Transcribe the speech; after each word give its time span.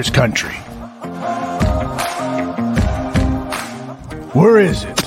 Bears 0.00 0.08
country. 0.08 0.54
Where 4.32 4.58
is 4.58 4.84
it? 4.84 4.98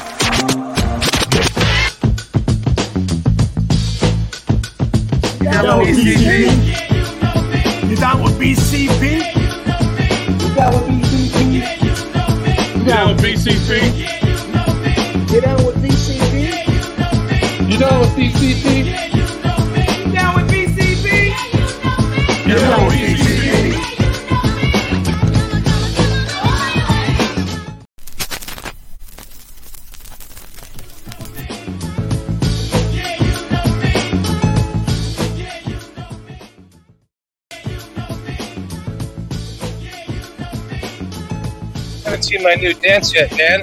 You 5.42 5.50
down 5.50 5.80
with 5.80 5.98
BCP? 5.98 6.30
You 7.90 7.96
down 7.96 8.22
with 8.22 8.38
BCP? 8.40 9.02
You 10.42 10.54
down 10.54 10.74
with 10.76 10.86
BCP? 10.86 11.54
You 12.78 12.86
down 12.86 13.08
with 13.16 13.24
BCP? 13.26 13.72
You 15.34 15.42
down 15.42 15.60
with 15.66 15.78
BCP? 15.82 16.34
You 17.72 17.78
down 17.80 18.00
with 18.00 18.14
BCP? 18.16 19.03
Seen 42.44 42.60
my 42.60 42.62
new 42.62 42.74
dance 42.74 43.14
yet, 43.14 43.30
Dan. 43.32 43.62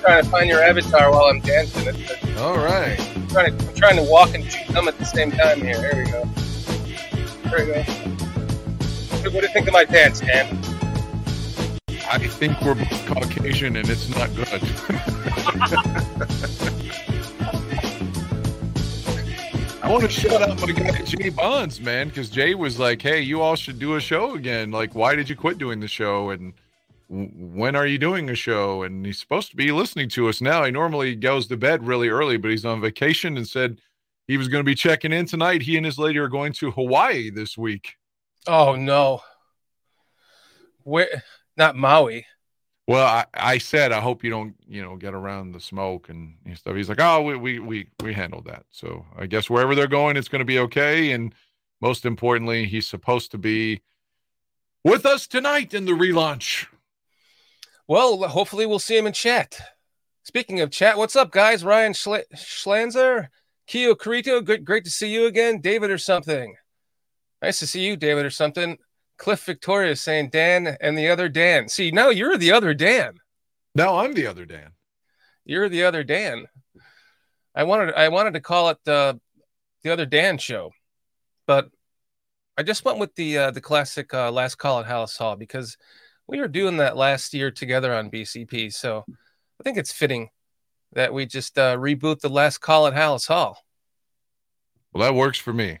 trying 0.00 0.24
to 0.24 0.30
find 0.30 0.48
your 0.48 0.62
avatar 0.62 1.10
while 1.10 1.24
I'm 1.24 1.40
dancing. 1.40 1.86
It's, 1.86 2.10
it's 2.10 2.40
All 2.40 2.56
right. 2.56 2.96
trying 3.28 3.56
to, 3.56 3.68
I'm 3.68 3.74
trying 3.74 3.96
to 3.96 4.10
walk 4.10 4.34
and 4.34 4.48
chew 4.48 4.72
gum 4.72 4.88
at 4.88 4.98
the 4.98 5.04
same 5.04 5.30
time 5.30 5.60
here. 5.60 5.76
There 5.80 5.96
we 5.96 6.10
go. 6.10 6.24
There 7.50 7.66
we 7.66 7.72
go. 7.72 7.82
What 9.30 9.40
do 9.40 9.46
you 9.46 9.52
think 9.52 9.66
of 9.66 9.72
my 9.72 9.84
dance, 9.84 10.20
Dan? 10.20 10.46
I 12.10 12.18
think 12.18 12.60
we're 12.62 12.74
both 12.74 13.06
Caucasian 13.06 13.76
and 13.76 13.88
it's 13.88 14.08
not 14.08 14.34
good. 14.34 14.48
I 19.82 19.92
want 19.92 20.04
to 20.04 20.10
shout 20.10 20.42
out 20.42 20.60
my 20.60 20.72
guy 20.72 21.02
Jay 21.02 21.28
Bonds, 21.28 21.80
man, 21.80 22.08
because 22.08 22.30
Jay 22.30 22.54
was 22.54 22.78
like, 22.78 23.02
"Hey, 23.02 23.20
you 23.20 23.42
all 23.42 23.56
should 23.56 23.78
do 23.78 23.96
a 23.96 24.00
show 24.00 24.34
again. 24.34 24.70
Like, 24.70 24.94
why 24.94 25.14
did 25.14 25.28
you 25.28 25.36
quit 25.36 25.58
doing 25.58 25.80
the 25.80 25.88
show? 25.88 26.30
And 26.30 26.52
when 27.10 27.74
are 27.74 27.86
you 27.86 27.98
doing 27.98 28.30
a 28.30 28.34
show?" 28.34 28.82
And 28.82 29.04
he's 29.04 29.18
supposed 29.18 29.50
to 29.50 29.56
be 29.56 29.72
listening 29.72 30.08
to 30.10 30.28
us 30.28 30.40
now. 30.40 30.64
He 30.64 30.70
normally 30.70 31.16
goes 31.16 31.46
to 31.48 31.56
bed 31.56 31.86
really 31.86 32.08
early, 32.08 32.36
but 32.36 32.50
he's 32.50 32.64
on 32.64 32.80
vacation 32.80 33.36
and 33.36 33.48
said 33.48 33.80
he 34.26 34.36
was 34.36 34.48
going 34.48 34.60
to 34.60 34.70
be 34.70 34.76
checking 34.76 35.12
in 35.12 35.26
tonight. 35.26 35.62
He 35.62 35.76
and 35.76 35.84
his 35.84 35.98
lady 35.98 36.18
are 36.18 36.28
going 36.28 36.52
to 36.54 36.70
Hawaii 36.70 37.30
this 37.30 37.58
week. 37.58 37.96
Oh 38.46 38.76
no. 38.76 39.22
Where? 40.84 41.24
Not 41.56 41.76
Maui. 41.76 42.26
Well, 42.86 43.06
I, 43.06 43.26
I 43.34 43.58
said 43.58 43.92
I 43.92 44.00
hope 44.00 44.24
you 44.24 44.30
don't, 44.30 44.54
you 44.66 44.82
know, 44.82 44.96
get 44.96 45.14
around 45.14 45.52
the 45.52 45.60
smoke 45.60 46.08
and, 46.08 46.36
and 46.44 46.56
stuff. 46.56 46.74
He's 46.74 46.88
like, 46.88 47.00
oh, 47.00 47.22
we 47.22 47.36
we 47.36 47.58
we 47.58 47.88
we 48.02 48.14
handled 48.14 48.46
that. 48.46 48.64
So 48.70 49.04
I 49.16 49.26
guess 49.26 49.50
wherever 49.50 49.74
they're 49.74 49.86
going, 49.86 50.16
it's 50.16 50.28
going 50.28 50.40
to 50.40 50.44
be 50.44 50.58
okay. 50.60 51.12
And 51.12 51.34
most 51.80 52.04
importantly, 52.04 52.66
he's 52.66 52.88
supposed 52.88 53.30
to 53.32 53.38
be 53.38 53.82
with 54.84 55.06
us 55.06 55.26
tonight 55.26 55.74
in 55.74 55.84
the 55.84 55.92
relaunch. 55.92 56.66
Well, 57.90 58.22
hopefully 58.28 58.66
we'll 58.66 58.78
see 58.78 58.96
him 58.96 59.08
in 59.08 59.12
chat. 59.12 59.60
Speaking 60.22 60.60
of 60.60 60.70
chat, 60.70 60.96
what's 60.96 61.16
up, 61.16 61.32
guys? 61.32 61.64
Ryan 61.64 61.92
Schle- 61.92 62.22
Schlanzer, 62.36 63.26
Kyo 63.66 63.96
Carito, 63.96 64.44
good, 64.44 64.64
great 64.64 64.84
to 64.84 64.90
see 64.92 65.12
you 65.12 65.26
again. 65.26 65.60
David 65.60 65.90
or 65.90 65.98
something. 65.98 66.54
Nice 67.42 67.58
to 67.58 67.66
see 67.66 67.84
you, 67.84 67.96
David 67.96 68.24
or 68.24 68.30
something. 68.30 68.78
Cliff 69.18 69.42
Victoria 69.42 69.96
saying 69.96 70.30
Dan 70.30 70.76
and 70.80 70.96
the 70.96 71.08
other 71.08 71.28
Dan. 71.28 71.68
See, 71.68 71.90
now 71.90 72.10
you're 72.10 72.38
the 72.38 72.52
other 72.52 72.74
Dan. 72.74 73.14
Now 73.74 73.96
I'm 73.96 74.14
the 74.14 74.28
other 74.28 74.44
Dan. 74.46 74.70
You're 75.44 75.68
the 75.68 75.82
other 75.82 76.04
Dan. 76.04 76.46
I 77.56 77.64
wanted 77.64 77.92
I 77.94 78.08
wanted 78.10 78.34
to 78.34 78.40
call 78.40 78.68
it 78.68 78.78
uh, 78.86 79.14
the 79.82 79.90
other 79.90 80.06
Dan 80.06 80.38
show, 80.38 80.70
but 81.44 81.68
I 82.56 82.62
just 82.62 82.84
went 82.84 83.00
with 83.00 83.16
the 83.16 83.36
uh, 83.36 83.50
the 83.50 83.60
classic 83.60 84.14
uh, 84.14 84.30
last 84.30 84.58
call 84.58 84.78
at 84.78 84.86
Halas 84.86 85.18
Hall 85.18 85.34
because 85.34 85.76
we 86.30 86.40
were 86.40 86.48
doing 86.48 86.76
that 86.76 86.96
last 86.96 87.34
year 87.34 87.50
together 87.50 87.92
on 87.92 88.08
BCP. 88.08 88.72
So 88.72 89.04
I 89.08 89.62
think 89.64 89.76
it's 89.76 89.92
fitting 89.92 90.30
that 90.92 91.12
we 91.12 91.26
just 91.26 91.58
uh, 91.58 91.76
reboot 91.76 92.20
the 92.20 92.28
last 92.28 92.58
call 92.58 92.86
at 92.86 92.94
Halas 92.94 93.26
Hall. 93.26 93.58
Well, 94.92 95.02
that 95.04 95.16
works 95.16 95.38
for 95.38 95.52
me. 95.52 95.80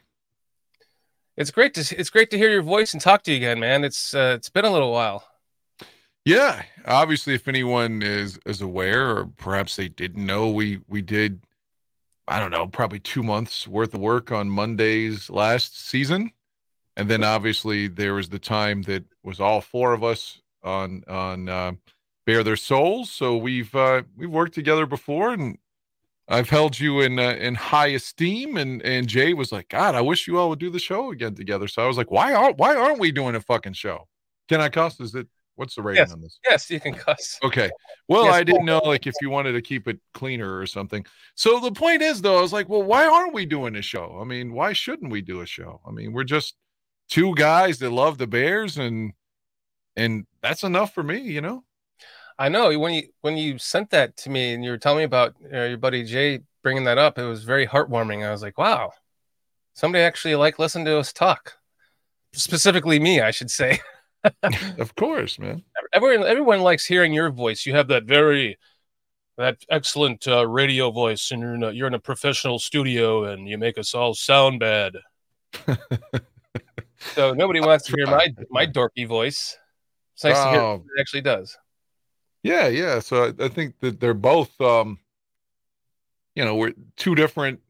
It's 1.36 1.52
great 1.52 1.74
to 1.74 1.98
it's 1.98 2.10
great 2.10 2.30
to 2.32 2.38
hear 2.38 2.50
your 2.50 2.62
voice 2.62 2.92
and 2.92 3.00
talk 3.00 3.22
to 3.22 3.30
you 3.30 3.38
again, 3.38 3.60
man. 3.60 3.84
It's 3.84 4.12
uh, 4.12 4.34
it's 4.36 4.50
been 4.50 4.64
a 4.64 4.70
little 4.70 4.92
while. 4.92 5.24
Yeah, 6.24 6.62
obviously, 6.84 7.34
if 7.34 7.48
anyone 7.48 8.02
is 8.02 8.38
is 8.44 8.60
aware, 8.60 9.16
or 9.16 9.26
perhaps 9.36 9.76
they 9.76 9.88
didn't 9.88 10.26
know, 10.26 10.50
we 10.50 10.80
we 10.86 11.00
did, 11.00 11.40
I 12.28 12.40
don't 12.40 12.50
know, 12.50 12.66
probably 12.66 13.00
two 13.00 13.22
months 13.22 13.66
worth 13.66 13.94
of 13.94 14.00
work 14.00 14.32
on 14.32 14.50
Mondays 14.50 15.30
last 15.30 15.80
season, 15.80 16.30
and 16.96 17.08
then 17.08 17.24
obviously 17.24 17.88
there 17.88 18.14
was 18.14 18.28
the 18.28 18.38
time 18.38 18.82
that 18.82 19.04
was 19.22 19.40
all 19.40 19.60
four 19.62 19.94
of 19.94 20.04
us 20.04 20.39
on 20.62 21.02
on 21.08 21.48
uh, 21.48 21.72
bare 22.26 22.42
their 22.42 22.56
souls. 22.56 23.10
So 23.10 23.36
we've 23.36 23.74
uh, 23.74 24.02
we've 24.16 24.30
worked 24.30 24.54
together 24.54 24.86
before, 24.86 25.32
and 25.32 25.58
I've 26.28 26.48
held 26.48 26.78
you 26.78 27.00
in 27.00 27.18
uh, 27.18 27.32
in 27.32 27.54
high 27.54 27.88
esteem. 27.88 28.56
And 28.56 28.82
and 28.82 29.08
Jay 29.08 29.34
was 29.34 29.52
like, 29.52 29.68
God, 29.68 29.94
I 29.94 30.00
wish 30.00 30.26
you 30.26 30.38
all 30.38 30.48
would 30.50 30.58
do 30.58 30.70
the 30.70 30.78
show 30.78 31.10
again 31.10 31.34
together. 31.34 31.68
So 31.68 31.82
I 31.82 31.86
was 31.86 31.96
like, 31.96 32.10
why 32.10 32.34
aren't 32.34 32.58
why 32.58 32.76
aren't 32.76 33.00
we 33.00 33.12
doing 33.12 33.34
a 33.34 33.40
fucking 33.40 33.74
show? 33.74 34.06
Can 34.48 34.60
I 34.60 34.68
cuss? 34.68 35.00
Is 35.00 35.14
it 35.14 35.26
what's 35.56 35.74
the 35.74 35.82
rating 35.82 36.04
Yes. 36.04 36.12
on 36.12 36.20
this? 36.22 36.38
Yes, 36.48 36.70
you 36.70 36.80
can 36.80 36.94
cuss. 36.94 37.38
Okay. 37.42 37.70
Well, 38.08 38.24
Yes, 38.24 38.34
I 38.34 38.44
didn't 38.44 38.64
know 38.64 38.78
like 38.78 39.06
if 39.06 39.14
you 39.20 39.28
wanted 39.28 39.52
to 39.52 39.60
keep 39.62 39.86
it 39.88 39.98
cleaner 40.14 40.58
or 40.58 40.66
something. 40.66 41.04
So 41.34 41.60
the 41.60 41.72
point 41.72 42.00
is 42.00 42.22
though, 42.22 42.38
I 42.38 42.40
was 42.40 42.52
like, 42.52 42.68
well, 42.68 42.82
why 42.82 43.06
aren't 43.06 43.34
we 43.34 43.44
doing 43.44 43.76
a 43.76 43.82
show? 43.82 44.18
I 44.20 44.24
mean, 44.24 44.52
why 44.54 44.72
shouldn't 44.72 45.12
we 45.12 45.20
do 45.20 45.42
a 45.42 45.46
show? 45.46 45.80
I 45.86 45.90
mean, 45.90 46.12
we're 46.12 46.24
just 46.24 46.54
two 47.10 47.34
guys 47.34 47.78
that 47.80 47.90
love 47.90 48.16
the 48.16 48.26
Bears 48.26 48.78
and 48.78 49.12
and 50.00 50.26
that's 50.42 50.62
enough 50.62 50.94
for 50.94 51.02
me, 51.02 51.18
you 51.18 51.40
know? 51.40 51.64
I 52.38 52.48
know 52.48 52.76
when 52.78 52.94
you 52.94 53.02
when 53.20 53.36
you 53.36 53.58
sent 53.58 53.90
that 53.90 54.16
to 54.18 54.30
me 54.30 54.54
and 54.54 54.64
you 54.64 54.70
were 54.70 54.78
telling 54.78 54.98
me 54.98 55.04
about 55.04 55.34
uh, 55.52 55.64
your 55.64 55.76
buddy 55.76 56.04
Jay 56.04 56.40
bringing 56.62 56.84
that 56.84 56.96
up, 56.96 57.18
it 57.18 57.24
was 57.24 57.44
very 57.44 57.66
heartwarming. 57.66 58.26
I 58.26 58.30
was 58.30 58.42
like, 58.42 58.56
wow, 58.56 58.92
somebody 59.74 60.02
actually 60.02 60.36
like 60.36 60.58
listened 60.58 60.86
to 60.86 60.98
us 60.98 61.12
talk. 61.12 61.54
Specifically, 62.32 62.98
me, 62.98 63.20
I 63.20 63.30
should 63.30 63.50
say. 63.50 63.80
Of 64.78 64.94
course, 64.96 65.38
man. 65.38 65.62
Everyone, 65.94 66.26
everyone 66.26 66.60
likes 66.60 66.84
hearing 66.84 67.14
your 67.14 67.30
voice. 67.30 67.64
You 67.64 67.74
have 67.74 67.88
that 67.88 68.04
very, 68.04 68.58
that 69.38 69.64
excellent 69.70 70.28
uh, 70.28 70.46
radio 70.46 70.90
voice, 70.90 71.30
and 71.30 71.40
you're 71.40 71.54
in 71.54 71.62
a, 71.62 71.70
you're 71.72 71.86
in 71.86 71.94
a 71.94 71.98
professional 71.98 72.58
studio, 72.58 73.24
and 73.24 73.48
you 73.48 73.56
make 73.56 73.78
us 73.78 73.94
all 73.94 74.12
sound 74.12 74.60
bad. 74.60 74.92
so 77.14 77.32
nobody 77.32 77.60
wants 77.60 77.86
to 77.86 77.96
hear 77.96 78.06
my 78.06 78.28
my 78.50 78.66
dorky 78.66 79.08
voice. 79.08 79.56
It's 80.24 80.24
nice 80.24 80.44
to 80.44 80.50
hear 80.50 80.74
it 80.74 81.00
actually 81.00 81.22
does. 81.22 81.56
Yeah, 82.42 82.68
yeah. 82.68 83.00
So 83.00 83.24
I, 83.24 83.44
I 83.44 83.48
think 83.48 83.80
that 83.80 84.00
they're 84.00 84.14
both 84.14 84.60
um 84.60 84.98
you 86.34 86.44
know, 86.44 86.54
we're 86.54 86.74
two 86.96 87.14
different 87.14 87.60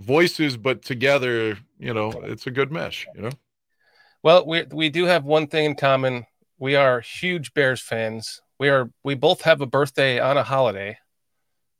voices, 0.00 0.56
but 0.56 0.82
together, 0.82 1.58
you 1.78 1.94
know, 1.94 2.12
it's 2.24 2.46
a 2.46 2.50
good 2.50 2.70
mesh, 2.70 3.06
you 3.14 3.22
know? 3.22 3.30
Well, 4.22 4.46
we 4.46 4.64
we 4.70 4.88
do 4.88 5.06
have 5.06 5.24
one 5.24 5.46
thing 5.46 5.64
in 5.64 5.74
common. 5.74 6.26
We 6.58 6.76
are 6.76 7.00
huge 7.00 7.54
Bears 7.54 7.80
fans. 7.80 8.40
We 8.58 8.68
are 8.68 8.90
we 9.02 9.14
both 9.14 9.42
have 9.42 9.60
a 9.60 9.66
birthday 9.66 10.20
on 10.20 10.36
a 10.36 10.42
holiday. 10.42 10.98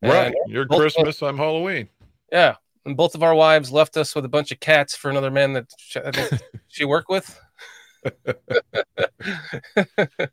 Right. 0.02 0.34
Both- 0.68 0.80
Christmas, 0.80 1.22
I'm 1.22 1.36
Halloween. 1.36 1.88
yeah, 2.32 2.56
and 2.84 2.96
both 2.96 3.14
of 3.14 3.22
our 3.22 3.34
wives 3.34 3.70
left 3.70 3.96
us 3.96 4.14
with 4.16 4.24
a 4.24 4.28
bunch 4.28 4.50
of 4.50 4.58
cats 4.58 4.96
for 4.96 5.08
another 5.10 5.30
man 5.30 5.52
that 5.52 5.70
she, 5.78 6.00
I 6.00 6.10
think 6.10 6.42
she 6.66 6.84
worked 6.84 7.08
with. 7.08 7.40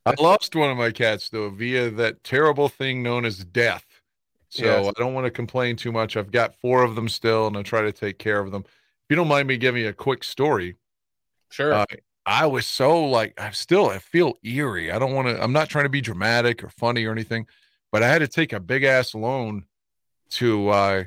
I 0.06 0.14
lost 0.20 0.56
one 0.56 0.70
of 0.72 0.78
my 0.78 0.92
cats 0.92 1.30
though 1.30 1.50
via 1.50 1.90
that 1.92 2.24
terrible 2.24 2.70
thing 2.70 3.04
known 3.04 3.26
as 3.26 3.38
death. 3.44 3.86
So 4.50 4.64
Yes. 4.66 4.88
I 4.88 4.92
don't 5.00 5.14
want 5.14 5.26
to 5.26 5.32
complain 5.32 5.76
too 5.76 5.92
much. 5.92 6.18
I've 6.18 6.32
got 6.32 6.56
four 6.56 6.84
of 6.84 6.96
them 6.96 7.08
still, 7.08 7.46
and 7.48 7.56
I 7.56 7.62
try 7.62 7.82
to 7.82 7.92
take 7.92 8.18
care 8.18 8.40
of 8.40 8.52
them. 8.52 8.64
If 8.66 9.06
you 9.12 9.16
don't 9.16 9.28
mind 9.28 9.48
me 9.48 9.58
giving 9.58 9.84
you 9.84 9.90
a 9.90 9.94
quick 9.94 10.24
story, 10.24 10.76
Sure. 11.52 11.74
uh, 11.74 11.86
I 12.26 12.46
was 12.48 12.66
so 12.66 13.06
like 13.06 13.40
I 13.40 13.52
still 13.52 13.90
I 13.90 14.00
feel 14.00 14.34
eerie. 14.44 14.92
I 14.92 15.00
don't 15.00 15.14
want 15.14 15.28
to. 15.28 15.42
I'm 15.42 15.54
not 15.54 15.70
trying 15.70 15.86
to 15.86 15.90
be 15.90 16.02
dramatic 16.02 16.64
or 16.64 16.70
funny 16.70 17.06
or 17.06 17.12
anything, 17.12 17.48
but 17.92 18.04
I 18.04 18.08
had 18.08 18.20
to 18.20 18.28
take 18.28 18.54
a 18.54 18.60
big 18.60 18.84
ass 18.84 19.14
loan 19.16 19.66
to 20.32 20.70
uh, 20.70 21.04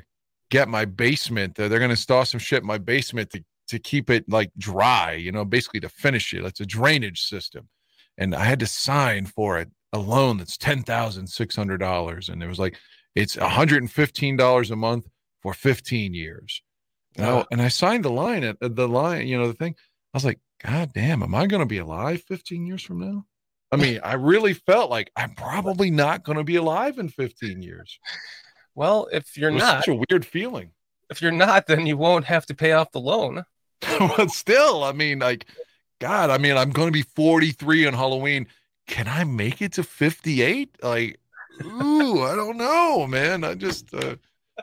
get 0.49 0.67
my 0.67 0.85
basement. 0.85 1.57
Uh, 1.59 1.67
they're 1.67 1.79
going 1.79 1.89
to 1.89 1.93
install 1.93 2.25
some 2.25 2.39
shit 2.39 2.61
in 2.61 2.67
my 2.67 2.77
basement 2.77 3.29
to 3.31 3.43
to 3.67 3.79
keep 3.79 4.09
it 4.09 4.25
like 4.29 4.51
dry. 4.57 5.13
You 5.13 5.31
know, 5.31 5.45
basically 5.45 5.79
to 5.81 5.89
finish 5.89 6.33
it. 6.33 6.43
It's 6.45 6.59
a 6.59 6.65
drainage 6.65 7.21
system, 7.23 7.69
and 8.17 8.33
I 8.35 8.43
had 8.45 8.59
to 8.59 8.67
sign 8.67 9.25
for 9.25 9.59
it 9.59 9.69
a 9.93 9.99
loan 9.99 10.37
that's 10.37 10.57
ten 10.57 10.83
thousand 10.83 11.27
six 11.27 11.55
hundred 11.55 11.77
dollars, 11.79 12.29
and 12.29 12.41
it 12.43 12.47
was 12.47 12.59
like 12.59 12.77
it's 13.15 13.37
one 13.37 13.49
hundred 13.49 13.81
and 13.83 13.91
fifteen 13.91 14.35
dollars 14.37 14.71
a 14.71 14.75
month 14.75 15.07
for 15.41 15.53
fifteen 15.53 16.13
years. 16.13 16.61
And, 17.15 17.25
I, 17.25 17.29
Uh. 17.29 17.43
and 17.51 17.61
I 17.61 17.67
signed 17.67 18.05
the 18.05 18.09
line 18.11 18.43
at 18.43 18.57
the 18.59 18.87
line, 18.87 19.27
you 19.27 19.37
know, 19.37 19.47
the 19.47 19.53
thing. 19.53 19.75
I 20.13 20.17
was 20.17 20.25
like, 20.25 20.39
God 20.63 20.91
damn, 20.93 21.21
am 21.21 21.35
I 21.35 21.45
going 21.45 21.59
to 21.59 21.65
be 21.67 21.77
alive 21.79 22.23
15 22.27 22.65
years 22.65 22.81
from 22.81 22.99
now? 22.99 23.25
I 23.71 23.75
mean, 23.75 23.99
I 24.03 24.13
really 24.13 24.53
felt 24.53 24.89
like 24.89 25.11
I'm 25.15 25.35
probably 25.35 25.91
not 25.91 26.23
going 26.23 26.37
to 26.39 26.43
be 26.43 26.55
alive 26.55 26.97
in 26.99 27.09
15 27.09 27.61
years. 27.61 27.99
Well, 28.75 29.07
if 29.11 29.37
you're 29.37 29.51
not, 29.51 29.83
such 29.85 29.89
a 29.89 30.01
weird 30.09 30.25
feeling. 30.25 30.71
if 31.09 31.21
you're 31.21 31.31
not, 31.31 31.67
then 31.67 31.85
you 31.85 31.97
won't 31.97 32.25
have 32.25 32.45
to 32.47 32.55
pay 32.55 32.71
off 32.71 32.91
the 32.91 32.99
loan. 32.99 33.43
but 34.17 34.31
still, 34.31 34.83
I 34.83 34.91
mean, 34.91 35.19
like, 35.19 35.45
God, 35.99 36.29
I 36.29 36.37
mean, 36.37 36.57
I'm 36.57 36.71
going 36.71 36.87
to 36.87 36.91
be 36.91 37.01
43 37.01 37.87
on 37.87 37.93
Halloween. 37.93 38.47
Can 38.87 39.07
I 39.07 39.23
make 39.23 39.61
it 39.61 39.73
to 39.73 39.83
58? 39.83 40.77
Like, 40.83 41.19
ooh, 41.63 42.23
I 42.23 42.35
don't 42.35 42.57
know, 42.57 43.07
man. 43.07 43.43
I 43.43 43.55
just 43.55 43.93
uh, 43.93 44.15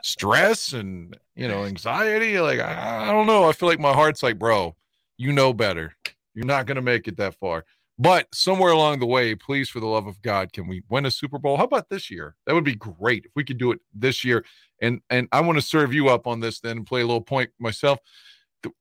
stress 0.03 0.73
and 0.73 1.17
you 1.35 1.47
know 1.47 1.63
anxiety. 1.63 2.39
Like, 2.39 2.59
I, 2.59 3.09
I 3.09 3.11
don't 3.11 3.27
know. 3.27 3.49
I 3.49 3.53
feel 3.53 3.69
like 3.69 3.79
my 3.79 3.93
heart's 3.93 4.21
like, 4.21 4.37
bro, 4.37 4.75
you 5.17 5.31
know 5.31 5.53
better. 5.53 5.95
You're 6.33 6.45
not 6.45 6.65
going 6.65 6.75
to 6.75 6.81
make 6.81 7.07
it 7.07 7.17
that 7.17 7.35
far. 7.35 7.65
But 8.01 8.33
somewhere 8.33 8.71
along 8.71 8.99
the 8.99 9.05
way, 9.05 9.35
please, 9.35 9.69
for 9.69 9.79
the 9.79 9.85
love 9.85 10.07
of 10.07 10.21
God, 10.23 10.53
can 10.53 10.67
we 10.67 10.81
win 10.89 11.05
a 11.05 11.11
Super 11.11 11.37
Bowl? 11.37 11.57
How 11.57 11.65
about 11.65 11.89
this 11.89 12.09
year? 12.09 12.35
That 12.47 12.55
would 12.55 12.63
be 12.63 12.73
great 12.75 13.25
if 13.25 13.31
we 13.35 13.43
could 13.43 13.59
do 13.59 13.71
it 13.71 13.79
this 13.93 14.23
year. 14.23 14.43
And 14.81 15.01
and 15.09 15.27
I 15.31 15.41
want 15.41 15.59
to 15.59 15.61
serve 15.61 15.93
you 15.93 16.09
up 16.09 16.25
on 16.25 16.39
this 16.39 16.59
then 16.59 16.77
and 16.77 16.87
play 16.87 17.01
a 17.01 17.05
little 17.05 17.21
point 17.21 17.51
myself. 17.59 17.99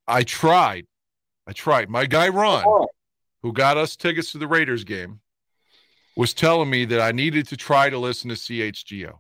I 0.07 0.23
tried. 0.23 0.87
I 1.47 1.53
tried. 1.53 1.89
My 1.89 2.07
guy 2.07 2.29
Ron, 2.29 2.87
who 3.43 3.53
got 3.53 3.77
us 3.77 3.97
tickets 3.97 4.33
to 4.33 4.39
the 4.39 4.47
Raiders 4.49 4.85
game, 4.85 5.21
was 6.17 6.35
telling 6.35 6.69
me 6.71 6.85
that 6.87 7.01
I 7.01 7.13
needed 7.13 7.49
to 7.49 7.57
try 7.57 7.89
to 7.91 7.99
listen 7.99 8.29
to 8.29 8.37
CHGO. 8.37 9.19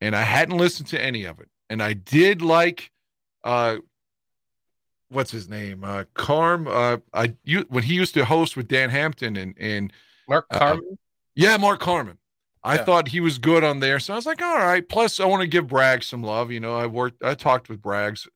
And 0.00 0.14
I 0.14 0.22
hadn't 0.22 0.58
listened 0.58 0.88
to 0.88 1.00
any 1.02 1.24
of 1.24 1.40
it. 1.40 1.48
And 1.70 1.82
I 1.82 1.94
did 1.94 2.42
like 2.42 2.90
uh 3.44 3.76
what's 5.08 5.30
his 5.30 5.48
name? 5.48 5.84
Uh 5.84 6.04
Carm. 6.14 6.68
Uh 6.68 6.98
I 7.14 7.34
you 7.44 7.64
when 7.68 7.84
he 7.84 7.94
used 7.94 8.14
to 8.14 8.24
host 8.24 8.56
with 8.56 8.68
Dan 8.68 8.90
Hampton 8.90 9.36
and 9.36 9.54
and 9.58 9.92
Mark 10.28 10.46
Uh, 10.50 10.58
Carman. 10.58 10.98
yeah, 11.34 11.56
Mark 11.56 11.80
Carman. 11.80 12.18
I 12.62 12.74
Yeah. 12.74 12.84
thought 12.84 13.08
he 13.08 13.20
was 13.20 13.38
good 13.38 13.62
on 13.62 13.78
there. 13.80 14.00
So 14.00 14.12
I 14.12 14.16
was 14.16 14.26
like, 14.26 14.42
all 14.42 14.56
right. 14.58 14.86
Plus, 14.88 15.20
I 15.20 15.24
want 15.24 15.42
to 15.42 15.46
give 15.46 15.68
Bragg 15.68 16.02
some 16.02 16.22
love. 16.24 16.50
You 16.50 16.58
know, 16.58 16.74
I 16.74 16.86
worked, 16.86 17.22
I 17.22 17.34
talked 17.34 17.68
with 17.68 17.80
Braggs 17.80 18.26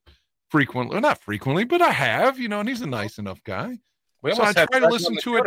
frequently, 0.50 0.94
well, 0.94 1.00
not 1.00 1.22
frequently, 1.22 1.64
but 1.64 1.80
I 1.80 1.90
have, 1.90 2.38
you 2.38 2.48
know, 2.48 2.60
and 2.60 2.68
he's 2.68 2.82
a 2.82 2.86
nice 2.86 3.18
enough 3.18 3.42
guy. 3.44 3.78
we 4.22 4.34
so 4.34 4.42
I 4.42 4.52
try 4.52 4.80
to 4.80 4.88
listen 4.88 5.16
to 5.16 5.36
it. 5.36 5.44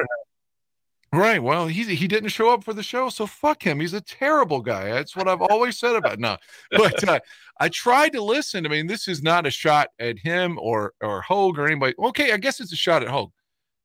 Right. 1.14 1.44
Well, 1.44 1.68
he 1.68 1.84
he 1.96 2.08
didn't 2.08 2.30
show 2.30 2.50
up 2.50 2.64
for 2.64 2.74
the 2.74 2.82
show, 2.82 3.08
so 3.10 3.28
fuck 3.28 3.62
him. 3.62 3.80
He's 3.80 3.94
a 3.94 4.02
terrible 4.02 4.62
guy. 4.62 4.86
That's 4.86 5.16
what 5.16 5.28
I've 5.28 5.44
always 5.44 5.78
said 5.78 5.96
about 5.96 6.18
no. 6.18 6.38
But 6.72 7.08
uh, 7.08 7.20
I 7.60 7.70
tried 7.70 8.14
to 8.14 8.24
listen. 8.24 8.66
I 8.66 8.70
mean, 8.70 8.88
this 8.88 9.08
is 9.08 9.22
not 9.22 9.46
a 9.46 9.52
shot 9.52 9.90
at 10.00 10.18
him 10.18 10.58
or 10.60 10.94
or 11.02 11.22
Hoge 11.22 11.60
or 11.60 11.68
anybody. 11.68 11.94
Okay, 12.00 12.32
I 12.32 12.38
guess 12.38 12.60
it's 12.60 12.74
a 12.74 12.78
shot 12.78 13.04
at 13.04 13.10
Hoge. 13.10 13.30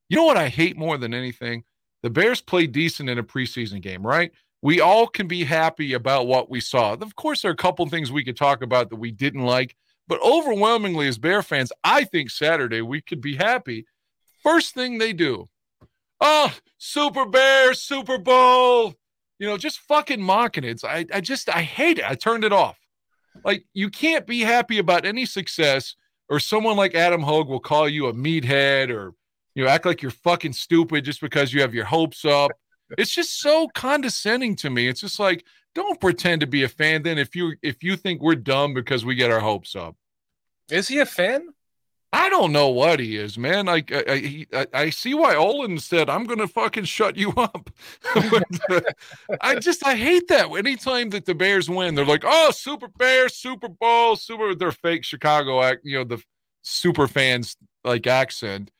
You 0.08 0.16
know 0.16 0.24
what 0.24 0.38
I 0.38 0.48
hate 0.48 0.78
more 0.78 0.96
than 0.96 1.12
anything? 1.12 1.64
The 2.02 2.08
Bears 2.08 2.40
played 2.40 2.72
decent 2.72 3.10
in 3.10 3.18
a 3.18 3.22
preseason 3.22 3.82
game, 3.82 4.06
right? 4.06 4.32
We 4.62 4.80
all 4.80 5.06
can 5.06 5.28
be 5.28 5.44
happy 5.44 5.92
about 5.92 6.26
what 6.26 6.48
we 6.48 6.60
saw. 6.60 6.94
Of 6.94 7.14
course, 7.14 7.42
there 7.42 7.50
are 7.50 7.54
a 7.54 7.56
couple 7.56 7.86
things 7.86 8.10
we 8.10 8.24
could 8.24 8.38
talk 8.38 8.62
about 8.62 8.88
that 8.88 8.96
we 8.96 9.10
didn't 9.10 9.44
like, 9.44 9.76
but 10.08 10.20
overwhelmingly, 10.22 11.06
as 11.06 11.18
Bear 11.18 11.42
fans, 11.42 11.70
I 11.84 12.04
think 12.04 12.30
Saturday 12.30 12.80
we 12.80 13.00
could 13.00 13.20
be 13.20 13.36
happy. 13.36 13.86
First 14.42 14.74
thing 14.74 14.98
they 14.98 15.12
do, 15.12 15.48
oh, 16.20 16.52
Super 16.78 17.26
Bears, 17.26 17.82
Super 17.82 18.18
Bowl, 18.18 18.94
you 19.38 19.46
know, 19.46 19.56
just 19.56 19.80
fucking 19.80 20.20
mocking 20.20 20.64
it. 20.64 20.82
I, 20.82 21.06
I 21.12 21.20
just, 21.20 21.48
I 21.48 21.62
hate 21.62 21.98
it. 21.98 22.10
I 22.10 22.14
turned 22.14 22.44
it 22.44 22.52
off. 22.52 22.78
Like, 23.44 23.64
you 23.72 23.90
can't 23.90 24.26
be 24.26 24.40
happy 24.40 24.78
about 24.78 25.04
any 25.04 25.26
success, 25.26 25.94
or 26.28 26.40
someone 26.40 26.76
like 26.76 26.94
Adam 26.94 27.22
Hoge 27.22 27.46
will 27.46 27.60
call 27.60 27.88
you 27.88 28.06
a 28.06 28.12
meathead 28.12 28.90
or, 28.90 29.12
you 29.54 29.64
know, 29.64 29.70
act 29.70 29.86
like 29.86 30.02
you're 30.02 30.10
fucking 30.10 30.52
stupid 30.52 31.04
just 31.04 31.20
because 31.20 31.52
you 31.52 31.60
have 31.60 31.74
your 31.74 31.84
hopes 31.84 32.24
up. 32.24 32.50
It's 32.96 33.14
just 33.14 33.40
so 33.40 33.68
condescending 33.74 34.56
to 34.56 34.70
me. 34.70 34.88
It's 34.88 35.00
just 35.00 35.18
like, 35.18 35.44
don't 35.74 36.00
pretend 36.00 36.40
to 36.40 36.46
be 36.46 36.62
a 36.62 36.68
fan 36.68 37.02
then 37.02 37.18
if 37.18 37.36
you 37.36 37.54
if 37.62 37.82
you 37.82 37.96
think 37.96 38.20
we're 38.20 38.34
dumb 38.34 38.74
because 38.74 39.04
we 39.04 39.14
get 39.14 39.30
our 39.30 39.40
hopes 39.40 39.76
up. 39.76 39.94
Is 40.70 40.88
he 40.88 40.98
a 40.98 41.06
fan? 41.06 41.48
I 42.10 42.30
don't 42.30 42.52
know 42.52 42.68
what 42.68 43.00
he 43.00 43.16
is, 43.18 43.36
man. 43.36 43.66
Like 43.66 43.92
I, 43.92 44.04
I, 44.08 44.16
he- 44.16 44.46
I, 44.52 44.66
I 44.72 44.90
see 44.90 45.12
why 45.12 45.34
Olin 45.34 45.78
said, 45.78 46.08
"I'm 46.08 46.24
going 46.24 46.38
to 46.38 46.48
fucking 46.48 46.84
shut 46.84 47.16
you 47.18 47.32
up." 47.32 47.68
I 49.42 49.56
just 49.56 49.86
I 49.86 49.94
hate 49.94 50.28
that. 50.28 50.50
Anytime 50.50 51.10
that 51.10 51.26
the 51.26 51.34
Bears 51.34 51.68
win, 51.68 51.94
they're 51.94 52.06
like, 52.06 52.24
"Oh, 52.24 52.50
Super 52.50 52.88
Bears, 52.88 53.34
Super 53.34 53.68
Bowl, 53.68 54.16
Super." 54.16 54.54
Their 54.54 54.72
fake 54.72 55.04
Chicago 55.04 55.62
act, 55.62 55.80
you 55.84 55.98
know, 55.98 56.04
the 56.04 56.22
super 56.62 57.06
fans 57.08 57.56
like 57.84 58.06
accent. 58.06 58.70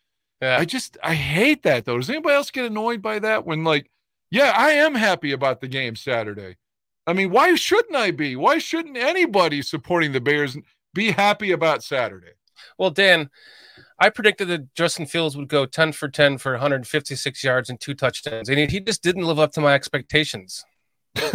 Yeah. 0.40 0.56
I 0.58 0.64
just 0.64 0.96
I 1.02 1.14
hate 1.14 1.64
that 1.64 1.84
though. 1.84 1.98
Does 1.98 2.08
anybody 2.10 2.34
else 2.34 2.50
get 2.50 2.64
annoyed 2.64 3.02
by 3.02 3.18
that 3.18 3.44
when 3.44 3.62
like, 3.62 3.90
yeah, 4.30 4.52
I 4.56 4.70
am 4.70 4.94
happy 4.94 5.32
about 5.32 5.60
the 5.60 5.68
game 5.68 5.96
Saturday. 5.96 6.56
I 7.06 7.12
mean, 7.12 7.30
why 7.30 7.54
shouldn't 7.56 7.96
I 7.96 8.10
be? 8.10 8.36
Why 8.36 8.58
shouldn't 8.58 8.96
anybody 8.96 9.62
supporting 9.62 10.12
the 10.12 10.20
Bears 10.20 10.56
be 10.98 11.12
happy 11.12 11.52
about 11.52 11.84
Saturday? 11.84 12.32
Well, 12.76 12.90
Dan, 12.90 13.30
I 14.00 14.10
predicted 14.10 14.48
that 14.48 14.74
Justin 14.74 15.06
Fields 15.06 15.36
would 15.36 15.48
go 15.48 15.64
10 15.64 15.92
for 15.92 16.08
10 16.08 16.38
for 16.38 16.52
156 16.52 17.44
yards 17.44 17.70
and 17.70 17.80
two 17.80 17.94
touchdowns, 17.94 18.48
and 18.48 18.70
he 18.70 18.80
just 18.80 19.02
didn't 19.02 19.24
live 19.24 19.38
up 19.38 19.52
to 19.52 19.60
my 19.60 19.74
expectations. 19.74 20.64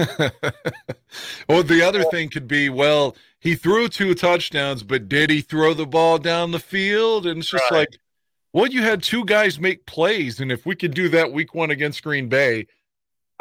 well, 1.48 1.64
the 1.64 1.82
other 1.86 2.04
thing 2.06 2.30
could 2.30 2.48
be, 2.48 2.70
well, 2.70 3.16
he 3.40 3.56
threw 3.56 3.88
two 3.88 4.14
touchdowns, 4.14 4.84
but 4.84 5.10
did 5.10 5.30
he 5.30 5.42
throw 5.42 5.74
the 5.74 5.86
ball 5.86 6.18
down 6.18 6.52
the 6.52 6.60
field? 6.60 7.26
And 7.26 7.40
it's 7.40 7.50
just 7.50 7.70
Right. 7.72 7.80
like, 7.80 7.98
well, 8.54 8.68
you 8.68 8.82
had 8.84 9.02
two 9.02 9.26
guys 9.26 9.60
make 9.60 9.86
plays, 9.86 10.40
and 10.40 10.52
if 10.52 10.66
we 10.66 10.76
could 10.76 10.94
do 10.94 11.10
that 11.10 11.32
week 11.32 11.56
one 11.56 11.72
against 11.72 12.04
Green 12.04 12.28
Bay, 12.30 12.68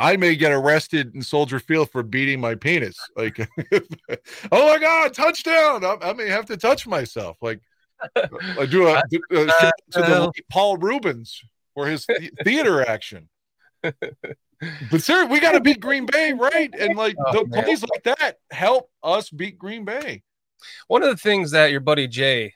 I 0.03 0.17
may 0.17 0.35
get 0.35 0.51
arrested 0.51 1.15
in 1.15 1.23
Soldier 1.23 1.61
Field 1.61 1.89
for 1.93 2.03
beating 2.03 2.41
my 2.41 2.57
penis. 2.57 2.97
Like, 3.17 3.39
oh 4.53 4.69
my 4.69 4.79
god, 4.79 5.15
touchdown! 5.15 5.85
I, 5.85 5.97
I 6.03 6.13
may 6.13 6.29
have 6.29 6.47
to 6.47 6.57
touch 6.57 6.89
myself. 6.89 7.37
Like, 7.41 7.61
I 8.17 8.67
do 8.67 8.89
a, 8.89 9.01
do 9.09 9.21
a 9.31 9.49
shout 9.49 9.65
out 9.65 9.73
to 9.93 10.01
the 10.01 10.33
Paul 10.51 10.77
Reubens 10.77 11.41
for 11.75 11.87
his 11.87 12.05
theater 12.45 12.85
action. 12.85 13.29
But 13.83 15.03
sir, 15.03 15.25
we 15.27 15.39
got 15.39 15.53
to 15.53 15.61
beat 15.61 15.79
Green 15.79 16.07
Bay, 16.07 16.33
right? 16.33 16.75
And 16.77 16.97
like 16.97 17.15
Oh, 17.25 17.45
plays 17.45 17.83
like 17.83 18.03
that 18.03 18.39
help 18.51 18.91
us 19.05 19.31
beat 19.31 19.57
Green 19.57 19.85
Bay. 19.85 20.25
One 20.89 21.05
of 21.05 21.11
the 21.11 21.17
things 21.17 21.53
that 21.53 21.71
your 21.71 21.81
buddy 21.81 22.09
Jay 22.09 22.55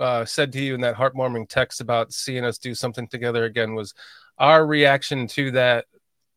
uh, 0.00 0.24
said 0.24 0.52
to 0.52 0.60
you 0.60 0.74
in 0.74 0.80
that 0.80 0.96
heartwarming 0.96 1.48
text 1.48 1.80
about 1.80 2.12
seeing 2.12 2.44
us 2.44 2.58
do 2.58 2.74
something 2.74 3.06
together 3.06 3.44
again 3.44 3.74
was 3.74 3.94
our 4.36 4.66
reaction 4.66 5.26
to 5.28 5.52
that 5.52 5.86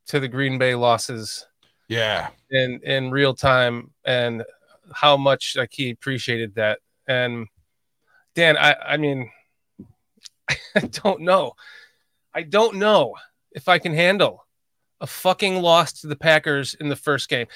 to 0.08 0.20
the 0.20 0.28
Green 0.28 0.58
Bay 0.58 0.76
losses 0.76 1.48
Yeah, 1.88 2.30
in 2.50 2.80
in 2.84 3.12
real 3.12 3.34
time 3.34 3.92
and 4.06 4.44
how 4.94 5.18
much 5.18 5.56
like 5.56 5.72
he 5.74 5.90
appreciated 5.92 6.56
that. 6.56 6.80
And 7.08 7.48
Dan, 8.36 8.58
I 8.58 8.74
I 8.74 8.98
mean, 8.98 9.32
I 10.76 10.80
don't 10.82 11.22
know. 11.22 11.54
I 12.34 12.44
don't 12.44 12.76
know 12.78 13.16
if 13.52 13.68
I 13.68 13.80
can 13.80 13.94
handle 13.94 14.46
a 15.02 15.08
fucking 15.08 15.62
loss 15.62 15.94
to 16.02 16.08
the 16.08 16.16
Packers 16.16 16.76
in 16.76 16.90
the 16.90 16.96
first 16.96 17.30
game. 17.30 17.48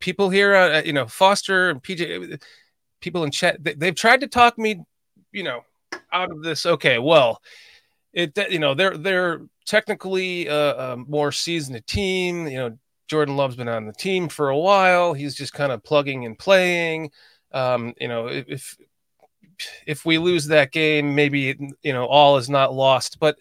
People 0.00 0.30
here, 0.30 0.54
uh, 0.54 0.82
you 0.84 0.92
know, 0.92 1.06
Foster 1.06 1.70
and 1.70 1.82
PJ, 1.82 2.40
people 3.00 3.24
in 3.24 3.30
chat, 3.30 3.62
they, 3.62 3.74
they've 3.74 3.94
tried 3.94 4.20
to 4.20 4.26
talk 4.26 4.58
me, 4.58 4.84
you 5.32 5.42
know, 5.42 5.62
out 6.12 6.30
of 6.30 6.42
this. 6.42 6.66
Okay, 6.66 6.98
well, 6.98 7.42
it, 8.12 8.36
you 8.50 8.58
know, 8.58 8.74
they're 8.74 8.96
they're 8.96 9.42
technically 9.68 10.46
a, 10.46 10.92
a 10.92 10.96
more 10.96 11.30
seasoned 11.30 11.86
team. 11.86 12.48
You 12.48 12.56
know, 12.56 12.78
Jordan 13.06 13.36
Love's 13.36 13.56
been 13.56 13.68
on 13.68 13.86
the 13.86 13.92
team 13.92 14.28
for 14.28 14.48
a 14.48 14.58
while. 14.58 15.12
He's 15.12 15.34
just 15.34 15.52
kind 15.52 15.70
of 15.70 15.84
plugging 15.84 16.24
and 16.24 16.36
playing. 16.36 17.12
Um, 17.52 17.94
you 18.00 18.08
know, 18.08 18.26
if 18.26 18.76
if 19.86 20.04
we 20.04 20.18
lose 20.18 20.46
that 20.46 20.72
game, 20.72 21.14
maybe 21.14 21.56
you 21.82 21.92
know 21.92 22.06
all 22.06 22.38
is 22.38 22.50
not 22.50 22.74
lost. 22.74 23.20
But 23.20 23.38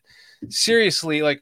seriously, 0.50 1.22
like 1.22 1.42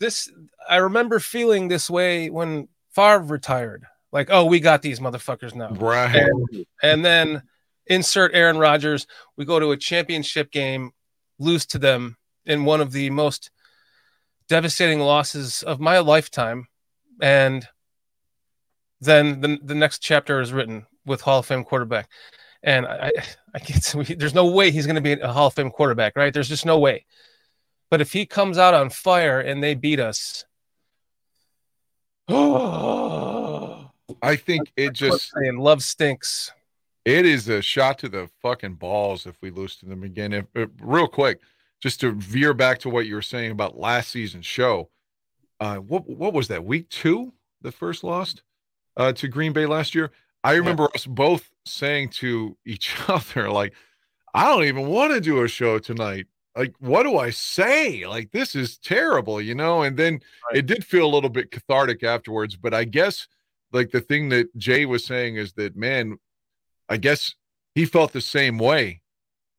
this, 0.00 0.30
I 0.68 0.76
remember 0.76 1.20
feeling 1.20 1.68
this 1.68 1.88
way 1.88 2.30
when 2.30 2.68
Favre 2.94 3.20
retired. 3.20 3.84
Like, 4.12 4.28
oh, 4.30 4.46
we 4.46 4.60
got 4.60 4.82
these 4.82 5.00
motherfuckers 5.00 5.54
now. 5.54 5.70
right. 5.70 6.14
And, 6.14 6.66
and 6.82 7.04
then 7.04 7.42
insert 7.86 8.34
Aaron 8.34 8.56
Rodgers. 8.56 9.06
We 9.36 9.44
go 9.44 9.60
to 9.60 9.72
a 9.72 9.76
championship 9.76 10.50
game, 10.50 10.92
lose 11.38 11.66
to 11.66 11.78
them 11.78 12.16
in 12.46 12.64
one 12.64 12.80
of 12.80 12.92
the 12.92 13.10
most 13.10 13.50
devastating 14.48 15.00
losses 15.00 15.62
of 15.62 15.80
my 15.80 15.98
lifetime. 15.98 16.66
And 17.20 17.66
then 19.00 19.40
the, 19.40 19.58
the 19.62 19.74
next 19.74 20.00
chapter 20.00 20.40
is 20.40 20.52
written 20.52 20.86
with 21.04 21.20
Hall 21.20 21.38
of 21.40 21.46
Fame 21.46 21.64
quarterback. 21.64 22.08
And 22.62 22.86
I, 22.86 23.12
I- 23.54 23.58
can't, 23.58 24.08
there's 24.18 24.34
no 24.34 24.46
way 24.46 24.70
he's 24.70 24.86
going 24.86 24.96
to 24.96 25.00
be 25.00 25.12
a 25.12 25.32
Hall 25.32 25.46
of 25.48 25.54
Fame 25.54 25.70
quarterback, 25.70 26.16
right? 26.16 26.32
There's 26.32 26.48
just 26.48 26.66
no 26.66 26.78
way. 26.78 27.04
But 27.90 28.00
if 28.00 28.12
he 28.12 28.26
comes 28.26 28.58
out 28.58 28.74
on 28.74 28.90
fire 28.90 29.40
and 29.40 29.62
they 29.62 29.74
beat 29.74 30.00
us, 30.00 30.44
oh, 32.28 33.90
I 34.22 34.36
think 34.36 34.72
it 34.76 34.92
just 34.92 35.32
and 35.34 35.58
love 35.58 35.82
stinks. 35.82 36.52
it 37.04 37.24
is 37.26 37.48
a 37.48 37.62
shot 37.62 37.98
to 38.00 38.08
the 38.08 38.28
fucking 38.42 38.74
balls 38.74 39.26
if 39.26 39.36
we 39.40 39.50
lose 39.50 39.76
to 39.76 39.86
them 39.86 40.02
again. 40.02 40.32
If, 40.32 40.46
if 40.54 40.70
real 40.80 41.06
quick, 41.08 41.40
just 41.86 42.00
to 42.00 42.10
veer 42.10 42.52
back 42.52 42.80
to 42.80 42.90
what 42.90 43.06
you 43.06 43.14
were 43.14 43.22
saying 43.22 43.52
about 43.52 43.78
last 43.78 44.10
season's 44.10 44.44
show, 44.44 44.90
uh, 45.60 45.76
what 45.76 46.08
what 46.08 46.32
was 46.32 46.48
that 46.48 46.64
week 46.64 46.88
two? 46.88 47.32
The 47.62 47.70
first 47.70 48.02
lost 48.02 48.42
uh, 48.96 49.12
to 49.12 49.28
Green 49.28 49.52
Bay 49.52 49.66
last 49.66 49.94
year. 49.94 50.10
I 50.42 50.54
remember 50.54 50.82
yeah. 50.82 50.96
us 50.96 51.06
both 51.06 51.48
saying 51.64 52.08
to 52.18 52.56
each 52.66 52.96
other, 53.08 53.52
like, 53.52 53.72
I 54.34 54.46
don't 54.46 54.64
even 54.64 54.88
want 54.88 55.12
to 55.12 55.20
do 55.20 55.44
a 55.44 55.48
show 55.48 55.78
tonight. 55.78 56.26
Like, 56.56 56.74
what 56.80 57.04
do 57.04 57.18
I 57.18 57.30
say? 57.30 58.04
Like, 58.04 58.32
this 58.32 58.56
is 58.56 58.78
terrible, 58.78 59.40
you 59.40 59.54
know? 59.54 59.82
And 59.82 59.96
then 59.96 60.14
right. 60.50 60.58
it 60.58 60.66
did 60.66 60.84
feel 60.84 61.06
a 61.06 61.14
little 61.14 61.30
bit 61.30 61.52
cathartic 61.52 62.02
afterwards. 62.02 62.56
But 62.56 62.74
I 62.74 62.82
guess, 62.82 63.28
like, 63.72 63.92
the 63.92 64.00
thing 64.00 64.30
that 64.30 64.56
Jay 64.56 64.86
was 64.86 65.04
saying 65.04 65.36
is 65.36 65.52
that, 65.52 65.76
man, 65.76 66.16
I 66.88 66.96
guess 66.96 67.36
he 67.76 67.84
felt 67.84 68.12
the 68.12 68.20
same 68.20 68.58
way. 68.58 69.02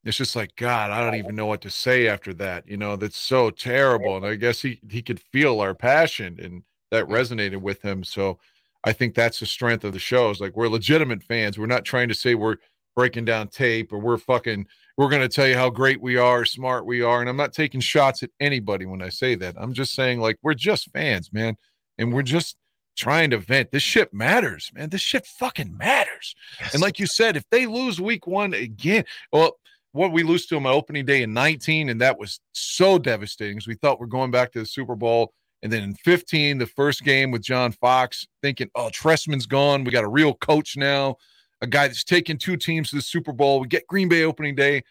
It's 0.07 0.17
just 0.17 0.35
like, 0.35 0.55
God, 0.55 0.91
I 0.91 1.03
don't 1.03 1.19
even 1.19 1.35
know 1.35 1.45
what 1.45 1.61
to 1.61 1.69
say 1.69 2.07
after 2.07 2.33
that. 2.35 2.67
You 2.67 2.77
know, 2.77 2.95
that's 2.95 3.17
so 3.17 3.49
terrible. 3.49 4.17
And 4.17 4.25
I 4.25 4.35
guess 4.35 4.61
he, 4.61 4.79
he 4.89 5.01
could 5.01 5.19
feel 5.19 5.59
our 5.59 5.73
passion 5.73 6.39
and 6.41 6.63
that 6.91 7.05
mm. 7.05 7.11
resonated 7.11 7.61
with 7.61 7.81
him. 7.81 8.03
So, 8.03 8.39
I 8.83 8.93
think 8.93 9.15
that's 9.15 9.39
the 9.39 9.45
strength 9.45 9.83
of 9.83 9.91
the 9.91 9.99
show. 9.99 10.29
Is 10.29 10.39
like 10.39 10.55
we're 10.55 10.69
legitimate 10.69 11.21
fans. 11.21 11.57
We're 11.57 11.65
not 11.65 11.83
trying 11.83 12.07
to 12.07 12.15
say 12.15 12.35
we're 12.35 12.55
breaking 12.95 13.25
down 13.25 13.49
tape 13.49 13.91
or 13.91 13.99
we're 13.99 14.17
fucking 14.17 14.65
we're 14.97 15.09
going 15.09 15.21
to 15.21 15.27
tell 15.27 15.47
you 15.47 15.55
how 15.55 15.69
great 15.69 16.01
we 16.01 16.17
are, 16.17 16.45
smart 16.45 16.85
we 16.85 17.01
are. 17.01 17.19
And 17.19 17.29
I'm 17.29 17.37
not 17.37 17.53
taking 17.53 17.81
shots 17.81 18.23
at 18.23 18.31
anybody 18.39 18.85
when 18.85 19.01
I 19.01 19.09
say 19.09 19.35
that. 19.35 19.55
I'm 19.57 19.73
just 19.73 19.93
saying 19.93 20.19
like 20.19 20.37
we're 20.41 20.53
just 20.53 20.89
fans, 20.91 21.31
man, 21.33 21.57
and 21.97 22.13
we're 22.13 22.23
just 22.23 22.55
trying 22.95 23.29
to 23.31 23.37
vent. 23.37 23.71
This 23.71 23.83
shit 23.83 24.13
matters, 24.13 24.71
man. 24.73 24.89
This 24.89 25.01
shit 25.01 25.25
fucking 25.25 25.77
matters. 25.77 26.35
Yes. 26.59 26.73
And 26.73 26.81
like 26.81 26.97
you 26.97 27.07
said, 27.07 27.35
if 27.35 27.43
they 27.51 27.65
lose 27.65 27.99
week 27.99 28.25
one 28.25 28.53
again, 28.53 29.03
well, 29.31 29.57
what 29.97 30.11
we 30.11 30.23
lose 30.23 30.45
to 30.47 30.55
them 30.55 30.65
on 30.65 30.73
opening 30.73 31.05
day 31.05 31.23
in 31.23 31.33
19, 31.33 31.89
and 31.89 31.99
that 32.01 32.17
was 32.17 32.39
so 32.53 32.97
devastating 32.97 33.55
because 33.55 33.67
we 33.67 33.75
thought 33.75 33.99
we're 33.99 34.05
going 34.07 34.31
back 34.31 34.51
to 34.53 34.59
the 34.59 34.65
Super 34.65 34.95
Bowl 34.95 35.33
and 35.63 35.73
then 35.73 35.83
in 35.83 35.95
15, 35.95 36.59
the 36.59 36.67
first 36.67 37.03
game 37.03 37.31
with 37.31 37.41
John 37.41 37.71
Fox, 37.71 38.27
thinking, 38.41 38.69
oh, 38.75 38.89
Trestman's 38.93 39.47
gone. 39.47 39.83
We 39.83 39.91
got 39.91 40.03
a 40.03 40.09
real 40.09 40.33
coach 40.35 40.77
now, 40.77 41.17
a 41.61 41.67
guy 41.67 41.87
that's 41.87 42.03
taken 42.03 42.37
two 42.37 42.57
teams 42.57 42.91
to 42.91 42.97
the 42.97 43.01
Super 43.01 43.33
Bowl. 43.33 43.59
We 43.59 43.67
get 43.67 43.87
Green 43.87 44.07
Bay 44.07 44.23
opening 44.23 44.55
day. 44.55 44.83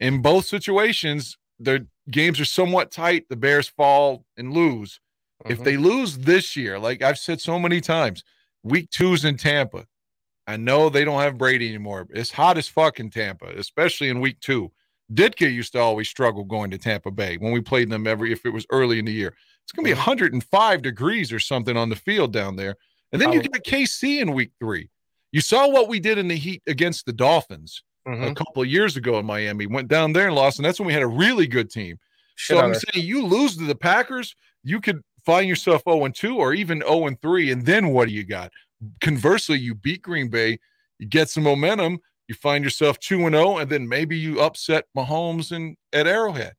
In 0.00 0.22
both 0.22 0.46
situations, 0.46 1.36
the 1.60 1.86
games 2.10 2.40
are 2.40 2.46
somewhat 2.46 2.90
tight. 2.90 3.28
The 3.28 3.36
Bears 3.36 3.68
fall 3.68 4.24
and 4.36 4.52
lose. 4.52 5.00
Mm-hmm. 5.44 5.52
If 5.52 5.64
they 5.64 5.76
lose 5.76 6.18
this 6.18 6.56
year, 6.56 6.78
like 6.78 7.02
I've 7.02 7.18
said 7.18 7.40
so 7.40 7.58
many 7.58 7.80
times, 7.80 8.24
week 8.62 8.90
two's 8.90 9.24
in 9.24 9.36
Tampa. 9.36 9.86
I 10.46 10.56
know 10.56 10.88
they 10.88 11.04
don't 11.04 11.20
have 11.20 11.38
Brady 11.38 11.68
anymore. 11.68 12.06
It's 12.10 12.30
hot 12.30 12.56
as 12.56 12.68
fuck 12.68 13.00
in 13.00 13.10
Tampa, 13.10 13.46
especially 13.56 14.08
in 14.08 14.20
week 14.20 14.40
two. 14.40 14.70
Ditka 15.12 15.52
used 15.52 15.72
to 15.72 15.78
always 15.78 16.08
struggle 16.08 16.44
going 16.44 16.70
to 16.70 16.78
Tampa 16.78 17.10
Bay 17.10 17.36
when 17.36 17.52
we 17.52 17.60
played 17.60 17.90
them 17.90 18.06
every 18.06 18.32
if 18.32 18.44
it 18.44 18.52
was 18.52 18.66
early 18.70 18.98
in 18.98 19.04
the 19.04 19.12
year. 19.12 19.34
It's 19.64 19.72
going 19.72 19.84
to 19.84 19.90
be 19.90 19.94
105 19.94 20.82
degrees 20.82 21.32
or 21.32 21.40
something 21.40 21.76
on 21.76 21.88
the 21.88 21.96
field 21.96 22.32
down 22.32 22.56
there. 22.56 22.76
And 23.12 23.20
then 23.20 23.32
you 23.32 23.40
get 23.40 23.64
KC 23.64 24.20
in 24.20 24.32
week 24.32 24.52
three. 24.60 24.90
You 25.32 25.40
saw 25.40 25.68
what 25.68 25.88
we 25.88 26.00
did 26.00 26.18
in 26.18 26.28
the 26.28 26.36
heat 26.36 26.62
against 26.66 27.06
the 27.06 27.12
Dolphins 27.12 27.82
mm-hmm. 28.06 28.24
a 28.24 28.34
couple 28.34 28.62
of 28.62 28.68
years 28.68 28.96
ago 28.96 29.18
in 29.18 29.26
Miami. 29.26 29.66
Went 29.66 29.88
down 29.88 30.12
there 30.12 30.26
and 30.26 30.36
lost, 30.36 30.58
and 30.58 30.64
that's 30.64 30.78
when 30.78 30.86
we 30.86 30.92
had 30.92 31.02
a 31.02 31.08
really 31.08 31.46
good 31.46 31.70
team. 31.70 31.98
Shit 32.36 32.56
so 32.56 32.62
I'm 32.62 32.74
saying 32.74 33.06
you 33.06 33.24
lose 33.24 33.56
to 33.56 33.64
the 33.64 33.74
Packers, 33.74 34.34
you 34.62 34.80
could 34.80 35.02
find 35.24 35.48
yourself 35.48 35.82
0 35.88 36.04
and 36.04 36.14
2 36.14 36.36
or 36.36 36.52
even 36.52 36.80
0 36.80 37.06
and 37.06 37.20
3. 37.20 37.50
And 37.50 37.64
then 37.64 37.88
what 37.88 38.08
do 38.08 38.14
you 38.14 38.24
got? 38.24 38.52
Conversely, 39.00 39.58
you 39.58 39.74
beat 39.74 40.02
Green 40.02 40.28
Bay, 40.28 40.58
you 40.98 41.06
get 41.06 41.28
some 41.28 41.44
momentum, 41.44 41.98
you 42.28 42.34
find 42.34 42.64
yourself 42.64 42.98
2 42.98 43.26
and 43.26 43.34
0, 43.34 43.58
and 43.58 43.70
then 43.70 43.88
maybe 43.88 44.16
you 44.16 44.40
upset 44.40 44.84
Mahomes 44.96 45.52
and 45.52 45.76
at 45.92 46.06
Arrowhead. 46.06 46.54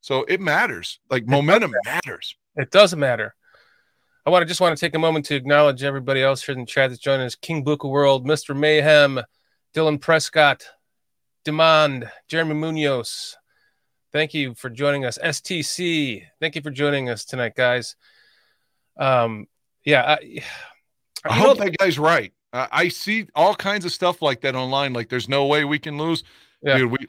So 0.00 0.24
it 0.24 0.40
matters. 0.40 0.98
Like 1.10 1.26
momentum 1.26 1.72
matters. 1.84 2.36
It 2.56 2.70
doesn't 2.70 2.98
matter. 2.98 3.34
I 4.26 4.30
want 4.30 4.42
to 4.42 4.46
just 4.46 4.60
want 4.60 4.76
to 4.76 4.80
take 4.80 4.94
a 4.94 5.00
moment 5.00 5.26
to 5.26 5.34
acknowledge 5.34 5.82
everybody 5.82 6.22
else 6.22 6.42
here 6.44 6.52
in 6.52 6.60
the 6.60 6.66
chat 6.66 6.90
that's 6.90 7.00
joining 7.00 7.26
us. 7.26 7.34
King 7.34 7.64
Buka 7.64 7.88
World, 7.88 8.26
Mr. 8.26 8.56
Mayhem, 8.56 9.20
Dylan 9.74 10.00
Prescott, 10.00 10.64
Demand, 11.44 12.10
Jeremy 12.28 12.54
Munoz. 12.54 13.36
Thank 14.12 14.34
you 14.34 14.54
for 14.54 14.70
joining 14.70 15.04
us. 15.04 15.18
STC, 15.18 16.24
thank 16.40 16.54
you 16.54 16.62
for 16.62 16.70
joining 16.70 17.08
us 17.08 17.24
tonight, 17.24 17.54
guys. 17.56 17.96
Um, 18.96 19.46
yeah, 19.84 20.16
I, 20.18 20.42
I 21.24 21.34
hope 21.34 21.58
that 21.58 21.76
guy's 21.78 21.98
right. 21.98 22.32
I 22.52 22.88
see 22.88 23.26
all 23.34 23.54
kinds 23.54 23.84
of 23.84 23.92
stuff 23.92 24.20
like 24.20 24.42
that 24.42 24.54
online. 24.54 24.92
Like, 24.92 25.08
there's 25.08 25.28
no 25.28 25.46
way 25.46 25.64
we 25.64 25.78
can 25.78 25.96
lose. 25.96 26.22
Yeah. 26.62 26.78
Dude, 26.78 26.90
we 26.90 27.06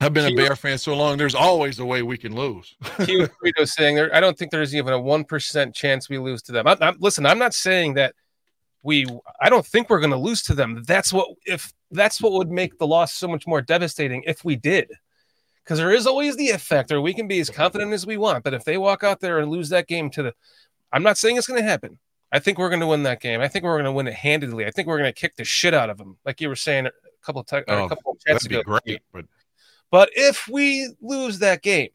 I've 0.00 0.12
been 0.12 0.30
a 0.30 0.36
Bear 0.36 0.56
fan 0.56 0.76
so 0.76 0.94
long. 0.94 1.16
There's 1.16 1.34
always 1.34 1.78
a 1.78 1.86
way 1.86 2.02
we 2.02 2.18
can 2.18 2.34
lose. 2.34 2.76
Burrito 2.82 3.66
saying 3.66 3.96
there. 3.96 4.14
I 4.14 4.20
don't 4.20 4.36
think 4.36 4.50
there's 4.50 4.74
even 4.74 4.92
a 4.92 5.00
one 5.00 5.24
percent 5.24 5.74
chance 5.74 6.08
we 6.08 6.18
lose 6.18 6.42
to 6.42 6.52
them. 6.52 6.66
I, 6.66 6.76
I'm, 6.80 6.96
listen, 6.98 7.24
I'm 7.24 7.38
not 7.38 7.54
saying 7.54 7.94
that 7.94 8.14
we. 8.82 9.06
I 9.40 9.48
don't 9.48 9.64
think 9.64 9.88
we're 9.88 10.00
going 10.00 10.10
to 10.10 10.18
lose 10.18 10.42
to 10.44 10.54
them. 10.54 10.82
That's 10.86 11.12
what 11.12 11.28
if 11.46 11.72
that's 11.90 12.20
what 12.20 12.32
would 12.32 12.50
make 12.50 12.78
the 12.78 12.86
loss 12.86 13.14
so 13.14 13.26
much 13.26 13.46
more 13.46 13.62
devastating 13.62 14.22
if 14.26 14.44
we 14.44 14.56
did. 14.56 14.90
Because 15.64 15.78
there 15.78 15.92
is 15.92 16.06
always 16.06 16.36
the 16.36 16.50
effect, 16.50 16.92
or 16.92 17.00
we 17.00 17.14
can 17.14 17.26
be 17.26 17.40
as 17.40 17.50
confident 17.50 17.92
as 17.92 18.06
we 18.06 18.18
want. 18.18 18.44
But 18.44 18.54
if 18.54 18.64
they 18.64 18.76
walk 18.76 19.02
out 19.02 19.20
there 19.20 19.38
and 19.38 19.50
lose 19.50 19.70
that 19.70 19.88
game 19.88 20.10
to 20.10 20.22
the, 20.24 20.34
I'm 20.92 21.02
not 21.02 21.18
saying 21.18 21.38
it's 21.38 21.48
going 21.48 21.60
to 21.60 21.68
happen. 21.68 21.98
I 22.32 22.38
think 22.38 22.58
we're 22.58 22.68
going 22.68 22.80
to 22.80 22.86
win 22.86 23.04
that 23.04 23.20
game. 23.20 23.40
I 23.40 23.48
think 23.48 23.64
we're 23.64 23.74
going 23.74 23.84
to 23.84 23.92
win 23.92 24.06
it 24.08 24.14
handedly. 24.14 24.66
I 24.66 24.70
think 24.70 24.88
we're 24.88 24.98
going 24.98 25.12
to 25.12 25.18
kick 25.18 25.36
the 25.36 25.44
shit 25.44 25.74
out 25.74 25.90
of 25.90 25.98
them, 25.98 26.18
like 26.24 26.40
you 26.40 26.48
were 26.48 26.56
saying 26.56 26.86
a 26.86 26.90
couple 27.24 27.40
of, 27.40 27.46
te- 27.46 27.62
oh, 27.68 27.84
a 27.84 27.88
couple 27.88 28.12
of 28.12 28.18
chats 28.26 28.44
ago. 28.46 28.62
Great, 28.62 29.00
but 29.12 29.24
but 29.90 30.10
if 30.14 30.48
we 30.48 30.92
lose 31.00 31.38
that 31.38 31.62
game, 31.62 31.90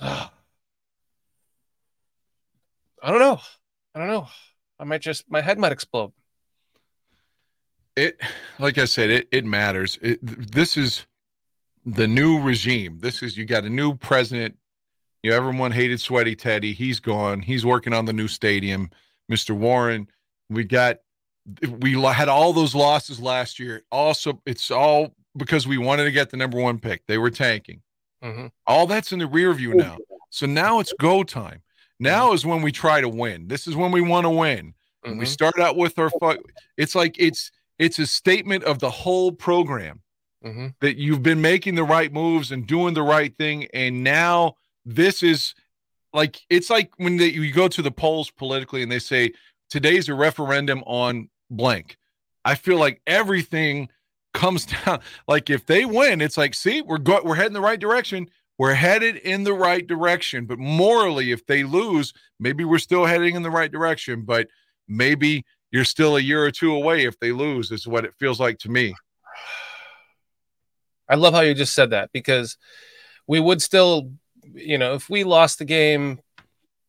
I 0.00 0.30
don't 3.06 3.20
know. 3.20 3.40
I 3.94 3.98
don't 3.98 4.08
know. 4.08 4.28
I 4.78 4.84
might 4.84 5.00
just 5.00 5.30
my 5.30 5.40
head 5.40 5.58
might 5.58 5.72
explode. 5.72 6.12
It, 7.96 8.20
like 8.58 8.78
I 8.78 8.84
said, 8.84 9.10
it 9.10 9.28
it 9.30 9.44
matters. 9.44 9.98
It, 10.02 10.18
this 10.22 10.76
is 10.76 11.06
the 11.84 12.06
new 12.06 12.40
regime. 12.40 12.98
This 13.00 13.22
is 13.22 13.36
you 13.36 13.44
got 13.44 13.64
a 13.64 13.70
new 13.70 13.94
president. 13.94 14.56
You 15.22 15.30
know, 15.30 15.36
everyone 15.36 15.72
hated 15.72 16.00
Sweaty 16.00 16.34
Teddy. 16.34 16.72
He's 16.72 17.00
gone. 17.00 17.40
He's 17.40 17.64
working 17.64 17.92
on 17.92 18.06
the 18.06 18.12
new 18.12 18.28
stadium. 18.28 18.90
Mr. 19.30 19.52
Warren. 19.56 20.08
We 20.50 20.64
got 20.64 20.98
we 21.80 21.92
had 21.92 22.28
all 22.28 22.52
those 22.52 22.74
losses 22.74 23.20
last 23.20 23.58
year. 23.58 23.82
Also, 23.90 24.42
it's 24.44 24.70
all 24.70 25.14
because 25.36 25.66
we 25.66 25.78
wanted 25.78 26.04
to 26.04 26.10
get 26.10 26.30
the 26.30 26.36
number 26.36 26.60
one 26.60 26.78
pick. 26.78 27.06
They 27.06 27.18
were 27.18 27.30
tanking. 27.30 27.82
Mm-hmm. 28.22 28.48
All 28.66 28.86
that's 28.86 29.12
in 29.12 29.20
the 29.20 29.26
rear 29.26 29.52
view 29.54 29.74
now. 29.74 29.96
So 30.30 30.46
now 30.46 30.80
it's 30.80 30.92
go 31.00 31.22
time. 31.22 31.62
Now 31.98 32.26
mm-hmm. 32.26 32.34
is 32.34 32.46
when 32.46 32.62
we 32.62 32.72
try 32.72 33.00
to 33.00 33.08
win. 33.08 33.48
This 33.48 33.66
is 33.66 33.76
when 33.76 33.92
we 33.92 34.00
want 34.00 34.24
to 34.24 34.30
win. 34.30 34.74
Mm-hmm. 35.04 35.18
we 35.18 35.24
start 35.24 35.58
out 35.58 35.76
with 35.76 35.98
our 35.98 36.10
fuck. 36.20 36.38
It's 36.76 36.94
like 36.94 37.16
it's 37.18 37.50
it's 37.78 37.98
a 37.98 38.06
statement 38.06 38.64
of 38.64 38.80
the 38.80 38.90
whole 38.90 39.32
program 39.32 40.02
mm-hmm. 40.44 40.68
that 40.80 40.98
you've 40.98 41.22
been 41.22 41.40
making 41.40 41.76
the 41.76 41.84
right 41.84 42.12
moves 42.12 42.52
and 42.52 42.66
doing 42.66 42.92
the 42.92 43.02
right 43.02 43.34
thing, 43.38 43.66
and 43.72 44.04
now 44.04 44.56
this 44.84 45.22
is 45.22 45.54
like 46.12 46.40
it's 46.48 46.70
like 46.70 46.92
when 46.96 47.16
they, 47.16 47.28
you 47.28 47.52
go 47.52 47.68
to 47.68 47.82
the 47.82 47.90
polls 47.90 48.30
politically 48.30 48.82
and 48.82 48.90
they 48.90 48.98
say 48.98 49.32
today's 49.68 50.08
a 50.08 50.14
referendum 50.14 50.82
on 50.86 51.28
blank. 51.50 51.96
I 52.44 52.54
feel 52.54 52.78
like 52.78 53.00
everything 53.06 53.88
comes 54.34 54.66
down 54.84 55.00
like 55.28 55.50
if 55.50 55.66
they 55.66 55.84
win, 55.84 56.20
it's 56.20 56.36
like, 56.36 56.54
see, 56.54 56.82
we're 56.82 56.98
go- 56.98 57.22
we're 57.24 57.36
heading 57.36 57.52
the 57.52 57.60
right 57.60 57.80
direction. 57.80 58.28
We're 58.58 58.74
headed 58.74 59.16
in 59.16 59.44
the 59.44 59.54
right 59.54 59.86
direction. 59.86 60.44
But 60.44 60.58
morally, 60.58 61.32
if 61.32 61.46
they 61.46 61.64
lose, 61.64 62.12
maybe 62.38 62.64
we're 62.64 62.78
still 62.78 63.06
heading 63.06 63.34
in 63.34 63.42
the 63.42 63.50
right 63.50 63.72
direction. 63.72 64.22
But 64.22 64.48
maybe 64.86 65.44
you're 65.70 65.84
still 65.84 66.16
a 66.16 66.20
year 66.20 66.44
or 66.44 66.50
two 66.50 66.74
away 66.74 67.04
if 67.04 67.18
they 67.20 67.32
lose, 67.32 67.70
is 67.70 67.86
what 67.86 68.04
it 68.04 68.14
feels 68.18 68.38
like 68.38 68.58
to 68.58 68.68
me. 68.68 68.94
I 71.08 71.14
love 71.14 71.32
how 71.32 71.40
you 71.40 71.54
just 71.54 71.74
said 71.74 71.90
that 71.90 72.10
because 72.12 72.56
we 73.26 73.40
would 73.40 73.62
still, 73.62 74.12
you 74.44 74.78
know, 74.78 74.94
if 74.94 75.08
we 75.08 75.24
lost 75.24 75.58
the 75.58 75.64
game, 75.64 76.20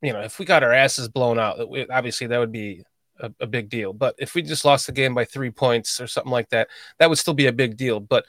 you 0.01 0.13
know, 0.13 0.22
if 0.22 0.39
we 0.39 0.46
got 0.46 0.63
our 0.63 0.74
asses 0.74 1.08
blown 1.08 1.39
out, 1.39 1.60
obviously 1.91 2.27
that 2.27 2.39
would 2.39 2.51
be 2.51 2.84
a, 3.20 3.31
a, 3.39 3.48
big 3.48 3.70
deal. 3.70 3.93
But 3.93 4.15
if 4.17 4.34
we 4.34 4.41
just 4.41 4.65
lost 4.65 4.88
the 4.88 4.91
game 4.91 5.13
by 5.13 5.25
three 5.25 5.51
points 5.51 6.01
or 6.01 6.08
something 6.08 6.31
like 6.31 6.50
that, 6.50 6.70
that 6.98 7.10
would 7.10 7.20
still 7.20 7.34
be 7.34 7.48
a 7.48 7.53
big 7.53 7.77
deal. 7.77 8.00
But 8.00 8.25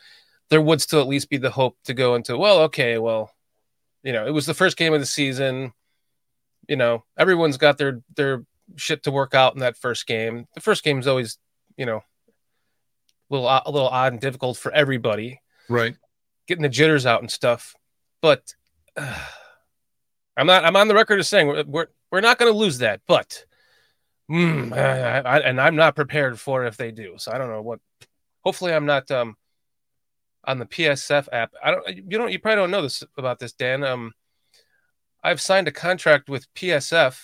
there 0.51 0.61
would 0.61 0.83
still 0.83 1.01
at 1.01 1.09
least 1.09 1.31
be 1.31 1.39
the 1.39 1.51
hope 1.51 1.79
to 1.85 1.95
go 1.95 2.15
into, 2.15 2.37
well, 2.37 2.61
okay, 2.63 2.99
well, 2.99 3.31
you 4.03 4.13
know, 4.13 4.27
it 4.27 4.33
was 4.33 4.47
the 4.47 4.55
first 4.55 4.77
game 4.77 4.93
of 4.93 5.01
the 5.01 5.07
season. 5.07 5.73
You 6.69 6.77
know, 6.77 7.05
everyone's 7.19 7.57
got 7.57 7.79
their 7.79 8.03
their 8.17 8.45
shit 8.77 9.05
to 9.05 9.11
work 9.11 9.35
out 9.35 9.55
in 9.55 9.61
that 9.61 9.77
first 9.77 10.07
game. 10.07 10.47
The 10.55 10.61
first 10.61 10.85
game 10.85 10.99
is 10.99 11.07
always, 11.07 11.39
you 11.77 11.87
know, 11.87 12.03
a 13.31 13.35
little 13.35 13.49
a 13.49 13.71
little 13.71 13.89
odd 13.89 14.13
and 14.13 14.21
difficult 14.21 14.59
for 14.59 14.73
everybody. 14.73 15.41
Right. 15.69 15.97
Getting 16.47 16.63
the 16.63 16.69
jitters 16.69 17.07
out 17.07 17.21
and 17.21 17.31
stuff. 17.31 17.75
But 18.21 18.55
I'm 20.37 20.47
not. 20.47 20.65
I'm 20.65 20.77
on 20.77 20.89
the 20.89 20.95
record 20.95 21.21
as 21.21 21.29
saying 21.29 21.47
we're 21.47 21.65
we're, 21.67 21.87
we're 22.11 22.21
not 22.21 22.39
going 22.39 22.53
to 22.53 22.59
lose 22.59 22.79
that. 22.79 23.01
But 23.07 23.45
Mm, 24.31 24.73
I, 24.73 25.19
I, 25.19 25.39
and 25.41 25.61
I'm 25.61 25.77
not 25.77 25.97
prepared 25.97 26.41
for 26.41 26.65
if 26.65 26.77
they 26.77 26.91
do. 26.91 27.15
So 27.19 27.33
I 27.33 27.39
don't 27.39 27.51
know 27.51 27.61
what 27.61 27.81
hopefully 28.43 28.73
I'm 28.73 28.87
not 28.87 29.11
um 29.11 29.37
on 30.45 30.59
the 30.59 30.65
PSF 30.65 31.29
app. 31.33 31.53
I 31.63 31.71
don't 31.73 31.89
you 31.89 32.19
don't 32.19 32.33
you 32.33 32.39
probably 32.39 32.57
don't 32.57 32.71
know 32.71 32.83
this 32.83 33.05
about 33.19 33.41
this, 33.41 33.53
Dan. 33.53 33.85
Um 33.85 34.13
I've 35.23 35.41
signed 35.41 35.69
a 35.69 35.73
contract 35.73 36.31
with 36.31 36.53
PSF. 36.55 37.19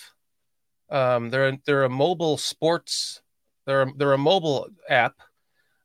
Um 0.89 1.29
they're 1.29 1.57
they're 1.65 1.85
a 1.85 1.89
mobile 1.89 2.37
sports 2.37 3.21
they're 3.65 3.83
a, 3.83 3.93
they're 3.95 4.13
a 4.13 4.17
mobile 4.17 4.67
app, 4.89 5.15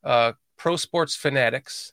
uh 0.02 0.32
Pro 0.56 0.76
Sports 0.76 1.14
Fanatics, 1.14 1.92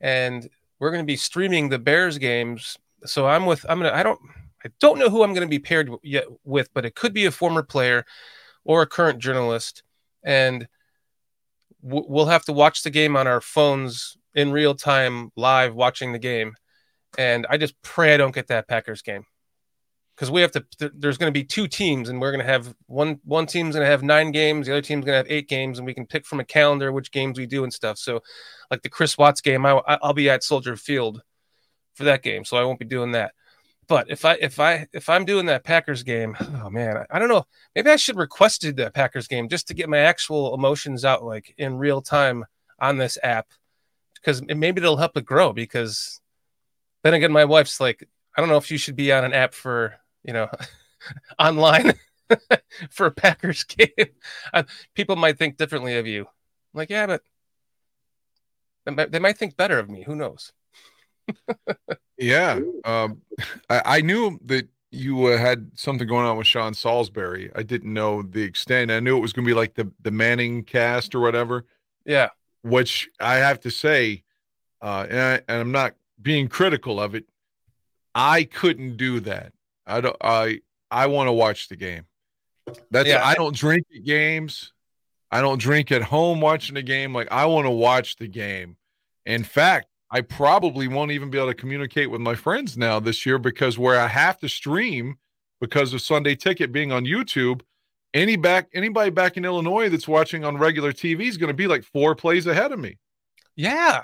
and 0.00 0.48
we're 0.78 0.90
going 0.90 1.02
to 1.02 1.06
be 1.06 1.16
streaming 1.16 1.68
the 1.68 1.78
Bears 1.78 2.18
games. 2.18 2.78
So 3.04 3.26
I'm 3.26 3.46
with 3.46 3.64
I'm 3.68 3.78
gonna 3.78 3.92
I 3.92 4.02
don't 4.02 4.20
I 4.64 4.68
don't 4.80 4.98
know 4.98 5.08
who 5.08 5.22
I'm 5.22 5.34
to 5.34 5.46
be 5.46 5.58
paired 5.58 5.90
yet 6.02 6.26
with, 6.44 6.72
but 6.74 6.84
it 6.84 6.94
could 6.94 7.14
be 7.14 7.26
a 7.26 7.30
former 7.30 7.62
player 7.62 8.04
or 8.64 8.82
a 8.82 8.86
current 8.86 9.18
journalist, 9.18 9.82
and 10.22 10.68
we'll 11.82 12.26
have 12.26 12.44
to 12.44 12.52
watch 12.52 12.82
the 12.82 12.90
game 12.90 13.16
on 13.16 13.26
our 13.26 13.40
phones 13.40 14.16
in 14.34 14.52
real 14.52 14.74
time, 14.74 15.30
live 15.34 15.74
watching 15.74 16.12
the 16.12 16.18
game. 16.18 16.54
And 17.18 17.46
I 17.48 17.56
just 17.56 17.80
pray 17.82 18.14
I 18.14 18.18
don't 18.18 18.34
get 18.34 18.48
that 18.48 18.68
Packers 18.68 19.02
game 19.02 19.24
because 20.14 20.30
we 20.30 20.42
have 20.42 20.52
to. 20.52 20.64
There's 20.94 21.16
going 21.16 21.32
to 21.32 21.38
be 21.38 21.44
two 21.44 21.66
teams, 21.66 22.10
and 22.10 22.20
we're 22.20 22.30
going 22.30 22.44
to 22.44 22.52
have 22.52 22.74
one. 22.86 23.18
One 23.24 23.46
team's 23.46 23.74
going 23.74 23.84
to 23.84 23.90
have 23.90 24.02
nine 24.02 24.30
games, 24.30 24.66
the 24.66 24.74
other 24.74 24.82
team's 24.82 25.06
going 25.06 25.14
to 25.14 25.18
have 25.18 25.30
eight 25.30 25.48
games, 25.48 25.78
and 25.78 25.86
we 25.86 25.94
can 25.94 26.06
pick 26.06 26.26
from 26.26 26.40
a 26.40 26.44
calendar 26.44 26.92
which 26.92 27.10
games 27.10 27.38
we 27.38 27.46
do 27.46 27.64
and 27.64 27.72
stuff. 27.72 27.98
So, 27.98 28.20
like 28.70 28.82
the 28.82 28.90
Chris 28.90 29.16
Watts 29.16 29.40
game, 29.40 29.64
I, 29.64 29.80
I'll 30.02 30.12
be 30.12 30.28
at 30.28 30.44
Soldier 30.44 30.76
Field 30.76 31.22
for 31.94 32.04
that 32.04 32.22
game, 32.22 32.44
so 32.44 32.56
I 32.56 32.64
won't 32.64 32.78
be 32.78 32.84
doing 32.84 33.12
that. 33.12 33.32
But 33.90 34.08
if 34.08 34.24
I 34.24 34.34
if 34.34 34.60
I 34.60 34.86
if 34.92 35.08
I'm 35.08 35.24
doing 35.24 35.46
that 35.46 35.64
Packers 35.64 36.04
game, 36.04 36.36
oh 36.40 36.70
man, 36.70 36.96
I, 36.96 37.06
I 37.10 37.18
don't 37.18 37.28
know. 37.28 37.44
Maybe 37.74 37.90
I 37.90 37.96
should 37.96 38.16
requested 38.16 38.76
that 38.76 38.94
Packers 38.94 39.26
game 39.26 39.48
just 39.48 39.66
to 39.66 39.74
get 39.74 39.88
my 39.88 39.98
actual 39.98 40.54
emotions 40.54 41.04
out 41.04 41.24
like 41.24 41.52
in 41.58 41.76
real 41.76 42.00
time 42.00 42.44
on 42.78 42.98
this 42.98 43.18
app 43.22 43.48
because 44.14 44.42
maybe 44.42 44.80
it'll 44.80 44.96
help 44.96 45.16
it 45.16 45.24
grow. 45.24 45.52
Because 45.52 46.20
then 47.02 47.14
again, 47.14 47.32
my 47.32 47.44
wife's 47.44 47.80
like, 47.80 48.08
I 48.36 48.40
don't 48.40 48.48
know 48.48 48.58
if 48.58 48.70
you 48.70 48.78
should 48.78 48.94
be 48.94 49.12
on 49.12 49.24
an 49.24 49.32
app 49.32 49.54
for 49.54 49.96
you 50.22 50.34
know 50.34 50.48
online 51.40 51.94
for 52.90 53.06
a 53.06 53.10
Packers 53.10 53.64
game. 53.64 53.88
People 54.94 55.16
might 55.16 55.36
think 55.36 55.56
differently 55.56 55.96
of 55.96 56.06
you. 56.06 56.20
I'm 56.20 56.78
like, 56.78 56.90
yeah, 56.90 57.18
but 58.84 59.10
they 59.10 59.18
might 59.18 59.36
think 59.36 59.56
better 59.56 59.80
of 59.80 59.90
me. 59.90 60.04
Who 60.04 60.14
knows? 60.14 60.52
Yeah, 62.18 62.60
um, 62.84 63.20
I, 63.68 63.82
I, 63.84 64.00
knew 64.00 64.38
that 64.44 64.68
you 64.90 65.26
uh, 65.26 65.38
had 65.38 65.70
something 65.74 66.06
going 66.06 66.26
on 66.26 66.36
with 66.36 66.46
Sean 66.46 66.74
Salisbury. 66.74 67.50
I 67.54 67.62
didn't 67.62 67.92
know 67.92 68.22
the 68.22 68.42
extent. 68.42 68.90
I 68.90 69.00
knew 69.00 69.16
it 69.16 69.20
was 69.20 69.32
going 69.32 69.44
to 69.44 69.50
be 69.50 69.54
like 69.54 69.74
the 69.74 69.90
the 70.02 70.10
Manning 70.10 70.64
cast 70.64 71.14
or 71.14 71.20
whatever. 71.20 71.64
Yeah, 72.04 72.28
which 72.62 73.08
I 73.20 73.36
have 73.36 73.60
to 73.60 73.70
say, 73.70 74.24
uh, 74.82 75.06
and, 75.08 75.18
I, 75.18 75.34
and 75.48 75.60
I'm 75.60 75.72
not 75.72 75.94
being 76.20 76.48
critical 76.48 77.00
of 77.00 77.14
it. 77.14 77.24
I 78.14 78.44
couldn't 78.44 78.96
do 78.96 79.20
that. 79.20 79.52
I 79.86 80.00
don't. 80.00 80.16
I 80.20 80.60
I 80.90 81.06
want 81.06 81.28
to 81.28 81.32
watch 81.32 81.68
the 81.68 81.76
game. 81.76 82.06
That's 82.90 83.08
yeah. 83.08 83.24
I 83.24 83.34
don't 83.34 83.54
drink 83.54 83.86
at 83.94 84.04
games. 84.04 84.72
I 85.30 85.40
don't 85.40 85.60
drink 85.60 85.92
at 85.92 86.02
home 86.02 86.40
watching 86.40 86.74
the 86.74 86.82
game. 86.82 87.14
Like 87.14 87.28
I 87.30 87.46
want 87.46 87.66
to 87.66 87.70
watch 87.70 88.16
the 88.16 88.26
game. 88.26 88.76
In 89.26 89.44
fact, 89.44 89.86
I 90.10 90.22
probably 90.22 90.88
won't 90.88 91.12
even 91.12 91.30
be 91.30 91.38
able 91.38 91.48
to 91.48 91.54
communicate 91.54 92.10
with 92.10 92.20
my 92.20 92.34
friends 92.34 92.76
now 92.76 92.98
this 92.98 93.24
year 93.24 93.38
because 93.38 93.78
where 93.78 93.98
I 93.98 94.08
have 94.08 94.38
to 94.40 94.48
stream 94.48 95.16
because 95.60 95.92
of 95.94 96.00
Sunday 96.00 96.34
Ticket 96.34 96.72
being 96.72 96.90
on 96.90 97.04
YouTube, 97.04 97.60
any 98.12 98.36
back 98.36 98.68
anybody 98.74 99.10
back 99.10 99.36
in 99.36 99.44
Illinois 99.44 99.88
that's 99.88 100.08
watching 100.08 100.44
on 100.44 100.56
regular 100.56 100.92
TV 100.92 101.28
is 101.28 101.36
going 101.36 101.48
to 101.48 101.54
be 101.54 101.68
like 101.68 101.84
four 101.84 102.14
plays 102.14 102.46
ahead 102.46 102.72
of 102.72 102.80
me. 102.80 102.98
Yeah. 103.54 104.02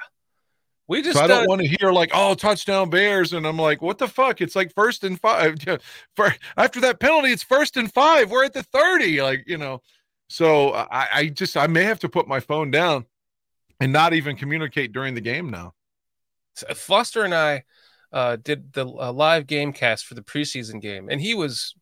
We 0.88 1.02
just 1.02 1.18
so 1.18 1.24
I 1.24 1.26
don't 1.26 1.44
uh, 1.44 1.48
want 1.48 1.62
to 1.62 1.66
hear 1.66 1.90
like, 1.90 2.10
oh, 2.14 2.34
touchdown 2.34 2.90
Bears, 2.90 3.32
and 3.32 3.44
I'm 3.44 3.58
like, 3.58 3.82
what 3.82 3.98
the 3.98 4.06
fuck? 4.06 4.40
It's 4.40 4.54
like 4.54 4.72
first 4.72 5.02
and 5.02 5.20
five. 5.20 5.56
For 6.16 6.32
after 6.56 6.80
that 6.82 7.00
penalty, 7.00 7.32
it's 7.32 7.42
first 7.42 7.76
and 7.76 7.92
five. 7.92 8.30
We're 8.30 8.44
at 8.44 8.52
the 8.52 8.62
30. 8.62 9.22
Like, 9.22 9.44
you 9.46 9.58
know. 9.58 9.82
So 10.28 10.72
I, 10.72 11.08
I 11.12 11.28
just 11.28 11.56
I 11.56 11.66
may 11.66 11.82
have 11.84 12.00
to 12.00 12.08
put 12.08 12.28
my 12.28 12.40
phone 12.40 12.70
down 12.70 13.06
and 13.80 13.92
not 13.92 14.12
even 14.12 14.36
communicate 14.36 14.92
during 14.92 15.14
the 15.14 15.20
game 15.20 15.50
now. 15.50 15.74
Foster 16.74 17.24
and 17.24 17.34
I 17.34 17.64
uh, 18.12 18.36
did 18.36 18.72
the 18.72 18.86
uh, 18.86 19.12
live 19.12 19.46
game 19.46 19.72
cast 19.72 20.06
for 20.06 20.14
the 20.14 20.22
preseason 20.22 20.80
game, 20.80 21.08
and 21.10 21.20
he 21.20 21.34
was 21.34 21.74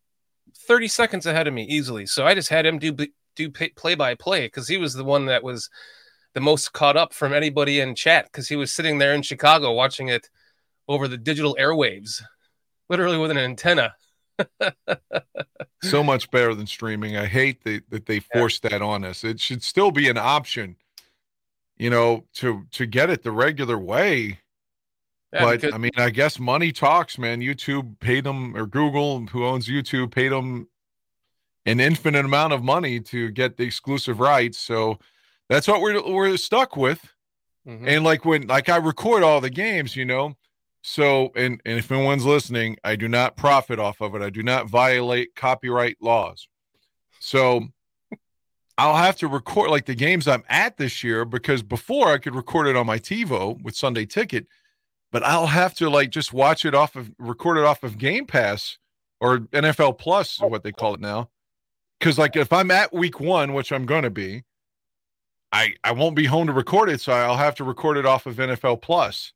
30 0.66 0.88
seconds 0.88 1.26
ahead 1.26 1.46
of 1.46 1.54
me 1.54 1.64
easily. 1.64 2.06
So 2.06 2.26
I 2.26 2.34
just 2.34 2.48
had 2.48 2.66
him 2.66 2.78
do 2.78 2.96
do 3.36 3.50
play 3.50 3.94
by 3.94 4.14
play 4.14 4.46
because 4.46 4.68
he 4.68 4.76
was 4.76 4.94
the 4.94 5.04
one 5.04 5.26
that 5.26 5.42
was 5.42 5.68
the 6.34 6.40
most 6.40 6.72
caught 6.72 6.96
up 6.96 7.12
from 7.12 7.32
anybody 7.32 7.80
in 7.80 7.94
chat 7.94 8.26
because 8.26 8.48
he 8.48 8.56
was 8.56 8.72
sitting 8.72 8.98
there 8.98 9.14
in 9.14 9.22
Chicago 9.22 9.72
watching 9.72 10.08
it 10.08 10.28
over 10.88 11.08
the 11.08 11.16
digital 11.16 11.56
airwaves, 11.58 12.22
literally 12.88 13.18
with 13.18 13.30
an 13.30 13.38
antenna. 13.38 13.94
so 15.82 16.02
much 16.02 16.30
better 16.30 16.54
than 16.54 16.66
streaming. 16.66 17.16
I 17.16 17.26
hate 17.26 17.62
the, 17.62 17.80
that 17.90 18.06
they 18.06 18.20
forced 18.20 18.64
yeah. 18.64 18.70
that 18.70 18.82
on 18.82 19.04
us. 19.04 19.22
It 19.24 19.40
should 19.40 19.62
still 19.62 19.90
be 19.90 20.08
an 20.08 20.18
option, 20.18 20.76
you 21.76 21.90
know, 21.90 22.24
to 22.34 22.64
to 22.72 22.86
get 22.86 23.10
it 23.10 23.22
the 23.22 23.30
regular 23.30 23.78
way. 23.78 24.40
Yeah, 25.34 25.44
but 25.44 25.60
because- 25.60 25.74
I 25.74 25.78
mean, 25.78 25.90
I 25.96 26.10
guess 26.10 26.38
money 26.38 26.72
talks, 26.72 27.18
man. 27.18 27.40
YouTube 27.40 27.98
paid 28.00 28.24
them, 28.24 28.56
or 28.56 28.66
Google, 28.66 29.26
who 29.26 29.44
owns 29.44 29.68
YouTube, 29.68 30.12
paid 30.12 30.30
them 30.30 30.68
an 31.66 31.80
infinite 31.80 32.24
amount 32.24 32.52
of 32.52 32.62
money 32.62 33.00
to 33.00 33.30
get 33.30 33.56
the 33.56 33.64
exclusive 33.64 34.20
rights. 34.20 34.58
So 34.58 34.98
that's 35.48 35.66
what 35.66 35.80
we're 35.80 36.00
we're 36.06 36.36
stuck 36.36 36.76
with. 36.76 37.00
Mm-hmm. 37.66 37.88
And 37.88 38.04
like 38.04 38.24
when 38.24 38.46
like 38.46 38.68
I 38.68 38.76
record 38.76 39.22
all 39.22 39.40
the 39.40 39.50
games, 39.50 39.96
you 39.96 40.04
know. 40.04 40.36
So 40.82 41.32
and 41.34 41.60
and 41.64 41.78
if 41.78 41.90
anyone's 41.90 42.24
listening, 42.26 42.76
I 42.84 42.94
do 42.96 43.08
not 43.08 43.36
profit 43.36 43.78
off 43.78 44.00
of 44.00 44.14
it. 44.14 44.22
I 44.22 44.30
do 44.30 44.42
not 44.42 44.68
violate 44.68 45.34
copyright 45.34 45.96
laws. 46.00 46.46
So 47.20 47.68
I'll 48.76 48.96
have 48.96 49.16
to 49.16 49.28
record 49.28 49.70
like 49.70 49.86
the 49.86 49.94
games 49.94 50.28
I'm 50.28 50.44
at 50.48 50.76
this 50.76 51.02
year 51.02 51.24
because 51.24 51.62
before 51.62 52.08
I 52.08 52.18
could 52.18 52.34
record 52.34 52.66
it 52.66 52.76
on 52.76 52.86
my 52.86 52.98
TiVo 52.98 53.62
with 53.62 53.76
Sunday 53.76 54.04
Ticket 54.04 54.46
but 55.14 55.24
I'll 55.24 55.46
have 55.46 55.74
to 55.74 55.88
like 55.88 56.10
just 56.10 56.32
watch 56.32 56.64
it 56.64 56.74
off 56.74 56.96
of 56.96 57.08
record 57.20 57.56
it 57.56 57.62
off 57.62 57.84
of 57.84 57.98
Game 57.98 58.26
Pass 58.26 58.78
or 59.20 59.38
NFL 59.38 59.96
Plus, 59.96 60.40
what 60.40 60.64
they 60.64 60.72
call 60.72 60.94
it 60.94 61.00
now. 61.00 61.30
Because 62.00 62.18
like 62.18 62.34
if 62.34 62.52
I'm 62.52 62.72
at 62.72 62.92
week 62.92 63.20
one, 63.20 63.54
which 63.54 63.70
I'm 63.70 63.86
gonna 63.86 64.10
be, 64.10 64.42
I 65.52 65.74
I 65.84 65.92
won't 65.92 66.16
be 66.16 66.24
home 66.24 66.48
to 66.48 66.52
record 66.52 66.90
it, 66.90 67.00
so 67.00 67.12
I'll 67.12 67.36
have 67.36 67.54
to 67.56 67.64
record 67.64 67.96
it 67.96 68.04
off 68.04 68.26
of 68.26 68.34
NFL 68.34 68.82
Plus. 68.82 69.32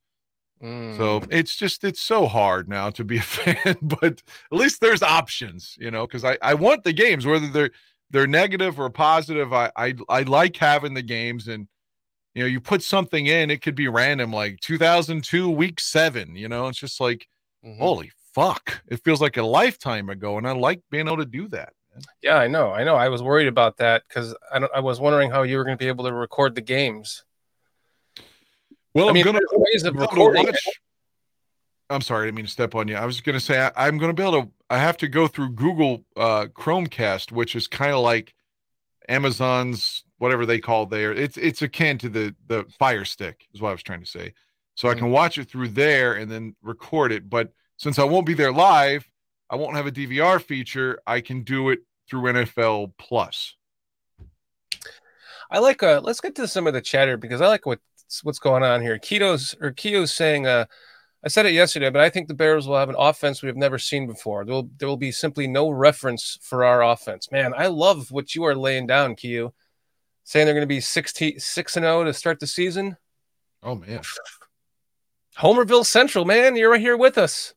Mm. 0.61 0.97
So 0.97 1.21
it's 1.31 1.55
just 1.55 1.85
it's 1.85 2.01
so 2.01 2.27
hard 2.27 2.67
now 2.67 2.89
to 2.89 3.05
be 3.05 3.19
a 3.19 3.21
fan, 3.37 3.77
but 3.81 4.21
at 4.51 4.57
least 4.57 4.81
there's 4.81 5.01
options, 5.01 5.77
you 5.79 5.91
know, 5.91 6.05
because 6.05 6.25
I 6.25 6.37
I 6.41 6.55
want 6.55 6.83
the 6.83 6.91
games 6.91 7.25
whether 7.25 7.47
they're 7.47 7.71
they're 8.09 8.27
negative 8.27 8.81
or 8.81 8.89
positive. 8.89 9.53
I 9.53 9.71
I 9.77 9.95
I 10.09 10.23
like 10.23 10.57
having 10.57 10.93
the 10.93 11.01
games 11.01 11.47
and 11.47 11.69
you 12.39 12.45
know, 12.45 12.49
you 12.49 12.61
put 12.61 12.81
something 12.81 13.25
in, 13.25 13.51
it 13.51 13.61
could 13.61 13.75
be 13.75 13.89
random, 13.89 14.31
like 14.31 14.61
2002, 14.61 15.49
week 15.49 15.81
seven. 15.81 16.37
You 16.37 16.47
know, 16.47 16.69
it's 16.69 16.79
just 16.79 17.01
like, 17.01 17.27
mm-hmm. 17.65 17.81
holy 17.81 18.11
fuck, 18.33 18.81
it 18.87 19.03
feels 19.03 19.19
like 19.19 19.35
a 19.35 19.43
lifetime 19.43 20.09
ago, 20.09 20.37
and 20.37 20.47
I 20.47 20.53
like 20.53 20.81
being 20.89 21.07
able 21.07 21.17
to 21.17 21.25
do 21.25 21.49
that. 21.49 21.73
Yeah, 22.23 22.37
I 22.37 22.47
know, 22.47 22.71
I 22.71 22.85
know. 22.85 22.95
I 22.95 23.09
was 23.09 23.21
worried 23.21 23.49
about 23.49 23.75
that 23.77 24.03
because 24.07 24.33
I, 24.53 24.59
I 24.73 24.79
was 24.79 25.01
wondering 25.01 25.31
how 25.31 25.41
you 25.41 25.57
were 25.57 25.65
going 25.65 25.77
to 25.77 25.83
be 25.83 25.89
able 25.89 26.05
to 26.05 26.13
record 26.13 26.55
the 26.55 26.61
games. 26.61 27.25
Well, 28.93 29.07
I 29.07 29.09
am 29.09 29.21
gonna 29.21 29.41
ways 29.51 29.83
of 29.83 29.95
recording. 29.95 30.45
Watch... 30.45 30.79
I'm 31.89 31.99
sorry, 31.99 32.21
I 32.21 32.25
didn't 32.27 32.37
mean 32.37 32.45
to 32.45 32.51
step 32.51 32.73
on 32.73 32.87
you. 32.87 32.95
I 32.95 33.05
was 33.05 33.19
going 33.19 33.33
to 33.33 33.41
say 33.41 33.69
I, 33.75 33.89
am 33.89 33.97
going 33.97 34.15
to 34.15 34.21
be 34.21 34.25
able 34.25 34.43
to. 34.43 34.49
I 34.69 34.77
have 34.77 34.95
to 34.97 35.09
go 35.09 35.27
through 35.27 35.49
Google 35.55 36.05
uh, 36.15 36.45
Chromecast, 36.45 37.33
which 37.33 37.53
is 37.53 37.67
kind 37.67 37.91
of 37.91 37.99
like 37.99 38.33
Amazon's 39.09 40.05
whatever 40.19 40.45
they 40.45 40.59
call 40.59 40.85
there. 40.85 41.11
It's 41.11 41.37
it's 41.37 41.61
akin 41.61 41.97
to 41.99 42.09
the 42.09 42.35
the 42.47 42.65
Fire 42.77 43.05
Stick 43.05 43.47
is 43.53 43.61
what 43.61 43.69
I 43.69 43.71
was 43.71 43.83
trying 43.83 44.01
to 44.01 44.05
say. 44.05 44.33
So 44.75 44.87
mm-hmm. 44.87 44.97
I 44.97 44.99
can 44.99 45.09
watch 45.09 45.37
it 45.37 45.49
through 45.49 45.69
there 45.69 46.13
and 46.13 46.31
then 46.31 46.55
record 46.61 47.11
it. 47.11 47.29
But 47.29 47.51
since 47.77 47.97
I 47.97 48.03
won't 48.03 48.27
be 48.27 48.35
there 48.35 48.53
live, 48.53 49.09
I 49.49 49.55
won't 49.55 49.75
have 49.75 49.87
a 49.87 49.91
DVR 49.91 50.41
feature. 50.41 51.01
I 51.07 51.21
can 51.21 51.43
do 51.43 51.69
it 51.69 51.79
through 52.09 52.33
NFL 52.33 52.93
Plus. 52.97 53.55
I 55.51 55.59
like 55.59 55.81
uh 55.81 56.01
let's 56.03 56.21
get 56.21 56.35
to 56.35 56.47
some 56.47 56.67
of 56.67 56.73
the 56.73 56.81
chatter 56.81 57.17
because 57.17 57.41
I 57.41 57.47
like 57.47 57.65
what's 57.65 58.23
what's 58.23 58.39
going 58.39 58.63
on 58.63 58.81
here. 58.81 58.99
Keto's 58.99 59.55
or 59.59 59.71
Keto's 59.71 60.13
saying 60.13 60.45
uh 60.45 60.65
I 61.21 61.27
said 61.27 61.45
it 61.45 61.51
yesterday, 61.51 61.89
but 61.89 62.01
I 62.01 62.09
think 62.09 62.29
the 62.29 62.33
Bears 62.33 62.65
will 62.65 62.77
have 62.77 62.87
an 62.87 62.95
offense 62.97 63.41
we 63.41 63.47
have 63.47 63.57
never 63.57 63.77
seen 63.77 64.07
before. 64.07 64.45
There 64.45 64.53
will 64.53 64.69
there 64.77 64.87
will 64.87 64.97
be 64.97 65.11
simply 65.11 65.47
no 65.47 65.69
reference 65.69 66.37
for 66.41 66.65
our 66.65 66.83
offense. 66.83 67.31
Man, 67.31 67.53
I 67.57 67.67
love 67.67 68.11
what 68.11 68.35
you 68.35 68.43
are 68.43 68.55
laying 68.55 68.85
down, 68.85 69.15
Keo 69.15 69.53
saying 70.29 70.45
they're 70.45 70.53
going 70.53 70.61
to 70.61 70.67
be 70.67 70.79
16, 70.79 71.39
6 71.39 71.77
and 71.77 71.83
0 71.83 72.03
to 72.03 72.13
start 72.13 72.39
the 72.39 72.45
season. 72.45 72.95
Oh, 73.63 73.73
man. 73.73 74.01
Homerville 75.39 75.83
Central, 75.83 76.23
man. 76.23 76.55
You're 76.55 76.69
right 76.69 76.79
here 76.79 76.97
with 76.97 77.17
us. 77.17 77.55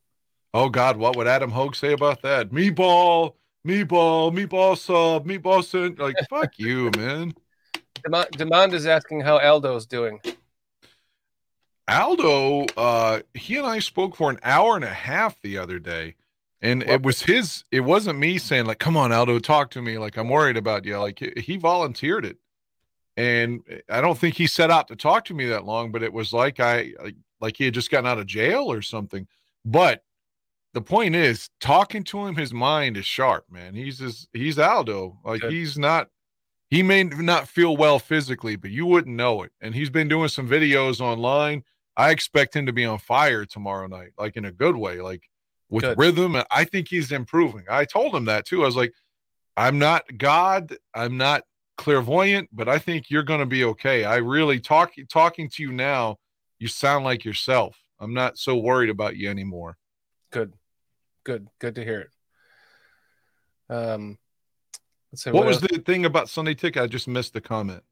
Oh, 0.55 0.69
God. 0.69 0.97
What 0.97 1.15
would 1.15 1.27
Adam 1.27 1.51
Hoge 1.51 1.77
say 1.79 1.93
about 1.93 2.23
that? 2.23 2.49
Meatball, 2.49 3.35
meatball, 3.67 4.33
meatball 4.35 4.75
sub, 4.75 5.27
meatball 5.27 5.63
cent. 5.63 5.99
Like, 5.99 6.15
fuck 6.31 6.57
you, 6.57 6.89
man. 6.97 7.35
Demand, 8.03 8.31
Demand 8.31 8.73
is 8.73 8.87
asking 8.87 9.21
how 9.21 9.37
Aldo's 9.37 9.85
doing. 9.85 10.19
Aldo, 11.87 12.65
uh, 12.75 13.19
he 13.35 13.57
and 13.57 13.67
I 13.67 13.77
spoke 13.79 14.15
for 14.15 14.31
an 14.31 14.39
hour 14.41 14.75
and 14.75 14.83
a 14.83 14.87
half 14.87 15.39
the 15.43 15.59
other 15.59 15.77
day. 15.77 16.15
And 16.59 16.81
it 16.81 17.03
was 17.03 17.21
his, 17.21 17.65
it 17.71 17.81
wasn't 17.81 18.17
me 18.17 18.39
saying, 18.39 18.65
like, 18.65 18.79
come 18.79 18.97
on, 18.97 19.11
Aldo, 19.11 19.37
talk 19.37 19.69
to 19.71 19.81
me. 19.83 19.99
Like, 19.99 20.17
I'm 20.17 20.29
worried 20.29 20.57
about 20.57 20.85
you. 20.85 20.97
Like, 20.97 21.19
he- 21.19 21.39
he 21.39 21.57
volunteered 21.57 22.25
it. 22.25 22.37
And 23.17 23.61
eh, 23.69 23.79
I 23.89 24.01
don't 24.01 24.17
think 24.17 24.35
he 24.35 24.47
set 24.47 24.71
out 24.71 24.87
to 24.87 24.95
talk 24.95 25.25
to 25.25 25.33
me 25.33 25.45
that 25.47 25.65
long, 25.65 25.91
but 25.91 26.03
it 26.03 26.13
was 26.13 26.33
like 26.33 26.59
I, 26.59 26.93
like, 27.01 27.15
like 27.39 27.57
he 27.57 27.65
had 27.65 27.73
just 27.73 27.91
gotten 27.91 28.07
out 28.07 28.19
of 28.19 28.25
jail 28.25 28.71
or 28.71 28.81
something. 28.81 29.27
But 29.65 30.03
the 30.73 30.81
point 30.81 31.15
is, 31.15 31.49
talking 31.59 32.03
to 32.05 32.25
him, 32.25 32.35
his 32.35 32.53
mind 32.53 32.97
is 32.97 33.05
sharp, 33.05 33.45
man. 33.49 33.75
He's 33.75 33.99
just, 33.99 34.27
he's 34.33 34.57
Aldo. 34.57 35.19
Like, 35.23 35.41
Good. 35.41 35.51
he's 35.51 35.77
not, 35.77 36.09
he 36.69 36.81
may 36.81 37.03
not 37.03 37.47
feel 37.47 37.77
well 37.77 37.99
physically, 37.99 38.55
but 38.55 38.71
you 38.71 38.85
wouldn't 38.85 39.15
know 39.15 39.43
it. 39.43 39.51
And 39.61 39.75
he's 39.75 39.91
been 39.91 40.07
doing 40.07 40.29
some 40.29 40.49
videos 40.49 40.99
online. 40.99 41.63
I 41.95 42.09
expect 42.09 42.55
him 42.55 42.65
to 42.65 42.73
be 42.73 42.85
on 42.85 42.97
fire 42.97 43.45
tomorrow 43.45 43.85
night, 43.85 44.13
like 44.17 44.35
in 44.35 44.45
a 44.45 44.51
good 44.51 44.75
way, 44.75 44.99
like 44.99 45.29
with 45.69 45.83
Good. 45.83 45.97
rhythm. 45.97 46.35
I 46.49 46.63
think 46.63 46.87
he's 46.87 47.11
improving. 47.11 47.65
I 47.69 47.85
told 47.85 48.15
him 48.15 48.25
that 48.25 48.45
too. 48.45 48.63
I 48.63 48.65
was 48.65 48.75
like, 48.75 48.93
I'm 49.55 49.77
not 49.77 50.03
God, 50.17 50.75
I'm 50.95 51.17
not 51.17 51.43
clairvoyant, 51.77 52.49
but 52.51 52.69
I 52.69 52.79
think 52.79 53.09
you're 53.09 53.23
going 53.23 53.39
to 53.39 53.45
be 53.45 53.63
okay. 53.65 54.03
I 54.03 54.17
really 54.17 54.59
talk 54.59 54.93
talking 55.09 55.49
to 55.49 55.63
you 55.63 55.71
now. 55.71 56.17
You 56.59 56.67
sound 56.67 57.03
like 57.03 57.25
yourself. 57.25 57.77
I'm 57.99 58.13
not 58.13 58.37
so 58.37 58.57
worried 58.57 58.89
about 58.89 59.15
you 59.15 59.29
anymore. 59.29 59.77
Good, 60.31 60.53
good, 61.23 61.47
good 61.59 61.75
to 61.75 61.83
hear 61.83 61.99
it. 63.69 63.73
Um, 63.73 64.17
let's 65.11 65.23
see 65.23 65.31
What 65.31 65.45
was 65.45 65.61
else? 65.61 65.71
the 65.71 65.79
thing 65.79 66.05
about 66.05 66.29
Sunday 66.29 66.53
ticket? 66.53 66.81
I 66.83 66.87
just 66.87 67.07
missed 67.07 67.33
the 67.33 67.41
comment. 67.41 67.83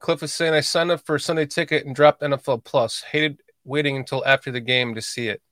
Cliff 0.00 0.22
is 0.22 0.32
saying 0.32 0.54
I 0.54 0.60
signed 0.60 0.90
up 0.90 1.04
for 1.04 1.18
Sunday 1.18 1.46
ticket 1.46 1.84
and 1.84 1.94
dropped 1.94 2.22
NFL 2.22 2.64
Plus. 2.64 3.02
Hated 3.02 3.40
waiting 3.64 3.96
until 3.96 4.24
after 4.24 4.50
the 4.50 4.60
game 4.60 4.94
to 4.94 5.02
see 5.02 5.28
it. 5.28 5.42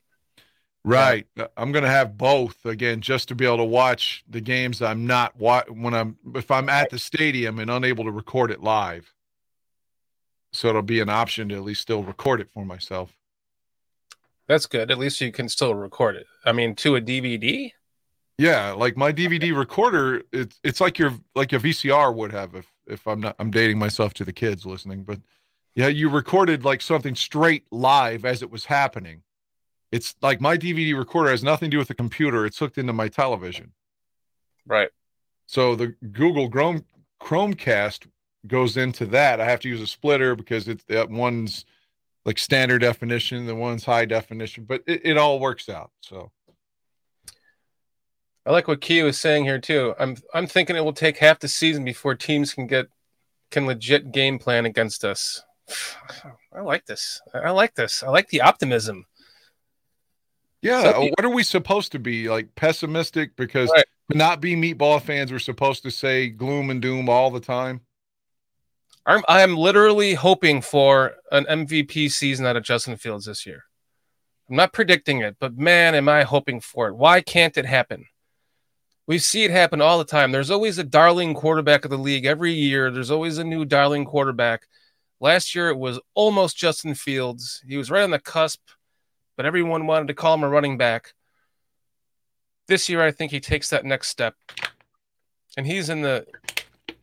Right. 0.86 1.26
Uh, 1.36 1.48
I'm 1.56 1.72
going 1.72 1.82
to 1.82 1.90
have 1.90 2.16
both 2.16 2.64
again, 2.64 3.00
just 3.00 3.28
to 3.28 3.34
be 3.34 3.44
able 3.44 3.56
to 3.58 3.64
watch 3.64 4.24
the 4.28 4.40
games. 4.40 4.80
I'm 4.80 5.04
not 5.04 5.36
wa- 5.36 5.64
when 5.68 5.94
I'm 5.94 6.16
if 6.34 6.50
I'm 6.50 6.68
at 6.68 6.90
the 6.90 6.98
stadium 6.98 7.58
and 7.58 7.70
unable 7.70 8.04
to 8.04 8.12
record 8.12 8.52
it 8.52 8.62
live. 8.62 9.12
So 10.52 10.68
it'll 10.68 10.82
be 10.82 11.00
an 11.00 11.08
option 11.08 11.48
to 11.48 11.56
at 11.56 11.64
least 11.64 11.82
still 11.82 12.04
record 12.04 12.40
it 12.40 12.48
for 12.54 12.64
myself. 12.64 13.12
That's 14.46 14.66
good. 14.66 14.92
At 14.92 14.98
least 14.98 15.20
you 15.20 15.32
can 15.32 15.48
still 15.48 15.74
record 15.74 16.14
it. 16.14 16.26
I 16.44 16.52
mean, 16.52 16.76
to 16.76 16.94
a 16.94 17.00
DVD. 17.00 17.72
Yeah, 18.38 18.70
like 18.70 18.96
my 18.96 19.12
DVD 19.12 19.56
recorder, 19.56 20.22
it's 20.32 20.60
it's 20.62 20.80
like 20.80 21.00
your 21.00 21.14
like 21.34 21.52
a 21.52 21.58
VCR 21.58 22.14
would 22.14 22.30
have 22.30 22.54
if 22.54 22.70
if 22.86 23.08
I'm 23.08 23.20
not 23.20 23.34
I'm 23.40 23.50
dating 23.50 23.80
myself 23.80 24.14
to 24.14 24.24
the 24.24 24.32
kids 24.32 24.64
listening, 24.64 25.02
but 25.02 25.18
yeah, 25.74 25.88
you 25.88 26.08
recorded 26.08 26.64
like 26.64 26.80
something 26.80 27.16
straight 27.16 27.64
live 27.72 28.24
as 28.24 28.42
it 28.42 28.50
was 28.50 28.66
happening. 28.66 29.22
It's 29.92 30.14
like 30.20 30.40
my 30.40 30.56
DVD 30.56 30.96
recorder 30.96 31.30
has 31.30 31.44
nothing 31.44 31.70
to 31.70 31.74
do 31.74 31.78
with 31.78 31.88
the 31.88 31.94
computer. 31.94 32.44
It's 32.44 32.58
hooked 32.58 32.78
into 32.78 32.92
my 32.92 33.08
television. 33.08 33.72
Right. 34.66 34.90
So 35.46 35.76
the 35.76 35.94
Google 36.12 36.50
Chrome 36.50 36.84
Chromecast 37.22 38.06
goes 38.46 38.76
into 38.76 39.06
that. 39.06 39.40
I 39.40 39.44
have 39.44 39.60
to 39.60 39.68
use 39.68 39.80
a 39.80 39.86
splitter 39.86 40.34
because 40.34 40.68
it's 40.68 40.84
that 40.84 41.08
one's 41.08 41.64
like 42.24 42.38
standard 42.38 42.80
definition, 42.80 43.46
the 43.46 43.54
one's 43.54 43.84
high 43.84 44.04
definition, 44.04 44.64
but 44.64 44.82
it, 44.86 45.02
it 45.04 45.16
all 45.16 45.38
works 45.38 45.68
out. 45.68 45.92
So 46.00 46.32
I 48.44 48.50
like 48.50 48.68
what 48.68 48.80
Kia 48.80 49.04
was 49.04 49.18
saying 49.18 49.44
here 49.44 49.60
too. 49.60 49.94
I'm 49.98 50.16
I'm 50.34 50.46
thinking 50.46 50.76
it 50.76 50.84
will 50.84 50.92
take 50.92 51.18
half 51.18 51.38
the 51.38 51.48
season 51.48 51.84
before 51.84 52.14
teams 52.14 52.54
can 52.54 52.66
get 52.66 52.86
can 53.50 53.66
legit 53.66 54.12
game 54.12 54.38
plan 54.38 54.66
against 54.66 55.04
us. 55.04 55.42
I 56.52 56.60
like 56.60 56.86
this. 56.86 57.20
I 57.34 57.50
like 57.50 57.74
this. 57.74 58.02
I 58.02 58.08
like 58.08 58.28
the 58.28 58.40
optimism. 58.40 59.06
Yeah, 60.66 60.82
Some 60.82 60.88
uh, 60.88 60.92
people- 61.00 61.14
what 61.18 61.24
are 61.24 61.30
we 61.34 61.42
supposed 61.42 61.92
to 61.92 61.98
be 61.98 62.28
like 62.28 62.54
pessimistic 62.54 63.36
because 63.36 63.70
Right. 63.70 63.84
not 64.14 64.40
be 64.40 64.54
meatball 64.56 65.00
fans, 65.02 65.32
we're 65.32 65.38
supposed 65.38 65.82
to 65.84 65.90
say 65.90 66.28
gloom 66.28 66.70
and 66.70 66.80
doom 66.82 67.08
all 67.08 67.30
the 67.30 67.40
time. 67.40 67.80
I'm 69.06 69.22
I'm 69.28 69.56
literally 69.56 70.14
hoping 70.14 70.60
for 70.62 71.14
an 71.30 71.46
MVP 71.46 72.08
season 72.10 72.44
out 72.46 72.56
of 72.56 72.64
Justin 72.64 72.96
Fields 72.96 73.26
this 73.26 73.46
year. 73.46 73.64
I'm 74.50 74.56
not 74.56 74.72
predicting 74.72 75.20
it, 75.20 75.36
but 75.38 75.56
man, 75.56 75.94
am 75.94 76.08
I 76.08 76.22
hoping 76.24 76.60
for 76.60 76.88
it. 76.88 76.94
Why 76.96 77.20
can't 77.20 77.56
it 77.56 77.66
happen? 77.66 78.06
We 79.08 79.18
see 79.18 79.44
it 79.44 79.52
happen 79.52 79.80
all 79.80 79.98
the 79.98 80.04
time. 80.04 80.32
There's 80.32 80.50
always 80.50 80.78
a 80.78 80.84
darling 80.84 81.34
quarterback 81.34 81.84
of 81.84 81.92
the 81.92 81.98
league 81.98 82.24
every 82.26 82.52
year. 82.52 82.90
There's 82.90 83.10
always 83.12 83.38
a 83.38 83.44
new 83.44 83.64
darling 83.64 84.04
quarterback. 84.04 84.66
Last 85.20 85.54
year 85.54 85.68
it 85.70 85.78
was 85.78 86.00
almost 86.14 86.56
Justin 86.56 86.94
Fields. 86.96 87.62
He 87.66 87.76
was 87.76 87.90
right 87.90 88.02
on 88.02 88.10
the 88.10 88.18
cusp, 88.18 88.60
but 89.36 89.46
everyone 89.46 89.86
wanted 89.86 90.08
to 90.08 90.14
call 90.14 90.34
him 90.34 90.42
a 90.42 90.48
running 90.48 90.76
back. 90.78 91.14
This 92.68 92.88
year 92.88 93.02
I 93.02 93.10
think 93.12 93.30
he 93.30 93.40
takes 93.40 93.70
that 93.70 93.84
next 93.84 94.08
step. 94.08 94.34
And 95.56 95.66
he's 95.66 95.88
in 95.88 96.02
the 96.02 96.26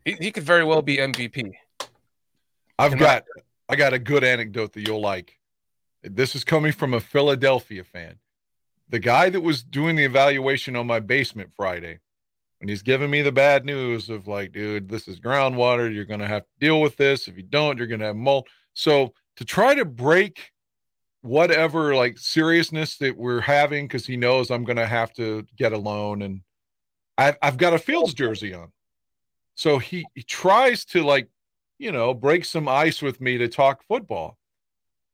he, 0.05 0.13
he 0.19 0.31
could 0.31 0.43
very 0.43 0.63
well 0.63 0.81
be 0.81 0.97
MVP. 0.97 1.53
I've 2.77 2.91
Can 2.91 2.99
I- 2.99 3.03
got 3.03 3.23
I 3.69 3.75
got 3.75 3.93
a 3.93 3.99
good 3.99 4.23
anecdote 4.23 4.73
that 4.73 4.85
you'll 4.87 5.01
like. 5.01 5.39
This 6.03 6.35
is 6.35 6.43
coming 6.43 6.73
from 6.73 6.93
a 6.93 6.99
Philadelphia 6.99 7.83
fan. 7.83 8.15
The 8.89 8.99
guy 8.99 9.29
that 9.29 9.39
was 9.41 9.63
doing 9.63 9.95
the 9.95 10.03
evaluation 10.03 10.75
on 10.75 10.85
my 10.85 10.99
basement 10.99 11.51
Friday, 11.55 11.99
and 12.59 12.69
he's 12.69 12.81
giving 12.83 13.09
me 13.09 13.21
the 13.21 13.31
bad 13.31 13.63
news 13.65 14.09
of 14.09 14.27
like, 14.27 14.51
dude, 14.51 14.89
this 14.89 15.07
is 15.07 15.19
groundwater. 15.21 15.91
You're 15.91 16.03
gonna 16.05 16.27
have 16.27 16.43
to 16.43 16.49
deal 16.59 16.81
with 16.81 16.97
this. 16.97 17.27
If 17.29 17.37
you 17.37 17.43
don't, 17.43 17.77
you're 17.77 17.87
gonna 17.87 18.05
have 18.07 18.17
mold. 18.17 18.47
So 18.73 19.13
to 19.37 19.45
try 19.45 19.75
to 19.75 19.85
break 19.85 20.51
whatever 21.23 21.95
like 21.95 22.19
seriousness 22.19 22.97
that 22.97 23.17
we're 23.17 23.41
having, 23.41 23.87
because 23.87 24.05
he 24.05 24.15
knows 24.15 24.51
I'm 24.51 24.63
gonna 24.63 24.85
have 24.85 25.11
to 25.13 25.45
get 25.57 25.73
a 25.73 25.77
loan, 25.77 26.21
and 26.21 26.41
I've 27.17 27.37
I've 27.41 27.57
got 27.57 27.73
a 27.73 27.79
Fields 27.79 28.13
jersey 28.13 28.53
on. 28.53 28.71
So 29.55 29.79
he, 29.79 30.05
he 30.15 30.23
tries 30.23 30.85
to 30.85 31.03
like 31.03 31.29
you 31.83 31.91
know, 31.91 32.13
break 32.13 32.45
some 32.45 32.69
ice 32.69 33.01
with 33.01 33.19
me 33.19 33.37
to 33.37 33.49
talk 33.49 33.83
football. 33.83 34.37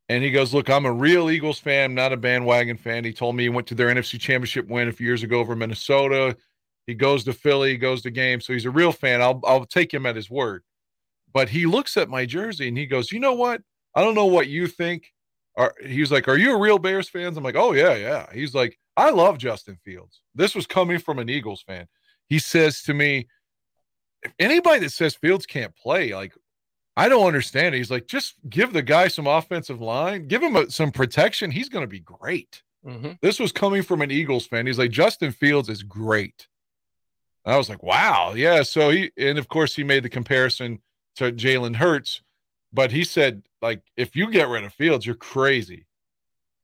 And 0.07 0.23
he 0.23 0.29
goes, 0.29 0.53
Look, 0.53 0.69
I'm 0.69 0.85
a 0.85 0.91
real 0.91 1.29
Eagles 1.29 1.59
fan, 1.59 1.95
not 1.95 2.13
a 2.13 2.17
bandwagon 2.17 2.77
fan. 2.77 3.03
He 3.03 3.11
told 3.11 3.35
me 3.35 3.43
he 3.43 3.49
went 3.49 3.65
to 3.67 3.75
their 3.75 3.87
NFC 3.87 4.19
championship 4.19 4.67
win 4.67 4.87
a 4.87 4.91
few 4.91 5.07
years 5.07 5.23
ago 5.23 5.39
over 5.39 5.55
Minnesota. 5.55 6.37
He 6.85 6.93
goes 6.93 7.23
to 7.23 7.33
Philly, 7.33 7.71
he 7.71 7.77
goes 7.77 8.03
to 8.03 8.11
games. 8.11 8.45
So 8.45 8.53
he's 8.53 8.65
a 8.65 8.71
real 8.71 8.91
fan. 8.91 9.21
I'll 9.21 9.41
I'll 9.45 9.65
take 9.65 9.91
him 9.91 10.05
at 10.05 10.15
his 10.15 10.29
word. 10.29 10.63
But 11.33 11.49
he 11.49 11.65
looks 11.65 11.97
at 11.97 12.09
my 12.09 12.25
jersey 12.25 12.67
and 12.67 12.77
he 12.77 12.85
goes, 12.85 13.11
You 13.11 13.19
know 13.19 13.33
what? 13.33 13.61
I 13.95 14.03
don't 14.03 14.15
know 14.15 14.27
what 14.27 14.47
you 14.47 14.67
think. 14.67 15.11
Are 15.59 15.75
he's 15.85 16.11
like, 16.11 16.27
Are 16.27 16.37
you 16.37 16.55
a 16.55 16.59
real 16.59 16.79
Bears 16.79 17.09
fans? 17.09 17.37
I'm 17.37 17.43
like, 17.43 17.57
Oh, 17.57 17.73
yeah, 17.73 17.95
yeah. 17.95 18.25
He's 18.33 18.55
like, 18.55 18.79
I 18.97 19.11
love 19.11 19.37
Justin 19.37 19.77
Fields. 19.83 20.21
This 20.33 20.55
was 20.55 20.65
coming 20.65 20.97
from 20.97 21.19
an 21.19 21.29
Eagles 21.29 21.61
fan. 21.61 21.85
He 22.27 22.39
says 22.39 22.81
to 22.83 22.93
me, 22.93 23.27
if 24.23 24.33
anybody 24.39 24.79
that 24.81 24.91
says 24.91 25.15
Fields 25.15 25.45
can't 25.45 25.75
play, 25.75 26.15
like 26.15 26.33
I 26.95 27.07
don't 27.07 27.27
understand 27.27 27.75
it. 27.75 27.77
He's 27.77 27.91
like, 27.91 28.07
just 28.07 28.35
give 28.49 28.73
the 28.73 28.81
guy 28.81 29.07
some 29.07 29.27
offensive 29.27 29.81
line, 29.81 30.27
give 30.27 30.41
him 30.41 30.55
a, 30.55 30.69
some 30.69 30.91
protection. 30.91 31.51
He's 31.51 31.69
going 31.69 31.83
to 31.83 31.87
be 31.87 31.99
great. 31.99 32.61
Mm-hmm. 32.85 33.11
This 33.21 33.39
was 33.39 33.51
coming 33.51 33.83
from 33.83 34.01
an 34.01 34.11
Eagles 34.11 34.47
fan. 34.47 34.65
He's 34.65 34.79
like, 34.79 34.91
Justin 34.91 35.31
Fields 35.31 35.69
is 35.69 35.83
great. 35.83 36.47
I 37.45 37.57
was 37.57 37.69
like, 37.69 37.83
wow, 37.83 38.33
yeah. 38.35 38.63
So 38.63 38.89
he, 38.89 39.11
and 39.17 39.37
of 39.37 39.47
course, 39.47 39.75
he 39.75 39.83
made 39.83 40.03
the 40.03 40.09
comparison 40.09 40.79
to 41.15 41.31
Jalen 41.31 41.75
Hurts, 41.75 42.21
but 42.73 42.91
he 42.91 43.03
said, 43.03 43.43
like, 43.61 43.81
if 43.97 44.15
you 44.15 44.29
get 44.31 44.47
rid 44.47 44.63
of 44.63 44.73
Fields, 44.73 45.05
you're 45.05 45.15
crazy. 45.15 45.85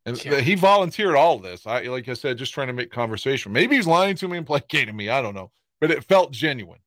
And 0.05 0.23
Yeah. 0.23 0.39
he 0.39 0.55
volunteered 0.55 1.15
all 1.15 1.39
this. 1.39 1.65
I, 1.65 1.81
like 1.84 2.08
I 2.08 2.13
said, 2.13 2.38
just 2.38 2.53
trying 2.53 2.67
to 2.67 2.73
make 2.73 2.91
conversation. 2.91 3.51
Maybe 3.51 3.75
he's 3.75 3.88
lying 3.88 4.15
to 4.17 4.27
me 4.27 4.38
and 4.38 4.45
placating 4.47 4.95
me. 4.95 5.10
I 5.10 5.21
don't 5.21 5.34
know, 5.36 5.51
but 5.81 5.91
it 5.91 6.03
felt 6.03 6.31
genuine. 6.31 6.79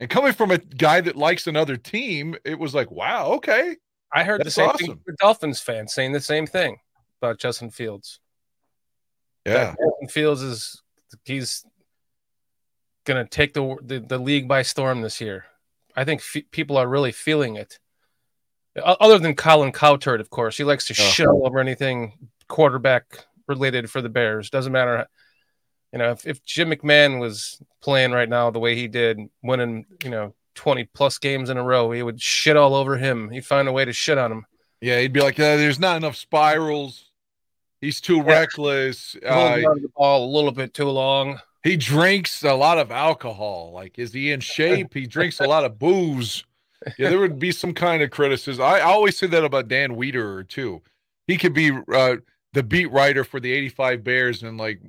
And 0.00 0.10
coming 0.10 0.32
from 0.32 0.50
a 0.50 0.58
guy 0.58 1.00
that 1.00 1.16
likes 1.16 1.46
another 1.46 1.76
team, 1.76 2.34
it 2.44 2.58
was 2.58 2.74
like, 2.74 2.90
wow, 2.90 3.28
okay. 3.34 3.76
I 4.12 4.24
heard 4.24 4.40
the 4.40 4.44
That's 4.44 4.56
same 4.56 4.72
thing 4.72 4.90
awesome. 4.90 5.00
from 5.06 5.16
Dolphins 5.20 5.60
fans 5.60 5.94
saying 5.94 6.12
the 6.12 6.20
same 6.20 6.46
thing 6.46 6.78
about 7.20 7.38
Justin 7.38 7.70
Fields. 7.70 8.20
Yeah. 9.46 9.70
That 9.70 9.76
Justin 9.78 10.08
Fields 10.08 10.42
is 10.42 10.82
he's 11.24 11.64
gonna 13.04 13.26
take 13.26 13.54
the 13.54 13.76
the, 13.82 14.00
the 14.00 14.18
league 14.18 14.48
by 14.48 14.62
storm 14.62 15.00
this 15.02 15.20
year. 15.20 15.46
I 15.96 16.04
think 16.04 16.20
fe- 16.20 16.46
people 16.50 16.76
are 16.76 16.86
really 16.88 17.12
feeling 17.12 17.56
it. 17.56 17.78
O- 18.76 18.96
Other 19.00 19.18
than 19.18 19.34
Colin 19.34 19.72
Cowherd, 19.72 20.20
of 20.20 20.30
course, 20.30 20.56
he 20.56 20.64
likes 20.64 20.86
to 20.86 20.92
Oh. 20.92 21.02
shit 21.10 21.26
all 21.26 21.46
over 21.46 21.58
anything 21.58 22.12
quarterback 22.48 23.26
related 23.48 23.90
for 23.90 24.00
the 24.00 24.08
Bears. 24.08 24.50
Doesn't 24.50 24.72
matter, 24.72 25.06
you 25.92 25.98
know, 25.98 26.10
if, 26.12 26.26
if 26.26 26.44
Jim 26.44 26.70
McMahon 26.70 27.20
was 27.20 27.60
playing 27.82 28.12
right 28.12 28.28
now 28.28 28.50
the 28.50 28.58
way 28.58 28.74
he 28.74 28.88
did, 28.88 29.18
winning, 29.42 29.84
you 30.04 30.10
know, 30.10 30.34
twenty 30.54 30.84
plus 30.84 31.18
games 31.18 31.50
in 31.50 31.56
a 31.56 31.62
row, 31.62 31.90
he 31.92 32.02
would 32.02 32.20
shit 32.20 32.56
all 32.56 32.74
over 32.74 32.96
him. 32.96 33.30
He'd 33.30 33.44
find 33.46 33.68
a 33.68 33.72
way 33.72 33.84
to 33.84 33.92
shit 33.92 34.18
on 34.18 34.30
him. 34.32 34.46
Yeah. 34.80 34.98
He'd 35.00 35.12
be 35.12 35.20
like, 35.22 35.38
uh, 35.38 35.56
there's 35.56 35.78
not 35.78 35.96
enough 35.96 36.16
spirals. 36.16 37.10
He's 37.80 38.00
too 38.00 38.18
Yeah. 38.18 38.22
reckless. 38.38 39.16
Uh, 39.26 39.56
the 39.56 39.90
ball 39.96 40.24
a 40.24 40.30
little 40.34 40.52
bit 40.52 40.72
too 40.74 40.88
long. 40.88 41.40
he 41.64 41.76
drinks 41.76 42.42
a 42.42 42.52
lot 42.54 42.76
of 42.78 42.90
alcohol. 42.90 43.70
Like, 43.72 43.96
is 43.98 44.12
he 44.12 44.32
in 44.32 44.40
shape? 44.40 44.92
He 44.94 45.06
drinks 45.06 45.38
a 45.40 45.44
lot 45.46 45.64
of 45.64 45.78
booze. 45.78 46.44
Yeah, 46.98 47.10
there 47.10 47.18
would 47.18 47.38
be 47.38 47.52
some 47.52 47.74
kind 47.74 48.02
of 48.02 48.10
criticism. 48.10 48.64
I, 48.64 48.78
I 48.78 48.82
always 48.82 49.16
say 49.16 49.26
that 49.26 49.44
about 49.44 49.68
Dan 49.68 49.96
Wiederer 49.96 50.48
too. 50.48 50.82
He 51.26 51.36
could 51.36 51.54
be 51.54 51.70
uh, 51.92 52.16
the 52.52 52.62
beat 52.62 52.90
writer 52.90 53.24
for 53.24 53.40
the 53.40 53.52
85 53.52 54.04
Bears 54.04 54.42
and 54.42 54.58
like 54.58 54.80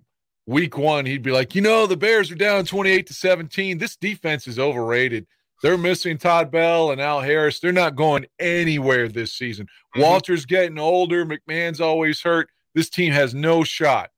week 0.45 0.77
one, 0.77 1.05
he'd 1.05 1.23
be 1.23 1.31
like, 1.31 1.55
you 1.55 1.61
know, 1.61 1.87
the 1.87 1.97
Bears 1.97 2.31
are 2.31 2.35
down 2.35 2.65
28 2.65 3.07
to 3.07 3.13
17. 3.13 3.77
This 3.77 3.95
defense 3.95 4.47
is 4.47 4.59
overrated. 4.59 5.27
They're 5.61 5.77
missing 5.77 6.17
Todd 6.17 6.51
Bell 6.51 6.91
and 6.91 6.99
Al 6.99 7.21
Harris. 7.21 7.59
They're 7.59 7.71
not 7.71 7.95
going 7.95 8.25
anywhere 8.39 9.07
this 9.07 9.33
season. 9.33 9.65
Mm-hmm. 9.65 10.01
Walter's 10.01 10.45
getting 10.45 10.77
older. 10.77 11.25
McMahon's 11.25 11.79
always 11.79 12.21
hurt. 12.21 12.49
This 12.75 12.89
team 12.89 13.13
has 13.13 13.33
no 13.33 13.63
shot. 13.63 14.09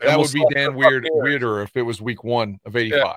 That 0.00 0.18
would 0.18 0.32
be 0.32 0.44
Dan 0.52 0.74
Weird 0.74 1.08
Weirder 1.12 1.62
if 1.62 1.76
it 1.76 1.82
was 1.82 2.00
week 2.00 2.24
one 2.24 2.58
of 2.64 2.76
85. 2.76 3.00
Yeah. 3.00 3.14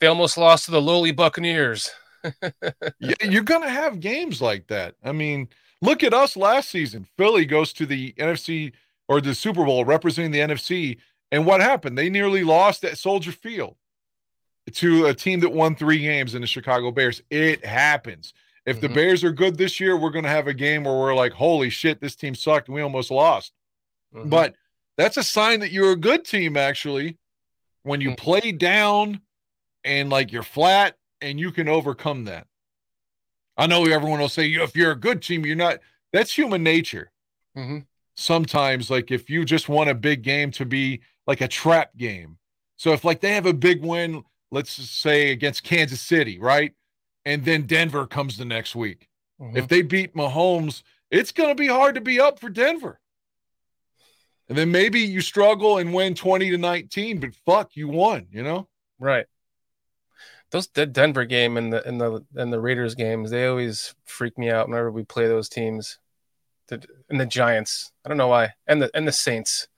They 0.00 0.06
almost 0.06 0.36
lost 0.36 0.66
to 0.66 0.70
the 0.70 0.80
lowly 0.80 1.10
Buccaneers. 1.10 1.90
Yeah, 3.00 3.14
you're 3.22 3.42
gonna 3.42 3.68
have 3.68 4.00
games 4.00 4.42
like 4.42 4.66
that. 4.68 4.94
I 5.04 5.12
mean, 5.12 5.48
look 5.82 6.02
at 6.02 6.14
us 6.14 6.36
last 6.36 6.70
season. 6.70 7.06
Philly 7.16 7.46
goes 7.46 7.72
to 7.74 7.86
the 7.86 8.12
NFC 8.14 8.72
or 9.08 9.20
the 9.20 9.34
Super 9.34 9.64
Bowl 9.64 9.84
representing 9.84 10.30
the 10.30 10.40
NFC, 10.54 10.98
and 11.30 11.46
what 11.46 11.60
happened? 11.60 11.96
They 11.96 12.10
nearly 12.10 12.44
lost 12.44 12.84
at 12.84 12.98
Soldier 12.98 13.32
Field 13.32 13.76
to 14.74 15.06
a 15.06 15.14
team 15.14 15.40
that 15.40 15.52
won 15.52 15.74
three 15.74 15.98
games 15.98 16.34
in 16.34 16.40
the 16.40 16.46
Chicago 16.46 16.90
Bears. 16.90 17.22
It 17.30 17.64
happens. 17.64 18.34
If 18.66 18.76
mm-hmm. 18.76 18.86
the 18.86 18.94
Bears 18.94 19.24
are 19.24 19.32
good 19.32 19.56
this 19.56 19.80
year, 19.80 19.96
we're 19.96 20.10
going 20.10 20.24
to 20.24 20.30
have 20.30 20.46
a 20.46 20.54
game 20.54 20.84
where 20.84 20.94
we're 20.94 21.14
like, 21.14 21.32
holy 21.32 21.70
shit, 21.70 22.00
this 22.00 22.16
team 22.16 22.34
sucked 22.34 22.68
and 22.68 22.74
we 22.74 22.82
almost 22.82 23.10
lost. 23.10 23.52
Mm-hmm. 24.14 24.28
But 24.28 24.54
that's 24.96 25.16
a 25.16 25.22
sign 25.22 25.60
that 25.60 25.70
you're 25.70 25.92
a 25.92 25.96
good 25.96 26.24
team, 26.24 26.56
actually, 26.56 27.16
when 27.82 28.00
you 28.00 28.10
mm-hmm. 28.10 28.22
play 28.22 28.52
down 28.52 29.20
and 29.84 30.10
like 30.10 30.32
you're 30.32 30.42
flat 30.42 30.96
and 31.20 31.38
you 31.38 31.50
can 31.52 31.68
overcome 31.68 32.24
that. 32.24 32.46
I 33.56 33.66
know 33.66 33.84
everyone 33.84 34.20
will 34.20 34.28
say, 34.28 34.48
if 34.48 34.76
you're 34.76 34.92
a 34.92 34.96
good 34.96 35.22
team, 35.22 35.44
you're 35.44 35.56
not. 35.56 35.78
That's 36.12 36.36
human 36.36 36.62
nature. 36.62 37.10
Mm-hmm. 37.56 37.78
Sometimes, 38.14 38.90
like 38.90 39.10
if 39.10 39.28
you 39.28 39.44
just 39.44 39.68
want 39.68 39.90
a 39.90 39.94
big 39.94 40.22
game 40.22 40.50
to 40.52 40.64
be 40.64 41.00
like 41.26 41.40
a 41.40 41.48
trap 41.48 41.96
game. 41.96 42.38
So 42.76 42.92
if 42.92 43.04
like 43.04 43.20
they 43.20 43.34
have 43.34 43.46
a 43.46 43.52
big 43.52 43.84
win, 43.84 44.22
let's 44.50 44.70
say 44.72 45.30
against 45.30 45.64
Kansas 45.64 46.00
City, 46.00 46.38
right? 46.38 46.72
And 47.24 47.44
then 47.44 47.66
Denver 47.66 48.06
comes 48.06 48.36
the 48.36 48.44
next 48.44 48.74
week. 48.74 49.08
Mm-hmm. 49.40 49.56
If 49.56 49.68
they 49.68 49.82
beat 49.82 50.14
Mahomes, 50.14 50.82
it's 51.10 51.32
going 51.32 51.50
to 51.50 51.54
be 51.54 51.68
hard 51.68 51.94
to 51.96 52.00
be 52.00 52.20
up 52.20 52.38
for 52.38 52.48
Denver. 52.48 53.00
And 54.48 54.56
then 54.56 54.70
maybe 54.70 55.00
you 55.00 55.20
struggle 55.20 55.78
and 55.78 55.92
win 55.92 56.14
20 56.14 56.50
to 56.50 56.58
19, 56.58 57.20
but 57.20 57.34
fuck, 57.44 57.76
you 57.76 57.88
won, 57.88 58.26
you 58.30 58.42
know? 58.42 58.68
Right. 58.98 59.26
Those 60.50 60.66
Denver 60.66 61.24
game 61.24 61.56
and 61.56 61.72
the 61.72 61.86
and 61.86 62.00
the 62.00 62.24
and 62.36 62.52
the 62.52 62.60
Raiders 62.60 62.94
games, 62.94 63.30
they 63.30 63.46
always 63.46 63.94
freak 64.04 64.38
me 64.38 64.50
out 64.50 64.68
whenever 64.68 64.90
we 64.90 65.04
play 65.04 65.26
those 65.26 65.48
teams. 65.48 65.98
The, 66.68 66.84
and 67.08 67.20
the 67.20 67.26
Giants. 67.26 67.92
I 68.04 68.08
don't 68.08 68.18
know 68.18 68.28
why. 68.28 68.54
And 68.66 68.82
the 68.82 68.90
and 68.94 69.06
the 69.06 69.12
Saints. 69.12 69.68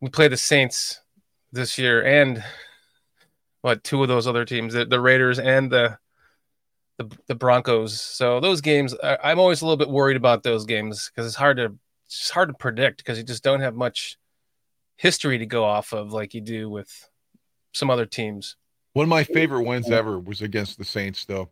We 0.00 0.08
play 0.08 0.28
the 0.28 0.36
Saints 0.36 1.00
this 1.52 1.78
year 1.78 2.02
and 2.02 2.42
what 3.60 3.84
two 3.84 4.02
of 4.02 4.08
those 4.08 4.26
other 4.26 4.44
teams, 4.44 4.72
the, 4.72 4.84
the 4.84 5.00
Raiders 5.00 5.38
and 5.38 5.70
the, 5.70 5.98
the 6.98 7.10
the 7.26 7.34
Broncos. 7.34 8.00
So 8.00 8.40
those 8.40 8.60
games, 8.60 8.94
I, 9.02 9.32
am 9.32 9.38
always 9.38 9.62
a 9.62 9.66
little 9.66 9.76
bit 9.76 9.90
worried 9.90 10.16
about 10.16 10.42
those 10.42 10.64
games 10.64 11.10
because 11.10 11.26
it's 11.26 11.36
hard 11.36 11.58
to 11.58 11.76
it's 12.06 12.30
hard 12.30 12.48
to 12.48 12.54
predict 12.54 12.98
because 12.98 13.18
you 13.18 13.24
just 13.24 13.44
don't 13.44 13.60
have 13.60 13.74
much 13.74 14.16
history 14.96 15.38
to 15.38 15.46
go 15.46 15.64
off 15.64 15.92
of 15.92 16.12
like 16.12 16.34
you 16.34 16.40
do 16.40 16.68
with 16.68 17.08
some 17.72 17.90
other 17.90 18.06
teams. 18.06 18.56
One 19.00 19.06
of 19.06 19.08
my 19.08 19.24
favorite 19.24 19.62
wins 19.62 19.90
ever 19.90 20.18
was 20.18 20.42
against 20.42 20.76
the 20.76 20.84
Saints, 20.84 21.24
though, 21.24 21.48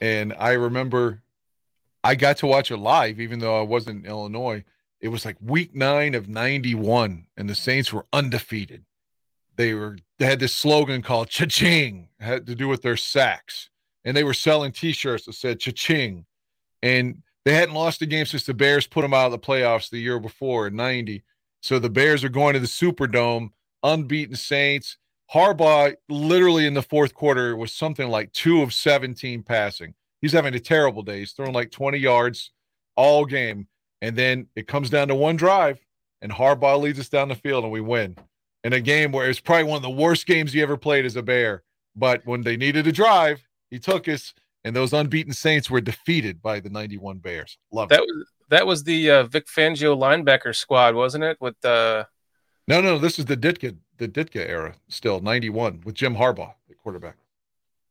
and 0.00 0.32
I 0.38 0.52
remember 0.52 1.20
I 2.02 2.14
got 2.14 2.38
to 2.38 2.46
watch 2.46 2.70
it 2.70 2.78
live, 2.78 3.20
even 3.20 3.38
though 3.38 3.60
I 3.60 3.64
wasn't 3.64 4.06
in 4.06 4.10
Illinois. 4.10 4.64
It 5.02 5.08
was 5.08 5.26
like 5.26 5.36
week 5.42 5.74
nine 5.74 6.14
of 6.14 6.26
'91, 6.26 7.26
and 7.36 7.50
the 7.50 7.54
Saints 7.54 7.92
were 7.92 8.06
undefeated. 8.14 8.86
They 9.56 9.74
were 9.74 9.98
they 10.18 10.24
had 10.24 10.40
this 10.40 10.54
slogan 10.54 11.02
called 11.02 11.28
cha-ching 11.28 12.08
had 12.18 12.46
to 12.46 12.54
do 12.54 12.66
with 12.66 12.80
their 12.80 12.96
sacks. 12.96 13.68
And 14.06 14.16
they 14.16 14.24
were 14.24 14.32
selling 14.32 14.72
t-shirts 14.72 15.26
that 15.26 15.34
said 15.34 15.60
cha-ching. 15.60 16.24
And 16.82 17.22
they 17.44 17.52
hadn't 17.52 17.74
lost 17.74 18.00
a 18.00 18.06
game 18.06 18.24
since 18.24 18.46
the 18.46 18.54
bears 18.54 18.86
put 18.86 19.02
them 19.02 19.12
out 19.12 19.26
of 19.26 19.32
the 19.32 19.38
playoffs 19.38 19.90
the 19.90 19.98
year 19.98 20.18
before 20.18 20.68
in 20.68 20.76
90 20.76 21.22
so 21.60 21.78
the 21.78 21.90
bears 21.90 22.24
are 22.24 22.30
going 22.30 22.54
to 22.54 22.58
the 22.58 22.66
superdome 22.66 23.50
unbeaten 23.82 24.34
saints 24.34 24.96
harbaugh 25.32 25.94
literally 26.08 26.66
in 26.66 26.74
the 26.74 26.82
fourth 26.82 27.14
quarter 27.14 27.56
was 27.56 27.72
something 27.72 28.08
like 28.08 28.32
two 28.32 28.62
of 28.62 28.72
17 28.72 29.42
passing 29.42 29.94
he's 30.20 30.32
having 30.32 30.54
a 30.54 30.60
terrible 30.60 31.02
day 31.02 31.20
he's 31.20 31.32
throwing 31.32 31.52
like 31.52 31.70
20 31.70 31.98
yards 31.98 32.52
all 32.94 33.24
game 33.24 33.66
and 34.02 34.16
then 34.16 34.46
it 34.54 34.68
comes 34.68 34.88
down 34.88 35.08
to 35.08 35.14
one 35.14 35.36
drive 35.36 35.80
and 36.22 36.30
harbaugh 36.30 36.80
leads 36.80 37.00
us 37.00 37.08
down 37.08 37.28
the 37.28 37.34
field 37.34 37.64
and 37.64 37.72
we 37.72 37.80
win 37.80 38.16
in 38.66 38.72
a 38.72 38.80
game 38.80 39.12
where 39.12 39.30
it's 39.30 39.38
probably 39.38 39.62
one 39.62 39.76
of 39.76 39.82
the 39.82 39.90
worst 39.90 40.26
games 40.26 40.52
he 40.52 40.60
ever 40.60 40.76
played 40.76 41.06
as 41.06 41.14
a 41.14 41.22
Bear. 41.22 41.62
But 41.94 42.22
when 42.26 42.42
they 42.42 42.56
needed 42.56 42.88
a 42.88 42.92
drive, 42.92 43.40
he 43.70 43.78
took 43.78 44.08
us, 44.08 44.34
and 44.64 44.74
those 44.74 44.92
unbeaten 44.92 45.32
Saints 45.32 45.70
were 45.70 45.80
defeated 45.80 46.42
by 46.42 46.58
the 46.58 46.68
91 46.68 47.18
Bears. 47.18 47.58
Love 47.70 47.90
that. 47.90 48.00
It. 48.00 48.02
Was, 48.02 48.26
that 48.50 48.66
was 48.66 48.82
the 48.82 49.08
uh, 49.08 49.22
Vic 49.24 49.46
Fangio 49.46 49.96
linebacker 49.96 50.54
squad, 50.54 50.96
wasn't 50.96 51.22
it? 51.22 51.36
With 51.40 51.64
uh... 51.64 52.04
no, 52.68 52.80
no, 52.80 52.98
this 52.98 53.18
is 53.18 53.24
the 53.24 53.36
Ditka, 53.36 53.76
the 53.98 54.08
Ditka 54.08 54.46
era, 54.48 54.74
still 54.88 55.20
91 55.20 55.82
with 55.84 55.94
Jim 55.94 56.16
Harbaugh, 56.16 56.54
the 56.68 56.74
quarterback. 56.74 57.16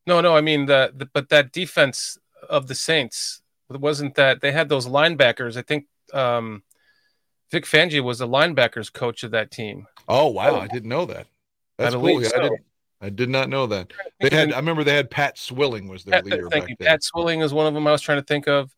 No, 0.08 0.22
no, 0.22 0.36
I 0.36 0.42
mean 0.42 0.66
the, 0.66 0.94
the 0.96 1.06
but 1.06 1.30
that 1.30 1.52
defense 1.52 2.18
of 2.50 2.68
the 2.68 2.76
Saints 2.76 3.42
wasn't 3.70 4.16
that 4.16 4.42
they 4.42 4.52
had 4.52 4.70
those 4.70 4.88
linebackers. 4.88 5.58
I 5.58 5.64
think 5.64 5.86
um, 6.14 6.64
Vic 7.52 7.66
Fangio 7.66 8.04
was 8.04 8.20
the 8.20 8.28
linebackers 8.28 8.94
coach 8.94 9.24
of 9.24 9.32
that 9.32 9.50
team. 9.50 9.88
Oh 10.08 10.28
wow, 10.28 10.52
oh. 10.52 10.60
I 10.60 10.68
didn't 10.68 10.90
know 10.90 11.06
that. 11.06 11.28
That's 11.78 11.96
I 11.96 12.00
cool. 12.00 12.22
Yeah, 12.22 12.30
so. 12.30 12.38
I 12.38 12.42
didn't 12.44 12.66
I 13.02 13.10
did 13.10 13.30
not 13.30 13.50
know 13.50 13.68
that. 13.68 13.92
They 14.20 14.36
had. 14.36 14.54
I 14.54 14.58
remember 14.58 14.84
they 14.84 14.96
had 14.96 15.12
Pat 15.12 15.38
Swilling 15.38 15.88
was 15.88 16.04
their 16.04 16.14
Pat, 16.14 16.26
leader. 16.26 16.50
Thank 16.50 16.70
you. 16.70 16.76
Then. 16.80 16.88
Pat 16.88 17.04
Swilling 17.04 17.42
is 17.42 17.54
one 17.54 17.68
of 17.68 17.74
them. 17.74 17.86
I 17.88 17.92
was 17.92 18.02
trying 18.02 18.20
to 18.20 18.26
think 18.26 18.48
of. 18.48 18.76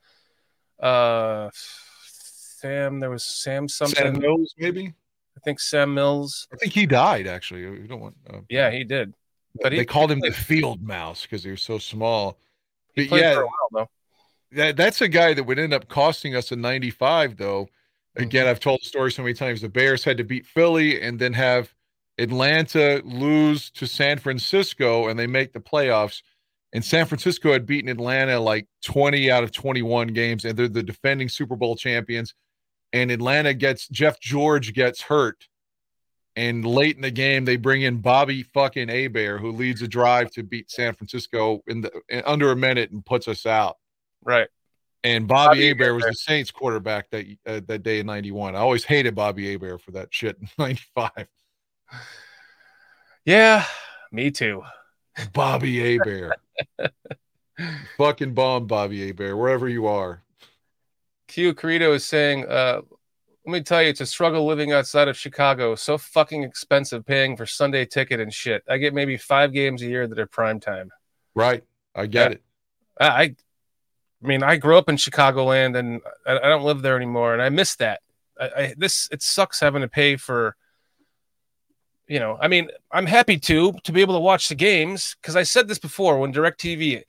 Uh, 0.79 1.49
Sam. 1.53 2.99
There 2.99 3.09
was 3.09 3.23
Sam 3.23 3.67
something. 3.67 3.95
Sam 3.95 4.19
Mills, 4.19 4.53
maybe. 4.57 4.93
I 5.37 5.39
think 5.45 5.59
Sam 5.59 5.93
Mills. 5.93 6.47
I 6.51 6.57
think 6.57 6.73
he 6.73 6.85
died. 6.85 7.27
Actually, 7.27 7.69
we 7.69 7.87
don't 7.87 8.01
want. 8.01 8.15
Uh, 8.29 8.39
yeah, 8.49 8.71
he 8.71 8.83
did. 8.83 9.13
But 9.61 9.69
they 9.69 9.77
he, 9.77 9.85
called 9.85 10.11
him 10.11 10.19
the 10.19 10.31
field 10.31 10.81
mouse 10.81 11.23
because 11.23 11.43
he 11.43 11.51
was 11.51 11.61
so 11.61 11.77
small. 11.77 12.37
But 12.95 13.09
yeah, 13.11 13.37
while, 13.37 13.49
though. 13.71 13.89
that, 14.51 14.75
that's 14.75 15.01
a 15.01 15.07
guy 15.07 15.33
that 15.33 15.43
would 15.43 15.59
end 15.59 15.73
up 15.73 15.87
costing 15.87 16.35
us 16.35 16.51
a 16.51 16.55
95 16.55 17.37
though 17.37 17.67
Again, 18.17 18.47
I've 18.47 18.59
told 18.59 18.81
the 18.81 18.85
story 18.85 19.11
so 19.11 19.21
many 19.21 19.33
times. 19.33 19.61
The 19.61 19.69
Bears 19.69 20.03
had 20.03 20.17
to 20.17 20.23
beat 20.23 20.45
Philly 20.45 21.01
and 21.01 21.19
then 21.19 21.33
have 21.33 21.73
Atlanta 22.17 23.01
lose 23.05 23.69
to 23.71 23.85
San 23.85 24.17
Francisco, 24.17 25.07
and 25.07 25.19
they 25.19 25.27
make 25.27 25.53
the 25.53 25.59
playoffs. 25.59 26.21
And 26.73 26.83
San 26.83 27.05
Francisco 27.05 27.53
had 27.53 27.65
beaten 27.65 27.89
Atlanta 27.89 28.39
like 28.39 28.67
20 28.83 29.29
out 29.29 29.43
of 29.43 29.51
21 29.51 30.07
games, 30.07 30.45
and 30.45 30.57
they're 30.57 30.67
the 30.67 30.83
defending 30.83 31.29
Super 31.29 31.55
Bowl 31.55 31.75
champions. 31.75 32.33
And 32.93 33.11
Atlanta 33.11 33.53
gets 33.53 33.87
Jeff 33.87 34.19
George 34.19 34.73
gets 34.73 35.01
hurt. 35.01 35.47
And 36.35 36.63
late 36.63 36.95
in 36.95 37.01
the 37.01 37.11
game, 37.11 37.45
they 37.45 37.55
bring 37.55 37.81
in 37.81 37.97
Bobby 37.97 38.43
fucking 38.43 38.89
Hebert, 38.89 39.41
who 39.41 39.51
leads 39.51 39.81
a 39.81 39.87
drive 39.87 40.29
to 40.31 40.43
beat 40.43 40.69
San 40.69 40.93
Francisco 40.93 41.63
in, 41.65 41.81
the, 41.81 41.91
in 42.09 42.21
under 42.27 42.51
a 42.51 42.55
minute 42.55 42.91
and 42.91 43.03
puts 43.03 43.27
us 43.27 43.47
out. 43.47 43.77
Right. 44.23 44.47
And 45.03 45.27
Bobby, 45.27 45.47
Bobby 45.47 45.67
Hebert 45.67 45.95
was 45.95 46.03
the 46.03 46.13
Saints 46.13 46.51
quarterback 46.51 47.09
that 47.11 47.25
uh, 47.45 47.61
that 47.67 47.83
day 47.83 47.99
in 47.99 48.05
'91. 48.05 48.55
I 48.55 48.59
always 48.59 48.83
hated 48.83 49.15
Bobby 49.15 49.51
Hebert 49.51 49.81
for 49.81 49.91
that 49.91 50.09
shit 50.11 50.37
in 50.39 50.47
'95. 50.59 51.11
Yeah, 53.25 53.65
me 54.11 54.31
too. 54.31 54.63
Bobby 55.33 55.79
Hebert. 55.79 56.39
Fucking 57.97 58.33
bomb, 58.33 58.67
Bobby 58.67 59.07
Hebert, 59.07 59.37
wherever 59.37 59.67
you 59.67 59.87
are. 59.87 60.23
Q 61.27 61.53
Carito 61.53 61.93
is 61.93 62.05
saying, 62.05 62.45
uh, 62.47 62.81
let 63.45 63.51
me 63.51 63.61
tell 63.61 63.81
you, 63.81 63.89
it's 63.89 64.01
a 64.01 64.05
struggle 64.05 64.45
living 64.45 64.73
outside 64.73 65.07
of 65.07 65.17
Chicago. 65.17 65.75
So 65.75 65.97
fucking 65.97 66.43
expensive 66.43 67.05
paying 67.05 67.37
for 67.37 67.45
Sunday 67.45 67.85
ticket 67.85 68.19
and 68.19 68.33
shit. 68.33 68.63
I 68.67 68.77
get 68.77 68.93
maybe 68.93 69.17
five 69.17 69.53
games 69.53 69.81
a 69.81 69.87
year 69.87 70.07
that 70.07 70.19
are 70.19 70.27
prime 70.27 70.59
time. 70.59 70.91
Right. 71.33 71.63
I 71.95 72.07
get 72.07 72.31
yeah. 72.31 72.35
it. 72.35 72.43
I 72.99 73.35
I 74.23 74.27
mean, 74.27 74.43
I 74.43 74.57
grew 74.57 74.77
up 74.77 74.89
in 74.89 74.95
Chicagoland, 74.95 75.77
and 75.77 76.01
I, 76.25 76.37
I 76.37 76.49
don't 76.49 76.63
live 76.63 76.81
there 76.81 76.95
anymore, 76.95 77.33
and 77.33 77.41
I 77.41 77.49
miss 77.49 77.75
that. 77.75 78.01
I, 78.39 78.45
I, 78.45 78.73
this 78.77 79.07
it 79.11 79.21
sucks 79.21 79.59
having 79.59 79.81
to 79.81 79.87
pay 79.87 80.15
for. 80.15 80.55
You 82.07 82.19
know, 82.19 82.37
I 82.41 82.47
mean, 82.47 82.69
I'm 82.91 83.05
happy 83.05 83.37
to 83.37 83.73
to 83.83 83.91
be 83.91 84.01
able 84.01 84.15
to 84.15 84.21
watch 84.21 84.47
the 84.47 84.55
games 84.55 85.15
because 85.21 85.35
I 85.35 85.43
said 85.43 85.67
this 85.67 85.79
before 85.79 86.19
when 86.19 86.33
Directv, 86.33 87.03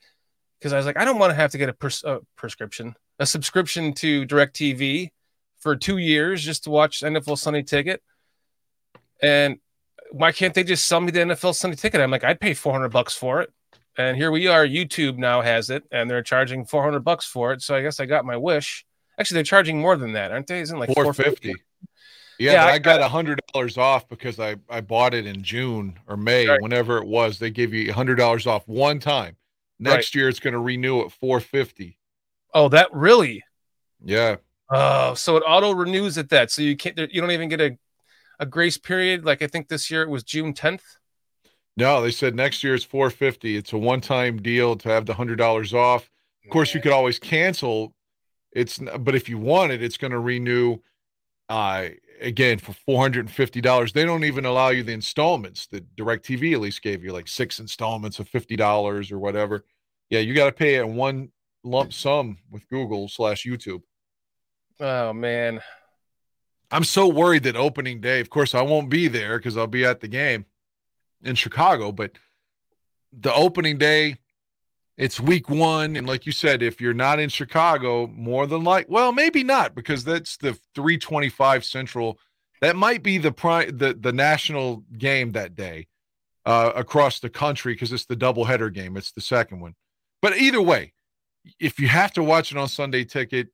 because 0.59 0.73
I 0.73 0.77
was 0.77 0.85
like, 0.85 0.97
I 0.97 1.05
don't 1.05 1.19
want 1.19 1.31
to 1.31 1.35
have 1.35 1.51
to 1.51 1.57
get 1.57 1.69
a 1.69 1.73
pres- 1.73 2.03
uh, 2.03 2.19
prescription, 2.35 2.95
a 3.19 3.25
subscription 3.25 3.93
to 3.93 4.25
Directv 4.25 5.09
for 5.59 5.75
two 5.75 5.97
years 5.97 6.43
just 6.43 6.63
to 6.63 6.69
watch 6.69 7.01
NFL 7.01 7.37
Sunday 7.37 7.63
Ticket, 7.63 8.01
and 9.21 9.57
why 10.11 10.31
can't 10.31 10.53
they 10.53 10.63
just 10.63 10.87
sell 10.87 11.01
me 11.01 11.11
the 11.11 11.19
NFL 11.19 11.53
Sunday 11.55 11.75
Ticket? 11.75 12.01
I'm 12.01 12.09
like, 12.11 12.23
I'd 12.23 12.39
pay 12.39 12.53
400 12.53 12.89
bucks 12.89 13.13
for 13.13 13.41
it 13.41 13.51
And 13.97 14.17
here 14.17 14.31
we 14.31 14.47
are. 14.47 14.65
YouTube 14.65 15.17
now 15.17 15.41
has 15.41 15.69
it, 15.69 15.83
and 15.91 16.09
they're 16.09 16.23
charging 16.23 16.65
400 16.65 17.01
bucks 17.01 17.25
for 17.25 17.51
it. 17.51 17.61
So 17.61 17.75
I 17.75 17.81
guess 17.81 17.99
I 17.99 18.05
got 18.05 18.25
my 18.25 18.37
wish. 18.37 18.85
Actually, 19.19 19.35
they're 19.35 19.43
charging 19.43 19.79
more 19.79 19.97
than 19.97 20.13
that, 20.13 20.31
aren't 20.31 20.47
they? 20.47 20.61
Isn't 20.61 20.79
like 20.79 20.89
450. 20.93 21.49
450? 21.49 21.63
Yeah, 22.39 22.53
Yeah, 22.53 22.65
I 22.65 22.71
I 22.75 22.79
got 22.79 23.01
a 23.01 23.09
hundred 23.09 23.41
dollars 23.53 23.77
off 23.77 24.07
because 24.07 24.39
I 24.39 24.55
I 24.69 24.79
bought 24.79 25.13
it 25.13 25.25
in 25.27 25.43
June 25.43 25.99
or 26.07 26.15
May, 26.15 26.47
Right. 26.47 26.61
whenever 26.61 26.97
it 26.97 27.05
was. 27.05 27.37
They 27.37 27.51
give 27.51 27.73
you 27.73 27.89
a 27.89 27.93
hundred 27.93 28.15
dollars 28.15 28.47
off 28.47 28.65
one 28.65 28.99
time. 28.99 29.35
Next 29.77 30.15
year 30.15 30.29
it's 30.29 30.39
going 30.39 30.53
to 30.53 30.59
renew 30.59 31.01
at 31.01 31.11
four 31.11 31.41
fifty. 31.41 31.98
Oh, 32.53 32.69
that 32.69 32.89
really? 32.93 33.43
Yeah, 34.03 34.37
Oh, 34.71 35.15
so 35.15 35.35
it 35.35 35.43
auto 35.47 35.71
renews 35.73 36.17
at 36.17 36.29
that. 36.29 36.51
So 36.51 36.61
you 36.61 36.77
can't. 36.77 36.97
You 37.11 37.21
don't 37.21 37.31
even 37.31 37.49
get 37.49 37.59
a 37.61 37.77
a 38.39 38.45
grace 38.45 38.77
period. 38.77 39.25
Like 39.25 39.41
I 39.41 39.47
think 39.47 39.67
this 39.67 39.89
year 39.89 40.03
it 40.03 40.09
was 40.09 40.23
June 40.23 40.53
10th. 40.53 40.81
no, 41.75 42.01
they 42.01 42.11
said 42.11 42.35
next 42.35 42.63
year 42.63 42.75
it's 42.75 42.83
four 42.83 43.09
fifty. 43.09 43.55
It's 43.57 43.73
a 43.73 43.77
one 43.77 44.01
time 44.01 44.37
deal 44.41 44.75
to 44.77 44.89
have 44.89 45.05
the 45.05 45.13
hundred 45.15 45.37
dollars 45.37 45.73
off. 45.73 46.09
Of 46.45 46.51
course, 46.51 46.73
you 46.73 46.81
could 46.81 46.91
always 46.91 47.19
cancel. 47.19 47.93
It's 48.51 48.79
but 48.79 49.15
if 49.15 49.29
you 49.29 49.37
want 49.37 49.71
it, 49.71 49.81
it's 49.83 49.97
going 49.97 50.11
to 50.11 50.19
renew. 50.19 50.77
Uh, 51.47 51.89
again 52.21 52.59
for 52.59 52.73
four 52.73 53.01
hundred 53.01 53.21
and 53.21 53.31
fifty 53.31 53.61
dollars. 53.61 53.93
They 53.93 54.05
don't 54.05 54.23
even 54.23 54.45
allow 54.45 54.69
you 54.69 54.83
the 54.83 54.93
installments 54.93 55.65
that 55.67 55.95
Directv 55.95 56.53
at 56.53 56.59
least 56.59 56.81
gave 56.83 57.03
you, 57.03 57.11
like 57.11 57.27
six 57.27 57.59
installments 57.59 58.19
of 58.19 58.27
fifty 58.29 58.55
dollars 58.55 59.11
or 59.11 59.17
whatever. 59.17 59.65
Yeah, 60.11 60.19
you 60.19 60.35
got 60.35 60.45
to 60.45 60.51
pay 60.51 60.75
it 60.75 60.81
in 60.85 60.95
one 60.95 61.29
lump 61.63 61.93
sum 61.93 62.37
with 62.49 62.67
Google 62.69 63.07
slash 63.07 63.45
YouTube. 63.45 63.81
Oh 64.79 65.13
man. 65.13 65.61
I'm 66.71 66.83
so 66.83 67.07
worried 67.07 67.43
that 67.43 67.55
opening 67.55 67.99
day, 67.99 68.19
of 68.19 68.29
course, 68.29 68.53
I 68.53 68.61
won't 68.61 68.89
be 68.89 69.07
there 69.07 69.37
because 69.37 69.57
I'll 69.57 69.67
be 69.67 69.85
at 69.85 70.01
the 70.01 70.07
game 70.07 70.45
in 71.23 71.35
Chicago, 71.35 71.91
but 71.91 72.11
the 73.11 73.33
opening 73.33 73.77
day, 73.77 74.17
it's 74.97 75.19
week 75.19 75.49
one. 75.49 75.95
And 75.95 76.05
like 76.05 76.25
you 76.25 76.31
said, 76.31 76.61
if 76.61 76.79
you're 76.79 76.93
not 76.93 77.19
in 77.19 77.29
Chicago, 77.29 78.07
more 78.07 78.45
than 78.45 78.63
like, 78.63 78.87
well, 78.89 79.11
maybe 79.11 79.43
not 79.43 79.73
because 79.73 80.03
that's 80.03 80.37
the 80.37 80.53
325 80.75 81.65
Central. 81.65 82.19
That 82.61 82.75
might 82.75 83.01
be 83.01 83.17
the 83.17 83.31
prime 83.31 83.77
the, 83.77 83.93
the 83.99 84.11
national 84.11 84.83
game 84.97 85.31
that 85.31 85.55
day 85.55 85.87
uh, 86.45 86.73
across 86.75 87.19
the 87.19 87.29
country 87.29 87.73
because 87.73 87.93
it's 87.93 88.05
the 88.05 88.15
doubleheader 88.15 88.73
game. 88.73 88.97
It's 88.97 89.13
the 89.13 89.21
second 89.21 89.61
one. 89.61 89.75
But 90.21 90.37
either 90.37 90.61
way, 90.61 90.93
if 91.59 91.79
you 91.79 91.87
have 91.87 92.11
to 92.13 92.23
watch 92.23 92.51
it 92.51 92.57
on 92.57 92.67
Sunday 92.67 93.03
ticket, 93.03 93.49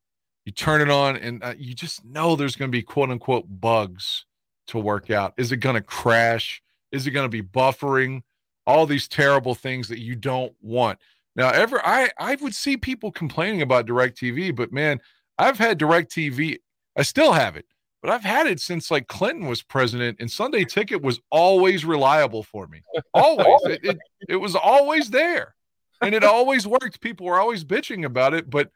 you 0.46 0.52
turn 0.52 0.82
it 0.82 0.90
on 0.90 1.18
and 1.18 1.44
uh, 1.44 1.54
you 1.58 1.74
just 1.74 2.06
know 2.06 2.36
there's 2.36 2.56
going 2.56 2.72
to 2.72 2.76
be 2.76 2.82
quote 2.82 3.10
unquote 3.10 3.46
bugs 3.48 4.26
to 4.68 4.80
work 4.80 5.10
out. 5.10 5.34
Is 5.38 5.52
it 5.52 5.58
going 5.58 5.76
to 5.76 5.82
crash? 5.82 6.62
Is 6.92 7.08
it 7.08 7.12
going 7.12 7.26
to 7.26 7.30
be 7.30 7.42
buffering? 7.42 8.22
All 8.68 8.86
these 8.86 9.08
terrible 9.08 9.54
things 9.54 9.88
that 9.90 10.00
you 10.00 10.16
don't 10.16 10.54
want. 10.62 11.00
Now, 11.36 11.50
ever 11.50 11.86
I 11.86 12.10
I 12.18 12.36
would 12.36 12.56
see 12.56 12.78
people 12.78 13.12
complaining 13.12 13.62
about 13.62 13.86
DirecTV, 13.86 14.56
but 14.56 14.72
man, 14.72 15.00
I've 15.38 15.58
had 15.58 15.80
DirecTV. 15.80 16.58
I 16.98 17.02
still 17.02 17.34
have 17.34 17.58
it, 17.58 17.66
but 18.02 18.10
I've 18.10 18.24
had 18.24 18.48
it 18.48 18.60
since 18.60 18.90
like 18.90 19.08
Clinton 19.08 19.48
was 19.48 19.62
president, 19.62 20.18
and 20.20 20.32
Sunday 20.32 20.64
Ticket 20.64 21.02
was 21.02 21.20
always 21.32 21.84
reliable 21.84 22.44
for 22.44 22.68
me. 22.68 22.82
Always, 23.14 23.60
it, 23.66 23.80
it, 23.84 23.98
it 24.30 24.36
was 24.38 24.56
always 24.56 25.10
there, 25.10 25.56
and 26.02 26.16
it 26.16 26.24
always 26.24 26.68
worked. 26.68 27.02
People 27.02 27.26
were 27.26 27.40
always 27.40 27.64
bitching 27.64 28.06
about 28.06 28.34
it, 28.34 28.50
but 28.50 28.70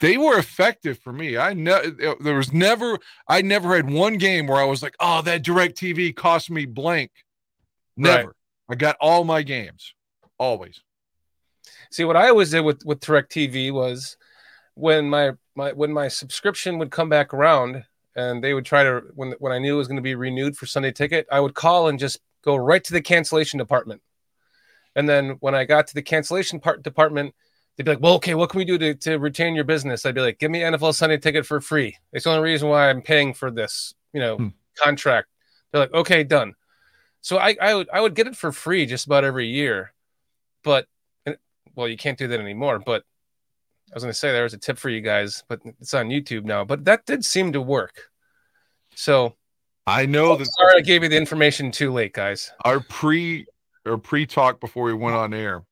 they 0.00 0.16
were 0.16 0.38
effective 0.38 0.98
for 0.98 1.12
me. 1.12 1.36
I 1.36 1.54
know 1.54 1.80
there 2.20 2.36
was 2.36 2.52
never 2.52 2.98
I 3.28 3.42
never 3.42 3.74
had 3.76 3.90
one 3.90 4.18
game 4.18 4.46
where 4.46 4.60
I 4.60 4.64
was 4.64 4.82
like, 4.82 4.94
oh, 5.00 5.22
that 5.22 5.42
DirecTV 5.42 6.14
cost 6.16 6.50
me 6.50 6.66
blank. 6.66 7.10
Never. 7.96 8.28
Right. 8.28 8.34
I 8.70 8.74
got 8.76 8.96
all 9.00 9.24
my 9.24 9.42
games. 9.42 9.94
Always. 10.38 10.80
See, 11.90 12.04
what 12.04 12.16
I 12.16 12.28
always 12.28 12.50
did 12.50 12.60
with 12.60 12.84
with 12.84 13.00
DirecTV 13.00 13.72
was 13.72 14.16
when 14.74 15.08
my 15.08 15.32
my 15.54 15.72
when 15.72 15.92
my 15.92 16.08
subscription 16.08 16.78
would 16.78 16.90
come 16.90 17.08
back 17.08 17.34
around 17.34 17.84
and 18.16 18.42
they 18.42 18.54
would 18.54 18.64
try 18.64 18.82
to 18.82 19.02
when 19.14 19.32
when 19.38 19.52
I 19.52 19.58
knew 19.58 19.74
it 19.74 19.78
was 19.78 19.88
going 19.88 19.96
to 19.96 20.02
be 20.02 20.14
renewed 20.14 20.56
for 20.56 20.66
Sunday 20.66 20.92
Ticket, 20.92 21.26
I 21.30 21.40
would 21.40 21.54
call 21.54 21.88
and 21.88 21.98
just 21.98 22.20
go 22.42 22.56
right 22.56 22.82
to 22.84 22.92
the 22.92 23.02
cancellation 23.02 23.58
department. 23.58 24.02
And 24.96 25.08
then 25.08 25.36
when 25.40 25.54
I 25.54 25.64
got 25.64 25.86
to 25.88 25.94
the 25.94 26.02
cancellation 26.02 26.60
part 26.60 26.82
department, 26.82 27.34
they'd 27.76 27.84
be 27.84 27.92
like, 27.92 28.00
"Well, 28.00 28.14
okay, 28.14 28.34
what 28.34 28.50
can 28.50 28.58
we 28.58 28.64
do 28.64 28.76
to, 28.78 28.94
to 28.94 29.16
retain 29.18 29.54
your 29.54 29.64
business?" 29.64 30.04
I'd 30.04 30.14
be 30.14 30.20
like, 30.20 30.38
"Give 30.38 30.50
me 30.50 30.60
NFL 30.60 30.94
Sunday 30.94 31.16
Ticket 31.18 31.46
for 31.46 31.60
free. 31.60 31.96
It's 32.12 32.24
the 32.24 32.30
only 32.30 32.42
reason 32.42 32.68
why 32.68 32.90
I'm 32.90 33.02
paying 33.02 33.32
for 33.34 33.50
this, 33.50 33.94
you 34.12 34.20
know, 34.20 34.36
Hmm. 34.36 34.48
contract." 34.76 35.28
They're 35.72 35.80
like, 35.82 35.94
"Okay, 35.94 36.24
done." 36.24 36.54
So 37.20 37.38
I 37.38 37.56
I 37.60 37.74
would 37.74 37.88
I 37.92 38.00
would 38.00 38.14
get 38.14 38.26
it 38.26 38.36
for 38.36 38.50
free 38.50 38.86
just 38.86 39.06
about 39.06 39.24
every 39.24 39.46
year, 39.46 39.92
but 40.64 40.86
well, 41.76 41.86
you 41.86 41.96
can't 41.96 42.18
do 42.18 42.26
that 42.28 42.40
anymore. 42.40 42.80
But 42.80 43.04
I 43.92 43.94
was 43.94 44.02
going 44.02 44.12
to 44.12 44.18
say 44.18 44.32
there 44.32 44.42
was 44.42 44.54
a 44.54 44.58
tip 44.58 44.78
for 44.78 44.88
you 44.88 45.00
guys, 45.00 45.44
but 45.48 45.60
it's 45.80 45.94
on 45.94 46.08
YouTube 46.08 46.44
now. 46.44 46.64
But 46.64 46.84
that 46.86 47.06
did 47.06 47.24
seem 47.24 47.52
to 47.52 47.60
work. 47.60 48.10
So 48.94 49.36
I 49.86 50.06
know 50.06 50.36
that 50.36 50.46
sorry 50.46 50.78
I 50.78 50.80
gave 50.80 51.02
you 51.02 51.08
the 51.08 51.16
information 51.16 51.70
too 51.70 51.92
late, 51.92 52.12
guys. 52.12 52.52
our 52.64 52.80
pre 52.80 53.46
or 53.86 53.98
pre 53.98 54.26
talk 54.26 54.60
before 54.60 54.84
we 54.84 54.92
went 54.94 55.16
on 55.16 55.32
air. 55.34 55.62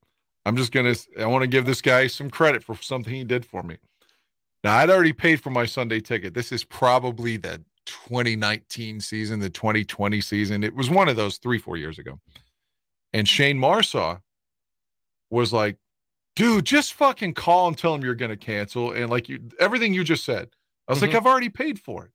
I'm 0.46 0.56
just 0.56 0.72
gonna 0.72 0.94
I 1.18 1.26
want 1.26 1.42
to 1.42 1.48
give 1.48 1.66
this 1.66 1.82
guy 1.82 2.06
some 2.06 2.30
credit 2.30 2.62
for 2.64 2.76
something 2.76 3.12
he 3.12 3.24
did 3.24 3.44
for 3.44 3.62
me. 3.62 3.76
Now 4.64 4.76
I'd 4.76 4.90
already 4.90 5.12
paid 5.12 5.40
for 5.42 5.50
my 5.50 5.66
Sunday 5.66 6.00
ticket. 6.00 6.34
This 6.34 6.52
is 6.52 6.64
probably 6.64 7.36
the 7.36 7.62
2019 7.86 9.00
season, 9.00 9.40
the 9.40 9.50
2020 9.50 10.20
season. 10.20 10.64
It 10.64 10.74
was 10.74 10.90
one 10.90 11.08
of 11.08 11.16
those 11.16 11.38
three, 11.38 11.58
four 11.58 11.76
years 11.76 11.98
ago. 11.98 12.18
And 13.12 13.28
Shane 13.28 13.58
Marsaw 13.58 14.20
was 15.30 15.52
like, 15.52 15.76
dude, 16.36 16.64
just 16.64 16.94
fucking 16.94 17.34
call 17.34 17.68
and 17.68 17.76
tell 17.78 17.94
him 17.94 18.02
you're 18.02 18.14
gonna 18.14 18.36
cancel. 18.36 18.92
And 18.92 19.10
like 19.10 19.28
you 19.28 19.40
everything 19.60 19.92
you 19.94 20.04
just 20.04 20.24
said. 20.24 20.50
I 20.86 20.92
was 20.92 21.02
like, 21.02 21.10
Mhm. 21.10 21.16
I've 21.16 21.26
already 21.26 21.50
paid 21.50 21.78
for 21.78 22.06
it. 22.06 22.12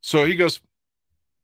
So 0.00 0.24
he 0.24 0.36
goes, 0.36 0.60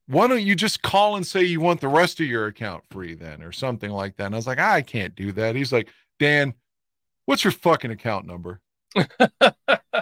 why 0.08 0.26
don't 0.26 0.42
you 0.42 0.54
just 0.54 0.82
call 0.82 1.16
and 1.16 1.26
say 1.26 1.44
you 1.44 1.60
want 1.60 1.80
the 1.80 1.88
rest 1.88 2.18
of 2.18 2.26
your 2.26 2.46
account 2.46 2.82
free 2.90 3.14
then 3.14 3.42
or 3.42 3.52
something 3.52 3.90
like 3.90 4.16
that? 4.16 4.26
And 4.26 4.34
i 4.34 4.38
was 4.38 4.46
like 4.46 4.58
i 4.58 4.82
can't 4.82 5.14
do 5.14 5.32
that. 5.32 5.54
He's 5.54 5.72
like 5.72 5.88
dan 6.18 6.54
what's 7.26 7.44
your 7.44 7.52
fucking 7.52 7.90
account 7.90 8.26
number? 8.26 8.60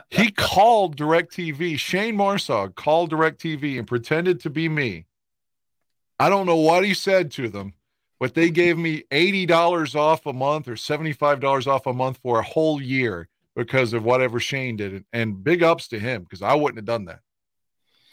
He 0.09 0.31
called 0.31 0.97
directv. 0.97 1.79
Shane 1.79 2.16
marsaw 2.16 2.75
called 2.75 3.11
directv 3.11 3.79
and 3.79 3.87
pretended 3.87 4.40
to 4.40 4.51
be 4.51 4.69
me. 4.69 5.07
I 6.19 6.29
don't 6.29 6.47
know 6.47 6.57
what 6.57 6.85
he 6.85 6.95
said 6.95 7.31
to 7.33 7.49
them 7.49 7.75
but 8.19 8.35
they 8.35 8.51
gave 8.51 8.79
me 8.79 9.05
$80 9.11 9.95
off 9.95 10.27
a 10.27 10.33
month 10.33 10.69
or 10.69 10.75
$75 10.75 11.66
off 11.66 11.87
a 11.87 11.92
month 11.92 12.19
for 12.23 12.38
a 12.38 12.45
whole 12.45 12.81
year 12.81 13.29
because 13.55 13.92
of 13.92 14.05
whatever 14.05 14.40
shane 14.40 14.77
did. 14.77 15.05
And 15.12 15.42
big 15.42 15.62
ups 15.62 15.88
to 15.88 15.99
him 15.99 16.23
because 16.23 16.42
i 16.42 16.55
wouldn't 16.55 16.79
have 16.79 16.85
done 16.85 17.07
that 17.07 17.21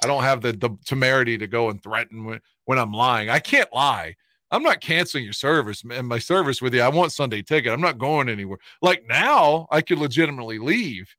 I 0.04 0.08
don't 0.08 0.24
have 0.24 0.42
the, 0.42 0.52
the 0.54 0.70
temerity 0.86 1.38
to 1.38 1.48
go 1.48 1.70
and 1.70 1.82
threaten 1.82 2.26
when, 2.26 2.40
when 2.66 2.78
I'm 2.80 2.92
lying. 2.92 3.30
I 3.30 3.40
can't 3.40 3.72
lie. 3.74 4.16
I'm 4.52 4.62
not 4.64 4.82
canceling 4.82 5.24
your 5.24 5.34
service 5.34 5.84
and 5.90 6.08
my 6.08 6.20
service 6.20 6.62
with 6.62 6.74
you. 6.76 6.82
I 6.82 6.90
want 6.90 7.12
Sunday 7.12 7.42
ticket. 7.42 7.72
I'm 7.74 7.82
not 7.82 7.98
going 7.98 8.30
anywhere. 8.30 8.60
Like 8.82 9.04
now, 9.08 9.68
I 9.72 9.82
could 9.82 9.98
legitimately 9.98 10.60
leave 10.60 11.16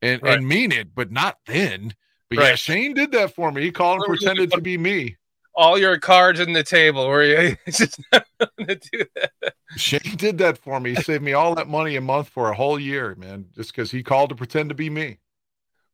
and, 0.00 0.22
Right. 0.22 0.38
and 0.38 0.46
mean 0.46 0.70
it, 0.70 0.94
but 0.94 1.10
not 1.10 1.38
then. 1.46 1.94
But 2.30 2.38
yeah, 2.38 2.54
Shane 2.54 2.94
did 2.94 3.10
that 3.12 3.34
for 3.34 3.50
me. 3.50 3.62
He 3.62 3.72
called 3.72 3.96
and 3.96 4.02
Where 4.02 4.10
was 4.10 4.22
it? 4.22 4.26
pretended 4.26 4.52
to 4.52 4.60
be 4.60 4.78
me. 4.78 5.16
All 5.54 5.76
your 5.76 5.98
cards 5.98 6.38
in 6.38 6.52
the 6.52 6.62
table, 6.62 7.08
Were 7.08 7.24
you 7.50 7.56
just 7.66 7.98
to 8.12 8.24
do 8.92 9.04
that. 9.16 9.54
Shane 9.76 10.14
did 10.16 10.38
that 10.38 10.58
for 10.58 10.78
me. 10.78 10.90
He 10.94 11.02
saved 11.02 11.22
me 11.24 11.32
all 11.32 11.56
that 11.56 11.68
money 11.68 11.96
a 11.96 12.00
month 12.00 12.28
for 12.28 12.50
a 12.50 12.54
whole 12.54 12.78
year, 12.78 13.16
man, 13.16 13.46
just 13.56 13.72
because 13.72 13.90
he 13.90 14.04
called 14.04 14.28
to 14.28 14.36
pretend 14.36 14.68
to 14.68 14.74
be 14.76 14.88
me. 14.88 15.18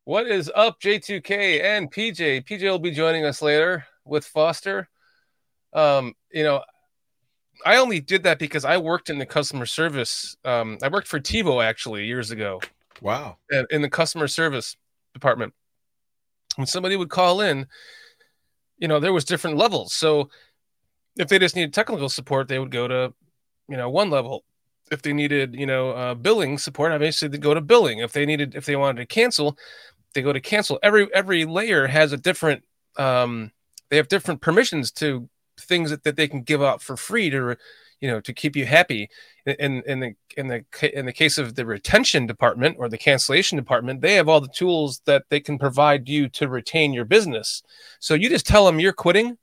What 0.07 0.27
is 0.27 0.51
up, 0.55 0.81
J2K 0.81 1.63
and 1.63 1.91
PJ? 1.91 2.45
PJ 2.47 2.63
will 2.63 2.79
be 2.79 2.91
joining 2.91 3.25
us 3.25 3.41
later 3.41 3.87
with 4.05 4.27
Foster. 4.27 4.89
Um, 5.73 6.13
you 6.31 6.43
know, 6.43 6.63
I 7.65 7.77
only 7.77 8.01
did 8.01 8.25
that 8.25 8.39
because 8.39 8.67
I 8.67 8.77
worked 8.77 9.09
in 9.09 9.19
the 9.19 9.25
customer 9.25 9.65
service. 9.65 10.37
Um, 10.45 10.77
I 10.83 10.89
worked 10.89 11.09
for 11.09 11.19
TiVo 11.19 11.65
actually 11.65 12.05
years 12.05 12.31
ago 12.31 12.61
Wow. 13.01 13.39
in 13.71 13.81
the 13.81 13.89
customer 13.89 14.29
service 14.29 14.77
department. 15.15 15.55
When 16.57 16.67
somebody 16.67 16.97
would 16.97 17.11
call 17.11 17.41
in, 17.41 17.67
you 18.77 18.89
know, 18.89 19.01
there 19.01 19.13
was 19.13 19.25
different 19.25 19.57
levels. 19.57 19.95
So 19.95 20.29
if 21.17 21.29
they 21.29 21.39
just 21.39 21.57
needed 21.57 21.73
technical 21.73 22.11
support, 22.11 22.49
they 22.49 22.59
would 22.59 22.71
go 22.71 22.87
to, 22.87 23.15
you 23.69 23.77
know, 23.79 23.89
one 23.89 24.11
level. 24.11 24.45
If 24.93 25.01
they 25.01 25.15
needed, 25.15 25.55
you 25.55 25.65
know, 25.65 25.91
uh, 25.93 26.15
billing 26.15 26.59
support, 26.59 26.93
obviously 26.93 27.29
they'd 27.29 27.41
go 27.41 27.55
to 27.55 27.63
billing. 27.63 28.01
If 28.01 28.13
they 28.13 28.27
needed, 28.27 28.55
if 28.55 28.67
they 28.67 28.77
wanted 28.77 29.01
to 29.01 29.07
cancel, 29.07 29.57
they 30.15 30.23
go 30.23 30.33
to 30.33 30.41
cancel. 30.41 30.79
Every 30.83 31.13
every 31.15 31.45
layer 31.45 31.87
has 31.87 32.13
a 32.13 32.17
different. 32.17 32.65
Um, 32.97 33.53
they 33.91 33.97
have 33.97 34.09
different 34.09 34.41
permissions 34.41 34.91
to 34.93 35.29
things 35.61 35.91
that, 35.91 36.05
that 36.05 36.17
they 36.17 36.27
can 36.27 36.43
give 36.43 36.63
out 36.63 36.83
for 36.83 36.97
free 36.97 37.31
to, 37.31 37.57
you 38.01 38.09
know, 38.09 38.21
to 38.21 38.33
keep 38.33 38.57
you 38.57 38.65
happy. 38.65 39.09
In 39.47 39.83
in 39.87 40.01
the 40.01 40.15
in 40.37 40.49
the 40.49 40.65
in 40.99 41.07
the 41.07 41.13
case 41.13 41.39
of 41.39 41.55
the 41.55 41.67
retention 41.67 42.27
department 42.27 42.77
or 42.79 42.89
the 42.89 42.99
cancellation 42.99 43.57
department, 43.59 44.01
they 44.01 44.15
have 44.15 44.29
all 44.29 44.41
the 44.41 44.49
tools 44.49 45.03
that 45.05 45.25
they 45.29 45.41
can 45.41 45.59
provide 45.59 46.09
you 46.09 46.29
to 46.31 46.49
retain 46.49 46.93
your 46.93 47.05
business. 47.05 47.63
So 48.01 48.15
you 48.15 48.29
just 48.29 48.47
tell 48.47 48.65
them 48.65 48.81
you're 48.81 48.93
quitting. 48.93 49.37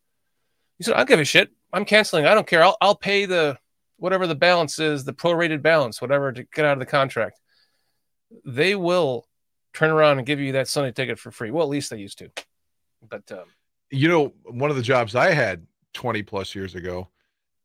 You 0.79 0.83
said, 0.83 0.95
"I 0.95 0.97
don't 0.97 1.09
give 1.09 1.19
a 1.19 1.25
shit. 1.25 1.51
I'm 1.73 1.85
canceling. 1.85 2.25
I 2.25 2.33
don't 2.33 2.47
care. 2.47 2.63
I'll 2.63 2.77
I'll 2.81 2.95
pay 2.95 3.25
the, 3.25 3.57
whatever 3.97 4.27
the 4.27 4.35
balance 4.35 4.79
is, 4.79 5.03
the 5.03 5.13
prorated 5.13 5.61
balance, 5.61 6.01
whatever 6.01 6.31
to 6.31 6.43
get 6.43 6.65
out 6.65 6.73
of 6.73 6.79
the 6.79 6.85
contract, 6.85 7.39
they 8.45 8.75
will 8.75 9.27
turn 9.73 9.89
around 9.89 10.17
and 10.17 10.27
give 10.27 10.39
you 10.39 10.53
that 10.53 10.67
Sunday 10.67 10.91
ticket 10.91 11.19
for 11.19 11.31
free. 11.31 11.51
Well, 11.51 11.63
at 11.63 11.69
least 11.69 11.89
they 11.89 11.97
used 11.97 12.17
to. 12.19 12.29
But 13.07 13.31
um, 13.31 13.45
you 13.89 14.07
know, 14.07 14.33
one 14.43 14.69
of 14.69 14.75
the 14.75 14.81
jobs 14.81 15.15
I 15.15 15.31
had 15.31 15.65
20 15.93 16.23
plus 16.23 16.55
years 16.55 16.75
ago, 16.75 17.09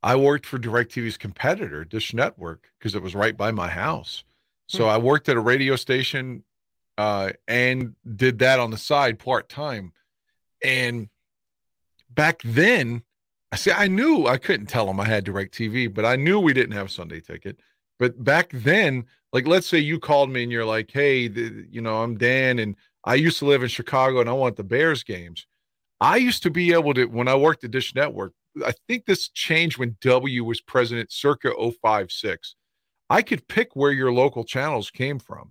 I 0.03 0.17
worked 0.17 0.47
for 0.47 0.59
DirecTV's 0.59 1.17
competitor, 1.17 1.85
Dish 1.85 2.15
Network, 2.15 2.71
because 2.79 2.95
it 2.95 3.03
was 3.03 3.15
right 3.15 3.37
by 3.37 3.51
my 3.51 3.69
house. 3.69 4.25
So 4.69 4.85
Hmm. 4.85 4.91
I 4.91 4.99
worked 4.99 5.29
at 5.29 5.37
a 5.37 5.41
radio 5.41 5.77
station 5.77 6.45
uh, 6.99 7.33
and 7.47 7.95
did 8.17 8.39
that 8.41 8.59
on 8.59 8.71
the 8.71 8.79
side 8.79 9.19
part 9.19 9.49
time. 9.49 9.93
And 10.65 11.09
back 12.11 12.41
then, 12.45 13.03
I 13.53 13.57
see, 13.57 13.71
I 13.71 13.87
knew 13.87 14.27
I 14.27 14.39
couldn't 14.39 14.67
tell 14.67 14.87
them 14.87 14.99
I 14.99 15.05
had 15.07 15.25
DirecTV, 15.25 15.93
but 15.95 16.05
I 16.05 16.17
knew 16.17 16.41
we 16.41 16.53
didn't 16.53 16.75
have 16.77 16.91
Sunday 16.91 17.21
ticket. 17.21 17.61
But 17.99 18.23
back 18.23 18.51
then, 18.53 19.05
like, 19.37 19.47
let's 19.47 19.67
say 19.67 19.79
you 19.79 20.01
called 20.01 20.31
me 20.31 20.45
and 20.45 20.51
you're 20.51 20.65
like, 20.65 20.91
hey, 20.91 21.29
the, 21.29 21.67
you 21.71 21.83
know, 21.83 22.03
I'm 22.03 22.17
Dan 22.17 22.59
and 22.59 22.75
I 23.05 23.17
used 23.17 23.39
to 23.41 23.45
live 23.45 23.63
in 23.63 23.69
Chicago 23.69 24.23
and 24.23 24.31
I 24.31 24.33
want 24.33 24.57
the 24.57 24.65
Bears 24.65 25.05
games. 25.05 25.47
I 26.01 26.17
used 26.17 26.43
to 26.45 26.51
be 26.51 26.73
able 26.73 26.95
to, 26.95 27.05
when 27.05 27.29
I 27.29 27.35
worked 27.35 27.63
at 27.63 27.71
Dish 27.71 27.95
Network, 27.95 28.33
I 28.65 28.73
think 28.89 29.05
this 29.05 29.29
changed 29.29 29.77
when 29.77 29.99
W 30.01 30.43
was 30.43 30.63
president 30.63 31.13
circa 31.13 31.53
056. 31.55 32.57
I 33.11 33.21
could 33.21 33.47
pick 33.47 33.77
where 33.77 33.93
your 33.93 34.11
local 34.11 34.43
channels 34.43 34.91
came 34.91 35.19
from. 35.19 35.51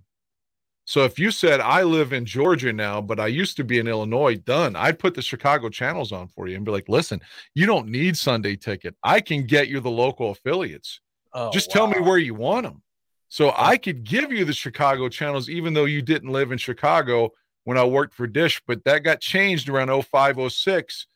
So 0.84 1.04
if 1.04 1.16
you 1.16 1.30
said, 1.30 1.60
I 1.60 1.84
live 1.84 2.12
in 2.12 2.24
Georgia 2.24 2.72
now, 2.72 3.00
but 3.00 3.20
I 3.20 3.28
used 3.28 3.56
to 3.58 3.64
be 3.64 3.78
in 3.78 3.86
Illinois, 3.86 4.34
done. 4.34 4.74
I'd 4.74 4.98
put 4.98 5.14
the 5.14 5.22
Chicago 5.22 5.68
channels 5.68 6.10
on 6.10 6.26
for 6.26 6.48
you 6.48 6.56
and 6.56 6.64
be 6.64 6.72
like, 6.72 6.88
listen, 6.88 7.20
you 7.54 7.66
don't 7.66 7.86
need 7.86 8.16
Sunday 8.16 8.56
ticket. 8.56 8.96
I 9.04 9.20
can 9.20 9.46
get 9.46 9.68
you 9.68 9.78
the 9.78 9.90
local 9.92 10.32
affiliates. 10.32 11.00
oh, 11.34 11.52
Just 11.52 11.70
tell 11.70 11.86
me 11.86 12.00
where 12.00 12.18
you 12.18 12.34
want 12.34 12.66
them. 12.66 12.82
So 13.28 13.52
I 13.56 13.76
could 13.76 14.04
give 14.04 14.32
you 14.32 14.44
the 14.44 14.52
Chicago 14.52 15.08
channels, 15.08 15.48
even 15.50 15.74
though 15.74 15.84
you 15.84 16.02
didn't 16.02 16.30
live 16.30 16.52
in 16.52 16.58
Chicago 16.58 17.32
when 17.64 17.76
I 17.76 17.84
worked 17.84 18.14
for 18.14 18.26
Dish, 18.26 18.62
but 18.66 18.84
that 18.84 19.00
got 19.00 19.20
changed 19.20 19.68
around 19.68 19.88
0506 19.88 21.06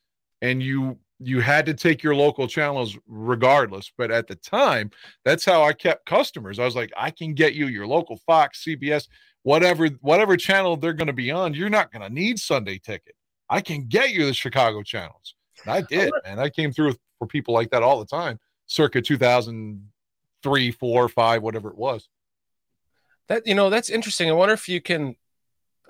and 0.43 0.63
you 0.63 0.99
you 1.23 1.41
had 1.41 1.67
to 1.67 1.75
take 1.75 2.03
your 2.03 2.15
local 2.15 2.49
channels 2.49 2.97
regardless. 3.07 3.93
But 3.97 4.11
at 4.11 4.27
the 4.27 4.37
time, 4.37 4.91
that's 5.25 5.45
how 5.45 5.63
I 5.63 5.75
kept 5.75 6.07
customers. 6.07 6.59
I 6.59 6.65
was 6.65 6.75
like, 6.75 6.91
I 6.97 7.11
can 7.11 7.35
get 7.35 7.55
you 7.55 7.67
your 7.67 7.87
local 7.87 8.17
Fox, 8.17 8.65
CBS, 8.65 9.07
whatever, 9.43 9.89
whatever 10.01 10.37
channel 10.37 10.77
they're 10.77 10.95
going 10.95 11.09
to 11.09 11.13
be 11.13 11.31
on. 11.31 11.53
You're 11.53 11.69
not 11.69 11.93
going 11.93 12.03
to 12.03 12.13
need 12.13 12.39
Sunday 12.39 12.79
ticket. 12.79 13.15
I 13.51 13.61
can 13.61 13.87
get 13.87 14.11
you 14.11 14.25
the 14.25 14.33
Chicago 14.33 14.83
channels. 14.83 15.35
And 15.63 15.73
I 15.75 15.83
did, 15.83 16.11
and 16.25 16.41
I 16.41 16.49
came 16.49 16.73
through 16.73 16.95
for 17.19 17.27
people 17.27 17.53
like 17.53 17.71
that 17.71 17.83
all 17.83 17.99
the 17.99 18.07
time, 18.07 18.39
circa 18.67 19.03
2003, 20.43 20.71
four, 20.73 21.09
five, 21.09 21.43
whatever 21.43 21.71
it 21.71 21.79
was. 21.79 22.09
That 23.29 23.47
you 23.47 23.55
know, 23.55 23.71
that's 23.71 23.91
interesting. 23.91 24.29
I 24.29 24.33
wonder 24.33 24.55
if 24.55 24.69
you 24.69 24.81
can. 24.81 25.17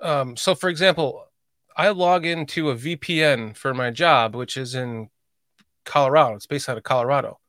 Um, 0.01 0.35
so, 0.37 0.55
for 0.55 0.69
example, 0.69 1.25
I 1.75 1.89
log 1.89 2.25
into 2.25 2.69
a 2.69 2.75
VPN 2.75 3.55
for 3.55 3.73
my 3.73 3.91
job, 3.91 4.35
which 4.35 4.57
is 4.57 4.75
in 4.75 5.09
Colorado. 5.85 6.35
It's 6.35 6.47
based 6.47 6.69
out 6.69 6.77
of 6.77 6.83
Colorado, 6.83 7.39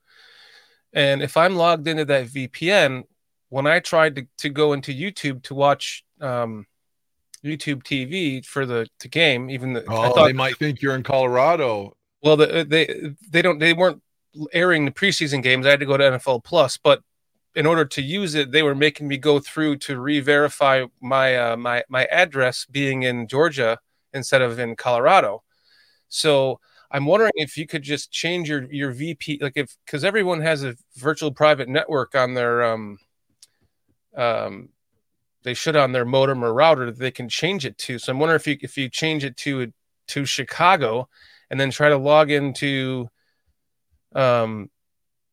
and 0.93 1.23
if 1.23 1.37
I'm 1.37 1.57
logged 1.57 1.89
into 1.89 2.05
that 2.07 2.27
VPN, 2.27 3.05
when 3.49 3.67
I 3.67 3.81
tried 3.81 4.17
to, 4.17 4.27
to 4.39 4.49
go 4.49 4.73
into 4.73 4.93
YouTube 4.93 5.43
to 5.45 5.55
watch 5.55 6.05
um, 6.21 6.67
YouTube 7.45 7.83
TV 7.83 8.45
for 8.45 8.65
the, 8.65 8.87
the 9.01 9.09
game, 9.09 9.51
even 9.51 9.75
the, 9.75 9.81
I 9.81 9.95
Oh, 9.95 10.15
thought 10.15 10.27
they 10.27 10.33
might 10.33 10.57
think 10.57 10.81
you're 10.81 10.95
in 10.95 11.03
Colorado. 11.03 11.97
Well, 12.23 12.37
the, 12.37 12.65
they 12.69 13.15
they 13.31 13.43
don't 13.43 13.59
they 13.59 13.73
weren't 13.73 14.01
airing 14.53 14.85
the 14.85 14.91
preseason 14.91 15.43
games. 15.43 15.67
I 15.67 15.71
had 15.71 15.81
to 15.81 15.87
go 15.87 15.97
to 15.97 16.05
NFL 16.05 16.45
Plus, 16.45 16.77
but 16.77 17.03
in 17.55 17.67
order 17.67 17.85
to 17.85 18.03
use 18.03 18.35
it, 18.35 18.51
they 18.51 18.63
were 18.63 18.75
making 18.75 19.09
me 19.09 19.19
go 19.19 19.39
through 19.39 19.77
to 19.77 20.01
re-verify 20.01 20.87
my 21.01 21.37
uh, 21.37 21.57
my 21.57 21.85
my 21.89 22.05
address 22.07 22.65
being 22.65 23.03
in 23.03 23.29
Georgia 23.29 23.79
instead 24.13 24.43
of 24.43 24.59
in 24.59 24.77
Colorado. 24.77 25.43
So 26.09 26.61
I'm 26.91 27.07
wondering 27.07 27.33
if 27.37 27.57
you 27.57 27.67
could 27.67 27.83
just 27.83 28.11
change 28.11 28.49
your 28.49 28.65
your 28.73 28.93
VP, 28.93 29.39
like 29.41 29.57
if 29.57 29.77
because 29.85 30.05
everyone 30.05 30.41
has 30.41 30.65
a 30.65 30.77
virtual 30.97 31.33
private 31.33 31.69
network 31.69 32.15
on 32.15 32.35
their 32.35 32.63
um 32.63 32.99
um 34.17 34.69
they 35.43 35.55
should 35.55 35.77
on 35.77 35.93
their 35.93 36.05
modem 36.05 36.45
or 36.45 36.55
router 36.55 36.87
that 36.87 36.99
they 36.99 37.11
can 37.11 37.29
change 37.29 37.67
it 37.67 37.77
to. 37.79 37.99
So 37.99 38.13
I'm 38.13 38.19
wondering 38.19 38.41
if 38.41 38.47
you 38.47 38.59
if 38.61 38.79
you 38.79 38.89
change 38.89 39.25
it 39.25 39.37
to 39.39 39.73
to 40.09 40.25
Chicago 40.25 41.09
and 41.51 41.61
then 41.61 41.71
try 41.71 41.89
to 41.89 41.97
log 41.97 42.31
into 42.31 43.09
um 44.15 44.71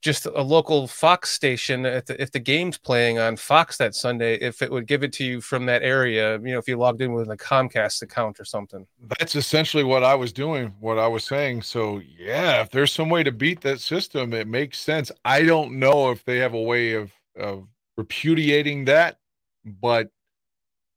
just 0.02 0.26
a 0.26 0.42
local 0.42 0.88
Fox 0.88 1.30
station 1.32 1.86
if 1.86 2.06
the, 2.06 2.22
if 2.22 2.32
the 2.32 2.40
game's 2.40 2.78
playing 2.78 3.20
on 3.20 3.36
Fox 3.36 3.78
that 3.78 3.94
Sunday, 3.94 4.36
if 4.36 4.62
it 4.62 4.72
would 4.72 4.88
give 4.88 5.04
it 5.04 5.12
to 5.14 5.26
you 5.26 5.42
from 5.42 5.66
that 5.66 5.84
area, 5.84 6.40
you 6.40 6.54
know, 6.54 6.58
if 6.58 6.68
you 6.68 6.78
logged 6.78 7.02
in 7.02 7.14
with 7.14 7.30
a 7.30 7.38
Comcast 7.38 8.02
account 8.02 8.40
or 8.40 8.46
something. 8.46 8.88
That's 9.20 9.36
essentially 9.36 9.84
what 9.84 10.04
I 10.04 10.16
was 10.16 10.32
doing, 10.32 10.74
what 10.80 10.98
I 10.98 11.08
was 11.08 11.26
saying. 11.26 11.64
So, 11.64 12.02
yeah, 12.18 12.62
if 12.62 12.70
there's 12.70 12.94
some 12.94 13.10
way 13.10 13.24
to 13.24 13.32
beat 13.32 13.62
that 13.62 13.82
system, 13.82 14.34
it 14.34 14.48
makes 14.48 14.80
sense. 14.80 15.12
I 15.26 15.44
don't 15.44 15.80
know 15.80 16.12
if 16.12 16.24
they 16.24 16.38
have 16.38 16.54
a 16.54 16.62
way 16.62 16.94
of, 16.94 17.12
of 17.38 17.68
repudiating 17.98 18.86
that, 18.86 19.20
but 19.66 20.10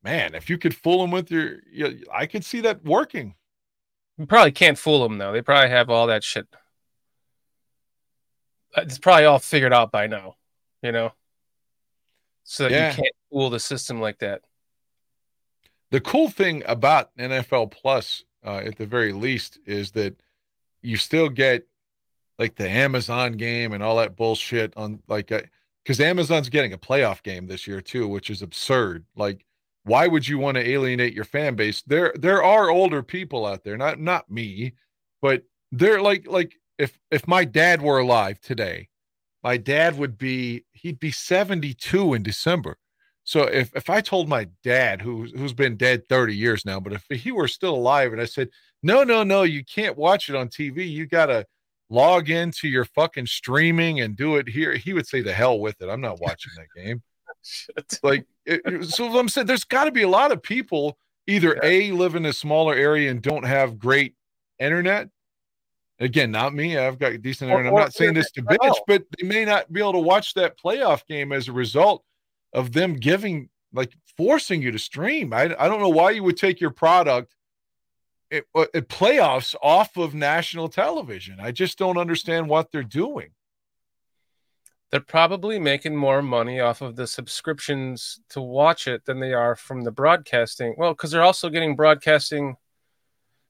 man, 0.04 0.36
if 0.36 0.48
you 0.48 0.58
could 0.58 0.76
fool 0.76 1.00
them 1.00 1.10
with 1.10 1.30
your, 1.30 1.56
you, 1.72 2.04
I 2.14 2.26
could 2.26 2.44
see 2.44 2.60
that 2.60 2.84
working. 2.84 3.34
You 4.16 4.26
probably 4.26 4.52
can't 4.52 4.78
fool 4.78 5.02
them 5.02 5.18
though. 5.18 5.32
They 5.32 5.42
probably 5.42 5.70
have 5.70 5.90
all 5.90 6.06
that 6.06 6.22
shit. 6.22 6.46
It's 8.76 8.98
probably 8.98 9.24
all 9.26 9.38
figured 9.38 9.72
out 9.72 9.92
by 9.92 10.06
now, 10.06 10.36
you 10.82 10.92
know, 10.92 11.12
so 12.44 12.68
Yeah. 12.68 12.90
you 12.90 12.96
can't 12.96 13.14
fool 13.30 13.50
the 13.50 13.60
system 13.60 14.00
like 14.00 14.18
that. 14.18 14.42
The 15.90 16.00
cool 16.00 16.30
thing 16.30 16.62
about 16.66 17.14
NFL 17.18 17.70
Plus, 17.70 18.24
uh, 18.44 18.62
at 18.64 18.76
the 18.78 18.86
very 18.86 19.12
least, 19.12 19.58
is 19.66 19.90
that 19.92 20.20
you 20.80 20.96
still 20.96 21.28
get 21.28 21.66
like 22.38 22.56
the 22.56 22.68
Amazon 22.68 23.32
game 23.32 23.72
and 23.72 23.82
all 23.82 23.96
that 23.96 24.16
bullshit 24.16 24.74
on 24.76 25.02
like, 25.06 25.30
because 25.84 26.00
Amazon's 26.00 26.48
getting 26.48 26.72
a 26.72 26.78
playoff 26.78 27.22
game 27.22 27.46
this 27.46 27.66
year 27.66 27.80
too, 27.80 28.08
which 28.08 28.30
is 28.30 28.40
absurd. 28.42 29.04
Like, 29.14 29.44
why 29.84 30.06
would 30.06 30.26
you 30.26 30.38
want 30.38 30.56
to 30.56 30.66
alienate 30.68 31.12
your 31.12 31.24
fan 31.24 31.56
base? 31.56 31.82
There, 31.82 32.12
there 32.16 32.42
are 32.42 32.70
older 32.70 33.02
people 33.02 33.44
out 33.44 33.62
there, 33.64 33.76
not 33.76 34.00
not 34.00 34.30
me, 34.30 34.72
but 35.20 35.42
they're 35.72 36.00
like 36.00 36.26
like 36.26 36.58
if 36.78 36.98
if 37.10 37.26
my 37.28 37.44
dad 37.44 37.82
were 37.82 37.98
alive 37.98 38.40
today, 38.40 38.88
my 39.42 39.56
dad 39.56 39.98
would 39.98 40.18
be 40.18 40.64
he'd 40.72 40.98
be 40.98 41.10
72 41.10 42.14
in 42.14 42.22
December. 42.22 42.76
So 43.24 43.42
if 43.42 43.74
if 43.74 43.88
I 43.88 44.00
told 44.00 44.28
my 44.28 44.48
dad 44.64 45.00
who 45.00 45.26
who's 45.36 45.52
been 45.52 45.76
dead 45.76 46.08
30 46.08 46.36
years 46.36 46.64
now, 46.64 46.80
but 46.80 46.92
if 46.92 47.04
he 47.10 47.30
were 47.32 47.48
still 47.48 47.74
alive 47.74 48.12
and 48.12 48.20
I 48.20 48.24
said, 48.24 48.48
"No, 48.82 49.04
no, 49.04 49.22
no, 49.22 49.42
you 49.42 49.64
can't 49.64 49.96
watch 49.96 50.28
it 50.28 50.34
on 50.34 50.48
TV. 50.48 50.88
You 50.90 51.06
got 51.06 51.26
to 51.26 51.46
log 51.88 52.30
into 52.30 52.68
your 52.68 52.84
fucking 52.84 53.26
streaming 53.26 54.00
and 54.00 54.16
do 54.16 54.36
it 54.36 54.48
here." 54.48 54.74
He 54.74 54.92
would 54.92 55.06
say, 55.06 55.20
"The 55.22 55.32
hell 55.32 55.60
with 55.60 55.80
it. 55.80 55.88
I'm 55.88 56.00
not 56.00 56.20
watching 56.20 56.52
that 56.56 56.82
game." 56.82 57.02
Like 58.04 58.24
it, 58.46 58.84
so 58.84 59.18
I'm 59.18 59.28
saying 59.28 59.48
there's 59.48 59.64
got 59.64 59.86
to 59.86 59.90
be 59.90 60.02
a 60.02 60.08
lot 60.08 60.30
of 60.30 60.42
people 60.42 60.96
either 61.26 61.58
a 61.62 61.90
live 61.90 62.14
in 62.14 62.26
a 62.26 62.32
smaller 62.32 62.74
area 62.74 63.10
and 63.10 63.20
don't 63.20 63.44
have 63.44 63.78
great 63.78 64.14
internet. 64.58 65.08
Again, 66.02 66.32
not 66.32 66.52
me. 66.52 66.76
I've 66.76 66.98
got 66.98 67.20
decent 67.22 67.50
Or- 67.50 67.60
internet. 67.60 67.72
I'm 67.72 67.78
not 67.78 67.94
saying 67.94 68.14
this 68.14 68.32
to 68.32 68.42
bitch, 68.42 68.76
but 68.88 69.04
they 69.16 69.26
may 69.26 69.44
not 69.44 69.72
be 69.72 69.80
able 69.80 69.92
to 69.92 69.98
watch 70.00 70.34
that 70.34 70.58
playoff 70.58 71.06
game 71.06 71.32
as 71.32 71.46
a 71.46 71.52
result 71.52 72.04
of 72.52 72.72
them 72.72 72.94
giving 72.94 73.48
like 73.72 73.94
forcing 74.16 74.60
you 74.60 74.72
to 74.72 74.78
stream. 74.78 75.32
I 75.32 75.54
I 75.58 75.68
don't 75.68 75.80
know 75.80 75.88
why 75.88 76.10
you 76.10 76.24
would 76.24 76.36
take 76.36 76.60
your 76.60 76.70
product 76.70 77.34
eh, 78.32 78.40
at, 78.56 78.62
at 78.62 78.68
eh, 78.74 78.80
playoffs 78.80 79.54
off 79.62 79.96
of 79.96 80.12
national 80.12 80.68
television. 80.68 81.38
I 81.40 81.52
just 81.52 81.78
don't 81.78 81.96
understand 81.96 82.48
what 82.48 82.72
they're 82.72 82.82
doing. 82.82 83.30
They're 84.90 85.00
probably 85.00 85.58
making 85.58 85.96
more 85.96 86.20
money 86.20 86.60
off 86.60 86.82
of 86.82 86.96
the 86.96 87.06
subscriptions 87.06 88.20
to 88.30 88.42
watch 88.42 88.88
it 88.88 89.06
than 89.06 89.20
they 89.20 89.32
are 89.32 89.54
from 89.56 89.82
the 89.82 89.92
broadcasting. 89.92 90.74
Well, 90.76 90.92
because 90.92 91.12
they're 91.12 91.22
also 91.22 91.48
getting 91.48 91.76
broadcasting, 91.76 92.56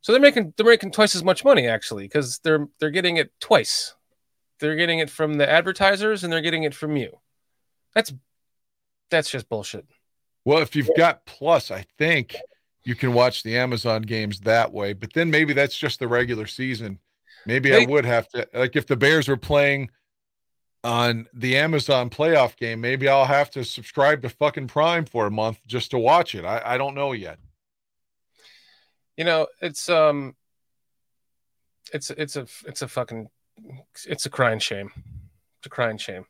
so 0.03 0.13
they're 0.13 0.21
making 0.21 0.53
they're 0.57 0.67
making 0.67 0.91
twice 0.91 1.15
as 1.15 1.25
much 1.25 1.45
money 1.45 1.69
actually 1.69 2.05
because 2.05 2.39
they're 2.41 2.69
they're 2.79 2.91
getting 2.91 3.17
it 3.17 3.33
twice. 3.41 3.95
They're 4.59 4.77
getting 4.77 4.99
it 4.99 5.11
from 5.11 5.35
the 5.35 5.49
advertisers 5.49 6.23
and 6.23 6.33
they're 6.33 6.41
getting 6.41 6.65
it 6.65 6.75
from 6.75 6.97
you. 6.97 7.19
That's 7.95 8.13
that's 9.11 9.31
just 9.31 9.49
bullshit. 9.49 9.87
Well, 10.45 10.59
if 10.59 10.75
you've 10.75 10.91
got 10.97 11.25
Plus, 11.25 11.71
I 11.71 11.87
think 11.99 12.37
you 12.85 12.97
can 12.97 13.15
watch 13.15 13.45
the 13.45 13.57
Amazon 13.57 14.03
games 14.03 14.41
that 14.41 14.73
way. 14.73 14.93
But 14.93 15.13
then 15.13 15.31
maybe 15.31 15.53
that's 15.53 15.77
just 15.77 16.01
the 16.01 16.09
regular 16.09 16.47
season. 16.47 16.99
Maybe 17.47 17.75
I 17.75 17.87
would 17.87 18.05
have 18.05 18.29
to 18.31 18.49
like 18.53 18.75
if 18.75 18.87
the 18.87 18.97
Bears 18.97 19.29
were 19.29 19.37
playing 19.37 19.91
on 20.83 21.29
the 21.33 21.57
Amazon 21.57 22.11
playoff 22.11 22.57
game, 22.57 22.81
maybe 22.81 23.09
I'll 23.09 23.25
have 23.25 23.51
to 23.53 23.65
subscribe 23.65 24.23
to 24.23 24.29
fucking 24.29 24.67
Prime 24.67 25.05
for 25.05 25.27
a 25.27 25.31
month 25.31 25.61
just 25.67 25.93
to 25.93 25.99
watch 25.99 26.35
it. 26.35 26.45
I, 26.45 26.61
I 26.65 26.79
don't 26.79 26.97
know 26.97 27.13
yet. 27.13 27.39
You 29.17 29.25
know, 29.25 29.47
it's 29.61 29.89
um, 29.89 30.35
it's 31.93 32.11
it's 32.11 32.37
a 32.37 32.47
it's 32.67 32.83
a 32.83 32.89
fucking 32.89 33.29
it's 34.07 34.27
a 34.27 34.31
crying 34.31 34.59
shame. 34.59 34.91
It's 35.59 35.67
a 35.67 35.71
crying 35.71 35.99
shame. 35.99 36.27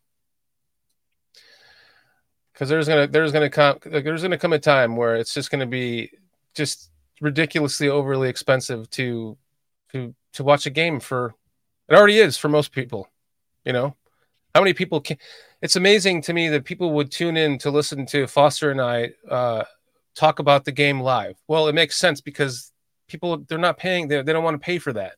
because 2.53 2.69
there's 2.69 2.89
gonna 2.89 3.07
there's 3.07 3.33
gonna 3.33 3.51
come 3.51 3.79
there's 3.85 4.23
gonna 4.23 4.39
come 4.39 4.53
a 4.53 4.59
time 4.59 4.97
where 4.97 5.17
it's 5.17 5.35
just 5.35 5.51
gonna 5.51 5.67
be 5.67 6.11
just 6.55 6.91
ridiculously 7.21 7.89
overly 7.89 8.29
expensive 8.29 8.89
to 8.91 9.37
to 9.93 10.15
to 10.33 10.45
watch 10.45 10.67
a 10.67 10.71
game 10.71 11.01
for 11.01 11.35
it 11.89 11.95
already 11.95 12.19
is 12.19 12.37
for 12.37 12.49
most 12.49 12.73
people 12.73 13.09
you 13.65 13.73
know 13.73 13.95
how 14.55 14.61
many 14.61 14.73
people 14.73 15.01
can 15.01 15.17
it's 15.63 15.77
amazing 15.77 16.21
to 16.23 16.33
me 16.33 16.49
that 16.49 16.65
people 16.65 16.93
would 16.93 17.11
tune 17.11 17.37
in 17.37 17.59
to 17.59 17.71
listen 17.71 18.05
to 18.07 18.27
foster 18.27 18.71
and 18.71 18.81
i 18.81 19.11
uh, 19.31 19.65
talk 20.15 20.39
about 20.39 20.65
the 20.65 20.73
game 20.73 21.01
live 21.01 21.37
well 21.49 21.69
it 21.69 21.75
makes 21.75 21.97
sense 21.97 22.21
because 22.21 22.72
people 23.13 23.45
they're 23.49 23.59
not 23.59 23.79
paying 23.79 24.09
they, 24.09 24.23
they 24.23 24.33
don't 24.33 24.45
want 24.45 24.55
to 24.55 24.65
pay 24.65 24.79
for 24.79 24.93
that 24.93 25.15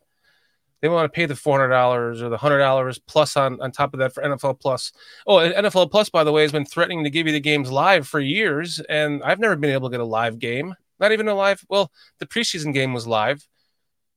they 0.84 0.90
want 0.90 1.10
to 1.10 1.16
pay 1.16 1.24
the 1.24 1.32
$400 1.32 2.20
or 2.20 2.28
the 2.28 2.36
$100 2.36 3.00
plus 3.06 3.38
on, 3.38 3.58
on 3.62 3.72
top 3.72 3.94
of 3.94 4.00
that 4.00 4.12
for 4.12 4.22
NFL 4.22 4.60
Plus. 4.60 4.92
Oh, 5.26 5.36
NFL 5.36 5.90
Plus, 5.90 6.10
by 6.10 6.24
the 6.24 6.30
way, 6.30 6.42
has 6.42 6.52
been 6.52 6.66
threatening 6.66 7.04
to 7.04 7.08
give 7.10 7.26
you 7.26 7.32
the 7.32 7.40
games 7.40 7.70
live 7.70 8.06
for 8.06 8.20
years, 8.20 8.80
and 8.80 9.22
I've 9.22 9.38
never 9.38 9.56
been 9.56 9.70
able 9.70 9.88
to 9.88 9.94
get 9.94 10.02
a 10.02 10.04
live 10.04 10.38
game. 10.38 10.74
Not 11.00 11.12
even 11.12 11.26
a 11.26 11.34
live. 11.34 11.64
Well, 11.70 11.90
the 12.18 12.26
preseason 12.26 12.74
game 12.74 12.92
was 12.92 13.06
live, 13.06 13.48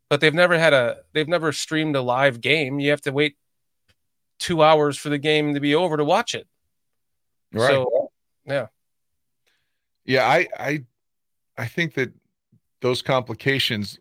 but 0.09 0.19
they've 0.19 0.33
never 0.33 0.59
had 0.59 0.73
a. 0.73 0.97
They've 1.13 1.25
never 1.25 1.53
streamed 1.53 1.95
a 1.95 2.01
live 2.01 2.41
game. 2.41 2.81
You 2.81 2.89
have 2.89 3.01
to 3.03 3.13
wait 3.13 3.37
two 4.37 4.61
hours 4.61 4.97
for 4.97 5.07
the 5.07 5.17
game 5.17 5.53
to 5.53 5.61
be 5.61 5.73
over 5.73 5.95
to 5.95 6.03
watch 6.03 6.35
it. 6.35 6.49
Right. 7.53 7.69
So, 7.69 8.11
yeah. 8.45 8.67
Yeah, 10.03 10.27
I 10.27 10.47
I 10.59 10.83
I 11.57 11.67
think 11.67 11.93
that 11.93 12.11
those 12.81 13.01
complications 13.01 13.99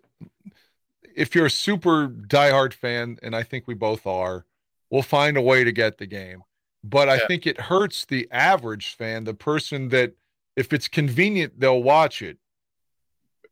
if 1.16 1.34
you're 1.34 1.46
a 1.46 1.50
super 1.50 2.08
diehard 2.08 2.74
fan, 2.74 3.18
and 3.22 3.34
I 3.34 3.42
think 3.42 3.66
we 3.66 3.74
both 3.74 4.06
are, 4.06 4.44
we'll 4.90 5.02
find 5.02 5.36
a 5.36 5.42
way 5.42 5.64
to 5.64 5.72
get 5.72 5.98
the 5.98 6.06
game. 6.06 6.42
But 6.84 7.08
I 7.08 7.26
think 7.26 7.46
it 7.46 7.58
hurts 7.58 8.04
the 8.04 8.28
average 8.30 8.94
fan, 8.94 9.24
the 9.24 9.34
person 9.34 9.88
that 9.88 10.12
if 10.54 10.72
it's 10.72 10.86
convenient, 10.86 11.58
they'll 11.58 11.82
watch 11.82 12.22
it. 12.22 12.38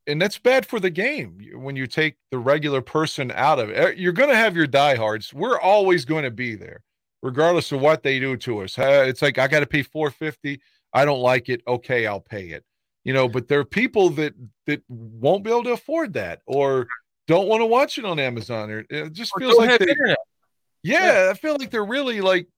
And 0.06 0.20
that's 0.20 0.38
bad 0.38 0.66
for 0.66 0.78
the 0.78 0.90
game 0.90 1.40
when 1.54 1.74
you 1.74 1.86
take 1.86 2.16
the 2.30 2.38
regular 2.38 2.82
person 2.82 3.32
out 3.34 3.58
of 3.58 3.70
it. 3.70 3.76
Eh, 3.76 3.94
you're 3.96 4.12
going 4.12 4.28
to 4.28 4.36
have 4.36 4.54
your 4.54 4.66
diehards. 4.66 5.32
We're 5.32 5.58
always 5.58 6.04
going 6.04 6.24
to 6.24 6.30
be 6.30 6.54
there, 6.54 6.84
regardless 7.22 7.72
of 7.72 7.80
what 7.80 8.02
they 8.02 8.20
do 8.20 8.36
to 8.36 8.60
us. 8.60 8.76
It's 8.78 9.22
like 9.22 9.38
I 9.38 9.48
got 9.48 9.60
to 9.60 9.66
pay 9.66 9.82
450. 9.82 10.60
I 10.92 11.04
don't 11.04 11.20
like 11.20 11.48
it. 11.48 11.62
Okay, 11.66 12.06
I'll 12.06 12.20
pay 12.20 12.48
it. 12.48 12.64
You 13.04 13.12
know, 13.12 13.28
but 13.28 13.48
there 13.48 13.60
are 13.60 13.64
people 13.64 14.10
that 14.10 14.34
that 14.66 14.82
won't 14.88 15.44
be 15.44 15.50
able 15.50 15.64
to 15.64 15.72
afford 15.72 16.14
that, 16.14 16.40
or 16.46 16.86
don't 17.28 17.48
want 17.48 17.60
to 17.60 17.66
watch 17.66 17.98
it 17.98 18.04
on 18.04 18.18
Amazon, 18.18 18.70
or 18.70 18.84
it 18.88 19.12
just 19.12 19.32
Or 19.36 19.40
feels 19.40 19.58
like 19.58 19.78
they, 19.78 19.90
internet. 19.90 20.18
yeah, 20.82 21.28
I 21.30 21.34
feel 21.34 21.56
like 21.58 21.70
they're 21.70 21.84
really 21.84 22.20
like 22.20 22.48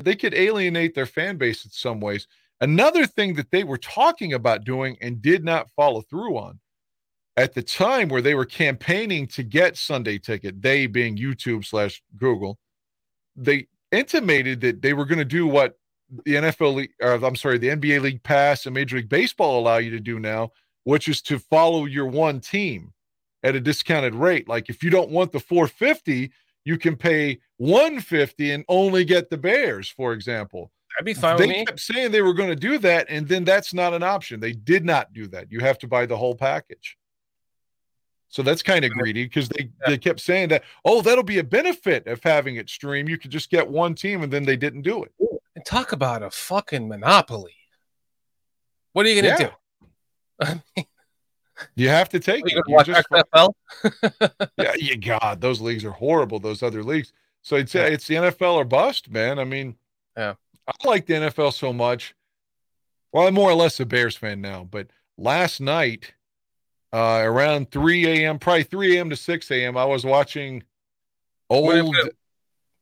they 0.00 0.16
could 0.16 0.34
alienate 0.34 0.94
their 0.94 1.06
fan 1.06 1.36
base 1.36 1.64
in 1.64 1.70
some 1.70 2.00
ways. 2.00 2.26
Another 2.60 3.06
thing 3.06 3.34
that 3.34 3.52
they 3.52 3.62
were 3.62 3.78
talking 3.78 4.32
about 4.32 4.64
doing 4.64 4.96
and 5.00 5.22
did 5.22 5.44
not 5.44 5.70
follow 5.76 6.02
through 6.02 6.36
on 6.36 6.58
at 7.36 7.54
the 7.54 7.62
time 7.62 8.08
where 8.08 8.20
they 8.20 8.34
were 8.34 8.44
campaigning 8.44 9.28
to 9.28 9.44
get 9.44 9.76
Sunday 9.76 10.18
ticket, 10.18 10.60
they 10.60 10.88
being 10.88 11.16
YouTube 11.16 11.64
slash 11.64 12.02
Google, 12.16 12.58
they 13.36 13.68
intimated 13.92 14.60
that 14.62 14.82
they 14.82 14.92
were 14.92 15.04
going 15.04 15.20
to 15.20 15.24
do 15.24 15.46
what 15.46 15.77
the 16.24 16.34
NFL, 16.34 16.74
league, 16.74 16.90
or 17.00 17.12
I'm 17.12 17.36
sorry, 17.36 17.58
the 17.58 17.68
NBA 17.68 18.00
League 18.00 18.22
Pass 18.22 18.66
and 18.66 18.74
Major 18.74 18.96
League 18.96 19.08
Baseball 19.08 19.60
allow 19.60 19.76
you 19.78 19.90
to 19.90 20.00
do 20.00 20.18
now, 20.18 20.52
which 20.84 21.08
is 21.08 21.20
to 21.22 21.38
follow 21.38 21.84
your 21.84 22.06
one 22.06 22.40
team 22.40 22.92
at 23.42 23.54
a 23.54 23.60
discounted 23.60 24.14
rate. 24.14 24.48
Like 24.48 24.68
if 24.68 24.82
you 24.82 24.90
don't 24.90 25.10
want 25.10 25.32
the 25.32 25.40
450, 25.40 26.32
you 26.64 26.78
can 26.78 26.96
pay 26.96 27.38
150 27.58 28.50
and 28.52 28.64
only 28.68 29.04
get 29.04 29.30
the 29.30 29.38
Bears, 29.38 29.88
for 29.88 30.12
example. 30.12 30.70
That'd 30.94 31.06
be 31.06 31.14
fine 31.14 31.36
with 31.36 31.48
They 31.48 31.64
kept 31.64 31.80
saying 31.80 32.10
they 32.10 32.22
were 32.22 32.34
going 32.34 32.48
to 32.48 32.56
do 32.56 32.78
that, 32.78 33.06
and 33.08 33.28
then 33.28 33.44
that's 33.44 33.72
not 33.72 33.94
an 33.94 34.02
option. 34.02 34.40
They 34.40 34.52
did 34.52 34.84
not 34.84 35.12
do 35.12 35.26
that. 35.28 35.50
You 35.50 35.60
have 35.60 35.78
to 35.78 35.86
buy 35.86 36.06
the 36.06 36.16
whole 36.16 36.34
package. 36.34 36.96
So 38.30 38.42
that's 38.42 38.62
kind 38.62 38.84
of 38.84 38.90
greedy 38.90 39.24
because 39.24 39.48
they, 39.48 39.70
they 39.86 39.96
kept 39.96 40.20
saying 40.20 40.50
that, 40.50 40.64
oh, 40.84 41.00
that'll 41.00 41.24
be 41.24 41.38
a 41.38 41.44
benefit 41.44 42.06
of 42.06 42.22
having 42.22 42.56
it 42.56 42.68
stream. 42.68 43.08
You 43.08 43.16
could 43.16 43.30
just 43.30 43.50
get 43.50 43.66
one 43.66 43.94
team, 43.94 44.22
and 44.22 44.32
then 44.32 44.44
they 44.44 44.56
didn't 44.56 44.82
do 44.82 45.02
it. 45.04 45.12
And 45.58 45.64
talk 45.66 45.90
about 45.90 46.22
a 46.22 46.30
fucking 46.30 46.86
monopoly. 46.86 47.56
What 48.92 49.06
are 49.06 49.08
you 49.08 49.20
gonna 49.20 49.52
Yeah. 50.40 50.60
do? 50.76 50.84
You 51.74 51.88
have 51.88 52.08
to 52.10 52.20
take 52.20 52.48
you 52.48 52.56
it. 52.58 52.64
watch 52.68 52.86
You 52.86 52.94
just- 52.94 53.08
yeah, 54.56 54.74
yeah, 54.78 54.94
God, 54.94 55.40
those 55.40 55.60
leagues 55.60 55.84
are 55.84 55.90
horrible. 55.90 56.38
Those 56.38 56.62
other 56.62 56.84
leagues. 56.84 57.12
So 57.42 57.56
it's 57.56 57.74
it's 57.74 58.06
the 58.06 58.14
NFL 58.14 58.54
or 58.54 58.64
bust, 58.64 59.10
man. 59.10 59.40
I 59.40 59.44
mean, 59.44 59.74
Yeah. 60.16 60.34
I 60.68 60.72
like 60.88 61.06
the 61.06 61.14
NFL 61.14 61.52
so 61.52 61.72
much. 61.72 62.14
Well, 63.10 63.26
I'm 63.26 63.34
more 63.34 63.50
or 63.50 63.54
less 63.54 63.80
a 63.80 63.86
Bears 63.86 64.16
fan 64.16 64.40
now, 64.40 64.68
but 64.70 64.86
last 65.16 65.60
night, 65.60 66.14
uh, 66.92 67.22
around 67.24 67.72
3 67.72 68.06
a.m., 68.06 68.38
probably 68.38 68.62
3 68.62 68.96
a.m. 68.96 69.10
to 69.10 69.16
6 69.16 69.50
a.m., 69.50 69.76
I 69.76 69.84
was 69.84 70.04
watching 70.04 70.62
old 71.50 71.96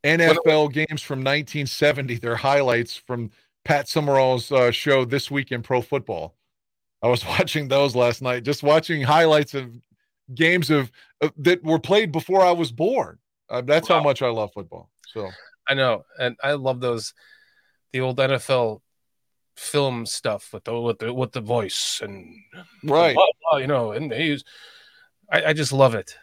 NFL 0.05 0.73
games 0.73 1.03
from 1.03 1.21
1970. 1.21 2.17
Their 2.17 2.37
highlights 2.37 2.97
from 2.97 3.31
Pat 3.65 3.89
Summerall's 3.89 4.53
uh, 4.53 4.71
show 4.71 5.05
this 5.05 5.31
week 5.31 5.53
in 5.53 5.63
pro 5.63 5.83
football. 5.83 6.37
I 7.03 7.09
was 7.09 7.25
watching 7.39 7.69
those 7.69 7.95
last 7.95 8.23
night, 8.23 8.45
just 8.45 8.63
watching 8.63 9.03
highlights 9.03 9.55
of 9.55 9.75
games 10.35 10.71
of, 10.71 10.91
of 11.21 11.33
that 11.39 11.63
were 11.63 11.79
played 11.79 12.13
before 12.13 12.43
I 12.43 12.53
was 12.53 12.73
born. 12.73 13.19
Uh, 13.49 13.61
that's 13.61 13.89
how 13.89 14.03
much 14.03 14.23
I 14.23 14.29
love 14.29 14.53
football. 14.53 14.91
So 15.13 15.31
I 15.69 15.75
know, 15.75 16.05
and 16.19 16.37
I 16.43 16.53
love 16.53 16.81
those 16.81 17.15
the 17.93 18.01
old 18.01 18.19
NFL 18.19 18.81
film 19.57 20.05
stuff 20.05 20.53
with 20.53 20.65
the 20.65 20.79
with 20.79 20.99
the 20.99 21.13
with 21.13 21.33
the 21.33 21.41
voice 21.41 22.01
and 22.03 22.35
right, 22.85 23.15
blah, 23.15 23.27
blah, 23.51 23.59
you 23.59 23.67
know, 23.67 23.93
and 23.93 24.11
they 24.11 24.27
use. 24.27 24.45
I, 25.31 25.47
I 25.47 25.53
just 25.55 25.73
love 25.73 25.95
it. 25.95 26.17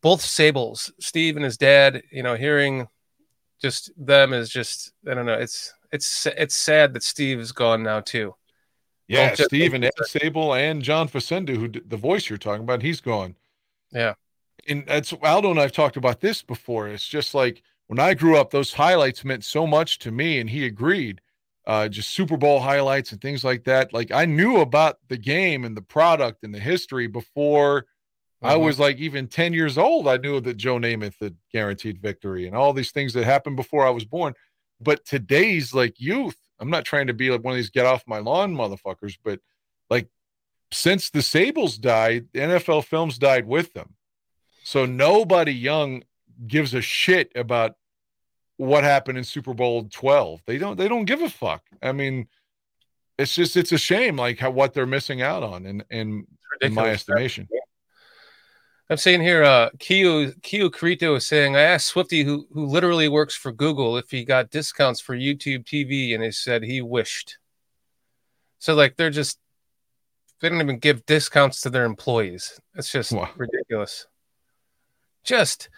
Both 0.00 0.22
Sabols, 0.22 0.92
Steve 1.00 1.36
and 1.36 1.44
his 1.44 1.56
dad, 1.56 2.02
you 2.10 2.22
know, 2.22 2.34
hearing 2.34 2.88
just 3.60 3.90
them 3.96 4.32
is 4.32 4.48
just 4.48 4.92
I 5.08 5.14
don't 5.14 5.26
know. 5.26 5.34
It's 5.34 5.72
it's 5.92 6.26
it's 6.26 6.54
sad 6.56 6.94
that 6.94 7.02
Steve 7.02 7.38
is 7.40 7.52
gone 7.52 7.82
now 7.82 8.00
too. 8.00 8.34
yeah, 9.08 9.34
just- 9.34 9.50
Steve 9.50 9.74
and 9.74 9.84
Ed 9.84 9.92
Sabol 10.02 10.58
and 10.58 10.82
John 10.82 11.08
Facenda, 11.08 11.56
who 11.56 11.68
the 11.68 11.96
voice 11.96 12.28
you're 12.28 12.38
talking 12.38 12.62
about, 12.64 12.82
he's 12.82 13.00
gone. 13.00 13.36
Yeah. 13.92 14.14
and 14.68 14.84
that's 14.86 15.12
Aldo 15.12 15.50
and 15.50 15.58
I've 15.60 15.72
talked 15.72 15.96
about 15.96 16.20
this 16.20 16.42
before. 16.42 16.88
It's 16.88 17.06
just 17.06 17.34
like 17.34 17.62
when 17.88 17.98
I 17.98 18.14
grew 18.14 18.36
up, 18.38 18.50
those 18.50 18.72
highlights 18.72 19.24
meant 19.24 19.42
so 19.44 19.66
much 19.66 19.98
to 20.00 20.10
me, 20.12 20.38
and 20.38 20.48
he 20.48 20.64
agreed. 20.66 21.20
Uh, 21.66 21.88
just 21.88 22.10
Super 22.10 22.36
Bowl 22.36 22.58
highlights 22.60 23.12
and 23.12 23.20
things 23.20 23.44
like 23.44 23.64
that. 23.64 23.92
Like 23.92 24.10
I 24.12 24.24
knew 24.24 24.60
about 24.60 24.98
the 25.08 25.16
game 25.18 25.64
and 25.64 25.76
the 25.76 25.82
product 25.82 26.42
and 26.42 26.54
the 26.54 26.58
history 26.58 27.06
before 27.06 27.84
I 28.42 28.54
Mhm. 28.54 28.64
was 28.64 28.78
like 28.78 28.96
even 28.98 29.28
10 29.28 29.52
years 29.52 29.76
old. 29.76 30.08
I 30.08 30.16
knew 30.16 30.40
that 30.40 30.56
Joe 30.56 30.76
Namath 30.78 31.20
had 31.20 31.36
guaranteed 31.52 32.00
victory 32.00 32.46
and 32.46 32.56
all 32.56 32.72
these 32.72 32.90
things 32.90 33.12
that 33.12 33.24
happened 33.24 33.56
before 33.56 33.86
I 33.86 33.90
was 33.90 34.04
born. 34.04 34.34
But 34.80 35.04
today's 35.04 35.74
like 35.74 36.00
youth, 36.00 36.36
I'm 36.58 36.70
not 36.70 36.84
trying 36.86 37.06
to 37.08 37.14
be 37.14 37.30
like 37.30 37.42
one 37.44 37.52
of 37.52 37.56
these 37.56 37.70
get 37.70 37.86
off 37.86 38.02
my 38.06 38.18
lawn 38.18 38.54
motherfuckers, 38.54 39.18
but 39.22 39.40
like 39.90 40.08
since 40.72 41.10
the 41.10 41.18
Sabols 41.22 41.78
died, 41.78 42.28
the 42.32 42.40
NFL 42.40 42.82
films 42.82 43.18
died 43.18 43.46
with 43.46 43.72
them. 43.74 43.96
So 44.62 44.86
nobody 44.86 45.52
young 45.52 46.04
gives 46.46 46.72
a 46.74 46.80
shit 46.80 47.30
about 47.34 47.76
what 48.56 48.84
happened 48.84 49.18
in 49.18 49.24
Super 49.24 49.52
Bowl 49.52 49.86
12. 49.90 50.42
They 50.46 50.56
don't 50.58 50.76
they 50.76 50.88
don't 50.88 51.04
give 51.06 51.20
a 51.22 51.28
fuck. 51.28 51.62
I 51.82 51.92
mean, 51.92 52.28
it's 53.18 53.34
just 53.34 53.56
it's 53.56 53.72
a 53.72 53.78
shame 53.78 54.16
like 54.16 54.38
how 54.38 54.50
what 54.50 54.72
they're 54.72 54.86
missing 54.86 55.20
out 55.20 55.42
on 55.42 55.66
in 55.66 55.84
in, 55.90 56.26
in 56.62 56.72
my 56.72 56.88
estimation. 56.90 57.48
I'm 58.90 58.96
saying 58.96 59.22
here, 59.22 59.44
uh, 59.44 59.70
Kiyu 59.78 60.34
Kiyu 60.40 60.68
Karito 60.68 61.16
is 61.16 61.26
saying, 61.26 61.54
I 61.54 61.60
asked 61.60 61.86
Swifty, 61.86 62.24
who 62.24 62.48
who 62.52 62.66
literally 62.66 63.08
works 63.08 63.36
for 63.36 63.52
Google, 63.52 63.96
if 63.96 64.10
he 64.10 64.24
got 64.24 64.50
discounts 64.50 65.00
for 65.00 65.16
YouTube 65.16 65.64
TV, 65.64 66.12
and 66.12 66.24
he 66.24 66.32
said 66.32 66.64
he 66.64 66.82
wished. 66.82 67.38
So 68.58 68.74
like 68.74 68.96
they're 68.96 69.10
just 69.10 69.38
they 70.40 70.48
don't 70.48 70.60
even 70.60 70.80
give 70.80 71.06
discounts 71.06 71.60
to 71.60 71.70
their 71.70 71.84
employees. 71.84 72.58
It's 72.74 72.90
just 72.90 73.12
Wow. 73.12 73.30
ridiculous. 73.36 74.08
Just 75.22 75.68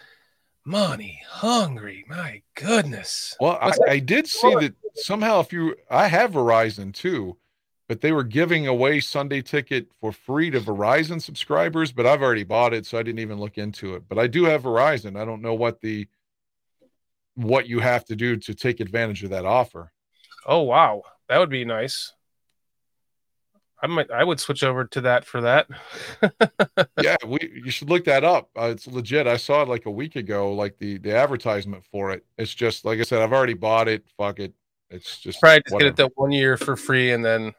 money 0.65 1.21
hungry. 1.27 2.05
My 2.07 2.41
goodness. 2.55 3.35
Well, 3.39 3.59
I, 3.61 3.73
I 3.87 3.99
did 3.99 4.27
see 4.27 4.55
that 4.55 4.73
somehow 4.95 5.39
if 5.39 5.53
you 5.53 5.75
I 5.91 6.07
have 6.07 6.31
Verizon 6.31 6.93
too, 6.93 7.37
but 7.93 8.01
they 8.01 8.11
were 8.11 8.23
giving 8.23 8.65
away 8.65 8.99
Sunday 8.99 9.39
ticket 9.39 9.85
for 10.01 10.11
free 10.11 10.49
to 10.49 10.59
Verizon 10.59 11.21
subscribers, 11.21 11.91
but 11.91 12.07
I've 12.07 12.23
already 12.23 12.43
bought 12.43 12.73
it, 12.73 12.87
so 12.87 12.97
I 12.97 13.03
didn't 13.03 13.19
even 13.19 13.37
look 13.37 13.59
into 13.59 13.93
it. 13.93 14.09
But 14.09 14.17
I 14.17 14.25
do 14.25 14.45
have 14.45 14.63
Verizon. 14.63 15.15
I 15.15 15.25
don't 15.25 15.43
know 15.43 15.53
what 15.53 15.79
the 15.79 16.07
what 17.35 17.67
you 17.67 17.81
have 17.81 18.03
to 18.05 18.15
do 18.15 18.35
to 18.35 18.55
take 18.55 18.79
advantage 18.79 19.23
of 19.23 19.29
that 19.29 19.45
offer. 19.45 19.91
Oh 20.43 20.61
wow, 20.61 21.03
that 21.29 21.37
would 21.37 21.51
be 21.51 21.65
nice. 21.65 22.11
I 23.79 23.85
might 23.85 24.09
I 24.09 24.23
would 24.23 24.39
switch 24.39 24.63
over 24.63 24.85
to 24.85 25.01
that 25.01 25.23
for 25.23 25.41
that. 25.41 25.67
yeah, 26.99 27.17
we 27.27 27.61
you 27.63 27.69
should 27.69 27.91
look 27.91 28.05
that 28.05 28.23
up. 28.23 28.49
Uh, 28.57 28.69
it's 28.71 28.87
legit. 28.87 29.27
I 29.27 29.37
saw 29.37 29.61
it 29.61 29.69
like 29.69 29.85
a 29.85 29.91
week 29.91 30.15
ago, 30.15 30.51
like 30.51 30.79
the 30.79 30.97
the 30.97 31.15
advertisement 31.15 31.85
for 31.91 32.09
it. 32.09 32.25
It's 32.39 32.55
just 32.55 32.85
like 32.85 32.99
I 32.99 33.03
said, 33.03 33.21
I've 33.21 33.33
already 33.33 33.53
bought 33.53 33.87
it. 33.87 34.03
Fuck 34.17 34.39
it. 34.39 34.55
It's 34.89 35.19
just 35.19 35.39
Probably 35.39 35.59
just 35.59 35.73
whatever. 35.75 35.91
get 35.91 35.99
it 35.99 36.03
that 36.03 36.11
one 36.15 36.31
year 36.31 36.57
for 36.57 36.75
free, 36.75 37.11
and 37.11 37.23
then 37.23 37.53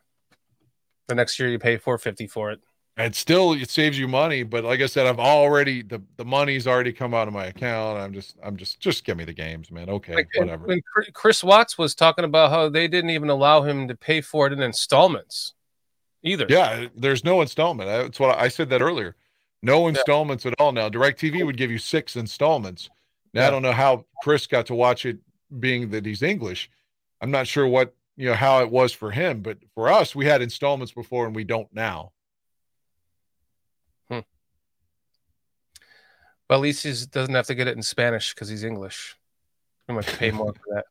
the 1.09 1.15
next 1.15 1.39
year 1.39 1.49
you 1.49 1.59
pay 1.59 1.77
four 1.77 1.99
fifty 1.99 2.27
for 2.27 2.51
it. 2.51 2.61
it 2.97 3.15
still 3.15 3.53
it 3.53 3.69
saves 3.71 3.99
you 3.99 4.07
money 4.09 4.43
but 4.43 4.63
like 4.65 4.81
i 4.81 4.87
said 4.87 5.07
i've 5.07 5.19
already 5.19 5.83
the 5.83 6.01
the 6.17 6.25
money's 6.25 6.67
already 6.67 6.93
come 6.93 7.13
out 7.15 7.27
of 7.29 7.35
my 7.35 7.47
account. 7.47 7.99
I'm 7.99 8.13
just 8.13 8.37
i'm 8.43 8.57
just 8.57 8.81
just 8.81 9.05
give 9.05 9.17
me 9.17 9.25
the 9.25 9.33
games 9.33 9.71
man. 9.71 9.89
Okay 9.91 10.15
Like, 10.15 10.29
whatever. 10.37 10.67
When 10.67 10.81
Chris- 10.93 11.11
Chris 11.13 11.45
Watts 11.45 11.77
was 11.77 11.95
talking 11.95 12.25
about 12.25 12.51
how 12.51 12.69
they 12.69 12.89
didn't 12.89 13.11
even 13.11 13.31
allow 13.31 13.63
him 13.63 13.89
to 13.89 13.95
pay 13.97 14.21
for 14.21 14.47
it 14.47 14.53
in 14.53 14.61
installments, 14.63 15.55
either. 16.23 16.47
yeah 16.49 16.87
there's 16.97 17.25
no 17.25 17.41
installment. 17.43 17.89
That's 17.89 18.21
what 18.21 18.39
i 18.39 18.49
said 18.49 18.71
that 18.71 18.81
earlier. 18.83 19.17
No 19.63 19.89
installments 19.89 20.45
at 20.47 20.55
all. 20.61 20.73
Now 20.73 20.89
DirecTV 20.91 21.45
would 21.45 21.57
give 21.57 21.71
you 21.71 21.79
six 21.79 22.17
installments. 22.17 22.89
Now 23.33 23.47
i 23.49 23.51
don't 23.51 23.63
know 23.63 23.73
how 23.73 24.05
chris 24.23 24.47
got 24.47 24.67
to 24.67 24.75
watch 24.75 25.05
it 25.07 25.19
being 25.59 25.91
that 25.91 26.07
he's 26.07 26.23
english. 26.23 26.71
I'm 27.21 27.31
not 27.31 27.47
sure 27.47 27.67
what 27.67 27.95
you 28.17 28.29
know 28.29 28.35
how 28.35 28.61
it 28.61 28.71
was 28.71 28.93
for 28.93 29.11
him 29.11 29.41
but 29.41 29.59
for 29.75 29.91
us 29.91 30.15
we 30.15 30.27
had 30.27 30.43
installments 30.43 30.93
before 30.93 31.27
and 31.27 31.35
we 31.35 31.45
don't 31.45 31.69
now 31.73 32.13
hmm. 34.09 34.21
Well, 36.49 36.59
at 36.59 36.63
least 36.63 36.83
he 36.85 36.93
doesn't 37.11 37.35
have 37.35 37.47
to 37.47 37.55
get 37.55 37.69
it 37.69 37.77
in 37.77 37.83
Spanish 37.83 38.35
because 38.35 38.51
he's 38.51 38.65
English. 38.65 39.17
We 39.89 39.95
might 39.95 40.07
pay 40.07 40.31
more 40.31 40.53
for 40.53 40.85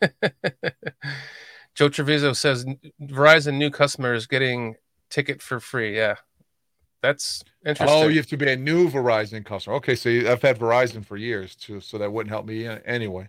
that. 0.00 0.74
Joe 1.76 1.88
Treviso 1.88 2.32
says 2.32 2.66
Verizon 3.00 3.54
new 3.54 3.70
customers 3.70 4.26
getting 4.26 4.74
ticket 5.08 5.40
for 5.40 5.60
free. 5.60 5.96
Yeah, 5.96 6.16
that's 7.00 7.44
interesting. 7.64 7.96
oh 7.96 8.08
you 8.08 8.16
have 8.16 8.26
to 8.26 8.36
be 8.36 8.50
a 8.50 8.56
new 8.56 8.90
verizon 8.90 9.44
customer 9.44 9.76
okay 9.76 9.94
so 9.94 10.10
i've 10.10 10.42
had 10.42 10.58
verizon 10.58 11.04
for 11.04 11.16
years 11.16 11.54
too 11.54 11.80
so 11.80 11.96
that 11.96 12.12
wouldn't 12.12 12.30
help 12.30 12.44
me 12.44 12.66
anyway 12.84 13.28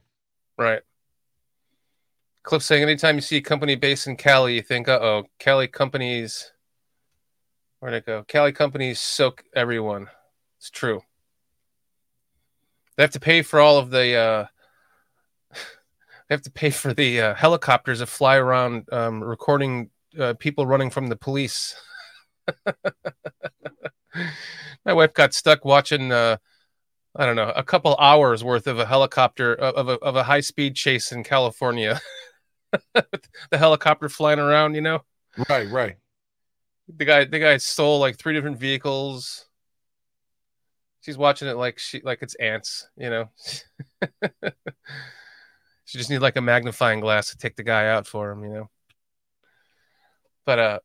Right. 0.59 0.81
Cliff 2.43 2.63
saying 2.63 2.83
anytime 2.83 3.15
you 3.15 3.21
see 3.21 3.37
a 3.37 3.41
company 3.41 3.75
based 3.75 4.07
in 4.07 4.15
Cali, 4.15 4.55
you 4.55 4.61
think, 4.61 4.87
uh 4.87 4.99
oh, 5.01 5.23
Cali 5.39 5.67
companies. 5.67 6.51
Where'd 7.79 7.93
it 7.93 8.05
go? 8.05 8.23
Cali 8.23 8.51
companies 8.51 8.99
soak 8.99 9.43
everyone. 9.55 10.09
It's 10.57 10.69
true. 10.69 11.01
They 12.97 13.03
have 13.03 13.11
to 13.11 13.19
pay 13.19 13.41
for 13.41 13.59
all 13.59 13.77
of 13.77 13.89
the. 13.89 14.15
Uh, 14.15 14.45
they 16.27 16.35
have 16.35 16.41
to 16.41 16.51
pay 16.51 16.69
for 16.69 16.93
the 16.93 17.21
uh, 17.21 17.33
helicopters 17.35 17.99
that 17.99 18.07
fly 18.07 18.35
around 18.35 18.91
um, 18.91 19.23
recording 19.23 19.89
uh, 20.19 20.33
people 20.39 20.65
running 20.65 20.89
from 20.89 21.07
the 21.07 21.15
police. 21.15 21.75
My 24.85 24.93
wife 24.93 25.13
got 25.13 25.33
stuck 25.33 25.63
watching. 25.63 26.11
Uh, 26.11 26.37
I 27.15 27.25
don't 27.25 27.35
know, 27.35 27.51
a 27.55 27.63
couple 27.63 27.95
hours 27.97 28.43
worth 28.43 28.67
of 28.67 28.79
a 28.79 28.85
helicopter 28.85 29.53
of 29.53 29.89
a 29.89 29.93
of 29.99 30.15
a 30.15 30.23
high 30.23 30.41
speed 30.41 30.75
chase 30.75 31.11
in 31.11 31.23
California. 31.23 31.99
the 33.51 33.57
helicopter 33.57 34.09
flying 34.09 34.39
around, 34.39 34.75
you 34.75 34.81
know. 34.81 35.01
right 35.49 35.69
right 35.69 35.97
The 36.87 37.05
guy 37.05 37.25
the 37.25 37.39
guy 37.39 37.57
stole 37.57 37.99
like 37.99 38.17
three 38.17 38.33
different 38.33 38.57
vehicles. 38.57 39.45
She's 41.01 41.17
watching 41.17 41.47
it 41.47 41.55
like 41.57 41.79
she 41.79 42.01
like 42.01 42.21
it's 42.21 42.35
ants, 42.35 42.87
you 42.97 43.09
know. 43.09 43.29
she 45.85 45.97
just 45.97 46.09
need 46.09 46.19
like 46.19 46.35
a 46.35 46.41
magnifying 46.41 46.99
glass 46.99 47.29
to 47.31 47.37
take 47.37 47.55
the 47.55 47.63
guy 47.63 47.87
out 47.87 48.05
for 48.07 48.31
him, 48.31 48.43
you 48.43 48.49
know. 48.53 48.69
But 50.45 50.59
uh 50.59 50.79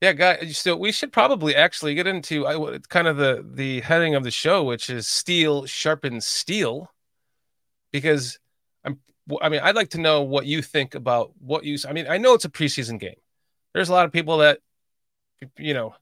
yeah, 0.00 0.12
guy. 0.12 0.46
So 0.48 0.76
we 0.76 0.92
should 0.92 1.12
probably 1.12 1.54
actually 1.54 1.94
get 1.94 2.06
into 2.06 2.46
I, 2.46 2.56
what- 2.56 2.88
kind 2.88 3.06
of 3.08 3.16
the 3.16 3.44
the 3.48 3.80
heading 3.80 4.14
of 4.14 4.22
the 4.24 4.30
show, 4.30 4.62
which 4.62 4.90
is 4.90 5.08
steel 5.08 5.66
sharpens 5.66 6.26
steel, 6.26 6.92
because 7.92 8.38
I'm. 8.84 9.00
I 9.40 9.48
mean, 9.48 9.60
I'd 9.62 9.76
like 9.76 9.90
to 9.90 10.00
know 10.00 10.22
what 10.22 10.46
you 10.46 10.62
think 10.62 10.94
about 10.94 11.32
what 11.38 11.64
you. 11.64 11.78
I 11.88 11.92
mean, 11.92 12.06
I 12.08 12.18
know 12.18 12.34
it's 12.34 12.44
a 12.44 12.50
preseason 12.50 12.98
game. 12.98 13.16
There's 13.72 13.88
a 13.88 13.92
lot 13.92 14.06
of 14.06 14.12
people 14.12 14.38
that, 14.38 14.60
you 15.58 15.74
know, 15.74 15.94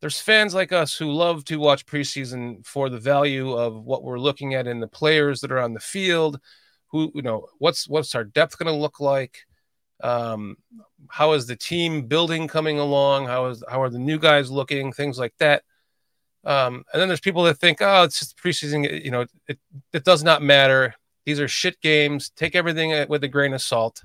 there's 0.00 0.20
fans 0.20 0.54
like 0.54 0.72
us 0.72 0.96
who 0.96 1.10
love 1.10 1.44
to 1.46 1.56
watch 1.56 1.86
preseason 1.86 2.64
for 2.64 2.88
the 2.88 2.98
value 2.98 3.52
of 3.52 3.84
what 3.84 4.04
we're 4.04 4.18
looking 4.18 4.54
at 4.54 4.66
in 4.66 4.80
the 4.80 4.86
players 4.86 5.40
that 5.40 5.50
are 5.50 5.60
on 5.60 5.74
the 5.74 5.80
field. 5.80 6.38
Who 6.88 7.10
you 7.14 7.22
know, 7.22 7.46
what's 7.58 7.88
what's 7.88 8.14
our 8.14 8.24
depth 8.24 8.58
going 8.58 8.72
to 8.72 8.80
look 8.80 9.00
like? 9.00 9.46
um 10.02 10.56
how 11.08 11.32
is 11.32 11.46
the 11.46 11.56
team 11.56 12.02
building 12.06 12.46
coming 12.46 12.78
along 12.78 13.26
how 13.26 13.46
is 13.46 13.64
how 13.68 13.82
are 13.82 13.90
the 13.90 13.98
new 13.98 14.18
guys 14.18 14.50
looking 14.50 14.92
things 14.92 15.18
like 15.18 15.34
that 15.38 15.62
um 16.44 16.84
and 16.92 17.00
then 17.00 17.08
there's 17.08 17.20
people 17.20 17.42
that 17.42 17.58
think 17.58 17.78
oh 17.80 18.04
it's 18.04 18.20
just 18.20 18.38
preseason 18.38 19.04
you 19.04 19.10
know 19.10 19.26
it, 19.48 19.58
it 19.92 20.04
does 20.04 20.22
not 20.22 20.42
matter 20.42 20.94
these 21.28 21.40
are 21.40 21.46
shit 21.46 21.78
games. 21.82 22.30
Take 22.30 22.54
everything 22.54 22.94
uh, 22.94 23.04
with 23.06 23.22
a 23.22 23.28
grain 23.28 23.52
of 23.52 23.60
salt. 23.60 24.02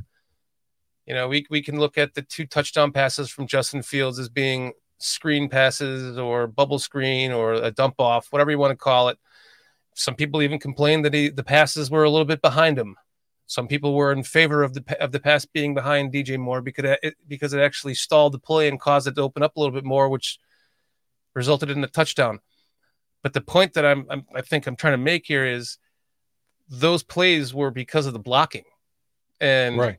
You 1.06 1.14
know 1.14 1.30
we, 1.30 1.46
we 1.50 1.62
can 1.62 1.80
look 1.80 1.98
at 1.98 2.14
the 2.14 2.22
two 2.22 2.46
touchdown 2.46 2.92
passes 2.92 3.30
from 3.30 3.48
justin 3.48 3.82
fields 3.82 4.20
as 4.20 4.28
being 4.28 4.74
screen 4.98 5.48
passes 5.48 6.18
or 6.18 6.48
bubble 6.48 6.80
screen 6.80 7.32
or 7.32 7.54
a 7.54 7.72
dump 7.72 7.96
off 8.00 8.28
whatever 8.32 8.52
you 8.52 8.58
want 8.58 8.72
to 8.72 8.84
call 8.84 9.08
it. 9.08 9.18
Some 9.96 10.16
people 10.16 10.42
even 10.42 10.60
complained 10.60 11.06
that 11.06 11.14
he, 11.14 11.30
the 11.30 11.46
passes 11.46 11.90
were 11.90 12.04
a 12.04 12.10
little 12.10 12.26
bit 12.26 12.42
behind 12.42 12.78
him. 12.78 12.98
Some 13.46 13.68
people 13.68 13.94
were 13.94 14.12
in 14.12 14.24
favor 14.24 14.62
of 14.62 14.74
the 14.74 14.84
of 15.02 15.14
the 15.14 15.22
pass 15.22 15.46
being 15.46 15.74
behind 15.74 16.12
DJ 16.12 16.38
Moore 16.38 16.62
because 16.62 16.98
it, 17.04 17.16
because 17.26 17.54
it 17.54 17.62
actually 17.62 17.96
stalled 17.96 18.34
the 18.34 18.40
play 18.40 18.68
and 18.68 18.82
caused 18.82 19.08
it 19.08 19.16
to 19.16 19.22
open 19.22 19.44
up 19.44 19.56
a 19.56 19.60
little 19.62 19.74
bit 19.74 19.86
more, 19.86 20.10
which 20.10 20.40
resulted 21.34 21.70
in 21.72 21.80
the 21.80 21.88
touchdown. 21.88 22.42
But 23.22 23.32
the 23.32 23.40
point 23.40 23.76
that 23.76 23.86
I'm, 23.86 24.08
I'm 24.10 24.26
I 24.36 24.42
think 24.42 24.68
I'm 24.68 24.76
trying 24.76 24.94
to 24.94 24.98
make 24.98 25.26
here 25.26 25.46
is 25.46 25.78
those 26.70 27.04
plays 27.04 27.54
were 27.54 27.72
because 27.72 28.06
of 28.06 28.14
the 28.14 28.20
blocking, 28.20 28.66
and 29.40 29.78
right 29.78 29.98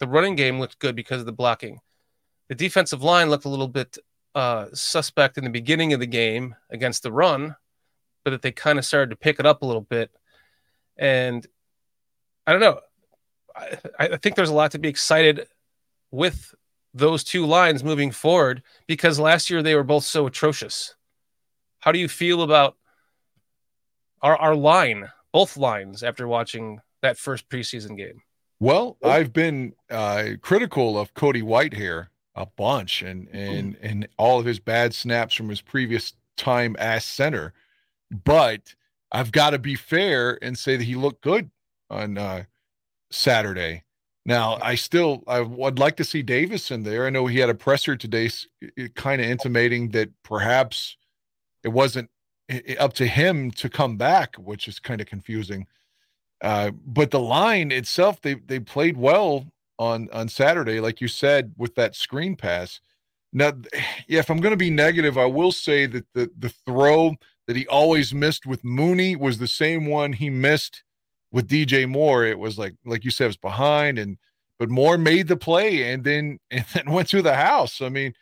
the 0.00 0.08
running 0.08 0.34
game 0.34 0.58
looked 0.58 0.78
good 0.78 0.96
because 0.96 1.20
of 1.20 1.26
the 1.26 1.32
blocking. 1.32 1.78
The 2.48 2.54
defensive 2.54 3.02
line 3.02 3.30
looked 3.30 3.44
a 3.44 3.50
little 3.50 3.68
bit 3.68 3.98
uh, 4.34 4.66
suspect 4.72 5.38
in 5.38 5.44
the 5.44 5.50
beginning 5.50 5.92
of 5.92 6.00
the 6.00 6.06
game 6.06 6.56
against 6.70 7.02
the 7.02 7.12
run, 7.12 7.54
but 8.24 8.30
that 8.30 8.42
they 8.42 8.50
kind 8.50 8.78
of 8.78 8.84
started 8.84 9.10
to 9.10 9.16
pick 9.16 9.38
it 9.38 9.46
up 9.46 9.62
a 9.62 9.66
little 9.66 9.82
bit. 9.82 10.10
And 10.96 11.46
I 12.46 12.52
don't 12.52 12.60
know. 12.60 12.80
I, 13.54 13.78
I 13.98 14.16
think 14.16 14.34
there's 14.34 14.50
a 14.50 14.54
lot 14.54 14.72
to 14.72 14.78
be 14.78 14.88
excited 14.88 15.46
with 16.10 16.54
those 16.94 17.22
two 17.22 17.46
lines 17.46 17.84
moving 17.84 18.10
forward 18.10 18.62
because 18.86 19.20
last 19.20 19.50
year 19.50 19.62
they 19.62 19.74
were 19.74 19.84
both 19.84 20.04
so 20.04 20.26
atrocious. 20.26 20.96
How 21.78 21.92
do 21.92 21.98
you 21.98 22.08
feel 22.08 22.42
about 22.42 22.76
our 24.22 24.36
our 24.36 24.56
line, 24.56 25.08
both 25.32 25.56
lines, 25.56 26.02
after 26.02 26.26
watching 26.26 26.80
that 27.02 27.18
first 27.18 27.48
preseason 27.48 27.96
game? 27.96 28.22
Well, 28.58 28.98
I've 29.02 29.32
been 29.32 29.74
uh, 29.90 30.32
critical 30.42 30.98
of 30.98 31.14
Cody 31.14 31.42
Whitehair 31.42 32.08
a 32.34 32.46
bunch, 32.46 33.02
and 33.02 33.28
and 33.28 33.76
and 33.80 34.08
all 34.18 34.38
of 34.38 34.46
his 34.46 34.58
bad 34.58 34.94
snaps 34.94 35.34
from 35.34 35.48
his 35.48 35.62
previous 35.62 36.14
time 36.36 36.76
as 36.78 37.04
center. 37.04 37.52
But 38.10 38.74
I've 39.12 39.32
got 39.32 39.50
to 39.50 39.58
be 39.58 39.74
fair 39.74 40.38
and 40.42 40.58
say 40.58 40.76
that 40.76 40.84
he 40.84 40.94
looked 40.94 41.22
good 41.22 41.50
on 41.88 42.18
uh, 42.18 42.44
Saturday. 43.10 43.84
Now, 44.26 44.58
I 44.60 44.74
still 44.74 45.24
I 45.26 45.40
would 45.40 45.78
like 45.78 45.96
to 45.96 46.04
see 46.04 46.22
Davis 46.22 46.70
in 46.70 46.82
there. 46.82 47.06
I 47.06 47.10
know 47.10 47.26
he 47.26 47.38
had 47.38 47.50
a 47.50 47.54
presser 47.54 47.96
today, 47.96 48.30
kind 48.94 49.20
of 49.20 49.26
intimating 49.26 49.90
that 49.90 50.10
perhaps 50.22 50.96
it 51.64 51.68
wasn't 51.68 52.10
up 52.78 52.92
to 52.94 53.06
him 53.06 53.50
to 53.52 53.68
come 53.68 53.96
back, 53.96 54.36
which 54.36 54.68
is 54.68 54.78
kind 54.78 55.00
of 55.00 55.06
confusing. 55.06 55.66
Uh, 56.42 56.70
but 56.86 57.10
the 57.10 57.20
line 57.20 57.70
itself, 57.70 58.20
they 58.20 58.34
they 58.34 58.58
played 58.58 58.96
well 58.96 59.46
on 59.78 60.08
on 60.12 60.28
Saturday, 60.28 60.80
like 60.80 61.00
you 61.00 61.08
said, 61.08 61.54
with 61.56 61.74
that 61.74 61.94
screen 61.94 62.36
pass. 62.36 62.80
Now, 63.32 63.52
yeah, 64.08 64.18
if 64.20 64.30
I'm 64.30 64.40
going 64.40 64.52
to 64.52 64.56
be 64.56 64.70
negative, 64.70 65.18
I 65.18 65.26
will 65.26 65.52
say 65.52 65.86
that 65.86 66.06
the 66.14 66.30
the 66.38 66.48
throw 66.48 67.14
that 67.46 67.56
he 67.56 67.66
always 67.66 68.14
missed 68.14 68.46
with 68.46 68.64
Mooney 68.64 69.16
was 69.16 69.38
the 69.38 69.48
same 69.48 69.86
one 69.86 70.12
he 70.12 70.30
missed 70.30 70.82
with 71.32 71.48
DJ 71.48 71.88
Moore. 71.88 72.24
It 72.24 72.38
was 72.38 72.58
like 72.58 72.74
like 72.84 73.04
you 73.04 73.10
said, 73.10 73.24
it 73.24 73.28
was 73.28 73.36
behind, 73.36 73.98
and 73.98 74.18
but 74.58 74.70
Moore 74.70 74.98
made 74.98 75.28
the 75.28 75.36
play 75.36 75.92
and 75.92 76.04
then 76.04 76.38
and 76.50 76.64
then 76.72 76.90
went 76.90 77.08
to 77.10 77.22
the 77.22 77.34
house. 77.34 77.80
I 77.80 77.88
mean, 77.88 78.14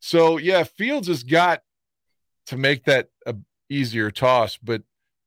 so 0.00 0.38
yeah, 0.38 0.64
Fields 0.64 1.08
has 1.08 1.22
got 1.22 1.62
to 2.46 2.56
make 2.56 2.84
that 2.84 3.10
a 3.26 3.36
easier 3.70 4.10
toss, 4.10 4.58
but 4.58 4.82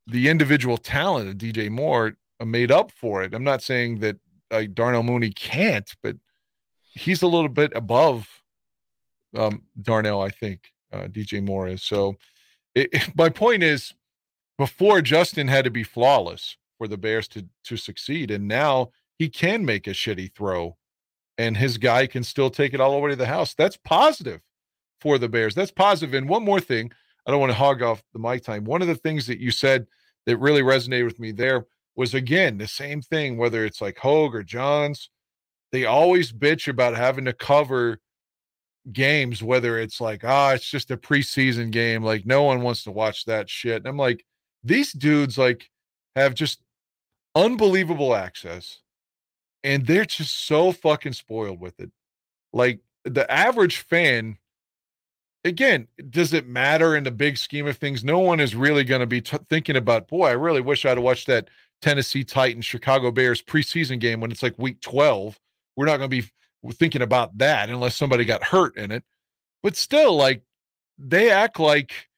the 0.05 0.29
individual 0.29 0.77
talent 0.77 1.29
of 1.29 1.37
DJ 1.37 1.69
Moore 1.69 2.17
uh, 2.39 2.45
made 2.45 2.71
up 2.71 2.91
for 2.91 3.23
it. 3.23 3.33
I'm 3.33 3.43
not 3.43 3.61
saying 3.63 3.99
that 3.99 4.17
Darnell 4.75 5.03
Mooney 5.03 5.31
can't, 5.31 5.89
but 6.03 6.15
he's 6.93 7.21
a 7.23 7.27
little 7.27 7.49
bit 7.49 7.71
above 7.75 8.27
um, 9.35 9.63
Darnell, 9.81 10.21
I 10.21 10.29
think 10.29 10.71
uh, 10.91 11.05
DJ 11.07 11.43
Moore 11.43 11.67
is. 11.67 11.83
So 11.83 12.17
it- 12.75 13.09
my 13.15 13.29
point 13.29 13.63
is, 13.63 13.93
before 14.59 15.01
Justin 15.01 15.47
had 15.47 15.65
to 15.65 15.71
be 15.71 15.83
flawless 15.83 16.57
for 16.77 16.87
the 16.87 16.97
Bears 16.97 17.27
to 17.29 17.47
to 17.63 17.75
succeed, 17.77 18.29
and 18.29 18.47
now 18.47 18.91
he 19.17 19.27
can 19.29 19.65
make 19.65 19.87
a 19.87 19.91
shitty 19.91 20.31
throw, 20.35 20.77
and 21.37 21.57
his 21.57 21.77
guy 21.79 22.05
can 22.05 22.23
still 22.23 22.51
take 22.51 22.73
it 22.73 22.79
all 22.79 22.91
the 22.91 22.99
way 22.99 23.09
to 23.09 23.15
the 23.15 23.25
house. 23.25 23.55
That's 23.55 23.77
positive 23.77 24.41
for 25.01 25.17
the 25.17 25.27
Bears. 25.27 25.55
That's 25.55 25.71
positive. 25.71 26.13
And 26.13 26.29
one 26.29 26.43
more 26.43 26.59
thing, 26.59 26.91
I 27.25 27.31
don't 27.31 27.39
want 27.39 27.51
to 27.51 27.57
hog 27.57 27.81
off 27.81 28.03
the 28.13 28.19
mic 28.19 28.43
time. 28.43 28.65
One 28.65 28.81
of 28.81 28.87
the 28.87 28.95
things 28.95 29.27
that 29.27 29.39
you 29.39 29.51
said 29.51 29.87
that 30.25 30.37
really 30.37 30.61
resonated 30.61 31.05
with 31.05 31.19
me 31.19 31.31
there 31.31 31.65
was 31.95 32.13
again 32.13 32.57
the 32.57 32.67
same 32.67 33.01
thing, 33.01 33.37
whether 33.37 33.65
it's 33.65 33.81
like 33.81 33.97
Hoge 33.97 34.35
or 34.35 34.43
Jahns, 34.43 35.07
they 35.71 35.85
always 35.85 36.31
bitch 36.31 36.67
about 36.67 36.95
having 36.95 37.25
to 37.25 37.33
cover 37.33 37.99
games, 38.91 39.41
whether 39.41 39.79
it's 39.79 40.01
like, 40.01 40.23
ah, 40.23 40.51
it's 40.51 40.69
just 40.69 40.91
a 40.91 40.97
preseason 40.97 41.71
game. 41.71 42.03
Like, 42.03 42.25
no 42.25 42.43
one 42.43 42.61
wants 42.61 42.83
to 42.83 42.91
watch 42.91 43.25
that 43.25 43.49
shit. 43.49 43.77
And 43.77 43.87
I'm 43.87 43.97
like, 43.97 44.25
these 44.63 44.91
dudes 44.91 45.37
like 45.37 45.69
have 46.15 46.33
just 46.33 46.61
unbelievable 47.35 48.15
access 48.15 48.79
and 49.63 49.85
they're 49.85 50.05
just 50.05 50.45
so 50.45 50.71
fucking 50.71 51.13
spoiled 51.13 51.59
with 51.59 51.79
it. 51.79 51.91
Like 52.51 52.81
the 53.05 53.29
average 53.31 53.77
fan, 53.77 54.37
again, 55.43 55.87
does 56.09 56.33
it 56.33 56.47
matter 56.47 56.95
in 56.95 57.03
the 57.03 57.11
big 57.11 57.37
scheme 57.37 57.67
of 57.67 57.77
things? 57.77 58.03
No 58.03 58.19
one 58.19 58.39
is 58.39 58.55
really 58.55 58.83
going 58.83 59.01
to 59.01 59.07
be 59.07 59.21
t- 59.21 59.37
thinking 59.49 59.75
about, 59.75 60.07
boy, 60.07 60.27
I 60.27 60.31
really 60.31 60.61
wish 60.61 60.85
I'd 60.85 60.99
watched 60.99 61.27
that 61.27 61.49
Tennessee 61.81 62.23
Titans 62.23 62.65
Chicago 62.65 63.11
Bears 63.11 63.41
preseason 63.41 63.99
game 63.99 64.21
when 64.21 64.31
it's 64.31 64.43
like 64.43 64.57
week 64.57 64.81
12. 64.81 65.39
We're 65.75 65.85
not 65.85 65.97
going 65.97 66.09
to 66.09 66.21
be 66.21 66.29
thinking 66.73 67.01
about 67.01 67.37
that 67.39 67.69
unless 67.69 67.95
somebody 67.95 68.25
got 68.25 68.43
hurt 68.43 68.77
in 68.77 68.91
it. 68.91 69.03
But 69.61 69.75
still, 69.75 70.15
like 70.15 70.43
they 70.97 71.29
act 71.31 71.59
like 71.59 72.09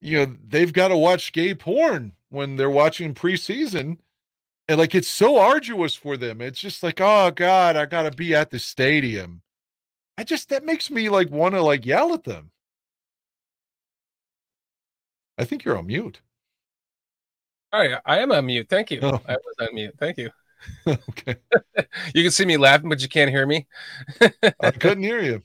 you 0.00 0.18
know 0.18 0.36
they've 0.46 0.72
got 0.72 0.88
to 0.88 0.96
watch 0.96 1.32
gay 1.32 1.54
porn 1.54 2.12
when 2.30 2.56
they're 2.56 2.70
watching 2.70 3.14
preseason. 3.14 3.98
And 4.68 4.78
like 4.78 4.94
it's 4.94 5.08
so 5.08 5.38
arduous 5.38 5.94
for 5.94 6.16
them. 6.16 6.40
It's 6.40 6.60
just 6.60 6.82
like, 6.82 7.00
oh 7.00 7.30
God, 7.30 7.76
I 7.76 7.86
gotta 7.86 8.10
be 8.10 8.34
at 8.34 8.50
the 8.50 8.58
stadium. 8.58 9.42
I 10.18 10.24
just 10.24 10.48
that 10.48 10.64
makes 10.64 10.90
me 10.90 11.08
like 11.08 11.30
want 11.30 11.54
to 11.54 11.62
like 11.62 11.86
yell 11.86 12.14
at 12.14 12.24
them. 12.24 12.50
I 15.38 15.44
think 15.44 15.64
you're 15.64 15.78
on 15.78 15.86
mute. 15.86 16.20
All 17.72 17.80
right, 17.80 18.00
I 18.04 18.18
am 18.20 18.32
on 18.32 18.46
mute. 18.46 18.68
Thank 18.68 18.90
you. 18.90 19.00
Oh. 19.02 19.20
I 19.28 19.32
was 19.32 19.54
on 19.60 19.74
mute. 19.74 19.94
Thank 19.98 20.18
you. 20.18 20.30
okay. 20.86 21.36
You 22.14 22.22
can 22.22 22.30
see 22.30 22.44
me 22.44 22.56
laughing, 22.56 22.88
but 22.88 23.02
you 23.02 23.08
can't 23.08 23.30
hear 23.30 23.46
me. 23.46 23.66
I 24.60 24.70
couldn't 24.70 25.04
hear 25.04 25.22
you. 25.22 25.42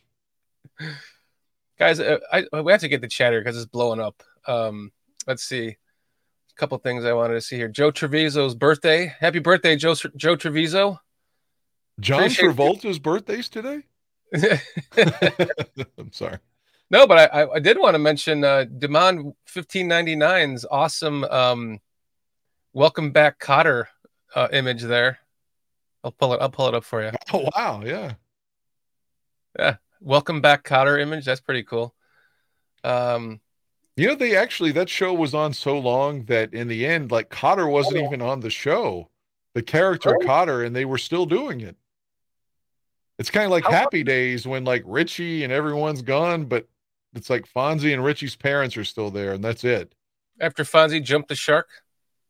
Guys, 1.77 1.99
uh, 1.99 2.19
I 2.31 2.45
we 2.61 2.71
have 2.71 2.81
to 2.81 2.87
get 2.87 3.01
the 3.01 3.07
chatter 3.07 3.39
because 3.39 3.57
it's 3.57 3.65
blowing 3.65 3.99
up. 3.99 4.23
Um, 4.47 4.91
let's 5.27 5.43
see. 5.43 5.67
A 5.67 6.55
couple 6.55 6.77
things 6.77 7.05
I 7.05 7.13
wanted 7.13 7.35
to 7.35 7.41
see 7.41 7.55
here. 7.55 7.67
Joe 7.67 7.91
Treviso's 7.91 8.55
birthday. 8.55 9.13
Happy 9.19 9.39
birthday, 9.39 9.75
Joe 9.75 9.95
Joe 10.15 10.35
Treviso. 10.35 10.99
John 11.99 12.19
Appreciate 12.19 12.45
you. 12.45 12.53
Travolta's 12.53 12.99
birthday's 12.99 13.49
today? 13.49 13.83
I'm 15.97 16.11
sorry. 16.11 16.37
No, 16.91 17.07
but 17.07 17.33
I, 17.33 17.47
I 17.55 17.59
did 17.59 17.79
want 17.79 17.95
to 17.95 17.99
mention 17.99 18.43
uh, 18.43 18.65
Demand 18.65 19.33
1599's 19.47 20.65
awesome 20.69 21.23
um, 21.23 21.79
welcome 22.73 23.11
back 23.11 23.39
Kotter 23.39 23.85
uh, 24.35 24.49
image 24.51 24.81
there. 24.83 25.19
I'll 26.03 26.11
pull 26.11 26.33
it. 26.33 26.41
I'll 26.41 26.49
pull 26.49 26.67
it 26.67 26.73
up 26.73 26.83
for 26.83 27.01
you. 27.01 27.11
Oh 27.33 27.47
wow, 27.55 27.81
yeah. 27.85 28.13
Yeah, 29.57 29.77
welcome 30.01 30.41
back 30.41 30.65
Kotter 30.65 30.99
image. 30.99 31.23
That's 31.23 31.39
pretty 31.39 31.63
cool. 31.63 31.95
Um, 32.83 33.39
You 33.95 34.07
know, 34.07 34.15
they 34.15 34.35
actually 34.35 34.73
that 34.73 34.89
show 34.89 35.13
was 35.13 35.33
on 35.33 35.53
so 35.53 35.79
long 35.79 36.25
that 36.25 36.53
in 36.53 36.67
the 36.67 36.85
end, 36.85 37.09
like 37.09 37.29
Kotter 37.29 37.71
wasn't 37.71 37.97
Oh. 37.97 38.05
even 38.05 38.21
on 38.21 38.41
the 38.41 38.49
show. 38.49 39.09
The 39.53 39.61
character 39.61 40.11
Really? 40.11 40.25
Kotter, 40.25 40.65
and 40.65 40.75
they 40.75 40.83
were 40.85 40.97
still 40.97 41.25
doing 41.25 41.61
it. 41.61 41.77
It's 43.17 43.29
kind 43.29 43.45
of 43.45 43.51
like 43.51 43.65
Happy 43.65 44.03
Days 44.03 44.45
when 44.45 44.65
like 44.65 44.83
Richie 44.85 45.43
and 45.45 45.53
everyone's 45.53 46.01
gone, 46.01 46.45
but 46.45 46.67
it's 47.13 47.29
like 47.29 47.45
Fonzie 47.51 47.93
and 47.93 48.03
Richie's 48.03 48.35
parents 48.35 48.77
are 48.77 48.83
still 48.85 49.09
there, 49.11 49.33
and 49.33 49.43
that's 49.43 49.63
it. 49.63 49.93
after 50.39 50.63
Fonzie 50.63 51.03
jumped 51.03 51.29
the 51.29 51.35
shark. 51.35 51.67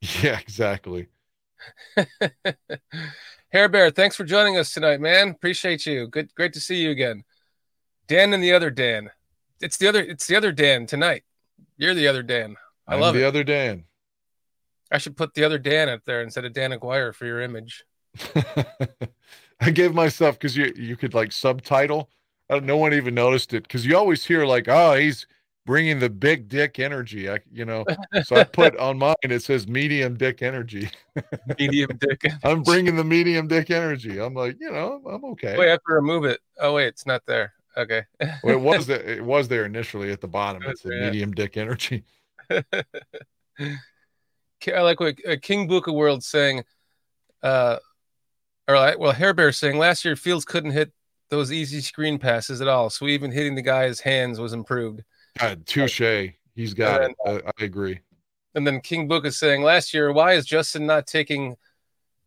Yeah, 0.24 0.40
exactly. 0.40 1.10
Hair 3.52 3.70
Bear, 3.70 3.92
thanks 3.92 4.16
for 4.16 4.24
joining 4.24 4.58
us 4.58 4.74
tonight, 4.74 5.00
man. 5.00 5.30
Appreciate 5.30 5.86
you. 5.86 6.08
Good, 6.08 6.34
great 6.34 6.54
to 6.54 6.60
see 6.60 6.78
you 6.82 6.90
again. 6.90 7.24
Dan 8.08 8.34
and 8.34 8.42
the 8.44 8.54
other 8.54 8.72
Dan. 8.72 9.12
It's 9.62 9.78
the 9.78 9.88
other. 9.88 10.02
It's 10.02 10.26
the 10.26 10.36
other 10.36 10.52
Dan 10.52 10.86
tonight. 10.88 11.24
You're 11.78 11.94
the 11.94 12.08
other 12.08 12.24
Dan. 12.24 12.56
I 12.88 12.96
I'm 12.96 13.02
love 13.02 13.14
the 13.14 13.22
it. 13.22 13.26
other 13.26 13.44
Dan. 13.44 13.84
I 14.92 14.98
should 14.98 15.16
put 15.16 15.34
the 15.36 15.44
other 15.44 15.60
Dan 15.60 15.88
up 15.88 16.04
there 16.06 16.22
instead 16.24 16.46
of 16.46 16.54
Dan 16.54 16.72
Aguirre 16.74 17.14
for 17.14 17.26
your 17.26 17.42
image. 17.42 17.84
I 19.60 19.70
gave 19.72 19.94
myself 19.94 20.38
because 20.40 20.58
you 20.58 20.74
you 20.76 20.96
could 20.98 21.14
like 21.14 21.32
subtitle. 21.32 22.10
No 22.60 22.78
one 22.78 22.94
even 22.94 23.16
noticed 23.16 23.54
it 23.54 23.64
because 23.64 23.86
you 23.86 23.98
always 23.98 24.26
hear 24.26 24.46
like, 24.46 24.68
oh, 24.68 24.96
he's 24.96 25.26
bringing 25.66 26.00
the 26.00 26.10
big 26.10 26.50
dick 26.50 26.80
energy. 26.80 27.30
I 27.30 27.40
you 27.52 27.66
know, 27.66 27.86
so 28.24 28.36
I 28.36 28.44
put 28.44 28.76
on 28.78 28.98
mine 28.98 29.16
it 29.24 29.44
says 29.44 29.68
medium 29.68 30.18
dick 30.18 30.42
energy. 30.42 30.90
Medium 31.60 31.98
dick. 31.98 32.26
I'm 32.44 32.64
bringing 32.64 32.96
the 32.96 33.04
medium 33.04 33.48
dick 33.48 33.70
energy. 33.70 34.20
I'm 34.20 34.34
like, 34.34 34.58
you 34.60 34.72
know, 34.72 35.02
I'm 35.10 35.24
okay. 35.26 35.58
Wait, 35.58 35.68
I 35.68 35.72
have 35.72 35.84
to 35.88 35.94
remove 35.94 36.26
it. 36.26 36.40
Oh 36.60 36.74
wait, 36.74 36.88
it's 36.88 37.06
not 37.06 37.24
there. 37.26 37.54
Okay. 37.78 38.04
Well, 38.44 38.56
it 38.56 38.62
was 38.62 38.88
there, 38.92 39.02
it 39.02 39.24
was 39.24 39.48
there 39.48 39.66
initially 39.66 40.12
at 40.12 40.22
the 40.22 40.28
bottom. 40.28 40.64
It's 40.66 40.82
the 40.82 40.94
Yeah. 40.94 41.06
medium 41.06 41.32
dick 41.32 41.58
energy. 41.58 42.04
I 42.50 42.64
like 44.82 45.00
what 45.00 45.16
uh, 45.28 45.36
King 45.42 45.68
Buka 45.68 45.94
World 45.94 46.24
saying, 46.24 46.64
uh, 47.42 47.78
or 48.68 48.76
like, 48.76 49.00
well, 49.00 49.12
Hair 49.12 49.34
Bear 49.34 49.52
saying 49.52 49.78
last 49.78 50.06
year 50.06 50.16
Fields 50.16 50.46
couldn't 50.46 50.72
hit 50.72 50.92
those 51.32 51.52
easy 51.52 51.82
screen 51.82 52.20
passes 52.20 52.62
at 52.62 52.68
all, 52.68 52.90
so 52.92 53.08
even 53.08 53.32
hitting 53.32 53.56
the 53.56 53.62
guy's 53.62 54.00
hands 54.02 54.40
was 54.40 54.54
improved. 54.54 55.02
God, 55.40 55.66
touche. 55.66 56.30
He's 56.54 56.74
got 56.74 57.02
it. 57.02 57.16
I, 57.26 57.42
I 57.58 57.64
agree. 57.64 58.02
And 58.54 58.68
then 58.68 58.82
King 58.82 59.08
Book 59.08 59.26
is 59.26 59.40
saying 59.40 59.64
last 59.64 59.94
year, 59.94 60.12
why 60.12 60.34
is 60.34 60.46
Justin 60.46 60.86
not 60.86 61.08
taking 61.08 61.56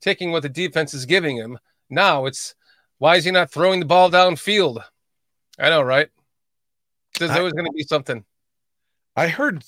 taking 0.01 0.33
what 0.33 0.43
the 0.43 0.49
defense 0.49 0.95
is 0.95 1.05
giving 1.07 1.37
him? 1.37 1.59
Now 1.91 2.25
it's 2.25 2.55
why 2.99 3.17
is 3.17 3.25
he 3.25 3.31
not 3.31 3.51
throwing 3.51 3.81
the 3.81 3.87
ball 3.87 4.11
downfield? 4.11 4.83
I 5.59 5.69
know, 5.69 5.83
right? 5.83 6.09
There's 7.19 7.31
I- 7.31 7.39
always 7.39 7.53
going 7.53 7.67
to 7.67 7.73
be 7.73 7.85
something. 7.85 8.25
I 9.17 9.29
heard, 9.29 9.63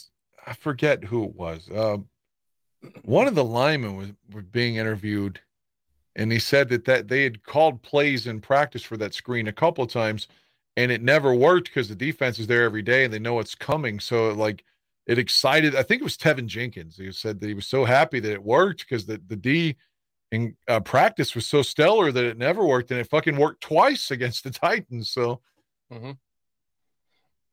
I 0.45 0.55
forget 0.55 1.05
who 1.05 1.25
it 1.25 1.37
was. 1.37 1.69
Um, 1.73 2.09
one 3.05 3.29
of 3.29 3.37
the 3.37 3.45
linemen 3.45 3.97
was, 3.97 4.09
was 4.33 4.45
being 4.45 4.75
interviewed, 4.75 5.39
and 6.17 6.33
he 6.33 6.39
said 6.41 6.69
that 6.71 6.85
that 6.87 7.09
they 7.09 7.25
had 7.25 7.45
called 7.45 7.83
plays 7.83 8.27
in 8.27 8.41
practice 8.41 8.83
for 8.83 8.97
that 8.99 9.15
screen 9.15 9.49
a 9.49 9.53
couple 9.53 9.85
of 9.85 9.91
times, 9.93 10.29
and 10.77 10.91
it 10.93 11.03
never 11.03 11.35
worked 11.35 11.69
because 11.69 11.89
the 11.89 11.95
defense 11.97 12.39
is 12.41 12.47
there 12.49 12.65
every 12.65 12.83
day 12.83 13.05
and 13.05 13.15
they 13.15 13.19
know 13.21 13.39
it's 13.41 13.55
coming. 13.55 14.01
So 14.01 14.33
like 14.33 14.65
it 15.07 15.19
excited. 15.19 15.77
I 15.77 15.83
think 15.85 16.01
it 16.01 16.05
was 16.05 16.17
Teven 16.19 16.47
Jenkins. 16.47 16.97
He 16.97 17.13
said 17.13 17.41
that 17.41 17.49
he 17.49 17.55
was 17.55 17.67
so 17.69 17.85
happy 17.85 18.21
that 18.21 18.33
it 18.33 18.43
worked 18.45 18.81
because 18.81 19.07
the 19.07 19.23
the 19.29 19.37
D 19.37 19.77
in 20.33 20.57
uh, 20.69 20.81
practice 20.81 21.35
was 21.35 21.47
so 21.47 21.63
stellar 21.63 22.13
that 22.13 22.25
it 22.25 22.39
never 22.39 22.65
worked, 22.67 22.91
and 22.91 23.01
it 23.01 23.09
fucking 23.11 23.37
worked 23.37 23.63
twice 23.63 24.11
against 24.13 24.45
the 24.45 24.51
Titans. 24.51 25.11
So. 25.11 25.41
Mhm. 25.93 26.19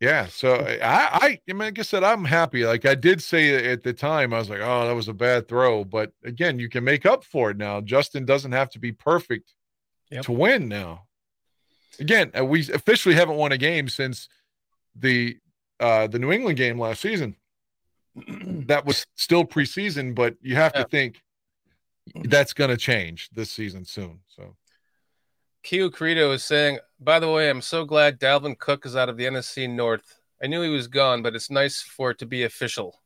Yeah, 0.04 0.26
so 0.28 0.56
I, 0.56 0.82
I, 0.82 1.26
I 1.26 1.40
mean, 1.48 1.60
like 1.60 1.80
I 1.80 1.82
said, 1.84 2.04
I'm 2.04 2.26
happy. 2.26 2.66
Like 2.66 2.86
I 2.86 2.94
did 2.94 3.24
say 3.24 3.72
at 3.72 3.84
the 3.84 3.94
time, 3.94 4.34
I 4.34 4.40
was 4.40 4.50
like, 4.50 4.60
"Oh, 4.62 4.86
that 4.86 4.94
was 4.94 5.08
a 5.08 5.14
bad 5.14 5.48
throw," 5.48 5.86
but 5.86 6.12
again, 6.26 6.60
you 6.60 6.68
can 6.68 6.84
make 6.84 7.06
up 7.06 7.24
for 7.24 7.52
it 7.52 7.56
now. 7.58 7.80
Justin 7.80 8.26
doesn't 8.26 8.52
have 8.52 8.70
to 8.72 8.80
be 8.80 8.92
perfect 8.92 9.54
Yep. 10.12 10.26
to 10.26 10.32
win 10.34 10.68
now. 10.68 11.04
Again, 12.02 12.32
uh, 12.38 12.44
we 12.44 12.70
officially 12.74 13.16
haven't 13.16 13.38
won 13.38 13.54
a 13.54 13.58
game 13.58 13.88
since 13.88 14.28
the 14.94 15.38
uh 15.80 16.08
the 16.08 16.20
New 16.20 16.34
England 16.34 16.58
game 16.58 16.78
last 16.78 17.00
season. 17.00 17.38
that 18.68 18.86
was 18.86 19.06
still 19.16 19.46
preseason, 19.46 20.14
but 20.14 20.36
you 20.42 20.56
have 20.56 20.74
Yeah. 20.76 20.84
to 20.84 20.90
think 20.90 21.22
that's 22.26 22.52
going 22.52 22.72
to 22.72 22.78
change 22.78 23.30
this 23.32 23.52
season 23.52 23.86
soon. 23.86 24.20
So 24.28 24.58
Keo 25.64 25.90
Credo 25.90 26.32
is 26.32 26.44
saying, 26.44 26.80
by 27.00 27.20
the 27.20 27.30
way, 27.32 27.50
I'm 27.50 27.62
so 27.62 27.86
glad 27.86 28.20
Dalvin 28.20 28.58
Cook 28.58 28.86
is 28.86 28.96
out 28.96 29.10
of 29.10 29.18
the 29.18 29.26
NFC 29.26 29.70
North. 29.70 30.20
I 30.44 30.48
knew 30.48 30.62
he 30.62 30.70
was 30.70 30.88
gone, 30.88 31.22
but 31.22 31.36
it's 31.36 31.50
nice 31.50 31.82
for 31.82 32.12
it 32.12 32.20
to 32.20 32.26
be 32.26 32.44
official. 32.44 33.00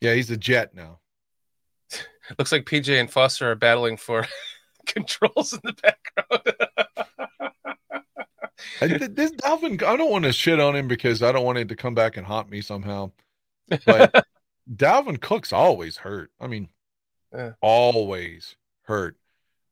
yeah, 0.00 0.14
he's 0.14 0.30
a 0.30 0.36
Jet 0.36 0.74
now. 0.74 1.00
Looks 2.38 2.52
like 2.52 2.64
PJ 2.64 2.98
and 2.98 3.10
Foster 3.10 3.50
are 3.50 3.56
battling 3.56 3.96
for 3.98 4.26
controls 4.86 5.52
in 5.52 5.60
the 5.62 5.74
background. 5.74 6.56
I, 8.82 8.86
this 9.08 9.32
Dalvin, 9.32 9.82
I 9.82 9.96
don't 9.96 10.10
want 10.10 10.24
to 10.24 10.32
shit 10.32 10.60
on 10.60 10.74
him 10.76 10.88
because 10.88 11.22
I 11.22 11.32
don't 11.32 11.44
want 11.44 11.58
him 11.58 11.68
to 11.68 11.76
come 11.76 11.94
back 11.94 12.16
and 12.16 12.26
haunt 12.26 12.48
me 12.50 12.60
somehow. 12.62 13.10
But 13.84 14.24
Dalvin 14.74 15.20
Cook's 15.20 15.52
always 15.52 15.96
hurt. 15.98 16.30
I 16.40 16.46
mean, 16.46 16.68
Yeah. 17.34 17.52
always 17.60 18.56
hurt. 18.82 19.16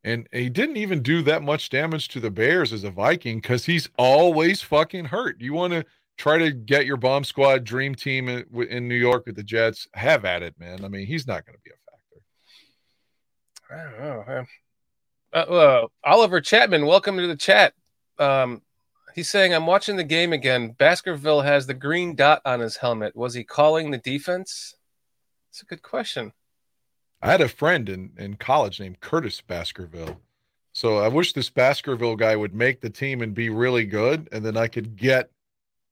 And 0.05 0.29
he 0.33 0.49
didn't 0.49 0.77
even 0.77 1.03
do 1.03 1.23
that 1.23 1.43
much 1.43 1.71
damage 1.71 2.09
to 2.09 2.21
the 2.21 2.31
Bears 2.31 2.73
as 2.73 2.85
a 2.85 2.91
Viking 2.91 3.41
because 3.41 3.65
he's 3.65 3.89
always 3.99 4.63
fucking 4.63 5.07
hurt. 5.07 5.41
You 5.41 5.55
want 5.55 5.73
to 5.73 5.85
try 6.17 6.39
to 6.39 6.53
get 6.53 6.87
your 6.87 6.97
bomb 6.97 7.25
squad 7.25 7.65
dream 7.65 7.95
team 7.95 8.29
in, 8.29 8.45
in 8.69 8.89
New 8.89 8.95
York 8.95 9.27
with 9.27 9.37
the 9.37 9.43
Jets? 9.43 9.89
Have 9.95 10.25
at 10.25 10.43
it, 10.43 10.55
man. 10.59 10.85
I 10.85 10.89
mean, 10.89 11.07
he's 11.07 11.27
not 11.27 11.45
going 11.45 11.57
to 11.57 11.63
be 11.65 11.71
a 11.71 11.77
factor. 13.71 13.93
I 14.01 14.05
don't 14.05 14.29
know. 14.29 14.45
Uh, 15.33 15.37
uh, 15.37 15.87
Oliver 16.05 16.41
Chapman, 16.41 16.87
welcome 16.87 17.17
to 17.19 17.27
the 17.27 17.37
chat. 17.37 17.75
Um, 18.19 18.63
he's 19.15 19.29
saying, 19.29 19.53
I'm 19.53 19.67
watching 19.67 19.97
the 19.97 20.05
game 20.05 20.33
again. 20.33 20.75
Baskerville 20.79 21.43
has 21.43 21.67
the 21.67 21.75
green 21.75 22.15
dot 22.15 22.41
on 22.45 22.61
his 22.61 22.77
helmet. 22.77 23.15
Was 23.15 23.35
he 23.35 23.45
calling 23.45 23.91
the 23.91 23.99
defense? 23.99 24.75
It's 25.51 25.63
a 25.63 25.67
good 25.67 25.83
question. 25.83 26.33
I 27.21 27.31
had 27.31 27.41
a 27.41 27.49
friend 27.49 27.89
in 27.89 28.13
in 28.17 28.37
college 28.37 28.81
named 28.81 29.01
Curtis 29.01 29.41
Baskerville. 29.41 30.21
So 30.73 30.99
I 30.99 31.09
wish 31.09 31.33
this 31.33 31.51
Baskerville 31.51 32.17
guy 32.17 32.37
would 32.37 32.55
make 32.55 32.81
the 32.81 32.91
team 32.91 33.21
and 33.23 33.35
be 33.35 33.49
really 33.49 33.85
good, 33.85 34.29
and 34.31 34.45
then 34.45 34.57
I 34.57 34.69
could 34.69 34.97
get 34.97 35.31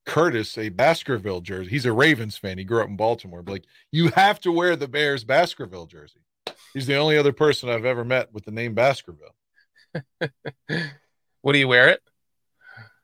Curtis 0.05 0.57
a 0.57 0.69
Baskerville 0.69 1.41
jersey. 1.41 1.69
He's 1.69 1.85
a 1.85 1.91
Ravens 1.91 2.37
fan. 2.37 2.57
He 2.57 2.63
grew 2.63 2.81
up 2.81 2.87
in 2.87 2.95
Baltimore. 2.95 3.43
But 3.43 3.51
like, 3.51 3.65
you 3.91 4.07
have 4.09 4.39
to 4.41 4.51
wear 4.51 4.77
the 4.77 4.87
Bears 4.87 5.25
Baskerville 5.25 5.87
jersey. 5.87 6.21
He's 6.73 6.87
the 6.87 6.95
only 6.95 7.17
other 7.17 7.33
person 7.33 7.69
I've 7.69 7.83
ever 7.83 8.05
met 8.05 8.31
with 8.31 8.45
the 8.45 8.51
name 8.51 8.73
Baskerville. 8.73 9.35
What 11.41 11.53
do 11.53 11.59
you 11.59 11.67
wear 11.67 11.89
it? 11.89 12.01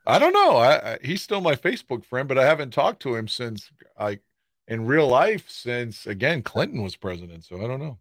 I 0.06 0.18
don't 0.18 0.32
know. 0.32 0.56
I, 0.56 0.92
I 0.92 0.98
he's 1.02 1.22
still 1.22 1.40
my 1.40 1.54
Facebook 1.56 2.04
friend, 2.04 2.28
but 2.28 2.38
I 2.38 2.44
haven't 2.44 2.72
talked 2.72 3.00
to 3.02 3.14
him 3.14 3.28
since 3.28 3.70
I 3.98 4.20
in 4.68 4.86
real 4.86 5.08
life 5.08 5.48
since 5.48 6.06
again 6.06 6.42
Clinton 6.42 6.82
was 6.82 6.96
president. 6.96 7.44
So 7.44 7.62
I 7.62 7.66
don't 7.66 7.80
know. 7.80 7.98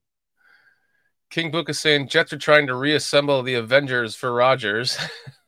King 1.33 1.49
Book 1.49 1.67
is 1.67 1.79
saying 1.79 2.09
Jets 2.09 2.31
are 2.31 2.37
trying 2.37 2.67
to 2.67 2.75
reassemble 2.75 3.41
the 3.41 3.55
Avengers 3.55 4.15
for 4.15 4.31
Rogers. 4.31 4.99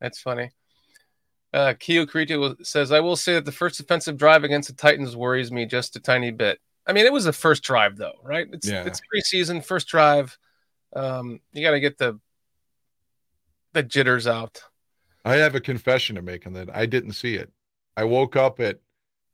That's 0.00 0.18
funny. 0.20 0.50
Uh, 1.54 1.74
Kurita 1.74 2.66
says, 2.66 2.90
I 2.90 2.98
will 2.98 3.14
say 3.14 3.34
that 3.34 3.44
the 3.44 3.52
first 3.52 3.78
defensive 3.78 4.16
drive 4.16 4.42
against 4.42 4.68
the 4.68 4.74
Titans 4.74 5.14
worries 5.14 5.52
me 5.52 5.66
just 5.66 5.94
a 5.94 6.00
tiny 6.00 6.32
bit. 6.32 6.58
I 6.84 6.92
mean, 6.92 7.06
it 7.06 7.12
was 7.12 7.26
the 7.26 7.32
first 7.32 7.62
drive, 7.62 7.96
though, 7.96 8.18
right? 8.24 8.48
It's 8.52 8.66
Yeah. 8.66 8.82
it's 8.84 9.00
preseason, 9.14 9.64
first 9.64 9.86
drive. 9.86 10.36
Um, 10.96 11.38
you 11.52 11.62
got 11.62 11.70
to 11.70 11.80
get 11.80 11.98
the 11.98 12.18
the 13.72 13.84
jitters 13.84 14.26
out. 14.26 14.64
I 15.24 15.36
have 15.36 15.54
a 15.54 15.60
confession 15.60 16.16
to 16.16 16.22
make 16.22 16.44
on 16.44 16.54
that. 16.54 16.74
I 16.74 16.86
didn't 16.86 17.12
see 17.12 17.36
it. 17.36 17.52
I 17.96 18.02
woke 18.02 18.34
up 18.34 18.58
at 18.58 18.80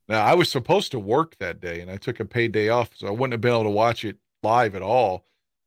now 0.09 0.24
I 0.24 0.34
was 0.34 0.50
supposed 0.50 0.90
to 0.92 0.98
work 0.98 1.36
that 1.38 1.61
day 1.61 1.80
and 1.80 1.90
I 1.90 1.96
took 1.96 2.20
a 2.20 2.24
paid 2.24 2.53
day 2.53 2.68
off, 2.68 2.90
so 2.94 3.07
I 3.07 3.11
wouldn't 3.11 3.32
have 3.32 3.40
been 3.40 3.53
able 3.53 3.64
to 3.64 3.70
watch 3.70 4.05
it 4.05 4.16
live 4.42 4.74
at 4.74 4.82
all. 4.82 5.24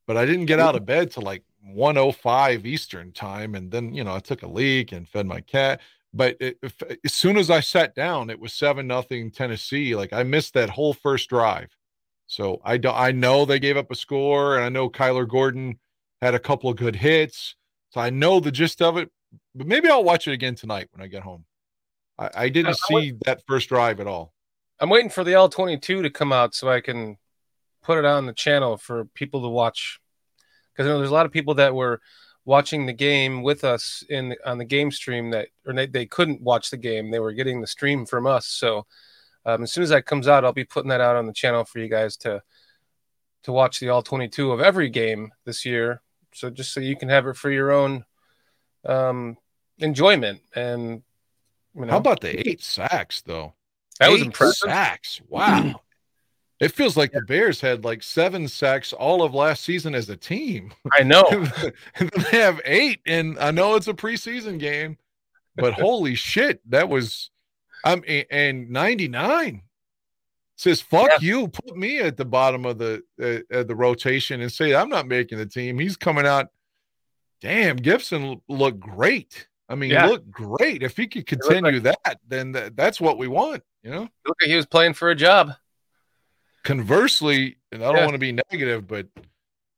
But 0.07 0.17
I 0.17 0.25
didn't 0.25 0.45
get 0.45 0.59
out 0.59 0.75
of 0.75 0.81
mm-hmm. 0.81 0.85
bed 0.85 1.11
till 1.11 1.23
like 1.23 1.43
105 1.61 2.65
Eastern 2.65 3.11
time. 3.11 3.55
And 3.55 3.71
then, 3.71 3.93
you 3.93 4.03
know, 4.03 4.13
I 4.13 4.19
took 4.19 4.43
a 4.43 4.47
leak 4.47 4.91
and 4.91 5.07
fed 5.07 5.25
my 5.25 5.41
cat. 5.41 5.81
But 6.13 6.37
it, 6.39 6.57
if, 6.61 6.81
as 7.03 7.13
soon 7.13 7.37
as 7.37 7.49
I 7.49 7.59
sat 7.59 7.95
down, 7.95 8.29
it 8.29 8.39
was 8.39 8.53
seven 8.53 8.87
nothing 8.87 9.31
Tennessee. 9.31 9.95
Like 9.95 10.13
I 10.13 10.23
missed 10.23 10.53
that 10.53 10.69
whole 10.69 10.93
first 10.93 11.29
drive. 11.29 11.75
So 12.27 12.61
I 12.63 12.77
don't 12.77 12.95
I 12.95 13.11
know 13.11 13.45
they 13.45 13.59
gave 13.59 13.77
up 13.77 13.91
a 13.91 13.95
score, 13.95 14.55
and 14.55 14.65
I 14.65 14.69
know 14.69 14.89
Kyler 14.89 15.27
Gordon 15.27 15.77
had 16.21 16.33
a 16.33 16.39
couple 16.39 16.69
of 16.69 16.77
good 16.77 16.95
hits. 16.95 17.55
So 17.91 18.01
I 18.01 18.09
know 18.09 18.39
the 18.39 18.51
gist 18.51 18.81
of 18.81 18.97
it, 18.97 19.11
but 19.53 19.67
maybe 19.67 19.89
I'll 19.89 20.03
watch 20.03 20.27
it 20.27 20.33
again 20.33 20.55
tonight 20.55 20.87
when 20.91 21.03
I 21.03 21.07
get 21.07 21.23
home. 21.23 21.45
I, 22.17 22.29
I 22.35 22.49
didn't 22.49 22.77
I 22.89 22.99
see 22.99 23.13
that 23.25 23.43
first 23.47 23.69
drive 23.69 23.99
at 23.99 24.07
all. 24.07 24.33
I'm 24.79 24.89
waiting 24.89 25.09
for 25.09 25.23
the 25.23 25.35
all 25.35 25.49
22 25.49 26.01
to 26.01 26.09
come 26.09 26.33
out 26.33 26.53
so 26.53 26.69
I 26.69 26.81
can 26.81 27.17
put 27.83 27.97
it 27.97 28.05
on 28.05 28.25
the 28.25 28.33
channel 28.33 28.77
for 28.77 29.05
people 29.05 29.41
to 29.43 29.49
watch. 29.49 29.99
Because 30.73 30.87
I 30.87 30.89
know 30.89 30.97
there's 30.97 31.11
a 31.11 31.13
lot 31.13 31.25
of 31.25 31.31
people 31.31 31.55
that 31.55 31.73
were 31.73 32.01
watching 32.43 32.85
the 32.85 32.93
game 32.93 33.41
with 33.41 33.63
us 33.63 34.03
in 34.09 34.35
on 34.45 34.57
the 34.57 34.65
game 34.65 34.91
stream 34.91 35.31
that, 35.31 35.47
or 35.65 35.73
they, 35.73 35.87
they 35.87 36.05
couldn't 36.05 36.41
watch 36.41 36.69
the 36.69 36.77
game. 36.77 37.09
They 37.09 37.19
were 37.19 37.31
getting 37.31 37.61
the 37.61 37.67
stream 37.67 38.05
from 38.05 38.27
us. 38.27 38.47
So 38.47 38.85
um, 39.45 39.63
as 39.63 39.71
soon 39.71 39.83
as 39.83 39.89
that 39.89 40.05
comes 40.05 40.27
out, 40.27 40.43
I'll 40.43 40.53
be 40.53 40.65
putting 40.65 40.89
that 40.89 41.01
out 41.01 41.15
on 41.15 41.27
the 41.27 41.33
channel 41.33 41.63
for 41.63 41.79
you 41.79 41.87
guys 41.87 42.17
to 42.17 42.41
to 43.43 43.51
watch 43.51 43.79
the 43.79 43.89
all 43.89 44.01
22 44.01 44.51
of 44.51 44.59
every 44.59 44.89
game 44.89 45.31
this 45.45 45.65
year. 45.65 46.01
So 46.33 46.49
just 46.49 46.73
so 46.73 46.79
you 46.79 46.97
can 46.97 47.09
have 47.09 47.27
it 47.27 47.37
for 47.37 47.51
your 47.51 47.71
own 47.71 48.03
um, 48.83 49.37
enjoyment. 49.77 50.41
And 50.55 51.03
you 51.75 51.85
know, 51.85 51.91
How 51.91 51.97
about 51.97 52.21
the 52.21 52.47
eight 52.47 52.61
sacks 52.61 53.21
though? 53.21 53.53
that 53.99 54.11
was 54.11 54.21
Eight 54.21 54.27
impressive. 54.27 54.69
Sacks. 54.69 55.21
Wow. 55.27 55.81
it 56.59 56.71
feels 56.71 56.97
like 56.97 57.11
the 57.11 57.21
Bears 57.21 57.61
had 57.61 57.83
like 57.83 58.03
seven 58.03 58.47
sacks 58.47 58.93
all 58.93 59.23
of 59.23 59.33
last 59.33 59.63
season 59.63 59.95
as 59.95 60.09
a 60.09 60.17
team. 60.17 60.73
I 60.91 61.03
know. 61.03 61.23
and 61.95 62.09
they 62.09 62.37
have 62.41 62.61
eight, 62.65 63.01
and 63.05 63.37
I 63.39 63.51
know 63.51 63.75
it's 63.75 63.87
a 63.87 63.93
preseason 63.93 64.59
game, 64.59 64.97
but 65.55 65.73
holy 65.75 66.15
shit, 66.15 66.61
that 66.71 66.89
was 66.89 67.29
I'm 67.83 68.03
and 68.07 68.69
99 68.69 69.61
says 70.57 70.81
fuck 70.81 71.21
you, 71.21 71.49
put 71.49 71.75
me 71.77 71.99
at 71.99 72.17
the 72.17 72.25
bottom 72.25 72.65
of 72.65 72.77
the 72.77 73.03
uh, 73.21 73.55
uh, 73.55 73.63
the 73.63 73.75
rotation 73.75 74.41
and 74.41 74.51
say 74.51 74.73
I'm 74.73 74.89
not 74.89 75.07
making 75.07 75.37
the 75.37 75.45
team. 75.45 75.77
He's 75.77 75.97
coming 75.97 76.25
out. 76.25 76.47
Damn, 77.41 77.75
Gibson 77.75 78.41
looked 78.47 78.79
great. 78.79 79.47
I 79.67 79.75
mean, 79.75 79.91
Yeah. 79.91 80.05
looked 80.07 80.29
great. 80.29 80.83
If 80.83 80.95
he 80.97 81.07
could 81.07 81.25
continue 81.25 81.79
that, 81.81 82.19
then 82.27 82.53
th- 82.53 82.73
that's 82.75 83.01
what 83.01 83.17
we 83.17 83.27
want. 83.27 83.63
You 83.83 83.91
know. 83.91 84.01
Look 84.25 84.37
like 84.41 84.49
he 84.49 84.55
was 84.55 84.65
playing 84.65 84.93
for 84.93 85.09
a 85.09 85.15
job. 85.15 85.51
Conversely, 86.63 87.57
and 87.71 87.83
I 87.83 87.87
don't 87.87 87.97
Yeah. 87.97 88.01
want 88.05 88.13
to 88.13 88.19
be 88.19 88.31
negative, 88.31 88.87
but 88.87 89.07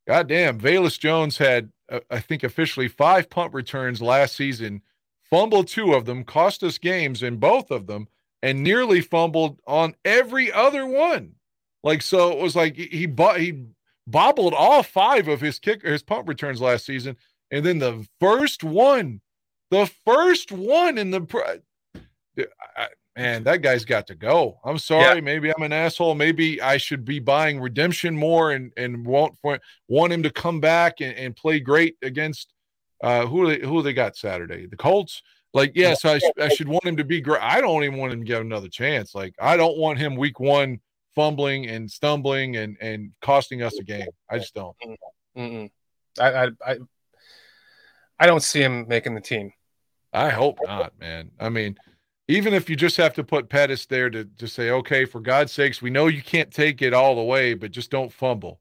goddamn, 0.07 0.59
Velus 0.59 0.97
Jones 0.97 1.37
had, 1.37 1.71
uh, 1.89 1.99
I 2.09 2.19
think, 2.19 2.43
officially 2.43 2.87
five 2.87 3.29
punt 3.29 3.53
returns 3.53 4.01
last 4.01 4.35
season, 4.35 4.81
fumbled 5.29 5.67
two 5.67 5.93
of 5.93 6.05
them, 6.05 6.23
cost 6.23 6.63
us 6.63 6.77
games 6.77 7.21
in 7.23 7.37
both 7.37 7.71
of 7.71 7.87
them, 7.87 8.07
and 8.41 8.63
nearly 8.63 9.01
fumbled 9.01 9.59
on 9.67 9.95
every 10.05 10.51
other 10.51 10.85
one. 10.85 11.35
Like 11.83 12.01
so, 12.01 12.31
it 12.31 12.37
was 12.41 12.55
like 12.55 12.75
he 12.77 12.87
he, 12.87 13.05
bo- 13.05 13.33
he 13.37 13.65
bobbled 14.05 14.53
all 14.53 14.81
five 14.83 15.27
of 15.27 15.41
his 15.41 15.59
kick 15.59 15.81
his 15.81 16.03
punt 16.03 16.27
returns 16.27 16.61
last 16.61 16.85
season, 16.85 17.17
and 17.51 17.65
then 17.65 17.79
the 17.79 18.07
first 18.21 18.63
one, 18.63 19.19
the 19.71 19.89
first 20.05 20.51
one 20.51 20.97
in 20.97 21.11
the. 21.11 21.21
Pr- 21.21 21.59
I- 22.77 22.87
man, 23.17 23.43
that 23.45 23.61
guy's 23.63 23.83
got 23.83 24.07
to 24.07 24.15
go. 24.15 24.59
I'm 24.63 24.77
sorry. 24.77 25.21
Maybe 25.21 25.51
I'm 25.51 25.63
an 25.63 25.73
asshole. 25.73 26.15
Maybe 26.15 26.61
I 26.61 26.77
should 26.77 27.03
be 27.03 27.19
buying 27.19 27.59
redemption 27.59 28.15
more 28.15 28.51
and 28.51 28.71
and 28.77 29.05
want 29.05 29.35
for 29.41 29.59
want 29.87 30.13
him 30.13 30.23
to 30.23 30.29
come 30.29 30.59
back 30.59 31.01
and, 31.01 31.15
and 31.15 31.35
play 31.35 31.59
great 31.59 31.97
against 32.01 32.53
uh 33.03 33.25
who 33.25 33.47
they 33.47 33.65
who 33.65 33.81
they 33.81 33.93
got 33.93 34.15
Saturday 34.15 34.67
the 34.67 34.77
Colts. 34.77 35.21
Like 35.53 35.71
yes, 35.73 36.05
I, 36.05 36.19
I 36.39 36.49
should 36.49 36.67
want 36.67 36.85
him 36.85 36.97
to 36.97 37.03
be 37.03 37.19
great. 37.19 37.41
I 37.41 37.61
don't 37.61 37.83
even 37.83 37.97
want 37.97 38.13
him 38.13 38.19
to 38.19 38.25
get 38.25 38.41
another 38.41 38.69
chance. 38.69 39.15
Like 39.15 39.33
I 39.39 39.57
don't 39.57 39.77
want 39.77 39.97
him 39.97 40.15
week 40.15 40.39
one 40.39 40.79
fumbling 41.15 41.65
and 41.67 41.89
stumbling 41.89 42.57
and 42.57 42.77
and 42.79 43.11
costing 43.21 43.63
us 43.63 43.79
a 43.79 43.83
game. 43.83 44.07
I 44.29 44.37
just 44.37 44.53
don't. 44.53 44.75
Mm-mm. 45.35 45.71
I, 46.19 46.31
I, 46.31 46.49
I, 46.65 46.77
I 48.19 48.25
don't 48.27 48.43
see 48.43 48.61
him 48.61 48.87
making 48.87 49.15
the 49.15 49.21
team. 49.21 49.51
I 50.13 50.29
hope 50.29 50.59
not, 50.63 50.93
man. 50.99 51.31
I 51.39 51.49
mean, 51.49 51.77
even 52.27 52.53
if 52.53 52.69
you 52.69 52.75
just 52.75 52.97
have 52.97 53.13
to 53.15 53.23
put 53.23 53.49
Pettis 53.49 53.85
there 53.85 54.09
to 54.09 54.25
to 54.25 54.47
say, 54.47 54.71
okay, 54.71 55.05
for 55.05 55.19
God's 55.19 55.51
sakes, 55.51 55.81
we 55.81 55.89
know 55.89 56.07
you 56.07 56.21
can't 56.21 56.51
take 56.51 56.81
it 56.81 56.93
all 56.93 57.15
the 57.15 57.23
way, 57.23 57.53
but 57.53 57.71
just 57.71 57.91
don't 57.91 58.11
fumble. 58.11 58.59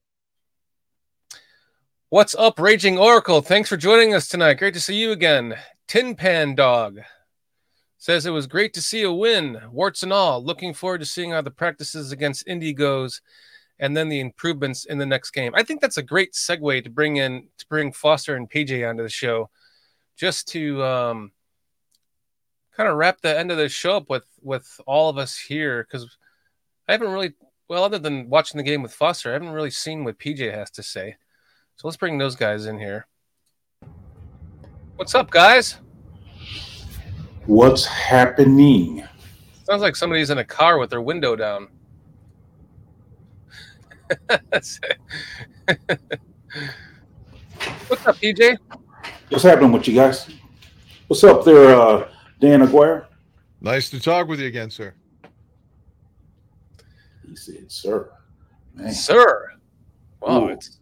What's 2.09 2.37
up, 2.37 2.61
Raging 2.61 2.99
Oracle? 2.99 3.41
Thanks 3.41 3.69
for 3.69 3.77
joining 3.77 4.15
us 4.15 4.29
tonight. 4.29 4.55
Great 4.55 4.75
to 4.75 4.81
see 4.81 4.95
you 4.95 5.11
again. 5.11 5.57
Tin 5.89 6.15
Pan 6.15 6.55
Dog 6.55 7.01
says 7.99 8.25
it 8.25 8.31
was 8.31 8.47
great 8.47 8.73
to 8.75 8.81
see 8.81 9.03
a 9.03 9.13
win, 9.13 9.61
warts 9.73 10.05
and 10.05 10.13
all. 10.13 10.43
Looking 10.43 10.73
forward 10.73 10.99
to 10.99 11.05
seeing 11.05 11.33
how 11.33 11.43
the 11.43 11.51
practices 11.51 12.13
against 12.13 12.47
Indy 12.47 12.73
goes, 12.73 13.21
and 13.81 13.97
then 13.97 14.09
the 14.09 14.21
improvements 14.21 14.85
in 14.85 14.99
the 14.99 15.07
next 15.07 15.33
game. 15.33 15.53
I 15.57 15.65
think 15.65 15.81
that's 15.81 15.97
a 15.97 16.03
great 16.03 16.33
segue 16.33 16.85
to 16.85 16.91
bring 16.91 17.17
in 17.17 17.49
to 17.59 17.67
bring 17.67 17.93
Foster 17.93 18.37
and 18.37 18.49
PJ 18.49 18.89
onto 18.89 19.03
the 19.03 19.09
show, 19.09 19.51
just 20.17 20.47
to 20.49 20.85
um, 20.85 21.33
kind 22.77 22.89
of 22.89 22.97
wrap 22.97 23.21
the 23.23 23.39
end 23.39 23.51
of 23.51 23.57
the 23.57 23.69
show 23.69 23.97
up 23.97 24.11
with 24.11 24.27
with 24.43 24.81
all 24.87 25.09
of 25.09 25.17
us 25.17 25.39
here 25.39 25.83
because 25.83 26.17
I 26.89 26.93
haven't 26.93 27.11
really 27.11 27.33
well, 27.69 27.83
other 27.83 27.99
than 27.99 28.29
watching 28.29 28.59
the 28.59 28.65
game 28.65 28.83
with 28.83 28.93
Foster, 28.93 29.31
I 29.31 29.33
haven't 29.33 29.51
really 29.51 29.71
seen 29.71 30.05
what 30.05 30.19
PJ 30.19 30.55
has 30.55 30.71
to 30.73 30.83
say. 30.83 31.17
So 31.77 31.89
let's 31.89 31.97
bring 31.97 32.17
those 32.17 32.37
guys 32.37 32.67
in 32.67 32.79
here. 32.79 33.09
What's 34.95 35.15
up, 35.15 35.31
guys? 35.31 35.79
What's 37.47 37.85
happening? 37.87 39.03
Sounds 39.65 39.83
like 39.83 39.97
somebody's 39.97 40.31
in 40.31 40.39
a 40.39 40.45
car 40.45 40.79
with 40.79 40.91
their 40.91 41.01
window 41.01 41.35
down. 41.35 41.69
What's 44.49 44.79
up, 48.07 48.17
PJ? 48.17 48.59
What's 49.29 49.43
happening 49.43 49.73
with 49.73 49.89
you 49.89 49.95
guys? 49.95 50.31
What's 51.09 51.25
up 51.25 51.45
there, 51.45 51.75
uh, 51.75 52.09
Dan 52.41 52.63
Aguirre? 52.63 53.07
Nice 53.61 53.91
to 53.91 54.01
talk 54.01 54.29
with 54.29 54.41
you 54.41 54.47
again, 54.47 54.71
sir. 54.71 54.95
He 57.27 57.35
said, 57.35 57.71
"Sir, 57.71 58.11
man, 58.75 58.93
Sir. 58.93 59.53
Wow, 60.21 60.45
Ooh. 60.45 60.49
it's 60.49 60.79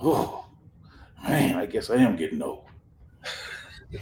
oh 0.00 0.46
man, 1.22 1.56
I 1.56 1.66
guess 1.66 1.90
I 1.90 1.96
am 1.96 2.16
getting 2.16 2.42
old." 2.42 2.64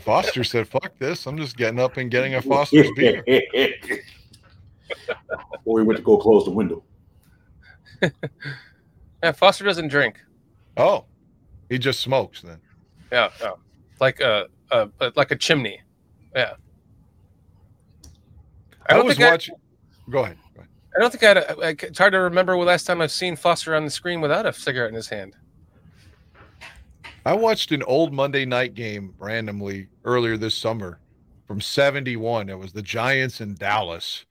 Foster 0.04 0.44
said, 0.44 0.68
"Fuck 0.68 0.98
this! 0.98 1.26
I'm 1.26 1.36
just 1.36 1.56
getting 1.56 1.80
up 1.80 1.96
and 1.96 2.10
getting 2.10 2.34
a 2.34 2.42
Foster's 2.42 2.90
beer." 2.96 3.22
Or 5.64 5.80
he 5.80 5.86
went 5.86 5.96
to 5.96 6.02
go 6.02 6.18
close 6.18 6.44
the 6.44 6.50
window. 6.50 6.82
yeah, 9.22 9.32
Foster 9.32 9.64
doesn't 9.64 9.88
drink. 9.88 10.18
Oh, 10.76 11.04
he 11.70 11.78
just 11.78 12.00
smokes 12.00 12.42
then. 12.42 12.58
Yeah, 13.10 13.30
yeah. 13.40 13.52
Like 14.00 14.20
a, 14.20 14.48
a, 14.70 14.88
a 15.00 15.12
like 15.14 15.30
a 15.30 15.36
chimney. 15.36 15.80
Yeah. 16.34 16.54
I, 18.88 18.94
don't 18.94 19.06
was 19.06 19.16
think 19.16 19.28
I- 19.28 19.30
watching. 19.32 19.54
Go 20.10 20.24
ahead. 20.24 20.36
Go 20.54 20.60
ahead. 20.60 20.68
I 20.96 21.00
don't 21.00 21.10
think 21.10 21.22
I, 21.24 21.40
I- 21.68 21.76
it's 21.86 21.98
hard 21.98 22.12
to 22.12 22.18
remember 22.20 22.52
the 22.54 22.58
last 22.64 22.84
time 22.84 23.00
I've 23.00 23.12
seen 23.12 23.36
Foster 23.36 23.74
on 23.74 23.84
the 23.84 23.90
screen 23.90 24.20
without 24.20 24.46
a 24.46 24.52
cigarette 24.52 24.88
in 24.90 24.94
his 24.94 25.08
hand. 25.08 25.36
I 27.24 27.34
watched 27.34 27.70
an 27.70 27.82
old 27.84 28.12
Monday 28.12 28.44
night 28.44 28.74
game 28.74 29.14
randomly 29.18 29.88
earlier 30.04 30.36
this 30.36 30.54
summer 30.56 30.98
from 31.46 31.60
71. 31.60 32.48
It 32.48 32.58
was 32.58 32.72
the 32.72 32.82
Giants 32.82 33.40
in 33.40 33.54
Dallas. 33.54 34.24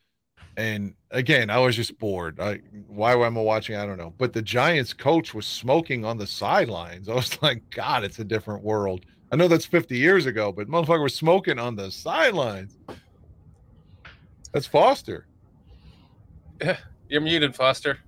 And 0.57 0.93
again, 1.11 1.49
I 1.49 1.57
was 1.59 1.77
just 1.77 1.97
bored. 1.97 2.39
I, 2.41 2.59
why 2.87 3.13
am 3.13 3.37
I 3.37 3.41
watching? 3.41 3.77
I 3.77 3.85
don't 3.85 3.97
know. 3.97 4.13
But 4.17 4.33
the 4.33 4.41
Giants 4.41 4.91
coach 4.91 5.33
was 5.33 5.45
smoking 5.45 6.03
on 6.03 6.17
the 6.17 6.27
sidelines. 6.27 7.07
I 7.07 7.13
was 7.15 7.41
like, 7.41 7.63
God, 7.69 8.03
it's 8.03 8.19
a 8.19 8.25
different 8.25 8.61
world. 8.63 9.05
I 9.31 9.37
know 9.37 9.47
that's 9.47 9.65
50 9.65 9.97
years 9.97 10.25
ago, 10.25 10.51
but 10.51 10.67
motherfucker 10.67 11.03
was 11.03 11.15
smoking 11.15 11.57
on 11.57 11.77
the 11.77 11.89
sidelines. 11.89 12.77
That's 14.51 14.67
Foster. 14.67 15.25
You're 17.09 17.21
muted, 17.21 17.55
Foster. 17.55 17.99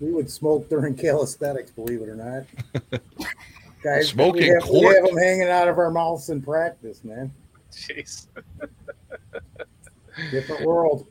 We 0.00 0.12
would 0.12 0.30
smoke 0.30 0.68
during 0.70 0.94
calisthenics, 0.94 1.70
believe 1.70 2.00
it 2.00 2.08
or 2.08 2.16
not. 2.16 3.00
Guys, 3.82 4.08
Smoking 4.08 4.42
we 4.42 4.48
have, 4.48 4.68
we 4.68 4.80
have 4.82 5.04
them 5.04 5.16
hanging 5.16 5.48
out 5.48 5.68
of 5.68 5.78
our 5.78 5.90
mouths 5.90 6.28
in 6.30 6.42
practice, 6.42 7.02
man. 7.04 7.32
Jeez. 7.72 8.26
Different 10.30 10.66
world. 10.66 11.06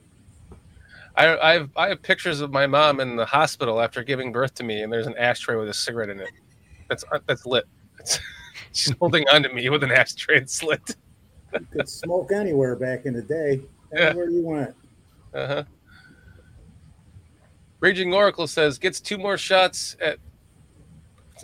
I, 1.15 1.37
I 1.37 1.53
have 1.53 1.69
I 1.75 1.89
have 1.89 2.01
pictures 2.01 2.41
of 2.41 2.51
my 2.51 2.67
mom 2.67 2.99
in 2.99 3.15
the 3.15 3.25
hospital 3.25 3.81
after 3.81 4.03
giving 4.03 4.31
birth 4.31 4.53
to 4.55 4.63
me, 4.63 4.83
and 4.83 4.93
there's 4.93 5.07
an 5.07 5.17
ashtray 5.17 5.55
with 5.55 5.69
a 5.69 5.73
cigarette 5.73 6.09
in 6.09 6.19
it. 6.19 6.29
That's 6.87 7.03
uh, 7.11 7.19
that's 7.25 7.45
lit. 7.45 7.65
It's, 7.99 8.19
she's 8.71 8.95
holding 8.99 9.27
on 9.29 9.43
to 9.43 9.49
me 9.49 9.69
with 9.69 9.83
an 9.83 9.91
ashtray 9.91 10.39
that's 10.39 10.61
lit. 10.63 10.95
You 11.53 11.67
could 11.71 11.89
smoke 11.89 12.31
anywhere 12.31 12.75
back 12.75 13.05
in 13.05 13.13
the 13.13 13.21
day. 13.21 13.61
Yeah. 13.93 13.99
Anywhere 13.99 14.29
you 14.29 14.45
went. 14.45 14.75
Uh-huh. 15.33 15.63
Raging 17.79 18.13
Oracle 18.13 18.47
says 18.47 18.77
gets 18.77 18.99
two 18.99 19.17
more 19.17 19.37
shots 19.37 19.95
at. 20.01 20.17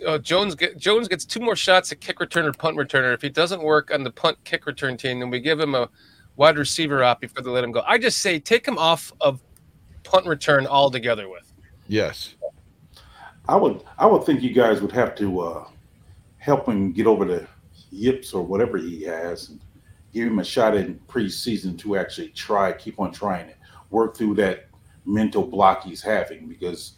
Uh, 0.06 0.18
Jones 0.18 0.54
get, 0.54 0.76
Jones 0.76 1.08
gets 1.08 1.24
two 1.24 1.40
more 1.40 1.56
shots 1.56 1.90
at 1.90 2.02
kick 2.02 2.18
returner, 2.18 2.56
punt 2.56 2.76
returner. 2.76 3.14
If 3.14 3.22
he 3.22 3.30
doesn't 3.30 3.62
work 3.62 3.90
on 3.90 4.04
the 4.04 4.10
punt 4.10 4.36
kick 4.44 4.66
return 4.66 4.98
team, 4.98 5.20
then 5.20 5.30
we 5.30 5.40
give 5.40 5.58
him 5.58 5.74
a 5.74 5.88
wide 6.36 6.58
receiver 6.58 7.02
op 7.02 7.22
before 7.22 7.42
they 7.42 7.48
let 7.48 7.64
him 7.64 7.72
go. 7.72 7.82
I 7.86 7.96
just 7.96 8.18
say 8.18 8.38
take 8.38 8.68
him 8.68 8.76
off 8.76 9.10
of 9.22 9.40
punt 10.04 10.26
return 10.26 10.66
altogether. 10.66 11.30
With 11.30 11.50
Yes. 11.88 12.34
I 13.48 13.56
would 13.56 13.82
I 13.98 14.06
would 14.06 14.24
think 14.24 14.42
you 14.42 14.52
guys 14.52 14.80
would 14.82 14.92
have 14.92 15.14
to 15.16 15.40
uh, 15.40 15.68
help 16.38 16.68
him 16.68 16.92
get 16.92 17.06
over 17.06 17.24
the 17.24 17.46
yips 17.90 18.34
or 18.34 18.42
whatever 18.42 18.76
he 18.76 19.02
has 19.04 19.48
and 19.48 19.60
give 20.16 20.28
him 20.28 20.38
a 20.38 20.44
shot 20.44 20.74
in 20.74 20.98
preseason 21.08 21.78
to 21.78 21.96
actually 21.96 22.28
try, 22.28 22.72
keep 22.72 22.98
on 22.98 23.12
trying 23.12 23.46
it, 23.50 23.58
work 23.90 24.16
through 24.16 24.34
that 24.34 24.68
mental 25.04 25.46
block 25.46 25.82
he's 25.82 26.00
having 26.00 26.48
because 26.48 26.94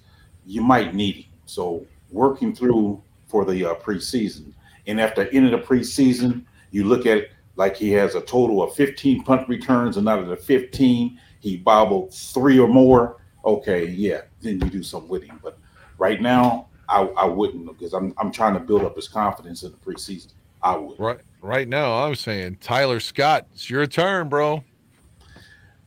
you 0.46 0.62
might 0.62 0.94
need 0.94 1.16
him. 1.16 1.24
So 1.44 1.84
working 2.12 2.54
through 2.54 3.02
for 3.26 3.44
the 3.44 3.64
uh, 3.64 3.74
preseason, 3.74 4.52
and 4.86 5.00
after 5.00 5.24
the 5.24 5.34
end 5.34 5.52
of 5.52 5.60
the 5.60 5.66
preseason, 5.66 6.44
you 6.70 6.84
look 6.84 7.06
at 7.06 7.18
it 7.18 7.32
like 7.56 7.76
he 7.76 7.90
has 7.90 8.14
a 8.14 8.20
total 8.20 8.62
of 8.62 8.72
15 8.74 9.24
punt 9.24 9.48
returns, 9.48 9.96
and 9.96 10.08
out 10.08 10.20
of 10.20 10.28
the 10.28 10.36
15, 10.36 11.20
he 11.40 11.56
bobbled 11.56 12.14
three 12.14 12.60
or 12.60 12.68
more. 12.68 13.16
Okay, 13.44 13.86
yeah, 13.86 14.20
then 14.42 14.60
you 14.60 14.70
do 14.70 14.82
something 14.84 15.10
with 15.10 15.24
him. 15.24 15.40
But 15.42 15.58
right 15.98 16.22
now, 16.22 16.68
I, 16.88 17.02
I 17.02 17.24
wouldn't 17.24 17.66
because 17.66 17.94
I'm 17.94 18.14
I'm 18.16 18.30
trying 18.30 18.54
to 18.54 18.60
build 18.60 18.82
up 18.82 18.94
his 18.94 19.08
confidence 19.08 19.64
in 19.64 19.72
the 19.72 19.76
preseason. 19.78 20.34
I 20.62 20.76
would. 20.76 21.00
Right 21.00 21.18
right 21.40 21.68
now, 21.68 22.04
I'm 22.04 22.14
saying 22.14 22.58
Tyler 22.60 23.00
Scott, 23.00 23.46
it's 23.52 23.68
your 23.68 23.86
turn, 23.86 24.28
bro. 24.28 24.64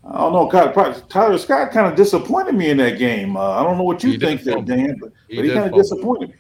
I 0.04 0.18
don't 0.18 0.34
know. 0.34 0.48
Kind 0.50 0.76
of, 0.76 1.08
Tyler 1.10 1.38
Scott 1.38 1.72
kind 1.72 1.86
of 1.88 1.96
disappointed 1.96 2.56
me 2.56 2.70
in 2.72 2.78
that 2.78 2.98
game. 2.98 3.38
Uh, 3.38 3.52
I 3.52 3.64
don't 3.64 3.78
know 3.78 3.84
what 3.84 4.04
you 4.04 4.12
He 4.12 4.18
think 4.18 4.42
there, 4.42 4.56
fumble. 4.56 4.76
Dan, 4.76 4.98
but 5.00 5.12
He 5.28 5.36
but 5.36 5.46
he 5.46 5.52
kind 5.52 5.72
of 5.72 5.80
disappointed 5.80 6.30
me. 6.30 6.36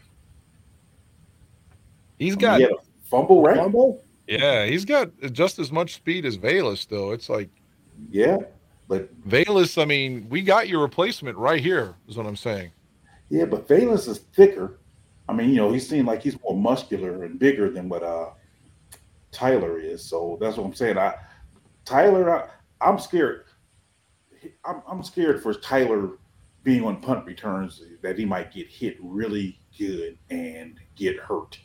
He's 2.17 2.33
I 2.33 2.35
mean, 2.35 2.39
got 2.39 2.59
he 2.59 2.65
a 2.65 2.69
fumble, 3.03 3.41
right? 3.43 3.57
Fumble? 3.57 4.03
yeah, 4.27 4.65
he's 4.65 4.85
got 4.85 5.11
just 5.31 5.59
as 5.59 5.71
much 5.71 5.93
speed 5.95 6.25
as 6.25 6.37
Velus, 6.37 6.87
though. 6.87 7.11
It's 7.11 7.29
like 7.29 7.49
Yeah, 8.09 8.37
but 8.87 9.13
Velus, 9.27 9.81
I 9.81 9.85
mean, 9.85 10.27
we 10.29 10.41
got 10.41 10.67
your 10.67 10.81
replacement 10.81 11.37
right 11.37 11.61
here, 11.61 11.95
is 12.07 12.17
what 12.17 12.25
I'm 12.25 12.35
saying. 12.35 12.71
yeah, 13.29 13.45
but 13.45 13.67
Valens 13.67 14.07
is 14.07 14.19
thicker. 14.35 14.79
I 15.29 15.33
mean, 15.33 15.49
you 15.49 15.57
know, 15.57 15.71
he 15.71 15.79
seemed 15.79 16.07
like 16.07 16.23
he's 16.23 16.37
more 16.41 16.57
muscular 16.57 17.23
and 17.23 17.37
bigger 17.39 17.69
than 17.69 17.89
what 17.89 18.01
uh 18.03 18.29
Tyler 19.31 19.79
is. 19.79 20.03
So 20.03 20.37
that's 20.39 20.57
what 20.57 20.65
I'm 20.65 20.73
saying. 20.73 20.97
I 20.97 21.15
Tyler, 21.85 22.35
I, 22.35 22.87
I'm 22.87 22.99
scared. 22.99 23.45
I'm, 24.65 24.81
I'm 24.87 25.03
scared 25.03 25.41
for 25.41 25.53
Tyler 25.53 26.17
being 26.63 26.83
on 26.85 27.01
punt 27.01 27.25
returns 27.25 27.81
that 28.01 28.17
he 28.17 28.25
might 28.25 28.51
get 28.51 28.67
hit 28.67 28.97
really 29.01 29.59
good 29.77 30.17
and 30.29 30.79
get 30.95 31.17
hurt. 31.17 31.59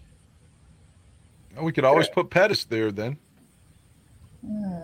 We 1.61 1.73
could 1.73 1.85
always 1.85 2.09
put 2.09 2.31
Pettis 2.31 2.65
there 2.65 2.93
then. 2.93 3.19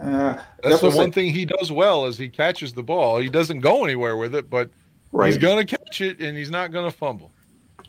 Uh, 0.02 0.42
That's, 0.62 0.80
the 0.80 0.90
one 0.90 1.12
thing 1.12 1.32
he 1.32 1.44
does 1.44 1.70
well 1.70 2.06
is 2.06 2.18
he 2.18 2.28
catches 2.28 2.72
the 2.72 2.82
ball. 2.82 3.18
He 3.18 3.28
doesn't 3.28 3.60
go 3.60 3.84
anywhere 3.84 4.16
with 4.16 4.34
it, 4.34 4.50
but 4.50 4.70
right. 5.12 5.28
he's 5.28 5.38
gonna 5.38 5.64
catch 5.64 6.00
it 6.00 6.20
and 6.20 6.36
he's 6.36 6.50
not 6.50 6.72
gonna 6.72 6.90
fumble. 6.90 7.30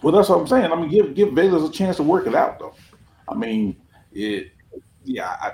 Well, 0.03 0.13
that's 0.13 0.29
what 0.29 0.39
I'm 0.39 0.47
saying. 0.47 0.71
I 0.71 0.75
mean, 0.75 0.89
give 0.89 1.15
give 1.15 1.31
Valens 1.31 1.67
a 1.67 1.71
chance 1.71 1.97
to 1.97 2.03
work 2.03 2.27
it 2.27 2.35
out, 2.35 2.59
though. 2.59 2.75
I 3.27 3.35
mean, 3.35 3.75
it. 4.11 4.51
Yeah, 5.05 5.29
I, 5.29 5.51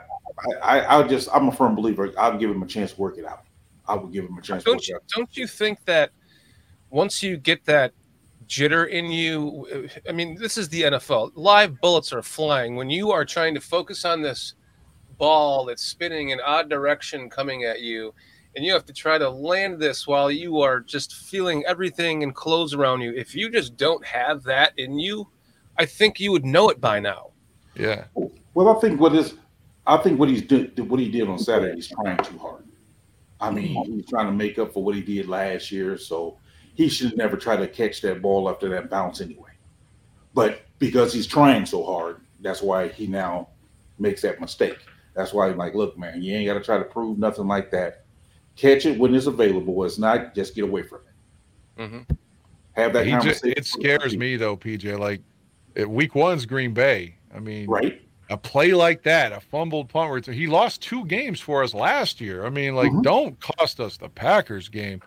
I, 0.61 0.77
I, 0.77 0.99
I 0.99 1.07
just 1.07 1.29
I'm 1.33 1.47
a 1.47 1.51
firm 1.51 1.75
believer. 1.75 2.11
I'll 2.17 2.37
give 2.37 2.49
him 2.51 2.63
a 2.63 2.67
chance 2.67 2.93
to 2.93 3.01
work 3.01 3.17
it 3.17 3.25
out. 3.25 3.43
I 3.87 3.95
would 3.95 4.13
give 4.13 4.25
him 4.25 4.37
a 4.37 4.41
chance 4.41 4.63
don't 4.63 4.81
it 4.81 4.89
you 4.89 4.95
out. 4.95 5.03
don't 5.15 5.35
you 5.35 5.47
think 5.47 5.83
that 5.85 6.11
once 6.89 7.23
you 7.23 7.37
get 7.37 7.65
that 7.65 7.93
jitter 8.47 8.89
in 8.89 9.11
you, 9.11 9.89
I 10.07 10.11
mean, 10.11 10.35
this 10.35 10.57
is 10.57 10.69
the 10.69 10.83
NFL. 10.83 11.31
Live 11.35 11.79
bullets 11.81 12.13
are 12.13 12.21
flying 12.21 12.75
when 12.75 12.89
you 12.89 13.11
are 13.11 13.25
trying 13.25 13.53
to 13.55 13.61
focus 13.61 14.05
on 14.05 14.21
this 14.21 14.55
ball 15.17 15.65
that's 15.65 15.83
spinning 15.83 16.29
in 16.29 16.39
odd 16.41 16.69
direction 16.69 17.29
coming 17.29 17.63
at 17.65 17.81
you, 17.81 18.13
and 18.55 18.65
you 18.65 18.73
have 18.73 18.85
to 18.85 18.93
try 18.93 19.17
to 19.17 19.29
land 19.29 19.79
this 19.79 20.07
while 20.07 20.31
you 20.31 20.61
are 20.61 20.79
just 20.79 21.15
feeling 21.15 21.63
everything 21.67 22.23
and 22.23 22.33
clothes 22.33 22.73
around 22.73 23.01
you. 23.01 23.13
If 23.13 23.35
you 23.35 23.49
just 23.49 23.77
don't 23.77 24.03
have 24.05 24.43
that 24.43 24.73
in 24.77 24.97
you, 24.97 25.27
I 25.77 25.85
think 25.85 26.19
you 26.19 26.31
would 26.31 26.45
know 26.45 26.69
it 26.69 26.81
by 26.81 26.99
now. 26.99 27.31
Yeah. 27.75 28.05
Well, 28.59 28.75
I 28.75 28.81
think 28.81 28.99
what 28.99 29.15
is, 29.15 29.35
I 29.87 29.95
think 29.95 30.19
what 30.19 30.27
he's 30.27 30.41
did, 30.41 30.77
what 30.89 30.99
he 30.99 31.09
did 31.09 31.29
on 31.29 31.39
Saturday, 31.39 31.75
he's 31.75 31.87
trying 31.87 32.17
too 32.17 32.37
hard. 32.37 32.65
I 33.39 33.51
mean, 33.51 33.85
he's 33.85 34.05
trying 34.05 34.25
to 34.25 34.33
make 34.33 34.59
up 34.59 34.73
for 34.73 34.83
what 34.83 34.95
he 34.95 35.01
did 35.01 35.29
last 35.29 35.71
year, 35.71 35.97
so 35.97 36.37
he 36.75 36.89
should 36.89 37.15
never 37.15 37.37
try 37.37 37.55
to 37.55 37.69
catch 37.69 38.01
that 38.01 38.21
ball 38.21 38.49
after 38.49 38.67
that 38.67 38.89
bounce 38.89 39.21
anyway. 39.21 39.51
But 40.33 40.63
because 40.77 41.13
he's 41.13 41.25
trying 41.25 41.65
so 41.65 41.85
hard, 41.85 42.19
that's 42.41 42.61
why 42.61 42.89
he 42.89 43.07
now 43.07 43.47
makes 43.97 44.23
that 44.23 44.41
mistake. 44.41 44.79
That's 45.15 45.31
why 45.31 45.47
I'm 45.47 45.55
like, 45.55 45.73
look, 45.73 45.97
man, 45.97 46.21
you 46.21 46.35
ain't 46.35 46.47
got 46.47 46.55
to 46.55 46.61
try 46.61 46.77
to 46.77 46.83
prove 46.83 47.17
nothing 47.17 47.47
like 47.47 47.71
that. 47.71 48.03
Catch 48.57 48.85
it 48.85 48.99
when 48.99 49.15
it's 49.15 49.27
available. 49.27 49.85
It's 49.85 49.97
not 49.97 50.35
just 50.35 50.53
get 50.53 50.65
away 50.65 50.83
from 50.83 50.99
it. 51.77 51.81
Mm-hmm. 51.81 52.13
Have 52.73 52.91
that 52.91 53.05
He 53.07 53.13
just, 53.19 53.45
it 53.45 53.65
scares 53.65 54.17
me 54.17 54.35
though, 54.35 54.57
PJ. 54.57 54.99
Like 54.99 55.21
week 55.87 56.13
one's 56.13 56.45
Green 56.45 56.73
Bay. 56.73 57.15
I 57.33 57.39
mean, 57.39 57.69
Right? 57.69 58.01
A 58.31 58.37
play 58.37 58.73
like 58.73 59.01
that, 59.03 59.31
a 59.31 59.39
fumbled 59.39 59.89
punt 59.89 60.11
return. 60.11 60.35
He 60.35 60.45
lost 60.45 60.81
two 60.83 61.03
games 61.05 61.39
for 61.39 61.63
us 61.63 61.73
last 61.73 62.21
year. 62.21 62.45
I 62.45 62.49
mean, 62.49 62.75
like, 62.75 62.91
Mhm. 62.91 63.01
don't 63.01 63.39
cost 63.39 63.79
us 63.79 63.97
the 63.97 64.07
Packers 64.09 64.69
game. 64.69 65.01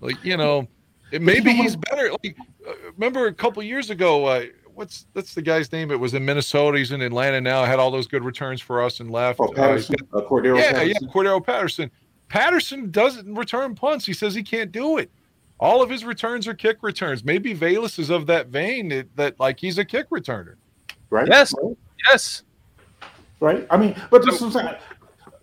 Like, 0.00 0.16
you 0.24 0.36
know, 0.38 0.66
it, 1.12 1.20
maybe 1.20 1.52
he's 1.52 1.76
better. 1.76 2.10
Like, 2.24 2.36
uh, 2.66 2.72
remember 2.96 3.26
a 3.26 3.34
couple 3.34 3.62
years 3.62 3.90
ago, 3.90 4.24
uh, 4.24 4.44
what's 4.74 5.06
that's 5.12 5.34
the 5.34 5.42
guy's 5.42 5.70
name? 5.72 5.90
It 5.90 6.00
was 6.00 6.14
in 6.14 6.24
Minnesota. 6.24 6.78
He's 6.78 6.90
in 6.90 7.02
Atlanta 7.02 7.40
now. 7.40 7.64
Had 7.64 7.78
all 7.78 7.90
those 7.90 8.06
good 8.06 8.24
returns 8.24 8.62
for 8.62 8.82
us 8.82 8.98
and 9.00 9.10
left. 9.10 9.40
Oh, 9.40 9.48
Uh, 9.48 9.52
Patterson, 9.52 9.96
uh, 10.14 10.20
Cordarrelle 10.22 10.58
yeah, 10.58 10.72
Patterson. 10.72 10.98
yeah, 11.02 11.08
Cordarrelle 11.12 11.44
Patterson. 11.44 11.90
Patterson 12.28 12.90
doesn't 12.90 13.34
return 13.34 13.74
punts. 13.74 14.06
He 14.06 14.14
says 14.14 14.34
he 14.34 14.42
can't 14.42 14.72
do 14.72 14.96
it. 14.96 15.10
All 15.60 15.82
of 15.82 15.90
his 15.90 16.02
returns 16.04 16.48
are 16.48 16.54
kick 16.54 16.78
returns. 16.82 17.24
Maybe 17.24 17.54
Velus 17.54 17.98
is 17.98 18.08
of 18.10 18.26
that 18.26 18.46
vein 18.48 18.88
that, 18.88 19.14
that 19.16 19.38
like 19.38 19.60
he's 19.60 19.76
a 19.76 19.84
kick 19.84 20.08
returner. 20.08 20.54
Right? 21.10 21.28
Yes. 21.28 21.54
Right? 21.62 21.76
Yes. 22.10 22.42
Right? 23.44 23.66
I 23.70 23.76
mean, 23.76 23.94
but 24.10 24.24
that's 24.24 24.40
what 24.40 24.46
I'm 24.48 24.52
saying. 24.52 24.74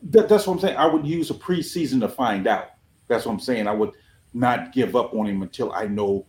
That, 0.09 0.27
that's 0.27 0.47
what 0.47 0.53
I'm 0.53 0.59
saying. 0.59 0.75
I 0.75 0.87
would 0.87 1.05
use 1.05 1.29
a 1.29 1.35
preseason 1.35 1.99
to 2.01 2.09
find 2.09 2.47
out. 2.47 2.71
That's 3.07 3.25
what 3.25 3.33
I'm 3.33 3.39
saying. 3.39 3.67
I 3.67 3.73
would 3.73 3.91
not 4.33 4.73
give 4.73 4.95
up 4.95 5.13
on 5.13 5.27
him 5.27 5.43
until 5.43 5.71
I 5.71 5.85
know 5.85 6.25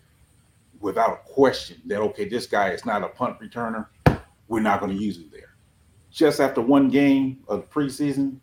without 0.81 1.13
a 1.13 1.33
question 1.33 1.81
that 1.87 2.01
okay, 2.01 2.29
this 2.29 2.47
guy 2.47 2.71
is 2.71 2.85
not 2.85 3.03
a 3.03 3.09
punt 3.09 3.41
returner. 3.41 3.87
We're 4.49 4.61
not 4.61 4.81
going 4.81 4.97
to 4.97 5.03
use 5.03 5.17
him 5.17 5.31
there. 5.33 5.55
Just 6.11 6.41
after 6.41 6.61
one 6.61 6.89
game 6.89 7.39
of 7.49 7.71
preseason, 7.71 8.37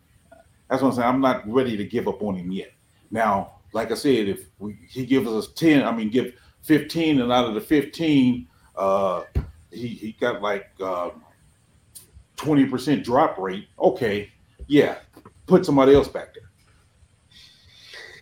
that's 0.70 0.82
what 0.82 0.90
I'm 0.90 0.96
saying. 0.96 1.08
I'm 1.08 1.22
not 1.22 1.48
ready 1.48 1.78
to 1.78 1.86
give 1.86 2.08
up 2.08 2.24
on 2.24 2.36
him 2.36 2.52
yet. 2.52 2.72
Now, 3.12 3.60
like 3.74 3.92
I 3.92 3.96
said, 3.96 4.28
if 4.28 4.46
we, 4.58 4.78
he 4.88 5.06
gives 5.06 5.28
us 5.28 5.50
10, 5.54 5.84
I 5.84 5.92
mean, 5.92 6.10
give 6.10 6.34
15, 6.64 7.22
and 7.22 7.32
out 7.32 7.46
of 7.46 7.54
the 7.54 7.62
15, 7.62 8.48
uh, 8.76 9.24
he, 9.72 9.88
he 9.88 10.14
got 10.14 10.42
like 10.42 10.70
uh, 10.82 11.10
20% 12.40 13.04
drop 13.04 13.38
rate. 13.38 13.68
Okay, 13.78 14.32
yeah, 14.68 15.00
put 15.46 15.66
somebody 15.66 15.94
else 15.94 16.08
back 16.08 16.34
there. 16.34 16.50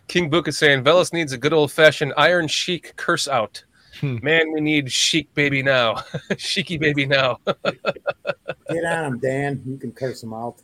King 0.08 0.30
Book 0.30 0.48
is 0.48 0.58
saying 0.58 0.84
Velus 0.84 1.12
needs 1.12 1.32
a 1.32 1.38
good 1.38 1.52
old 1.52 1.70
fashioned 1.70 2.14
Iron 2.16 2.48
Sheik 2.48 2.96
curse 2.96 3.28
out. 3.28 3.62
Hmm. 4.00 4.18
Man, 4.22 4.52
we 4.52 4.60
need 4.60 4.90
chic 4.90 5.32
baby 5.34 5.62
now. 5.62 6.02
Cheeky 6.36 6.78
baby 6.78 7.04
now. 7.04 7.38
Get 7.64 8.84
on 8.84 9.04
him, 9.04 9.18
Dan. 9.18 9.62
You 9.66 9.76
can 9.76 9.92
curse 9.92 10.22
him 10.22 10.32
out. 10.32 10.62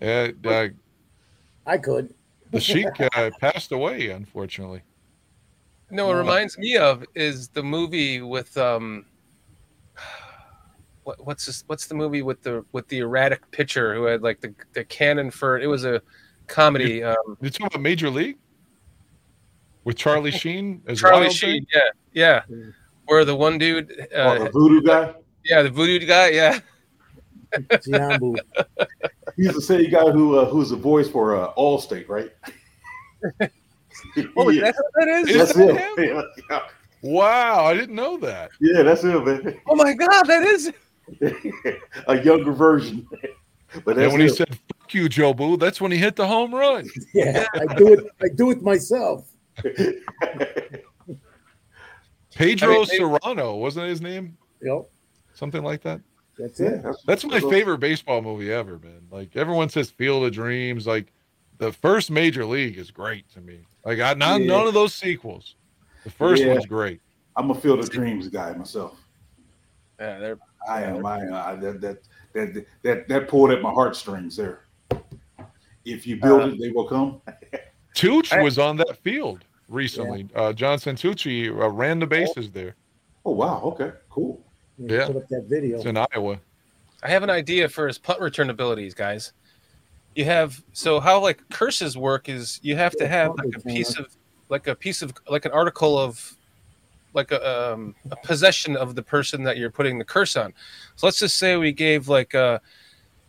Uh, 0.00 0.28
uh, 0.44 0.68
I 1.66 1.78
could. 1.78 2.14
the 2.50 2.60
Sheik 2.60 2.88
uh, 3.14 3.30
passed 3.40 3.72
away, 3.72 4.10
unfortunately. 4.10 4.82
no, 5.90 6.06
what 6.06 6.16
it 6.16 6.20
reminds 6.20 6.56
me 6.58 6.76
of 6.76 7.04
is 7.14 7.48
the 7.48 7.62
movie 7.62 8.22
with 8.22 8.56
um 8.56 9.04
what, 11.04 11.24
what's 11.26 11.46
this 11.46 11.64
what's 11.66 11.86
the 11.86 11.94
movie 11.94 12.22
with 12.22 12.42
the 12.42 12.64
with 12.72 12.86
the 12.88 12.98
erratic 12.98 13.48
pitcher 13.50 13.94
who 13.94 14.04
had 14.04 14.22
like 14.22 14.40
the 14.40 14.54
the 14.74 14.84
cannon 14.84 15.30
for 15.30 15.58
it 15.58 15.66
was 15.66 15.84
a 15.84 16.00
comedy 16.46 17.02
um 17.02 17.16
You 17.40 17.48
talking 17.50 17.66
about 17.68 17.80
Major 17.80 18.10
League 18.10 18.38
with 19.84 19.96
Charlie 19.96 20.30
Sheen 20.42 20.82
as 20.86 21.00
Charlie 21.00 21.22
Wild 21.22 21.32
Sheen, 21.32 21.64
Thing? 21.72 21.82
yeah, 22.12 22.40
yeah. 22.48 22.56
Where 23.06 23.24
the 23.24 23.34
one 23.34 23.58
dude, 23.58 24.06
Oh, 24.14 24.20
uh, 24.20 24.44
the 24.44 24.50
voodoo 24.50 24.82
guy. 24.82 25.14
yeah, 25.44 25.62
the 25.62 25.70
voodoo 25.70 26.06
guy, 26.06 26.28
yeah, 26.30 26.60
Jobu. 27.58 28.36
He's 29.36 29.54
the 29.54 29.60
same 29.62 29.90
guy 29.90 30.10
who 30.10 30.38
uh, 30.38 30.44
who's 30.44 30.70
the 30.70 30.76
voice 30.76 31.08
for 31.08 31.34
uh, 31.34 31.52
Allstate, 31.54 32.08
right? 32.08 32.30
Oh, 34.36 34.48
yeah, 34.50 34.62
that's 34.62 34.78
what 34.78 34.92
that 34.96 35.08
is. 35.08 35.36
that's 35.36 35.50
Is 35.50 35.56
that 35.56 35.96
him. 35.98 36.04
him? 36.04 36.24
Yeah, 36.50 36.60
Wow, 37.02 37.64
I 37.64 37.74
didn't 37.74 37.96
know 37.96 38.18
that. 38.18 38.50
yeah, 38.60 38.82
that's 38.82 39.02
him, 39.02 39.24
man. 39.24 39.58
Oh 39.66 39.74
my 39.74 39.94
god, 39.94 40.24
that 40.26 40.42
is. 40.42 40.70
a 42.06 42.22
younger 42.22 42.52
version. 42.52 43.06
But 43.84 43.96
And 43.96 43.98
that's 44.06 44.12
when 44.12 44.20
he 44.22 44.28
said 44.28 44.48
"fuck 44.80 44.92
you, 44.92 45.08
Jobu," 45.08 45.56
that's 45.56 45.80
when 45.80 45.92
he 45.92 45.98
hit 45.98 46.16
the 46.16 46.26
home 46.26 46.52
run. 46.52 46.88
Yeah, 47.14 47.46
I 47.54 47.72
do 47.76 47.92
it. 47.92 48.04
I 48.20 48.26
do 48.34 48.50
it 48.50 48.62
myself. 48.62 49.28
Pedro 52.34 52.68
I 52.74 52.78
mean, 52.78 52.86
Cerrano 52.86 53.60
wasn't 53.60 53.88
his 53.88 54.00
name? 54.00 54.36
Yep, 54.62 54.88
Something 55.34 55.62
like 55.62 55.82
that. 55.82 56.00
that's 56.36 56.58
yeah, 56.58 56.66
it. 56.70 56.82
that's, 56.82 57.02
That's 57.04 57.24
my 57.24 57.38
favorite 57.38 57.78
baseball 57.78 58.22
movie 58.22 58.52
ever, 58.52 58.78
man. 58.80 59.02
Like 59.10 59.36
everyone 59.36 59.68
says, 59.68 59.88
Field 59.88 60.24
of 60.24 60.32
Dreams. 60.32 60.86
Like 60.86 61.12
the 61.58 61.72
first 61.72 62.10
Major 62.10 62.44
League 62.44 62.76
is 62.76 62.90
great 62.90 63.28
to 63.34 63.40
me. 63.40 63.60
Like 63.84 64.00
I 64.00 64.14
not 64.14 64.40
Yeah. 64.40 64.46
none 64.48 64.66
of 64.66 64.74
those 64.74 64.94
sequels. 64.94 65.54
The 66.02 66.10
first 66.10 66.42
Yeah. 66.42 66.54
one's 66.54 66.66
great. 66.66 67.00
I'm 67.36 67.50
a 67.50 67.54
Field 67.54 67.78
of 67.78 67.88
Dreams 67.90 68.26
guy 68.28 68.52
myself. 68.54 68.98
Yeah, 70.00 70.18
they're 70.18 70.38
I 70.68 70.82
am. 70.82 71.04
I, 71.04 71.52
I 71.52 71.54
that, 71.56 71.80
that 71.80 71.98
that 72.32 72.66
that 72.82 73.08
that 73.08 73.28
pulled 73.28 73.50
at 73.50 73.62
my 73.62 73.70
heartstrings 73.70 74.36
there. 74.36 74.66
If 75.84 76.06
you 76.06 76.16
build 76.20 76.42
Uh, 76.42 76.48
it, 76.48 76.60
they 76.60 76.70
will 76.70 76.86
come. 76.86 77.20
Tooch 77.94 78.32
was 78.36 78.58
on 78.58 78.76
that 78.76 78.98
field 79.02 79.44
recently. 79.68 80.28
Uh, 80.34 80.52
John 80.52 80.78
Santucci 80.78 81.48
uh, 81.48 81.68
ran 81.70 81.98
the 81.98 82.06
bases 82.06 82.50
there. 82.50 82.76
Oh 83.24 83.32
wow. 83.32 83.60
Okay. 83.64 83.92
Cool. 84.08 84.44
You 84.78 84.96
Yeah. 84.96 85.06
Put 85.06 85.16
up 85.16 85.28
that 85.28 85.44
video. 85.48 85.76
It's 85.76 85.86
in 85.86 85.96
Iowa. 85.96 86.40
I 87.02 87.08
have 87.08 87.22
an 87.22 87.30
idea 87.30 87.68
for 87.68 87.86
his 87.86 87.98
punt 87.98 88.20
return 88.20 88.50
abilities, 88.50 88.94
guys. 88.94 89.32
You 90.14 90.24
have 90.26 90.62
so 90.72 91.00
how 91.00 91.20
like 91.20 91.40
curses 91.50 91.96
work 91.96 92.28
is 92.28 92.60
you 92.62 92.76
have 92.76 92.92
to 92.96 93.08
have 93.08 93.32
like 93.36 93.54
a 93.56 93.60
piece 93.60 93.98
of 93.98 94.14
like 94.48 94.66
a 94.66 94.74
piece 94.74 95.02
of 95.02 95.14
like 95.28 95.44
an 95.44 95.52
article 95.52 95.98
of 95.98 96.36
like 97.12 97.32
a, 97.32 97.72
um, 97.72 97.94
a 98.10 98.16
possession 98.16 98.76
of 98.76 98.94
the 98.94 99.02
person 99.02 99.42
that 99.42 99.56
you're 99.56 99.70
putting 99.70 99.98
the 99.98 100.04
curse 100.04 100.36
on. 100.36 100.52
So 100.96 101.06
let's 101.06 101.18
just 101.18 101.38
say 101.38 101.56
we 101.56 101.72
gave 101.72 102.08
like 102.08 102.34
uh, 102.34 102.58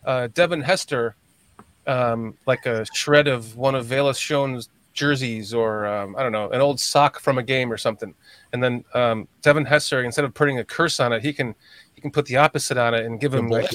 uh, 0.04 0.28
Devin 0.34 0.60
Hester 0.60 1.16
um, 1.86 2.36
like 2.46 2.66
a 2.66 2.84
shred 2.94 3.28
of 3.28 3.56
one 3.56 3.74
of 3.74 3.86
Velus 3.86 4.20
Jones's 4.20 4.68
jerseys 4.92 5.54
or 5.54 5.86
um, 5.86 6.14
I 6.16 6.22
don't 6.22 6.32
know 6.32 6.50
an 6.50 6.60
old 6.60 6.78
sock 6.78 7.18
from 7.18 7.38
a 7.38 7.42
game 7.42 7.72
or 7.72 7.76
something, 7.76 8.14
and 8.52 8.62
then 8.62 8.84
um, 8.94 9.26
Devin 9.40 9.64
Hester 9.64 10.02
instead 10.04 10.24
of 10.24 10.34
putting 10.34 10.58
a 10.58 10.64
curse 10.64 11.00
on 11.00 11.12
it, 11.12 11.22
he 11.22 11.32
can 11.32 11.54
he 11.94 12.00
can 12.00 12.10
put 12.10 12.26
the 12.26 12.36
opposite 12.36 12.76
on 12.76 12.94
it 12.94 13.06
and 13.06 13.20
give 13.20 13.32
him 13.32 13.48
like 13.48 13.70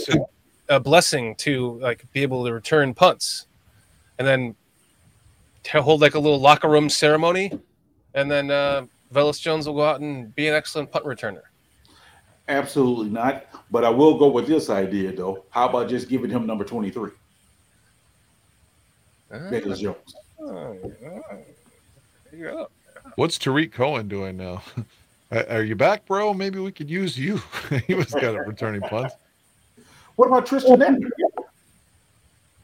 a 0.70 0.80
blessing 0.80 1.36
to 1.36 1.80
like 1.80 2.05
be 2.14 2.22
able 2.22 2.45
to 2.45 2.53
return 2.53 2.93
punts, 2.93 3.47
and 4.20 4.28
then 4.28 4.55
to 5.64 5.82
hold 5.82 6.01
like 6.01 6.16
a 6.16 6.20
little 6.20 6.39
locker 6.39 6.70
room 6.70 6.89
ceremony, 6.89 7.51
and 8.14 8.30
then 8.30 8.51
uh, 8.51 8.86
Velus 9.14 9.39
Jones 9.39 9.68
will 9.68 9.76
go 9.76 9.86
out 9.86 10.01
and 10.01 10.34
be 10.36 10.47
an 10.47 10.53
excellent 10.53 10.91
punt 10.91 11.05
returner. 11.05 11.41
Absolutely 12.47 13.10
not. 13.10 13.45
But 13.72 13.84
I 13.84 13.89
will 13.89 14.18
go 14.18 14.28
with 14.28 14.47
this 14.47 14.70
idea 14.70 15.12
though. 15.12 15.45
How 15.49 15.70
about 15.70 15.89
just 15.89 16.10
giving 16.10 16.30
him 16.30 16.45
number 16.45 16.64
23, 16.64 17.12
ah. 19.32 19.49
Vegas 19.49 19.80
Jones? 19.80 20.16
Oh, 20.39 20.78
There. 22.32 22.66
What's 23.16 23.38
Tarik 23.38 23.72
Cohen 23.72 24.08
doing 24.08 24.38
now? 24.38 24.62
Are 25.32 25.45
are 25.49 25.64
you 25.64 25.76
back, 25.76 26.05
bro? 26.05 26.34
Maybe 26.34 26.60
we 26.60 26.72
could 26.72 26.89
use 26.89 27.18
you. 27.18 27.41
he 27.88 27.95
was 27.95 28.12
got 28.12 28.36
a 28.36 28.43
returning 28.43 28.80
punt. 28.80 29.12
What 30.16 30.28
about 30.28 30.45
Trestan 30.45 30.82
Ebner? 30.82 31.10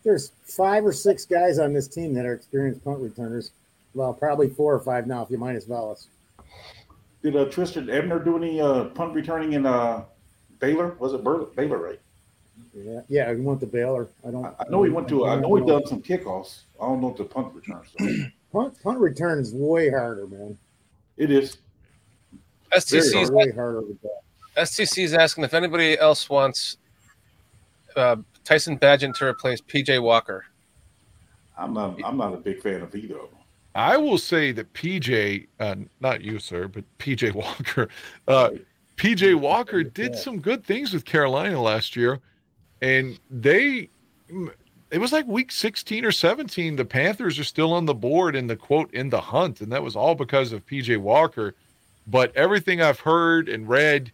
There's 0.03 0.31
five 0.45 0.85
or 0.85 0.93
six 0.93 1.25
guys 1.25 1.59
on 1.59 1.73
this 1.73 1.89
team 1.89 2.13
that 2.13 2.25
are 2.25 2.33
experienced 2.33 2.83
punt 2.83 2.99
returners. 2.99 3.51
Well, 3.93 4.13
probably 4.13 4.49
four 4.49 4.73
or 4.73 4.79
five 4.79 5.07
now, 5.07 5.23
if 5.23 5.29
you 5.29 5.37
minus 5.37 5.65
Velus. 5.65 6.07
Did 7.21 7.35
uh, 7.35 7.45
Trestan 7.45 7.89
Ebner 7.89 8.19
do 8.19 8.37
any 8.37 8.59
uh, 8.59 8.85
punt 8.85 9.13
returning 9.13 9.53
in 9.53 9.65
uh, 9.65 10.03
Baylor? 10.59 10.95
Was 10.99 11.13
it 11.13 11.23
Bur- 11.23 11.45
Baylor, 11.55 11.77
right? 11.77 11.99
Yeah, 12.73 13.01
yeah. 13.07 13.33
He 13.33 13.39
went 13.39 13.59
to 13.61 13.67
Baylor. 13.67 14.09
I 14.27 14.31
don't. 14.31 14.45
I 14.45 14.53
I 14.59 14.69
know 14.69 14.83
he 14.83 14.89
went 14.89 15.07
to. 15.09 15.25
I 15.25 15.39
know 15.39 15.55
he 15.55 15.65
done 15.65 15.85
some 15.85 16.01
kickoffs. 16.01 16.63
I 16.81 16.85
don't 16.85 17.01
know 17.01 17.11
if 17.11 17.17
the 17.17 17.23
punt 17.23 17.53
returns. 17.53 17.87
So. 17.97 18.07
Punt, 18.53 18.79
punt 18.83 18.99
return 18.99 19.39
is 19.39 19.51
way 19.51 19.89
harder, 19.89 20.27
man. 20.27 20.55
it 21.17 21.31
is. 21.31 21.57
STC's 22.71 23.31
Way 23.31 23.51
harder 23.51 23.81
with 23.81 23.99
that. 24.01 24.19
STC 24.55 25.03
is 25.03 25.15
asking 25.15 25.43
if 25.43 25.55
anybody 25.55 25.97
else 25.97 26.29
wants 26.29 26.77
uh, 27.95 28.17
Tyson 28.43 28.77
Bagent 28.77 29.15
to 29.15 29.25
replace 29.25 29.59
PJ 29.59 30.01
Walker. 30.01 30.45
I'm 31.57 31.73
not. 31.73 31.99
I'm 32.03 32.17
not 32.17 32.33
a 32.33 32.37
big 32.37 32.61
fan 32.61 32.81
of 32.81 32.93
either 32.95 33.15
of 33.15 33.31
them. 33.31 33.39
I 33.75 33.97
will 33.97 34.17
say 34.17 34.51
that 34.51 34.71
PJ, 34.73 35.47
uh, 35.59 35.75
not 35.99 36.21
you, 36.21 36.39
sir, 36.39 36.67
but 36.67 36.83
PJ 36.99 37.33
Walker, 37.33 37.89
uh, 38.27 38.51
PJ 38.97 39.35
Walker 39.35 39.83
did 39.83 40.15
some 40.15 40.39
good 40.39 40.63
things 40.63 40.93
with 40.93 41.05
Carolina 41.05 41.61
last 41.61 41.95
year, 41.95 42.19
and 42.81 43.19
they, 43.31 43.89
it 44.91 44.99
was 44.99 45.11
like 45.11 45.25
week 45.27 45.51
16 45.51 46.05
or 46.05 46.11
17. 46.11 46.75
The 46.75 46.85
Panthers 46.85 47.39
are 47.39 47.43
still 47.43 47.73
on 47.73 47.85
the 47.85 47.95
board 47.95 48.35
in 48.35 48.45
the 48.47 48.55
quote 48.55 48.93
in 48.93 49.09
the 49.09 49.19
hunt, 49.19 49.61
and 49.61 49.71
that 49.71 49.81
was 49.81 49.95
all 49.95 50.13
because 50.13 50.51
of 50.51 50.65
PJ 50.65 50.97
Walker. 50.99 51.55
But 52.05 52.35
everything 52.35 52.81
I've 52.81 52.99
heard 52.99 53.49
and 53.49 53.67
read 53.67 54.11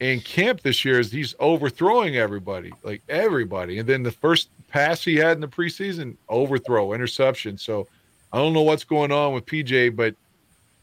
in 0.00 0.20
camp 0.20 0.62
this 0.62 0.84
year 0.84 1.00
is 1.00 1.12
he's 1.12 1.34
overthrowing 1.38 2.16
everybody, 2.16 2.72
like 2.82 3.02
everybody. 3.08 3.78
And 3.78 3.88
then 3.88 4.02
the 4.02 4.12
first 4.12 4.48
pass 4.68 5.04
he 5.04 5.16
had 5.16 5.36
in 5.36 5.40
the 5.40 5.48
preseason, 5.48 6.16
overthrow, 6.28 6.92
interception. 6.92 7.58
So 7.58 7.86
I 8.34 8.38
don't 8.38 8.52
know 8.52 8.62
what's 8.62 8.82
going 8.82 9.12
on 9.12 9.32
with 9.32 9.46
PJ, 9.46 9.94
but 9.94 10.16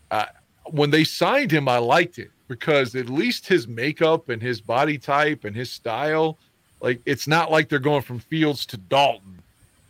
uh, 0.10 0.28
when 0.68 0.90
they 0.90 1.03
signed 1.03 1.52
him, 1.52 1.68
I 1.68 1.80
liked 1.80 2.18
it 2.18 2.32
because 2.48 2.95
at 2.95 3.10
least 3.10 3.45
his 3.45 3.68
makeup 3.68 4.30
and 4.30 4.41
his 4.41 4.61
body 4.61 4.98
type 4.98 5.44
and 5.44 5.53
his 5.53 5.69
style, 5.69 6.38
like 6.80 7.02
it's 7.06 7.28
not 7.28 7.52
like 7.52 7.68
they're 7.68 7.80
going 7.80 8.03
from 8.03 8.19
Fields 8.19 8.65
to 8.68 8.78
Dalton, 8.78 9.41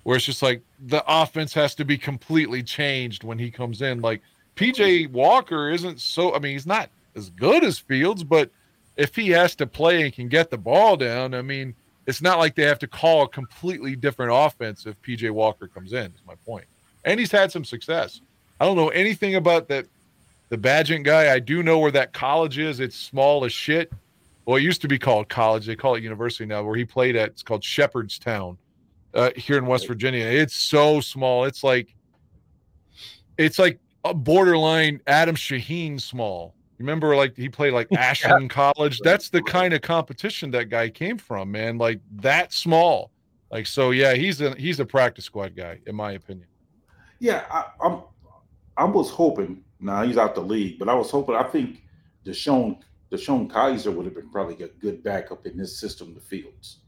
where 0.02 0.18
it's 0.18 0.26
just 0.26 0.42
like 0.42 0.64
the 0.88 1.04
offense 1.08 1.54
has 1.54 1.76
to 1.76 1.86
be 1.86 2.00
completely 2.00 2.64
changed 2.64 3.24
when 3.24 3.38
he 3.38 3.52
comes 3.52 3.84
in. 3.84 4.02
Like 4.02 4.24
PJ 4.56 5.12
Walker 5.12 5.70
isn't 5.70 6.02
so, 6.02 6.34
I 6.34 6.40
mean, 6.40 6.54
he's 6.54 6.66
not 6.66 6.90
as 7.16 7.30
good 7.30 7.64
as 7.64 7.78
Fields, 7.78 8.24
but 8.24 8.50
if 8.98 9.16
he 9.16 9.30
has 9.30 9.54
to 9.58 9.68
play 9.68 10.02
and 10.02 10.12
can 10.12 10.30
get 10.30 10.50
the 10.50 10.58
ball 10.58 10.98
down, 10.98 11.36
I 11.36 11.44
mean, 11.44 11.76
it's 12.08 12.24
not 12.24 12.40
like 12.40 12.56
they 12.56 12.64
have 12.64 12.80
to 12.80 12.88
call 12.88 13.26
a 13.26 13.30
completely 13.30 13.96
different 13.96 14.32
offense 14.34 14.88
if 14.88 15.00
PJ 15.04 15.30
Walker 15.30 15.68
comes 15.68 15.94
in, 15.94 16.06
is 16.08 16.22
my 16.26 16.34
point 16.44 16.66
and 17.06 17.20
he's 17.20 17.32
had 17.32 17.52
some 17.52 17.66
success. 17.66 18.22
I 18.60 18.66
don't 18.66 18.76
know 18.76 18.90
anything 18.90 19.36
about 19.36 19.68
that 19.70 19.88
the 20.50 20.58
Bagent 20.58 21.04
guy. 21.04 21.34
I 21.34 21.40
do 21.40 21.64
know 21.64 21.80
where 21.80 21.92
that 21.92 22.14
college 22.14 22.60
is. 22.60 22.80
It's 22.80 22.96
small 22.96 23.46
as 23.46 23.54
shit. 23.54 23.92
Well, 24.46 24.58
it 24.58 24.64
used 24.64 24.82
to 24.82 24.88
be 24.88 25.00
called 25.00 25.30
college. 25.30 25.66
They 25.66 25.76
call 25.76 25.96
it 25.96 26.04
university 26.04 26.46
now. 26.46 26.62
Where 26.62 26.76
he 26.76 26.86
played 26.86 27.16
at, 27.16 27.30
it's 27.30 27.42
called 27.42 27.64
Shepherdstown, 27.64 28.58
uh, 29.14 29.32
here 29.36 29.58
in 29.58 29.66
West 29.66 29.88
Virginia. 29.88 30.26
It's 30.26 30.56
so 30.56 31.00
small. 31.00 31.46
It's 31.46 31.64
like, 31.64 31.96
it's 33.38 33.58
like 33.58 33.80
a 34.04 34.14
borderline 34.14 35.00
Adam 35.08 35.36
Shaheen 35.36 36.00
small. 36.02 36.54
Remember, 36.80 37.16
like 37.16 37.38
he 37.38 37.48
played 37.48 37.74
like 37.74 37.88
Ashland 37.98 38.50
College. 38.50 39.00
That's 39.04 39.30
the 39.30 39.42
kind 39.44 39.74
of 39.74 39.82
competition 39.82 40.52
that 40.52 40.70
guy 40.70 40.90
came 40.90 41.18
from, 41.18 41.50
man. 41.50 41.78
Like 41.78 42.02
that 42.18 42.52
small. 42.52 43.12
Like 43.52 43.68
so, 43.68 43.92
yeah. 43.92 44.16
He's 44.16 44.42
a 44.42 44.54
he's 44.56 44.80
a 44.82 44.86
practice 44.86 45.26
squad 45.26 45.56
guy, 45.56 45.80
in 45.86 45.96
my 45.96 46.14
opinion. 46.14 46.48
Yeah, 47.22 47.46
I, 47.52 47.66
I'm. 47.86 48.02
I 48.76 48.84
was 48.86 49.12
hoping. 49.12 49.64
Now 49.80 50.04
he's 50.04 50.18
out 50.18 50.34
the 50.36 50.42
league, 50.42 50.80
but 50.80 50.90
I 50.90 50.96
was 50.96 51.12
hoping. 51.12 51.36
I 51.36 51.44
think 51.44 51.84
DeShone 52.26 52.80
DeShone 53.12 53.50
Kizer 53.52 53.94
would 53.94 54.06
have 54.06 54.16
been 54.16 54.30
probably 54.32 54.62
a 54.64 54.68
good 54.70 55.04
backup 55.04 55.46
in 55.46 55.56
this 55.56 55.78
system. 55.80 56.16
The 56.16 56.20
Fields. 56.20 56.80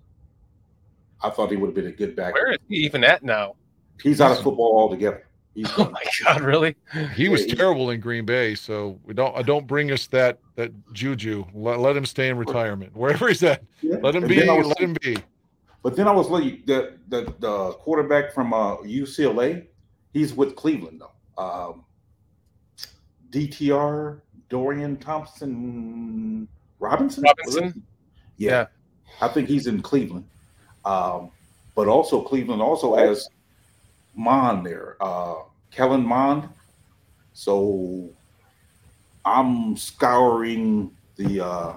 I 1.21 1.29
thought 1.29 1.51
he 1.51 1.55
would 1.55 1.67
have 1.67 1.75
been 1.75 1.87
a 1.87 1.91
good 1.91 2.15
backup. 2.15 2.33
Where 2.33 2.51
is 2.53 2.57
he 2.67 2.77
even 2.77 3.03
at 3.03 3.21
now? 3.23 3.55
He's 4.01 4.19
out 4.21 4.31
of 4.31 4.37
football 4.43 4.75
altogether. 4.77 5.23
He's 5.53 5.67
Oh 5.77 5.87
my 5.91 6.03
God, 6.25 6.41
really? 6.41 6.75
He 7.15 7.29
was 7.29 7.41
Yeah, 7.41 7.51
he- 7.51 7.55
terrible 7.55 7.91
in 7.91 7.99
Green 7.99 8.25
Bay, 8.25 8.55
so 8.55 8.99
we 9.05 9.13
don't. 9.13 9.37
I 9.37 9.43
don't 9.43 9.67
bring 9.67 9.91
us 9.91 10.07
that 10.07 10.39
that 10.55 10.71
juju. 10.93 11.45
Let, 11.53 11.79
let 11.79 11.95
him 11.95 12.07
stay 12.07 12.29
in 12.29 12.37
retirement 12.37 12.95
wherever 12.95 13.27
he's 13.27 13.43
at. 13.43 13.61
Yeah. 13.81 13.97
Let 14.01 14.15
him 14.15 14.23
And 14.23 14.29
be. 14.29 14.47
was- 14.47 14.65
Let 14.67 14.79
him 14.79 14.95
be. 14.99 15.17
But 15.83 15.95
then 15.95 16.07
I 16.07 16.11
was 16.11 16.29
like, 16.29 16.65
the 16.65 16.97
the 17.09 17.31
the 17.39 17.71
quarterback 17.73 18.33
from 18.33 18.51
uh, 18.53 18.77
UCLA, 18.77 19.67
he's 20.13 20.33
with 20.33 20.55
Cleveland 20.55 21.01
though. 21.01 21.43
Um, 21.43 21.83
DTR 23.31 24.21
Dorian 24.49 24.97
Thompson 24.97 26.47
Robinson. 26.79 27.23
Robinson? 27.23 27.83
Yeah. 28.37 28.51
Yeah. 28.51 28.65
I 29.21 29.27
think 29.27 29.47
he's 29.47 29.67
in 29.67 29.81
Cleveland. 29.81 30.25
Um, 30.85 31.31
but 31.75 31.87
also 31.87 32.21
Cleveland 32.21 32.61
also 32.61 32.95
has 32.95 33.27
Mond 34.15 34.65
there, 34.65 34.97
uh, 35.01 35.35
Kellen 35.71 36.05
Mond. 36.05 36.49
So 37.33 38.09
I'm 39.25 39.75
scouring 39.75 40.91
the 41.15 41.45
uh, 41.45 41.73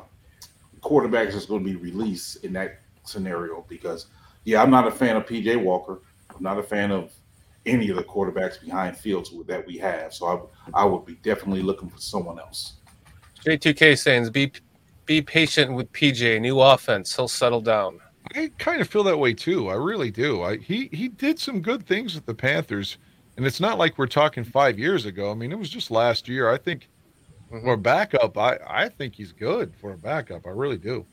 quarterbacks 0.81 1.33
that's 1.33 1.47
going 1.47 1.65
to 1.65 1.71
be 1.71 1.77
released 1.77 2.45
in 2.45 2.53
that 2.55 2.81
scenario 3.05 3.65
because, 3.69 4.07
yeah, 4.45 4.63
I'm 4.63 4.71
not 4.71 4.87
a 4.87 4.91
fan 4.91 5.17
of 5.17 5.25
PJ 5.25 5.63
Walker. 5.63 6.01
I'm 6.35 6.43
not 6.43 6.59
a 6.59 6.63
fan 6.63 6.91
of 6.91 7.13
any 7.67 7.91
of 7.91 7.97
the 7.97 8.05
quarterbacks 8.05 8.61
behind 8.61 8.97
Fields 8.97 9.33
that 9.47 9.67
we 9.67 9.77
have. 9.79 10.15
So 10.15 10.49
I, 10.73 10.83
I 10.83 10.85
would 10.85 11.05
be 11.05 11.15
definitely 11.17 11.63
looking 11.63 11.91
for 11.91 11.99
someone 11.99 12.39
else. 12.39 12.75
J2K 13.45 13.99
saying 13.99 14.31
be 14.31 14.53
be 15.05 15.23
patient 15.23 15.73
with 15.73 15.93
PJ. 15.93 16.41
New 16.41 16.61
offense. 16.61 17.15
He'll 17.15 17.29
settle 17.29 17.61
down. 17.61 18.01
I 18.35 18.51
kind 18.59 18.81
of 18.81 18.89
feel 18.89 19.05
that 19.05 19.17
way 19.19 19.35
too. 19.35 19.69
I 19.69 19.75
really 19.75 20.11
do. 20.11 20.43
I 20.43 20.57
he 20.57 20.89
he 20.93 21.09
did 21.09 21.39
some 21.39 21.61
good 21.61 21.87
things 21.87 22.15
with 22.15 22.27
the 22.27 22.35
Panthers, 22.35 22.99
and 23.37 23.47
it's 23.47 23.61
not 23.61 23.79
like 23.79 23.99
we're 23.99 24.07
talking 24.07 24.43
five 24.43 24.79
years 24.79 25.05
ago. 25.07 25.31
I 25.31 25.35
mean, 25.35 25.53
it 25.53 25.59
was 25.59 25.69
just 25.71 25.91
last 25.91 26.29
year. 26.29 26.51
I 26.51 26.57
think 26.59 26.89
Mhm. 27.53 27.63
for 27.63 27.73
a 27.75 27.79
backup, 27.79 28.37
I 28.37 28.59
I 28.67 28.89
think 28.89 29.15
he's 29.15 29.31
good 29.33 29.73
for 29.81 29.93
a 29.93 29.97
backup. 29.97 30.47
I 30.47 30.51
really 30.51 30.79
do. 30.79 31.05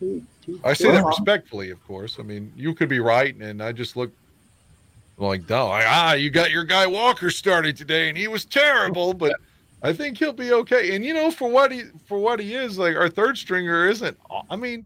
He- 0.00 0.22
he- 0.44 0.60
I 0.62 0.74
say 0.74 0.90
that 0.92 1.04
respectfully, 1.06 1.70
of 1.70 1.82
course. 1.86 2.18
I 2.18 2.22
mean, 2.22 2.52
you 2.54 2.74
could 2.74 2.90
be 2.90 3.00
right, 3.00 3.34
and 3.34 3.62
I 3.62 3.72
just 3.72 3.96
look 3.96 4.12
like, 5.18 5.48
no, 5.48 5.70
ah, 5.72 6.12
you 6.12 6.30
got 6.30 6.50
your 6.50 6.64
guy 6.64 6.86
Walker 6.86 7.30
started 7.30 7.76
today, 7.76 8.08
and 8.08 8.18
he 8.18 8.28
was 8.28 8.44
terrible, 8.44 9.14
but 9.14 9.36
I 9.82 9.92
think 9.92 10.18
he'll 10.18 10.32
be 10.32 10.52
okay. 10.52 10.94
And 10.94 11.04
you 11.04 11.14
know, 11.14 11.30
for 11.30 11.48
what 11.48 11.72
he 11.72 11.84
for 12.06 12.18
what 12.18 12.40
he 12.40 12.54
is, 12.54 12.78
like 12.78 12.96
our 12.96 13.08
third 13.08 13.38
stringer 13.38 13.88
isn't. 13.88 14.16
I 14.50 14.56
mean, 14.56 14.84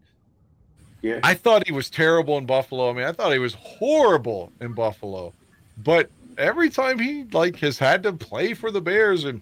Yeah. 1.01 1.19
I 1.23 1.33
thought 1.33 1.65
he 1.65 1.73
was 1.73 1.89
terrible 1.89 2.37
in 2.37 2.45
Buffalo. 2.45 2.89
I 2.89 2.93
mean, 2.93 3.05
I 3.05 3.11
thought 3.11 3.31
he 3.33 3.39
was 3.39 3.55
horrible 3.55 4.51
in 4.61 4.73
Buffalo, 4.73 5.33
but 5.83 6.09
every 6.37 6.69
time 6.69 6.99
he 6.99 7.23
like 7.31 7.57
has 7.57 7.77
had 7.77 8.03
to 8.03 8.13
play 8.13 8.53
for 8.53 8.71
the 8.71 8.81
Bears, 8.81 9.25
and 9.25 9.41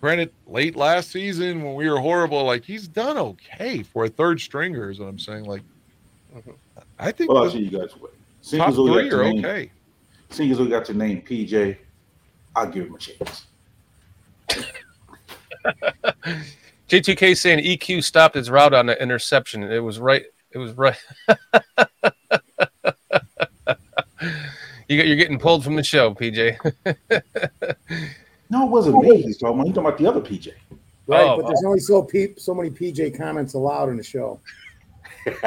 granted, 0.00 0.32
late 0.46 0.76
last 0.76 1.10
season 1.10 1.62
when 1.62 1.74
we 1.74 1.88
were 1.88 2.00
horrible, 2.00 2.44
like 2.44 2.64
he's 2.64 2.88
done 2.88 3.16
okay 3.16 3.82
for 3.82 4.04
a 4.04 4.08
third 4.08 4.40
stringer. 4.40 4.90
Is 4.90 4.98
what 4.98 5.08
I'm 5.08 5.18
saying. 5.18 5.44
Like, 5.44 5.62
Mhm. 6.34 6.54
I 6.98 7.12
think 7.12 7.30
Well, 7.30 7.44
I'll 7.44 7.50
see 7.50 7.60
you 7.60 7.78
guys. 7.78 7.90
Top 8.50 8.74
three 8.74 9.10
are 9.10 9.24
okay. 9.24 9.70
Seeing 10.30 10.50
as 10.52 10.60
we 10.60 10.68
got 10.68 10.88
your 10.88 10.96
name, 10.96 11.22
PJ, 11.22 11.76
I'll 12.54 12.66
give 12.66 12.86
him 12.86 12.94
a 12.94 12.98
chance. 12.98 13.46
J2K 16.88 17.36
saying 17.36 17.64
EQ 17.64 18.02
stopped 18.02 18.34
his 18.34 18.50
route 18.50 18.74
on 18.74 18.86
the 18.86 19.00
interception. 19.00 19.62
It 19.64 19.78
was 19.78 19.98
right. 19.98 20.24
It 20.52 20.58
was 20.58 20.72
right. 20.72 20.96
you 24.88 24.96
get, 24.96 25.06
you're 25.06 25.16
getting 25.16 25.38
pulled 25.38 25.62
from 25.62 25.76
the 25.76 25.84
show, 25.84 26.14
PJ. 26.14 26.56
No, 28.50 28.66
it 28.66 28.70
wasn't 28.70 29.02
me. 29.04 29.22
He's 29.22 29.38
talking 29.38 29.54
about. 29.54 29.66
He's 29.66 29.74
talking 29.74 29.88
about 29.88 29.98
the 29.98 30.06
other 30.08 30.20
PJ. 30.20 30.52
Right, 31.06 31.22
Oh, 31.22 31.36
but 31.36 31.46
there's 31.46 31.62
oh. 31.64 31.68
only 31.68 31.80
so 31.80 32.02
pe- 32.02 32.34
so 32.36 32.52
many 32.54 32.68
PJ 32.68 33.16
comments 33.16 33.54
allowed 33.54 33.88
in 33.90 33.96
the 33.96 34.02
show. 34.02 34.40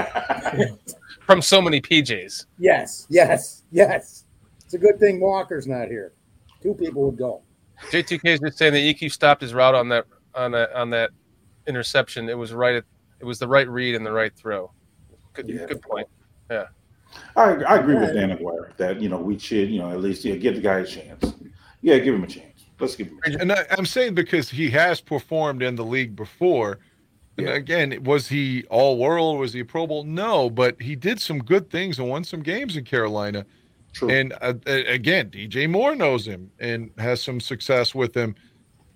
From 1.22 1.42
so 1.42 1.62
many 1.62 1.82
PJs. 1.82 2.46
Yes, 2.58 3.06
yes, 3.10 3.64
yes. 3.72 4.23
It's 4.74 4.84
a 4.84 4.88
good 4.88 5.00
thing 5.00 5.20
Walker's 5.20 5.68
not 5.68 5.88
here. 5.88 6.14
Two 6.64 6.74
people 6.74 7.04
would 7.04 7.16
go. 7.16 7.44
J2K 7.92 8.22
is 8.26 8.40
just 8.40 8.58
saying 8.58 8.74
that 8.74 8.80
EQ 8.80 9.12
stopped 9.12 9.40
his 9.44 9.54
route 9.54 9.76
on 9.76 9.88
that 9.90 10.06
on 10.34 10.52
that 10.54 10.74
on 10.74 10.90
that 10.90 11.12
interception. 11.68 12.28
It 12.28 12.36
was 12.36 12.54
right. 12.54 12.78
At, 12.78 12.84
it 13.20 13.26
was 13.26 13.38
the 13.38 13.48
right 13.48 13.70
read 13.70 13.94
and 13.94 14.04
the 14.04 14.12
right 14.12 14.36
throw. 14.36 14.72
Good, 15.34 15.48
Yeah. 15.48 15.68
good 15.68 15.82
point. 15.84 16.08
Yeah. 16.50 16.66
I, 17.36 17.52
I 17.52 17.78
agree 17.78 17.94
with 18.00 18.16
Dan 18.16 18.32
Aguirre 18.32 18.74
that 18.78 19.00
you 19.00 19.10
know 19.10 19.18
we 19.20 19.38
should 19.38 19.70
you 19.70 19.78
know 19.78 19.92
at 19.92 20.00
least 20.00 20.26
yeah, 20.26 20.38
give 20.38 20.56
the 20.56 20.62
guy 20.62 20.80
a 20.80 20.86
chance. 20.88 21.24
Yeah, 21.84 22.00
give 22.00 22.16
him 22.16 22.24
a 22.24 22.28
chance. 22.28 22.66
Let's 22.80 22.96
give 22.96 23.10
him. 23.10 23.20
A 23.26 23.30
chance. 23.30 23.42
And 23.44 23.52
I, 23.52 23.68
I'm 23.78 23.86
saying 23.86 24.16
because 24.16 24.50
he 24.50 24.72
has 24.72 25.02
performed 25.02 25.62
in 25.62 25.76
the 25.76 25.86
league 25.86 26.16
before. 26.16 26.80
And 27.38 27.46
Yeah. 27.48 27.54
again, 27.54 28.04
was 28.04 28.28
he 28.30 28.64
all 28.72 28.98
world? 28.98 29.38
Was 29.38 29.54
he 29.54 29.60
a 29.60 29.66
Pro 29.66 29.86
Bowl? 29.86 30.04
No, 30.04 30.50
but 30.50 30.82
he 30.82 30.96
did 30.96 31.22
some 31.22 31.38
good 31.44 31.70
things 31.70 32.00
and 32.00 32.10
won 32.10 32.24
some 32.24 32.42
games 32.42 32.76
in 32.76 32.86
Carolina. 32.86 33.46
True. 33.94 34.10
And 34.10 34.34
uh, 34.42 34.54
again, 34.66 35.30
DJ 35.30 35.70
Moore 35.70 35.96
knows 35.96 36.28
him 36.28 36.52
and 36.60 36.92
has 36.98 37.22
some 37.22 37.40
success 37.40 37.94
with 37.94 38.16
him. 38.16 38.36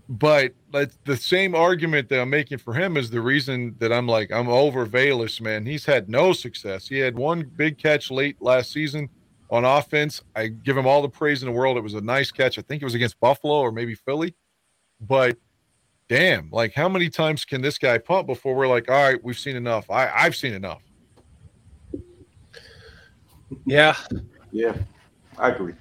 But 0.10 0.54
that's 0.72 0.98
the 1.04 1.18
same 1.18 1.54
argument 1.54 2.08
that 2.10 2.22
I'm 2.22 2.30
making 2.30 2.60
for 2.60 2.74
him 2.74 2.96
is 2.96 3.10
the 3.10 3.20
reason 3.20 3.76
that 3.80 3.92
I'm 3.92 4.08
like, 4.08 4.32
I'm 4.32 4.48
over 4.48 4.86
Velus, 4.86 5.42
man. 5.42 5.66
He's 5.66 5.86
had 5.86 6.10
no 6.10 6.32
success. 6.32 6.88
He 6.88 6.98
had 6.98 7.18
one 7.18 7.52
big 7.58 7.78
catch 7.78 8.10
late 8.10 8.42
last 8.42 8.72
season 8.72 9.10
on 9.50 9.66
offense. 9.66 10.24
I 10.36 10.48
give 10.48 10.78
him 10.78 10.88
all 10.88 11.02
the 11.02 11.10
praise 11.10 11.44
in 11.44 11.48
the 11.48 11.52
world. 11.52 11.78
It 11.78 11.82
was 11.82 11.94
a 11.94 12.02
nice 12.02 12.32
catch. 12.32 12.58
I 12.58 12.62
think 12.62 12.82
it 12.82 12.86
was 12.86 12.96
against 12.96 13.20
Buffalo 13.20 13.56
or 13.56 13.72
maybe 13.72 13.96
Philly. 13.96 14.34
But 15.02 15.38
damn, 16.08 16.50
like 16.52 16.74
how 16.74 16.88
many 16.88 17.10
times 17.10 17.44
can 17.44 17.62
this 17.62 17.78
guy 17.78 17.98
pump 17.98 18.28
before 18.28 18.56
we're 18.56 18.68
like, 18.68 18.90
all 18.90 19.04
right, 19.04 19.22
we've 19.22 19.38
seen 19.38 19.58
enough. 19.58 19.92
I, 19.92 20.10
I've 20.10 20.38
seen 20.38 20.54
enough. 20.54 20.82
Yeah. 23.66 23.96
Yeah, 24.52 24.76
I 25.38 25.50
agree. 25.50 25.74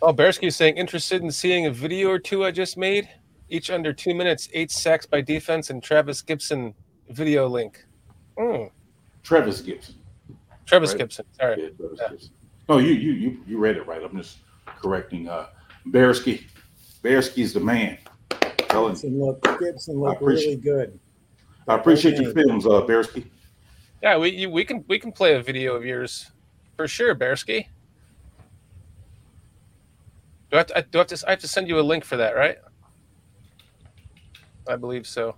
Oh, 0.00 0.12
Bearski 0.12 0.46
is 0.48 0.56
saying 0.56 0.76
interested 0.76 1.22
in 1.22 1.30
seeing 1.30 1.66
a 1.66 1.70
video 1.70 2.08
or 2.08 2.18
two 2.18 2.44
I 2.44 2.50
just 2.50 2.76
made, 2.76 3.08
each 3.48 3.70
under 3.70 3.92
two 3.92 4.14
minutes, 4.14 4.48
eight 4.52 4.70
sacks 4.70 5.06
by 5.06 5.20
defense, 5.20 5.70
and 5.70 5.82
Trevis 5.82 6.22
Gipson 6.22 6.74
video 7.10 7.48
link. 7.48 7.84
Mm, 8.38 8.70
Trevis 9.24 9.60
Gipson. 9.62 9.94
Trevis 10.66 10.92
Right. 10.92 11.00
Gipson. 11.02 11.24
Sorry. 11.32 11.62
Yeah, 11.62 11.68
Trevis 11.70 11.98
Yeah. 12.00 12.08
Gipson. 12.08 12.30
No, 12.68 12.78
you 12.78 12.92
you 12.92 13.12
you 13.12 13.40
you 13.46 13.58
read 13.58 13.76
it 13.76 13.86
right. 13.86 14.02
I'm 14.02 14.16
just 14.16 14.38
correcting. 14.82 15.28
Uh, 15.28 15.46
Bearski. 15.88 16.44
Bearski's 17.02 17.52
the 17.52 17.60
man. 17.60 17.98
Telling. 18.68 18.94
Gipson 18.94 19.18
looked 19.18 19.42
Gipson 19.44 19.94
looked 20.00 20.22
really 20.22 20.56
good. 20.56 20.98
I 21.66 21.74
appreciate 21.74 22.18
your 22.18 22.32
films, 22.32 22.66
uh, 22.66 22.82
Bearski. 22.82 23.24
Yeah, 24.02 24.16
we 24.16 24.30
you, 24.30 24.50
we 24.50 24.64
can 24.64 24.84
we 24.86 24.98
can 24.98 25.10
play 25.10 25.34
a 25.34 25.42
video 25.42 25.74
of 25.74 25.84
yours 25.84 26.30
for 26.78 26.86
sure, 26.86 27.12
Bearski. 27.12 27.66
Do 30.50 30.56
I, 30.56 30.58
have 30.58 30.66
to, 30.68 30.86
do 30.92 30.98
I 30.98 31.00
have 31.00 31.06
to 31.08 31.24
I 31.26 31.30
have 31.30 31.40
to 31.40 31.48
send 31.48 31.66
you 31.66 31.80
a 31.80 31.82
link 31.82 32.04
for 32.04 32.16
that, 32.16 32.36
right? 32.36 32.58
I 34.68 34.76
believe 34.76 35.04
so. 35.04 35.34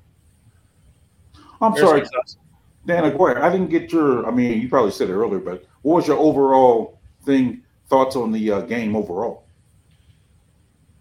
I'm 1.62 1.74
sorry, 1.76 2.02
Bearski's 2.02 2.10
awesome. 2.20 2.40
Dan 2.86 3.04
Aguirre. 3.06 3.42
I 3.42 3.50
didn't 3.50 3.70
get 3.70 3.90
your. 3.90 4.26
I 4.26 4.30
mean, 4.30 4.60
you 4.60 4.68
probably 4.68 4.90
said 4.90 5.08
it 5.08 5.14
earlier, 5.14 5.40
but 5.40 5.64
what 5.80 5.96
was 5.96 6.06
your 6.06 6.18
overall 6.18 7.00
thing? 7.24 7.62
Thoughts 7.88 8.16
on 8.16 8.32
the 8.32 8.52
uh, 8.52 8.60
game 8.60 8.94
overall? 8.94 9.44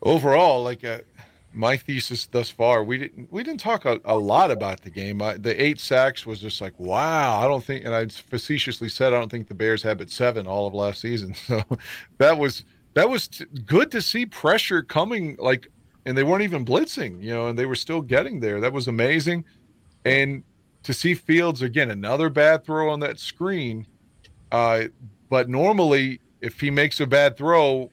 overall, 0.02 0.64
like 0.64 0.86
uh, 0.86 0.99
my 1.53 1.77
thesis 1.77 2.27
thus 2.27 2.49
far, 2.49 2.84
we 2.84 2.97
didn't 2.97 3.31
we 3.31 3.43
didn't 3.43 3.59
talk 3.59 3.85
a, 3.85 3.99
a 4.05 4.17
lot 4.17 4.51
about 4.51 4.81
the 4.81 4.89
game. 4.89 5.21
I, 5.21 5.35
the 5.35 5.61
eight 5.61 5.80
sacks 5.80 6.26
was 6.26 6.39
just 6.39 6.61
like 6.61 6.80
wow. 6.80 7.39
I 7.39 7.47
don't 7.47 7.63
think, 7.63 7.85
and 7.85 7.95
I 7.95 8.07
facetiously 8.07 8.89
said 8.89 9.13
I 9.13 9.19
don't 9.19 9.30
think 9.30 9.47
the 9.47 9.55
Bears 9.55 9.81
had 9.81 9.97
but 9.97 10.09
seven 10.09 10.47
all 10.47 10.67
of 10.67 10.73
last 10.73 11.01
season. 11.01 11.35
So 11.47 11.63
that 12.19 12.38
was 12.38 12.63
that 12.93 13.09
was 13.09 13.27
t- 13.27 13.45
good 13.65 13.91
to 13.91 14.01
see 14.01 14.26
pressure 14.26 14.84
coming. 14.84 15.35
Like, 15.39 15.67
and 16.05 16.17
they 16.17 16.23
weren't 16.23 16.43
even 16.43 16.65
blitzing, 16.65 17.21
you 17.21 17.34
know, 17.34 17.47
and 17.47 17.57
they 17.57 17.65
were 17.65 17.76
still 17.76 18.01
getting 18.01 18.39
there. 18.39 18.61
That 18.61 18.73
was 18.73 18.88
amazing, 18.88 19.45
and 20.05 20.43
to 20.84 20.93
see 20.93 21.15
Fields 21.15 21.61
again 21.61 21.91
another 21.91 22.30
bad 22.30 22.63
throw 22.63 22.89
on 22.89 22.99
that 22.99 23.19
screen. 23.19 23.88
Uh, 24.51 24.85
but 25.30 25.49
normally, 25.49 26.19
if 26.41 26.59
he 26.59 26.69
makes 26.69 26.99
a 26.99 27.07
bad 27.07 27.38
throw, 27.38 27.89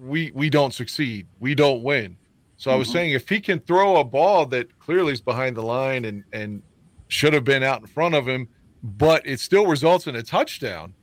we 0.00 0.32
we 0.34 0.50
don't 0.50 0.74
succeed. 0.74 1.26
We 1.38 1.54
don't 1.54 1.82
win. 1.82 2.16
So 2.58 2.70
I 2.70 2.74
was 2.74 2.88
Mhm. 2.88 2.92
saying 2.92 3.10
if 3.12 3.28
he 3.28 3.40
can 3.40 3.60
throw 3.60 3.96
a 3.98 4.04
ball 4.04 4.44
that 4.46 4.76
clearly 4.78 5.12
is 5.12 5.20
behind 5.22 5.56
the 5.56 5.62
line 5.62 6.04
and 6.04 6.24
and 6.32 6.62
should 7.08 7.32
have 7.32 7.44
been 7.44 7.62
out 7.62 7.80
in 7.80 7.86
front 7.86 8.14
of 8.14 8.28
him, 8.28 8.48
but 8.82 9.26
it 9.26 9.40
still 9.40 9.66
results 9.66 10.06
in 10.06 10.14
a 10.16 10.22
touchdown, 10.22 10.94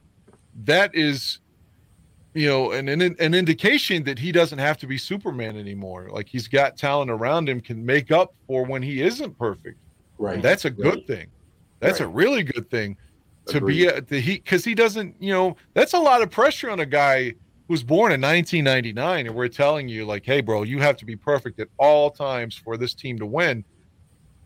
that 0.54 0.92
is 0.94 1.40
you 2.34 2.48
know 2.48 2.72
an 2.72 2.90
an, 2.90 3.02
an 3.20 3.34
indication 3.34 4.04
that 4.04 4.20
he 4.20 4.32
doesn't 4.32 4.60
have 4.60 4.78
to 4.80 4.88
be 4.88 4.98
Superman 4.98 5.58
anymore. 5.58 6.10
Like 6.12 6.28
he's 6.30 6.48
got 6.50 6.78
talent 6.78 7.10
around 7.10 7.48
him 7.50 7.62
can 7.62 7.84
make 7.86 8.12
up 8.12 8.36
for 8.48 8.66
when 8.66 8.84
he 8.84 9.02
isn't 9.02 9.38
perfect. 9.38 9.80
Right. 10.18 10.36
And 10.36 10.44
that's 10.44 10.66
a 10.66 10.70
good 10.70 10.96
Right. 10.96 11.08
thing. 11.08 11.32
That's 11.80 12.00
a 12.02 12.08
really 12.08 12.44
good 12.44 12.70
thing 12.70 12.98
to 13.48 13.58
Agreed. 13.58 13.74
be 13.76 13.86
a, 13.86 14.02
the 14.02 14.20
he 14.20 14.36
because 14.38 14.66
he 14.66 14.76
doesn't 14.76 15.16
you 15.22 15.32
know 15.32 15.56
that's 15.74 15.94
a 15.94 16.00
lot 16.00 16.22
of 16.22 16.30
pressure 16.32 16.70
on 16.70 16.80
a 16.82 16.86
guy 16.86 17.34
who's 17.68 17.84
born 17.84 18.12
in 18.12 18.22
1999, 18.22 19.28
and 19.28 19.36
we're 19.36 19.48
telling 19.48 19.90
you 19.90 20.06
like, 20.06 20.26
hey, 20.26 20.42
bro, 20.42 20.64
you 20.64 20.80
have 20.80 20.98
to 20.98 21.06
be 21.06 21.16
perfect 21.16 21.60
at 21.60 21.68
all 21.78 22.12
times 22.12 22.56
for 22.56 22.78
this 22.78 22.94
team 22.94 23.18
to 23.20 23.26
win. 23.26 23.64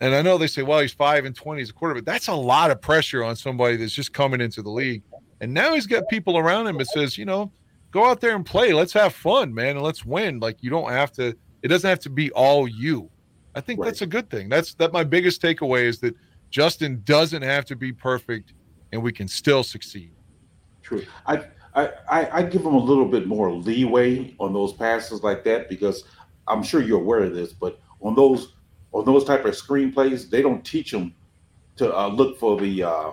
And 0.02 0.16
I 0.16 0.22
know 0.22 0.38
they 0.38 0.48
say, 0.48 0.62
well, 0.62 0.80
he's 0.80 0.94
five 0.94 1.26
and 1.26 1.36
20 1.36 1.62
as 1.62 1.70
a 1.70 1.74
quarterback. 1.74 2.06
That's 2.06 2.28
a 2.28 2.34
lot 2.34 2.72
of 2.72 2.80
pressure 2.82 3.24
on 3.24 3.36
somebody 3.36 3.76
that's 3.76 3.94
just 3.94 4.14
coming 4.14 4.40
into 4.40 4.62
the 4.62 4.70
league. 4.70 5.04
And 5.42 5.54
now 5.54 5.74
he's 5.74 5.88
got 5.88 6.08
people 6.10 6.38
around 6.38 6.68
him 6.68 6.78
that 6.78 6.88
says, 6.88 7.18
you 7.18 7.26
know, 7.26 7.52
go 7.92 8.06
out 8.06 8.22
there 8.22 8.36
and 8.36 8.46
play. 8.46 8.72
Let's 8.72 8.94
have 8.94 9.14
fun, 9.14 9.54
man, 9.54 9.76
and 9.76 9.82
let's 9.82 10.06
win. 10.06 10.40
Like 10.40 10.58
you 10.62 10.70
don't 10.70 10.90
have 10.90 11.12
to. 11.14 11.36
It 11.62 11.68
doesn't 11.68 11.90
have 11.90 12.00
to 12.00 12.10
be 12.10 12.32
all 12.32 12.68
you. 12.68 13.10
I 13.56 13.62
think 13.62 13.80
Right. 13.80 13.88
that's 13.88 14.02
a 14.02 14.08
good 14.08 14.30
thing. 14.30 14.48
That's 14.48 14.74
that. 14.76 14.94
My 14.94 15.04
biggest 15.04 15.42
takeaway 15.42 15.84
is 15.84 16.00
that 16.00 16.16
Justin 16.50 17.02
doesn't 17.04 17.42
have 17.42 17.66
to 17.66 17.76
be 17.76 17.92
perfect, 17.92 18.54
and 18.94 19.04
we 19.04 19.12
can 19.12 19.28
still 19.28 19.64
succeed. 19.64 20.12
True. 20.82 21.04
I, 21.26 21.44
I, 21.76 21.90
I, 22.32 22.44
give 22.44 22.64
them 22.64 22.74
a 22.74 22.84
little 22.84 23.06
bit 23.06 23.28
more 23.28 23.52
leeway 23.52 24.36
on 24.40 24.54
those 24.54 24.74
passes 24.74 25.24
like 25.24 25.44
that 25.44 25.70
because 25.70 26.04
I'm 26.48 26.64
sure 26.64 26.82
you're 26.82 27.00
aware 27.00 27.24
of 27.24 27.34
this, 27.34 27.54
but 27.54 27.80
on 28.02 28.16
those 28.16 28.54
on 28.92 29.06
those 29.06 29.24
type 29.24 29.46
of 29.46 29.54
screenplays, 29.54 30.30
they 30.30 30.42
don't 30.42 30.66
teach 30.66 30.92
them 30.92 31.14
to 31.76 31.96
uh, 31.96 32.08
look 32.08 32.40
for 32.40 32.60
the 32.60 32.84
uh, 32.84 33.12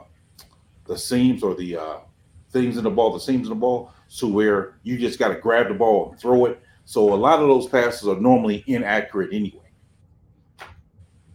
the 0.86 0.96
seams 0.96 1.42
or 1.42 1.54
the 1.54 1.76
uh, 1.76 1.96
things 2.50 2.76
in 2.76 2.84
the 2.84 2.90
ball, 2.90 3.12
the 3.12 3.20
seams 3.20 3.46
in 3.46 3.50
the 3.50 3.60
ball, 3.60 3.92
so 4.08 4.26
where 4.26 4.78
you 4.82 4.96
just 4.98 5.18
got 5.18 5.28
to 5.28 5.34
grab 5.36 5.68
the 5.68 5.74
ball 5.74 6.10
and 6.10 6.20
throw 6.20 6.46
it. 6.46 6.60
So 6.86 7.12
a 7.12 7.16
lot 7.16 7.40
of 7.40 7.48
those 7.48 7.68
passes 7.68 8.08
are 8.08 8.18
normally 8.20 8.64
inaccurate 8.66 9.30
anyway. 9.32 9.60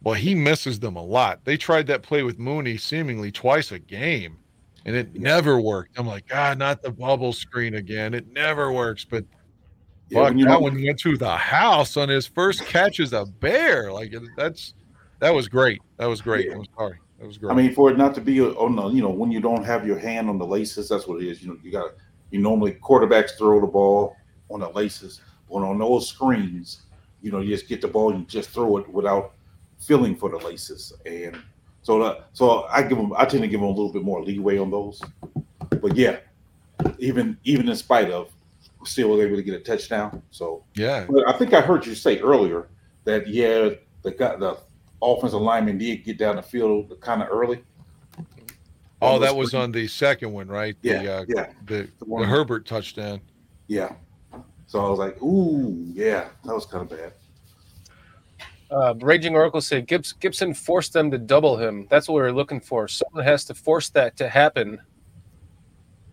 Well, 0.03 0.15
he 0.15 0.33
misses 0.33 0.79
them 0.79 0.95
a 0.95 1.03
lot. 1.03 1.45
They 1.45 1.57
tried 1.57 1.87
that 1.87 2.01
play 2.01 2.23
with 2.23 2.39
Mooney 2.39 2.77
seemingly 2.77 3.31
twice 3.31 3.71
a 3.71 3.77
game, 3.77 4.37
and 4.85 4.95
it 4.95 5.15
never 5.15 5.59
worked. 5.61 5.97
I'm 5.99 6.07
like, 6.07 6.27
God, 6.27 6.57
not 6.57 6.81
the 6.81 6.91
bubble 6.91 7.33
screen 7.33 7.75
again. 7.75 8.13
It 8.13 8.27
never 8.33 8.71
works. 8.71 9.05
But 9.05 9.25
Yeah, 10.09 10.19
fuck, 10.19 10.29
when 10.29 10.37
you 10.39 10.45
that 10.45 10.51
don't- 10.53 10.63
one 10.63 10.83
went 10.83 10.99
to 10.99 11.17
the 11.17 11.35
house 11.37 11.97
on 11.97 12.09
his 12.09 12.27
first 12.27 12.65
catch 12.65 12.99
as 12.99 13.13
a 13.13 13.25
bear. 13.25 13.91
Like 13.91 14.13
that's 14.35 14.73
that 15.19 15.33
was 15.33 15.47
great. 15.47 15.81
That 15.97 16.07
was 16.07 16.19
great. 16.21 16.47
Yeah. 16.47 16.55
I'm 16.55 16.65
sorry. 16.77 16.97
That 17.19 17.27
was 17.27 17.37
great. 17.37 17.51
I 17.51 17.55
mean, 17.55 17.73
for 17.73 17.91
it 17.91 17.97
not 17.97 18.15
to 18.15 18.21
be 18.21 18.41
on 18.41 18.75
the, 18.75 18.87
you 18.87 19.01
know, 19.03 19.09
when 19.11 19.31
you 19.31 19.39
don't 19.39 19.63
have 19.63 19.85
your 19.85 19.99
hand 19.99 20.27
on 20.29 20.39
the 20.39 20.45
laces, 20.45 20.89
that's 20.89 21.05
what 21.07 21.21
it 21.21 21.27
is. 21.27 21.41
You 21.43 21.49
know, 21.49 21.57
you 21.63 21.71
got 21.71 21.83
to, 21.83 21.93
you 22.31 22.39
normally 22.39 22.73
quarterbacks 22.81 23.37
throw 23.37 23.61
the 23.61 23.67
ball 23.67 24.15
on 24.49 24.61
the 24.61 24.69
laces, 24.69 25.21
but 25.47 25.57
on 25.57 25.77
those 25.77 26.07
screens, 26.09 26.81
you 27.21 27.31
know, 27.31 27.39
you 27.39 27.49
just 27.55 27.67
get 27.69 27.81
the 27.81 27.87
ball 27.87 28.09
and 28.09 28.21
you 28.21 28.25
just 28.25 28.49
throw 28.49 28.77
it 28.77 28.89
without 28.89 29.33
feeling 29.79 30.15
for 30.15 30.29
the 30.31 30.37
laces. 30.37 30.91
And 31.05 31.37
so, 31.81 32.03
that, 32.03 32.27
so 32.33 32.63
I 32.65 32.83
give 32.83 32.97
them, 32.97 33.13
I 33.17 33.25
tend 33.25 33.43
to 33.43 33.47
give 33.47 33.59
them 33.59 33.69
a 33.69 33.71
little 33.71 33.91
bit 33.91 34.03
more 34.03 34.23
leeway 34.23 34.57
on 34.57 34.71
those. 34.71 35.01
But 35.81 35.95
yeah, 35.95 36.17
even 36.99 37.37
even 37.43 37.69
in 37.69 37.75
spite 37.75 38.11
of, 38.11 38.29
still 38.85 39.09
was 39.09 39.21
able 39.21 39.35
to 39.35 39.43
get 39.43 39.55
a 39.55 39.59
touchdown. 39.59 40.21
So 40.31 40.63
yeah. 40.75 41.05
but 41.09 41.27
I 41.27 41.37
think 41.37 41.53
I 41.53 41.61
heard 41.61 41.85
you 41.85 41.95
say 41.95 42.19
earlier 42.19 42.67
that 43.05 43.27
yeah, 43.27 43.69
the 44.03 44.11
guy, 44.11 44.35
the 44.35 44.57
offensive 45.01 45.41
lineman 45.41 45.77
did 45.77 46.03
get 46.03 46.17
down 46.17 46.35
the 46.35 46.41
field 46.41 46.95
kind 47.01 47.21
of 47.21 47.29
early. 47.31 47.63
Oh, 49.01 49.17
that 49.17 49.35
was 49.35 49.55
on 49.55 49.71
the 49.71 49.87
second 49.87 50.31
one, 50.31 50.47
right? 50.47 50.75
Yeah, 50.83 51.01
The 51.01 51.13
uh, 51.13 51.25
yeah, 51.27 51.47
the, 51.65 51.89
The 51.99 52.05
the 52.05 52.25
Herbert 52.25 52.67
touchdown. 52.67 53.21
yeah. 53.67 53.93
So 54.67 54.85
I 54.85 54.89
was 54.89 54.99
like, 54.99 55.21
ooh, 55.21 55.85
yeah, 55.93 56.29
that 56.45 56.55
was 56.55 56.65
kind 56.65 56.83
of 56.83 56.97
bad. 56.97 57.11
Uh, 58.71 58.93
Raging 59.01 59.35
Oracle 59.35 59.59
said 59.61 59.85
Gibbs, 59.85 60.13
Gipson 60.19 60.55
forced 60.55 60.93
them 60.93 61.11
to 61.11 61.17
double 61.17 61.57
him. 61.57 61.87
That's 61.89 62.07
what 62.07 62.15
we 62.15 62.21
were 62.21 62.31
looking 62.31 62.61
for. 62.61 62.87
Someone 62.87 63.23
has 63.25 63.43
to 63.45 63.53
force 63.53 63.89
that 63.89 64.15
to 64.17 64.29
happen. 64.29 64.79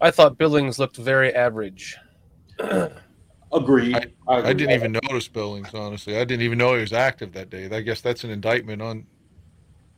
I 0.00 0.10
thought 0.10 0.36
Billings 0.38 0.78
looked 0.78 0.96
very 0.96 1.32
average. 1.34 1.96
Agreed. 3.52 3.96
I- 3.96 4.06
I, 4.26 4.48
I 4.48 4.52
didn't 4.52 4.74
even 4.74 4.92
notice 4.92 5.26
Billings, 5.28 5.72
honestly. 5.72 6.16
I 6.18 6.24
didn't 6.24 6.42
even 6.42 6.58
know 6.58 6.74
he 6.74 6.80
was 6.80 6.92
active 6.92 7.32
that 7.32 7.48
day. 7.48 7.70
I 7.74 7.80
guess 7.80 8.00
that's 8.02 8.24
an 8.24 8.30
indictment 8.30 8.82
on, 8.82 9.06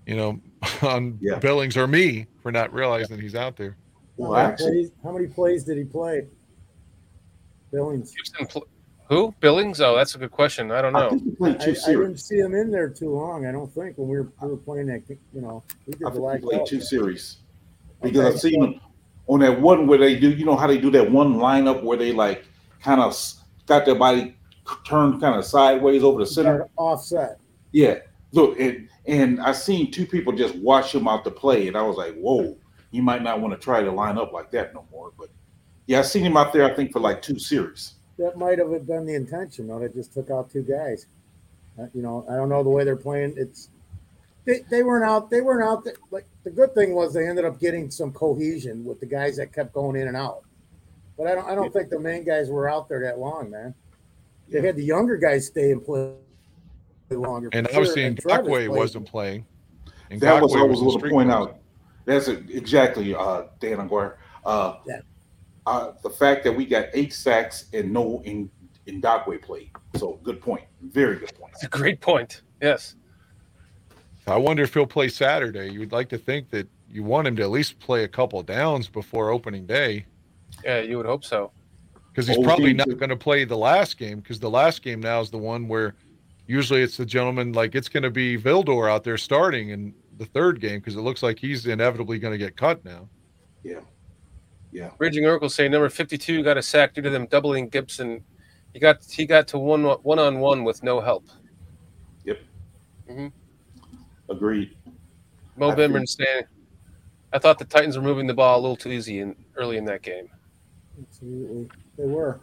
you 0.07 0.17
know, 0.17 0.39
on 0.83 1.19
Yeah. 1.21 1.39
Billings 1.39 1.77
or 1.77 1.87
me 1.87 2.27
for 2.43 2.53
not 2.53 2.73
realizing 2.73 3.19
he's 3.21 3.35
out 3.35 3.57
there. 3.57 3.77
Well, 4.17 4.35
how, 4.35 4.49
many 4.51 4.57
plays, 4.57 4.91
how 5.03 5.13
many 5.13 5.27
plays 5.27 5.65
did 5.65 5.79
he 5.79 5.85
play? 5.85 6.27
Billings. 7.73 8.13
Gipson, 8.15 8.49
pl- 8.51 8.69
who? 9.11 9.35
Billings? 9.41 9.81
Oh, 9.81 9.97
that's 9.97 10.15
a 10.15 10.19
good 10.19 10.31
question. 10.31 10.71
I 10.71 10.81
don't 10.81 10.95
I 10.95 11.01
know. 11.01 11.11
think 11.11 11.23
he 11.39 11.45
I, 11.45 11.49
I 11.51 11.95
didn't 11.95 12.19
see 12.19 12.39
him 12.39 12.55
in 12.55 12.71
there 12.71 12.89
too 12.89 13.11
long. 13.11 13.45
I 13.45 13.51
don't 13.53 13.71
think 13.75 13.99
when 13.99 14.09
we 14.09 14.17
were, 14.19 14.33
we 14.41 14.49
were 14.49 14.57
playing 14.57 14.87
that. 14.87 15.03
You 15.35 15.41
know, 15.43 15.65
we 15.87 15.95
did 15.95 16.07
I 16.07 16.11
the 16.11 16.21
think 16.21 16.41
he 16.41 16.47
played 16.49 16.67
two 16.67 16.81
series 16.81 17.39
because 18.01 18.19
Okay. 18.21 18.29
I've 18.29 18.41
seen 18.41 18.63
him 18.63 18.81
on 19.27 19.41
that 19.41 19.61
one 19.61 19.89
where 19.89 19.99
they 19.99 20.19
do. 20.19 20.31
You 20.31 20.45
know 20.47 20.57
how 20.57 20.69
they 20.69 20.79
do 20.79 20.91
that 20.93 21.11
one 21.11 21.35
lineup 21.35 21.83
where 21.83 21.99
they 21.99 22.13
like 22.13 22.45
kind 22.81 23.01
of 23.01 23.15
got 23.67 23.85
their 23.85 23.97
body 23.97 24.37
turned 24.87 25.21
kind 25.21 25.35
of 25.37 25.45
sideways 25.45 26.05
over 26.05 26.21
the 26.21 26.27
center. 26.27 26.69
offset. 26.77 27.39
Yeah. 27.73 27.99
Look, 28.33 28.61
and 28.61 28.89
and 29.07 29.41
I 29.41 29.51
seen 29.51 29.91
two 29.91 30.07
people 30.07 30.33
just 30.33 30.55
watch 30.55 30.95
him 30.95 31.09
out 31.09 31.25
to 31.25 31.33
play, 31.33 31.67
and 31.67 31.77
I 31.77 31.83
was 31.83 31.97
like, 31.97 32.15
whoa, 32.15 32.57
you 32.93 33.03
might 33.03 33.23
not 33.25 33.41
want 33.41 33.55
to 33.55 33.59
try 33.59 33.83
to 33.83 33.91
line 33.91 34.19
up 34.19 34.33
like 34.33 34.53
that 34.53 34.73
no 34.73 34.87
more. 34.93 35.11
But 35.19 35.31
yeah, 35.87 35.99
I 35.99 36.03
seen 36.03 36.23
him 36.23 36.37
out 36.37 36.53
there. 36.53 36.65
I 36.71 36.75
think 36.77 36.93
for 36.93 37.01
like 37.01 37.23
two 37.23 37.41
series. 37.41 37.95
That 38.21 38.37
might 38.37 38.59
have 38.59 38.87
been 38.87 39.07
the 39.07 39.15
intention. 39.15 39.67
though. 39.67 39.79
They 39.79 39.89
just 39.89 40.13
took 40.13 40.31
out 40.31 40.51
two 40.51 40.63
guys. 40.63 41.07
Uh, 41.81 41.87
you 41.95 42.03
know, 42.03 42.27
I 42.29 42.37
don't 42.37 42.51
know 42.51 42.63
the 42.63 42.69
way 42.69 42.85
they're 42.85 42.95
playing. 42.95 43.35
It's 43.39 43.71
they, 44.45 44.61
they 44.71 44.83
weren't 44.83 45.09
out. 45.09 45.31
They 45.31 45.41
weren't 45.41 45.67
out. 45.67 45.85
There. 45.85 45.95
Like 46.11 46.27
the 46.45 46.51
good 46.51 46.75
thing 46.75 46.95
was 46.95 47.15
they 47.15 47.27
ended 47.27 47.47
up 47.47 47.59
getting 47.59 47.91
some 47.91 48.13
cohesion 48.13 48.85
with 48.85 49.01
the 49.01 49.07
guys 49.07 49.39
that 49.39 49.55
kept 49.55 49.73
going 49.73 49.97
in 49.97 50.07
and 50.07 50.19
out. 50.19 50.43
But 51.17 51.29
I 51.29 51.35
don't. 51.35 51.49
I 51.49 51.55
don't 51.55 51.73
think 51.73 51.89
the 51.89 51.99
main 51.99 52.25
guys 52.25 52.51
were 52.51 52.69
out 52.69 52.91
there 52.91 53.01
that 53.05 53.19
long, 53.19 53.51
man. 53.51 53.75
They 54.51 54.61
had 54.61 54.77
the 54.77 54.85
younger 54.85 55.17
guys 55.17 55.47
stay 55.47 55.71
and 55.71 55.83
play 55.83 56.13
longer. 57.11 57.49
And 57.55 57.69
I 57.69 57.79
was 57.79 57.95
seeing 57.95 58.09
and 58.09 58.19
Travis 58.19 58.69
wasn't 58.69 59.07
playing. 59.07 59.47
And 60.11 60.21
That 60.21 60.43
was 60.43 60.53
Gakwe 60.53 60.57
what 60.57 60.61
I 60.61 60.65
was 60.65 60.81
going 60.81 61.01
to 61.01 61.09
point 61.09 61.31
out. 61.31 61.57
That's 62.05 62.29
a, 62.29 62.33
exactly 62.55 63.15
uh, 63.15 63.45
Dan 63.61 63.81
Aguirre. 63.81 64.19
Uh, 64.45 64.75
Yeah. 64.87 65.01
Uh, 65.71 65.93
the 66.03 66.11
fact 66.11 66.43
that 66.43 66.53
we 66.53 66.67
got 66.67 66.87
eight 66.95 67.13
sacks 67.13 67.67
and 67.73 67.93
no 67.93 68.21
in 68.25 68.51
in 68.87 69.01
Ngakoue 69.01 69.41
played. 69.41 69.71
So 69.97 70.19
good 70.25 70.41
point. 70.41 70.65
Very 70.83 71.17
good 71.17 71.33
point. 71.39 71.53
It's 71.55 71.63
a 71.63 71.69
great 71.69 72.01
point. 72.01 72.43
Yes. 72.61 72.97
I 74.27 74.37
wonder 74.37 74.65
if 74.65 74.75
he'll 74.75 74.87
play 74.87 75.09
Saturday. 75.09 75.71
You 75.71 75.79
would 75.81 75.93
like 75.93 76.09
to 76.09 76.19
think 76.19 76.51
that 76.51 76.67
you 76.89 77.05
want 77.05 77.29
him 77.29 77.37
to 77.37 77.43
at 77.43 77.51
least 77.51 77.79
play 77.79 78.03
a 78.03 78.09
couple 78.09 78.43
downs 78.43 78.89
before 78.89 79.31
opening 79.31 79.65
day 79.67 80.07
Yeah, 80.65 80.81
you 80.81 80.97
would 80.97 81.07
hope 81.07 81.25
so. 81.25 81.53
because 82.09 82.27
he's 82.27 82.37
Oh, 82.39 82.43
probably 82.43 82.73
not 82.73 82.89
going 82.99 83.11
to 83.11 83.17
play 83.17 83.45
the 83.45 83.57
last 83.57 83.97
game 83.97 84.19
because 84.19 84.41
the 84.41 84.51
last 84.51 84.83
game 84.83 84.99
now 85.01 85.21
is 85.21 85.31
the 85.31 85.39
one 85.39 85.69
where 85.69 85.95
usually 86.49 86.83
it's 86.83 86.97
the 86.97 87.07
gentleman 87.07 87.53
like 87.53 87.77
it's 87.77 87.89
going 87.89 88.03
to 88.03 88.11
be 88.11 88.37
Vildor 88.37 88.91
out 88.91 89.05
there 89.05 89.17
starting 89.19 89.71
in 89.71 89.95
the 90.19 90.27
third 90.27 90.61
game 90.61 90.81
because 90.81 90.97
it 90.97 91.01
looks 91.03 91.23
like 91.23 91.39
he's 91.39 91.65
inevitably 91.67 92.19
going 92.19 92.33
to 92.33 92.39
get 92.39 92.57
cut 92.57 92.85
now. 92.85 93.09
Yeah. 93.63 93.81
Yeah. 94.73 94.91
Raging 94.99 95.27
Oracle 95.27 95.49
saying 95.49 95.73
number 95.73 95.89
52 95.89 96.43
got 96.43 96.57
a 96.57 96.63
sack 96.63 96.95
due 96.95 97.03
to 97.03 97.11
them 97.11 97.27
doubling 97.27 97.71
Gipson. 97.71 98.23
He 98.73 98.79
got 98.79 98.99
he 99.05 99.27
got 99.27 99.49
to 99.49 99.59
one 99.59 99.83
one 99.85 100.19
on 100.19 100.39
one 100.39 100.63
with 100.65 100.83
no 100.85 101.01
help. 101.01 101.27
Yep. 102.25 102.39
Agreed. 104.29 104.77
Mo 105.57 105.71
I 105.71 105.75
Bimmerman 105.75 106.07
saying, 106.09 106.45
I 107.33 107.39
thought 107.39 107.59
the 107.59 107.65
Titans 107.65 107.97
were 107.97 108.03
moving 108.03 108.27
the 108.27 108.35
ball 108.35 108.59
a 108.59 108.61
little 108.61 108.77
too 108.77 108.91
easy 108.91 109.21
in 109.21 109.35
early 109.57 109.77
in 109.77 109.85
that 109.87 110.03
game. 110.03 110.29
Absolutely, 111.01 111.69
they 111.99 112.07
were 112.07 112.41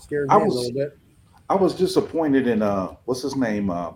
scared 0.00 0.28
me 0.28 0.34
I 0.34 0.38
a 0.40 0.44
was- 0.44 0.54
little 0.54 0.72
bit. 0.72 0.98
I 1.48 1.54
was 1.54 1.74
disappointed 1.74 2.46
in 2.46 2.62
uh 2.62 2.94
what's 3.06 3.22
his 3.22 3.34
name? 3.34 3.70
Uh, 3.70 3.92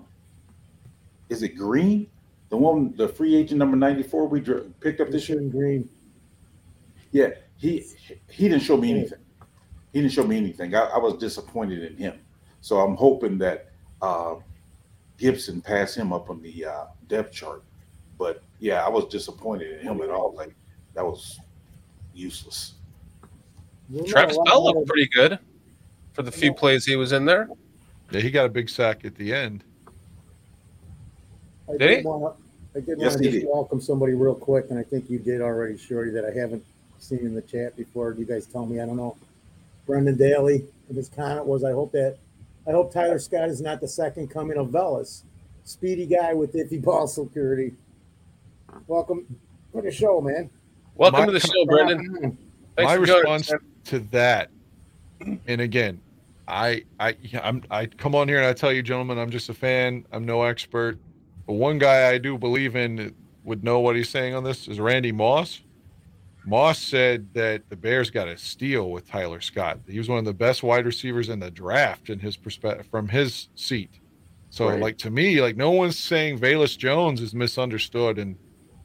is 1.28 1.42
it 1.42 1.50
Green? 1.50 2.08
The 2.48 2.56
one 2.56 2.94
the 2.96 3.06
free 3.08 3.36
agent 3.36 3.58
number 3.58 3.76
94 3.76 4.26
we 4.26 4.40
dr- 4.40 4.64
picked 4.80 5.00
up 5.00 5.10
this 5.10 5.28
year? 5.28 5.38
Christian 5.38 5.50
Green. 5.56 5.88
Yeah, 7.12 7.28
he 7.56 7.84
he 8.28 8.48
didn't 8.48 8.62
show 8.62 8.76
me 8.76 8.90
anything. 8.90 9.18
He 9.92 10.00
didn't 10.00 10.12
show 10.12 10.26
me 10.26 10.36
anything. 10.36 10.74
I, 10.74 10.80
I 10.86 10.98
was 10.98 11.14
disappointed 11.14 11.82
in 11.82 11.96
him. 11.96 12.20
So 12.60 12.80
I'm 12.80 12.96
hoping 12.96 13.38
that 13.38 13.70
uh, 14.02 14.36
Gipson 15.18 15.62
pass 15.62 15.94
him 15.94 16.12
up 16.12 16.30
on 16.30 16.42
the 16.42 16.64
uh, 16.64 16.84
depth 17.08 17.32
chart. 17.32 17.62
But 18.18 18.42
yeah, 18.58 18.84
I 18.84 18.88
was 18.88 19.06
disappointed 19.06 19.80
in 19.80 19.86
him 19.86 20.00
at 20.00 20.10
all. 20.10 20.34
Like 20.34 20.54
that 20.94 21.04
was 21.04 21.38
useless. 22.14 22.74
We'll 23.88 24.04
know 24.04 24.12
Travis 24.12 24.38
Bell 24.44 24.62
more 24.62 24.74
looked 24.74 24.88
pretty 24.88 25.08
good 25.08 25.38
for 26.12 26.22
the 26.22 26.32
few 26.32 26.54
plays 26.54 26.84
he 26.84 26.96
was 26.96 27.12
in 27.12 27.24
there. 27.24 27.48
Yeah, 28.10 28.20
he 28.20 28.30
got 28.30 28.46
a 28.46 28.48
big 28.48 28.68
sack 28.68 29.04
at 29.04 29.14
the 29.14 29.32
end. 29.32 29.64
I 31.68 31.72
Did 31.72 31.78
did 31.78 31.98
he? 31.98 32.04
want 32.04 32.36
to, 32.36 32.78
I 32.78 32.80
did 32.82 32.98
Yes, 32.98 33.12
want 33.12 33.18
to 33.18 33.24
just 33.30 33.40
did. 33.40 33.48
welcome 33.50 33.80
somebody 33.80 34.14
real 34.14 34.34
quick, 34.34 34.66
and 34.70 34.78
I 34.78 34.82
think 34.82 35.08
you 35.08 35.18
did 35.18 35.40
already, 35.40 35.76
Shorty, 35.78 36.10
that 36.10 36.24
I 36.24 36.30
haven't 36.38 36.64
seen 36.98 37.18
in 37.20 37.34
the 37.34 37.42
chat 37.42 37.76
before. 37.76 38.14
You 38.18 38.24
guys 38.24 38.46
tell 38.46 38.66
me? 38.66 38.80
I 38.80 38.86
don't 38.86 38.96
know. 38.96 39.16
Brendan 39.86 40.16
Daly, 40.16 40.64
and 40.88 40.96
his 40.96 41.08
comment 41.08 41.46
was, 41.46 41.62
I 41.64 41.72
hope 41.72 41.92
that, 41.92 42.16
I 42.66 42.70
hope 42.72 42.92
Tyler 42.92 43.18
Scott 43.18 43.48
is 43.48 43.60
not 43.60 43.80
the 43.80 43.88
second 43.88 44.28
coming 44.28 44.56
of 44.56 44.68
Velus. 44.68 45.22
Speedy 45.64 46.06
guy 46.06 46.32
with 46.34 46.54
iffy 46.54 46.82
ball 46.82 47.06
security. 47.06 47.74
Welcome 48.86 49.26
to 49.74 49.82
the 49.82 49.90
show, 49.90 50.20
man. 50.20 50.50
Welcome 50.94 51.20
My- 51.20 51.26
to 51.26 51.32
the 51.32 51.40
show, 51.40 51.66
Brendan. 51.66 52.38
Thanks 52.76 52.90
My 52.90 52.96
for 52.96 53.06
joining 53.06 53.22
response 53.32 53.52
us. 53.52 53.60
to 53.86 53.98
that 54.10 54.50
and 55.46 55.60
again, 55.60 56.00
I 56.46 56.84
I 57.00 57.16
I'm 57.42 57.62
I 57.70 57.86
come 57.86 58.14
on 58.14 58.28
here 58.28 58.38
and 58.38 58.46
I 58.46 58.52
tell 58.52 58.72
you, 58.72 58.82
gentlemen, 58.82 59.18
I'm 59.18 59.30
just 59.30 59.48
a 59.48 59.54
fan. 59.54 60.04
I'm 60.12 60.24
no 60.24 60.42
expert. 60.42 60.98
But 61.46 61.54
one 61.54 61.78
guy 61.78 62.10
I 62.10 62.18
do 62.18 62.36
believe 62.38 62.76
in 62.76 63.14
would 63.44 63.64
know 63.64 63.80
what 63.80 63.96
he's 63.96 64.08
saying 64.08 64.34
on 64.34 64.44
this 64.44 64.68
is 64.68 64.80
Randy 64.80 65.12
Moss. 65.12 65.60
Moss 66.46 66.78
said 66.78 67.28
that 67.34 67.68
the 67.70 67.76
Bears 67.76 68.10
got 68.10 68.28
a 68.28 68.36
steal 68.36 68.90
with 68.90 69.08
Tyler 69.08 69.40
Scott. 69.40 69.78
He 69.88 69.98
was 69.98 70.08
one 70.08 70.18
of 70.18 70.24
the 70.24 70.34
best 70.34 70.62
wide 70.62 70.84
receivers 70.86 71.28
in 71.30 71.40
the 71.40 71.50
draft 71.50 72.10
in 72.10 72.18
his 72.18 72.36
perspective 72.36 72.86
from 72.90 73.08
his 73.08 73.48
seat. 73.54 74.00
So, 74.50 74.68
Right. 74.68 74.80
like 74.80 74.98
to 74.98 75.10
me, 75.10 75.40
like 75.40 75.56
no 75.56 75.70
one's 75.70 75.98
saying 75.98 76.38
Velus 76.38 76.76
Jones 76.78 77.20
is 77.20 77.34
misunderstood 77.34 78.18
and 78.18 78.36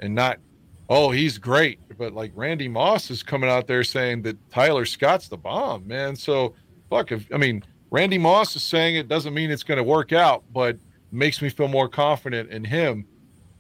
and 0.01 0.15
not, 0.15 0.39
oh, 0.87 1.11
he's 1.11 1.37
great. 1.37 1.79
But 1.97 2.13
like 2.13 2.31
Randy 2.33 2.69
Moss 2.69 3.11
is 3.11 3.21
coming 3.21 3.49
out 3.49 3.67
there 3.67 3.83
saying 3.83 4.21
that 4.23 4.37
Tyler 4.49 4.85
Scott's 4.85 5.27
the 5.27 5.37
bomb, 5.37 5.85
man. 5.85 6.15
So 6.15 6.55
fuck 6.89 7.11
if 7.11 7.27
I 7.33 7.37
mean 7.37 7.63
Randy 7.91 8.17
Moss 8.17 8.55
is 8.55 8.63
saying 8.63 8.95
it 8.95 9.07
doesn't 9.09 9.33
mean 9.33 9.51
it's 9.51 9.63
going 9.63 9.77
to 9.79 9.83
work 9.83 10.13
out, 10.13 10.43
but 10.53 10.77
makes 11.11 11.41
me 11.41 11.49
feel 11.49 11.67
more 11.67 11.89
confident 11.89 12.51
in 12.51 12.63
him. 12.63 13.05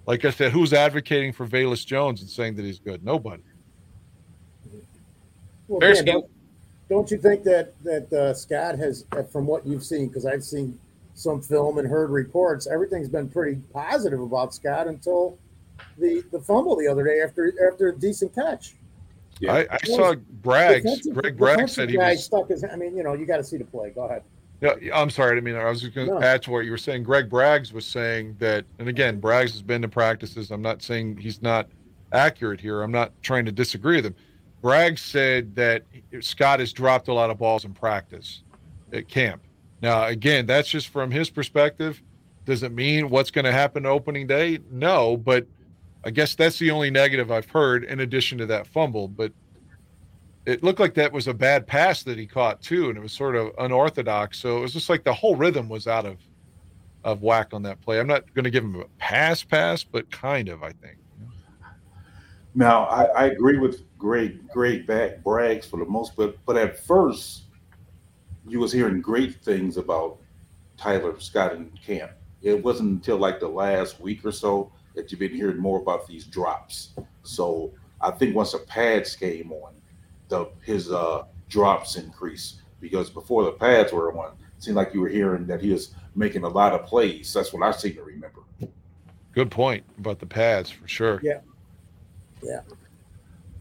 Like 0.07 0.23
I 0.23 0.29
said, 0.29 0.51
who's 0.51 0.71
advocating 0.73 1.33
for 1.33 1.45
Velus 1.47 1.85
Jones 1.85 2.21
and 2.21 2.29
saying 2.29 2.55
that 2.55 2.65
he's 2.65 2.79
good? 2.79 3.03
Nobody. 3.03 3.43
Well, 5.69 5.79
Bears 5.79 5.97
Dan, 6.01 6.05
don't, 6.15 6.25
don't 6.89 7.11
you 7.11 7.17
think 7.17 7.43
that 7.43 7.73
that 7.83 8.11
uh, 8.11 8.33
Scott 8.33 8.77
has, 8.77 9.05
uh, 9.13 9.23
from 9.23 9.45
what 9.47 9.65
you've 9.65 9.83
seen, 9.85 10.07
because 10.07 10.25
I've 10.25 10.43
seen 10.43 10.77
some 11.13 11.41
film 11.41 11.77
and 11.77 11.87
heard 11.87 12.09
reports, 12.09 12.67
everything's 12.67 13.07
been 13.09 13.29
pretty 13.29 13.61
positive 13.71 14.19
about 14.19 14.53
Scott 14.53 14.87
until 14.87 15.37
the 15.97 16.23
the 16.31 16.39
fumble 16.41 16.75
the 16.75 16.87
other 16.87 17.03
day 17.05 17.21
after 17.21 17.53
after 17.71 17.89
a 17.89 17.95
decent 17.97 18.33
catch. 18.35 18.75
Yeah. 19.39 19.53
I, 19.53 19.67
I 19.71 19.77
saw 19.85 20.15
Braggs. 20.41 21.13
Greg 21.13 21.37
Bragg 21.37 21.69
said 21.69 21.89
he 21.89 21.95
guy 21.95 22.11
was. 22.11 22.25
stuck 22.25 22.49
his. 22.49 22.65
I 22.65 22.75
mean, 22.75 22.97
you 22.97 23.03
know, 23.03 23.13
you 23.13 23.25
got 23.25 23.37
to 23.37 23.43
see 23.43 23.55
the 23.55 23.63
play. 23.63 23.91
Go 23.91 24.01
ahead. 24.05 24.23
Yeah, 24.59 24.73
I'm 24.93 25.09
sorry. 25.09 25.37
I 25.37 25.39
mean, 25.39 25.55
I 25.55 25.69
was 25.69 25.79
just 25.79 25.95
going 25.95 26.07
to 26.07 26.15
No. 26.15 26.21
add 26.21 26.41
to 26.43 26.51
what 26.51 26.65
you 26.65 26.71
were 26.71 26.77
saying. 26.77 27.03
Greg 27.03 27.29
Braggs 27.29 27.71
was 27.71 27.85
saying 27.85 28.35
that, 28.39 28.65
and 28.79 28.89
again, 28.89 29.21
Braggs 29.21 29.51
has 29.51 29.61
been 29.61 29.81
to 29.83 29.87
practices. 29.87 30.51
I'm 30.51 30.61
not 30.61 30.81
saying 30.81 31.15
he's 31.15 31.41
not 31.41 31.69
accurate 32.11 32.59
here. 32.59 32.81
I'm 32.81 32.91
not 32.91 33.13
trying 33.21 33.45
to 33.45 33.53
disagree 33.53 33.95
with 33.95 34.07
him. 34.07 34.15
Braggs 34.61 35.01
said 35.01 35.55
that 35.55 35.83
Scott 36.21 36.59
has 36.59 36.73
dropped 36.73 37.07
a 37.07 37.13
lot 37.13 37.29
of 37.29 37.37
balls 37.37 37.65
in 37.65 37.73
practice 37.73 38.43
at 38.91 39.07
camp. 39.07 39.41
Now, 39.81 40.05
again, 40.05 40.45
that's 40.45 40.67
just 40.67 40.89
from 40.89 41.11
his 41.11 41.29
perspective. 41.29 42.01
Does 42.45 42.63
it 42.63 42.71
mean 42.71 43.09
what's 43.09 43.31
going 43.31 43.45
to 43.45 43.51
happen 43.51 43.85
opening 43.85 44.27
day? 44.27 44.59
No, 44.71 45.15
but 45.15 45.45
I 46.03 46.09
guess 46.09 46.35
that's 46.35 46.59
the 46.59 46.71
only 46.71 46.89
negative 46.89 47.31
I've 47.31 47.49
heard 47.49 47.83
in 47.83 48.01
addition 48.01 48.37
to 48.39 48.45
that 48.47 48.67
fumble. 48.67 49.07
But 49.07 49.31
it 50.45 50.63
looked 50.63 50.79
like 50.79 50.95
that 50.95 51.11
was 51.11 51.27
a 51.27 51.33
bad 51.33 51.67
pass 51.67 52.03
that 52.03 52.17
he 52.17 52.25
caught 52.25 52.61
too, 52.61 52.89
and 52.89 52.97
it 52.97 53.01
was 53.01 53.13
sort 53.13 53.35
of 53.35 53.51
unorthodox. 53.59 54.39
So 54.39 54.57
it 54.57 54.61
was 54.61 54.73
just 54.73 54.89
like 54.89 55.03
the 55.03 55.13
whole 55.13 55.35
rhythm 55.35 55.69
was 55.69 55.87
out 55.87 56.05
of 56.05 56.17
of 57.03 57.21
whack 57.21 57.53
on 57.53 57.63
that 57.63 57.81
play. 57.81 57.99
I'm 57.99 58.07
not 58.07 58.33
going 58.33 58.43
to 58.43 58.49
give 58.49 58.63
him 58.63 58.75
a 58.75 58.85
pass, 58.97 59.43
pass, 59.43 59.83
but 59.83 60.11
kind 60.11 60.49
of, 60.49 60.63
I 60.63 60.71
think. 60.71 60.97
Now, 62.55 62.85
I, 62.85 63.03
I 63.05 63.25
agree 63.27 63.57
with 63.57 63.83
great, 63.97 64.47
great 64.49 64.87
Back 64.87 65.23
Braggs 65.23 65.65
for 65.65 65.77
the 65.77 65.85
most, 65.85 66.15
but 66.15 66.37
but 66.45 66.57
at 66.57 66.79
first, 66.79 67.43
you 68.47 68.59
was 68.59 68.71
hearing 68.71 69.01
great 69.01 69.35
things 69.43 69.77
about 69.77 70.17
Tyler 70.77 71.19
Scott 71.19 71.53
in 71.53 71.69
camp. 71.85 72.11
It 72.41 72.63
wasn't 72.63 72.89
until 72.89 73.17
like 73.17 73.39
the 73.39 73.47
last 73.47 73.99
week 73.99 74.25
or 74.25 74.31
so 74.31 74.71
that 74.95 75.11
you've 75.11 75.19
been 75.19 75.33
hearing 75.33 75.57
more 75.57 75.79
about 75.79 76.07
these 76.07 76.25
drops. 76.25 76.93
So 77.23 77.71
I 78.01 78.11
think 78.11 78.35
once 78.35 78.53
the 78.53 78.59
pads 78.59 79.15
came 79.15 79.51
on, 79.51 79.73
the 80.29 80.49
his 80.63 80.91
uh, 80.91 81.25
drops 81.49 81.95
increased 81.97 82.61
because 82.79 83.09
before 83.09 83.43
the 83.43 83.51
pads 83.51 83.91
were 83.91 84.17
on, 84.17 84.31
it 84.57 84.63
seemed 84.63 84.77
like 84.77 84.93
you 84.93 85.01
were 85.01 85.09
hearing 85.09 85.45
that 85.47 85.61
he 85.61 85.71
was 85.71 85.93
making 86.15 86.43
a 86.43 86.47
lot 86.47 86.73
of 86.73 86.85
plays. 86.85 87.33
That's 87.33 87.53
what 87.53 87.61
I 87.61 87.71
seem 87.71 87.95
to 87.95 88.03
remember. 88.03 88.41
Good 89.33 89.51
point 89.51 89.83
about 89.99 90.19
the 90.19 90.25
pads 90.25 90.69
for 90.69 90.87
sure. 90.87 91.19
Yeah. 91.21 91.39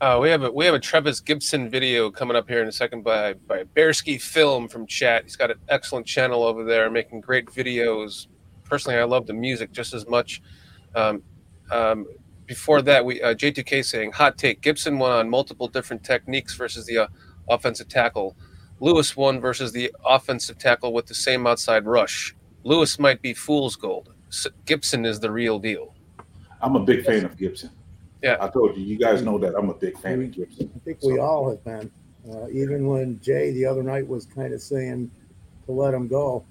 Uh, 0.00 0.18
we 0.22 0.30
have 0.30 0.44
a 0.44 0.50
we 0.50 0.64
have 0.64 0.74
a 0.74 0.78
Trevis 0.78 1.20
Gipson 1.20 1.68
video 1.68 2.08
coming 2.08 2.36
up 2.36 2.48
here 2.48 2.62
in 2.62 2.68
a 2.68 2.72
second 2.72 3.02
by 3.02 3.32
by 3.32 3.64
Bearski 3.64 4.20
Film 4.20 4.68
from 4.68 4.86
chat. 4.86 5.24
He's 5.24 5.34
got 5.34 5.50
an 5.50 5.58
excellent 5.68 6.06
channel 6.06 6.44
over 6.44 6.62
there, 6.62 6.88
making 6.88 7.20
great 7.20 7.46
videos. 7.46 8.28
Personally, 8.62 8.96
I 8.98 9.04
love 9.04 9.26
the 9.26 9.32
music 9.32 9.72
just 9.72 9.94
as 9.94 10.06
much. 10.06 10.40
Um, 10.94 11.22
um, 11.72 12.06
before 12.46 12.80
that, 12.82 13.04
we 13.04 13.20
uh, 13.20 13.34
J2K 13.34 13.84
saying 13.84 14.12
hot 14.12 14.38
take: 14.38 14.60
Gipson 14.60 14.98
won 14.98 15.10
on 15.10 15.28
multiple 15.28 15.66
different 15.66 16.04
techniques 16.04 16.54
versus 16.54 16.86
the 16.86 16.98
uh, 16.98 17.08
offensive 17.48 17.88
tackle. 17.88 18.36
Lewis 18.78 19.16
won 19.16 19.40
versus 19.40 19.72
the 19.72 19.92
offensive 20.06 20.58
tackle 20.58 20.92
with 20.92 21.06
the 21.06 21.14
same 21.14 21.44
outside 21.44 21.86
rush. 21.86 22.36
Lewis 22.62 23.00
might 23.00 23.20
be 23.20 23.34
fool's 23.34 23.74
gold. 23.74 24.14
S- 24.28 24.46
Gipson 24.64 25.04
is 25.04 25.18
the 25.18 25.30
real 25.32 25.58
deal. 25.58 25.94
I'm 26.62 26.76
a 26.76 26.80
big 26.80 27.04
fan 27.04 27.24
of 27.24 27.36
Gipson. 27.36 27.70
Yeah. 28.22 28.36
I 28.40 28.48
told 28.48 28.76
you, 28.76 28.82
you 28.84 28.98
guys 28.98 29.22
know 29.22 29.38
that 29.38 29.54
I'm 29.56 29.70
a 29.70 29.74
big 29.74 29.98
fan 29.98 30.22
of 30.22 30.30
Gipson. 30.30 30.70
I 30.74 30.78
think 30.84 30.98
we 31.02 31.18
all 31.18 31.48
have 31.50 31.64
been. 31.64 31.90
Uh, 32.30 32.48
even 32.50 32.86
when 32.86 33.20
Jay 33.20 33.52
the 33.52 33.64
other 33.64 33.82
night 33.82 34.06
was 34.06 34.26
kind 34.26 34.52
of 34.52 34.60
saying 34.60 35.10
to 35.66 35.72
let 35.72 35.94
him 35.94 36.08
go, 36.08 36.44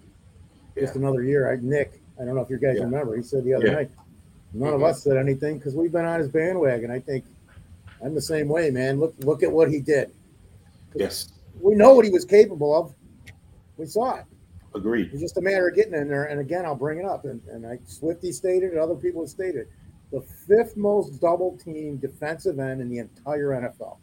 just 0.77 0.95
Yeah. 0.95 1.02
another 1.02 1.23
year. 1.23 1.52
I 1.52 1.57
Nick, 1.61 2.02
I 2.19 2.26
don't 2.26 2.35
know 2.35 2.41
if 2.41 2.49
you 2.49 2.57
guys 2.57 2.77
Yeah. 2.77 2.84
remember, 2.85 3.15
he 3.15 3.22
said 3.23 3.44
the 3.44 3.53
other 3.53 3.68
Yeah. 3.68 3.73
night, 3.73 3.91
none 4.53 4.73
of 4.73 4.81
Mhm. 4.81 4.85
us 4.89 5.03
said 5.03 5.18
anything 5.18 5.57
because 5.57 5.76
we've 5.76 5.91
been 5.91 6.06
on 6.06 6.19
his 6.19 6.30
bandwagon. 6.30 6.89
I 6.89 6.99
think 6.99 7.26
I'm 8.02 8.14
the 8.15 8.22
same 8.22 8.48
way, 8.48 8.69
man. 8.72 8.99
Look, 8.99 9.14
look 9.23 9.44
at 9.44 9.52
what 9.52 9.69
he 9.72 9.80
did. 9.80 10.11
Yes, 10.95 11.30
We 11.60 11.73
know 11.73 11.95
what 11.95 12.06
he 12.06 12.11
was 12.11 12.23
capable 12.26 12.76
of. 12.76 12.94
We 13.77 13.88
saw 13.88 14.18
it. 14.18 14.26
agreed. 14.76 15.10
It's 15.11 15.22
just 15.22 15.38
a 15.38 15.41
matter 15.41 15.68
of 15.68 15.73
getting 15.76 15.95
in 15.95 16.07
there. 16.07 16.26
And 16.26 16.39
again, 16.39 16.64
I'll 16.65 16.76
bring 16.76 16.99
it 16.99 17.06
up. 17.06 17.26
And, 17.26 17.41
and 17.52 17.65
I 17.65 17.80
Swifty 17.88 18.31
stated 18.31 18.72
and 18.72 18.80
other 18.80 18.94
people 18.94 19.22
have 19.22 19.30
stated 19.30 19.68
the 20.11 20.21
fifth 20.21 20.77
most 20.77 21.19
double 21.21 21.57
team 21.57 21.97
defensive 21.97 22.59
end 22.59 22.81
in 22.81 22.89
the 22.89 22.99
entire 22.99 23.49
NFL. 23.49 23.97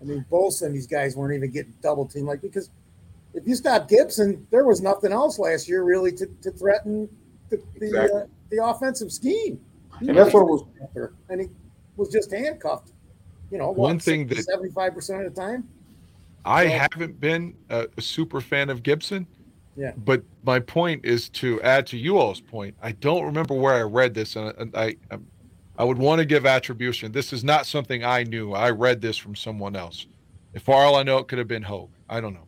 I 0.00 0.04
mean, 0.04 0.24
Bolson, 0.30 0.72
these 0.72 0.86
guys 0.86 1.16
weren't 1.16 1.34
even 1.34 1.50
getting 1.50 1.74
double 1.82 2.06
teamed 2.06 2.26
like 2.26 2.42
because 2.42 2.70
if 3.34 3.46
you 3.46 3.54
stop 3.54 3.88
Gipson, 3.88 4.44
there 4.50 4.64
was 4.64 4.80
nothing 4.80 5.12
else 5.12 5.38
last 5.38 5.68
year 5.68 5.84
really 5.84 6.12
to, 6.12 6.26
to 6.42 6.50
threaten 6.50 7.08
the 7.50 7.62
the, 7.78 7.86
Exactly. 7.86 8.20
uh, 8.22 8.26
the 8.50 8.64
offensive 8.64 9.12
scheme. 9.12 9.60
He 10.00 10.08
And 10.08 10.18
that's 10.18 10.34
what 10.34 10.46
was 10.46 10.64
and 11.30 11.40
he 11.40 11.46
was 11.96 12.10
just 12.10 12.30
handcuffed. 12.32 12.92
You 13.50 13.58
know, 13.58 13.70
One 13.70 13.98
thing 13.98 14.26
that- 14.28 14.42
seventy 14.44 14.70
five 14.70 14.94
percent 14.94 15.24
of 15.24 15.34
the 15.34 15.40
time. 15.40 15.68
I 16.44 16.64
Well- 16.66 16.78
haven't 16.78 17.20
been 17.20 17.54
a, 17.70 17.86
a 17.96 18.00
super 18.02 18.40
fan 18.40 18.70
of 18.70 18.82
Gipson. 18.82 19.26
But 19.96 20.22
my 20.44 20.58
point 20.58 21.04
is 21.04 21.28
to 21.30 21.60
add 21.62 21.86
to 21.88 21.98
you 21.98 22.18
all's 22.18 22.40
point. 22.40 22.74
I 22.82 22.92
don't 22.92 23.24
remember 23.24 23.54
where 23.54 23.74
I 23.74 23.82
read 23.82 24.14
this, 24.14 24.36
and 24.36 24.74
I, 24.74 24.80
I, 24.80 24.96
I'm- 25.10 25.26
would 25.84 25.98
want 25.98 26.20
to 26.20 26.24
give 26.24 26.46
attribution. 26.46 27.12
This 27.12 27.32
is 27.32 27.44
not 27.44 27.66
something 27.66 28.02
I 28.02 28.22
knew. 28.22 28.52
I 28.52 28.70
read 28.70 29.00
this 29.02 29.16
from 29.18 29.34
someone 29.34 29.76
else. 29.76 30.06
If 30.54 30.62
for 30.62 30.74
all 30.74 30.96
I 30.96 31.02
know, 31.02 31.18
it 31.18 31.28
could 31.28 31.38
have 31.38 31.48
been 31.48 31.62
Hoge. 31.62 31.90
I 32.08 32.20
don't 32.20 32.32
know. 32.32 32.46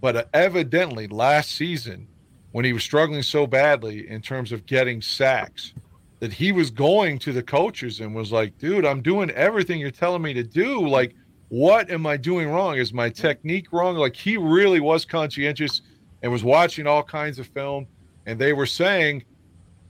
But 0.00 0.16
uh, 0.16 0.24
evidently, 0.32 1.08
last 1.08 1.52
season, 1.52 2.06
when 2.52 2.64
he 2.64 2.72
was 2.72 2.84
struggling 2.84 3.22
so 3.22 3.46
badly 3.46 4.08
in 4.08 4.22
terms 4.22 4.52
of 4.52 4.66
getting 4.66 5.02
sacks, 5.02 5.74
that 6.20 6.32
he 6.32 6.52
was 6.52 6.70
going 6.70 7.18
to 7.18 7.32
the 7.32 7.42
coaches 7.42 8.00
and 8.00 8.14
was 8.14 8.30
like, 8.30 8.56
dude, 8.58 8.84
I'm 8.84 9.02
doing 9.02 9.30
everything 9.30 9.80
you're 9.80 9.90
telling 9.90 10.22
me 10.22 10.32
to 10.34 10.42
do. 10.44 10.86
Like, 10.86 11.14
what 11.48 11.90
am 11.90 12.06
I 12.06 12.16
doing 12.16 12.48
wrong? 12.48 12.76
Is 12.76 12.92
my 12.92 13.08
technique 13.08 13.72
wrong? 13.72 13.96
Like, 13.96 14.14
he 14.14 14.36
really 14.36 14.80
was 14.80 15.04
conscientious 15.04 15.82
and 16.22 16.30
was 16.30 16.44
watching 16.44 16.86
all 16.86 17.02
kinds 17.02 17.38
of 17.38 17.46
film. 17.48 17.86
And 18.26 18.38
they 18.38 18.52
were 18.52 18.66
saying, 18.66 19.24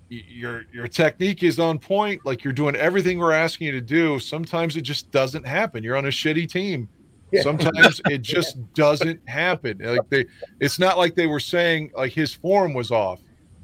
your 0.08 0.64
your 0.72 0.88
technique 0.88 1.42
is 1.44 1.58
on 1.60 1.78
point. 1.78 2.24
Like 2.26 2.42
you're 2.42 2.52
doing 2.52 2.74
everything 2.74 3.18
we're 3.18 3.32
asking 3.32 3.66
you 3.68 3.72
to 3.72 3.80
do. 3.80 4.18
Sometimes 4.18 4.76
it 4.76 4.82
just 4.82 5.10
doesn't 5.12 5.46
happen. 5.46 5.84
You're 5.84 5.96
on 5.96 6.06
a 6.06 6.08
shitty 6.08 6.50
team. 6.50 6.88
Yeah. 7.30 7.42
Sometimes 7.42 8.00
it 8.10 8.22
just 8.22 8.56
doesn't 8.74 9.20
happen. 9.28 9.78
Like 9.78 10.08
they, 10.08 10.26
it's 10.60 10.78
not 10.80 10.98
like 10.98 11.14
they 11.14 11.26
were 11.28 11.38
saying 11.40 11.92
like 11.96 12.12
his 12.12 12.34
form 12.34 12.74
was 12.74 12.90
off. 12.90 13.20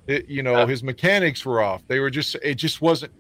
It, 0.07 0.29
you 0.29 0.45
know, 0.45 0.59
Yeah. 0.59 0.67
his 0.67 0.85
mechanics 0.85 1.45
were 1.45 1.61
off. 1.61 1.83
They 1.89 1.99
were 1.99 2.11
just, 2.11 2.37
it 2.43 2.55
just 2.55 2.81
wasn't. 2.81 3.13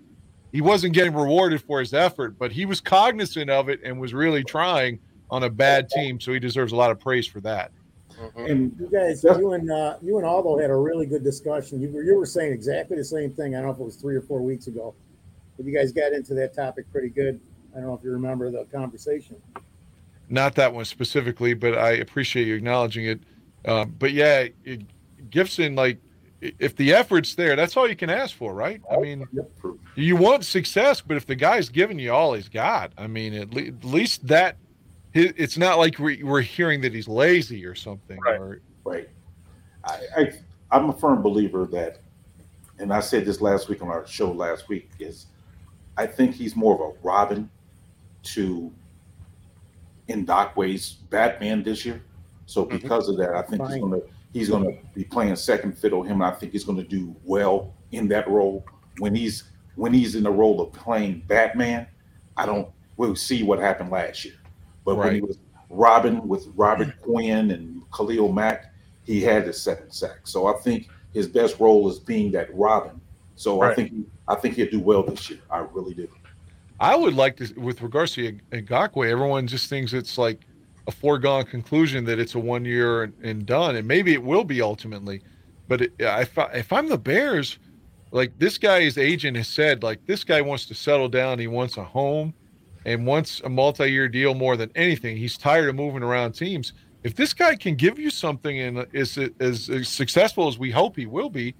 He 0.52 0.60
wasn't 0.60 0.94
getting 0.94 1.12
rewarded 1.12 1.60
for 1.62 1.80
his 1.80 1.92
effort, 1.92 2.38
but 2.38 2.52
he 2.52 2.64
was 2.64 2.80
cognizant 2.80 3.50
of 3.50 3.68
it 3.68 3.80
and 3.84 4.00
was 4.00 4.14
really 4.14 4.44
trying 4.44 5.00
on 5.30 5.42
a 5.42 5.50
bad 5.50 5.88
team. 5.90 6.20
So 6.20 6.32
he 6.32 6.38
deserves 6.38 6.72
a 6.72 6.76
lot 6.76 6.92
of 6.92 7.00
praise 7.00 7.26
for 7.26 7.40
that. 7.40 7.72
Mhm. 8.20 8.50
and 8.50 8.76
You 8.80 8.86
guys, 8.90 9.22
That's- 9.22 9.40
you 9.40 9.52
and 9.52 9.70
uh, 9.70 9.96
you 10.02 10.16
and 10.16 10.26
Aldo 10.26 10.58
had 10.58 10.70
a 10.70 10.76
really 10.76 11.06
good 11.06 11.22
discussion. 11.24 11.80
You 11.80 11.90
were 11.90 12.02
you 12.02 12.16
were 12.16 12.26
saying 12.26 12.52
exactly 12.52 12.96
the 12.96 13.04
same 13.04 13.30
thing. 13.32 13.54
I 13.54 13.58
don't 13.58 13.68
know 13.68 13.74
if 13.74 13.80
it 13.80 13.84
was 13.84 13.96
three 13.96 14.16
or 14.16 14.22
four 14.22 14.40
weeks 14.42 14.66
ago, 14.66 14.94
but 15.56 15.66
you 15.66 15.74
guys 15.76 15.92
got 15.92 16.12
into 16.12 16.34
that 16.34 16.54
topic 16.54 16.90
pretty 16.92 17.08
good. 17.10 17.40
I 17.74 17.78
don't 17.80 17.88
know 17.88 17.94
if 17.94 18.02
you 18.04 18.10
remember 18.10 18.50
the 18.50 18.64
conversation. 18.64 19.36
Not 20.28 20.54
that 20.56 20.72
one 20.72 20.84
specifically, 20.86 21.54
but 21.54 21.76
I 21.76 21.92
appreciate 21.92 22.46
you 22.46 22.54
acknowledging 22.56 23.06
it. 23.06 23.20
Uh, 23.64 23.84
but 23.84 24.12
yeah, 24.12 24.46
it, 24.64 24.82
Gipson, 25.30 25.76
like, 25.76 25.98
if 26.40 26.74
the 26.76 26.92
effort's 26.92 27.34
there, 27.34 27.54
that's 27.54 27.76
all 27.76 27.88
you 27.88 27.96
can 27.96 28.10
ask 28.10 28.34
for, 28.34 28.54
right? 28.54 28.80
I 28.90 28.96
mean, 28.98 29.26
you 29.94 30.16
want 30.16 30.44
success, 30.44 31.00
but 31.00 31.16
if 31.16 31.26
the 31.26 31.34
guy's 31.34 31.68
giving 31.68 31.98
you 31.98 32.12
all 32.12 32.34
he's 32.34 32.48
got, 32.48 32.92
I 32.96 33.06
mean, 33.06 33.34
at, 33.34 33.52
le- 33.54 33.62
at 33.66 33.84
least 33.84 34.26
that 34.26 34.56
his, 34.56 34.65
it's 35.16 35.56
not 35.56 35.78
like 35.78 35.98
we, 35.98 36.22
we're 36.22 36.40
hearing 36.42 36.80
that 36.82 36.92
he's 36.92 37.08
lazy 37.08 37.64
or 37.64 37.74
something. 37.74 38.18
Right. 38.24 38.40
Or, 38.40 38.60
Right. 38.84 39.08
I, 39.84 40.00
I 40.16 40.32
I'm 40.70 40.90
a 40.90 40.92
firm 40.92 41.22
believer 41.22 41.66
that, 41.66 41.98
and 42.78 42.92
I 42.92 43.00
said 43.00 43.24
this 43.24 43.40
last 43.40 43.68
week 43.68 43.82
on 43.82 43.88
our 43.88 44.06
show 44.06 44.30
last 44.30 44.68
week 44.68 44.90
is, 44.98 45.26
I 45.96 46.06
think 46.06 46.34
he's 46.34 46.54
more 46.54 46.74
of 46.74 46.80
a 46.80 46.98
Robin 47.02 47.48
to 48.24 48.72
Ngakoue's 50.08 50.92
Batman 51.10 51.62
this 51.62 51.84
year. 51.84 52.02
So 52.46 52.64
Mhm. 52.64 52.70
because 52.80 53.08
of 53.08 53.16
that, 53.18 53.34
I 53.34 53.42
think 53.42 53.66
he's 53.68 53.80
gonna 53.80 54.00
he's 54.32 54.48
gonna 54.50 54.72
be 54.94 55.04
playing 55.04 55.34
second 55.36 55.76
fiddle 55.76 56.02
him. 56.02 56.20
And 56.20 56.24
I 56.24 56.30
think 56.32 56.52
he's 56.52 56.64
gonna 56.64 56.84
do 56.84 57.14
well 57.24 57.74
in 57.92 58.06
that 58.08 58.28
role 58.28 58.64
when 58.98 59.14
he's 59.14 59.44
when 59.74 59.92
he's 59.92 60.14
in 60.14 60.22
the 60.22 60.30
role 60.30 60.60
of 60.60 60.72
playing 60.72 61.22
Batman. 61.26 61.86
I 62.36 62.46
don't. 62.46 62.68
We'll 62.96 63.16
see 63.16 63.42
what 63.42 63.58
happened 63.58 63.90
last 63.90 64.24
year, 64.24 64.34
but 64.86 64.96
when 64.96 65.14
he 65.16 65.20
was 65.20 65.38
Robin 65.68 66.26
with 66.26 66.46
Robert 66.54 66.98
Quinn 67.02 67.50
and 67.50 67.82
Khalil 67.94 68.32
Mack, 68.32 68.72
he 69.02 69.20
had 69.20 69.46
his 69.46 69.60
second 69.60 69.90
sack. 69.90 70.20
So 70.24 70.46
I 70.46 70.54
think 70.60 70.88
his 71.12 71.26
best 71.26 71.58
role 71.60 71.88
is 71.90 71.98
being 71.98 72.30
that 72.32 72.48
Robin. 72.54 73.00
So 73.34 73.60
I 73.60 73.68
Right. 73.68 73.76
think 73.76 73.92
I 74.28 74.36
think 74.36 74.54
he'll 74.54 74.70
do 74.70 74.80
well 74.80 75.02
this 75.02 75.28
year. 75.28 75.40
I 75.50 75.58
really 75.58 75.94
do. 75.94 76.08
I 76.80 76.94
would 76.96 77.14
like 77.14 77.36
to, 77.36 77.52
with 77.60 77.80
regards 77.80 78.12
to 78.14 78.38
Ngakoue, 78.52 79.08
everyone 79.08 79.46
just 79.46 79.68
thinks 79.68 79.92
it's 79.92 80.18
like 80.18 80.46
a 80.86 80.92
foregone 80.92 81.44
conclusion 81.44 82.04
that 82.04 82.18
it's 82.18 82.34
a 82.34 82.38
one 82.38 82.64
year 82.64 83.04
and, 83.04 83.14
and 83.22 83.46
done, 83.46 83.76
and 83.76 83.86
maybe 83.88 84.12
it 84.12 84.22
will 84.22 84.44
be 84.44 84.60
ultimately. 84.60 85.22
But 85.68 85.82
it, 85.82 85.92
if 85.98 86.36
I, 86.38 86.44
if 86.54 86.72
I'm 86.72 86.88
the 86.88 86.98
Bears, 86.98 87.58
like 88.12 88.32
this 88.38 88.58
guy's 88.58 88.98
agent 88.98 89.36
has 89.36 89.48
said, 89.48 89.82
like 89.82 90.04
this 90.06 90.22
guy 90.22 90.40
wants 90.42 90.66
to 90.66 90.74
settle 90.74 91.08
down, 91.08 91.38
he 91.38 91.46
wants 91.46 91.76
a 91.76 91.84
home, 91.84 92.34
and 92.86 93.04
wants 93.04 93.42
a 93.44 93.48
multi-year 93.48 94.08
deal 94.08 94.32
more 94.32 94.56
than 94.56 94.70
anything. 94.76 95.16
He's 95.16 95.36
tired 95.36 95.68
of 95.68 95.74
moving 95.74 96.04
around 96.04 96.32
teams. 96.32 96.72
If 97.02 97.16
this 97.16 97.34
guy 97.34 97.56
can 97.56 97.74
give 97.74 97.98
you 97.98 98.10
something 98.10 98.60
and 98.60 98.86
is 98.92 99.18
as, 99.40 99.68
as 99.68 99.88
successful 99.88 100.48
as 100.48 100.56
we 100.58 100.70
hope 100.70 100.96
he 100.96 101.04
will 101.04 101.28
be, 101.28 101.54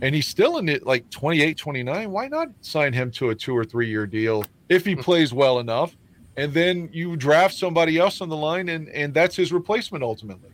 and 0.00 0.14
he's 0.14 0.26
still 0.26 0.58
in 0.58 0.68
it 0.68 0.86
like 0.86 1.08
28 1.10 1.58
29 1.58 2.10
why 2.10 2.26
not 2.26 2.48
sign 2.62 2.94
him 2.94 3.10
to 3.10 3.28
a 3.28 3.34
two 3.34 3.54
or 3.54 3.62
three 3.62 3.88
year 3.90 4.06
deal 4.06 4.42
if 4.70 4.86
he 4.86 4.94
hmm. 4.94 5.00
plays 5.02 5.34
well 5.34 5.58
enough 5.58 5.94
and 6.38 6.54
then 6.54 6.88
you 6.94 7.14
draft 7.14 7.54
somebody 7.54 7.98
else 7.98 8.22
on 8.22 8.30
the 8.30 8.36
line 8.36 8.70
and 8.70 8.88
and 8.88 9.12
that's 9.12 9.36
his 9.36 9.52
replacement 9.52 10.02
ultimately 10.02 10.48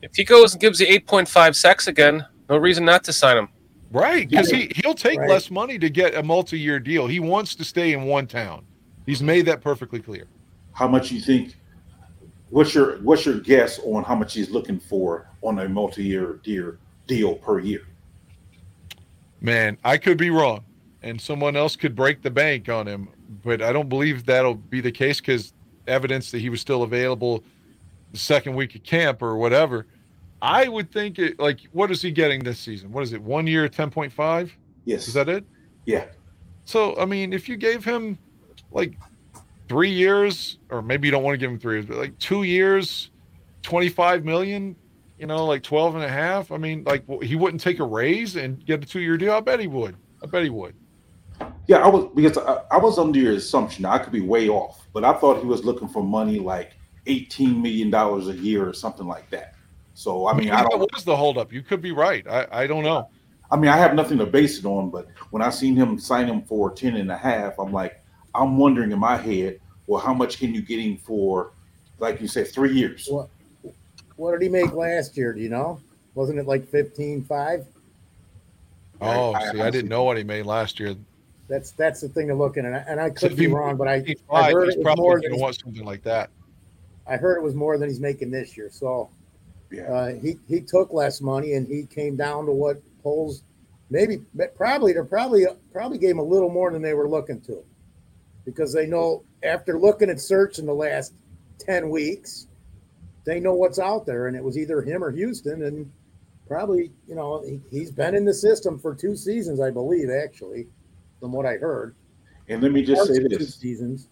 If 0.00 0.16
he 0.16 0.24
goes 0.24 0.54
and 0.54 0.62
gives 0.62 0.80
you 0.80 0.86
8.5 0.86 1.54
sacks 1.54 1.88
again, 1.88 2.24
no 2.48 2.56
reason 2.56 2.86
not 2.86 3.04
to 3.04 3.12
sign 3.12 3.36
him. 3.36 3.48
right 3.92 4.28
because 4.30 4.50
he 4.50 4.72
he'll 4.76 4.94
take 4.94 5.18
Right. 5.18 5.28
less 5.28 5.50
money 5.50 5.78
to 5.78 5.90
get 5.90 6.14
a 6.14 6.22
multi-year 6.22 6.80
deal 6.80 7.06
he 7.06 7.20
wants 7.20 7.54
to 7.56 7.64
stay 7.64 7.92
in 7.92 8.04
one 8.04 8.26
town 8.26 8.64
he's 9.06 9.22
made 9.22 9.46
that 9.46 9.60
perfectly 9.60 10.00
clear 10.00 10.26
How 10.72 10.88
much 10.88 11.10
you 11.12 11.20
think? 11.20 11.56
What's 12.50 12.74
your 12.74 12.98
what's 12.98 13.24
your 13.26 13.38
guess 13.40 13.78
on 13.80 14.04
how 14.04 14.14
much 14.14 14.34
he's 14.34 14.50
looking 14.50 14.78
for 14.78 15.28
on 15.42 15.58
a 15.58 15.68
multi-year 15.68 16.40
deal 16.44 16.74
deal 17.06 17.34
per 17.36 17.58
year? 17.58 17.82
man 19.40 19.76
i 19.84 19.98
could 19.98 20.16
be 20.16 20.30
wrong 20.30 20.64
and 21.02 21.20
someone 21.20 21.54
else 21.56 21.76
could 21.76 21.94
break 21.94 22.22
the 22.22 22.30
bank 22.30 22.68
on 22.68 22.86
him 22.86 23.08
but 23.42 23.60
i 23.60 23.72
don't 23.72 23.88
believe 23.90 24.24
that'll 24.24 24.54
be 24.54 24.80
the 24.80 24.90
case 24.92 25.20
because 25.20 25.52
evidence 25.86 26.30
that 26.30 26.38
he 26.38 26.48
was 26.48 26.60
still 26.62 26.82
available 26.82 27.44
the 28.12 28.18
second 28.18 28.54
week 28.54 28.74
of 28.74 28.82
camp 28.84 29.20
or 29.20 29.36
whatever 29.36 29.86
i 30.40 30.66
would 30.66 30.90
think 30.90 31.18
it 31.18 31.38
like 31.38 31.60
what 31.72 31.90
is 31.90 32.00
he 32.00 32.10
getting 32.10 32.42
this 32.42 32.58
season 32.58 32.90
what 32.90 33.02
is 33.02 33.12
it 33.12 33.20
one 33.20 33.46
year 33.46 33.68
10.5 33.68 34.50
Yes. 34.86 35.08
is 35.08 35.14
that 35.14 35.28
it 35.28 35.44
yeah. 35.84 36.06
so 36.64 36.96
i 36.98 37.04
mean 37.04 37.32
if 37.34 37.48
you 37.48 37.56
gave 37.56 37.84
him 37.84 38.16
like 38.74 38.98
three 39.68 39.90
years 39.90 40.58
or 40.70 40.82
maybe 40.82 41.08
you 41.08 41.12
don't 41.12 41.22
want 41.22 41.34
to 41.34 41.38
give 41.38 41.50
him 41.50 41.58
three 41.58 41.76
years 41.76 41.86
but 41.86 41.96
like 41.96 42.18
two 42.18 42.42
years 42.42 43.10
25 43.62 44.24
million 44.24 44.76
you 45.18 45.26
know 45.26 45.46
like 45.46 45.62
12 45.62 45.94
and 45.94 46.04
a 46.04 46.08
half 46.08 46.52
i 46.52 46.58
mean 46.58 46.84
like 46.84 47.04
he 47.22 47.34
wouldn't 47.36 47.62
take 47.62 47.78
a 47.78 47.84
raise 47.84 48.36
and 48.36 48.64
get 48.66 48.82
a 48.82 48.86
two-year 48.86 49.16
deal 49.16 49.32
i 49.32 49.40
bet 49.40 49.58
he 49.58 49.66
would 49.66 49.96
i 50.22 50.26
bet 50.26 50.42
he 50.42 50.50
would 50.50 50.74
Yeah, 51.66 51.78
I 51.78 51.88
was 51.88 52.10
because 52.14 52.36
I, 52.36 52.62
I 52.70 52.78
was 52.78 52.98
under 52.98 53.18
your 53.18 53.32
assumption. 53.32 53.84
I 53.86 53.98
could 53.98 54.12
be 54.12 54.20
way 54.20 54.48
off, 54.48 54.86
but 54.92 55.02
I 55.02 55.14
thought 55.14 55.40
he 55.40 55.46
was 55.46 55.64
looking 55.64 55.88
for 55.88 56.02
money 56.02 56.38
like 56.38 56.72
eighteen 57.06 57.60
million 57.62 57.90
dollars 57.90 58.28
a 58.28 58.36
year 58.36 58.68
or 58.68 58.72
something 58.72 59.06
like 59.06 59.28
that. 59.30 59.54
So 59.94 60.28
I 60.28 60.34
mean, 60.34 60.50
I 60.50 60.62
that 60.62 60.70
don't. 60.70 60.92
was 60.94 61.04
the 61.04 61.16
holdup 61.16 61.52
you 61.52 61.62
could 61.62 61.80
be 61.80 61.92
right 61.92 62.26
i, 62.28 62.46
I 62.62 62.66
don't 62.66 62.84
know 62.84 63.08
I 63.50 63.56
mean, 63.56 63.70
I 63.70 63.76
have 63.76 63.94
nothing 63.94 64.18
to 64.18 64.26
base 64.26 64.58
it 64.58 64.64
on, 64.64 64.90
but 64.90 65.06
when 65.30 65.42
I 65.42 65.50
seen 65.50 65.76
him 65.76 65.98
sign 65.98 66.26
him 66.26 66.42
for 66.42 66.72
10 66.72 66.96
and 66.96 67.10
a 67.10 67.16
half, 67.16 67.58
I'm 67.58 67.72
like, 67.72 68.02
I'm 68.34 68.58
wondering 68.58 68.92
in 68.92 68.98
my 68.98 69.16
head, 69.16 69.60
well, 69.86 70.00
how 70.00 70.14
much 70.14 70.38
can 70.38 70.54
you 70.54 70.62
get 70.62 70.80
him 70.80 70.96
for, 70.96 71.52
like 71.98 72.20
you 72.20 72.26
said, 72.28 72.48
three 72.48 72.72
years? 72.74 73.06
What 73.10 73.28
what 74.16 74.32
did 74.32 74.42
he 74.42 74.48
make 74.48 74.72
last 74.72 75.16
year? 75.16 75.32
Do 75.32 75.40
you 75.40 75.48
know? 75.48 75.80
Wasn't 76.14 76.38
it 76.38 76.46
like 76.46 76.66
15 76.68 77.24
5? 77.24 77.66
oh 79.00 79.32
I- 79.32 79.38
I 79.38 79.40
see 79.40 79.46
i 79.46 79.48
honestly- 79.50 79.70
didn't 79.72 79.88
know 79.88 80.04
what 80.04 80.16
he 80.16 80.22
made 80.24 80.46
last 80.46 80.78
year 80.78 80.94
That's 81.48 81.72
that's 81.72 82.00
the 82.00 82.08
thing 82.08 82.28
to 82.28 82.34
look 82.34 82.56
at, 82.56 82.64
and 82.64 82.76
I, 82.76 82.84
and 82.88 83.00
I 83.00 83.10
could 83.10 83.32
if 83.32 83.38
be 83.38 83.46
he- 83.46 83.52
wrong, 83.52 83.76
but 83.76 83.88
I, 83.88 84.04
I 84.30 84.52
heard 84.52 84.66
he's 84.66 84.74
it 84.74 84.78
was 84.78 84.84
probably 84.84 85.02
more 85.02 85.14
than 85.16 85.22
to 85.22 85.28
he's- 85.30 85.40
want 85.42 85.56
something 85.60 85.84
like 85.84 86.02
that 86.04 86.30
I 87.06 87.16
heard 87.16 87.36
it 87.36 87.42
was 87.42 87.54
more 87.54 87.76
than 87.76 87.88
he's 87.90 88.00
making 88.00 88.30
this 88.30 88.56
year. 88.56 88.70
So 88.70 89.10
Yeah. 89.70 89.82
uh, 89.92 90.14
he 90.14 90.38
he 90.48 90.60
took 90.60 90.92
less 90.92 91.20
money 91.20 91.54
and 91.54 91.66
he 91.66 91.84
came 91.84 92.16
down 92.16 92.46
to 92.46 92.52
what 92.52 92.80
polls 93.02 93.42
maybe 93.90 94.22
but 94.34 94.54
probably 94.54 94.92
they're 94.94 95.04
probably 95.04 95.44
probably 95.72 95.98
gave 95.98 96.12
him 96.12 96.20
a 96.20 96.22
little 96.24 96.48
more 96.48 96.70
than 96.70 96.80
they 96.80 96.94
were 96.94 97.08
looking 97.08 97.40
to 97.42 97.62
because 98.44 98.72
they 98.72 98.86
know 98.86 99.22
after 99.42 99.78
looking 99.78 100.10
at 100.10 100.20
search 100.20 100.58
in 100.58 100.66
the 100.66 100.74
last 100.74 101.14
10 101.60 101.88
weeks 101.88 102.46
they 103.24 103.40
know 103.40 103.54
what's 103.54 103.78
out 103.78 104.04
there 104.06 104.26
and 104.26 104.36
it 104.36 104.42
was 104.44 104.58
either 104.58 104.82
him 104.82 105.02
or 105.02 105.10
houston 105.10 105.62
and 105.64 105.90
probably 106.46 106.90
you 107.08 107.14
know 107.14 107.42
he, 107.44 107.60
he's 107.70 107.90
been 107.90 108.14
in 108.14 108.24
the 108.24 108.34
system 108.34 108.78
for 108.78 108.94
two 108.94 109.16
seasons 109.16 109.60
i 109.60 109.70
believe 109.70 110.08
actually 110.10 110.66
from 111.20 111.32
what 111.32 111.46
i 111.46 111.56
heard 111.56 111.94
And 112.48 112.62
let 112.62 112.72
me 112.72 112.82
just 112.84 113.06
say 113.06 113.22
of 113.22 113.30
two 113.30 113.38
this 113.38 113.54
seasons 113.54 114.08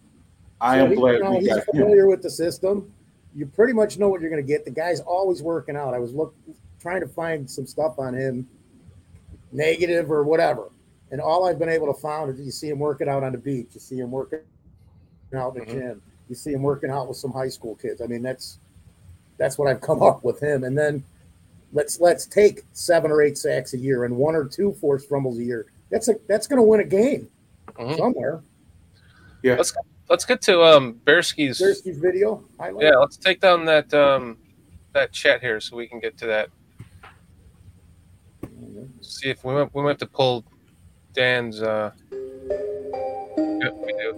I 0.61 0.77
so 0.77 0.85
am 0.85 0.89
he- 0.91 0.95
glad 0.95 1.13
you 1.15 1.23
know, 1.23 1.39
he's 1.39 1.47
got 1.49 1.57
him. 1.57 1.63
familiar 1.71 2.07
with 2.07 2.21
the 2.21 2.29
system. 2.29 2.89
You 3.35 3.45
pretty 3.47 3.73
much 3.73 3.97
know 3.99 4.07
what 4.07 4.21
you're 4.21 4.29
going 4.29 4.41
to 4.41 4.47
get. 4.47 4.63
The 4.63 4.71
guy's 4.71 5.01
always 5.01 5.41
working 5.41 5.75
out. 5.75 5.93
I 5.93 5.99
was 5.99 6.13
look 6.13 6.33
trying 6.79 7.01
to 7.01 7.07
find 7.07 7.49
some 7.49 7.67
stuff 7.67 7.99
on 7.99 8.13
him, 8.13 8.47
negative 9.51 10.09
or 10.09 10.23
whatever, 10.23 10.69
and 11.11 11.21
all 11.21 11.45
I've 11.47 11.59
been 11.59 11.69
able 11.69 11.93
to 11.93 11.99
find 11.99 12.29
is 12.29 12.39
you 12.43 12.51
see 12.51 12.69
him 12.69 12.79
working 12.79 13.07
out 13.07 13.23
on 13.23 13.31
the 13.31 13.37
beach. 13.37 13.69
You 13.73 13.79
see 13.79 13.99
him 13.99 14.11
working 14.11 14.39
out 15.35 15.55
in 15.55 15.59
the 15.65 15.65
Mhm. 15.65 15.73
gym. 15.73 16.01
You 16.29 16.35
see 16.35 16.51
him 16.53 16.63
working 16.63 16.89
out 16.89 17.07
with 17.07 17.17
some 17.17 17.31
high 17.31 17.49
school 17.49 17.75
kids. 17.75 18.01
I 18.01 18.07
mean, 18.07 18.21
that's 18.21 18.59
that's 19.37 19.57
what 19.57 19.67
I've 19.67 19.81
come 19.81 20.01
up 20.03 20.23
with 20.23 20.39
him. 20.39 20.63
And 20.63 20.77
then 20.77 21.03
let's 21.73 21.99
let's 21.99 22.25
take 22.25 22.63
seven 22.73 23.11
or 23.11 23.21
eight 23.21 23.37
sacks 23.37 23.73
a 23.73 23.77
year 23.77 24.05
and 24.05 24.15
one 24.17 24.35
or 24.35 24.45
two 24.45 24.73
forced 24.73 25.09
fumbles 25.09 25.37
a 25.39 25.43
year. 25.43 25.65
That's 25.91 26.07
a 26.07 26.15
that's 26.27 26.47
going 26.47 26.57
to 26.57 26.63
win 26.63 26.79
a 26.79 26.85
game 26.85 27.29
Mhm. 27.73 27.97
somewhere. 27.97 28.41
Yeah. 29.43 29.55
Let's 29.55 29.73
let's 30.09 30.25
get 30.25 30.41
to 30.43 30.63
um 30.63 30.99
Bearski's. 31.05 31.59
There's 31.59 31.81
video. 31.81 32.43
highlight. 32.59 32.83
Yeah, 32.85 32.95
let's 32.97 33.17
take 33.17 33.39
down 33.39 33.65
that 33.65 33.93
um 33.93 34.37
that 34.93 35.11
chat 35.11 35.41
here 35.41 35.59
so 35.59 35.75
we 35.75 35.87
can 35.87 35.99
get 35.99 36.17
to 36.19 36.27
that. 36.27 36.49
See 39.01 39.29
if 39.29 39.43
we 39.43 39.53
might, 39.53 39.73
we 39.73 39.81
might 39.81 39.89
have 39.89 39.97
to 39.99 40.07
pull 40.07 40.45
Dan's. 41.13 41.61
uh 41.61 41.91
yeah, 42.11 43.69
we 43.85 43.93
do. 43.93 44.13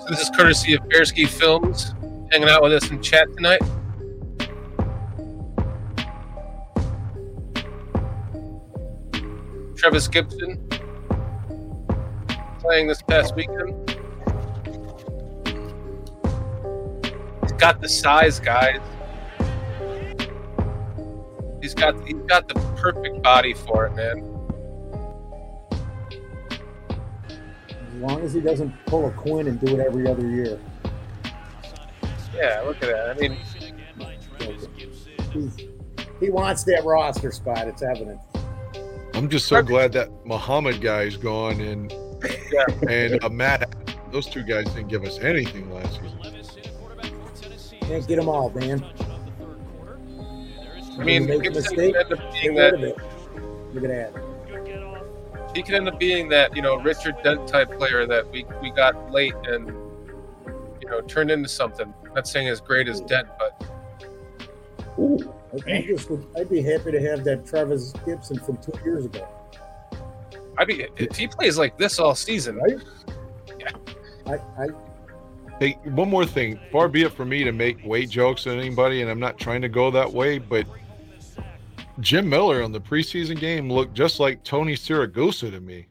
So 0.00 0.06
this 0.10 0.20
is 0.20 0.30
courtesy 0.36 0.74
of 0.74 0.80
Bearski 0.84 1.28
Films, 1.28 1.94
hanging 2.32 2.48
out 2.48 2.62
with 2.62 2.72
us 2.72 2.90
in 2.90 3.00
chat 3.00 3.28
tonight. 3.36 3.60
Trevis 9.76 10.08
Gipson 10.08 10.58
playing 12.58 12.88
this 12.88 13.00
past 13.02 13.36
weekend. 13.36 13.85
Got 17.58 17.80
the 17.80 17.88
size, 17.88 18.40
guys. 18.40 18.80
He's 21.62 21.74
got 21.74 21.94
he's 22.06 22.14
got 22.26 22.48
the 22.48 22.54
perfect 22.76 23.22
body 23.22 23.54
for 23.54 23.86
it, 23.86 23.94
man. 23.96 24.32
As 27.70 28.00
long 28.02 28.20
as 28.22 28.32
he 28.34 28.40
doesn't 28.40 28.72
pull 28.86 29.06
a 29.06 29.10
Quinn 29.12 29.48
and 29.48 29.58
do 29.58 29.74
it 29.74 29.80
every 29.80 30.06
other 30.06 30.28
year. 30.28 30.60
Yeah, 32.34 32.60
look 32.66 32.76
at 32.82 32.90
that. 32.90 33.10
I 33.10 33.14
mean, 33.14 33.36
He's, 35.32 35.56
he 36.20 36.30
wants 36.30 36.64
that 36.64 36.84
roster 36.84 37.32
spot. 37.32 37.66
It's 37.68 37.82
evident. 37.82 38.20
I'm 39.14 39.28
just 39.30 39.46
so 39.46 39.62
glad 39.62 39.92
that 39.92 40.10
Muhammad 40.26 40.80
guy 40.82 41.02
is 41.02 41.16
gone 41.16 41.60
and 41.60 41.90
Yeah. 42.52 42.64
and 42.88 43.24
uh, 43.24 43.28
Matt. 43.30 43.74
Those 44.12 44.26
two 44.26 44.42
guys 44.44 44.66
didn't 44.66 44.88
give 44.88 45.04
us 45.04 45.18
anything 45.18 45.70
last 45.72 45.94
season. 46.00 46.15
Can't 47.86 48.06
get 48.06 48.16
them 48.16 48.28
all, 48.28 48.50
man. 48.50 48.84
I 50.98 51.04
mean, 51.04 51.26
Make 51.26 51.44
a 51.44 51.50
Gipson 51.50 51.54
mistake, 51.54 51.94
ended 51.94 52.18
up 52.18 52.32
being 52.32 52.54
that 52.56 52.74
of 52.74 52.82
it. 52.82 52.96
Look 53.72 53.84
at 53.84 54.12
that. 54.12 55.52
He 55.54 55.62
could 55.62 55.74
end 55.74 55.88
up 55.88 55.98
being 55.98 56.28
that 56.30 56.54
you 56.56 56.62
know 56.62 56.76
Richard 56.76 57.16
Dent 57.22 57.46
type 57.46 57.70
player 57.78 58.06
that 58.06 58.30
we 58.30 58.44
we 58.60 58.70
got 58.70 59.12
late 59.12 59.34
and 59.44 59.68
you 60.80 60.88
know 60.88 61.00
turned 61.02 61.30
into 61.30 61.48
something. 61.48 61.92
I'm 62.06 62.14
not 62.14 62.26
saying 62.26 62.48
as 62.48 62.60
great 62.60 62.88
as 62.88 63.00
Dent, 63.02 63.28
but 63.38 63.64
Ooh, 64.98 65.32
I, 65.66 65.72
I 65.72 65.82
just 65.82 66.10
would, 66.10 66.26
I'd 66.36 66.48
be 66.48 66.62
happy 66.62 66.90
to 66.92 67.00
have 67.00 67.22
that 67.24 67.46
Trevis 67.46 67.92
Gipson 67.92 68.44
from 68.44 68.56
two 68.56 68.72
years 68.84 69.04
ago. 69.04 69.28
I'd 70.58 70.66
be 70.66 70.88
if 70.96 71.16
he 71.16 71.28
plays 71.28 71.56
like 71.56 71.78
this 71.78 71.98
all 71.98 72.14
season. 72.14 72.56
Right? 72.56 72.78
I, 74.26 74.34
I 74.58 74.68
Hey, 75.58 75.78
one 75.84 76.10
more 76.10 76.26
thing. 76.26 76.60
Far 76.70 76.86
be 76.86 77.02
it 77.02 77.12
for 77.12 77.24
me 77.24 77.42
to 77.42 77.52
make 77.52 77.82
weight 77.82 78.10
jokes 78.10 78.46
at 78.46 78.58
anybody, 78.58 79.00
and 79.00 79.10
I'm 79.10 79.18
not 79.18 79.38
trying 79.38 79.62
to 79.62 79.70
go 79.70 79.90
that 79.90 80.12
way, 80.12 80.38
but 80.38 80.66
Jim 82.00 82.28
Miller 82.28 82.62
on 82.62 82.72
the 82.72 82.80
preseason 82.80 83.40
game 83.40 83.72
looked 83.72 83.94
just 83.94 84.20
like 84.20 84.44
Tony 84.44 84.74
Siragusa 84.74 85.50
to 85.50 85.60
me. 85.60 85.86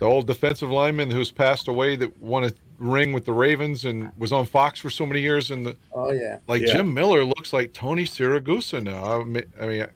The 0.00 0.06
old 0.06 0.26
defensive 0.26 0.70
lineman 0.70 1.08
who's 1.08 1.30
passed 1.30 1.68
away 1.68 1.94
that 1.96 2.20
won 2.20 2.44
a 2.44 2.52
ring 2.78 3.12
with 3.12 3.24
the 3.24 3.32
Ravens 3.32 3.84
and 3.84 4.10
was 4.18 4.32
on 4.32 4.44
Fox 4.44 4.80
for 4.80 4.90
so 4.90 5.06
many 5.06 5.20
years. 5.20 5.52
And 5.52 5.64
the, 5.64 5.76
oh 5.92 6.10
yeah. 6.10 6.38
like 6.48 6.62
Yeah. 6.62 6.74
Jim 6.74 6.92
Miller 6.92 7.24
looks 7.24 7.52
like 7.52 7.72
Tony 7.72 8.04
Siragusa 8.04 8.82
now. 8.82 9.20
I 9.20 9.24
mean, 9.24 9.44
I 9.60 9.66
mean, 9.66 9.86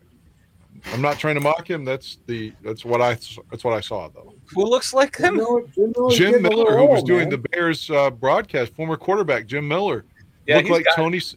I'm 0.93 1.02
not 1.02 1.19
trying 1.19 1.35
to 1.35 1.40
mock 1.40 1.69
him. 1.69 1.85
That's 1.85 2.19
the 2.27 2.52
that's 2.62 2.85
what 2.85 3.02
I 3.02 3.15
that's 3.51 3.65
what 3.65 3.74
I 3.74 3.81
saw 3.81 4.09
though. 4.09 4.35
Who 4.55 4.64
looks 4.64 4.93
like 4.93 5.16
Jim 5.16 5.27
him? 5.27 5.36
Miller, 5.36 5.62
Jim, 5.74 5.93
Miller's 5.97 6.16
Jim 6.16 6.31
getting 6.32 6.47
a 6.47 6.48
little 6.51 6.64
Miller, 6.64 6.78
who 6.78 6.86
was 6.86 6.98
old, 7.01 7.06
doing 7.06 7.28
man. 7.31 7.40
the 7.43 7.48
Bears 7.51 7.90
uh, 7.90 8.10
broadcast, 8.10 8.74
former 8.74 8.97
quarterback 8.97 9.47
Jim 9.47 9.66
Miller, 9.68 10.05
Yeah, 10.47 10.56
looked 10.59 10.70
like 10.70 10.85
got- 10.85 10.97
Tony 10.97 11.18
S- 11.18 11.36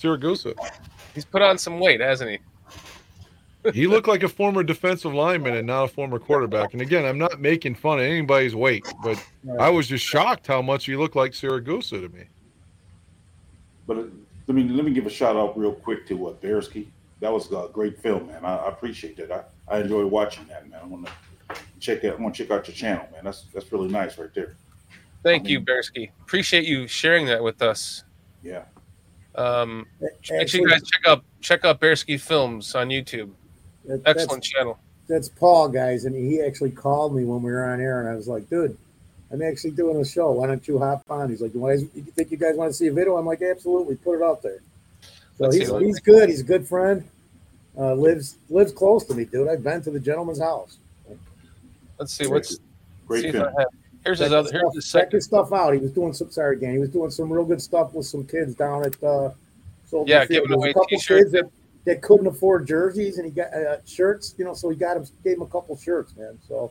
Siragusa. 0.00 0.54
He's 1.14 1.24
put 1.24 1.42
on 1.42 1.58
some 1.58 1.78
weight, 1.78 2.00
hasn't 2.00 2.30
he? 2.30 2.38
He 3.72 3.86
looked 3.86 4.08
like 4.08 4.22
a 4.22 4.28
former 4.28 4.62
defensive 4.62 5.14
lineman 5.14 5.54
and 5.56 5.66
not 5.66 5.84
a 5.84 5.88
former 5.88 6.18
quarterback. 6.18 6.74
And 6.74 6.82
again, 6.82 7.06
I'm 7.06 7.16
not 7.16 7.40
making 7.40 7.76
fun 7.76 7.98
of 7.98 8.04
anybody's 8.04 8.54
weight, 8.54 8.84
but 9.02 9.16
I 9.58 9.70
was 9.70 9.86
just 9.86 10.04
shocked 10.04 10.46
how 10.46 10.60
much 10.60 10.84
he 10.84 10.96
looked 10.96 11.16
like 11.16 11.32
Siragusa 11.32 12.02
to 12.02 12.08
me. 12.10 12.24
but 13.86 13.96
uh, 13.96 14.02
let 14.46 14.54
me 14.54 14.64
let 14.68 14.84
me 14.84 14.92
give 14.92 15.06
a 15.06 15.10
shout 15.10 15.36
out 15.36 15.56
real 15.58 15.72
quick 15.72 16.06
to 16.08 16.14
what 16.14 16.42
Bearski. 16.42 16.88
That 17.20 17.32
was 17.32 17.50
a 17.52 17.68
great 17.72 17.98
film, 18.02 18.26
man. 18.26 18.44
I, 18.44 18.56
I 18.56 18.68
appreciate 18.68 19.16
that. 19.16 19.32
I, 19.32 19.76
I 19.76 19.80
enjoy 19.80 20.04
watching 20.04 20.44
that, 20.48 20.68
man. 20.68 20.80
I 20.82 20.86
want 20.86 21.06
to 21.06 21.12
check 21.80 22.04
out. 22.04 22.18
I 22.18 22.22
want 22.22 22.34
to 22.34 22.42
check 22.44 22.50
out 22.50 22.66
your 22.68 22.74
channel, 22.74 23.06
man. 23.12 23.24
That's 23.24 23.42
that's 23.52 23.70
really 23.72 23.88
nice 23.88 24.18
right 24.18 24.32
there. 24.34 24.56
Thank 25.22 25.46
I 25.46 25.50
you, 25.50 25.60
Bearski. 25.60 26.10
Appreciate 26.22 26.64
you 26.66 26.86
sharing 26.86 27.26
that 27.26 27.42
with 27.42 27.62
us. 27.62 28.04
Yeah. 28.42 28.64
Um, 29.36 29.86
make 30.00 30.10
sure 30.20 30.40
Actually, 30.40 30.62
you 30.62 30.68
guys 30.70 30.82
check 30.82 31.06
out 31.06 31.24
check 31.40 31.64
out 31.64 31.80
Bearski 31.80 32.20
Films 32.20 32.74
on 32.74 32.88
YouTube. 32.88 33.30
that- 33.86 34.04
that's- 34.04 34.22
Excellent 34.24 34.44
channel. 34.44 34.78
that's 35.08 35.28
Paul, 35.28 35.68
guys, 35.68 36.04
and 36.04 36.14
he 36.14 36.40
actually 36.40 36.70
called 36.70 37.14
me 37.14 37.24
when 37.24 37.42
we 37.42 37.50
were 37.50 37.64
on 37.64 37.80
air, 37.80 38.00
and 38.00 38.08
I 38.08 38.14
was 38.14 38.28
like, 38.28 38.48
"Dude, 38.48 38.76
I'm 39.30 39.42
actually 39.42 39.72
doing 39.72 39.96
a 40.00 40.04
show. 40.04 40.30
Why 40.32 40.46
don't 40.46 40.66
you 40.66 40.78
hop 40.78 41.04
on?" 41.10 41.30
He's 41.30 41.42
like, 41.42 41.52
"You, 41.52 41.60
want, 41.60 41.80
you 41.94 42.02
think 42.02 42.30
you 42.30 42.36
guys 42.36 42.56
want 42.56 42.70
to 42.70 42.74
see 42.74 42.86
a 42.86 42.92
video?" 42.92 43.16
I'm 43.16 43.26
like, 43.26 43.42
"Absolutely, 43.42 43.96
put 43.96 44.16
it 44.16 44.22
out 44.22 44.42
there." 44.42 44.60
So 45.36 45.44
Let's 45.44 45.56
he's, 45.56 45.68
he's 45.68 46.00
good. 46.00 46.28
He's 46.28 46.40
a 46.40 46.44
good 46.44 46.66
friend. 46.66 47.06
Uh, 47.76 47.94
lives 47.94 48.36
lives 48.50 48.72
close 48.72 49.04
to 49.06 49.14
me, 49.14 49.24
dude. 49.24 49.48
I've 49.48 49.64
been 49.64 49.82
to 49.82 49.90
the 49.90 49.98
gentleman's 50.00 50.40
house. 50.40 50.78
Let's 51.98 52.12
see 52.12 52.26
what's 52.26 52.58
Great 53.06 53.22
see 53.22 53.32
film. 53.32 53.44
I 53.56 53.60
have. 53.60 53.68
Here's 54.04 54.18
his 54.18 54.28
Check 54.28 54.36
other. 54.38 54.42
his 54.42 54.52
Here's 54.52 54.74
his 54.74 54.84
stuff, 54.86 55.02
check 55.02 55.12
his 55.12 55.24
stuff 55.24 55.52
out. 55.52 55.72
He 55.72 55.78
was 55.80 55.92
doing 55.92 56.12
some 56.12 56.30
sorry, 56.30 56.58
Dan. 56.58 56.72
He 56.72 56.78
was 56.78 56.90
doing 56.90 57.10
some 57.10 57.32
real 57.32 57.44
good 57.44 57.62
stuff 57.62 57.94
with 57.94 58.06
some 58.06 58.26
kids 58.26 58.54
down 58.54 58.84
at 58.84 59.02
uh, 59.02 59.30
Soldier 59.86 60.10
Yeah, 60.12 60.24
Field. 60.26 60.42
giving 60.48 60.56
away 60.56 60.70
a 60.70 60.74
couple 60.74 60.88
t-shirts. 60.88 61.30
kids 61.30 61.32
that, 61.32 61.50
that 61.86 62.02
couldn't 62.02 62.26
afford 62.26 62.66
jerseys, 62.66 63.16
and 63.18 63.24
he 63.24 63.30
got 63.30 63.52
uh, 63.54 63.76
shirts. 63.86 64.34
You 64.36 64.44
know, 64.44 64.52
so 64.54 64.68
he 64.68 64.76
got 64.76 64.96
him 64.98 65.06
gave 65.22 65.36
him 65.36 65.42
a 65.42 65.46
couple 65.46 65.76
shirts, 65.76 66.14
man. 66.16 66.38
So 66.46 66.70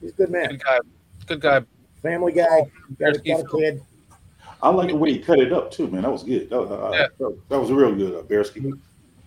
he's 0.00 0.10
a 0.10 0.14
good 0.14 0.30
man, 0.30 0.50
Good 0.50 0.62
guy. 0.64 0.78
Good 1.26 1.40
guy. 1.40 1.62
family 2.02 2.32
guy. 2.32 2.70
Got 2.98 3.16
a, 3.16 3.18
got 3.20 3.40
a 3.40 3.44
Bearski. 3.44 3.58
kid. 3.60 3.82
I 4.62 4.70
like 4.70 4.88
the 4.88 4.96
way 4.96 5.12
he 5.12 5.18
cut 5.20 5.38
it 5.38 5.52
up 5.52 5.70
too, 5.70 5.86
man. 5.88 6.02
That 6.02 6.10
was 6.12 6.22
good. 6.24 6.50
That, 6.50 6.58
was- 6.60 6.70
uh, 6.70 6.90
Yeah. 6.92 7.06
that, 7.18 7.38
that 7.48 7.60
was 7.60 7.70
real 7.70 7.94
good, 7.94 8.14
uh, 8.14 8.22
Bearski. 8.22 8.72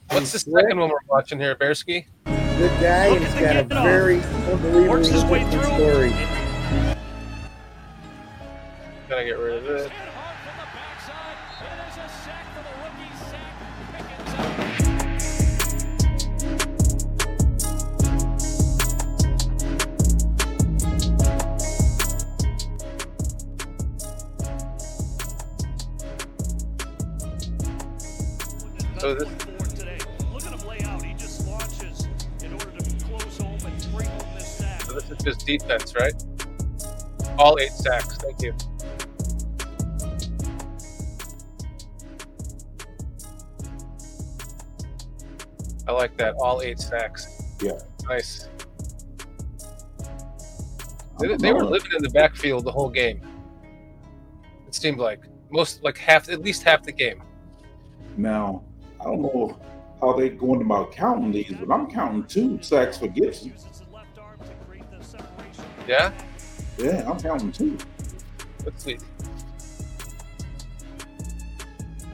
What's 0.10 0.32
the 0.34 0.40
second 0.40 0.78
one 0.78 0.90
we're 0.90 0.98
watching 1.08 1.40
here, 1.40 1.56
Bearski? 1.56 2.06
Good 2.62 2.80
guy, 2.80 3.08
and 3.08 3.24
he's 3.24 3.34
got 3.34 3.56
a 3.56 3.64
very 3.64 4.22
unbelievable 4.22 4.98
his 4.98 5.26
way 5.26 5.42
interesting 5.42 5.62
through. 5.62 5.64
story. 5.64 6.12
Gotta 9.10 9.26
get 9.26 9.40
rid 9.40 9.58
of 9.58 9.66
it. 9.66 9.92
So 29.00 29.16
this- 29.16 29.28
oh, 29.28 29.41
just 35.24 35.46
defense, 35.46 35.94
right? 35.96 36.14
All 37.38 37.58
eight 37.60 37.72
sacks. 37.72 38.18
Thank 38.18 38.42
you. 38.42 38.54
I 45.88 45.92
like 45.94 46.16
that. 46.18 46.36
All 46.36 46.62
eight 46.62 46.80
sacks. 46.80 47.44
Yeah. 47.62 47.80
Nice. 48.08 48.48
They, 51.20 51.36
they 51.36 51.54
were 51.54 51.66
living 51.66 51.92
in 51.96 52.02
the 52.02 52.10
backfield 52.10 52.66
the 52.66 52.72
whole 52.72 52.90
game. 52.90 53.22
It 54.68 54.74
seemed 54.74 55.00
like 55.00 55.22
most, 55.52 55.84
like 55.84 55.98
half, 55.98 56.30
at 56.30 56.42
least 56.42 56.64
half 56.64 56.84
the 56.84 56.92
game. 56.92 57.22
Now, 58.18 58.64
I 59.00 59.04
don't 59.06 59.22
know 59.22 59.60
how 60.00 60.14
they 60.14 60.30
going 60.30 60.62
about 60.62 60.92
counting 60.92 61.32
these, 61.32 61.54
but 61.60 61.74
I'm 61.74 61.90
counting 61.90 62.24
two 62.24 62.62
sacks 62.62 62.98
for 62.98 63.08
Gipson. 63.08 63.54
Yeah. 65.88 66.12
Yeah, 66.78 67.10
I'm 67.10 67.20
counting 67.20 67.52
too. 67.52 67.78
Let's 68.66 68.84
see. 68.84 68.98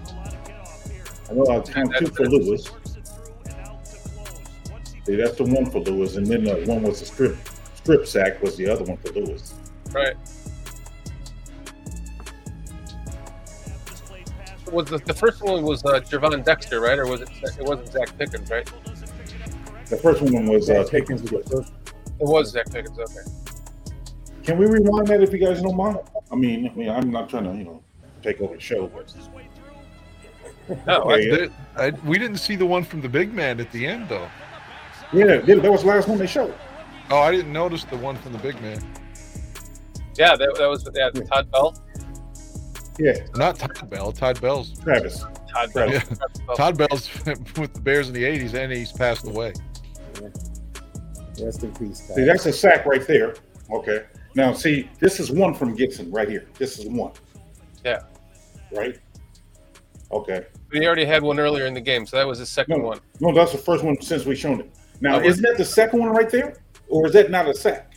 A 0.09 0.13
lot 0.13 0.33
of 0.33 0.45
get 0.45 0.59
off 0.59 0.89
here. 0.89 1.03
I 1.29 1.33
know 1.33 1.45
I 1.47 1.59
count 1.61 1.93
two 1.97 2.07
for 2.07 2.25
Lewis. 2.25 2.71
Works 2.71 2.95
it 2.95 3.07
through 3.07 3.33
and 3.45 3.59
out 3.61 3.85
to 3.85 3.97
close. 3.97 4.71
Once 4.71 4.91
he 4.91 5.01
See, 5.05 5.15
that's 5.15 5.35
the 5.35 5.43
one 5.43 5.69
for 5.69 5.79
Lewis, 5.79 6.15
and 6.15 6.25
then 6.25 6.43
the 6.43 6.55
one 6.65 6.83
was 6.83 7.01
a 7.01 7.05
strip 7.05 7.37
strip 7.75 8.07
sack 8.07 8.41
was 8.41 8.57
the 8.57 8.67
other 8.67 8.83
one 8.83 8.97
for 8.97 9.11
Lewis. 9.13 9.53
Right. 9.91 10.15
Was 14.71 14.87
the, 14.87 14.97
the 14.97 15.13
first 15.13 15.41
one 15.41 15.63
was 15.63 15.85
uh, 15.85 16.01
Gervon 16.01 16.43
Dexter, 16.43 16.81
right? 16.81 16.99
Or 16.99 17.07
was 17.07 17.21
it? 17.21 17.29
It 17.41 17.63
wasn't 17.63 17.87
Zach 17.89 18.17
Pickens, 18.17 18.49
right? 18.49 18.69
doesn't 18.83 19.09
pick 19.17 19.35
it 19.35 19.41
up 19.41 19.65
correctly. 19.65 19.95
The 19.95 20.01
first 20.01 20.21
one 20.21 20.45
was 20.45 20.69
uh, 20.69 20.85
Pickens 20.89 21.21
was 21.21 21.45
the 21.45 21.49
first. 21.49 21.71
It 22.19 22.25
was 22.27 22.51
Zach 22.51 22.69
Pickens. 22.69 22.99
Okay. 22.99 23.46
Can 24.47 24.57
we 24.57 24.65
rewind 24.65 25.07
that 25.07 25.21
if 25.21 25.33
you 25.33 25.39
guys 25.39 25.61
don't 25.61 25.75
mind? 25.75 25.97
I 26.31 26.35
mean, 26.35 26.69
I 26.69 26.73
mean, 26.73 26.87
I'm 26.89 27.11
not 27.11 27.29
trying 27.29 27.43
to, 27.43 27.49
you 27.57 27.65
know, 27.65 27.83
take 28.23 28.39
over 28.39 28.55
the 28.55 28.61
show, 28.61 28.83
but 28.87 28.93
Works 28.93 29.13
his 29.13 29.27
way 29.27 29.45
through. 30.65 30.77
No, 30.87 31.03
I- 31.09 31.17
Did- 31.17 31.51
I, 31.75 31.89
we 32.05 32.17
didn't 32.17 32.37
see 32.37 32.55
the 32.55 32.65
one 32.65 32.85
from 32.85 33.01
the 33.01 33.09
big 33.09 33.33
man 33.33 33.59
at 33.59 33.69
the 33.73 33.85
end, 33.85 34.07
though. 34.07 34.29
yeah, 35.11 35.25
that 35.39 35.45
that 35.61 35.69
was 35.69 35.81
the 35.81 35.87
last 35.89 36.07
one 36.07 36.17
they 36.17 36.27
showed. 36.27 36.55
Oh, 37.11 37.17
I 37.19 37.31
didn't 37.31 37.51
notice 37.51 37.83
the 37.83 37.97
one 37.97 38.15
from 38.15 38.31
the 38.31 38.37
big 38.39 38.59
man. 38.61 38.81
yeah, 40.15 40.37
that, 40.37 40.55
that 40.57 40.67
was 40.69 40.87
yeah, 40.95 41.09
Todd 41.25 41.51
Bell. 41.51 41.83
Yeah, 42.97 43.17
Not 43.35 43.59
Todd 43.59 43.89
Bell. 43.89 44.13
Todd 44.13 44.39
Bell's 44.39 44.79
Travis. 44.79 45.25
Todd 45.53 45.73
Bell. 45.73 45.91
Yeah. 45.91 46.03
Todd 46.55 46.77
Bell's 46.77 47.09
with 47.57 47.73
the 47.73 47.81
Bears 47.81 48.07
in 48.07 48.13
the 48.13 48.23
'80s, 48.23 48.53
and 48.53 48.71
he's 48.71 48.93
passed 48.93 49.27
away. 49.27 49.51
Rest 51.41 51.63
in 51.63 51.73
peace. 51.75 51.99
See, 52.15 52.23
that's 52.23 52.45
a 52.45 52.53
sack 52.53 52.85
right 52.85 53.05
there. 53.05 53.35
Okay. 53.69 54.05
Now, 54.37 54.53
see, 54.53 54.87
this 54.99 55.19
is 55.19 55.31
one 55.31 55.55
from 55.55 55.75
Gipson 55.75 56.13
right 56.13 56.29
here. 56.29 56.45
This 56.59 56.77
is 56.77 56.85
one. 56.85 57.11
Yeah. 57.83 58.03
Right. 58.71 58.99
Okay. 60.11 60.45
He 60.71 60.85
already 60.85 61.05
had 61.05 61.23
one 61.23 61.39
earlier 61.39 61.65
in 61.65 61.73
the 61.73 61.81
game, 61.81 62.05
so 62.05 62.17
that 62.17 62.27
was 62.27 62.37
his 62.37 62.47
second 62.47 62.77
No, 62.77 62.85
one. 62.85 62.99
no, 63.19 63.33
that's 63.33 63.51
the 63.51 63.57
first 63.57 63.83
one 63.83 63.99
since 63.99 64.25
we 64.25 64.35
shown 64.35 64.59
it. 64.59 64.69
Now, 65.01 65.19
isn't 65.19 65.41
that 65.41 65.57
the 65.57 65.65
second 65.65 66.01
one 66.01 66.09
right 66.09 66.29
there, 66.29 66.55
or 66.87 67.07
is 67.07 67.13
that 67.13 67.31
not 67.31 67.47
a 67.47 67.53
sack? 67.55 67.95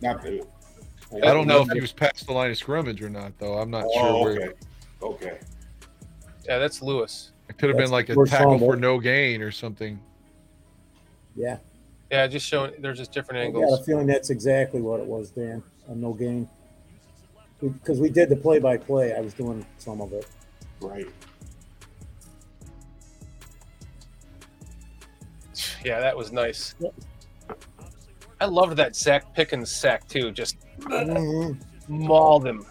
Not 0.00 0.22
the. 0.22 0.46
I 1.22 1.34
don't 1.34 1.46
know 1.46 1.60
if 1.60 1.68
he 1.68 1.80
was 1.82 1.92
past 1.92 2.26
the 2.26 2.32
line 2.32 2.50
of 2.50 2.56
scrimmage 2.56 3.02
or 3.02 3.10
not, 3.10 3.38
though. 3.38 3.58
I'm 3.58 3.70
not 3.70 3.84
oh, 3.86 3.92
sure 3.92 4.06
Oh, 4.06 4.22
where. 4.22 4.32
okay. 4.32 4.52
Okay. 5.02 5.38
Yeah, 6.46 6.58
that's 6.58 6.80
Lewis. 6.80 7.32
It 7.50 7.58
could 7.58 7.68
have 7.68 7.76
That's 7.76 7.90
been 7.90 7.92
like 7.92 8.08
a 8.08 8.14
tackle 8.24 8.58
for 8.58 8.76
no 8.76 8.98
gain 8.98 9.42
or 9.42 9.50
something. 9.50 10.00
Yeah, 11.36 11.58
Yeah, 12.14 12.28
just 12.28 12.46
showing. 12.46 12.70
There's 12.78 12.98
just 12.98 13.10
different 13.10 13.40
angles. 13.40 13.64
I 13.64 13.70
got 13.70 13.80
a 13.80 13.84
feeling 13.84 14.06
that's 14.06 14.30
exactly 14.30 14.80
what 14.80 15.00
it 15.00 15.06
was, 15.06 15.30
Dan. 15.30 15.60
A 15.88 15.96
no 15.96 16.12
gain. 16.12 16.48
Because 17.60 17.98
we 17.98 18.08
did 18.08 18.28
the 18.28 18.36
play-by-play. 18.36 19.14
I 19.14 19.20
was 19.20 19.34
doing 19.34 19.66
some 19.78 20.00
of 20.00 20.12
it. 20.12 20.24
Right. 20.80 21.08
Yeah, 25.84 25.98
that 25.98 26.16
was 26.16 26.30
nice. 26.30 26.76
I 28.40 28.44
loved 28.44 28.76
that 28.76 28.94
Zach 28.94 29.34
Pickens 29.34 29.72
sack 29.74 30.06
too. 30.06 30.30
Just 30.30 30.56
Mhm. 30.82 31.58
mauled 31.88 32.46
him. 32.46 32.64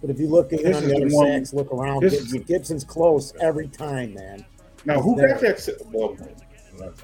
But 0.00 0.10
if 0.10 0.18
you 0.18 0.26
look 0.26 0.52
at 0.52 0.64
This 0.64 0.80
the 0.80 0.86
the 0.88 0.96
other 0.96 1.14
one- 1.14 1.26
sacks, 1.44 1.54
look 1.54 1.72
around. 1.72 2.02
Gipson, 2.02 2.44
Gipson's 2.44 2.82
close 2.82 3.34
every 3.40 3.68
time, 3.68 4.14
man. 4.14 4.44
Now, 4.84 5.00
who 5.00 5.16
There. 5.16 5.28
got 5.28 5.40
that? 5.40 5.60
sa- 5.60 5.72
Well, 5.92 6.16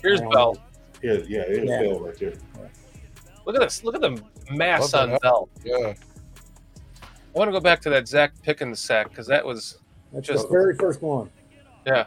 Here's 0.02 0.20
Um, 0.22 0.30
Bell. 0.30 0.56
yeah, 1.02 1.12
yeah, 1.28 1.40
it's 1.42 1.68
Yeah. 1.70 1.82
Bell 1.82 2.00
right 2.00 2.18
there. 2.18 2.32
Look 3.44 3.54
at 3.56 3.60
this. 3.60 3.84
Look 3.84 3.94
at 3.94 4.00
the 4.00 4.20
mass 4.50 4.92
Love 4.94 5.02
on 5.02 5.10
that. 5.10 5.20
Bell. 5.22 5.48
Yeah. 5.64 5.92
I 7.02 7.38
want 7.38 7.48
to 7.48 7.52
go 7.52 7.60
back 7.60 7.80
to 7.82 7.90
that 7.90 8.08
Zach 8.08 8.32
Pickens 8.42 8.80
sack 8.80 9.10
because 9.10 9.26
that 9.26 9.44
was 9.44 9.78
That's 10.12 10.26
Just- 10.28 10.44
the 10.44 10.52
very 10.52 10.74
first 10.76 11.02
one, 11.02 11.28
Yeah, 11.84 12.06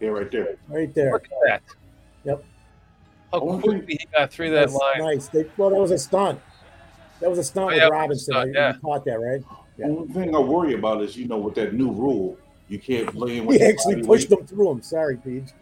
Yeah, 0.00 0.08
right 0.08 0.30
there. 0.30 0.56
right 0.68 0.92
there. 0.94 1.12
look 1.12 1.24
at 1.26 1.30
that. 1.46 1.62
Yep. 2.24 2.42
How 3.32 3.40
One 3.44 3.60
quickly 3.62 3.96
he 4.00 4.06
got 4.12 4.32
through 4.32 4.50
that 4.50 4.70
That's 4.70 4.74
line. 4.74 4.98
nice. 4.98 5.28
They, 5.28 5.44
well, 5.56 5.70
that 5.70 5.76
was 5.78 5.90
a 5.92 5.98
stunt. 5.98 6.40
That 7.20 7.30
was 7.30 7.38
a 7.38 7.44
stunt 7.44 7.64
Oh, 7.64 7.68
with 7.68 7.76
yeah, 7.76 7.88
Robinson. 7.88 8.32
stunt, 8.32 8.48
You- 8.48 8.54
yeah. 8.56 8.72
You 8.74 8.80
caught 8.80 9.04
that, 9.04 9.20
right? 9.20 9.42
Yeah. 9.76 9.86
Only 9.86 10.08
thing 10.12 10.34
I 10.34 10.38
worry 10.40 10.72
about 10.74 11.02
is, 11.02 11.16
you 11.16 11.28
know, 11.28 11.36
with 11.38 11.54
that 11.56 11.74
new 11.74 11.92
rule, 11.92 12.36
you 12.68 12.78
can't 12.78 13.14
lay 13.14 13.38
in 13.38 13.46
We 13.46 13.60
actually 13.60 13.96
body 13.96 14.06
pushed 14.06 14.30
weight. 14.30 14.38
them 14.38 14.46
through 14.46 14.70
him. 14.72 14.82
Sorry, 14.82 15.16
Pete. 15.16 15.52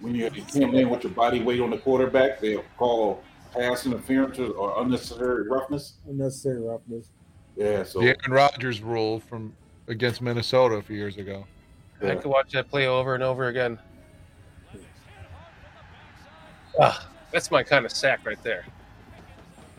When 0.00 0.14
you, 0.14 0.24
you 0.34 0.42
can't 0.42 0.72
lay 0.74 0.82
in 0.82 0.90
with 0.90 1.04
your 1.04 1.12
body 1.12 1.42
weight 1.42 1.60
on 1.60 1.70
the 1.70 1.78
quarterback, 1.78 2.40
they'll 2.40 2.64
call 2.76 3.22
pass 3.52 3.86
interference 3.86 4.38
or 4.38 4.82
unnecessary 4.82 5.48
roughness. 5.48 5.94
Unnecessary 6.08 6.60
roughness. 6.60 7.10
Yeah, 7.56 7.84
so 7.84 8.00
The 8.00 8.06
Aaron 8.08 8.30
Rodgers 8.32 8.82
rule 8.82 9.20
from 9.20 9.54
against 9.86 10.20
Minnesota 10.20 10.76
a 10.76 10.82
few 10.82 10.96
years 10.96 11.18
ago. 11.18 11.46
I 12.02 12.16
could 12.16 12.26
watch 12.26 12.52
that 12.52 12.68
play 12.68 12.86
over 12.86 13.14
and 13.14 13.22
over 13.22 13.48
again. 13.48 13.78
Ah, 16.78 17.08
that's 17.32 17.50
my 17.50 17.62
kind 17.62 17.86
of 17.86 17.92
sack 17.92 18.26
right 18.26 18.42
there. 18.42 18.66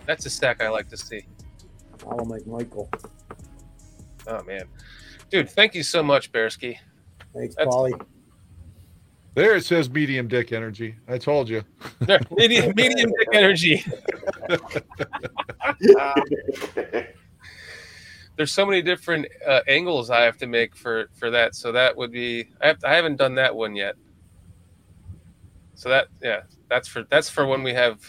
That's 0.05 0.25
a 0.25 0.29
sack 0.29 0.61
I 0.63 0.69
like 0.69 0.87
to 0.89 0.97
see. 0.97 1.25
I'll 2.09 2.25
make 2.25 2.47
Michael. 2.47 2.89
Oh 4.27 4.41
man, 4.43 4.63
dude, 5.35 5.49
thank 5.49 5.75
you 5.75 5.83
so 5.83 6.01
much, 6.01 6.31
Bearski. 6.31 6.77
Thanks, 7.33 7.55
That's- 7.55 7.73
Paulie. 7.73 7.99
There 9.33 9.57
it 9.57 9.65
says 9.65 9.89
medium 9.89 10.29
dick 10.29 10.53
energy. 10.53 10.95
I 11.09 11.17
told 11.17 11.49
you. 11.49 11.61
medium, 12.37 12.71
medium 12.73 13.11
dick 13.19 13.27
energy. 13.33 13.83
There's 18.37 18.53
so 18.53 18.65
many 18.65 18.81
different 18.81 19.27
uh, 19.45 19.59
angles 19.67 20.09
I 20.09 20.21
have 20.21 20.37
to 20.37 20.47
make 20.47 20.73
for 20.73 21.07
for 21.15 21.29
that. 21.31 21.53
So 21.53 21.73
that 21.73 21.97
would 21.97 22.13
be 22.13 22.47
I 22.61 22.67
have 22.67 22.77
I 22.85 22.95
haven't 22.95 23.17
done 23.17 23.35
that 23.35 23.53
one 23.53 23.75
yet. 23.75 23.95
So 25.73 25.89
that 25.89 26.07
yeah, 26.23 26.43
that's 26.69 26.87
for 26.87 27.03
that's 27.09 27.29
for 27.29 27.45
when 27.45 27.61
we 27.61 27.73
have 27.73 27.99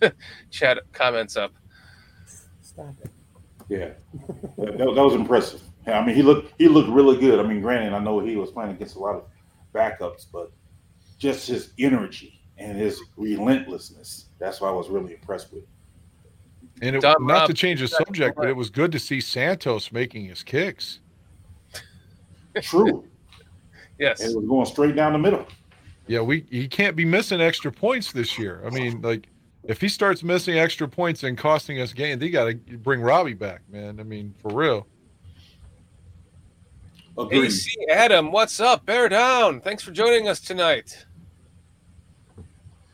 chat 0.52 0.78
comments 0.92 1.36
up. 1.36 1.54
Stop 2.62 2.94
it. 3.02 3.10
Yeah, 3.68 3.90
that, 4.58 4.78
that- 4.78 4.94
that 4.94 5.02
was 5.02 5.14
impressive. 5.14 5.60
Yeah, 5.86 6.00
I 6.00 6.04
mean, 6.04 6.16
he 6.16 6.22
looked 6.22 6.52
he 6.58 6.68
looked 6.68 6.88
really 6.88 7.16
good. 7.16 7.38
I 7.38 7.44
mean, 7.44 7.60
granted, 7.60 7.92
I 7.92 7.98
know 8.00 8.18
he 8.18 8.36
was 8.36 8.50
playing 8.50 8.72
against 8.72 8.96
a 8.96 8.98
lot 8.98 9.14
of 9.14 9.24
backups, 9.74 10.26
but 10.32 10.50
just 11.18 11.46
his 11.48 11.72
energy 11.78 12.40
and 12.58 12.76
his 12.76 13.00
relentlessness—that's 13.16 14.60
what 14.60 14.68
I 14.68 14.72
was 14.72 14.88
really 14.88 15.14
impressed 15.14 15.52
with. 15.52 15.64
And 16.82 16.96
it, 16.96 17.02
Don 17.02 17.24
not 17.26 17.32
Rob- 17.34 17.48
to 17.48 17.54
change 17.54 17.80
the 17.80 17.88
subject, 17.88 18.36
but 18.36 18.48
it 18.48 18.56
was 18.56 18.68
good 18.68 18.90
to 18.92 18.98
see 18.98 19.20
Santos 19.20 19.92
making 19.92 20.26
his 20.26 20.42
kicks. 20.42 21.00
True, 22.62 23.04
Yes. 23.98 24.20
and 24.20 24.32
it 24.32 24.36
was 24.36 24.46
going 24.46 24.66
straight 24.66 24.96
down 24.96 25.12
the 25.12 25.18
middle. 25.18 25.46
Yeah, 26.08 26.20
we 26.20 26.46
he 26.50 26.66
can't 26.66 26.96
be 26.96 27.04
missing 27.04 27.40
extra 27.40 27.70
points 27.70 28.12
this 28.12 28.38
year. 28.38 28.62
I 28.66 28.70
mean, 28.70 29.02
like 29.02 29.28
if 29.64 29.80
he 29.80 29.88
starts 29.88 30.22
missing 30.22 30.58
extra 30.58 30.88
points 30.88 31.22
and 31.22 31.36
costing 31.38 31.80
us 31.80 31.92
games, 31.92 32.20
they 32.20 32.30
got 32.30 32.44
to 32.46 32.54
bring 32.54 33.00
Robbie 33.00 33.34
back, 33.34 33.62
man. 33.70 34.00
I 34.00 34.02
mean, 34.02 34.34
for 34.40 34.52
real. 34.52 34.86
Agreed. 37.18 37.46
AC 37.46 37.76
Adam, 37.90 38.30
what's 38.30 38.60
up? 38.60 38.84
Bear 38.84 39.08
down. 39.08 39.60
Thanks 39.60 39.82
for 39.82 39.90
joining 39.90 40.28
us 40.28 40.40
tonight. 40.40 41.06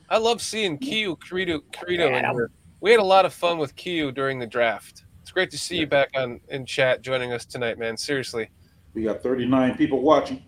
I 0.09 0.19
love 0.19 0.41
seeing 0.41 0.79
Kiyu 0.79 1.19
Kirito, 1.19 1.61
Kirito 1.73 2.07
in 2.19 2.25
here. 2.25 2.51
We 2.81 2.91
had 2.91 3.01
a 3.01 3.05
lot 3.05 3.25
of 3.25 3.33
fun 3.33 3.59
with 3.59 3.75
Kiyu 3.77 4.15
during 4.15 4.39
the 4.39 4.47
draft. 4.47 5.05
It's 5.23 5.31
great 5.31 5.51
to 5.53 5.59
see 5.59 5.79
you 5.79 5.87
back 5.87 6.11
on 6.15 6.41
in 6.49 6.67
chat 6.67 7.03
joining 7.03 7.33
us 7.33 7.45
tonight, 7.45 7.79
man. 7.79 7.97
Seriously. 7.97 8.51
We 8.95 9.05
got 9.05 9.23
39 9.23 9.77
people 9.77 10.03
watching. 10.03 10.43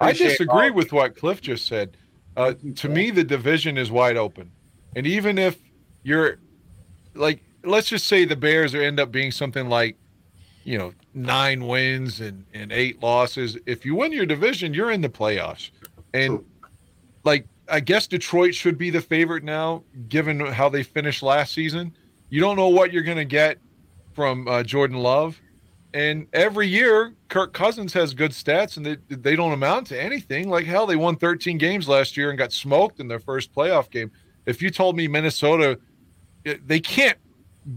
I 0.00 0.12
disagree 0.12 0.68
all- 0.68 0.72
with 0.72 0.92
what 0.92 1.16
Cliff 1.16 1.40
just 1.40 1.66
said. 1.66 1.96
Uh, 2.36 2.54
to 2.76 2.88
me, 2.88 3.10
the 3.10 3.22
division 3.22 3.76
is 3.76 3.90
wide 3.90 4.16
open, 4.16 4.50
and 4.96 5.06
even 5.06 5.36
if 5.36 5.58
you're 6.02 6.38
like, 7.14 7.42
let's 7.62 7.90
just 7.90 8.06
say 8.06 8.24
the 8.24 8.34
Bears 8.34 8.74
are 8.74 8.80
end 8.80 8.98
up 8.98 9.12
being 9.12 9.30
something 9.30 9.68
like, 9.68 9.96
you 10.64 10.78
know, 10.78 10.92
nine 11.14 11.66
wins 11.66 12.20
and 12.20 12.44
and 12.54 12.72
eight 12.72 13.02
losses. 13.02 13.56
If 13.66 13.84
you 13.84 13.94
win 13.94 14.12
your 14.12 14.26
division, 14.26 14.74
you're 14.74 14.90
in 14.90 15.00
the 15.00 15.08
playoffs, 15.08 15.70
and 16.14 16.44
like 17.24 17.46
I 17.68 17.80
guess 17.80 18.06
Detroit 18.06 18.54
should 18.54 18.78
be 18.78 18.90
the 18.90 19.00
favorite 19.00 19.44
now, 19.44 19.82
given 20.08 20.40
how 20.40 20.68
they 20.68 20.82
finished 20.82 21.22
last 21.22 21.54
season. 21.54 21.94
You 22.28 22.40
don't 22.40 22.56
know 22.56 22.68
what 22.68 22.92
you're 22.92 23.02
going 23.02 23.18
to 23.18 23.24
get 23.24 23.58
from 24.14 24.46
uh, 24.48 24.62
Jordan 24.62 24.98
Love, 24.98 25.40
and 25.94 26.26
every 26.32 26.66
year 26.66 27.14
Kirk 27.28 27.52
Cousins 27.52 27.92
has 27.92 28.14
good 28.14 28.30
stats, 28.30 28.76
and 28.76 28.86
they 28.86 28.96
they 29.08 29.36
don't 29.36 29.52
amount 29.52 29.88
to 29.88 30.00
anything. 30.00 30.48
Like 30.48 30.66
hell, 30.66 30.86
they 30.86 30.96
won 30.96 31.16
13 31.16 31.58
games 31.58 31.88
last 31.88 32.16
year 32.16 32.30
and 32.30 32.38
got 32.38 32.52
smoked 32.52 33.00
in 33.00 33.08
their 33.08 33.20
first 33.20 33.54
playoff 33.54 33.90
game. 33.90 34.10
If 34.46 34.60
you 34.60 34.70
told 34.70 34.96
me 34.96 35.08
Minnesota, 35.08 35.78
eh, 36.44 36.56
they 36.64 36.80
can't 36.80 37.18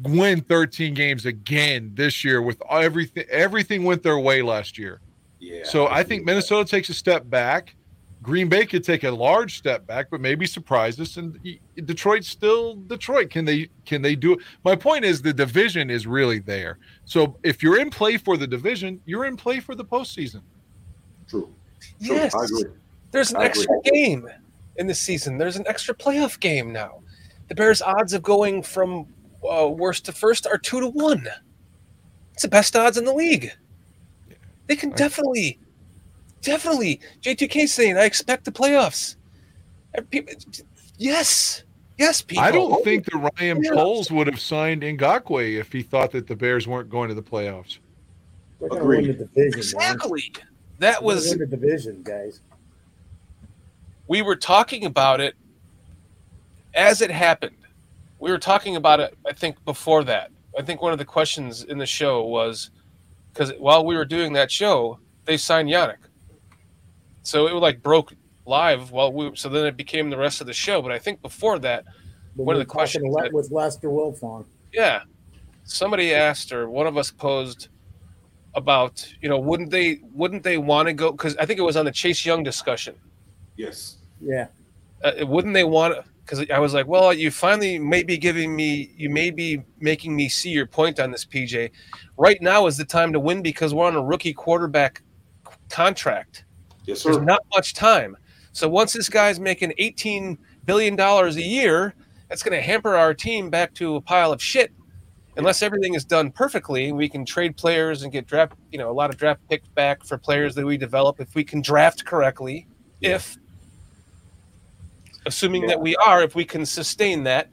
win 0.04 0.42
13 0.42 0.94
games 0.94 1.26
again 1.26 1.92
this 1.94 2.24
year 2.24 2.42
with 2.42 2.62
everything 2.70 3.26
everything 3.30 3.84
went 3.84 4.04
their 4.04 4.18
way 4.18 4.42
last 4.42 4.78
year. 4.78 5.00
Yeah. 5.40 5.64
So 5.64 5.88
I 5.88 6.04
think 6.04 6.26
Minnesota 6.26 6.70
takes 6.70 6.90
a 6.90 6.94
step 6.94 7.30
back. 7.30 7.76
Green 8.24 8.50
Bay 8.50 8.66
could 8.66 8.84
take 8.84 9.04
a 9.04 9.12
large 9.12 9.56
step 9.56 9.86
back, 9.86 10.08
but 10.10 10.20
maybe 10.20 10.48
surprise 10.48 11.00
us. 11.00 11.18
And 11.18 11.40
Detroit's 11.86 12.28
still 12.28 12.76
Detroit. 12.76 13.30
Can 13.30 13.46
they? 13.46 13.70
Can 13.86 14.02
they 14.02 14.16
do 14.16 14.34
it? 14.34 14.40
My 14.64 14.76
point 14.76 15.06
is 15.06 15.22
the 15.22 15.34
division 15.34 15.92
is 15.92 16.08
really 16.08 16.40
there. 16.40 16.80
So 17.06 17.38
if 17.44 17.62
you're 17.62 17.80
in 17.80 17.92
play 17.92 18.18
for 18.18 18.36
the 18.38 18.48
division, 18.48 19.00
you're 19.06 19.26
in 19.26 19.38
play 19.38 19.60
for 19.60 19.76
the 19.76 19.86
postseason. 19.86 20.42
True. 21.28 21.54
True. 22.04 22.16
Yes. 22.16 22.34
I 22.34 22.46
agree. 22.46 22.64
There's 23.12 23.30
an 23.30 23.38
I 23.38 23.46
agree. 23.46 23.62
extra 23.62 23.82
game 23.84 24.28
in 24.78 24.88
the 24.88 24.96
season. 24.96 25.38
There's 25.38 25.58
an 25.58 25.66
extra 25.68 25.94
playoff 25.94 26.40
game 26.40 26.74
now. 26.74 27.02
The 27.48 27.56
Bears' 27.56 27.84
odds 27.84 28.14
of 28.14 28.24
going 28.24 28.64
from 28.64 29.06
uh, 29.50 29.68
worst 29.68 30.06
to 30.06 30.12
first 30.12 30.48
are 30.48 30.58
two 30.58 30.80
to 30.80 30.88
one. 30.88 31.28
It's 32.34 32.42
the 32.44 32.48
best 32.50 32.76
odds 32.76 32.98
in 32.98 33.06
the 33.06 33.14
league. 33.14 33.52
They 34.68 34.76
can 34.76 34.90
definitely, 34.92 35.60
definitely. 36.42 37.00
J2K 37.22 37.68
saying, 37.68 37.98
I 37.98 38.06
expect 38.06 38.46
the 38.46 38.52
playoffs. 38.52 39.16
Yes, 40.98 41.64
yes, 41.98 42.22
people. 42.22 42.44
I 42.44 42.52
don't 42.52 42.84
think 42.84 43.06
that 43.06 43.32
Ryan 43.40 43.64
Poles 43.74 44.12
would 44.12 44.28
have 44.28 44.40
signed 44.40 44.82
Ngakoue 44.82 45.60
if 45.60 45.72
he 45.72 45.82
thought 45.82 46.12
that 46.12 46.28
the 46.28 46.36
Bears 46.36 46.68
weren't 46.68 46.90
going 46.90 47.10
to 47.10 47.16
the 47.16 47.24
playoffs. 47.24 47.78
They're 48.60 48.70
going 48.70 48.82
to 48.82 48.86
Agreed. 48.86 49.08
the 49.20 49.26
division. 49.26 49.78
man. 49.78 49.94
exactly. 49.94 50.34
That 50.80 50.96
They're 51.00 51.02
was 51.04 51.30
win 51.30 51.40
the 51.40 51.46
division, 51.46 52.02
guys. 52.04 52.42
we 54.08 54.22
were 54.22 54.36
talking 54.36 54.86
about 54.86 55.22
it 55.22 55.36
as 56.74 57.02
it 57.02 57.12
happened. 57.12 57.56
We 58.20 58.32
were 58.32 58.38
talking 58.38 58.76
about 58.76 59.00
it, 59.00 59.18
I 59.28 59.34
think, 59.34 59.64
before 59.66 60.04
that. 60.06 60.32
I 60.58 60.62
think 60.62 60.82
one 60.82 60.94
of 60.94 61.00
the 61.00 61.06
questions 61.06 61.64
in 61.64 61.78
the 61.78 61.86
show 61.86 62.24
was 62.24 62.72
because 63.34 63.52
while 63.60 63.86
we 63.86 63.96
were 63.96 64.06
doing 64.06 64.34
that 64.34 64.50
show, 64.52 65.00
they 65.26 65.38
signed 65.38 65.70
Yannick. 65.70 65.98
So 67.24 67.48
it 67.48 67.54
like 67.56 67.82
broke 67.84 68.14
live 68.46 68.92
while 68.92 69.12
we 69.12 69.32
so 69.36 69.50
then 69.50 69.66
it 69.66 69.76
became 69.76 70.10
the 70.10 70.18
rest 70.18 70.40
of 70.42 70.48
the 70.48 70.54
show. 70.54 70.82
But 70.82 70.92
I 70.92 71.00
think 71.00 71.22
before 71.22 71.60
that, 71.60 71.84
But 72.38 72.44
One 72.46 72.56
of 72.56 72.60
the 72.60 72.66
talking 72.66 72.76
questions 72.78 73.04
Le- 73.14 73.24
that- 73.24 73.34
with 73.34 73.52
Lester 73.52 73.90
Wilfong. 73.90 74.46
yeah, 74.74 75.02
somebody 75.64 76.14
asked 76.14 76.52
or 76.52 76.70
one 76.70 76.86
of 76.88 76.98
us 76.98 77.10
posed 77.12 77.70
about, 78.54 79.06
you 79.22 79.28
know, 79.30 79.40
wouldn't 79.40 79.72
they 79.72 80.00
wouldn't 80.14 80.44
they 80.44 80.58
want 80.58 80.88
to 80.88 80.94
go 80.94 81.12
because 81.12 81.36
I 81.38 81.46
think 81.46 81.60
it 81.60 81.64
was 81.64 81.76
on 81.76 81.86
the 81.86 81.92
Chase 81.92 82.26
Young 82.26 82.44
discussion. 82.44 82.96
Yes. 83.58 83.98
Yeah. 84.22 84.48
uh, 85.04 85.26
wouldn't 85.26 85.54
they 85.54 85.64
want 85.66 86.06
because 86.26 86.46
i 86.50 86.60
was 86.60 86.74
like 86.74 86.88
well 86.88 87.14
you 87.14 87.30
finally 87.30 87.78
may 87.78 88.04
be 88.04 88.18
giving 88.18 88.56
me 88.56 88.92
you 88.98 89.10
may 89.10 89.30
be 89.30 89.62
making 89.80 90.16
me 90.16 90.28
see 90.28 90.50
your 90.50 90.66
point 90.66 91.00
on 91.00 91.12
this 91.12 91.26
pj 91.26 91.70
right 92.18 92.42
now 92.42 92.66
is 92.66 92.78
the 92.78 92.86
time 92.86 93.14
to 93.14 93.20
win 93.20 93.42
because 93.42 93.74
we're 93.74 93.86
on 93.86 93.96
a 93.96 94.04
rookie 94.04 94.34
quarterback 94.34 95.02
contract 95.70 96.46
Yes, 96.86 97.02
sir. 97.02 97.14
there's 97.14 97.26
not 97.26 97.42
much 97.54 97.74
time 97.74 98.18
so 98.52 98.68
once 98.68 98.94
this 98.94 99.10
guy's 99.10 99.40
making 99.40 99.74
18 99.78 100.38
billion 100.66 100.96
dollars 100.96 101.36
a 101.36 101.44
year 101.44 101.94
that's 102.30 102.42
going 102.42 102.58
to 102.58 102.62
hamper 102.62 102.96
our 102.96 103.14
team 103.14 103.50
back 103.50 103.74
to 103.76 103.96
a 103.96 104.02
pile 104.02 104.32
of 104.32 104.42
shit 104.42 104.72
unless 105.38 105.62
everything 105.62 105.94
is 105.96 106.06
done 106.06 106.32
perfectly, 106.32 106.92
we 106.92 107.10
can 107.10 107.26
trade 107.26 107.58
players 107.58 108.04
and 108.04 108.12
get 108.12 108.26
draft, 108.26 108.54
you 108.72 108.78
know, 108.78 108.90
a 108.90 108.94
lot 108.94 109.10
of 109.10 109.18
draft 109.18 109.42
picks 109.50 109.68
back 109.70 110.04
for 110.06 110.18
players 110.18 110.56
that 110.56 110.66
we 110.66 110.78
develop 110.78 111.20
if 111.20 111.36
we 111.36 111.44
can 111.44 111.62
draft 111.62 112.06
correctly. 112.06 112.68
If 113.02 113.38
assuming 115.26 115.64
Yeah. 115.64 115.70
that 115.70 115.82
we 115.82 115.96
are, 115.98 116.24
if 116.24 116.36
we 116.36 116.46
can 116.46 116.66
sustain 116.66 117.24
that. 117.24 117.50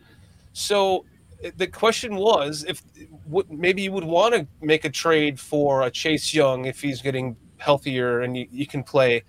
So 0.53 1.05
uh, 1.45 1.51
the 1.57 1.67
question 1.67 2.17
was 2.17 2.65
if 2.69 2.83
what 3.25 3.51
maybe 3.51 3.83
you 3.83 3.93
would 3.93 4.05
want 4.05 4.35
to 4.35 4.47
make 4.61 4.85
a 4.85 4.91
trade 4.91 5.39
for 5.41 5.83
a 5.83 5.91
Chase 5.91 6.35
Young 6.35 6.67
if 6.67 6.81
he's 6.81 7.01
getting 7.01 7.37
healthier 7.59 8.21
and 8.23 8.37
you, 8.37 8.47
you 8.51 8.67
can 8.67 8.83
play 8.83 9.23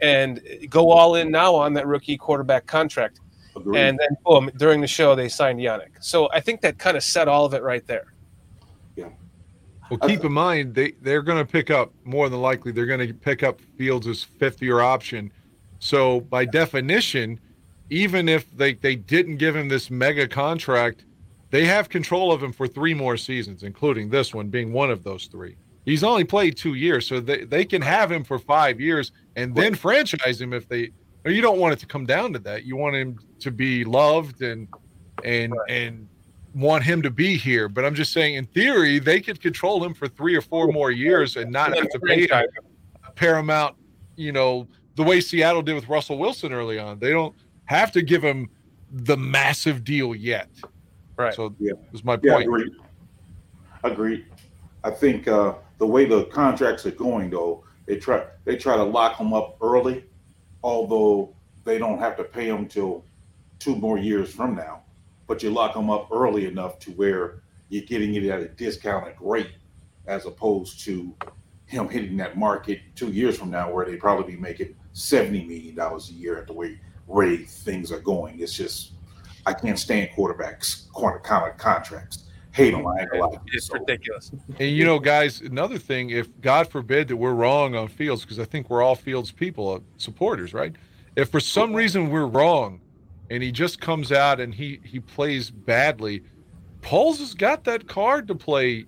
and 0.00 0.40
go 0.68 0.90
all 0.90 1.14
in 1.16 1.30
now 1.30 1.54
on 1.54 1.74
that 1.74 1.86
rookie 1.86 2.16
quarterback 2.16 2.66
contract. 2.66 3.20
Agreed. 3.54 3.78
And 3.78 3.98
then 3.98 4.16
boom, 4.24 4.50
during 4.56 4.80
the 4.80 4.86
show 4.86 5.14
they 5.14 5.28
signed 5.28 5.60
Yannick. 5.60 5.90
So 6.00 6.28
I 6.32 6.40
think 6.40 6.60
that 6.62 6.78
kind 6.78 6.96
of 6.96 7.02
set 7.02 7.28
all 7.28 7.44
of 7.44 7.54
it 7.54 7.62
right 7.62 7.86
there. 7.86 8.14
Yeah. 8.96 9.08
Well, 9.90 9.98
keep 9.98 10.24
in 10.24 10.32
mind 10.32 10.74
they 10.74 10.92
they're 11.02 11.22
going 11.22 11.44
to 11.44 11.50
pick 11.50 11.70
up 11.70 11.92
more 12.04 12.28
than 12.28 12.40
likely 12.40 12.72
they're 12.72 12.86
going 12.86 13.06
to 13.06 13.12
pick 13.12 13.42
up 13.42 13.60
Fields' 13.76 14.24
fifth 14.24 14.62
year 14.62 14.80
option. 14.80 15.32
So 15.80 16.20
by 16.20 16.44
definition, 16.44 17.40
even 17.90 18.28
if 18.28 18.50
they 18.56 18.74
they 18.74 18.94
didn't 18.96 19.36
give 19.36 19.54
him 19.54 19.68
this 19.68 19.90
mega 19.90 20.26
contract, 20.26 21.04
they 21.50 21.66
have 21.66 21.88
control 21.88 22.32
of 22.32 22.42
him 22.42 22.52
for 22.52 22.66
three 22.66 22.94
more 22.94 23.16
seasons, 23.16 23.64
including 23.64 24.08
this 24.08 24.32
one 24.32 24.48
being 24.48 24.72
one 24.72 24.90
of 24.90 25.02
those 25.02 25.26
three. 25.26 25.56
He's 25.84 26.04
only 26.04 26.24
played 26.24 26.56
two 26.56 26.74
years, 26.74 27.06
so 27.06 27.20
they, 27.20 27.44
they 27.44 27.64
can 27.64 27.82
have 27.82 28.12
him 28.12 28.22
for 28.22 28.38
five 28.38 28.80
years 28.80 29.12
and 29.34 29.54
then 29.54 29.74
franchise 29.74 30.40
him 30.40 30.52
if 30.52 30.68
they. 30.68 30.92
Or 31.24 31.30
you 31.30 31.42
don't 31.42 31.58
want 31.58 31.74
it 31.74 31.78
to 31.80 31.86
come 31.86 32.06
down 32.06 32.32
to 32.32 32.38
that. 32.40 32.64
You 32.64 32.76
want 32.76 32.96
him 32.96 33.18
to 33.40 33.50
be 33.50 33.84
loved 33.84 34.40
and 34.40 34.68
and 35.24 35.52
and 35.68 36.08
want 36.54 36.84
him 36.84 37.02
to 37.02 37.10
be 37.10 37.36
here. 37.36 37.68
But 37.68 37.84
I'm 37.84 37.94
just 37.94 38.12
saying, 38.12 38.36
in 38.36 38.46
theory, 38.46 38.98
they 38.98 39.20
could 39.20 39.40
control 39.40 39.84
him 39.84 39.94
for 39.94 40.08
three 40.08 40.34
or 40.34 40.40
four 40.40 40.68
more 40.68 40.90
years 40.90 41.36
and 41.36 41.50
not 41.50 41.76
have 41.76 41.88
to 41.90 42.00
pay 42.00 42.26
him 42.26 42.46
a 43.04 43.10
paramount. 43.12 43.76
You 44.16 44.32
know, 44.32 44.68
the 44.96 45.02
way 45.02 45.20
Seattle 45.20 45.62
did 45.62 45.74
with 45.74 45.88
Russell 45.88 46.18
Wilson 46.18 46.52
early 46.52 46.78
on. 46.78 46.98
They 46.98 47.10
don't 47.10 47.34
have 47.70 47.92
to 47.92 48.02
give 48.02 48.20
him 48.20 48.50
the 48.90 49.16
massive 49.16 49.84
deal 49.84 50.12
yet. 50.12 50.48
Right. 51.16 51.32
So 51.32 51.54
Yeah. 51.60 51.74
was 51.92 52.02
my 52.02 52.18
Yeah, 52.20 52.34
point. 52.34 52.46
agreed. 52.48 52.72
Agreed. 53.84 54.26
I 54.82 54.90
think 54.90 55.28
uh, 55.28 55.54
the 55.78 55.86
way 55.86 56.04
the 56.04 56.24
contracts 56.24 56.84
are 56.86 56.90
going, 56.90 57.30
though, 57.30 57.64
they 57.86 57.96
try 57.96 58.26
they 58.44 58.56
try 58.56 58.76
to 58.76 58.82
lock 58.82 59.18
them 59.18 59.32
up 59.32 59.56
early, 59.62 60.04
although 60.64 61.34
they 61.64 61.78
don't 61.78 61.98
have 61.98 62.16
to 62.16 62.24
pay 62.24 62.48
them 62.48 62.66
till 62.66 63.04
two 63.60 63.76
more 63.76 63.98
years 63.98 64.32
from 64.34 64.56
now. 64.56 64.82
But 65.28 65.42
you 65.42 65.50
lock 65.50 65.74
them 65.74 65.90
up 65.90 66.08
early 66.10 66.46
enough 66.46 66.78
to 66.80 66.90
where 66.92 67.42
you're 67.68 67.84
getting 67.84 68.14
it 68.16 68.24
at 68.24 68.40
a 68.40 68.48
discounted 68.48 69.14
rate, 69.20 69.52
as 70.06 70.26
opposed 70.26 70.80
to 70.86 71.14
him 71.66 71.88
hitting 71.88 72.16
that 72.16 72.36
market 72.36 72.80
two 72.96 73.12
years 73.12 73.38
from 73.38 73.50
now, 73.50 73.70
where 73.72 73.86
they 73.86 73.96
probably 73.96 74.34
be 74.34 74.40
making 74.40 74.74
seventy 74.92 75.44
million 75.44 75.76
dollars 75.76 76.10
a 76.10 76.14
year 76.14 76.36
at 76.36 76.48
the 76.48 76.52
way 76.52 76.80
way 77.10 77.38
things 77.38 77.90
are 77.92 78.00
going. 78.00 78.40
It's 78.40 78.54
just 78.54 78.92
I 79.46 79.52
can't 79.52 79.78
stand 79.78 80.10
quarterbacks 80.16 80.90
quarter 80.92 81.18
kind 81.18 81.50
of 81.50 81.56
contracts. 81.58 82.24
Hate 82.52 82.72
them. 82.72 82.86
I 82.86 83.00
ain't 83.00 83.10
gonna 83.10 83.26
lie. 83.28 83.38
It's 83.52 83.66
So, 83.66 83.74
ridiculous. 83.74 84.32
And 84.58 84.70
you 84.70 84.84
know, 84.84 84.98
guys, 84.98 85.40
another 85.40 85.78
thing, 85.78 86.10
if 86.10 86.28
God 86.40 86.68
forbid 86.68 87.08
that 87.08 87.16
we're 87.16 87.32
wrong 87.32 87.76
on 87.76 87.88
Fields, 87.88 88.22
because 88.22 88.38
I 88.38 88.44
think 88.44 88.68
we're 88.68 88.82
all 88.82 88.96
Fields 88.96 89.30
people, 89.30 89.72
uh, 89.72 89.80
supporters, 89.98 90.52
right? 90.52 90.74
If 91.16 91.30
for 91.30 91.40
some 91.40 91.74
reason 91.74 92.10
we're 92.10 92.26
wrong, 92.26 92.80
and 93.30 93.42
he 93.42 93.52
just 93.52 93.80
comes 93.80 94.10
out 94.10 94.40
and 94.40 94.52
he 94.52 94.80
he 94.84 94.98
plays 94.98 95.50
badly, 95.50 96.22
Poles 96.82 97.20
has 97.20 97.34
got 97.34 97.64
that 97.64 97.86
card 97.86 98.26
to 98.28 98.34
play 98.34 98.86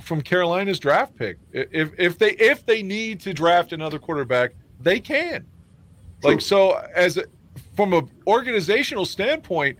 from 0.00 0.22
Carolina's 0.22 0.78
draft 0.78 1.16
pick. 1.16 1.38
If 1.52 1.90
if 1.98 2.18
they 2.18 2.32
if 2.32 2.64
they 2.64 2.82
need 2.82 3.20
to 3.20 3.34
draft 3.34 3.72
another 3.72 3.98
quarterback, 3.98 4.52
they 4.80 5.00
can. 5.00 5.44
Like 6.22 6.40
so, 6.40 6.82
as 6.94 7.18
a, 7.18 7.24
from 7.76 7.92
an 7.92 8.08
organizational 8.26 9.04
standpoint, 9.04 9.78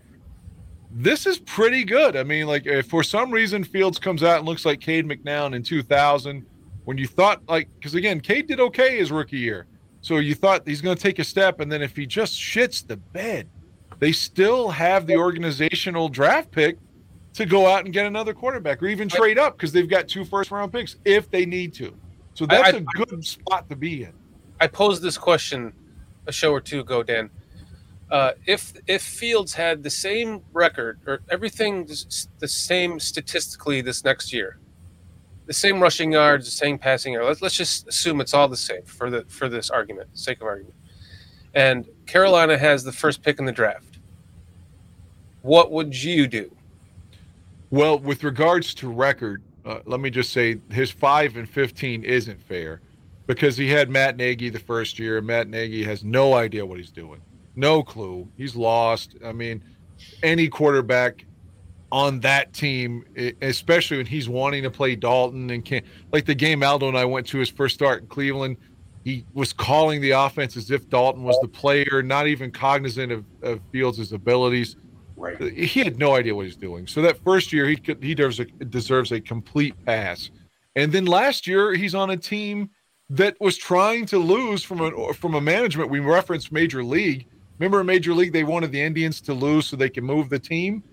this 0.91 1.25
is 1.25 1.39
pretty 1.39 1.83
good. 1.83 2.15
I 2.15 2.23
mean, 2.23 2.47
like 2.47 2.65
if 2.65 2.87
for 2.87 3.03
some 3.03 3.31
reason 3.31 3.63
Fields 3.63 3.99
comes 3.99 4.23
out 4.23 4.39
and 4.39 4.47
looks 4.47 4.65
like 4.65 4.79
Cade 4.79 5.05
McNown 5.05 5.55
in 5.55 5.63
2000, 5.63 6.45
when 6.85 6.97
you 6.97 7.07
thought 7.07 7.41
like, 7.47 7.67
because 7.75 7.95
again, 7.95 8.19
Cade 8.19 8.47
did 8.47 8.59
okay 8.59 8.97
his 8.97 9.11
rookie 9.11 9.37
year, 9.37 9.67
so 10.01 10.17
you 10.17 10.35
thought 10.35 10.67
he's 10.67 10.81
going 10.81 10.95
to 10.95 11.01
take 11.01 11.19
a 11.19 11.23
step, 11.23 11.59
and 11.59 11.71
then 11.71 11.81
if 11.81 11.95
he 11.95 12.05
just 12.05 12.39
shits 12.39 12.85
the 12.85 12.97
bed, 12.97 13.49
they 13.99 14.11
still 14.11 14.69
have 14.69 15.07
the 15.07 15.15
organizational 15.15 16.09
draft 16.09 16.51
pick 16.51 16.77
to 17.33 17.45
go 17.45 17.67
out 17.67 17.83
and 17.83 17.93
get 17.93 18.05
another 18.05 18.33
quarterback 18.33 18.81
or 18.81 18.87
even 18.87 19.09
trade 19.09 19.37
up 19.37 19.57
because 19.57 19.71
they've 19.71 19.89
got 19.89 20.07
two 20.07 20.23
first 20.23 20.51
round 20.51 20.71
picks 20.71 20.97
if 21.05 21.29
they 21.29 21.45
need 21.45 21.73
to. 21.73 21.93
So 22.33 22.45
that's 22.45 22.73
I- 22.73 22.77
a 22.77 22.81
good 22.81 23.25
spot 23.25 23.67
to 23.69 23.75
be 23.75 24.03
in. 24.03 24.13
I 24.61 24.67
posed 24.67 25.01
this 25.01 25.17
question 25.17 25.73
a 26.27 26.31
show 26.31 26.53
or 26.53 26.61
two 26.61 26.79
ago, 26.79 27.03
Dan. 27.03 27.29
Uh, 28.11 28.31
if 28.45 28.73
if 28.87 29.01
Fields 29.01 29.53
had 29.53 29.81
the 29.81 29.89
same 29.89 30.41
record 30.53 30.99
or 31.07 31.21
everything 31.29 31.85
the 31.85 32.47
same 32.47 32.99
statistically 32.99 33.81
this 33.81 34.03
next 34.03 34.31
year, 34.31 34.59
the 35.47 35.53
same 35.53 35.79
rushing 35.79 36.11
yards, 36.11 36.45
the 36.45 36.51
same 36.51 36.77
passing 36.77 37.13
yards. 37.13 37.27
Let's 37.27 37.41
let's 37.41 37.55
just 37.55 37.87
assume 37.87 38.21
it's 38.21 38.33
all 38.33 38.47
the 38.47 38.57
same 38.57 38.83
for 38.83 39.09
the 39.09 39.25
for 39.27 39.49
this 39.49 39.69
argument, 39.69 40.09
sake 40.17 40.41
of 40.41 40.47
argument. 40.47 40.75
And 41.53 41.87
Carolina 42.05 42.57
has 42.57 42.83
the 42.83 42.91
first 42.91 43.23
pick 43.23 43.39
in 43.39 43.45
the 43.45 43.51
draft. 43.51 43.99
What 45.41 45.71
would 45.71 45.95
you 46.03 46.27
do? 46.27 46.55
Well, 47.69 47.97
with 47.99 48.23
regards 48.23 48.73
to 48.75 48.91
record, 48.91 49.41
uh, 49.65 49.79
let 49.85 49.99
me 49.99 50.09
just 50.09 50.31
say 50.31 50.59
his 50.71 50.91
five 50.91 51.37
and 51.37 51.49
fifteen 51.49 52.03
isn't 52.03 52.41
fair 52.43 52.81
because 53.25 53.57
he 53.57 53.69
had 53.69 53.89
Matt 53.89 54.17
Nagy 54.17 54.49
the 54.49 54.59
first 54.59 54.99
year. 54.99 55.17
and 55.17 55.25
Matt 55.27 55.47
Nagy 55.47 55.83
has 55.83 56.03
no 56.03 56.33
idea 56.33 56.65
what 56.65 56.77
he's 56.77 56.91
doing, 56.91 57.21
no 57.55 57.83
clue. 57.83 58.27
He's 58.37 58.55
lost. 58.55 59.15
I 59.23 59.31
mean, 59.31 59.63
any 60.23 60.47
quarterback 60.47 61.25
on 61.91 62.19
that 62.21 62.53
team, 62.53 63.05
especially 63.41 63.97
when 63.97 64.05
he's 64.05 64.27
wanting 64.27 64.63
to 64.63 64.71
play 64.71 64.95
Dalton 64.95 65.49
and 65.49 65.63
can't, 65.63 65.85
like 66.11 66.25
the 66.25 66.35
game 66.35 66.63
Aldo 66.63 66.87
and 66.87 66.97
I 66.97 67.05
went 67.05 67.27
to 67.27 67.37
his 67.37 67.49
first 67.49 67.75
start 67.75 68.01
in 68.01 68.07
Cleveland. 68.07 68.57
He 69.03 69.23
was 69.33 69.53
calling 69.53 70.01
the 70.01 70.11
offense 70.11 70.57
as 70.57 70.71
if 70.71 70.89
Dalton 70.89 71.23
was 71.23 71.37
the 71.41 71.47
player, 71.47 72.01
not 72.03 72.27
even 72.27 72.51
cognizant 72.51 73.11
of, 73.11 73.23
of 73.43 73.59
Fields' 73.71 74.11
abilities 74.11 74.77
right. 75.15 75.39
he 75.53 75.83
had 75.83 75.97
no 75.97 76.15
idea 76.15 76.35
what 76.35 76.45
he's 76.45 76.55
doing. 76.55 76.87
So 76.87 77.01
that 77.01 77.23
first 77.23 77.53
year, 77.53 77.67
he 77.67 77.75
could, 77.75 78.03
he 78.03 78.15
deserves 78.15 78.39
a, 78.39 78.45
deserves 78.45 79.11
a 79.11 79.21
complete 79.21 79.75
pass. 79.85 80.31
And 80.75 80.91
then 80.91 81.05
last 81.05 81.47
year, 81.47 81.73
he's 81.73 81.95
on 81.95 82.09
a 82.09 82.17
team 82.17 82.69
that 83.09 83.35
was 83.39 83.57
trying 83.57 84.05
to 84.07 84.17
lose 84.17 84.63
from 84.63 84.81
a 84.81 85.13
from 85.13 85.35
a 85.35 85.41
management. 85.41 85.89
We 85.89 85.99
referenced 85.99 86.51
Major 86.51 86.83
League. 86.83 87.27
Remember, 87.59 87.81
in 87.81 87.87
Major 87.87 88.13
League, 88.13 88.33
they 88.33 88.43
wanted 88.43 88.71
the 88.71 88.81
Indians 88.81 89.21
to 89.21 89.33
lose 89.33 89.67
so 89.67 89.75
they 89.75 89.89
can 89.89 90.03
move 90.03 90.29
the 90.29 90.39
team. 90.39 90.83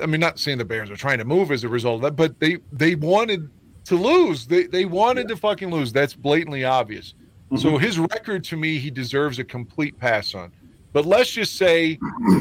I 0.00 0.06
mean, 0.06 0.20
not 0.20 0.38
saying 0.38 0.58
the 0.58 0.64
Bears 0.64 0.90
are 0.90 0.96
trying 0.96 1.18
to 1.18 1.24
move 1.24 1.50
as 1.50 1.64
a 1.64 1.68
result 1.68 1.96
of 1.96 2.02
that, 2.02 2.16
but 2.16 2.38
they 2.40 2.58
they 2.72 2.94
wanted 2.94 3.50
to 3.84 3.96
lose. 3.96 4.46
They 4.46 4.64
they 4.64 4.84
wanted 4.84 5.28
to 5.28 5.36
fucking 5.36 5.70
lose. 5.70 5.92
That's 5.92 6.14
blatantly 6.14 6.64
obvious. 6.64 7.14
Mm-hmm. 7.46 7.56
So 7.56 7.76
his 7.76 7.98
record 7.98 8.44
to 8.44 8.56
me, 8.56 8.78
he 8.78 8.90
deserves 8.90 9.38
a 9.38 9.44
complete 9.44 9.98
pass 9.98 10.34
on. 10.34 10.52
But 10.92 11.06
let's 11.06 11.30
just 11.30 11.56
say 11.56 11.98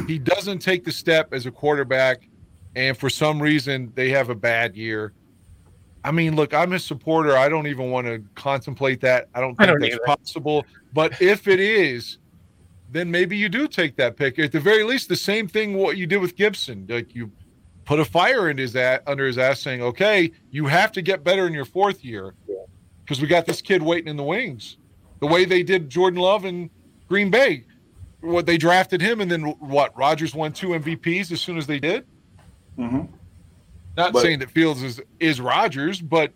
he 0.08 0.20
doesn't 0.20 0.60
take 0.60 0.84
the 0.84 0.92
step 0.92 1.34
as 1.34 1.46
a 1.46 1.52
quarterback, 1.52 2.28
and 2.76 2.98
for 2.98 3.10
some 3.10 3.42
reason 3.42 3.92
they 3.96 4.10
have 4.10 4.30
a 4.30 4.36
bad 4.36 4.76
year. 4.76 5.14
I 6.04 6.12
mean, 6.12 6.36
look, 6.36 6.54
I'm 6.54 6.74
a 6.74 6.80
supporter. 6.80 7.38
I 7.38 7.48
don't 7.48 7.68
even 7.68 7.92
want 7.92 8.08
to 8.08 8.24
contemplate 8.36 9.02
that. 9.02 9.30
I 9.36 9.42
don't 9.42 9.56
I 9.60 9.66
think 9.66 9.80
don't 9.80 9.82
that's 9.82 9.96
either. 9.96 10.04
possible. 10.06 10.66
But 10.94 11.22
if 11.22 11.48
it 11.48 11.60
is, 11.60 12.18
then 12.92 13.10
maybe 13.10 13.38
you 13.38 13.50
do 13.50 13.68
take 13.68 13.96
that 13.96 14.18
pick. 14.18 14.38
At 14.38 14.52
the 14.52 14.60
very 14.60 14.84
least, 14.84 15.08
the 15.10 15.16
same 15.16 15.48
thing 15.48 15.76
what 15.76 15.98
you 15.98 16.06
did 16.06 16.18
with 16.18 16.36
Gibson. 16.36 16.86
Like 16.90 17.16
you 17.16 17.32
put 17.86 18.00
a 18.00 18.06
fire 18.06 18.50
in 18.50 18.58
his 18.58 18.76
ass, 18.76 19.00
under 19.08 19.26
his 19.26 19.38
ass, 19.38 19.60
saying, 19.62 19.82
"Okay, 19.82 20.32
you 20.52 20.66
have 20.68 20.92
to 20.94 21.02
get 21.02 21.24
better 21.24 21.48
in 21.48 21.54
your 21.54 21.66
fourth 21.66 22.04
year 22.04 22.34
because 23.04 23.22
we 23.22 23.28
got 23.28 23.46
this 23.46 23.62
kid 23.62 23.82
waiting 23.82 24.08
in 24.10 24.18
the 24.18 24.24
wings." 24.24 24.78
The 25.20 25.28
way 25.28 25.46
they 25.46 25.64
did 25.64 25.90
Jordan 25.90 26.20
Love 26.20 26.46
in 26.46 26.70
Green 27.08 27.30
Bay, 27.30 27.66
what 28.22 28.46
they 28.46 28.58
drafted 28.58 29.02
him, 29.02 29.22
and 29.22 29.30
then 29.32 29.44
what 29.60 29.96
Rodgers 29.98 30.34
won 30.36 30.52
two 30.52 30.70
MVPs 30.70 31.32
as 31.32 31.40
soon 31.42 31.58
as 31.58 31.68
they 31.68 31.80
did. 31.80 32.06
hmm 32.76 33.02
Not 33.98 34.14
But- 34.14 34.22
saying 34.22 34.40
that 34.40 34.52
Fields 34.52 34.82
is 34.84 35.02
is 35.20 35.40
Rodgers, 35.40 36.02
but 36.02 36.34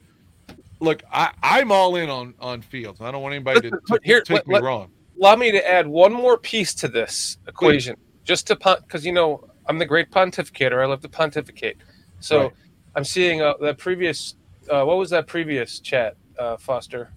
look, 0.80 1.04
I, 1.12 1.32
I'm 1.42 1.72
all 1.72 1.96
in 1.96 2.10
on 2.10 2.34
on 2.40 2.62
Fields. 2.62 3.02
I 3.02 3.12
don't 3.12 3.22
want 3.22 3.34
anybody 3.36 3.70
to, 3.72 3.80
to 3.88 4.00
here- 4.04 4.22
take 4.22 4.36
let- 4.38 4.48
me 4.48 4.54
let- 4.56 4.64
wrong. 4.64 4.92
Allow 5.20 5.36
me 5.36 5.52
to 5.52 5.68
add 5.70 5.88
one 5.88 6.14
more 6.14 6.38
piece 6.38 6.74
to 6.76 6.88
this 6.88 7.38
equation, 7.48 7.96
just 8.24 8.48
to 8.48 8.56
punt, 8.56 8.82
because 8.88 9.06
you 9.06 9.12
know 9.14 9.48
I'm 9.68 9.80
the 9.80 9.86
great 9.86 10.12
pontificator. 10.12 10.82
I 10.82 10.86
love 10.86 11.02
to 11.02 11.10
pontificate. 11.10 11.78
So 12.20 12.44
Right. 12.44 12.52
I'm 12.96 13.04
seeing 13.04 13.42
uh, 13.42 13.54
that 13.62 13.78
previous. 13.78 14.36
Uh, 14.70 14.84
what 14.84 14.98
was 14.98 15.10
that 15.12 15.28
previous 15.28 15.80
chat, 15.80 16.16
uh, 16.40 16.58
Foster? 16.58 17.12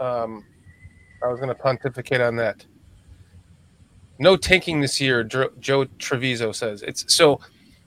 Um, 0.00 0.44
I 1.22 1.28
was 1.28 1.38
going 1.38 1.48
to 1.48 1.54
pontificate 1.54 2.20
on 2.20 2.36
that. 2.36 2.64
No 4.18 4.36
tanking 4.36 4.80
this 4.80 5.00
year, 5.00 5.22
Dro- 5.22 5.50
Joe 5.60 5.84
Treviso 5.98 6.52
says. 6.52 6.82
It's 6.82 7.12
so. 7.14 7.40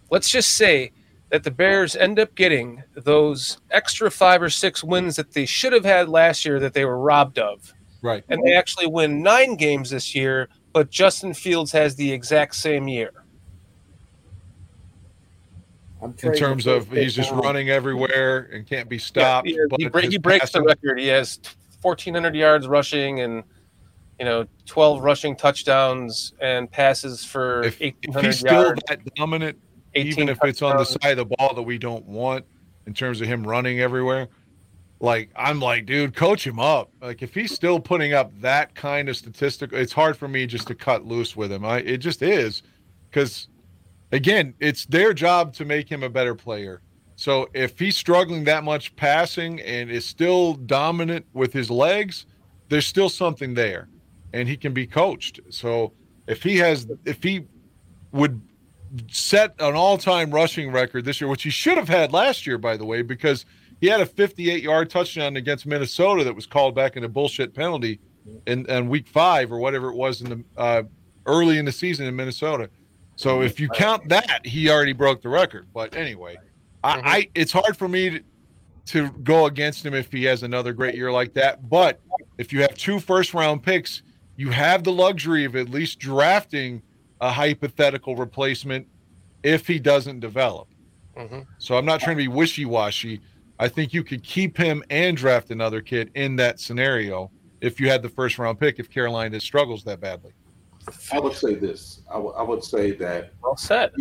Let's 0.10 0.30
just 0.30 0.52
say 0.58 0.92
that 1.30 1.44
the 1.44 1.52
Bears 1.52 1.96
end 1.96 2.20
up 2.20 2.36
getting 2.36 2.84
those 2.94 3.60
extra 3.70 4.12
five 4.12 4.42
or 4.42 4.50
six 4.50 4.84
wins 4.84 5.16
that 5.16 5.32
they 5.32 5.46
should 5.46 5.72
have 5.72 5.86
had 5.86 6.10
last 6.10 6.44
year 6.46 6.60
that 6.60 6.74
they 6.74 6.84
were 6.84 6.98
robbed 7.00 7.40
of. 7.40 7.74
Right. 8.02 8.23
And 8.30 8.44
they 8.44 8.53
actually 8.53 8.88
win 8.88 9.22
nine 9.22 9.56
games 9.56 9.91
this 9.91 10.15
year, 10.15 10.49
but 10.73 10.90
Justin 10.90 11.34
Fields 11.34 11.72
has 11.72 11.95
the 11.95 12.11
exact 12.11 12.56
same 12.56 12.88
year. 12.88 13.11
I'm 16.02 16.15
In 16.23 16.34
terms 16.34 16.65
of 16.65 16.90
he's 16.90 17.14
just 17.14 17.30
down. 17.30 17.40
running 17.41 17.69
everywhere 17.69 18.49
and 18.52 18.65
can't 18.65 18.90
be 18.90 18.95
Yeah, 18.95 19.02
stopped. 19.02 19.48
he, 19.48 19.60
but 19.69 19.80
he, 19.80 19.88
break, 19.88 20.10
he 20.10 20.18
breaks 20.18 20.52
the 20.52 20.64
record. 20.64 20.99
He 20.99 21.07
has 21.07 21.40
1,400 21.82 22.36
yards 22.36 22.68
rushing 22.68 23.19
and 23.19 23.44
you 24.19 24.26
know 24.26 24.48
12 24.65 25.03
rushing 25.03 25.36
touchdowns 25.36 26.34
and 26.41 26.69
passes 26.72 27.23
for 27.23 27.64
If, 27.64 27.80
if 27.82 27.94
he's 28.19 28.40
still 28.40 28.52
yards. 28.64 28.82
that 28.88 28.99
dominant, 29.15 29.60
even 29.94 30.28
if 30.28 30.40
it's 30.44 30.64
on 30.64 30.78
the 30.78 30.86
side 30.86 31.19
of 31.19 31.30
the 31.30 31.36
ball 31.38 31.53
that 31.53 31.61
we 31.61 31.78
don't 31.78 32.06
want 32.06 32.45
in 32.88 32.94
terms 32.95 33.22
of 33.22 33.28
him 33.28 33.44
running 33.45 33.80
everywhere, 33.80 34.28
like 35.02 35.32
I'm 35.36 35.60
like, 35.60 35.88
dude, 35.88 36.15
coach 36.15 36.45
him 36.45 36.60
up. 36.60 36.91
Like 37.02 37.22
if 37.22 37.34
he's 37.34 37.53
still 37.53 37.80
putting 37.80 38.14
up 38.14 38.32
that 38.40 38.76
kind 38.76 39.10
of 39.10 39.18
statistical, 39.18 39.78
it's 39.78 39.91
hard 39.91 40.15
for 40.15 40.28
me 40.28 40.45
just 40.45 40.68
to 40.68 40.76
cut 40.76 41.06
loose 41.06 41.36
with 41.36 41.52
him. 41.52 41.65
I 41.65 41.80
it 41.80 41.98
just 41.98 42.22
is 42.22 42.61
because 43.10 43.48
again, 44.11 44.53
it's 44.60 44.86
their 44.86 45.14
job 45.14 45.53
to 45.56 45.65
make 45.65 45.90
him 45.90 46.03
a 46.03 46.10
better 46.10 46.36
player. 46.36 46.82
So 47.15 47.49
if 47.53 47.78
he's 47.78 47.98
struggling 47.98 48.44
that 48.45 48.64
much 48.64 48.95
passing 48.95 49.60
and 49.61 49.90
is 49.90 50.06
still 50.06 50.53
dominant 50.53 51.26
with 51.34 51.52
his 51.52 51.69
legs, 51.69 52.26
there's 52.69 52.88
still 52.88 53.10
something 53.10 53.53
there, 53.53 53.90
and 54.34 54.48
he 54.48 54.56
can 54.56 54.73
be 54.73 54.88
coached. 54.88 55.40
So 55.49 55.94
if 56.28 56.41
he 56.41 56.57
has, 56.57 56.88
if 57.06 57.22
he 57.22 57.45
would 58.11 58.41
set 59.07 59.53
an 59.60 59.76
all-time 59.76 60.32
rushing 60.32 60.72
record 60.72 61.06
this 61.06 61.22
year, 61.22 61.28
which 61.30 61.44
he 61.44 61.49
should 61.49 61.78
have 61.78 61.90
had 61.90 62.11
last 62.11 62.48
year, 62.48 62.57
by 62.57 62.76
the 62.76 62.86
way, 62.86 63.02
because 63.02 63.45
he 63.82 63.88
had 63.88 63.99
a 63.99 64.06
58-yard 64.06 64.90
touchdown 64.90 65.36
against 65.36 65.66
Minnesota 65.66 66.24
that 66.24 66.36
was 66.36 66.45
called 66.45 66.76
back 66.76 66.95
in 66.95 67.03
a 67.03 67.10
bullshit 67.10 67.53
penalty 67.53 67.99
in, 68.45 68.66
in 68.68 68.88
week 68.88 69.08
five 69.08 69.52
or 69.52 69.58
whatever 69.58 69.90
it 69.90 69.95
was 69.95 70.22
in 70.22 70.30
the 70.30 70.44
uh, 70.56 70.84
early 71.26 71.58
in 71.58 71.66
the 71.66 71.72
season 71.72 72.06
in 72.06 72.16
Minnesota. 72.16 72.70
So 73.16 73.41
if 73.41 73.60
you 73.60 73.70
count 73.70 74.08
that, 74.10 74.45
he 74.45 74.70
already 74.70 74.94
broke 74.94 75.22
the 75.22 75.30
record. 75.30 75.68
But 75.74 75.95
anyway, 75.95 76.38
I, 76.84 77.02
I 77.03 77.30
it's 77.36 77.52
hard 77.52 77.76
for 77.78 77.88
me 77.88 78.10
to, 78.10 78.24
to 78.86 79.10
go 79.24 79.45
against 79.48 79.86
him 79.86 79.94
if 79.94 80.12
he 80.12 80.24
has 80.26 80.44
another 80.44 80.74
great 80.74 80.95
year 80.95 81.12
like 81.12 81.34
that. 81.34 81.68
But 81.70 81.99
if 82.38 82.53
you 82.53 82.62
have 82.62 82.76
two 82.76 82.99
first 82.99 83.34
round 83.34 83.64
picks, 83.64 84.03
you 84.38 84.49
have 84.49 84.84
the 84.84 84.91
luxury 84.91 85.45
of 85.45 85.56
at 85.56 85.70
least 85.70 85.99
drafting 85.99 86.82
a 87.20 87.32
hypothetical 87.32 88.16
replacement 88.16 88.88
if 89.44 89.68
he 89.68 89.78
doesn't 89.80 90.20
develop. 90.20 90.68
Mhm. 91.16 91.45
So 91.60 91.78
I'm 91.78 91.86
not 91.86 91.99
trying 91.99 92.18
to 92.18 92.24
be 92.24 92.28
wishy 92.28 92.66
washy. 92.66 93.22
I 93.62 93.68
think 93.68 93.94
you 93.94 94.04
could 94.04 94.24
keep 94.24 94.58
him 94.58 94.84
and 94.90 95.16
draft 95.16 95.52
another 95.52 95.82
kid 95.82 96.10
in 96.16 96.36
that 96.38 96.60
scenario 96.60 97.30
if 97.62 97.80
you 97.80 97.88
had 97.88 98.02
the 98.02 98.10
first 98.10 98.40
round 98.40 98.60
pick 98.60 98.80
if 98.80 98.90
Carolina 98.90 99.40
struggles 99.40 99.84
that 99.84 100.00
badly. 100.02 100.32
I 101.14 101.20
would 101.20 101.34
say 101.36 101.54
this. 101.54 102.02
I 102.12 102.18
would- 102.18 102.64
say 102.64 102.92
that 102.94 103.34
Well 103.44 103.56
said. 103.56 103.92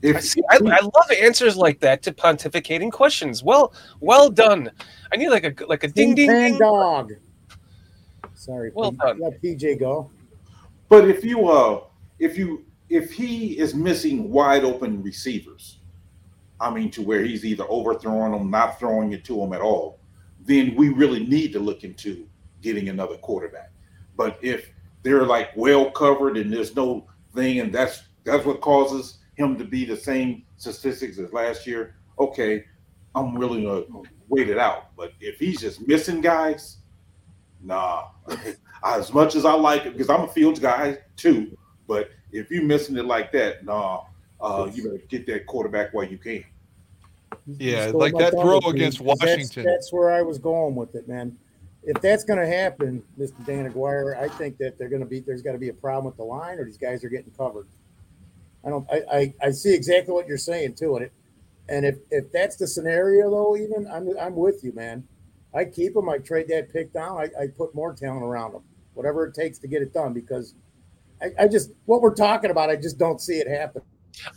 if 0.00 0.16
I, 0.16 0.20
see, 0.20 0.40
I, 0.50 0.56
I 0.56 0.80
love 0.80 1.10
answers 1.20 1.54
like 1.58 1.80
that 1.80 2.02
to 2.04 2.12
pontificating 2.12 2.90
questions. 2.90 3.42
Well, 3.44 3.74
well 4.00 4.30
done. 4.30 4.70
I 5.12 5.16
need 5.16 5.28
like 5.28 5.44
a 5.44 5.66
like 5.66 5.84
a 5.84 5.88
ding 5.88 6.14
Ding 6.14 6.26
ding 6.26 6.28
Pan 6.30 6.50
ding. 6.52 6.58
dog. 6.60 7.12
Sorry. 8.32 8.70
Well 8.74 8.92
P- 8.92 8.96
done. 9.02 9.20
Let 9.20 9.42
PJ 9.42 9.78
go. 9.78 10.10
But 10.88 11.10
if 11.10 11.24
you 11.26 11.46
uh 11.50 11.84
if 12.18 12.38
you 12.38 12.64
if 12.88 13.12
he 13.12 13.58
is 13.58 13.74
missing 13.74 14.30
wide 14.30 14.64
open 14.64 15.02
receivers, 15.02 15.73
I 16.60 16.70
mean 16.70 16.90
to 16.92 17.02
where 17.02 17.22
he's 17.22 17.44
either 17.44 17.64
overthrowing 17.68 18.32
them, 18.32 18.50
not 18.50 18.78
throwing 18.78 19.12
it 19.12 19.24
to 19.24 19.36
them 19.36 19.52
at 19.52 19.60
all, 19.60 19.98
then 20.40 20.74
we 20.76 20.88
really 20.90 21.26
need 21.26 21.52
to 21.52 21.58
look 21.58 21.84
into 21.84 22.28
getting 22.60 22.88
another 22.88 23.16
quarterback. 23.16 23.72
But 24.16 24.38
if 24.42 24.70
they're 25.02 25.26
like 25.26 25.50
well 25.56 25.90
covered 25.90 26.36
and 26.36 26.52
there's 26.52 26.74
no 26.76 27.06
thing, 27.34 27.60
and 27.60 27.72
that's 27.72 28.04
that's 28.24 28.44
what 28.44 28.60
causes 28.60 29.18
him 29.34 29.58
to 29.58 29.64
be 29.64 29.84
the 29.84 29.96
same 29.96 30.44
statistics 30.56 31.18
as 31.18 31.32
last 31.32 31.66
year, 31.66 31.96
okay, 32.18 32.64
I'm 33.14 33.34
willing 33.34 33.62
to 33.62 34.04
wait 34.28 34.48
it 34.48 34.58
out. 34.58 34.96
But 34.96 35.12
if 35.20 35.38
he's 35.38 35.60
just 35.60 35.86
missing 35.86 36.20
guys, 36.20 36.78
nah. 37.62 38.08
as 38.84 39.12
much 39.12 39.34
as 39.34 39.44
I 39.44 39.54
like 39.54 39.86
it, 39.86 39.92
because 39.92 40.10
I'm 40.10 40.22
a 40.22 40.28
Fields 40.28 40.60
guy 40.60 40.98
too. 41.16 41.56
But 41.86 42.10
if 42.32 42.50
you're 42.50 42.64
missing 42.64 42.96
it 42.96 43.04
like 43.04 43.32
that, 43.32 43.64
nah, 43.64 44.04
uh, 44.44 44.70
you 44.72 44.84
better 44.84 45.02
get 45.08 45.26
that 45.26 45.46
quarterback 45.46 45.94
while 45.94 46.04
you 46.04 46.18
can. 46.18 46.44
Yeah, 47.46 47.88
Stole 47.88 48.00
like 48.00 48.14
that 48.16 48.32
throw 48.32 48.58
against 48.58 48.74
against 48.74 48.98
'cause 48.98 49.18
that's- 49.18 49.36
Washington. 49.38 49.64
That's, 49.64 49.92
where 49.92 50.10
I 50.12 50.22
was 50.22 50.38
going 50.38 50.74
with 50.74 50.94
it, 50.94 51.08
man. 51.08 51.36
If 51.82 52.00
that's 52.00 52.24
going 52.24 52.38
to 52.38 52.46
happen, 52.46 53.02
Mr. 53.18 53.44
Dan 53.44 53.66
Aguirre, 53.66 54.16
I 54.18 54.28
think 54.28 54.56
that 54.58 54.78
they're 54.78 54.88
going 54.88 55.02
to 55.02 55.06
be 55.06 55.20
there's 55.20 55.42
got 55.42 55.52
to 55.52 55.58
be 55.58 55.68
a 55.68 55.74
problem 55.74 56.06
with 56.06 56.16
the 56.16 56.24
line, 56.24 56.58
or 56.58 56.64
these 56.64 56.78
guys 56.78 57.04
are 57.04 57.10
getting 57.10 57.30
covered. 57.32 57.66
I 58.64 58.70
don't. 58.70 58.86
I, 58.90 59.02
I 59.12 59.34
I 59.42 59.50
see 59.50 59.74
exactly 59.74 60.14
what 60.14 60.26
you're 60.26 60.38
saying 60.38 60.74
too, 60.74 60.96
and 60.96 61.04
it. 61.04 61.12
And 61.68 61.84
if 61.84 61.96
if 62.10 62.32
that's 62.32 62.56
the 62.56 62.66
scenario, 62.66 63.30
though, 63.30 63.56
even 63.56 63.86
I'm 63.90 64.08
I'm 64.18 64.34
with 64.34 64.64
you, 64.64 64.72
man. 64.72 65.06
I 65.54 65.66
keep 65.66 65.92
them. 65.94 66.08
I 66.08 66.18
trade 66.18 66.48
that 66.48 66.72
pick 66.72 66.92
down. 66.92 67.18
I, 67.18 67.24
I 67.38 67.46
put 67.48 67.74
more 67.74 67.92
talent 67.94 68.22
around 68.22 68.52
them, 68.52 68.62
whatever 68.94 69.26
it 69.26 69.34
takes 69.34 69.58
to 69.58 69.68
get 69.68 69.82
it 69.82 69.92
done. 69.92 70.14
Because 70.14 70.54
I, 71.20 71.32
I 71.40 71.48
just 71.48 71.72
what 71.84 72.00
we're 72.00 72.14
talking 72.14 72.50
about, 72.50 72.70
I 72.70 72.76
just 72.76 72.96
don't 72.96 73.20
see 73.20 73.34
it 73.40 73.46
happen. 73.48 73.82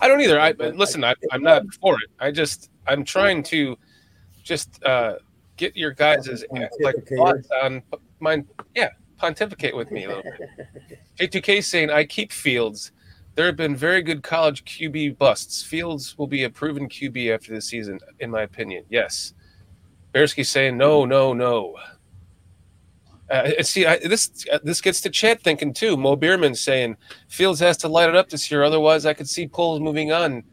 I 0.02 0.08
don't 0.08 0.22
either. 0.22 0.40
I 0.40 0.54
but 0.54 0.76
listen. 0.76 1.04
I, 1.04 1.16
I'm 1.32 1.44
not 1.44 1.64
for 1.82 1.96
it. 1.96 2.10
I 2.20 2.32
just 2.32 2.70
I'm 2.88 3.04
trying 3.04 3.44
to 3.44 3.78
just 4.44 4.84
uh, 4.84 5.16
get 5.58 5.76
your 5.76 5.92
guys' 5.92 6.44
like 6.80 6.96
thoughts 7.08 7.48
on 7.64 7.84
mine. 8.20 8.48
Yeah, 8.76 8.90
pontificate 9.18 9.76
with 9.76 9.92
me 9.92 10.06
a 10.06 10.08
little 10.08 10.24
bit. 10.24 11.00
J2K 11.32 11.64
saying 11.64 11.90
I 11.90 12.06
keep 12.06 12.32
Fields. 12.32 12.92
There 13.36 13.46
have 13.46 13.56
been 13.56 13.76
very 13.76 14.02
good 14.02 14.24
college 14.24 14.66
QB 14.66 15.20
busts. 15.20 15.62
Fields 15.64 16.18
will 16.18 16.26
be 16.26 16.46
a 16.46 16.50
proven 16.50 16.90
QB 16.90 17.34
after 17.34 17.54
the 17.54 17.62
season, 17.62 18.00
in 18.20 18.32
my 18.32 18.42
opinion. 18.42 18.84
Yes. 18.90 19.36
Bearski 20.12 20.44
saying 20.44 20.76
no, 20.76 21.06
no, 21.06 21.34
no. 21.34 21.76
Uh, 23.30 23.62
see, 23.62 23.86
I, 23.86 23.98
this 23.98 24.46
uh, 24.52 24.60
this 24.64 24.80
gets 24.80 25.02
to 25.02 25.10
Chad 25.10 25.42
thinking 25.42 25.74
too. 25.74 25.98
Mo 25.98 26.16
Bierman 26.16 26.56
saying 26.56 26.96
Fields 27.28 27.60
has 27.60 27.76
to 27.78 27.88
light 27.88 28.08
it 28.08 28.16
up 28.16 28.30
this 28.30 28.50
year, 28.50 28.64
otherwise 28.64 29.06
I 29.06 29.14
could 29.14 29.28
see 29.28 29.48
Poles 29.48 29.82
moving 29.82 30.12
on, 30.14 30.44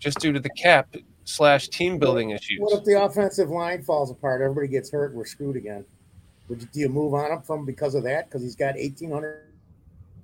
just 0.00 0.18
due 0.18 0.32
to 0.32 0.40
the 0.40 0.50
cap 0.50 0.94
slash 1.24 1.68
team 1.68 1.98
building 1.98 2.30
issues. 2.30 2.58
What 2.60 2.78
if 2.78 2.84
the 2.84 3.02
offensive 3.02 3.50
line 3.50 3.82
falls 3.82 4.10
apart? 4.10 4.42
Everybody 4.42 4.68
gets 4.68 4.90
hurt. 4.90 5.14
We're 5.14 5.24
screwed 5.24 5.56
again. 5.56 5.84
Would 6.48 6.60
you, 6.60 6.68
do 6.72 6.80
you 6.80 6.88
move 6.88 7.14
on 7.14 7.30
him 7.30 7.42
from 7.42 7.64
because 7.64 7.94
of 7.94 8.02
that? 8.02 8.26
Because 8.28 8.42
he's 8.42 8.56
got 8.56 8.76
eighteen 8.76 9.10
hundred 9.10 9.52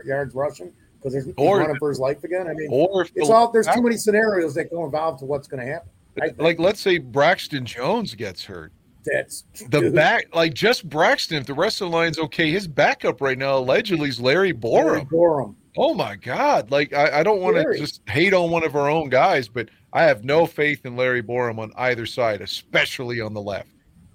yards 0.05 0.35
rushing. 0.35 0.73
Because 0.99 1.13
there's 1.13 1.25
he's 1.27 1.35
Or- 1.39 1.59
running 1.61 1.77
for 1.79 1.89
his 1.89 1.99
life 2.01 2.25
again. 2.25 2.47
I 2.49 2.53
mean, 2.55 2.69
Or 2.71 3.03
it's 3.03 3.13
the- 3.15 3.33
all 3.33 3.51
there's 3.53 3.69
too 3.69 3.83
many 3.83 3.97
scenarios 3.97 4.55
that 4.55 4.71
go 4.71 4.85
involved 4.85 5.21
to 5.21 5.25
what's 5.27 5.49
going 5.49 5.65
to 5.65 5.73
happen. 5.73 5.89
I 6.21 6.31
like 6.39 6.59
let's 6.59 6.81
say 6.81 6.99
Braxton 6.99 7.65
Jones 7.65 8.15
gets 8.15 8.45
hurt. 8.45 8.73
That's 9.05 9.45
The 9.71 9.81
dude, 9.81 9.95
back, 9.95 10.35
like 10.35 10.53
just 10.55 10.89
Braxton. 10.89 11.39
If 11.39 11.47
the 11.47 11.55
rest 11.55 11.81
of 11.81 11.91
the 11.91 11.97
line's 11.97 12.19
okay, 12.19 12.51
his 12.51 12.69
backup 12.69 13.21
right 13.21 13.39
now 13.39 13.57
allegedly 13.59 14.09
is 14.09 14.21
Larry 14.21 14.53
Larry 14.53 15.01
Borom. 15.01 15.09
Borom. 15.11 15.55
Oh 15.77 15.95
my 15.95 16.17
God! 16.17 16.71
Like 16.71 16.93
I, 16.93 17.21
I 17.21 17.23
don't 17.23 17.41
want 17.41 17.57
to 17.57 17.79
just 17.79 18.03
hate 18.09 18.35
on 18.35 18.51
one 18.51 18.65
of 18.65 18.77
our 18.77 18.91
own 18.91 19.09
guys, 19.09 19.49
but 19.49 19.69
I 19.93 20.03
have 20.03 20.25
no 20.25 20.45
faith 20.47 20.85
in 20.85 20.97
Larry 20.97 21.23
Borom 21.23 21.59
on 21.59 21.73
either 21.77 22.07
side, 22.07 22.41
especially 22.43 23.21
on 23.21 23.33
the 23.33 23.41
left. 23.41 23.69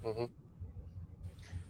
Mm-hmm. 0.04 0.24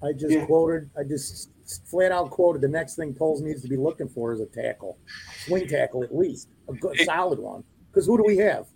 I 0.04 0.12
just 0.12 0.32
Yeah. 0.34 0.44
quoted. 0.44 0.90
I 0.98 1.04
just 1.04 1.50
flat 1.86 2.12
out 2.12 2.30
quoted. 2.30 2.60
The 2.62 2.68
next 2.68 2.96
thing 2.96 3.14
Coles 3.14 3.40
needs 3.40 3.62
to 3.62 3.68
be 3.68 3.76
looking 3.76 4.08
for 4.08 4.32
is 4.32 4.40
a 4.40 4.46
tackle, 4.46 4.98
swing 5.46 5.66
tackle 5.68 6.02
at 6.04 6.14
least, 6.14 6.48
a 6.68 6.74
good 6.74 6.98
solid 7.00 7.38
one. 7.38 7.64
Because 7.90 8.06
who 8.06 8.16
do 8.18 8.24
we 8.26 8.36
have? 8.36 8.66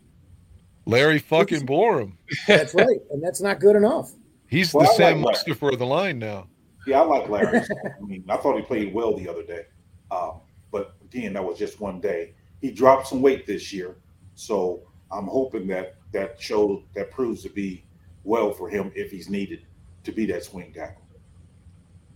Larry 0.87 1.19
fucking 1.19 1.67
Borom. 1.67 2.15
That's 2.47 2.75
right, 2.75 3.01
and 3.11 3.23
that's 3.23 3.41
not 3.43 3.61
good 3.61 3.77
enough. 3.77 4.13
He's 4.51 4.75
Well, 4.75 4.85
the 4.85 4.91
I 4.91 4.95
Sam 4.97 5.23
like 5.23 5.33
Mustafa 5.35 5.67
of 5.69 5.79
the 5.79 5.87
line 5.87 6.19
now. 6.19 6.49
Yeah, 6.87 7.01
I 7.03 7.05
like 7.05 7.29
Larry. 7.29 7.59
I 7.61 8.05
mean, 8.05 8.25
I 8.29 8.37
thought 8.37 8.57
he 8.57 8.63
played 8.63 8.93
well 8.93 9.17
the 9.17 9.29
other 9.29 9.45
day. 9.45 9.67
Um, 10.11 10.41
but 10.73 10.97
again, 11.05 11.33
that 11.35 11.45
was 11.45 11.57
just 11.59 11.81
one 11.81 12.01
day. 12.01 12.35
He 12.61 12.71
dropped 12.73 13.07
some 13.07 13.23
weight 13.23 13.47
this 13.47 13.73
year, 13.73 13.97
so 14.35 14.83
I'm 15.13 15.27
hoping 15.27 15.67
that 15.69 15.95
that 16.13 16.41
shows 16.41 16.83
that 16.95 17.11
proves 17.13 17.43
to 17.45 17.49
be 17.51 17.85
well 18.25 18.53
for 18.53 18.69
him 18.69 18.91
if 18.97 19.11
he's 19.13 19.29
needed 19.31 19.67
to 20.05 20.11
be 20.13 20.27
that 20.27 20.43
swing 20.43 20.73
tackle. 20.73 21.03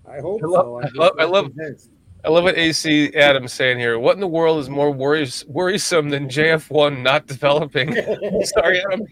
I 0.06 0.18
hope 0.20 0.42
I 0.42 0.46
love- 0.46 0.64
so. 0.64 0.80
I 0.80 0.90
love- 1.04 1.12
I 1.20 1.24
love- 1.24 1.44
convinced. 1.54 1.90
I 2.24 2.30
love 2.30 2.44
what 2.44 2.56
AC 2.56 3.14
Adams 3.14 3.52
saying 3.52 3.78
here. 3.78 3.98
What 3.98 4.14
in 4.14 4.20
the 4.20 4.26
world 4.26 4.58
is 4.58 4.70
more 4.70 4.90
worries, 4.90 5.44
worrisome 5.46 6.08
than 6.08 6.26
JF1 6.26 7.02
not 7.02 7.26
developing? 7.26 7.94
Sorry, 8.44 8.82
Adam. 8.90 9.06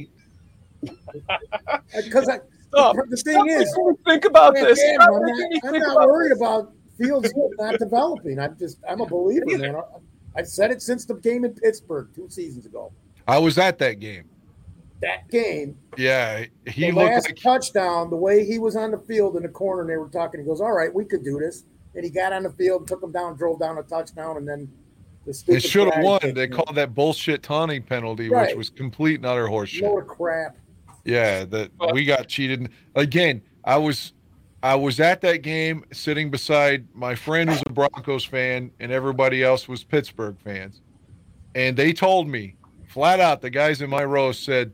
Because 1.94 2.28
I, 2.30 2.40
Stop. 2.74 2.96
the 3.08 3.16
thing 3.16 3.46
is, 3.48 3.70
Stop 3.70 3.84
making 3.84 3.86
me 3.86 3.96
think 4.06 4.24
about 4.24 4.54
man, 4.54 4.64
this. 4.64 4.80
Dan, 4.80 4.94
Stop 4.94 5.08
I'm 5.08 5.22
not, 5.22 5.64
I'm 5.64 5.80
not 5.80 5.92
about 5.92 6.08
worried 6.08 6.32
about 6.32 6.72
Fields 6.98 7.32
not 7.58 7.78
developing. 7.78 8.38
I'm 8.38 8.56
just, 8.58 8.78
I'm 8.88 9.00
a 9.00 9.06
believer, 9.06 9.44
man. 9.46 9.76
I've 10.36 10.48
said 10.48 10.70
it 10.70 10.80
since 10.80 11.04
the 11.04 11.14
game 11.14 11.44
in 11.44 11.52
Pittsburgh 11.52 12.08
two 12.14 12.28
seasons 12.28 12.66
ago. 12.66 12.92
I 13.28 13.38
was 13.38 13.58
at 13.58 13.78
that 13.78 14.00
game. 14.00 14.24
that 15.00 15.28
game. 15.28 15.76
Yeah, 15.96 16.44
he 16.66 16.86
the 16.86 16.92
looked 16.92 17.12
last 17.12 17.28
like 17.28 17.36
touchdown, 17.36 18.10
the 18.10 18.16
way 18.16 18.44
he 18.44 18.58
was 18.58 18.76
on 18.76 18.90
the 18.90 18.98
field 18.98 19.36
in 19.36 19.42
the 19.42 19.48
corner, 19.48 19.82
and 19.82 19.90
they 19.90 19.96
were 19.96 20.08
talking. 20.08 20.40
He 20.40 20.46
goes, 20.46 20.60
"All 20.60 20.72
right, 20.72 20.92
we 20.92 21.04
could 21.04 21.24
do 21.24 21.38
this." 21.38 21.64
And 21.94 22.04
he 22.04 22.10
got 22.10 22.32
on 22.32 22.42
the 22.44 22.50
field, 22.50 22.88
took 22.88 23.02
him 23.02 23.12
down, 23.12 23.36
drove 23.36 23.60
down 23.60 23.76
a 23.76 23.82
touchdown, 23.82 24.38
and 24.38 24.48
then 24.48 24.70
the 25.26 25.42
they 25.46 25.60
should 25.60 25.92
have 25.92 26.02
won. 26.02 26.20
They 26.34 26.46
hmm. 26.46 26.54
called 26.54 26.74
that 26.76 26.94
bullshit 26.94 27.42
taunting 27.42 27.82
penalty, 27.82 28.30
which 28.30 28.56
was 28.56 28.70
complete 28.70 29.16
and 29.16 29.26
utter 29.26 29.46
horseshit. 29.46 29.82
load 29.82 29.98
of 29.98 30.08
crap. 30.08 30.56
Yeah, 31.04 31.44
that 31.46 31.70
we 31.92 32.04
got 32.04 32.28
cheated. 32.28 32.70
Again, 32.94 33.42
I 33.64 33.76
was 33.76 34.12
I 34.62 34.76
was 34.76 35.00
at 35.00 35.20
that 35.22 35.38
game 35.42 35.84
sitting 35.92 36.30
beside 36.30 36.86
my 36.94 37.14
friend 37.14 37.50
who's 37.50 37.62
a 37.66 37.72
Broncos 37.72 38.24
fan 38.24 38.70
and 38.78 38.92
everybody 38.92 39.42
else 39.42 39.68
was 39.68 39.82
Pittsburgh 39.82 40.36
fans. 40.44 40.80
And 41.54 41.76
they 41.76 41.92
told 41.92 42.28
me 42.28 42.54
flat 42.86 43.18
out 43.18 43.40
the 43.40 43.50
guys 43.50 43.82
in 43.82 43.90
my 43.90 44.04
row 44.04 44.30
said, 44.32 44.72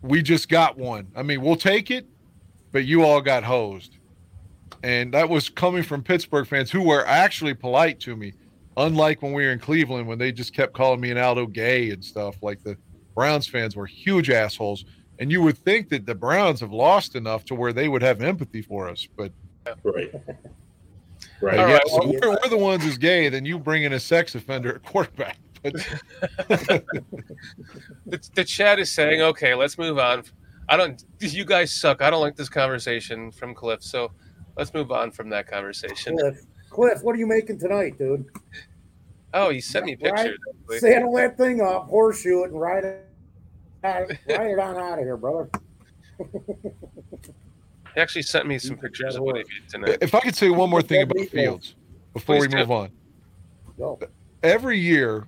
"We 0.00 0.22
just 0.22 0.48
got 0.48 0.78
one. 0.78 1.08
I 1.14 1.22
mean, 1.22 1.42
we'll 1.42 1.56
take 1.56 1.90
it, 1.90 2.06
but 2.72 2.86
you 2.86 3.04
all 3.04 3.20
got 3.20 3.44
hosed." 3.44 3.98
And 4.82 5.12
that 5.12 5.28
was 5.28 5.48
coming 5.48 5.82
from 5.82 6.02
Pittsburgh 6.02 6.46
fans 6.46 6.70
who 6.70 6.82
were 6.82 7.06
actually 7.06 7.54
polite 7.54 8.00
to 8.00 8.16
me, 8.16 8.32
unlike 8.76 9.22
when 9.22 9.32
we 9.32 9.44
were 9.44 9.52
in 9.52 9.58
Cleveland 9.58 10.06
when 10.06 10.18
they 10.18 10.32
just 10.32 10.54
kept 10.54 10.72
calling 10.72 11.00
me 11.00 11.10
an 11.10 11.18
Aldo 11.18 11.46
gay 11.48 11.90
and 11.90 12.02
stuff. 12.02 12.36
Like 12.42 12.62
the 12.62 12.76
Browns 13.14 13.46
fans 13.46 13.76
were 13.76 13.86
huge 13.86 14.30
assholes. 14.30 14.84
And 15.18 15.30
you 15.32 15.42
would 15.42 15.58
think 15.58 15.88
that 15.88 16.06
the 16.06 16.14
Browns 16.14 16.60
have 16.60 16.72
lost 16.72 17.14
enough 17.16 17.44
to 17.46 17.54
where 17.54 17.72
they 17.72 17.88
would 17.88 18.02
have 18.02 18.22
empathy 18.22 18.62
for 18.62 18.88
us. 18.88 19.06
But 19.16 19.32
Right. 19.82 20.12
Right. 21.40 21.58
All 21.58 21.68
yeah, 21.68 21.78
so 21.86 21.98
well- 21.98 22.08
we're, 22.12 22.30
we're 22.30 22.48
the 22.48 22.56
ones 22.58 22.82
who's 22.84 22.98
gay, 22.98 23.28
then 23.28 23.44
you 23.44 23.58
bring 23.60 23.84
in 23.84 23.92
a 23.92 24.00
sex 24.00 24.34
offender 24.34 24.74
at 24.74 24.82
quarterback. 24.84 25.36
But 25.62 25.74
The, 28.06 28.20
the 28.34 28.44
chat 28.44 28.78
is 28.78 28.90
saying, 28.90 29.20
okay, 29.22 29.54
let's 29.54 29.78
move 29.78 29.98
on. 29.98 30.24
I 30.68 30.76
don't. 30.76 31.02
You 31.20 31.44
guys 31.44 31.72
suck. 31.72 32.02
I 32.02 32.10
don't 32.10 32.20
like 32.20 32.36
this 32.36 32.48
conversation 32.48 33.30
from 33.32 33.54
Cliff. 33.54 33.82
So 33.82 34.12
let's 34.56 34.74
move 34.74 34.90
on 34.90 35.10
from 35.10 35.28
that 35.30 35.46
conversation. 35.46 36.16
Cliff, 36.18 36.40
Cliff, 36.70 37.02
what 37.02 37.14
are 37.14 37.18
you 37.18 37.26
making 37.26 37.58
tonight, 37.58 37.98
dude? 37.98 38.24
Oh, 39.34 39.50
you 39.50 39.60
sent 39.60 39.86
me 39.86 39.96
Right. 40.00 40.14
pictures. 40.14 40.38
actually. 40.60 40.78
Saddle 40.80 41.12
that 41.14 41.36
thing 41.36 41.60
up, 41.60 41.86
horseshoe 41.88 42.44
it, 42.44 42.50
and 42.50 42.60
ride 42.60 42.84
it, 42.84 43.07
ride 43.84 44.18
it 44.28 44.58
on 44.58 44.76
out 44.76 44.98
of 44.98 45.04
here, 45.04 45.16
brother. 45.16 45.48
He 47.94 48.00
actually 48.02 48.22
sent 48.22 48.46
me 48.46 48.58
some 48.58 48.76
pictures 48.76 49.16
of 49.16 49.22
what 49.22 49.36
he 49.36 49.42
did 49.42 49.68
tonight. 49.68 49.98
if 50.02 50.14
I 50.14 50.20
could 50.20 50.36
say 50.36 50.50
one 50.50 50.68
more 50.70 50.82
thing 50.82 51.02
about 51.02 51.16
Please 51.16 51.30
Fields 51.30 51.74
before 52.12 52.36
Please 52.36 52.42
we 52.42 52.48
do. 52.48 52.56
move 52.58 52.70
on. 52.70 52.90
Go. 53.78 53.98
every 54.42 54.78
year, 54.78 55.26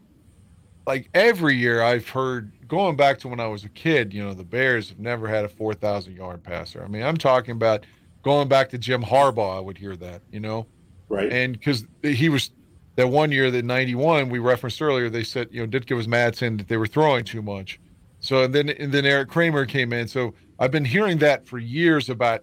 like 0.87 1.09
every 1.15 1.57
year, 1.57 1.83
I've 1.83 2.09
heard 2.09 2.53
going 2.69 2.97
back 2.97 3.19
to 3.21 3.29
when 3.29 3.41
I 3.41 3.47
was 3.47 3.65
a 3.65 3.69
kid, 3.71 4.13
you 4.13 4.23
know, 4.23 4.35
the 4.35 4.45
Bears 4.45 4.91
have 4.91 4.99
never 4.99 5.27
had 5.27 5.45
a 5.45 5.49
4,000 5.49 6.15
yard 6.15 6.43
passer. 6.45 6.85
I 6.85 6.87
mean, 6.89 7.03
I'm 7.03 7.17
talking 7.17 7.53
about 7.53 7.87
going 8.23 8.47
back 8.47 8.69
to 8.71 8.79
Jim 8.79 9.03
Harbaugh, 9.03 9.57
I 9.57 9.61
would 9.61 9.79
hear 9.79 9.97
that, 9.97 10.21
you 10.31 10.39
know, 10.41 10.67
Right. 11.09 11.33
and 11.33 11.55
because 11.55 11.87
he 12.03 12.29
was 12.29 12.51
that 12.97 13.09
one 13.09 13.33
year 13.33 13.51
that 13.51 13.65
91 13.65 14.29
we 14.29 14.39
referenced 14.39 14.81
earlier, 14.83 15.09
they 15.09 15.25
said, 15.25 15.49
you 15.51 15.67
know, 15.67 15.67
Ditka 15.67 15.97
was 15.97 16.07
mad 16.07 16.37
saying 16.37 16.59
that 16.59 16.69
they 16.69 16.77
were 16.77 16.87
throwing 16.87 17.25
too 17.25 17.43
much. 17.43 17.81
So 18.21 18.45
and 18.45 18.55
then 18.55 18.69
and 18.71 18.93
then 18.93 19.05
Erik 19.05 19.29
Kramer 19.29 19.67
came 19.67 19.93
in. 19.93 20.07
So 20.07 20.35
I've 20.59 20.71
been 20.71 20.85
hearing 20.85 21.19
that 21.19 21.49
for 21.49 21.59
years 21.59 22.09
about 22.09 22.43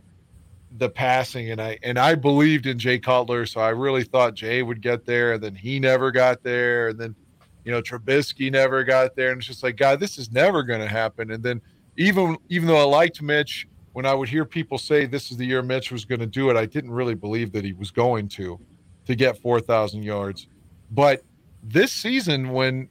the 0.78 0.90
passing 0.90 1.52
and 1.52 1.62
I 1.62 1.78
and 1.84 1.98
I 1.98 2.16
believed 2.16 2.66
in 2.66 2.78
Jay 2.78 2.99
Cutler, 2.99 3.45
so 3.45 3.62
I 3.62 3.70
really 3.70 4.04
thought 4.04 4.34
Jay 4.34 4.64
would 4.64 4.82
get 4.82 5.06
there, 5.06 5.34
and 5.34 5.44
then 5.44 5.56
he 5.56 5.80
never 5.80 6.12
got 6.12 6.44
there, 6.44 6.90
and 6.90 6.99
then 6.99 7.16
you 7.64 7.72
know 7.72 7.82
Trubisky 7.82 8.52
never 8.52 8.84
got 8.84 9.16
there, 9.16 9.32
and 9.32 9.40
it's 9.40 9.48
just 9.48 9.64
like 9.64 9.78
God, 9.78 9.99
this 9.99 10.18
is 10.18 10.32
never 10.32 10.64
going 10.64 10.82
to 10.82 10.88
happen. 10.88 11.32
And 11.32 11.44
then 11.44 11.62
even 11.98 12.38
even 12.49 12.68
though 12.68 12.78
I 12.78 12.84
liked 12.84 13.22
Mitch, 13.22 13.68
when 13.94 14.06
I 14.06 14.14
would 14.14 14.30
hear 14.30 14.45
people 14.45 14.78
say 14.78 15.06
this 15.06 15.32
is 15.32 15.38
the 15.38 15.45
year 15.45 15.62
Mitch 15.62 15.91
was 15.91 16.06
going 16.06 16.20
to 16.20 16.28
do 16.28 16.49
it, 16.49 16.58
I 16.58 16.66
didn't 16.66 16.91
really 16.91 17.16
believe 17.16 17.52
that 17.54 17.64
he 17.64 17.74
was 17.74 17.91
going 17.91 18.30
to 18.30 18.60
to 19.06 19.16
get 19.16 19.40
four 19.41 19.60
thousand 19.60 20.04
yards. 20.04 20.48
But 20.91 21.22
this 21.64 21.91
season, 21.91 22.49
when 22.49 22.90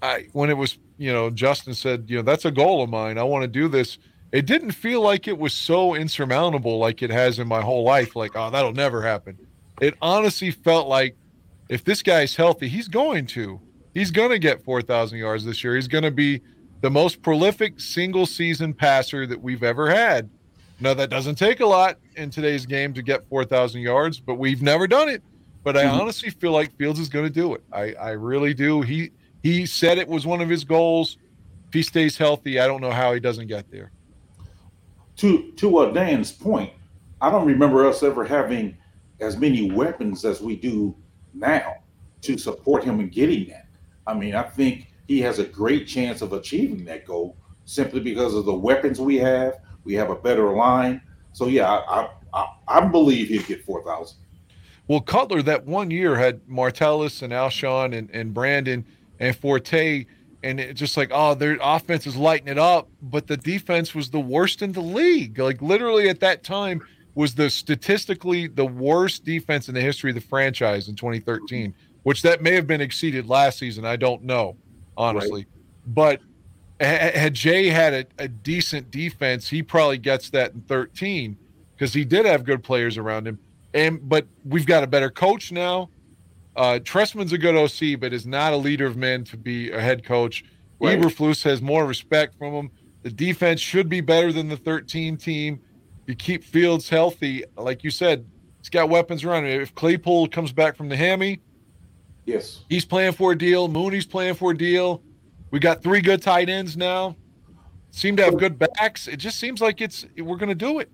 I 0.00 0.28
when 0.32 0.48
it 0.50 0.56
was 0.56 0.78
you 0.98 1.12
know 1.12 1.30
Justin 1.30 1.74
said 1.74 2.04
you 2.08 2.16
know 2.16 2.22
that's 2.22 2.44
a 2.44 2.50
goal 2.50 2.82
of 2.82 2.90
mine, 2.90 3.16
I 3.18 3.22
want 3.22 3.42
to 3.42 3.48
do 3.48 3.68
this. 3.68 3.98
It 4.30 4.44
didn't 4.44 4.72
feel 4.72 5.00
like 5.00 5.26
it 5.26 5.38
was 5.38 5.54
so 5.54 5.94
insurmountable 5.94 6.78
like 6.78 7.02
it 7.02 7.08
has 7.10 7.38
in 7.38 7.48
my 7.48 7.62
whole 7.62 7.82
life 7.84 8.14
like 8.14 8.32
oh 8.34 8.50
that'll 8.50 8.72
never 8.72 9.00
happen. 9.02 9.38
It 9.80 9.94
honestly 10.02 10.50
felt 10.50 10.88
like 10.88 11.16
if 11.68 11.84
this 11.84 12.02
guy's 12.02 12.34
healthy 12.36 12.68
he's 12.68 12.88
going 12.88 13.26
to. 13.28 13.60
He's 13.94 14.10
going 14.10 14.30
to 14.30 14.38
get 14.38 14.62
4000 14.62 15.18
yards 15.18 15.44
this 15.44 15.64
year. 15.64 15.74
He's 15.74 15.88
going 15.88 16.04
to 16.04 16.10
be 16.12 16.40
the 16.82 16.90
most 16.90 17.20
prolific 17.22 17.80
single 17.80 18.26
season 18.26 18.72
passer 18.72 19.26
that 19.26 19.40
we've 19.42 19.64
ever 19.64 19.90
had. 19.90 20.28
Now 20.78 20.94
that 20.94 21.10
doesn't 21.10 21.34
take 21.34 21.58
a 21.60 21.66
lot 21.66 21.98
in 22.14 22.30
today's 22.30 22.64
game 22.66 22.94
to 22.94 23.02
get 23.02 23.26
4000 23.28 23.80
yards 23.80 24.20
but 24.20 24.34
we've 24.34 24.62
never 24.62 24.86
done 24.86 25.08
it. 25.08 25.22
But 25.64 25.76
i 25.76 25.84
Mhm. 25.84 26.00
honestly 26.00 26.30
feel 26.30 26.52
like 26.52 26.76
fields 26.76 27.00
is 27.00 27.08
going 27.08 27.24
to 27.24 27.32
do 27.32 27.54
it. 27.54 27.62
I 27.72 27.94
i 27.94 28.10
really 28.10 28.54
do. 28.54 28.82
He 28.82 29.10
he 29.42 29.66
said 29.66 29.98
it 29.98 30.08
was 30.08 30.26
one 30.26 30.40
of 30.40 30.48
his 30.48 30.64
goals 30.64 31.18
if 31.66 31.74
he 31.74 31.82
stays 31.82 32.16
healthy 32.16 32.58
i 32.58 32.66
don't 32.66 32.80
know 32.80 32.90
how 32.90 33.12
he 33.12 33.20
doesn't 33.20 33.46
get 33.46 33.70
there 33.70 33.92
to 35.18 35.50
to 35.56 35.78
uh, 35.78 35.92
Dan's 35.92 36.32
point, 36.32 36.72
I 37.20 37.30
don't 37.30 37.46
remember 37.46 37.86
us 37.86 38.02
ever 38.02 38.24
having 38.24 38.78
as 39.20 39.36
many 39.36 39.70
weapons 39.70 40.24
as 40.24 40.40
we 40.40 40.56
do 40.56 40.96
now 41.34 41.74
to 42.22 42.38
support 42.38 42.84
him 42.84 43.00
in 43.00 43.08
getting 43.08 43.48
that. 43.48 43.66
I 44.06 44.14
mean, 44.14 44.34
I 44.34 44.44
think 44.44 44.92
he 45.06 45.20
has 45.20 45.40
a 45.40 45.44
great 45.44 45.86
chance 45.86 46.22
of 46.22 46.32
achieving 46.32 46.84
that 46.84 47.04
goal 47.04 47.36
simply 47.64 48.00
because 48.00 48.34
of 48.34 48.46
the 48.46 48.54
weapons 48.54 49.00
we 49.00 49.16
have. 49.16 49.58
We 49.84 49.94
have 49.94 50.10
a 50.10 50.14
better 50.14 50.54
line. 50.54 51.02
So 51.32 51.46
yeah, 51.46 51.68
I 51.68 52.08
I, 52.32 52.48
I, 52.68 52.86
believe 52.86 53.28
he'll 53.28 53.42
get 53.42 53.64
four 53.64 53.84
thousand. 53.84 54.18
Well, 54.86 55.00
Cutler 55.00 55.42
that 55.42 55.66
one 55.66 55.90
year 55.90 56.16
had 56.16 56.40
Martellus 56.46 57.22
and 57.22 57.32
Alshon 57.32 57.96
and, 57.96 58.08
and 58.10 58.32
Brandon 58.32 58.86
and 59.20 59.34
Forte, 59.36 60.06
and 60.42 60.60
it 60.60 60.74
just 60.74 60.96
like, 60.96 61.10
oh, 61.12 61.34
their 61.34 61.58
offense 61.60 62.06
is 62.06 62.16
lighting 62.16 62.48
it 62.48 62.58
up, 62.58 62.88
but 63.02 63.26
the 63.26 63.36
defense 63.36 63.94
was 63.94 64.10
the 64.10 64.20
worst 64.20 64.62
in 64.62 64.72
the 64.72 64.80
league. 64.80 65.38
Like 65.38 65.60
literally 65.60 66.08
at 66.08 66.20
that 66.20 66.44
time 66.44 66.80
was 67.14 67.34
the 67.34 67.50
statistically 67.50 68.46
the 68.46 68.64
worst 68.64 69.24
defense 69.24 69.68
in 69.68 69.74
the 69.74 69.80
history 69.80 70.10
of 70.10 70.14
the 70.14 70.20
franchise 70.20 70.88
in 70.88 70.94
2013, 70.94 71.74
which 72.04 72.22
that 72.22 72.42
may 72.42 72.54
have 72.54 72.66
been 72.66 72.80
exceeded 72.80 73.26
last 73.28 73.58
season. 73.58 73.84
I 73.84 73.96
don't 73.96 74.22
know, 74.22 74.56
honestly. 74.96 75.46
But 75.86 76.20
had 76.80 77.34
Jay 77.34 77.68
had 77.68 77.92
a, 77.92 78.06
a 78.18 78.28
decent 78.28 78.90
defense, 78.90 79.48
he 79.48 79.62
probably 79.62 79.98
gets 79.98 80.30
that 80.30 80.52
in 80.52 80.60
13 80.62 81.36
because 81.74 81.92
he 81.92 82.04
did 82.04 82.24
have 82.24 82.44
good 82.44 82.62
players 82.62 82.96
around 82.98 83.26
him. 83.26 83.38
And 83.74 84.08
but 84.08 84.26
we've 84.44 84.66
got 84.66 84.84
a 84.84 84.86
better 84.86 85.10
coach 85.10 85.52
now. 85.52 85.90
Uh, 86.58 86.80
Trestman's 86.80 87.32
a 87.32 87.38
good 87.38 87.54
OC, 87.54 88.00
but 88.00 88.12
is 88.12 88.26
not 88.26 88.52
a 88.52 88.56
leader 88.56 88.84
of 88.84 88.96
men 88.96 89.22
to 89.24 89.36
be 89.36 89.70
a 89.70 89.80
head 89.80 90.04
coach. 90.04 90.44
Right. 90.80 90.98
Eberflus 90.98 91.44
has 91.44 91.62
more 91.62 91.86
respect 91.86 92.36
from 92.36 92.52
him. 92.52 92.70
The 93.04 93.10
defense 93.10 93.60
should 93.60 93.88
be 93.88 94.00
better 94.00 94.32
than 94.32 94.48
the 94.48 94.56
13 94.56 95.16
team. 95.16 95.60
You 96.06 96.16
keep 96.16 96.42
Fields 96.42 96.88
healthy, 96.88 97.44
like 97.56 97.84
you 97.84 97.92
said. 97.92 98.26
He's 98.58 98.70
got 98.70 98.88
weapons 98.88 99.22
around 99.22 99.44
him. 99.46 99.60
If 99.60 99.72
Claypool 99.76 100.28
comes 100.28 100.50
back 100.50 100.76
from 100.76 100.88
the 100.88 100.96
hammy, 100.96 101.40
Yes. 102.24 102.64
he's 102.68 102.84
playing 102.84 103.12
for 103.12 103.30
a 103.32 103.38
deal. 103.38 103.68
Mooney's 103.68 104.04
playing 104.06 104.34
for 104.34 104.50
a 104.50 104.56
deal. 104.58 105.00
We 105.52 105.60
got 105.60 105.80
three 105.80 106.00
good 106.00 106.20
tight 106.22 106.48
ends 106.48 106.76
now. 106.76 107.14
Seem 107.92 108.16
to 108.16 108.24
have 108.24 108.36
good 108.36 108.58
backs. 108.58 109.06
It 109.06 109.18
just 109.18 109.38
seems 109.38 109.60
like 109.60 109.80
it's 109.80 110.04
we're 110.16 110.36
going 110.36 110.48
to 110.48 110.56
do 110.56 110.80
it. 110.80 110.90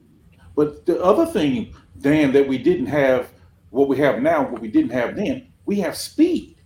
But 0.54 0.84
the 0.84 1.02
other 1.02 1.24
thing, 1.24 1.74
Dan, 2.00 2.32
that 2.32 2.46
we 2.46 2.58
didn't 2.58 2.86
have, 2.86 3.30
what 3.70 3.88
we 3.88 3.96
have 3.96 4.20
now, 4.20 4.46
what 4.46 4.60
we 4.60 4.68
didn't 4.68 4.90
have 4.92 5.16
then, 5.16 5.48
we 5.66 5.80
have 5.80 5.96
speed. 5.96 6.56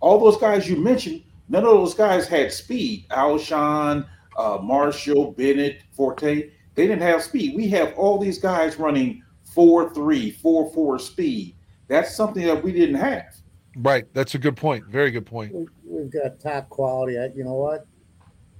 All 0.00 0.18
those 0.18 0.36
guys 0.38 0.68
you 0.68 0.76
mentioned, 0.76 1.22
none 1.48 1.64
of 1.64 1.70
those 1.70 1.94
guys 1.94 2.26
had 2.28 2.52
speed. 2.52 3.06
Alshon, 3.10 4.06
uh, 4.36 4.58
Marshall, 4.62 5.32
Bennett, 5.32 5.82
Forte, 5.92 6.50
they 6.74 6.86
didn't 6.86 7.02
have 7.02 7.22
speed. 7.22 7.56
We 7.56 7.68
have 7.70 7.94
all 7.96 8.18
these 8.18 8.38
guys 8.38 8.78
running 8.78 9.22
4 9.54 9.92
3, 9.92 10.30
4 10.30 10.72
4 10.72 10.98
speed. 10.98 11.56
That's 11.88 12.14
something 12.14 12.44
that 12.46 12.62
we 12.62 12.72
didn't 12.72 12.96
have. 12.96 13.34
Right. 13.76 14.04
That's 14.14 14.34
a 14.34 14.38
good 14.38 14.56
point. 14.56 14.86
Very 14.86 15.10
good 15.10 15.26
point. 15.26 15.52
We- 15.54 15.66
We've 15.90 16.10
got 16.12 16.38
top 16.38 16.68
quality. 16.68 17.14
You 17.34 17.44
know 17.44 17.54
what? 17.54 17.86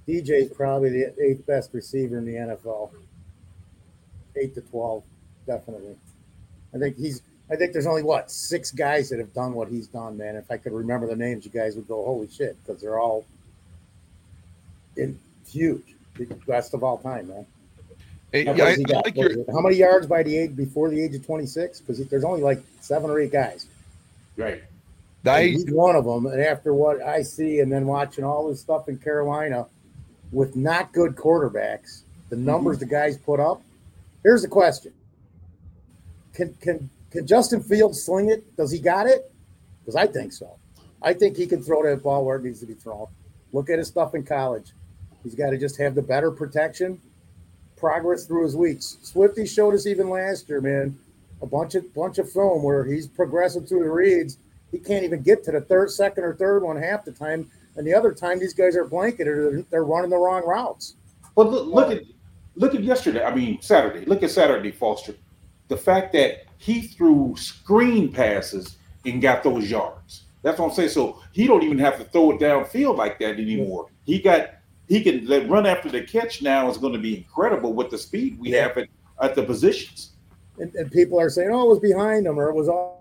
DJ's 0.09 0.51
probably 0.55 0.89
the 0.89 1.15
eighth 1.23 1.45
best 1.47 1.75
receiver 1.75 2.17
in 2.17 2.25
the 2.25 2.33
NFL. 2.33 2.91
Eight 4.35 4.55
to 4.55 4.63
twelve, 4.63 5.05
definitely. 5.47 5.95
I 6.75 6.79
think 6.79 6.97
he's. 6.97 7.21
I 7.51 7.57
think 7.57 7.73
there's 7.73 7.87
only 7.87 8.03
what 8.03 8.31
six 8.31 8.71
guys 8.71 9.09
that 9.11 9.19
have 9.19 9.33
done 9.33 9.55
what 9.55 9.69
he's 9.69 9.87
done, 9.87 10.19
man. 10.19 10.37
If 10.37 10.51
I 10.51 10.59
could 10.59 10.73
remember 10.73 11.07
the 11.07 11.17
names, 11.17 11.45
you 11.45 11.51
guys 11.51 11.77
would 11.77 11.89
go, 11.89 12.05
"Holy 12.05 12.29
shit!" 12.29 12.57
Because 12.63 12.81
they're 12.81 12.99
all 12.99 13.25
in 14.97 15.19
huge, 15.49 15.95
the 16.17 16.27
best 16.47 16.75
of 16.75 16.85
all 16.85 16.99
time, 16.99 17.29
man. 17.29 17.47
Hey, 18.33 18.45
How, 18.45 18.53
yeah, 18.53 18.65
I, 18.65 18.69
I 18.71 19.01
like 19.05 19.17
your 19.17 19.31
how 19.51 19.61
many 19.61 19.77
yards 19.77 20.07
by 20.07 20.23
the 20.23 20.37
age 20.37 20.55
before 20.55 20.91
the 20.91 21.03
age 21.03 21.15
of 21.15 21.25
26? 21.25 21.81
Because 21.81 22.07
there's 22.09 22.25
only 22.25 22.43
like 22.43 22.63
seven 22.81 23.11
or 23.11 23.19
eight 23.19 23.33
guys. 23.33 23.67
Right. 24.37 24.63
I, 25.27 25.45
he's 25.45 25.71
one 25.71 25.97
of 25.97 26.05
them. 26.05 26.27
And 26.27 26.41
after 26.41 26.75
what 26.75 27.03
I 27.03 27.23
see, 27.23 27.61
and 27.61 27.73
then 27.73 27.87
watching 27.87 28.25
all 28.25 28.49
this 28.49 28.61
stuff 28.61 28.89
in 28.89 28.99
Carolina, 28.99 29.67
with 30.31 30.57
not 30.57 30.93
good 30.93 31.17
quarterbacks, 31.17 32.03
the 32.29 32.37
numbers 32.37 32.77
mm-hmm. 32.77 32.89
the 32.89 32.91
guys 32.91 33.17
put 33.17 33.41
up. 33.41 33.63
Here's 34.23 34.43
the 34.43 34.49
question: 34.49 34.93
Can 36.35 36.55
can 36.61 36.91
can 37.11 37.27
Justin 37.27 37.63
Fields 37.63 38.03
sling 38.03 38.31
it? 38.31 38.57
Does 38.57 38.71
he 38.71 38.79
got 38.79 39.07
it? 39.07 39.33
Because 39.81 39.97
I 39.97 40.07
think 40.07 40.33
so. 40.33 40.59
I 41.01 41.13
think 41.13 41.37
he 41.37 41.47
can 41.47 41.63
throw 41.63 41.83
that 41.85 42.03
ball 42.03 42.25
where 42.25 42.37
it 42.37 42.45
needs 42.45 42.61
to 42.61 42.67
be 42.67 42.75
thrown. 42.75 43.07
Look 43.53 43.71
at 43.71 43.79
his 43.79 43.89
stuff 43.89 44.15
in 44.15 44.25
college. 44.25 44.73
He's 45.23 45.35
got 45.35 45.51
to 45.51 45.59
just 45.59 45.79
have 45.79 45.95
the 45.95 46.03
better 46.03 46.31
protection, 46.31 47.01
progress 47.77 48.25
through 48.27 48.45
his 48.45 48.57
weeks. 48.57 48.99
Swifty 49.03 49.47
showed 49.47 49.75
us 49.75 49.87
even 49.87 50.11
last 50.11 50.49
year, 50.49 50.61
man, 50.61 50.99
a 51.41 51.47
bunch 51.47 51.75
of 51.75 51.93
bunch 51.95 52.19
of 52.19 52.31
film 52.31 52.63
where 52.63 52.85
he's 52.85 53.07
progressing 53.07 53.67
through 53.67 53.85
the 53.85 53.91
reads. 53.91 54.39
He 54.71 54.79
can't 54.79 55.05
even 55.05 55.23
get 55.23 55.45
to 55.45 55.53
the 55.53 55.61
third, 55.63 55.91
second, 55.91 56.25
or 56.25 56.35
third 56.35 56.63
one 56.63 56.77
half 56.77 57.05
the 57.05 57.13
time, 57.13 57.51
and 57.77 57.87
the 57.87 57.95
other 57.95 58.13
time 58.13 58.39
these 58.39 58.55
guys 58.55 58.77
are 58.77 58.85
blanketed 58.85 59.29
or 59.29 59.63
they're, 59.71 59.85
running 59.85 60.11
the 60.11 60.17
wrong 60.17 60.45
routes. 60.47 60.97
But 61.35 61.51
look, 61.51 61.67
look 61.69 61.91
at 61.91 62.03
look 62.57 62.75
at 62.75 62.83
yesterday. 62.83 63.25
I 63.25 63.35
mean 63.35 63.63
Saturday. 63.63 64.05
Look 64.05 64.23
at 64.23 64.31
Saturday, 64.31 64.73
Foster. 64.73 65.15
The 65.69 65.77
fact 65.77 66.13
that 66.13 66.48
he 66.59 66.83
threw 66.83 67.35
screen 67.37 68.13
passes 68.13 68.77
and 69.05 69.23
got 69.23 69.43
those 69.43 69.71
yards. 69.71 70.25
That's 70.43 70.59
what 70.59 70.69
I'm 70.69 70.75
saying. 70.75 70.91
So 70.91 71.23
he 71.33 71.47
don't 71.47 71.63
even 71.63 71.79
have 71.79 71.99
to 71.99 72.05
throw 72.05 72.33
it 72.33 72.41
downfield 72.41 72.97
like 72.97 73.19
that 73.21 73.39
anymore. 73.39 73.87
He 74.05 74.21
got 74.21 74.51
he 74.89 75.03
can 75.03 75.27
let 75.27 75.49
run 75.49 75.67
after 75.67 75.89
the 75.89 76.03
catch 76.03 76.43
now 76.43 76.71
is 76.71 76.79
going 76.79 76.95
to 76.95 76.99
be 76.99 77.17
incredible 77.19 77.73
with 77.75 77.91
the 77.91 77.99
speed 77.99 78.39
we 78.39 78.51
have 78.53 78.77
at, 78.79 78.89
at 79.21 79.35
the 79.35 79.43
positions. 79.43 80.13
And, 80.59 80.75
and 80.75 80.91
people 80.91 81.21
are 81.21 81.31
saying, 81.31 81.51
"Oh, 81.53 81.67
it 81.67 81.69
was 81.69 81.81
behind 81.81 82.27
him 82.27 82.39
or 82.39 82.49
it 82.49 82.55
was 82.55 82.69
off." 82.69 82.99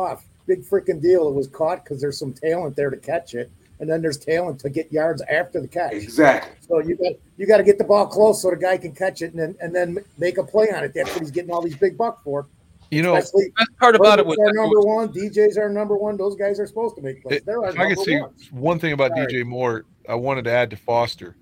off. 0.00 0.24
Big 0.46 0.64
freaking 0.64 1.00
deal! 1.00 1.28
It 1.28 1.34
was 1.34 1.46
caught 1.46 1.84
because 1.84 2.00
there's 2.00 2.18
some 2.18 2.32
talent 2.32 2.74
there 2.74 2.90
to 2.90 2.96
catch 2.96 3.34
it, 3.34 3.52
and 3.78 3.88
then 3.88 4.02
there's 4.02 4.16
talent 4.16 4.58
to 4.60 4.70
get 4.70 4.90
yards 4.90 5.22
after 5.30 5.60
the 5.60 5.68
catch. 5.68 5.92
Exactly. 5.92 6.56
So 6.66 6.80
you 6.80 6.96
got 6.96 7.12
you 7.36 7.46
got 7.46 7.58
to 7.58 7.62
get 7.62 7.78
the 7.78 7.84
ball 7.84 8.06
close 8.06 8.42
so 8.42 8.50
the 8.50 8.56
guy 8.56 8.76
can 8.78 8.92
catch 8.92 9.22
it 9.22 9.32
and 9.32 9.40
then 9.40 9.56
and 9.60 9.74
then 9.74 9.98
make 10.18 10.38
a 10.38 10.42
play 10.42 10.70
on 10.72 10.82
it. 10.82 10.92
That's 10.94 11.10
what 11.10 11.20
he's 11.20 11.30
getting 11.30 11.50
all 11.50 11.62
these 11.62 11.76
big 11.76 11.96
bucks 11.96 12.20
for. 12.24 12.46
You 12.90 13.02
know, 13.02 13.14
Especially 13.16 13.52
Best 13.56 13.70
part 13.78 13.94
about 13.94 14.18
it 14.18 14.24
Herbert's 14.26 14.38
was 14.38 14.48
our 14.48 14.52
number 14.54 14.80
one. 14.80 15.08
DJ's 15.12 15.56
our 15.56 15.68
number 15.68 15.96
one. 15.96 16.16
Those 16.16 16.34
guys 16.34 16.58
are 16.58 16.66
supposed 16.66 16.96
to 16.96 17.02
make 17.02 17.22
plays. 17.22 17.38
It- 17.38 17.46
They're 17.46 17.62
our 17.62 17.70
I 17.70 17.94
can 17.94 17.96
see 17.96 18.20
ones. 18.20 18.48
one 18.50 18.78
thing 18.80 18.92
about 18.92 19.12
Sorry. 19.16 19.26
DJ 19.32 19.44
Moore, 19.46 19.84
I 20.08 20.14
wanted 20.16 20.44
to 20.46 20.50
add 20.50 20.70
to 20.70 20.76
Foster, 20.76 21.36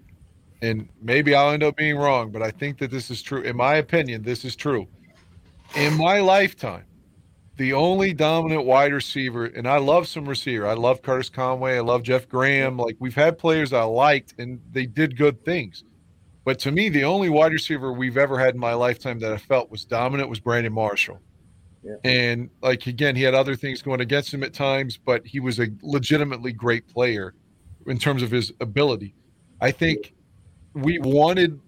and 0.60 0.88
maybe 1.00 1.34
I'll 1.34 1.50
end 1.52 1.62
up 1.62 1.74
being 1.76 1.96
wrong, 1.96 2.30
but 2.30 2.42
I 2.42 2.50
think 2.50 2.78
that 2.78 2.90
this 2.90 3.10
is 3.10 3.22
true. 3.22 3.40
In 3.42 3.56
my 3.56 3.76
opinion, 3.76 4.22
this 4.22 4.44
is 4.44 4.54
true. 4.56 4.86
In 5.74 5.94
my 5.96 6.20
lifetime, 6.20 6.84
the 7.56 7.72
only 7.72 8.12
dominant 8.12 8.64
wide 8.66 8.92
receiver, 8.92 9.46
and 9.46 9.66
I 9.66 9.78
love 9.78 10.06
some 10.06 10.28
receiver. 10.28 10.66
I 10.66 10.74
love 10.74 11.00
Curtis 11.02 11.30
Conway. 11.30 11.76
I 11.76 11.80
love 11.80 12.02
Jeff 12.02 12.28
Graham. 12.28 12.76
Like 12.76 12.96
we've 12.98 13.14
had 13.14 13.38
players 13.38 13.72
I 13.72 13.84
liked, 13.84 14.34
and 14.38 14.60
they 14.72 14.84
did 14.84 15.16
good 15.16 15.42
things. 15.46 15.82
But 16.44 16.58
to 16.60 16.70
me, 16.72 16.88
the 16.90 17.04
only 17.04 17.30
wide 17.30 17.52
receiver 17.52 17.92
we've 17.92 18.16
ever 18.18 18.38
had 18.38 18.54
in 18.54 18.60
my 18.60 18.74
lifetime 18.74 19.18
that 19.20 19.32
I 19.32 19.38
felt 19.38 19.70
was 19.70 19.84
dominant 19.86 20.28
was 20.28 20.40
Brandon 20.40 20.72
Marshall. 20.72 21.20
And 22.05 22.50
like 22.62 22.86
again, 22.86 23.16
he 23.16 23.22
had 23.22 23.34
other 23.34 23.56
things 23.56 23.82
going 23.82 24.00
against 24.00 24.32
him 24.32 24.42
at 24.42 24.52
times, 24.52 24.96
but 24.96 25.26
he 25.26 25.40
was 25.40 25.59
a 25.60 25.68
legitimately 25.82 26.52
great 26.52 26.86
player 26.88 27.34
in 27.86 27.98
terms 27.98 28.22
of 28.22 28.30
his 28.30 28.52
ability. 28.60 29.14
I 29.60 29.70
think 29.70 30.14
we 30.74 30.98
wanted 30.98 31.60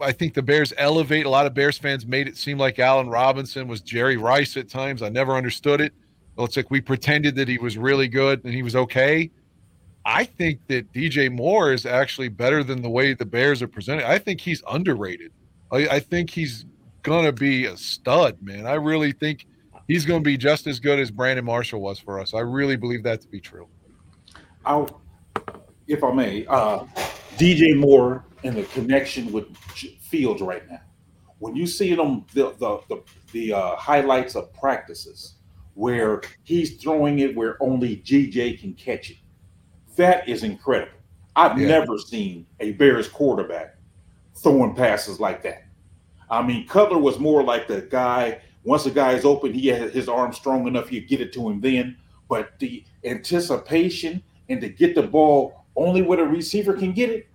I 0.00 0.12
think 0.12 0.34
the 0.34 0.42
Bears 0.42 0.72
elevate 0.76 1.26
a 1.26 1.30
lot 1.30 1.46
of 1.46 1.54
Bears 1.54 1.78
fans 1.78 2.04
made 2.04 2.26
it 2.26 2.36
seem 2.36 2.58
like 2.58 2.78
Allen 2.78 3.08
Robinson 3.08 3.68
was 3.68 3.80
Jerry 3.80 4.16
Rice 4.16 4.56
at 4.56 4.68
times. 4.68 5.02
I 5.02 5.08
never 5.08 5.36
understood 5.36 5.80
it. 5.80 5.92
Well, 6.34 6.46
it's 6.46 6.56
like 6.56 6.70
we 6.70 6.80
pretended 6.80 7.36
that 7.36 7.46
he 7.46 7.58
was 7.58 7.78
really 7.78 8.08
good 8.08 8.42
and 8.44 8.52
he 8.52 8.62
was 8.62 8.74
okay. 8.74 9.30
I 10.04 10.24
think 10.24 10.66
that 10.66 10.92
DJ 10.92 11.30
Moore 11.30 11.72
is 11.72 11.86
actually 11.86 12.28
better 12.28 12.64
than 12.64 12.82
the 12.82 12.90
way 12.90 13.14
the 13.14 13.24
Bears 13.24 13.62
are 13.62 13.68
presented. 13.68 14.08
I 14.08 14.18
think 14.18 14.40
he's 14.40 14.62
underrated. 14.68 15.30
I, 15.70 15.86
I 15.88 16.00
think 16.00 16.30
he's 16.30 16.66
gonna 17.02 17.32
be 17.32 17.66
a 17.66 17.76
stud, 17.76 18.36
man. 18.40 18.66
I 18.66 18.74
really 18.74 19.12
think 19.12 19.46
he's 19.88 20.04
gonna 20.06 20.20
be 20.20 20.36
just 20.36 20.66
as 20.66 20.80
good 20.80 20.98
as 20.98 21.10
Brandon 21.10 21.44
Marshall 21.44 21.80
was 21.80 21.98
for 21.98 22.20
us. 22.20 22.34
I 22.34 22.40
really 22.40 22.76
believe 22.76 23.02
that 23.04 23.20
to 23.22 23.28
be 23.28 23.40
true. 23.40 23.68
I'll, 24.64 25.02
if 25.86 26.04
I 26.04 26.12
may, 26.12 26.46
uh, 26.46 26.84
DJ 27.36 27.76
Moore 27.76 28.24
and 28.44 28.56
the 28.56 28.64
connection 28.64 29.32
with 29.32 29.54
Fields 29.56 30.40
right 30.42 30.68
now. 30.70 30.80
When 31.38 31.56
you 31.56 31.66
see 31.66 31.94
them, 31.94 32.24
the 32.34 32.54
the 32.58 32.80
the, 32.88 33.02
the 33.32 33.52
uh, 33.52 33.76
highlights 33.76 34.36
of 34.36 34.52
practices 34.54 35.34
where 35.74 36.20
he's 36.44 36.76
throwing 36.76 37.20
it 37.20 37.34
where 37.34 37.56
only 37.62 37.96
GJ 37.96 38.60
can 38.60 38.74
catch 38.74 39.10
it, 39.10 39.16
that 39.96 40.28
is 40.28 40.42
incredible. 40.42 40.92
I've 41.34 41.58
Yeah. 41.58 41.68
never 41.68 41.96
seen 41.98 42.46
a 42.60 42.72
Bears 42.72 43.08
quarterback 43.08 43.76
throwing 44.36 44.74
passes 44.74 45.18
like 45.18 45.42
that. 45.44 45.64
I 46.32 46.42
mean, 46.42 46.66
Cutler 46.66 46.98
was 46.98 47.18
more 47.18 47.42
like 47.44 47.68
the 47.68 47.82
guy. 47.82 48.40
Once 48.64 48.84
the 48.84 48.90
guy 48.90 49.12
is 49.12 49.24
open, 49.24 49.52
he 49.52 49.66
had 49.68 49.90
his 49.90 50.08
arm 50.08 50.32
strong 50.32 50.66
enough, 50.66 50.90
you 50.90 51.00
get 51.02 51.20
it 51.20 51.32
to 51.34 51.48
him 51.48 51.60
then. 51.60 51.96
But 52.28 52.58
the 52.58 52.84
anticipation 53.04 54.22
and 54.48 54.60
to 54.62 54.68
get 54.68 54.94
the 54.94 55.02
ball 55.02 55.64
only 55.76 56.00
where 56.02 56.16
the 56.18 56.24
receiver 56.24 56.72
can 56.72 56.92
get 56.92 57.10
it, 57.10 57.28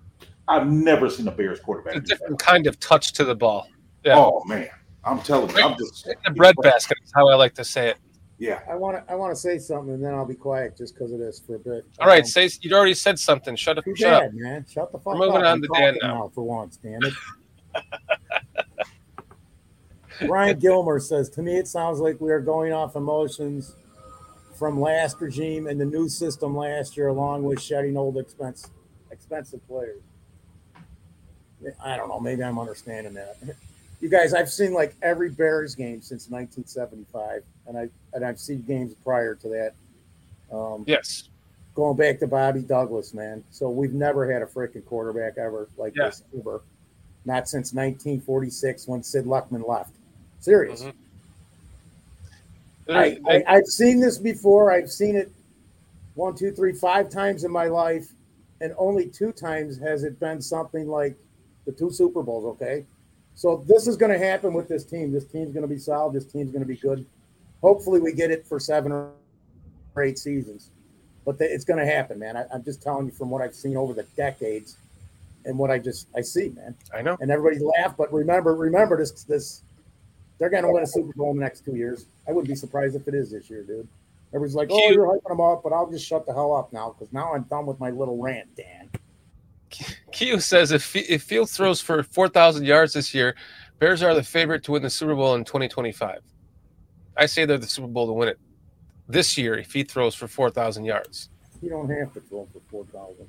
I've 0.47 0.67
never 0.67 1.09
seen 1.09 1.27
a 1.27 1.31
Bears 1.31 1.59
quarterback. 1.59 1.95
a 1.95 1.99
do 1.99 2.07
that. 2.07 2.19
different 2.19 2.39
kind 2.39 2.65
of 2.67 2.79
touch 2.79 3.13
to 3.13 3.23
the 3.23 3.35
ball. 3.35 3.67
Yeah. 4.03 4.17
Oh 4.17 4.43
man, 4.45 4.69
I'm 5.03 5.19
telling 5.21 5.55
you, 5.55 5.61
I'm 5.61 5.77
just 5.77 6.05
The 6.25 6.31
bread 6.31 6.55
basket 6.63 6.97
is 7.03 7.11
how 7.13 7.27
I 7.27 7.35
like 7.35 7.53
to 7.55 7.63
say 7.65 7.89
it. 7.89 7.97
Yeah, 8.39 8.61
I 8.69 8.75
want 8.75 8.97
to 9.05 9.11
I 9.11 9.15
want 9.15 9.31
to 9.35 9.39
say 9.39 9.57
something 9.59 9.93
and 9.93 10.03
then 10.03 10.13
I'll 10.13 10.25
be 10.25 10.35
quiet 10.35 10.77
just 10.77 10.93
because 10.95 11.11
of 11.11 11.19
this 11.19 11.39
for 11.45 11.55
a 11.55 11.59
bit. 11.59 11.83
All 11.99 12.07
right, 12.07 12.23
Um, 12.23 12.25
say 12.27 12.49
you 12.61 12.73
already 12.75 12.93
said 12.93 13.19
something. 13.19 13.55
Shut 13.55 13.77
up. 13.77 13.83
Too 13.85 13.95
Shut 13.95 14.23
up. 14.25 14.31
man. 14.33 14.65
Shut 14.69 14.91
the 14.91 14.97
fuck 14.99 15.15
We're 15.15 15.27
moving 15.27 15.41
up. 15.41 15.45
on 15.45 15.45
I'm 15.45 15.61
to 15.61 15.67
Dan 15.73 15.93
talking 15.95 16.07
now. 16.07 16.31
For 16.33 16.43
once, 16.43 16.77
damn 16.77 17.03
it. 17.03 17.13
Ryan 20.25 20.59
Gilmer 20.59 20.99
says, 20.99 21.29
"To 21.31 21.41
me, 21.41 21.57
it 21.57 21.67
sounds 21.67 21.99
like 21.99 22.19
we 22.21 22.31
are 22.31 22.39
going 22.39 22.73
off 22.73 22.95
emotions 22.95 23.75
from 24.55 24.79
last 24.79 25.19
regime 25.21 25.67
and 25.67 25.79
the 25.79 25.85
new 25.85 26.09
system 26.09 26.55
last 26.55 26.97
year, 26.97 27.07
along 27.09 27.43
with 27.43 27.61
shedding 27.61 27.97
old 27.97 28.17
expense 28.17 28.69
expensive 29.11 29.65
players." 29.67 30.01
I 31.83 31.97
don't 31.97 32.07
know. 32.09 32.19
Maybe 32.19 32.43
I'm 32.43 32.59
understanding 32.59 33.13
that. 33.15 33.37
You 33.99 34.09
guys, 34.09 34.33
I've 34.33 34.49
seen 34.51 34.73
like 34.73 34.95
every 35.01 35.29
Bears 35.29 35.73
game 35.73 36.01
since 36.01 36.29
1975, 36.29 37.43
and 37.67 37.77
I 37.77 37.89
and 38.13 38.23
I've 38.23 38.39
seen 38.39 38.61
games 38.61 38.93
prior 39.03 39.35
to 39.35 39.49
that. 39.49 39.73
Um, 40.55 40.83
Yes. 40.87 41.29
going 41.75 41.97
back 41.97 42.19
to 42.19 42.27
Bobby 42.27 42.61
Douglas, 42.61 43.13
man. 43.13 43.43
So 43.51 43.69
we've 43.69 43.93
never 43.93 44.31
had 44.31 44.41
a 44.41 44.45
freaking 44.45 44.85
quarterback 44.85 45.37
ever 45.37 45.67
like 45.77 45.93
Yeah. 45.95 46.05
this 46.05 46.23
ever. 46.37 46.61
Not 47.25 47.49
since 47.49 47.73
1946 47.73 48.87
when 48.87 49.03
Sid 49.03 49.25
Luckman 49.25 49.67
left. 49.67 49.93
Serious. 50.39 50.83
Mhm. 50.83 50.93
I, 52.89 53.19
I, 53.27 53.43
I've 53.47 53.65
seen 53.65 53.99
this 53.99 54.17
before. 54.17 54.71
I've 54.71 54.89
seen 54.89 55.15
it 55.15 55.31
one, 56.15 56.35
two, 56.35 56.51
three, 56.51 56.73
five 56.73 57.09
times 57.09 57.43
in 57.43 57.51
my 57.51 57.65
life, 57.65 58.07
and 58.61 58.73
only 58.77 59.07
two 59.07 59.31
times 59.31 59.77
has 59.79 60.03
it 60.03 60.19
been 60.19 60.41
something 60.41 60.87
like 60.87 61.15
the 61.65 61.71
two 61.71 61.91
Super 61.91 62.23
Bowls. 62.23 62.45
Okay, 62.45 62.85
so 63.35 63.63
this 63.67 63.87
is 63.87 63.97
going 63.97 64.11
to 64.11 64.17
happen 64.17 64.53
with 64.53 64.67
this 64.69 64.85
team. 64.85 65.11
This 65.11 65.25
team's 65.25 65.51
going 65.53 65.63
to 65.63 65.67
be 65.67 65.77
solid. 65.77 66.13
This 66.13 66.25
team's 66.25 66.51
going 66.51 66.63
to 66.63 66.67
be 66.67 66.77
good. 66.77 67.05
Hopefully, 67.61 67.99
we 67.99 68.13
get 68.13 68.31
it 68.31 68.47
for 68.47 68.59
seven 68.59 68.91
or 68.91 69.11
eight 70.01 70.17
seasons, 70.17 70.69
but 71.25 71.35
it's 71.39 71.65
going 71.65 71.79
to 71.79 71.85
happen, 71.85 72.19
man. 72.19 72.37
I, 72.37 72.45
I'm 72.53 72.63
just 72.63 72.81
telling 72.81 73.07
you 73.07 73.11
from 73.11 73.29
what 73.29 73.41
I've 73.41 73.55
seen 73.55 73.75
over 73.75 73.93
the 73.93 74.03
decades, 74.15 74.77
and 75.43 75.57
what 75.57 75.71
I 75.71 75.77
just 75.77 76.07
I 76.15 76.21
see, 76.21 76.49
man. 76.55 76.73
I 76.95 77.01
know. 77.01 77.17
And 77.19 77.31
everybody 77.31 77.61
laughed, 77.77 77.97
but 77.97 78.13
remember, 78.13 78.55
remember 78.55 78.97
this 78.97 79.23
this 79.23 79.61
they're 80.39 80.49
going 80.49 80.63
to 80.63 80.71
win 80.71 80.83
a 80.83 80.87
Super 80.87 81.13
Bowl 81.13 81.31
in 81.31 81.37
the 81.37 81.43
next 81.43 81.65
two 81.65 81.75
years. 81.75 82.05
I 82.27 82.31
wouldn't 82.31 82.47
be 82.47 82.55
surprised 82.55 82.95
if 82.95 83.07
it 83.07 83.13
is 83.13 83.31
this 83.31 83.49
year, 83.49 83.63
dude. 83.63 83.87
Everybody's 84.29 84.55
like, 84.55 84.69
"Oh, 84.71 84.91
you're 84.91 85.07
hyping 85.07 85.29
them 85.29 85.41
up," 85.41 85.63
but 85.63 85.71
I'll 85.73 85.89
just 85.89 86.05
shut 86.05 86.25
the 86.25 86.33
hell 86.33 86.53
up 86.53 86.73
now 86.73 86.93
because 86.97 87.11
now 87.13 87.33
I'm 87.33 87.43
done 87.43 87.65
with 87.65 87.79
my 87.79 87.89
little 87.91 88.17
rant, 88.17 88.55
Dan. 88.55 88.89
Q 90.11 90.39
says 90.39 90.71
if 90.71 90.95
if 90.95 91.23
Field 91.23 91.49
throws 91.49 91.81
for 91.81 92.03
four 92.03 92.27
thousand 92.27 92.65
yards 92.65 92.93
this 92.93 93.13
year, 93.13 93.35
Bears 93.79 94.03
are 94.03 94.13
the 94.13 94.23
favorite 94.23 94.63
to 94.63 94.73
win 94.73 94.81
the 94.81 94.89
Super 94.89 95.15
Bowl 95.15 95.35
in 95.35 95.43
2025. 95.43 96.21
I 97.15 97.25
say 97.25 97.45
they're 97.45 97.57
the 97.57 97.67
Super 97.67 97.87
Bowl 97.87 98.07
to 98.07 98.13
win 98.13 98.29
it 98.29 98.39
this 99.07 99.37
year 99.37 99.55
if 99.55 99.73
he 99.73 99.83
throws 99.83 100.15
for 100.15 100.27
four 100.27 100.49
thousand 100.49 100.85
yards. 100.85 101.29
You 101.61 101.69
don't 101.69 101.89
have 101.89 102.13
to 102.13 102.21
throw 102.21 102.47
for 102.51 102.59
four 102.69 102.85
thousand. 102.85 103.27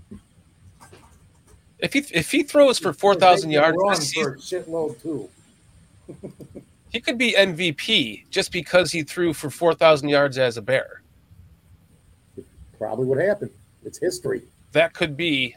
If 1.79 1.93
he 1.93 2.01
if 2.13 2.31
he 2.31 2.43
throws 2.43 2.79
for 2.79 2.93
four 2.93 3.15
thousand 3.15 3.51
yards 3.51 3.77
this 3.89 4.13
for 4.15 4.39
season, 4.39 4.65
shitload 4.65 5.01
too. 5.01 5.29
he 6.91 7.01
could 7.01 7.19
be 7.19 7.33
MVP 7.33 8.25
just 8.31 8.53
because 8.53 8.91
he 8.93 9.03
threw 9.03 9.33
for 9.33 9.51
four 9.51 9.75
thousand 9.75 10.09
yards 10.09 10.39
as 10.39 10.57
a 10.57 10.63
Bear. 10.63 11.03
Probably 12.79 13.07
would 13.07 13.19
happen. 13.19 13.51
It's 13.85 13.99
history. 13.99 14.43
That 14.73 14.95
could 14.95 15.17
be 15.17 15.55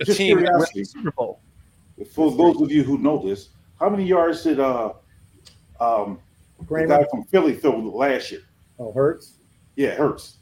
a 0.00 0.04
Just 0.04 0.18
team 0.18 0.38
curiosity. 0.38 0.80
the 0.80 0.84
Super 0.86 1.10
Bowl. 1.12 1.40
for 2.12 2.30
those 2.30 2.60
of 2.60 2.70
you 2.70 2.82
who 2.82 2.98
know 2.98 3.26
this, 3.26 3.48
how 3.78 3.88
many 3.90 4.04
yards 4.04 4.42
did 4.42 4.60
uh 4.60 4.92
um 5.80 6.18
the 6.70 6.86
guy 6.86 7.04
from 7.10 7.24
Philly 7.24 7.54
throw 7.54 7.78
last 7.78 8.30
year? 8.32 8.40
oh, 8.78 8.92
Hurts, 8.92 9.34
Yeah, 9.76 9.94
hurts. 9.94 10.36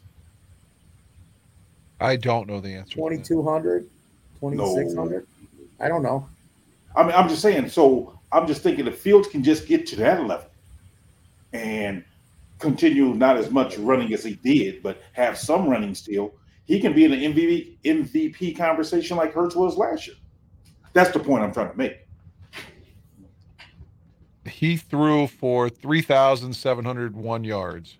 I 1.99 2.15
don't 2.17 2.47
know 2.47 2.59
the 2.59 2.69
answer. 2.75 2.91
to 2.95 2.97
twenty 2.99 3.17
two 3.17 3.41
hundred. 3.43 3.89
Twenty 4.39 4.57
six 4.75 4.93
hundred. 4.95 5.25
I 5.79 5.87
don't 5.87 6.03
know. 6.03 6.27
I 6.95 7.03
mean, 7.03 7.11
I'm 7.13 7.27
just 7.27 7.41
saying. 7.41 7.69
So 7.69 8.17
I'm 8.31 8.47
just 8.47 8.61
thinking 8.61 8.87
if 8.87 8.97
Fields 8.99 9.27
can 9.27 9.43
just 9.43 9.67
get 9.67 9.85
to 9.87 9.95
that 9.97 10.25
level 10.25 10.47
and 11.53 12.03
continue 12.59 13.13
not 13.13 13.37
as 13.37 13.49
much 13.51 13.77
running 13.77 14.13
as 14.13 14.23
he 14.23 14.35
did, 14.35 14.81
but 14.83 15.01
have 15.13 15.37
some 15.37 15.67
running 15.69 15.95
still, 15.95 16.33
he 16.65 16.79
can 16.79 16.93
be 16.93 17.05
in 17.05 17.13
an 17.13 17.19
MVP 17.33 17.77
MVP 17.85 18.57
conversation 18.57 19.17
like 19.17 19.33
Hurts 19.33 19.55
was 19.55 19.77
last 19.77 20.07
year. 20.07 20.15
That's 20.93 21.11
the 21.11 21.19
point 21.19 21.43
I'm 21.43 21.53
trying 21.53 21.71
to 21.71 21.77
make. 21.77 21.99
He 24.45 24.77
threw 24.77 25.27
for 25.27 25.69
3,701 25.69 27.43
yards. 27.43 27.97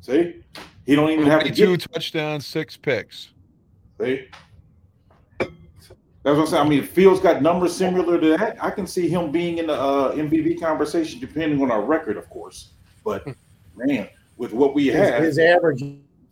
See, 0.00 0.42
he 0.86 0.94
don't 0.94 1.10
even 1.10 1.26
have 1.26 1.42
to 1.44 1.50
Two 1.50 1.76
get. 1.76 1.92
touchdowns, 1.92 2.46
six 2.46 2.76
picks. 2.76 3.30
See, 4.00 4.28
what 6.32 6.38
I'm 6.38 6.46
saying. 6.46 6.66
I 6.66 6.68
mean, 6.68 6.78
if 6.80 6.90
Fields 6.90 7.20
got 7.20 7.42
numbers 7.42 7.76
similar 7.76 8.18
to 8.18 8.36
that, 8.38 8.62
I 8.62 8.70
can 8.70 8.86
see 8.86 9.08
him 9.08 9.30
being 9.30 9.58
in 9.58 9.66
the 9.66 9.74
uh, 9.74 10.14
MVP 10.14 10.60
conversation, 10.60 11.20
depending 11.20 11.60
on 11.62 11.70
our 11.70 11.82
record, 11.82 12.16
of 12.16 12.28
course. 12.30 12.70
But 13.04 13.26
man, 13.76 14.08
with 14.36 14.52
what 14.52 14.74
we 14.74 14.86
His, 14.86 14.94
have, 14.94 15.22
his 15.22 15.38
average 15.38 15.82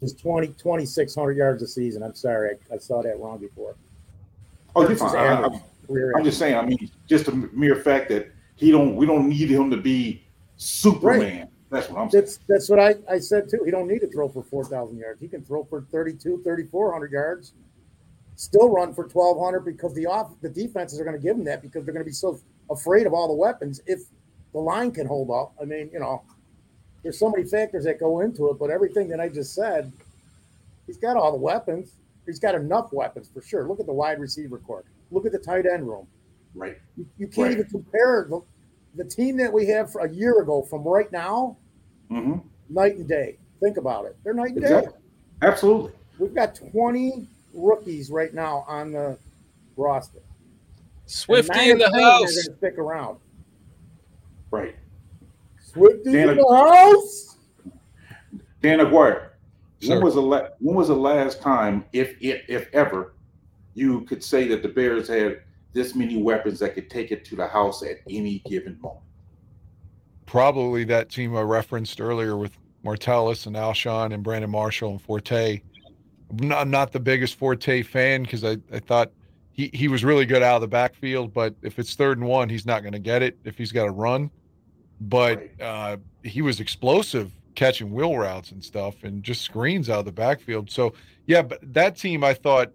is 0.01 0.15
20, 0.15 0.49
2,600 0.49 1.37
yards 1.37 1.63
a 1.63 1.67
season. 1.67 2.03
I'm 2.03 2.15
sorry, 2.15 2.57
I, 2.71 2.75
I 2.75 2.79
saw 2.79 3.03
that 3.03 3.19
wrong 3.21 3.39
before. 3.39 3.77
oh, 4.75 4.81
you're 4.83 4.91
His 4.91 5.01
fine. 5.01 5.17
I, 5.17 5.21
I, 5.21 5.45
average 5.45 5.61
career 5.87 6.13
I'm 6.17 6.25
just 6.25 6.39
saying. 6.39 6.57
I 6.57 6.65
mean, 6.65 6.91
just 7.07 7.27
the 7.27 7.33
mere 7.53 7.77
fact 7.77 8.09
that 8.09 8.33
he 8.57 8.71
don't, 8.71 8.97
we 8.97 9.07
don't 9.07 9.29
need 9.29 9.51
him 9.51 9.71
to 9.71 9.77
be 9.77 10.25
Superman. 10.57 11.49
That's 11.71 11.89
what 11.89 12.01
I'm 12.01 12.11
saying. 12.11 12.25
That's 12.25 12.39
that's 12.49 12.69
what 12.69 12.79
I, 12.79 12.95
I 13.11 13.19
said 13.19 13.49
too. 13.49 13.63
He 13.65 13.71
don't 13.71 13.89
need 13.89 14.01
to 14.01 14.09
throw 14.09 14.29
for 14.29 14.43
4,000 14.43 14.99
yards. 14.99 15.21
He 15.21 15.29
can 15.29 15.43
throw 15.43 15.65
for 15.65 15.83
32, 15.91 16.43
3,400 16.45 17.13
yards, 17.13 17.55
still 18.43 18.71
run 18.71 18.93
for 18.93 19.07
1,200 19.07 19.61
because 19.61 19.95
the 19.95 20.05
off 20.05 20.33
the 20.41 20.49
defenses 20.49 20.99
are 21.01 21.05
going 21.05 21.17
to 21.17 21.23
give 21.23 21.37
him 21.37 21.45
that 21.45 21.63
because 21.63 21.85
they're 21.85 21.95
going 21.95 22.05
to 22.05 22.09
be 22.09 22.13
so 22.13 22.41
afraid 22.71 23.07
of 23.07 23.13
all 23.13 23.29
the 23.29 23.35
weapons 23.35 23.81
if 23.87 24.01
the 24.53 24.59
line 24.59 24.91
can 24.91 25.07
hold 25.07 25.31
up. 25.31 25.55
I 25.63 25.65
mean, 25.65 25.89
you 25.93 26.01
know, 26.01 26.23
there's 27.05 27.21
so 27.21 27.31
many 27.31 27.45
factors 27.49 27.85
that 27.85 28.01
go 28.01 28.21
into 28.21 28.51
it, 28.51 28.59
but 28.59 28.69
everything 28.69 29.09
that 29.11 29.21
I 29.21 29.29
just 29.29 29.55
said, 29.55 29.93
he's 30.89 30.97
got 30.97 31.17
all 31.17 31.31
the 31.31 31.39
weapons. 31.39 31.93
He's 32.27 32.41
got 32.41 32.57
enough 32.57 32.93
weapons 32.93 33.31
for 33.33 33.43
sure. 33.43 33.69
Look 33.69 33.79
at 33.79 33.87
the 33.87 33.93
wide 33.93 34.19
receiver 34.19 34.59
court. 34.59 34.87
Look 35.13 35.25
at 35.25 35.31
the 35.31 35.39
tight 35.39 35.65
end 35.67 35.87
room. 35.87 36.09
Right. 36.53 36.77
You, 36.97 37.07
you 37.19 37.27
can't 37.29 37.45
Right. 37.45 37.53
even 37.53 37.67
compare 37.67 38.27
the, 38.29 38.41
the 38.97 39.05
team 39.05 39.37
that 39.37 39.53
we 39.53 39.67
have 39.67 39.93
for 39.93 40.01
a 40.01 40.11
year 40.11 40.41
ago 40.41 40.63
from 40.69 40.83
right 40.83 41.11
now 41.13 41.57
hmm 42.09 42.39
night 42.69 42.97
and 42.97 43.07
day. 43.09 43.39
Think 43.61 43.77
about 43.77 44.07
it. 44.07 44.17
They're 44.25 44.35
night 44.35 44.53
and 44.53 44.63
day. 44.63 44.89
Absolutely. 45.43 45.93
We've 46.19 46.35
got 46.35 46.55
20 46.57 47.29
rookies 47.55 48.11
right 48.11 48.33
now 48.35 48.65
on 48.67 48.93
the 48.93 49.19
roster. 49.77 50.19
And 50.19 51.11
Swifty 51.11 51.71
in 51.71 51.79
the 51.79 51.91
house. 51.91 51.95
Are 51.97 52.19
going 52.21 52.27
to 52.27 52.57
stick 52.59 52.79
around. 52.79 53.19
Right. 54.51 54.77
Swifty 55.61 56.13
Dan- 56.13 56.31
in 56.31 56.37
the 56.37 56.57
house. 56.57 57.37
Dan 58.61 58.81
Aguirre, 58.81 59.31
Sir. 59.81 59.95
when 59.95 60.05
was 60.05 60.15
the 60.15 60.23
la- 60.23 60.49
when 60.61 60.77
was 60.77 60.89
the 60.89 60.95
last 60.95 61.43
time, 61.43 61.85
if 61.93 62.15
if 62.21 62.43
if 62.49 62.69
ever, 62.73 63.15
you 63.75 64.03
could 64.03 64.23
say 64.23 64.47
that 64.49 64.63
the 64.63 64.69
Bears 64.69 65.09
had 65.09 65.41
this 65.73 65.95
many 65.97 66.23
weapons 66.23 66.61
that 66.61 66.75
could 66.75 66.89
take 66.89 67.11
it 67.11 67.25
to 67.25 67.35
the 67.35 67.47
house 67.47 67.83
at 67.83 67.97
any 68.09 68.39
given 68.47 68.79
moment? 68.81 69.01
Probably 70.27 70.85
that 70.85 71.11
team 71.11 71.35
I 71.37 71.41
referenced 71.41 72.01
earlier 72.01 72.37
with 72.37 72.57
Martellus 72.85 73.47
and 73.47 73.57
Alshon 73.57 74.15
and 74.15 74.23
Brandon 74.23 74.51
Marshall 74.51 74.93
and 74.93 75.03
Forte. 75.03 75.61
I'm 76.33 76.49
not, 76.49 76.61
I'm 76.61 76.71
not 76.71 76.93
the 76.93 77.01
biggest 77.01 77.37
Forte 77.37 77.83
fan 77.83 78.23
because 78.23 78.45
I, 78.45 78.57
I 78.73 78.79
thought 78.79 79.13
he, 79.53 79.71
he 79.75 79.89
was 79.89 80.03
really 80.03 80.25
good 80.25 80.43
out 80.43 80.57
of 80.57 80.61
the 80.63 80.69
backfield, 80.69 81.33
but 81.33 81.55
if 81.63 81.79
it's 81.79 81.95
third 81.95 82.19
and 82.19 82.27
one, 82.27 82.49
he's 82.49 82.65
not 82.65 82.83
going 82.83 82.95
to 82.95 82.99
get 82.99 83.23
it 83.23 83.39
if 83.45 83.59
he's 83.59 83.73
got 83.73 83.85
to 83.85 83.91
run. 83.91 84.31
But 85.01 85.49
uh, 85.61 85.99
he 86.23 86.43
was 86.43 86.61
explosive 86.61 87.33
catching 87.55 87.93
wheel 87.93 88.17
routes 88.17 88.51
and 88.53 88.65
stuff 88.65 89.03
and 89.03 89.23
just 89.23 89.43
screens 89.43 89.91
out 89.91 90.01
of 90.01 90.05
the 90.07 90.13
backfield. 90.13 90.71
So, 90.71 90.95
yeah, 91.27 91.43
but 91.43 91.61
that 91.75 91.97
team, 91.97 92.25
I 92.25 92.33
thought, 92.35 92.73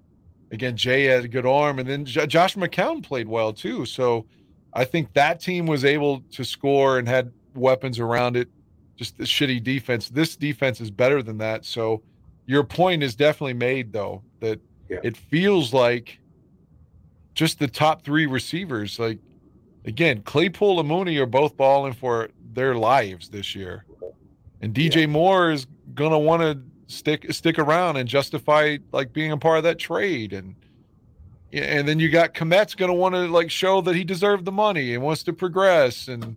again, 0.51 0.77
Jay 0.77 1.05
had 1.05 1.25
a 1.25 1.27
good 1.27 1.45
arm, 1.45 1.79
and 1.79 1.89
then 1.89 2.05
J- 2.05 2.27
Josh 2.27 2.55
McCown 2.55 3.01
played 3.01 3.27
well 3.27 3.53
too. 3.53 3.85
So 3.85 4.25
I 4.73 4.85
think 4.85 5.13
that 5.13 5.39
team 5.39 5.65
was 5.65 5.84
able 5.84 6.21
to 6.31 6.43
score 6.43 6.99
and 6.99 7.07
had 7.07 7.31
weapons 7.55 7.99
around 7.99 8.38
it. 8.38 8.49
Just 8.97 9.17
the 9.17 9.23
shitty 9.23 9.63
defense. 9.63 10.09
This 10.09 10.35
defense 10.35 10.81
is 10.81 10.91
better 10.91 11.23
than 11.23 11.38
that. 11.39 11.65
So 11.65 12.03
your 12.47 12.63
point 12.63 13.03
is 13.03 13.15
definitely 13.15 13.53
made, 13.53 13.93
though, 13.93 14.23
that 14.39 14.59
Yeah. 14.89 14.99
it 15.03 15.15
feels 15.15 15.73
like 15.73 16.19
just 17.35 17.59
the 17.59 17.67
top 17.67 18.03
three 18.03 18.25
receivers, 18.25 18.97
like 18.97 19.19
again, 19.85 20.21
Claypool 20.23 20.79
and 20.79 20.89
Mooney 20.89 21.17
are 21.17 21.25
both 21.27 21.55
balling 21.55 21.93
for 21.93 22.29
their 22.53 22.75
lives 22.75 23.29
this 23.29 23.55
year. 23.55 23.85
And 24.61 24.73
DJ 24.73 25.07
Moore 25.07 25.51
is 25.51 25.67
gonna 25.93 26.17
want 26.19 26.41
to 26.41 26.59
stick 26.87 27.31
stick 27.33 27.59
around 27.59 27.97
and 27.97 28.07
justify 28.09 28.77
like 28.91 29.13
being 29.13 29.31
a 29.31 29.37
part 29.37 29.57
of 29.59 29.63
that 29.65 29.77
trade. 29.77 30.33
And 30.33 30.55
and 31.53 31.87
then 31.87 31.99
you 31.99 32.09
got 32.09 32.33
Kmet's 32.33 32.75
gonna 32.75 32.93
want 32.93 33.13
to 33.15 33.27
like 33.27 33.51
show 33.51 33.81
that 33.81 33.95
he 33.95 34.03
deserved 34.03 34.45
the 34.45 34.51
money 34.51 34.93
and 34.93 35.03
wants 35.03 35.23
to 35.23 35.33
progress. 35.33 36.07
And 36.07 36.35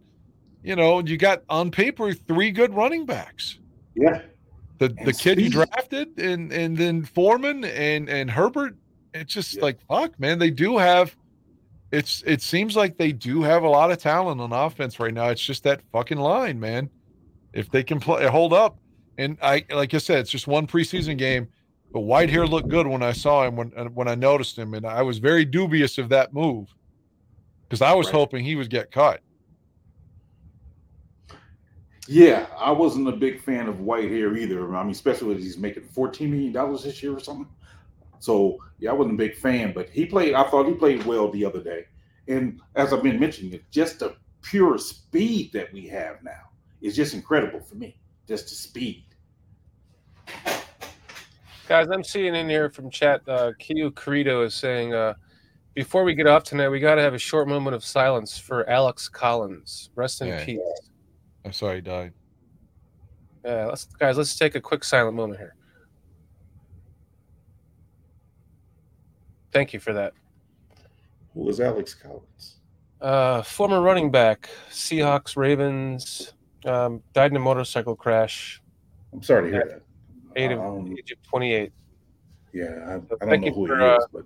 you 0.63 0.77
know, 0.77 1.01
you 1.01 1.17
got 1.17 1.43
on 1.49 1.71
paper 1.71 2.13
three 2.13 2.51
good 2.51 2.75
running 2.75 3.07
backs. 3.07 3.59
Yeah. 3.95 4.21
The 4.81 4.87
And 4.99 5.07
the 5.07 5.13
kid 5.13 5.39
you 5.39 5.45
speed. 5.51 5.53
drafted 5.53 6.19
and 6.19 6.53
and 6.53 6.77
then 6.77 7.05
Foreman 7.05 7.65
and 7.65 8.09
and 8.09 8.31
Herbert. 8.31 8.77
It's 9.15 9.33
just 9.33 9.55
Yeah. 9.57 9.63
like 9.63 9.79
fuck, 9.89 10.19
man. 10.19 10.39
They 10.41 10.51
do 10.51 10.79
have 10.79 11.17
it's 11.93 12.23
it 12.27 12.41
seems 12.43 12.77
like 12.77 12.97
they 12.97 13.13
do 13.13 13.43
have 13.43 13.63
a 13.63 13.69
lot 13.69 13.91
of 13.93 13.99
talent 13.99 14.41
on 14.41 14.53
offense 14.53 14.99
right 14.99 15.15
now. 15.15 15.29
It's 15.29 15.45
just 15.45 15.63
that 15.65 15.83
fucking 15.93 16.19
line, 16.19 16.59
man. 16.59 16.91
If 17.53 17.71
they 17.71 17.83
can 17.85 18.01
play 18.01 18.27
hold 18.27 18.53
up, 18.53 18.79
and 19.19 19.37
I 19.43 19.65
like 19.71 19.93
I 19.95 19.99
said, 19.99 20.21
it's 20.21 20.31
just 20.31 20.47
one 20.49 20.67
preseason 20.67 21.17
game. 21.19 21.49
But 21.93 22.01
Whitehair 22.03 22.49
looked 22.49 22.69
good 22.69 22.87
when 22.87 23.03
I 23.03 23.13
saw 23.13 23.45
him 23.47 23.57
when 23.57 23.73
uh, 23.77 23.87
when 23.87 24.07
I 24.09 24.15
noticed 24.15 24.57
him, 24.57 24.75
and 24.75 24.87
I 24.87 25.03
was 25.03 25.19
very 25.19 25.45
dubious 25.45 25.99
of 25.99 26.09
that 26.11 26.33
move 26.33 26.73
because 27.69 27.83
I 27.83 27.93
was 27.95 28.07
Right. 28.07 28.15
hoping 28.15 28.45
he 28.45 28.55
would 28.55 28.71
get 28.71 28.93
cut. 28.93 29.21
Yeah, 32.13 32.47
I 32.59 32.73
wasn't 32.73 33.07
a 33.07 33.13
big 33.13 33.41
fan 33.41 33.69
of 33.69 33.77
Whitehair 33.77 34.37
either. 34.37 34.75
I 34.75 34.83
mean, 34.83 34.91
especially 34.91 35.29
when 35.29 35.39
he's 35.39 35.57
making 35.57 35.85
$14 35.85 36.29
million 36.29 36.53
this 36.73 37.01
year 37.05 37.17
or 37.17 37.21
something. 37.21 37.47
So 38.19 38.59
yeah, 38.81 38.91
I 38.91 38.95
wasn't 38.95 39.15
a 39.15 39.17
big 39.17 39.37
fan, 39.37 39.73
but 39.73 39.89
he 39.91 40.07
played, 40.07 40.35
I 40.35 40.43
thought 40.51 40.67
he 40.67 40.75
played 40.75 41.07
well 41.07 41.31
the 41.31 41.45
other 41.45 41.63
day. 41.63 41.85
And 42.27 42.61
as 42.75 42.93
I've 42.93 43.05
been 43.05 43.21
mentioning, 43.21 43.53
it 43.53 43.63
just 43.71 44.01
the 44.01 44.17
pure 44.43 44.77
speed 44.77 45.53
that 45.53 45.73
we 45.73 45.87
have 45.87 46.21
now 46.25 46.51
is 46.81 46.97
just 46.97 47.15
incredible 47.15 47.61
for 47.61 47.77
me. 47.77 47.97
Just 48.27 48.49
the 48.49 48.57
speed. 48.57 49.05
Guys, 51.69 51.87
I'm 51.93 52.03
seeing 52.03 52.35
in 52.35 52.49
here 52.49 52.71
from 52.71 52.91
chat, 52.91 53.21
uh, 53.29 53.53
Kiyu 53.61 53.93
Carito 53.93 54.45
is 54.45 54.55
saying, 54.55 54.93
uh, 54.93 55.15
before 55.75 56.03
we 56.03 56.17
get 56.17 56.27
off 56.27 56.43
tonight, 56.43 56.71
we 56.71 56.81
got 56.81 56.97
to 56.97 57.03
have 57.03 57.15
a 57.15 57.19
short 57.19 57.47
moment 57.47 57.77
of 57.77 57.85
silence 57.85 58.37
for 58.37 58.69
Alex 58.69 59.09
Collins. 59.09 59.91
Rest 59.95 60.23
in 60.23 60.27
Yeah. 60.27 60.45
peace. 60.45 60.90
I'm 61.45 61.53
sorry 61.53 61.77
he 61.77 61.81
died. 61.83 62.13
Yeah, 63.45 63.67
let's 63.67 63.85
guys, 63.85 64.19
let's 64.19 64.37
take 64.37 64.55
a 64.55 64.61
quick 64.61 64.85
silent 64.85 65.17
moment 65.17 65.39
here. 65.41 65.55
Thank 69.53 69.73
you 69.73 69.81
for 69.81 69.93
that. 69.95 70.13
Who 71.35 71.41
was 71.41 71.61
Alex 71.61 71.95
Collins? 71.95 72.57
Uh, 73.01 73.43
former 73.43 73.81
running 73.81 74.11
back, 74.11 74.51
Seahawks, 74.71 75.37
Ravens, 75.37 76.35
um, 76.67 77.03
died 77.15 77.31
in 77.31 77.37
a 77.37 77.41
motorcycle 77.41 77.97
crash, 77.97 78.61
I'm 79.13 79.23
sorry 79.23 79.51
to 79.51 79.57
hear 79.57 79.67
that. 79.67 79.83
age 80.41 80.53
of, 80.53 80.59
don't- 80.59 80.97
age 80.99 81.11
of 81.11 81.23
28. 81.29 81.73
yeah, 82.53 82.65
I, 82.65 82.69
I 82.69 82.99
don't 82.99 83.19
Thank 83.21 83.41
know 83.43 83.47
you 83.49 83.55
who 83.55 83.67
for, 83.67 83.79
he 83.79 83.85
is, 83.85 84.05
uh, 84.05 84.07
but 84.13 84.25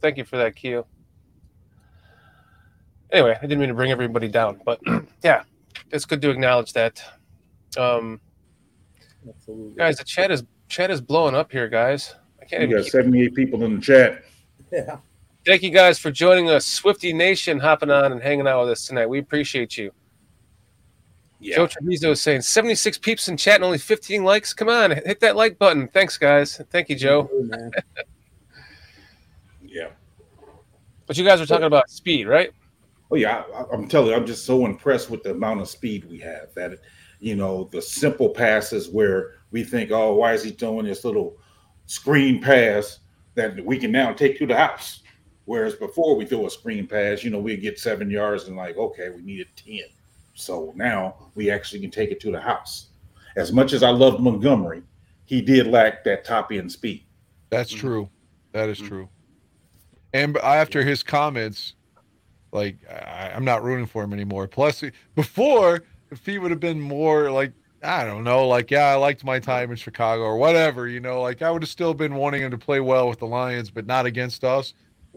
Thank 0.00 0.16
you 0.18 0.24
for 0.24 0.36
that, 0.36 0.54
Keo. 0.54 0.86
Anyway, 3.10 3.36
I 3.36 3.40
didn't 3.40 3.58
mean 3.58 3.70
to 3.70 3.74
bring 3.74 3.90
everybody 3.90 4.28
down, 4.28 4.60
but 4.64 4.80
yeah, 5.24 5.42
it's 5.90 6.04
good 6.04 6.20
to 6.22 6.30
acknowledge 6.30 6.72
that. 6.74 7.02
Um, 7.76 8.20
Absolutely. 9.28 9.76
guys, 9.76 9.98
the 9.98 10.04
chat 10.04 10.30
is 10.30 10.44
chat 10.68 10.90
is 10.90 11.00
blowing 11.00 11.34
up 11.34 11.50
here, 11.50 11.68
guys. 11.68 12.14
I 12.40 12.44
can't 12.44 12.60
we 12.60 12.66
even 12.68 12.76
got 12.78 12.84
keep 12.84 12.92
78 12.92 13.34
people 13.34 13.62
in 13.64 13.76
the 13.76 13.80
chat. 13.80 14.24
Yeah. 14.72 14.98
Thank 15.46 15.62
you 15.62 15.70
guys 15.70 15.98
for 15.98 16.10
joining 16.10 16.50
us. 16.50 16.66
Swifty 16.66 17.12
Nation 17.12 17.58
hopping 17.58 17.90
on 17.90 18.12
and 18.12 18.22
hanging 18.22 18.46
out 18.46 18.62
with 18.62 18.72
us 18.72 18.86
tonight. 18.86 19.06
We 19.06 19.18
appreciate 19.18 19.78
you. 19.78 19.92
Yeah. 21.40 21.56
Joe 21.56 21.66
Treviso 21.68 22.10
is 22.10 22.20
saying 22.20 22.42
76 22.42 22.98
peeps 22.98 23.28
in 23.28 23.36
chat 23.36 23.56
and 23.56 23.64
only 23.64 23.78
15 23.78 24.24
likes. 24.24 24.52
Come 24.52 24.68
on, 24.68 24.90
hit 24.90 25.20
that 25.20 25.36
like 25.36 25.58
button. 25.58 25.88
Thanks, 25.88 26.18
guys. 26.18 26.60
Thank 26.70 26.88
you, 26.88 26.96
Joe. 26.96 27.30
Hey, 27.32 27.42
man. 27.42 27.70
Yeah. 29.70 29.88
But 31.06 31.18
you 31.18 31.24
guys 31.24 31.40
were 31.40 31.46
talking 31.46 31.66
about 31.66 31.90
speed, 31.90 32.26
right? 32.26 32.50
Oh 33.10 33.16
yeah, 33.16 33.44
I, 33.54 33.64
I'm 33.72 33.88
telling 33.88 34.10
you, 34.10 34.16
I'm 34.16 34.26
just 34.26 34.44
so 34.44 34.66
impressed 34.66 35.10
with 35.10 35.22
the 35.22 35.30
amount 35.30 35.60
of 35.60 35.68
speed 35.68 36.04
we 36.04 36.18
have. 36.18 36.54
That 36.54 36.78
you 37.20 37.34
know, 37.36 37.68
the 37.72 37.82
simple 37.82 38.30
passes 38.30 38.88
where 38.88 39.34
we 39.50 39.64
think, 39.64 39.90
oh, 39.90 40.14
why 40.14 40.34
is 40.34 40.44
he 40.44 40.50
throwing 40.50 40.86
this 40.86 41.04
little 41.04 41.36
screen 41.86 42.40
pass 42.40 43.00
that 43.34 43.64
we 43.64 43.78
can 43.78 43.90
now 43.90 44.12
take 44.12 44.38
to 44.38 44.46
the 44.46 44.56
house. 44.56 45.02
Whereas 45.46 45.74
before 45.74 46.16
we 46.16 46.26
throw 46.26 46.46
a 46.46 46.50
screen 46.50 46.86
pass, 46.86 47.24
you 47.24 47.30
know, 47.30 47.38
we 47.38 47.56
get 47.56 47.78
seven 47.78 48.10
yards 48.10 48.48
and 48.48 48.56
like, 48.56 48.76
okay, 48.76 49.08
we 49.10 49.22
needed 49.22 49.46
10. 49.56 49.80
So 50.34 50.72
now 50.76 51.30
we 51.34 51.50
actually 51.50 51.80
can 51.80 51.90
take 51.90 52.10
it 52.10 52.20
to 52.20 52.32
the 52.32 52.40
house. 52.40 52.88
As 53.36 53.52
much 53.52 53.72
as 53.72 53.82
I 53.82 53.90
loved 53.90 54.20
Montgomery, 54.20 54.82
he 55.24 55.40
did 55.40 55.68
lack 55.68 56.04
that 56.04 56.24
top 56.24 56.52
end 56.52 56.70
speed. 56.70 57.04
That's 57.50 57.70
mm-hmm. 57.70 57.80
true. 57.86 58.10
That 58.52 58.68
is 58.68 58.78
mm-hmm. 58.78 58.88
true. 58.88 59.08
And 60.12 60.36
after 60.38 60.82
his 60.82 61.02
comments, 61.02 61.74
like 62.52 62.76
I, 62.88 63.32
I'm 63.34 63.44
not 63.44 63.62
rooting 63.62 63.86
for 63.86 64.02
him 64.02 64.12
anymore. 64.12 64.46
Plus, 64.48 64.82
before 65.14 65.82
if 66.10 66.24
he 66.24 66.38
would 66.38 66.50
have 66.50 66.60
been 66.60 66.80
more 66.80 67.30
like 67.30 67.52
I 67.82 68.04
don't 68.04 68.24
know, 68.24 68.48
like 68.48 68.70
yeah, 68.70 68.86
I 68.86 68.94
liked 68.96 69.24
my 69.24 69.38
time 69.38 69.70
in 69.70 69.76
Chicago 69.76 70.22
or 70.22 70.36
whatever, 70.36 70.88
you 70.88 71.00
know, 71.00 71.22
like 71.22 71.42
I 71.42 71.50
would 71.50 71.62
have 71.62 71.68
still 71.68 71.94
been 71.94 72.14
wanting 72.14 72.42
him 72.42 72.50
to 72.50 72.58
play 72.58 72.80
well 72.80 73.08
with 73.08 73.18
the 73.18 73.26
Lions, 73.26 73.70
but 73.70 73.86
not 73.86 74.06
against 74.06 74.44
us. 74.44 74.74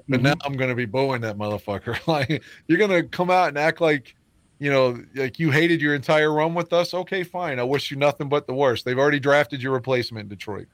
But 0.07 0.17
mm-hmm. 0.17 0.27
now 0.27 0.33
I'm 0.43 0.53
gonna 0.53 0.75
be 0.75 0.85
booing 0.85 1.21
that 1.21 1.37
motherfucker. 1.37 1.99
like 2.07 2.43
you're 2.67 2.77
gonna 2.77 3.03
come 3.03 3.29
out 3.29 3.49
and 3.49 3.57
act 3.57 3.81
like 3.81 4.15
you 4.59 4.69
know, 4.69 5.03
like 5.15 5.39
you 5.39 5.49
hated 5.49 5.81
your 5.81 5.95
entire 5.95 6.31
run 6.31 6.53
with 6.53 6.71
us. 6.71 6.93
Okay, 6.93 7.23
fine. 7.23 7.59
I 7.59 7.63
wish 7.63 7.89
you 7.89 7.97
nothing 7.97 8.29
but 8.29 8.45
the 8.45 8.53
worst. 8.53 8.85
They've 8.85 8.97
already 8.97 9.19
drafted 9.19 9.59
your 9.61 9.73
replacement 9.73 10.25
in 10.25 10.29
Detroit. 10.29 10.67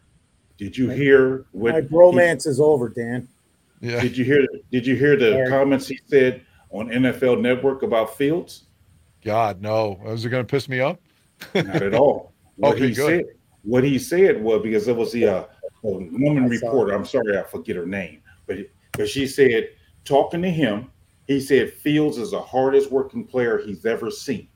Did 0.58 0.78
you 0.78 0.90
hear 0.90 1.46
what 1.54 1.74
My 1.74 1.82
bromance 1.82 2.48
is 2.48 2.60
over, 2.60 2.90
Dan. 2.90 3.30
Yeah. 3.80 4.02
Did 4.02 4.18
you 4.18 4.26
hear? 4.26 4.46
Did 4.72 4.86
you 4.86 4.96
hear 4.98 5.16
the 5.16 5.32
Sorry. 5.32 5.50
comments 5.50 5.88
he 5.88 6.02
said 6.08 6.42
on 6.70 6.90
NFL 6.90 7.42
Network 7.42 7.84
about 7.84 8.18
Fields? 8.18 8.66
God, 9.24 9.62
no. 9.62 10.00
Was 10.04 10.26
it 10.26 10.30
going 10.30 10.46
to 10.46 10.50
piss 10.50 10.70
me 10.70 10.80
off? 10.80 10.98
Not 11.56 11.82
at 11.82 11.94
all. 11.94 12.34
What 12.60 12.78
Okay, 12.78 12.88
he 12.88 12.94
good. 12.96 13.06
said, 13.28 13.36
what 13.62 13.84
he 13.84 14.00
said 14.00 14.42
was 14.42 14.64
because 14.64 14.88
it 14.88 14.96
was 14.96 15.12
the 15.12 15.28
uh, 15.28 15.44
a 15.44 15.48
woman 15.84 16.46
I 16.46 16.48
reporter. 16.48 16.94
I'm 16.96 17.06
sorry, 17.06 17.38
I 17.38 17.44
forget 17.44 17.76
her 17.76 17.86
name, 17.86 18.24
but 18.48 18.58
but 18.94 19.08
she 19.08 19.28
said 19.28 19.70
talking 20.06 20.42
to 20.42 20.50
him, 20.50 20.90
he 21.28 21.40
said 21.40 21.72
Fields 21.72 22.18
is 22.18 22.32
the 22.32 22.42
hardest 22.42 22.90
working 22.92 23.26
player 23.28 23.60
he's 23.60 23.86
ever 23.86 24.10
seen, 24.10 24.48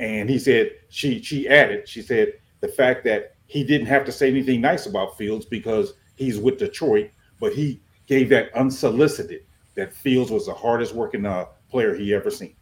and 0.00 0.28
he 0.28 0.40
said 0.40 0.72
she 0.88 1.22
she 1.22 1.48
added 1.48 1.88
she 1.88 2.02
said 2.02 2.32
the 2.62 2.68
fact 2.68 3.04
that 3.04 3.36
he 3.46 3.62
didn't 3.62 3.86
have 3.86 4.04
to 4.04 4.10
say 4.10 4.28
anything 4.28 4.60
nice 4.60 4.86
about 4.86 5.16
Fields 5.16 5.46
because 5.46 5.92
he's 6.16 6.36
with 6.38 6.58
Detroit, 6.58 7.10
but 7.38 7.52
he 7.52 7.80
gave 8.08 8.28
that 8.30 8.52
unsolicited 8.56 9.42
that 9.78 9.94
Fields 9.94 10.32
was 10.32 10.46
the 10.46 10.52
hardest 10.52 10.92
working 10.92 11.24
uh, 11.24 11.44
player 11.70 11.94
he 11.94 12.12
ever 12.12 12.32
seen. 12.32 12.56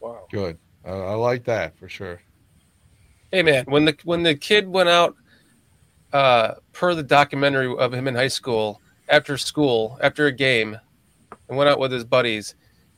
Wow. 0.00 0.26
Good. 0.30 0.58
Uh, 0.86 1.06
I 1.06 1.14
like 1.14 1.44
that 1.44 1.78
for 1.78 1.88
sure. 1.88 2.20
Hey 3.32 3.42
man, 3.42 3.64
when 3.64 3.86
the 3.86 3.96
when 4.04 4.22
the 4.22 4.34
kid 4.34 4.68
went 4.68 4.90
out, 4.90 5.16
uh, 6.12 6.56
per 6.72 6.94
the 6.94 7.02
documentary 7.02 7.74
of 7.78 7.92
him 7.92 8.06
in 8.06 8.14
high 8.14 8.28
school, 8.28 8.82
after 9.08 9.38
school, 9.38 9.98
after 10.02 10.26
a 10.26 10.32
game, 10.32 10.78
and 11.48 11.56
went 11.56 11.70
out 11.70 11.78
with 11.78 11.90
his 11.90 12.04
buddies, 12.04 12.54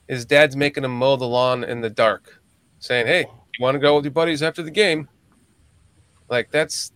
his 0.09 0.25
dad's 0.25 0.57
making 0.57 0.83
him 0.83 0.91
mow 0.91 1.15
the 1.15 1.25
lawn 1.25 1.63
in 1.63 1.79
the 1.79 1.89
dark, 1.89 2.41
saying, 2.79 3.07
"Hey, 3.07 3.21
you 3.21 3.63
want 3.63 3.75
to 3.75 3.79
go 3.79 3.95
with 3.95 4.03
your 4.03 4.11
buddies 4.11 4.43
after 4.43 4.61
the 4.61 4.69
game?" 4.69 5.07
Like 6.29 6.51
that's, 6.51 6.91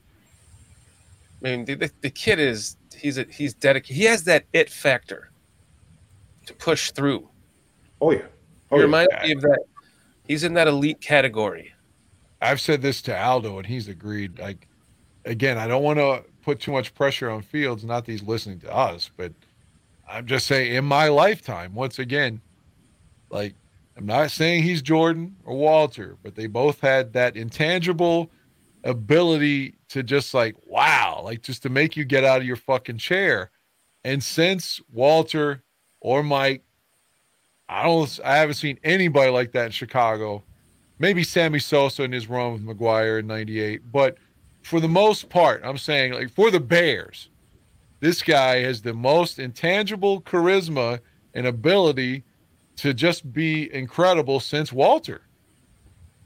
I 1.41 1.49
mean, 1.49 1.63
the, 1.63 1.75
the, 1.75 1.91
the 2.01 2.09
kid 2.09 2.37
is 2.37 2.75
he's 2.93 3.17
a, 3.17 3.25
he's 3.31 3.53
dedicated. 3.53 3.95
He 3.95 4.03
has 4.03 4.25
that 4.25 4.43
it 4.51 4.69
factor 4.69 5.30
to 6.45 6.53
push 6.53 6.91
through. 6.91 7.27
Oh 7.99 8.11
yeah, 8.11 8.23
oh 8.71 8.75
He 8.75 8.77
yeah. 8.77 8.83
reminds 8.83 9.13
me 9.23 9.31
of 9.33 9.41
that. 9.41 9.59
He's 10.27 10.43
in 10.43 10.53
that 10.53 10.67
elite 10.67 11.01
category. 11.01 11.73
I've 12.41 12.61
said 12.61 12.81
this 12.81 13.01
to 13.03 13.19
Aldo, 13.19 13.57
and 13.57 13.67
he's 13.67 13.87
agreed. 13.87 14.39
Like, 14.39 14.67
again, 15.25 15.57
I 15.57 15.67
don't 15.67 15.83
want 15.83 15.99
to 15.99 16.23
put 16.41 16.59
too 16.59 16.71
much 16.71 16.93
pressure 16.95 17.29
on 17.29 17.41
Fields. 17.41 17.83
Not 17.83 18.05
that 18.05 18.11
he's 18.11 18.23
listening 18.23 18.59
to 18.61 18.73
us, 18.73 19.11
but 19.15 19.31
I'm 20.09 20.25
just 20.25 20.47
saying, 20.47 20.73
in 20.73 20.85
my 20.85 21.09
lifetime, 21.09 21.73
once 21.75 21.99
again, 21.99 22.41
like, 23.29 23.55
I'm 23.97 24.05
not 24.05 24.31
saying 24.31 24.63
he's 24.63 24.81
Jordan 24.81 25.35
or 25.45 25.55
Walter, 25.55 26.17
but 26.23 26.35
they 26.35 26.47
both 26.47 26.79
had 26.79 27.13
that 27.13 27.35
intangible 27.37 28.31
ability 28.83 29.75
to 29.89 30.01
just 30.01 30.33
like, 30.33 30.55
wow, 30.65 31.21
like 31.23 31.41
just 31.41 31.61
to 31.63 31.69
make 31.69 31.95
you 31.95 32.05
get 32.05 32.23
out 32.23 32.39
of 32.39 32.47
your 32.47 32.55
fucking 32.55 32.97
chair. 32.97 33.51
And 34.03 34.23
since 34.23 34.81
Walter 34.91 35.63
or 36.01 36.23
Mike, 36.23 36.63
I 37.69 37.83
don't, 37.83 38.19
I 38.25 38.35
haven't 38.35 38.55
seen 38.55 38.79
anybody 38.83 39.31
like 39.31 39.53
that 39.53 39.67
in 39.67 39.71
Chicago 39.71 40.43
maybe 41.01 41.23
Sammy 41.23 41.57
Sosa 41.57 42.03
in 42.03 42.11
his 42.11 42.29
run 42.29 42.53
with 42.53 42.65
McGwire 42.65 43.19
in 43.19 43.27
98. 43.27 43.91
But 43.91 44.17
for 44.61 44.79
the 44.79 44.87
most 44.87 45.29
part, 45.29 45.61
I'm 45.65 45.79
saying, 45.79 46.13
like, 46.13 46.29
for 46.29 46.51
the 46.51 46.59
Bears, 46.59 47.29
this 47.99 48.21
guy 48.21 48.59
has 48.59 48.83
the 48.83 48.93
most 48.93 49.39
intangible 49.39 50.21
charisma 50.21 50.99
and 51.33 51.47
ability 51.47 52.23
to 52.77 52.93
just 52.93 53.33
be 53.33 53.73
incredible 53.73 54.39
since 54.39 54.71
Walter, 54.71 55.23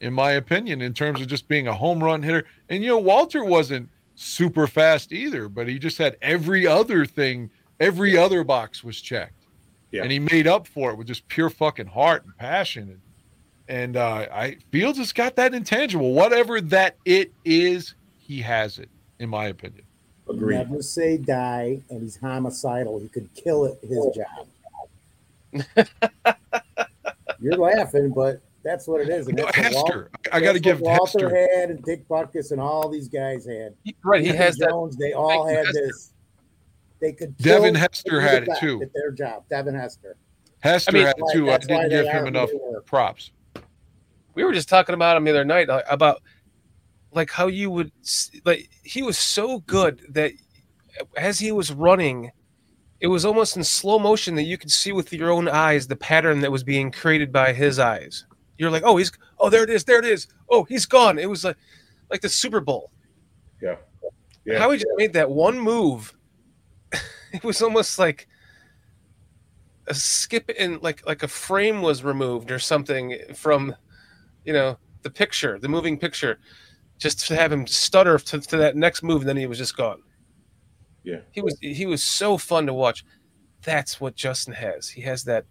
in 0.02 0.14
my 0.14 0.32
opinion, 0.32 0.82
in 0.82 0.94
terms 0.94 1.22
of 1.22 1.28
just 1.28 1.48
being 1.48 1.68
a 1.68 1.74
home 1.74 2.04
run 2.04 2.22
hitter. 2.22 2.44
And, 2.68 2.84
you 2.84 2.90
know, 2.90 3.00
Walter 3.00 3.46
wasn't 3.46 3.90
super 4.16 4.68
fast 4.68 5.14
either, 5.14 5.48
but 5.48 5.70
he 5.70 5.80
just 5.80 5.98
had 5.98 6.18
every 6.22 6.68
other 6.68 7.06
thing, 7.06 7.50
every 7.80 8.18
other 8.18 8.44
box 8.44 8.84
was 8.84 9.00
checked. 9.00 9.35
Yeah. 9.96 10.04
And 10.04 10.12
he 10.12 10.20
made 10.20 10.46
up 10.46 10.68
for 10.68 10.92
it 10.92 10.98
with 10.98 11.08
just 11.08 11.26
pure 11.30 11.50
fucking 11.50 11.88
heart 11.88 12.26
and 12.26 12.36
passion. 12.38 13.00
And, 13.68 13.78
and 13.80 13.98
uh, 13.98 14.28
I 14.32 14.58
Fields 14.72 14.98
has 14.98 15.14
got 15.14 15.36
that 15.38 15.54
intangible. 15.54 16.12
Whatever 16.14 16.60
that 16.62 16.98
it 17.06 17.32
is, 17.46 17.96
he 18.20 18.42
has 18.42 18.78
it, 18.78 18.90
in 19.20 19.30
my 19.30 19.46
opinion. 19.48 19.84
Agreed. 20.30 20.58
Never 20.58 20.82
say 20.82 21.18
die, 21.18 21.82
and 21.90 22.02
he's 22.02 22.18
homicidal. 22.18 23.00
He 23.00 23.08
could 23.08 23.30
kill 23.36 23.66
it 23.66 23.80
his 23.84 24.06
job. 24.16 24.48
You're 27.40 27.58
laughing, 27.58 28.12
but 28.12 28.42
that's 28.64 28.88
what 28.88 29.02
it 29.02 29.10
is. 29.10 29.28
And 29.28 29.38
No, 29.38 29.46
that's 29.46 29.58
what 29.58 29.74
Wal- 29.76 29.84
Hester, 29.86 30.10
I 30.32 30.40
got 30.42 30.54
to 30.54 30.60
give 30.60 30.82
what 30.82 31.00
Walter 31.00 31.30
Hester. 31.30 31.60
had, 31.60 31.70
and 31.70 31.84
Dick 31.84 32.08
Butkus, 32.08 32.52
and 32.52 32.60
all 32.60 32.90
these 32.90 33.08
guys 33.08 33.46
had. 33.46 33.76
He- 33.84 33.96
right, 34.04 34.22
he 34.22 34.28
Devin 34.28 34.42
has 34.42 34.58
that. 34.58 34.96
They 35.00 35.14
all 35.14 35.48
had 35.48 35.66
Hester. 35.68 35.74
this. 35.86 36.12
They 37.06 37.14
could. 37.14 37.38
Devin 37.38 37.76
Hester 37.76 38.20
had 38.20 38.48
it 38.48 38.58
too. 38.60 38.82
At 38.82 38.92
their 38.96 39.12
job, 39.12 39.44
Devin 39.48 39.76
Hester. 39.76 40.18
Hester 40.62 40.90
I 40.90 40.94
mean, 40.94 41.06
had 41.06 41.16
it 41.20 41.24
too. 41.32 41.52
I 41.52 41.58
didn't 41.60 41.90
give 41.90 42.08
him 42.08 42.26
enough 42.26 42.50
they 42.50 42.80
props. 42.84 43.32
we 44.34 44.44
were 44.44 44.54
just 44.54 44.68
talking 44.68 44.96
about 44.96 45.16
him 45.16 45.24
the 45.24 45.30
other 45.30 45.46
night 45.46 45.70
about 45.88 46.24
like 47.12 47.30
how 47.30 47.46
you 47.46 47.70
would 47.70 47.92
like 48.44 48.72
he 48.84 49.04
was 49.04 49.20
so 49.20 49.60
good 49.60 50.02
that 50.10 50.32
as 51.16 51.38
he 51.38 51.52
was 51.52 51.72
running 51.72 52.32
it 53.02 53.08
was 53.08 53.24
almost 53.24 53.56
in 53.56 53.64
slow 53.64 54.00
motion 54.00 54.34
that 54.34 54.44
you 54.44 54.58
could 54.58 54.72
see 54.72 54.92
with 54.92 55.14
your 55.14 55.30
own 55.30 55.48
eyes 55.48 55.88
the 55.88 55.96
pattern 55.96 56.40
that 56.40 56.52
was 56.52 56.64
being 56.64 56.92
created 56.92 57.32
by 57.32 57.54
his 57.54 57.78
eyes 57.78 58.26
you're 58.58 58.72
like 58.72 58.84
oh 58.84 58.98
he's 58.98 59.12
oh 59.40 59.50
there 59.50 59.64
it 59.64 59.70
is 59.70 59.84
there 59.84 60.00
it 60.00 60.06
is 60.06 60.28
oh 60.50 60.64
he's 60.64 60.88
gone 60.88 61.20
it 61.20 61.30
was 61.30 61.44
like 61.44 61.58
like 62.10 62.22
the 62.22 62.30
super 62.30 62.60
bowl 62.60 62.92
Yeah. 63.62 63.76
Yeah. 64.44 64.58
how 64.58 64.72
he 64.72 64.78
just 64.78 64.92
made 64.98 65.14
that 65.14 65.30
one 65.30 65.60
move 65.60 66.14
it 67.44 67.44
was 67.44 67.62
almost 67.62 68.00
like 68.00 68.28
a 69.88 69.94
skip 69.94 70.50
in 70.50 70.80
like 70.82 71.06
like 71.06 71.24
a 71.24 71.28
frame 71.28 71.82
was 71.82 72.04
removed 72.04 72.50
or 72.52 72.60
something 72.60 73.18
from 73.36 73.76
you 74.44 74.54
know 74.54 74.78
the 75.04 75.10
picture 75.10 75.60
the 75.60 75.68
moving 75.70 75.98
picture 75.98 76.40
just 76.98 77.28
to 77.28 77.36
have 77.36 77.52
him 77.52 77.68
stutter 77.68 78.18
to, 78.18 78.40
to 78.40 78.58
that 78.58 78.76
next 78.76 79.04
move 79.04 79.22
and 79.22 79.30
then 79.30 79.38
he 79.38 79.46
was 79.46 79.58
just 79.60 79.78
gone 79.78 80.02
Yeah. 81.04 81.20
he 81.32 81.42
was 81.42 81.58
he 81.62 81.86
was 81.86 82.02
so 82.02 82.38
fun 82.38 82.66
to 82.66 82.74
watch 82.74 83.06
that's 83.62 84.02
what 84.02 84.16
justin 84.16 84.54
has 84.54 84.90
he 84.90 85.02
has 85.02 85.24
that 85.26 85.46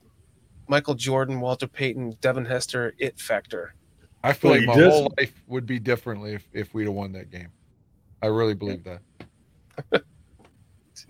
michael 0.67 0.95
jordan 0.95 1.41
walter 1.41 1.69
payton 1.69 2.17
devin 2.21 2.45
hester 2.45 2.95
it 2.99 3.21
factor 3.21 3.75
I 4.25 4.33
feel 4.33 4.53
Well, 4.53 4.59
like 4.61 4.69
my 4.69 4.77
does- 4.77 4.93
whole 4.95 5.15
life 5.19 5.43
would 5.49 5.67
be 5.67 5.79
differently 5.79 6.33
if, 6.33 6.49
if 6.55 6.73
we'd 6.73 6.85
have 6.85 6.95
won 6.95 7.13
that 7.13 7.31
game. 7.31 7.49
I 8.23 8.29
really 8.29 8.55
believe 8.55 8.83
that. 8.85 9.01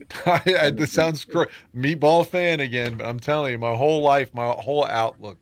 I, 0.26 0.74
sounds 0.86 1.24
great. 1.24 1.48
Meatball 1.74 2.26
fan 2.26 2.60
again, 2.60 2.96
but 2.96 3.06
I'm 3.06 3.20
telling 3.20 3.52
you, 3.52 3.58
my 3.58 3.74
whole 3.74 4.02
life, 4.02 4.32
my 4.34 4.50
whole 4.50 4.86
outlook, 4.86 5.38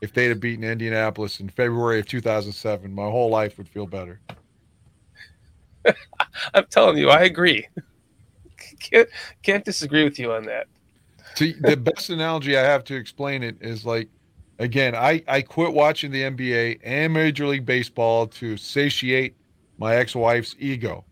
if 0.00 0.12
they'd 0.12 0.28
have 0.28 0.40
beaten 0.40 0.64
Indianapolis 0.64 1.40
in 1.40 1.48
February 1.48 2.00
of 2.00 2.06
2007, 2.06 2.94
my 2.94 3.02
whole 3.02 3.30
life 3.30 3.56
would 3.58 3.68
feel 3.68 3.86
better. 3.86 4.20
i'm 6.54 6.64
telling 6.70 6.96
you 6.96 7.10
i 7.10 7.24
agree 7.24 7.68
can't, 8.80 9.06
can't 9.42 9.66
disagree 9.66 10.02
with 10.02 10.18
you 10.18 10.32
on 10.32 10.42
that 10.42 10.66
See, 11.34 11.52
the 11.52 11.76
best 11.76 12.10
analogy 12.10 12.56
I 12.56 12.62
have 12.62 12.84
to 12.84 12.94
explain 12.94 13.42
it 13.42 13.56
is 13.60 13.84
like, 13.84 14.08
again, 14.60 14.94
I, 14.94 15.22
I 15.26 15.42
quit 15.42 15.72
watching 15.72 16.12
the 16.12 16.22
NBA 16.22 16.80
and 16.84 17.12
Major 17.12 17.46
League 17.48 17.66
Baseball 17.66 18.28
to 18.28 18.56
satiate 18.56 19.34
my 19.78 19.96
ex 19.96 20.14
wife's 20.14 20.54
ego. 20.60 21.04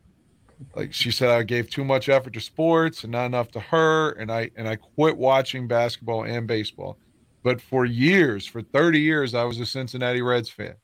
Like 0.77 0.95
she 0.95 1.11
said, 1.11 1.31
I 1.31 1.43
gave 1.45 1.71
too 1.71 1.85
much 1.85 2.09
effort 2.09 2.35
to 2.35 2.41
sports 2.41 3.05
and 3.05 3.13
not 3.13 3.27
enough 3.27 3.51
to 3.53 3.61
her, 3.61 4.13
and 4.13 4.33
I 4.33 4.51
and 4.57 4.69
I 4.69 4.77
quit 4.77 5.17
watching 5.19 5.69
basketball 5.69 6.25
and 6.25 6.47
baseball. 6.49 6.99
But 7.45 7.61
for 7.63 7.85
years, 7.87 8.47
for 8.47 8.63
30 8.63 9.01
years, 9.01 9.35
I 9.35 9.45
was 9.45 9.61
a 9.61 9.67
Cincinnati 9.67 10.23
Reds 10.23 10.51
fan. 10.51 10.77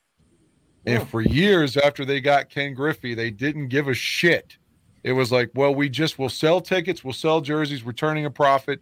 And 0.87 1.07
for 1.09 1.21
years 1.23 1.77
after 1.77 2.05
they 2.05 2.21
got 2.21 2.51
Ken 2.51 2.75
Griffey, 2.75 3.15
they 3.15 3.31
didn't 3.31 3.69
give 3.69 3.89
a 3.89 3.95
shit 3.95 4.57
It 5.05 5.13
was 5.13 5.33
like, 5.33 5.51
well, 5.55 5.75
we 5.75 5.89
just 5.89 6.19
will 6.19 6.29
sell 6.29 6.61
tickets, 6.61 7.05
we'll 7.05 7.13
sell 7.15 7.41
jerseys, 7.41 7.85
we're 7.85 7.93
turning 7.93 8.27
a 8.27 8.31
profit. 8.31 8.81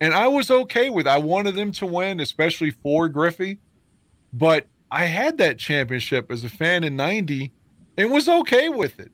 And 0.00 0.14
I 0.14 0.28
was 0.28 0.50
okay 0.50 0.90
with 0.90 1.06
it. 1.06 1.10
I 1.10 1.18
wanted 1.18 1.54
them 1.56 1.72
to 1.72 1.86
win, 1.86 2.20
especially 2.20 2.70
for 2.70 3.08
Griffey. 3.08 3.60
But 4.32 4.68
I 4.90 5.06
had 5.06 5.38
that 5.38 5.58
championship 5.58 6.30
as 6.30 6.44
a 6.44 6.50
fan 6.50 6.84
in 6.84 6.96
90 6.96 7.52
and 7.98 8.12
was 8.12 8.28
okay 8.28 8.68
with 8.68 9.00
it. 9.00 9.12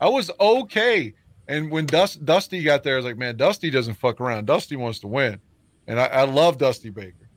I 0.00 0.08
was 0.08 0.30
okay. 0.38 1.14
And 1.48 1.70
when 1.70 1.86
Dust, 1.86 2.24
Dusty 2.24 2.62
got 2.62 2.82
there, 2.82 2.94
I 2.94 2.96
was 2.96 3.06
like, 3.06 3.16
man, 3.16 3.36
Dusty 3.36 3.70
doesn't 3.70 3.94
fuck 3.94 4.20
around. 4.20 4.46
Dusty 4.46 4.76
wants 4.76 4.98
to 5.00 5.06
win. 5.06 5.40
And 5.86 5.98
I, 5.98 6.06
I 6.06 6.22
love 6.24 6.58
Dusty 6.58 6.90
Baker. 6.90 7.30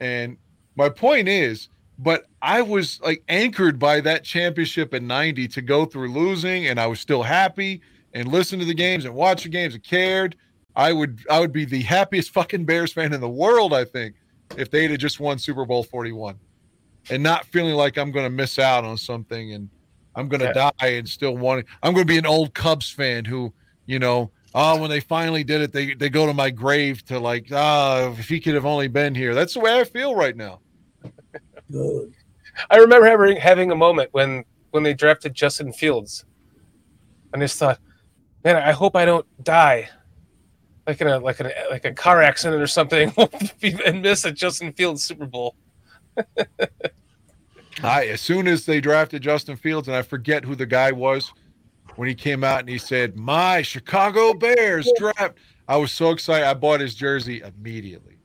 And 0.00 0.36
my 0.74 0.88
point 0.88 1.28
is, 1.28 1.68
but 1.98 2.26
I 2.40 2.62
was 2.62 3.00
like 3.02 3.22
anchored 3.28 3.78
by 3.78 4.00
that 4.00 4.24
championship 4.24 4.94
in 4.94 5.06
90 5.06 5.46
to 5.48 5.62
go 5.62 5.84
through 5.84 6.12
losing, 6.12 6.66
and 6.66 6.80
I 6.80 6.86
was 6.88 6.98
still 6.98 7.22
happy 7.22 7.80
and 8.12 8.28
listen 8.28 8.58
to 8.58 8.64
the 8.64 8.74
games 8.74 9.04
and 9.04 9.14
watch 9.14 9.44
the 9.44 9.48
games 9.48 9.74
and 9.74 9.84
cared. 9.84 10.36
I 10.74 10.92
would 10.92 11.20
I 11.30 11.38
would 11.38 11.52
be 11.52 11.64
the 11.64 11.82
happiest 11.82 12.30
fucking 12.30 12.64
Bears 12.64 12.92
fan 12.92 13.12
in 13.12 13.20
the 13.20 13.28
world, 13.28 13.72
I 13.72 13.84
think, 13.84 14.16
if 14.56 14.70
they'd 14.70 14.90
have 14.90 14.98
just 14.98 15.20
won 15.20 15.38
Super 15.38 15.64
Bowl 15.64 15.84
41 15.84 16.38
and 17.10 17.22
not 17.22 17.44
feeling 17.46 17.74
like 17.74 17.98
I'm 17.98 18.10
going 18.10 18.24
to 18.24 18.30
miss 18.30 18.58
out 18.58 18.84
on 18.84 18.96
something 18.96 19.52
and 19.52 19.68
I'm 20.14 20.28
going 20.28 20.40
to 20.40 20.52
Yeah. 20.54 20.70
die 20.78 20.86
and 20.88 21.08
still 21.08 21.36
wanting. 21.36 21.64
I'm 21.82 21.94
going 21.94 22.06
to 22.06 22.12
be 22.12 22.18
an 22.18 22.26
old 22.26 22.54
Cubs 22.54 22.90
fan 22.90 23.24
who, 23.24 23.52
you 23.86 23.98
know, 23.98 24.30
oh, 24.54 24.80
when 24.80 24.90
they 24.90 25.00
finally 25.00 25.44
did 25.44 25.60
it, 25.62 25.72
they 25.72 25.94
they 25.94 26.08
go 26.10 26.26
to 26.26 26.34
my 26.34 26.50
grave 26.50 27.04
to 27.06 27.18
like, 27.18 27.46
ah, 27.52 28.10
if 28.18 28.28
he 28.28 28.38
could 28.40 28.54
have 28.54 28.66
only 28.66 28.88
been 28.88 29.14
here. 29.14 29.34
That's 29.34 29.54
the 29.54 29.60
way 29.60 29.78
I 29.80 29.84
feel 29.84 30.14
right 30.14 30.36
now. 30.36 30.60
Good. 31.70 32.12
I 32.70 32.76
remember 32.76 33.06
having 33.06 33.36
having 33.38 33.70
a 33.70 33.76
moment 33.76 34.10
when 34.12 34.44
when 34.70 34.82
they 34.82 34.92
drafted 34.94 35.32
Justin 35.34 35.72
Fields, 35.72 36.24
and 37.32 37.42
I 37.42 37.46
just 37.46 37.58
thought, 37.58 37.78
man, 38.44 38.56
I 38.56 38.72
hope 38.72 38.94
I 38.94 39.04
don't 39.06 39.26
die, 39.42 39.88
like 40.86 41.00
in 41.00 41.06
a 41.08 41.18
like 41.18 41.40
a 41.40 41.50
like 41.70 41.86
a 41.86 41.92
car 41.94 42.20
accident 42.22 42.60
or 42.60 42.66
something, 42.66 43.12
and 43.86 44.02
miss 44.02 44.24
a 44.26 44.32
Justin 44.32 44.72
Fields 44.74 45.02
Super 45.02 45.26
Bowl. 45.26 45.56
I 47.82 48.06
as 48.06 48.20
soon 48.20 48.46
as 48.46 48.66
they 48.66 48.80
drafted 48.80 49.22
Justin 49.22 49.56
Fields, 49.56 49.88
and 49.88 49.96
I 49.96 50.02
forget 50.02 50.44
who 50.44 50.54
the 50.54 50.66
guy 50.66 50.92
was 50.92 51.32
when 51.96 52.08
he 52.08 52.14
came 52.14 52.44
out 52.44 52.60
and 52.60 52.68
he 52.68 52.78
said, 52.78 53.16
"My 53.16 53.62
Chicago 53.62 54.34
Bears 54.34 54.90
draft." 54.96 55.38
I 55.68 55.76
was 55.76 55.92
so 55.92 56.10
excited. 56.10 56.46
I 56.46 56.54
bought 56.54 56.80
his 56.80 56.94
jersey 56.94 57.40
immediately. 57.40 58.18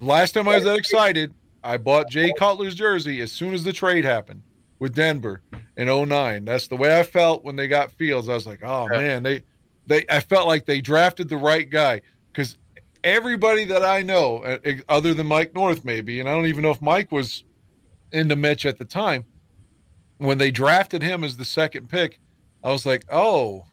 Last 0.00 0.32
time 0.32 0.48
I 0.48 0.56
was 0.56 0.64
that 0.64 0.76
excited, 0.76 1.34
I 1.62 1.76
bought 1.76 2.10
Jay 2.10 2.32
Cutler's 2.38 2.74
jersey 2.74 3.20
as 3.20 3.32
soon 3.32 3.54
as 3.54 3.64
the 3.64 3.72
trade 3.72 4.04
happened 4.04 4.42
with 4.78 4.94
Denver 4.94 5.42
in 5.76 5.88
09. 5.88 6.44
That's 6.44 6.68
the 6.68 6.76
way 6.76 6.98
I 6.98 7.02
felt 7.02 7.44
when 7.44 7.56
they 7.56 7.68
got 7.68 7.92
Fields. 7.92 8.28
I 8.28 8.34
was 8.34 8.46
like, 8.46 8.62
"Oh 8.62 8.88
man, 8.88 9.22
they 9.22 9.42
they 9.86 10.04
I 10.08 10.20
felt 10.20 10.46
like 10.46 10.64
they 10.64 10.80
drafted 10.80 11.28
the 11.28 11.36
right 11.36 11.68
guy 11.68 12.00
cuz 12.32 12.56
everybody 13.02 13.64
that 13.64 13.84
I 13.84 14.02
know 14.02 14.38
uh, 14.38 14.58
other 14.88 15.14
than 15.14 15.26
Mike 15.26 15.54
North 15.54 15.84
maybe, 15.84 16.20
and 16.20 16.28
I 16.28 16.32
don't 16.32 16.46
even 16.46 16.62
know 16.62 16.70
if 16.70 16.82
Mike 16.82 17.12
was 17.12 17.44
into 18.12 18.36
Mitch 18.36 18.66
at 18.66 18.78
the 18.78 18.84
time. 18.84 19.24
When 20.18 20.38
they 20.38 20.50
drafted 20.50 21.02
him 21.02 21.24
as 21.24 21.36
the 21.36 21.44
second 21.44 21.88
pick, 21.88 22.20
I 22.62 22.70
was 22.70 22.84
like, 22.84 23.04
oh, 23.10 23.64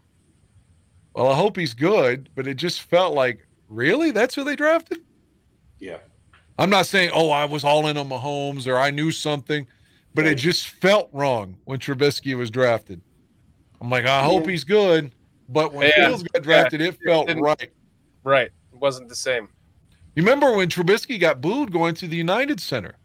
well, 1.13 1.27
I 1.31 1.35
hope 1.35 1.57
he's 1.57 1.73
good. 1.73 2.29
But 2.35 2.47
it 2.47 2.55
just 2.55 2.83
felt 2.83 3.13
like, 3.13 3.45
really? 3.67 4.11
That's 4.11 4.35
who 4.35 4.43
they 4.43 4.55
drafted? 4.55 4.99
Yeah. 5.79 5.97
I'm 6.57 6.69
not 6.69 6.85
saying, 6.87 7.11
oh, 7.13 7.29
I 7.29 7.45
was 7.45 7.63
all 7.63 7.87
in 7.87 7.97
on 7.97 8.09
Mahomes 8.09 8.65
or 8.65 8.77
I 8.77 8.89
knew 8.91 9.11
something, 9.11 9.67
but 10.15 10.25
it 10.25 10.35
just 10.35 10.69
felt 10.69 11.09
wrong 11.11 11.57
when 11.65 11.79
Trubisky 11.79 12.35
was 12.35 12.49
drafted. 12.49 13.01
I'm 13.79 13.89
like, 13.91 14.05
I 14.05 14.23
hope 14.23 14.45
Yeah. 14.45 14.51
he's 14.51 14.63
good. 14.63 15.11
But 15.49 15.71
when 15.73 15.91
Yeah. 15.95 16.07
Fields 16.07 16.23
got 16.23 16.41
drafted, 16.43 16.81
it 16.81 16.97
felt 17.05 17.27
didn't- 17.27 17.43
right. 17.43 17.71
Right, 18.23 18.47
it 18.73 18.79
wasn't 18.79 19.07
the 19.09 19.15
same. 19.15 19.47
You 20.15 20.23
remember 20.23 20.53
when 20.57 20.67
Trubisky 20.67 21.19
got 21.19 21.39
booed 21.41 21.71
going 21.71 21.93
to 21.95 22.07
the 22.07 22.17
United 22.17 22.59
Center? 22.59 22.95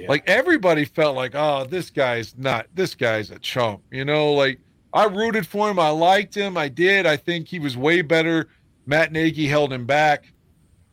Yeah. 0.00 0.08
Like 0.08 0.28
everybody 0.28 0.84
felt 0.84 1.16
like, 1.16 1.34
oh, 1.34 1.64
this 1.64 1.90
guy's 1.90 2.36
not, 2.36 2.66
this 2.74 2.94
guy's 2.94 3.30
a 3.30 3.38
chump. 3.38 3.82
You 3.90 4.04
know, 4.04 4.32
like 4.32 4.60
I 4.92 5.04
rooted 5.04 5.46
for 5.46 5.70
him. 5.70 5.78
I 5.78 5.90
liked 5.90 6.34
him. 6.34 6.56
I 6.56 6.68
did. 6.68 7.06
I 7.06 7.16
think 7.16 7.48
he 7.48 7.58
was 7.58 7.76
way 7.76 8.02
better. 8.02 8.48
Matt 8.86 9.12
Nagy 9.12 9.46
held 9.46 9.72
him 9.72 9.86
back, 9.86 10.32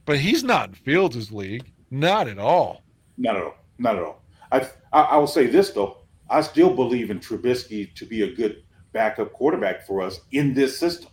but 0.05 0.19
he's 0.19 0.43
not 0.43 0.69
in 0.69 0.75
Fields' 0.75 1.31
league. 1.31 1.71
Not 1.89 2.27
at 2.27 2.38
all. 2.38 2.84
Not 3.17 3.38
at 3.38 3.43
all. 3.43 3.55
Not 3.77 3.95
at 3.95 4.03
all. 4.03 4.23
I, 4.51 4.67
I 4.91 5.01
I 5.01 5.17
will 5.17 5.27
say 5.27 5.47
this 5.47 5.71
though. 5.71 5.97
I 6.29 6.41
still 6.41 6.73
believe 6.73 7.09
in 7.09 7.19
Trubisky 7.19 7.93
to 7.95 8.05
be 8.05 8.23
a 8.23 8.35
good 8.35 8.63
backup 8.91 9.31
quarterback 9.31 9.85
for 9.88 10.01
us 10.01 10.19
in 10.31 10.53
this 10.53 10.77
system. 10.77 11.09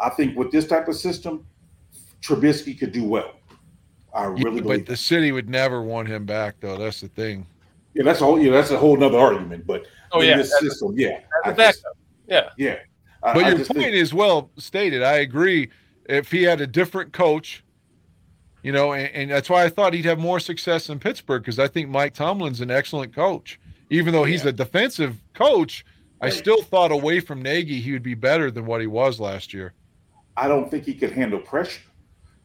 I 0.00 0.08
think 0.10 0.36
with 0.36 0.50
this 0.50 0.66
type 0.66 0.88
of 0.88 0.96
system, 0.96 1.46
Trubisky 2.22 2.78
could 2.78 2.92
do 2.92 3.04
well. 3.04 3.34
I 4.14 4.22
Yeah, 4.24 4.28
really 4.44 4.60
but 4.60 4.62
believe. 4.68 4.86
the 4.86 4.96
city 4.96 5.32
would 5.32 5.48
never 5.50 5.82
want 5.82 6.08
him 6.08 6.24
back, 6.24 6.56
though. 6.60 6.76
That's 6.78 7.00
the 7.00 7.08
thing. 7.08 7.46
yeah, 7.94 8.04
that's 8.04 8.20
a 8.20 8.24
whole. 8.24 8.40
Yeah, 8.40 8.52
that's 8.52 8.70
a 8.70 8.78
whole 8.78 9.02
other 9.02 9.18
argument. 9.18 9.66
But 9.66 9.84
Oh 10.12 10.20
in 10.20 10.28
yeah, 10.28 10.36
this 10.36 10.52
as, 10.54 10.60
system, 10.60 10.94
yeah, 10.96 11.20
as 11.44 11.46
I 11.46 11.50
a 11.50 11.56
just- 11.56 11.84
Yeah, 12.28 12.48
yeah. 12.56 12.78
I, 13.22 13.34
But 13.34 13.44
I 13.44 13.48
your 13.48 13.58
just 13.58 13.70
point 13.70 13.84
think- 13.84 13.96
is 13.96 14.14
well 14.14 14.50
stated. 14.58 15.02
I 15.02 15.14
agree. 15.18 15.70
If 16.08 16.30
he 16.30 16.42
had 16.42 16.60
a 16.60 16.66
different 16.66 17.12
coach, 17.12 17.64
you 18.62 18.70
know, 18.72 18.92
and, 18.92 19.08
and 19.14 19.30
that's 19.30 19.48
why 19.50 19.64
I 19.64 19.68
thought 19.68 19.94
he'd 19.94 20.04
have 20.04 20.18
more 20.18 20.38
success 20.40 20.88
in 20.88 20.98
Pittsburgh 20.98 21.42
because 21.42 21.58
I 21.58 21.66
think 21.68 21.88
Mike 21.88 22.14
Tomlin's 22.14 22.60
an 22.60 22.70
excellent 22.70 23.14
coach. 23.14 23.58
Even 23.90 24.12
though 24.12 24.24
he's 24.24 24.42
Yeah. 24.44 24.50
a 24.50 24.52
defensive 24.52 25.16
coach, 25.34 25.84
I 26.20 26.30
still 26.30 26.62
thought 26.62 26.90
away 26.92 27.20
from 27.20 27.42
Nagy 27.42 27.80
he 27.80 27.92
would 27.92 28.02
be 28.02 28.14
better 28.14 28.50
than 28.50 28.64
what 28.66 28.80
he 28.80 28.86
was 28.86 29.18
last 29.20 29.52
year. 29.52 29.72
I 30.36 30.48
don't 30.48 30.70
think 30.70 30.84
he 30.84 30.94
could 30.94 31.12
handle 31.12 31.38
pressure. 31.38 31.82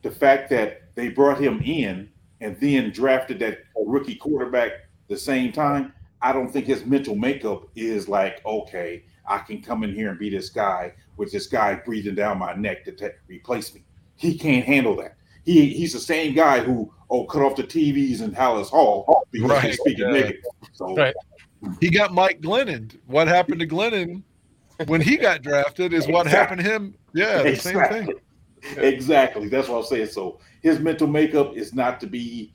The 0.01 0.11
fact 0.11 0.49
that 0.51 0.81
they 0.99 1.07
brought 1.07 1.39
him 1.39 1.61
in 1.63 2.09
and 2.41 2.59
then 2.59 2.91
drafted 2.91 3.39
that 3.39 3.59
rookie 3.85 4.15
quarterback 4.15 4.71
the 5.07 5.17
same 5.17 5.51
time, 5.53 5.93
I 6.21 6.34
don't 6.34 6.51
think 6.51 6.65
his 6.65 6.85
mental 6.85 7.15
makeup 7.15 7.63
is 7.76 8.09
like, 8.09 8.45
okay, 8.45 9.05
I 9.26 9.38
can 9.39 9.61
come 9.61 9.84
in 9.84 9.95
here 9.95 10.09
and 10.09 10.19
be 10.19 10.30
this 10.30 10.49
guy 10.49 10.93
with 11.15 11.31
this 11.31 11.47
guy 11.47 11.76
breathing 11.76 12.15
down 12.15 12.38
my 12.38 12.53
neck 12.53 12.84
to 12.85 12.91
ta- 12.91 13.15
replace 13.27 13.73
me. 13.73 13.84
He 14.17 14.38
can't 14.38 14.65
handle 14.65 14.97
that. 14.97 15.15
He 15.45 15.69
he's 15.69 15.93
the 15.93 15.99
same 15.99 16.35
guy 16.35 16.59
who 16.59 16.93
oh 17.09 17.23
cut 17.26 17.41
off 17.43 17.55
the 17.55 17.63
TVs 17.63 18.21
in 18.21 18.31
Halas 18.31 18.67
Hall 18.67 19.23
because 19.31 19.49
Right. 19.49 19.63
he's 19.63 19.80
speaking 19.80 20.05
Yeah. 20.05 20.11
negative. 20.11 20.41
So 20.73 20.95
Right. 20.95 21.15
He 21.80 21.89
got 21.89 22.13
Mike 22.13 22.41
Glennon. 22.41 22.97
What 23.07 23.27
happened 23.30 23.61
to 23.61 23.67
Glennon 23.67 24.23
when 24.88 24.99
he 25.01 25.15
got 25.17 25.41
drafted 25.41 25.93
is 25.93 26.07
what 26.07 26.27
happened 26.27 26.61
to 26.61 26.69
him. 26.69 26.95
Yeah, 27.13 27.43
the 27.43 27.55
same 27.55 27.81
thing. 27.85 28.13
Exactly. 28.77 29.48
That's 29.49 29.68
what 29.68 29.77
I'm 29.80 29.86
saying. 29.86 30.07
So 30.07 30.40
his 30.61 30.80
mental 30.80 31.07
makeup 31.07 31.56
is 31.56 31.73
not 31.73 31.99
to 32.02 32.07
be, 32.07 32.53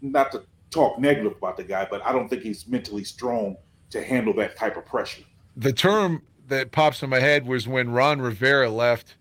not 0.00 0.30
to 0.32 0.42
talk 0.70 0.98
negative 0.98 1.36
about 1.38 1.56
the 1.56 1.64
guy, 1.64 1.86
but 1.90 2.04
I 2.04 2.12
don't 2.12 2.28
think 2.28 2.42
he's 2.42 2.66
mentally 2.68 3.04
strong 3.04 3.56
to 3.90 4.02
handle 4.02 4.34
that 4.34 4.56
type 4.56 4.76
of 4.76 4.84
pressure. 4.84 5.22
the 5.56 5.72
term 5.72 6.22
that 6.48 6.72
pops 6.72 7.02
in 7.02 7.10
my 7.10 7.20
head 7.20 7.46
was 7.46 7.66
when 7.68 7.90
Ron 7.90 8.20
Rivera 8.20 8.70
left 8.70 9.16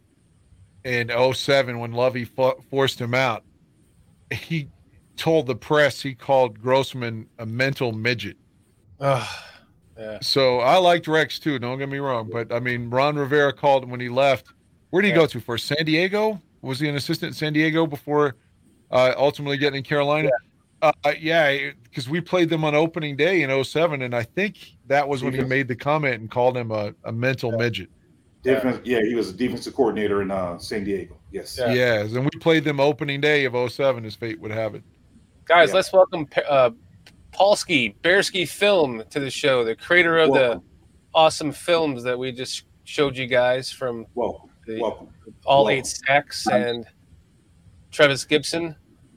in 0.83 1.09
07 1.33 1.79
when 1.79 1.91
Lovie 1.91 2.25
fo- 2.25 2.61
forced 2.69 2.99
him 3.01 3.13
out. 3.13 3.43
He 4.31 4.69
told 5.17 5.47
the 5.47 5.55
press 5.55 6.01
he 6.01 6.13
called 6.15 6.61
Grossman 6.61 7.27
a 7.39 7.45
mental 7.45 7.91
midget. 7.91 8.37
Ugh, 8.99 9.27
yeah. 9.97 10.19
So 10.21 10.59
I 10.59 10.77
liked 10.77 11.07
Rex 11.07 11.39
too, 11.39 11.59
don't 11.59 11.79
get 11.79 11.89
me 11.89 11.97
wrong. 11.97 12.29
But 12.31 12.51
I 12.53 12.59
mean, 12.59 12.89
Ron 12.89 13.15
Rivera 13.15 13.51
called 13.53 13.83
him 13.83 13.89
when 13.89 13.99
he 13.99 14.09
left. 14.09 14.53
Where 14.89 15.01
did 15.01 15.09
he 15.09 15.11
Yeah. 15.13 15.17
go 15.21 15.25
to 15.27 15.39
for 15.39 15.57
San 15.57 15.85
Diego? 15.85 16.41
Was 16.61 16.79
he 16.79 16.87
an 16.89 16.95
assistant 16.95 17.29
in 17.29 17.33
San 17.33 17.53
Diego 17.53 17.85
before 17.85 18.35
uh, 18.91 19.13
ultimately 19.17 19.57
getting 19.57 19.79
in 19.79 19.83
Carolina? 19.83 20.29
Uh, 20.81 20.91
yeah, 21.19 21.71
because 21.83 22.07
we 22.07 22.21
played 22.21 22.49
them 22.49 22.63
on 22.63 22.75
opening 22.75 23.15
day 23.17 23.41
in 23.41 23.49
07, 23.63 24.01
and 24.03 24.15
I 24.15 24.23
think 24.23 24.75
that 24.85 25.07
was 25.07 25.23
when 25.23 25.33
he 25.33 25.41
made 25.41 25.67
the 25.67 25.75
comment 25.75 26.21
and 26.21 26.29
called 26.29 26.55
him 26.55 26.71
a, 26.71 26.93
a 27.03 27.11
mental 27.11 27.51
midget. 27.51 27.89
Defense, 28.43 28.79
yeah, 28.83 29.01
he 29.01 29.15
was 29.15 29.29
a 29.29 29.33
defensive 29.33 29.75
coordinator 29.75 30.21
in 30.21 30.29
uh, 30.31 30.57
San 30.59 30.83
Diego. 30.83 31.17
Yes. 31.31 31.57
Yeah. 31.59 31.73
Yes, 31.73 32.13
and 32.13 32.23
we 32.23 32.29
played 32.39 32.63
them 32.63 32.79
opening 32.79 33.19
day 33.19 33.45
of 33.45 33.55
07, 33.71 34.05
as 34.05 34.15
fate 34.15 34.39
would 34.39 34.51
have 34.51 34.75
it. 34.75 34.83
Guys, 35.45 35.69
Yeah. 35.69 35.75
let's 35.75 35.91
welcome 35.91 36.27
uh, 36.47 36.69
Paulski 37.33 37.95
Bearski 38.03 38.47
Film 38.47 39.03
to 39.09 39.19
the 39.19 39.29
show, 39.31 39.63
the 39.65 39.75
creator 39.75 40.17
of 40.19 40.31
the 40.33 40.61
awesome 41.13 41.51
films 41.51 42.03
that 42.03 42.17
we 42.17 42.31
just 42.31 42.63
showed 42.83 43.17
you 43.17 43.25
guys 43.27 43.71
from 43.71 44.05
Welcome. 44.13 44.46
The 44.67 44.81
Welcome. 44.81 45.07
All 45.45 45.63
welcome. 45.63 45.79
Eight 45.79 45.87
Sacks 45.87 46.45
and 46.47 46.85
Trevis 47.89 48.25
Gipson. 48.25 48.75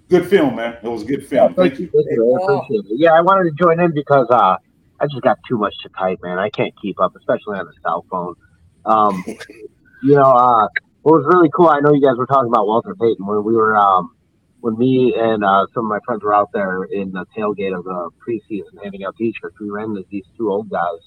Good 0.08 0.28
film, 0.28 0.54
man. 0.54 0.78
It 0.80 0.88
was 0.88 1.02
a 1.02 1.04
good 1.04 1.26
film. 1.26 1.54
Thank 1.54 1.80
you. 1.80 1.90
Thank 1.92 2.06
you. 2.08 2.38
I 2.40 2.54
appreciate 2.54 2.92
it. 2.92 2.98
Yeah, 2.98 3.14
I 3.14 3.20
wanted 3.20 3.50
to 3.50 3.56
join 3.60 3.80
in 3.80 3.92
because 3.92 4.28
uh, 4.30 4.56
I 5.00 5.06
just 5.10 5.22
got 5.22 5.38
too 5.48 5.58
much 5.58 5.74
to 5.82 5.88
type, 5.88 6.20
man. 6.22 6.38
I 6.38 6.50
can't 6.50 6.72
keep 6.80 7.00
up, 7.00 7.16
especially 7.16 7.58
on 7.58 7.66
the 7.66 7.72
cell 7.82 8.06
phone. 8.08 8.36
Um, 8.84 9.24
you 10.04 10.14
know, 10.14 10.22
uh, 10.22 10.68
what 11.02 11.18
was 11.18 11.26
really 11.26 11.50
cool, 11.52 11.68
I 11.68 11.80
know 11.80 11.92
you 11.92 12.02
guys 12.02 12.16
were 12.16 12.26
talking 12.26 12.48
about 12.48 12.68
Walter 12.68 12.94
Payton 12.94 13.26
when 13.26 13.42
we 13.42 13.54
were, 13.54 13.76
um, 13.76 14.14
when 14.60 14.78
me 14.78 15.16
and 15.18 15.42
uh, 15.42 15.66
some 15.74 15.86
of 15.86 15.88
my 15.88 15.98
friends 16.04 16.22
were 16.22 16.34
out 16.34 16.50
there 16.52 16.84
in 16.84 17.10
the 17.10 17.26
tailgate 17.36 17.76
of 17.76 17.82
the 17.82 18.10
preseason 18.24 18.82
handing 18.82 19.02
out 19.02 19.16
t-shirts. 19.16 19.56
We 19.58 19.70
ran 19.70 19.90
into 19.90 20.04
these 20.10 20.26
two 20.36 20.48
old 20.48 20.70
guys. 20.70 21.00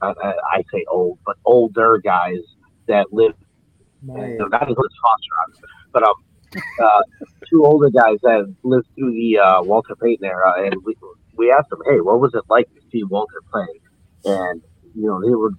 I, 0.00 0.14
I, 0.22 0.34
I 0.52 0.64
say 0.72 0.84
old, 0.88 1.18
but 1.26 1.38
older 1.44 1.98
guys 1.98 2.38
that 2.86 3.12
lived, 3.12 3.36
My, 4.04 4.28
you 4.28 4.38
know, 4.38 4.46
not 4.46 4.68
as 4.68 4.76
Foster, 4.76 5.34
obviously, 5.42 5.68
but 5.92 6.02
um, 6.02 6.14
uh, 6.82 7.02
two 7.50 7.64
older 7.64 7.90
guys 7.90 8.18
that 8.22 8.54
lived 8.62 8.86
through 8.94 9.12
the 9.12 9.38
uh, 9.38 9.62
Walter 9.62 9.96
Payton 9.96 10.24
era, 10.24 10.64
and 10.64 10.74
we 10.84 10.94
we 11.36 11.50
asked 11.50 11.70
them, 11.70 11.80
hey, 11.86 12.00
what 12.00 12.20
was 12.20 12.32
it 12.34 12.44
like 12.48 12.72
to 12.74 12.80
see 12.92 13.02
Walter 13.04 13.42
play? 13.50 13.66
And 14.24 14.62
you 14.94 15.06
know, 15.06 15.20
they 15.20 15.34
were 15.34 15.50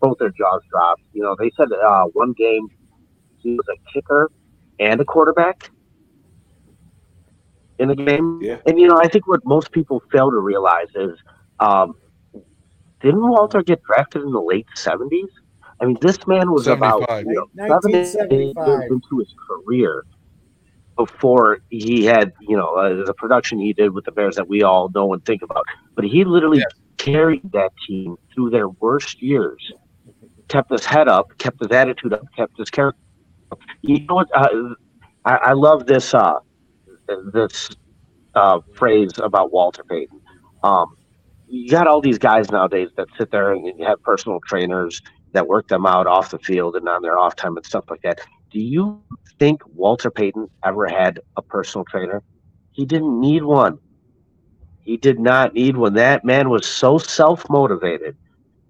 both 0.00 0.18
their 0.18 0.30
jaws 0.30 0.62
dropped. 0.70 1.02
You 1.12 1.22
know, 1.22 1.36
they 1.38 1.50
said 1.56 1.68
uh, 1.72 2.04
one 2.12 2.32
game 2.32 2.68
he 3.38 3.54
was 3.54 3.66
a 3.68 3.92
kicker 3.92 4.30
and 4.78 5.00
a 5.00 5.04
quarterback 5.04 5.70
in 7.78 7.88
the 7.88 7.96
game. 7.96 8.40
Yeah. 8.42 8.58
And 8.66 8.78
you 8.78 8.88
know, 8.88 8.98
I 8.98 9.08
think 9.08 9.26
what 9.26 9.44
most 9.44 9.72
people 9.72 10.02
fail 10.12 10.30
to 10.30 10.38
realize 10.38 10.88
is, 10.94 11.18
um, 11.60 11.94
didn't 13.00 13.26
Walter 13.26 13.62
get 13.62 13.82
drafted 13.82 14.22
in 14.22 14.32
the 14.32 14.40
late 14.40 14.66
seventies? 14.74 15.30
I 15.80 15.86
mean, 15.86 15.96
this 16.00 16.18
man 16.26 16.52
was 16.52 16.66
about 16.66 17.00
75. 17.08 17.26
you 17.26 17.34
know, 17.34 17.80
seven, 17.80 18.30
years 18.30 18.90
into 18.90 19.18
his 19.18 19.34
career 19.48 20.04
before 20.96 21.60
he 21.70 22.04
had, 22.04 22.32
you 22.40 22.56
know, 22.56 22.74
uh, 22.74 23.04
the 23.06 23.14
production 23.14 23.58
he 23.58 23.72
did 23.72 23.92
with 23.92 24.04
the 24.04 24.12
Bears 24.12 24.36
that 24.36 24.48
we 24.48 24.62
all 24.62 24.90
know 24.94 25.12
and 25.14 25.24
think 25.24 25.42
about. 25.42 25.64
But 25.96 26.04
he 26.04 26.24
literally 26.24 26.58
Yeah. 26.58 26.64
carried 26.98 27.50
that 27.52 27.72
team 27.86 28.16
through 28.34 28.50
their 28.50 28.68
worst 28.68 29.22
years, 29.22 29.72
kept 30.48 30.70
his 30.70 30.84
head 30.84 31.08
up, 31.08 31.28
kept 31.38 31.60
his 31.60 31.70
attitude 31.70 32.12
up, 32.12 32.24
kept 32.36 32.58
his 32.58 32.68
character. 32.68 33.00
Up. 33.50 33.60
You 33.82 34.00
know 34.00 34.16
what? 34.16 34.28
Uh, 34.34 34.74
I, 35.24 35.36
I 35.36 35.52
love 35.54 35.86
this 35.86 36.12
uh, 36.12 36.34
this 37.32 37.70
uh, 38.34 38.60
phrase 38.74 39.12
about 39.16 39.52
Walter 39.52 39.84
Payton. 39.84 40.20
Um, 40.62 40.94
you 41.46 41.70
got 41.70 41.86
all 41.86 42.00
these 42.00 42.18
guys 42.18 42.50
nowadays 42.50 42.90
that 42.96 43.08
sit 43.18 43.30
there 43.30 43.52
and 43.52 43.66
you 43.66 43.84
have 43.84 44.00
personal 44.02 44.38
trainers 44.46 45.00
that 45.32 45.46
work 45.46 45.68
them 45.68 45.86
out 45.86 46.06
off 46.06 46.30
the 46.30 46.38
field 46.38 46.76
and 46.76 46.88
on 46.88 47.02
their 47.02 47.18
off 47.18 47.36
time 47.36 47.56
and 47.56 47.64
stuff 47.64 47.84
like 47.90 48.02
that. 48.02 48.20
Do 48.50 48.60
you 48.60 49.02
think 49.38 49.62
Walter 49.74 50.10
Payton 50.10 50.48
ever 50.64 50.88
had 50.88 51.20
a 51.36 51.42
personal 51.42 51.84
trainer? 51.84 52.22
He 52.72 52.84
didn't 52.84 53.20
need 53.20 53.44
one. 53.44 53.78
He 54.80 54.96
did 54.96 55.20
not 55.20 55.54
need 55.54 55.76
one. 55.76 55.94
That 55.94 56.24
man 56.24 56.50
was 56.50 56.66
so 56.66 56.98
self 56.98 57.48
motivated 57.48 58.16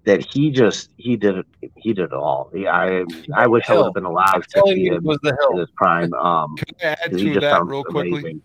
that 0.05 0.25
he 0.25 0.51
just 0.51 0.91
he 0.97 1.17
did 1.17 1.39
it. 1.39 1.47
He 1.77 1.93
did 1.93 2.07
it 2.07 2.13
all. 2.13 2.51
He, 2.53 2.67
I 2.67 3.05
I 3.35 3.47
wish 3.47 3.69
I 3.69 3.77
would 3.77 3.85
have 3.85 3.95
been 3.95 4.05
alive 4.05 4.47
to 4.47 4.63
see 4.67 4.81
you, 4.81 4.93
it 4.95 4.97
him 4.97 5.05
was 5.05 5.19
the 5.23 5.31
in 5.31 5.37
hill. 5.41 5.59
his 5.59 5.71
prime. 5.77 6.13
Um, 6.15 6.57
Can 6.57 6.75
I 6.83 6.97
add 7.05 7.17
to 7.17 7.35
that 7.35 7.43
sounds 7.43 7.71
real 7.71 7.85
quickly? 7.85 8.41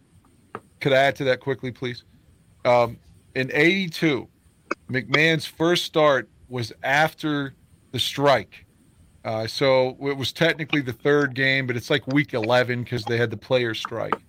Could 0.80 0.94
I 0.94 0.98
add 0.98 1.16
to 1.18 1.24
that 1.26 1.40
quickly, 1.40 1.72
please? 1.72 2.04
Um, 2.66 2.98
in 3.36 3.52
'82, 3.54 4.28
McMahon's 4.90 5.46
first 5.46 5.86
start 5.86 6.30
was 6.48 6.72
after 6.84 7.56
the 7.96 8.00
strike. 8.00 8.66
Uh, 9.24 9.48
so 9.48 9.96
it 10.02 10.18
was 10.18 10.34
technically 10.34 10.82
the 10.82 10.92
third 10.92 11.34
game, 11.34 11.66
but 11.66 11.78
it's 11.78 11.90
like 11.90 12.06
week 12.08 12.34
11 12.34 12.84
because 12.84 13.06
they 13.06 13.16
had 13.16 13.32
the 13.32 13.38
player 13.38 13.74
strike. 13.74 14.22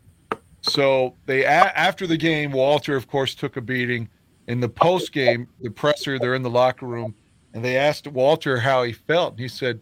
So 0.60 1.16
they 1.26 1.43
a- 1.43 1.76
after 1.76 2.06
the 2.06 2.16
game, 2.16 2.52
Walter, 2.52 2.94
of 2.94 3.09
course, 3.09 3.34
took 3.34 3.56
a 3.56 3.60
beating. 3.60 4.09
In 4.47 4.60
the 4.60 4.68
post 4.68 5.10
game, 5.12 5.48
the 5.60 5.70
presser, 5.70 6.16
they're 6.16 6.36
in 6.36 6.44
the 6.44 6.51
locker 6.51 6.86
room, 6.86 7.12
and 7.52 7.64
they 7.64 7.76
asked 7.76 8.06
Walter 8.06 8.59
how 8.59 8.84
he 8.84 8.93
felt. 8.93 9.32
And 9.32 9.40
he 9.40 9.48
said, 9.48 9.80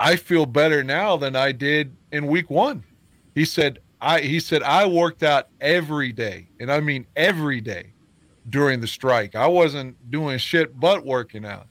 "I 0.00 0.16
feel 0.16 0.44
better 0.44 0.82
now 0.82 1.16
than 1.16 1.36
I 1.36 1.52
did 1.52 1.96
in 2.10 2.26
week 2.26 2.50
one." 2.50 2.82
He 3.36 3.44
said, 3.44 3.78
"I," 4.00 4.22
he 4.22 4.40
said, 4.40 4.64
"I 4.64 4.86
worked 4.86 5.22
out 5.22 5.46
every 5.60 6.10
day, 6.10 6.48
and 6.58 6.72
I 6.72 6.80
mean 6.80 7.06
every 7.14 7.60
day 7.60 7.92
during 8.50 8.80
the 8.80 8.88
strike. 8.88 9.36
I 9.36 9.46
wasn't 9.46 10.10
doing 10.10 10.38
shit 10.38 10.80
but 10.80 11.06
working 11.06 11.46
out." 11.46 11.68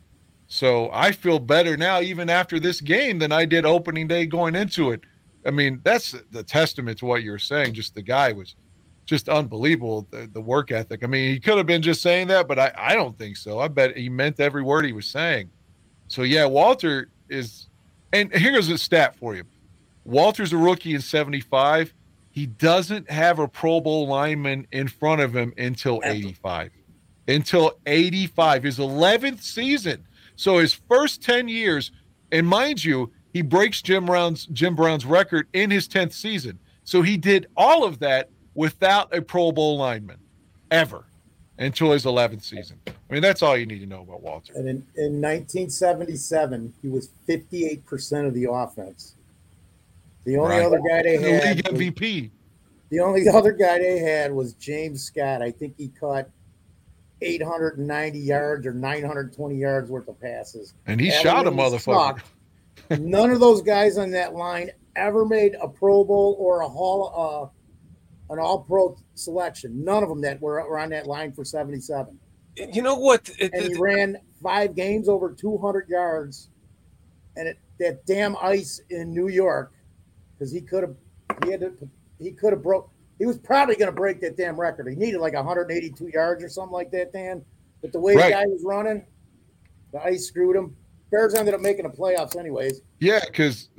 So 0.51 0.89
I 0.91 1.13
feel 1.13 1.39
better 1.39 1.77
now, 1.77 2.01
even 2.01 2.29
after 2.29 2.59
this 2.59 2.81
game, 2.81 3.19
than 3.19 3.31
I 3.31 3.45
did 3.45 3.65
opening 3.65 4.09
day 4.09 4.25
going 4.25 4.53
into 4.53 4.91
it. 4.91 4.99
I 5.45 5.49
mean, 5.49 5.79
that's 5.85 6.13
the 6.31 6.43
testament 6.43 6.99
to 6.99 7.05
what 7.05 7.23
you're 7.23 7.39
saying. 7.39 7.73
Just 7.73 7.95
the 7.95 8.01
guy 8.01 8.33
was 8.33 8.55
just 9.05 9.29
unbelievable, 9.29 10.05
the, 10.11 10.29
the 10.33 10.41
work 10.41 10.71
ethic. 10.71 11.05
I 11.05 11.07
mean, 11.07 11.31
he 11.31 11.39
could 11.39 11.57
have 11.57 11.67
been 11.67 11.81
just 11.81 12.01
saying 12.01 12.27
that, 12.27 12.49
but 12.49 12.59
I, 12.59 12.73
I 12.75 12.95
don't 12.95 13.17
think 13.17 13.37
so. 13.37 13.59
I 13.59 13.69
bet 13.69 13.95
he 13.95 14.09
meant 14.09 14.41
every 14.41 14.61
word 14.61 14.83
he 14.83 14.91
was 14.91 15.07
saying. 15.07 15.49
So, 16.09 16.23
yeah, 16.23 16.43
Walter 16.43 17.07
is, 17.29 17.69
and 18.11 18.29
here's 18.33 18.67
a 18.67 18.77
stat 18.77 19.15
for 19.15 19.35
you 19.35 19.45
Walter's 20.03 20.51
a 20.51 20.57
rookie 20.57 20.93
in 20.93 20.99
75. 20.99 21.93
He 22.31 22.45
doesn't 22.45 23.09
have 23.09 23.39
a 23.39 23.47
Pro 23.47 23.79
Bowl 23.79 24.05
lineman 24.05 24.67
in 24.73 24.89
front 24.89 25.21
of 25.21 25.33
him 25.33 25.53
until 25.57 26.01
85. 26.03 26.71
Until 27.29 27.79
85, 27.85 28.63
his 28.63 28.79
11th 28.79 29.41
season. 29.41 30.05
So 30.35 30.57
his 30.57 30.73
first 30.73 31.21
10 31.23 31.47
years, 31.47 31.91
and 32.31 32.47
mind 32.47 32.83
you, 32.83 33.11
he 33.33 33.41
breaks 33.41 33.81
Jim 33.81 34.05
Brown's 34.05 34.45
Jim 34.47 34.75
Brown's 34.75 35.05
record 35.05 35.47
in 35.53 35.69
his 35.71 35.87
10th 35.87 36.13
season. 36.13 36.59
So 36.83 37.01
he 37.01 37.15
did 37.17 37.47
all 37.55 37.83
of 37.83 37.99
that 37.99 38.29
without 38.55 39.15
a 39.15 39.21
Pro 39.21 39.51
Bowl 39.51 39.77
lineman 39.77 40.17
ever 40.71 41.05
until 41.57 41.91
his 41.91 42.05
11th 42.05 42.43
season. 42.43 42.77
I 42.87 43.13
mean, 43.13 43.21
that's 43.21 43.41
all 43.43 43.55
you 43.55 43.65
need 43.65 43.79
to 43.79 43.85
know 43.85 44.01
about 44.01 44.21
Walter. 44.21 44.53
And 44.55 44.67
in, 44.67 44.75
in 44.97 45.21
1977, 45.21 46.73
he 46.81 46.87
was 46.89 47.09
58% 47.27 48.27
of 48.27 48.33
the 48.33 48.49
offense. 48.51 49.15
The 50.25 50.37
only 50.37 50.57
Right. 50.57 50.65
other 50.65 50.79
guy 50.79 51.03
they 51.03 51.17
The 51.17 51.29
had, 51.31 51.55
league 51.57 51.67
was- 51.71 51.79
MVP. 51.81 52.31
the 52.89 52.99
only 52.99 53.27
other 53.33 53.51
guy 53.51 53.79
they 53.79 53.99
had 53.99 54.33
was 54.33 54.53
James 54.53 55.03
Scott. 55.03 55.41
I 55.41 55.51
think 55.51 55.75
he 55.77 55.87
caught 55.89 56.27
890 57.21 58.19
yards 58.19 58.65
or 58.65 58.73
920 58.73 59.55
yards 59.55 59.89
worth 59.89 60.07
of 60.07 60.19
passes. 60.19 60.73
And 60.87 60.99
he 60.99 61.09
That 61.09 61.21
shot 61.21 61.47
a 61.47 61.51
really 61.51 61.61
motherfucker. 61.61 62.21
None 62.99 63.29
of 63.31 63.39
those 63.39 63.61
guys 63.61 63.97
on 63.97 64.11
that 64.11 64.33
line 64.33 64.71
ever 64.95 65.25
made 65.25 65.55
a 65.61 65.67
Pro 65.67 66.03
Bowl 66.03 66.35
or 66.39 66.61
a 66.61 66.67
Hall, 66.69 67.51
uh, 68.29 68.33
an 68.33 68.39
All 68.39 68.59
Pro 68.59 68.97
selection. 69.15 69.83
None 69.83 70.03
of 70.03 70.09
them 70.09 70.21
that 70.21 70.41
were, 70.41 70.67
were 70.67 70.79
on 70.79 70.89
that 70.89 71.07
line 71.07 71.31
for 71.31 71.45
77. 71.45 72.17
You 72.57 72.81
know 72.81 72.95
what? 72.95 73.29
It, 73.39 73.51
And 73.53 73.63
he 73.65 73.71
it- 73.73 73.79
ran 73.79 74.17
five 74.41 74.75
games 74.75 75.07
over 75.07 75.31
200 75.31 75.87
yards, 75.87 76.49
and 77.37 77.47
it, 77.47 77.57
that 77.79 78.05
damn 78.05 78.35
ice 78.41 78.81
in 78.89 79.13
New 79.13 79.27
York, 79.27 79.71
because 80.33 80.51
he 80.51 80.59
could 80.61 80.83
have, 80.83 80.95
he 81.45 81.51
had 81.51 81.61
to, 81.61 81.73
he 82.19 82.31
could 82.31 82.51
have 82.53 82.63
broke. 82.63 82.89
He 83.21 83.27
was 83.27 83.37
probably 83.37 83.75
going 83.75 83.85
to 83.91 83.95
break 83.95 84.19
that 84.21 84.35
damn 84.35 84.59
record. 84.59 84.87
He 84.89 84.95
needed 84.95 85.19
like 85.21 85.35
182 85.35 86.07
yards 86.07 86.43
or 86.43 86.49
something 86.49 86.73
like 86.73 86.89
that, 86.89 87.13
Dan. 87.13 87.45
But 87.83 87.91
the 87.93 87.99
way 87.99 88.15
Right. 88.15 88.25
the 88.25 88.31
guy 88.31 88.45
was 88.47 88.63
running, 88.65 89.05
the 89.93 90.01
ice 90.03 90.25
screwed 90.25 90.55
him. 90.55 90.75
Bears 91.11 91.35
ended 91.35 91.53
up 91.53 91.61
making 91.61 91.83
the 91.83 91.95
playoffs 91.95 92.35
anyways. 92.35 92.81
Yeah, 92.99 93.19
because 93.23 93.69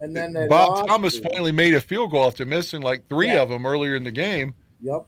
And 0.00 0.14
then 0.14 0.36
Bob. 0.48 0.86
Thomas 0.86 1.18
finally 1.18 1.50
made 1.50 1.74
a 1.74 1.80
field 1.80 2.12
goal 2.12 2.26
after 2.28 2.46
missing 2.46 2.82
like 2.82 3.08
three 3.08 3.26
Yeah. 3.26 3.42
of 3.42 3.48
them 3.48 3.66
earlier 3.66 3.96
in 3.96 4.04
the 4.04 4.12
game. 4.12 4.54
Yep. 4.80 5.06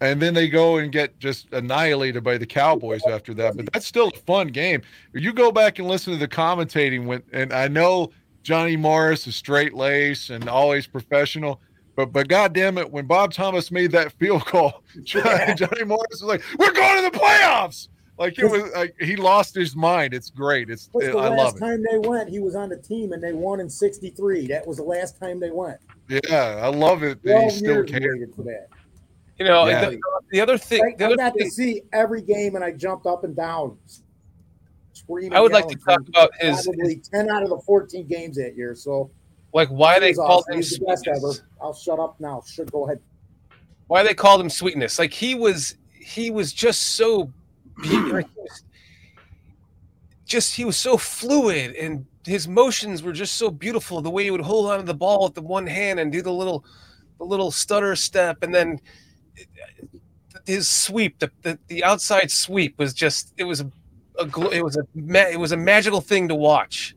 And 0.00 0.22
then 0.22 0.32
they 0.32 0.48
go 0.48 0.76
and 0.76 0.92
get 0.92 1.18
just 1.18 1.48
annihilated 1.52 2.22
by 2.22 2.38
the 2.38 2.46
Cowboys 2.46 3.02
after 3.10 3.34
that. 3.34 3.56
But 3.56 3.72
that's 3.72 3.86
still 3.88 4.12
a 4.14 4.18
fun 4.18 4.48
game. 4.48 4.82
You 5.12 5.32
go 5.32 5.50
back 5.50 5.80
and 5.80 5.88
listen 5.88 6.12
to 6.12 6.18
the 6.20 6.28
commentating 6.28 7.06
when, 7.06 7.24
and 7.32 7.52
I 7.52 7.66
know 7.66 8.10
Johnny 8.44 8.76
Morris 8.76 9.26
is 9.26 9.34
straight 9.34 9.74
lace 9.74 10.30
and 10.30 10.48
always 10.48 10.86
professional. 10.86 11.60
But 11.96 12.12
but 12.12 12.28
God 12.28 12.52
damn 12.52 12.76
it, 12.78 12.90
when 12.90 13.06
Bob 13.06 13.32
Thomas 13.32 13.70
made 13.72 13.90
that 13.92 14.12
field 14.12 14.44
goal, 14.44 14.82
Johnny, 15.02 15.54
Johnny 15.54 15.82
Morris 15.84 16.06
was 16.10 16.22
like, 16.24 16.42
"We're 16.58 16.72
going 16.72 17.02
to 17.04 17.10
the 17.10 17.18
playoffs!" 17.18 17.88
Like 18.18 18.38
it 18.38 18.44
was 18.46 18.70
like 18.74 18.94
he 19.00 19.16
lost 19.16 19.54
his 19.54 19.74
mind. 19.74 20.14
It's 20.14 20.30
great. 20.30 20.70
It's 20.70 20.88
What's 20.92 21.06
the 21.08 21.16
I 21.18 21.28
last 21.28 21.38
love 21.38 21.56
it. 21.56 21.60
time 21.60 21.84
they 21.90 21.98
went? 22.08 22.28
He 22.30 22.38
was 22.38 22.54
on 22.54 22.68
the 22.68 22.76
team 22.78 23.12
and 23.12 23.22
they 23.22 23.32
won 23.32 23.60
in 23.60 23.68
'63. 23.68 24.46
That 24.46 24.66
was 24.66 24.76
the 24.76 24.82
last 24.84 25.18
time 25.20 25.40
they 25.40 25.50
went. 25.50 25.78
Yeah, 26.08 26.60
I 26.62 26.68
love 26.68 27.02
it 27.02 27.22
that 27.24 27.28
he 27.28 27.34
12 27.34 27.52
still 27.52 27.68
years 28.00 28.20
he 28.20 28.32
for 28.34 28.42
that. 28.44 28.68
you 29.38 29.44
know, 29.44 29.66
Yeah. 29.66 29.90
the, 29.90 30.00
the 30.30 30.40
other 30.40 30.56
thing, 30.56 30.82
I, 30.82 30.96
the 30.96 31.04
I 31.04 31.06
other 31.08 31.16
got 31.16 31.34
to 31.36 31.50
see 31.50 31.82
every 31.92 32.22
game 32.22 32.54
and 32.54 32.64
I 32.64 32.72
jumped 32.72 33.06
up 33.06 33.24
and 33.24 33.34
down. 33.34 33.76
I 35.32 35.40
would 35.40 35.52
like 35.52 35.68
to 35.68 35.76
talk 35.76 36.00
about 36.08 36.30
his, 36.40 36.64
probably 36.64 36.96
10 37.12 37.30
out 37.30 37.42
of 37.42 37.50
the 37.50 37.58
14 37.66 38.06
games 38.06 38.36
that 38.38 38.56
year. 38.56 38.74
So 38.74 39.10
like 39.56 39.68
why 39.68 39.94
he 39.94 40.00
they 40.00 40.08
was 40.10 40.18
called 40.18 40.44
awesome. 40.44 40.52
him 40.52 40.58
He's 40.58 40.78
the 40.78 40.84
best 40.84 41.06
ever. 41.08 41.18
sweetness. 41.18 41.42
I'll 41.62 41.74
shut 41.74 41.98
up 41.98 42.20
now. 42.20 42.42
Should 42.46 42.70
go 42.70 42.84
ahead. 42.84 43.00
Why 43.86 44.02
they 44.02 44.12
called 44.12 44.40
him 44.40 44.50
sweetness? 44.50 44.98
Like 44.98 45.14
he 45.14 45.34
was, 45.34 45.76
he 45.92 46.30
was 46.30 46.52
just 46.52 46.96
so, 46.96 47.32
he 47.82 48.12
just 50.26 50.54
he 50.54 50.64
was 50.66 50.76
so 50.76 50.98
fluid 50.98 51.74
and 51.74 52.04
his 52.26 52.46
motions 52.46 53.02
were 53.02 53.12
just 53.12 53.36
so 53.36 53.50
beautiful. 53.50 54.02
The 54.02 54.10
way 54.10 54.24
he 54.24 54.30
would 54.30 54.42
hold 54.42 54.70
on 54.70 54.78
to 54.80 54.84
the 54.84 54.92
ball 54.92 55.24
with 55.24 55.34
the 55.34 55.42
one 55.42 55.66
hand 55.66 56.00
and 56.00 56.12
do 56.12 56.20
the 56.20 56.32
little, 56.32 56.62
the 57.18 57.24
little 57.24 57.50
stutter 57.50 57.96
step, 57.96 58.42
and 58.42 58.54
then 58.54 58.78
his 60.44 60.68
sweep, 60.68 61.18
the 61.18 61.30
the, 61.42 61.58
the 61.68 61.82
outside 61.82 62.30
sweep 62.30 62.78
was 62.78 62.92
just 62.92 63.32
it 63.38 63.44
was 63.44 63.60
a, 63.60 63.70
a 64.18 64.26
it 64.50 64.62
was 64.62 64.76
a 64.76 65.32
it 65.32 65.38
was 65.38 65.52
a 65.52 65.56
magical 65.56 66.00
thing 66.02 66.28
to 66.28 66.34
watch. 66.34 66.94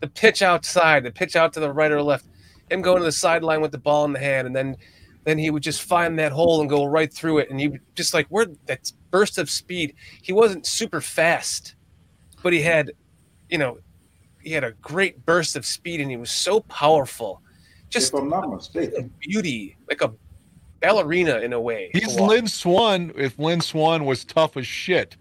The 0.00 0.08
pitch 0.08 0.42
outside, 0.42 1.04
the 1.04 1.10
pitch 1.10 1.36
out 1.36 1.52
to 1.54 1.60
the 1.60 1.72
right 1.72 1.90
or 1.90 2.02
left, 2.02 2.26
him 2.70 2.82
going 2.82 2.98
to 2.98 3.04
the 3.04 3.12
sideline 3.12 3.60
with 3.60 3.72
the 3.72 3.78
ball 3.78 4.04
in 4.04 4.12
the 4.12 4.18
hand, 4.18 4.46
and 4.46 4.54
then 4.54 4.76
then 5.24 5.38
he 5.38 5.50
would 5.50 5.62
just 5.62 5.82
find 5.82 6.16
that 6.20 6.30
hole 6.30 6.60
and 6.60 6.70
go 6.70 6.84
right 6.84 7.12
through 7.12 7.38
it. 7.38 7.50
And 7.50 7.60
you 7.60 7.80
just 7.96 8.14
like 8.14 8.26
where 8.28 8.46
that 8.66 8.92
burst 9.10 9.38
of 9.38 9.50
speed. 9.50 9.94
He 10.22 10.32
wasn't 10.32 10.66
super 10.66 11.00
fast, 11.00 11.74
but 12.44 12.52
he 12.52 12.62
had, 12.62 12.92
you 13.50 13.58
know, 13.58 13.78
he 14.40 14.52
had 14.52 14.62
a 14.62 14.70
great 14.80 15.26
burst 15.26 15.56
of 15.56 15.66
speed 15.66 16.00
and 16.00 16.08
he 16.08 16.16
was 16.16 16.30
so 16.30 16.60
powerful. 16.60 17.42
Just 17.90 18.14
if 18.14 18.20
I'm 18.20 18.28
not 18.28 18.48
mistaken, 18.48 19.12
beauty, 19.18 19.76
like 19.88 20.00
a 20.00 20.12
ballerina 20.80 21.38
in 21.38 21.52
a 21.52 21.60
way. 21.60 21.90
He's. 21.92 22.18
Lynn 22.18 22.46
Swann. 22.46 23.12
If 23.16 23.36
Lynn 23.36 23.60
Swann 23.60 24.04
was 24.04 24.24
tough 24.24 24.56
as 24.56 24.66
shit, 24.66 25.16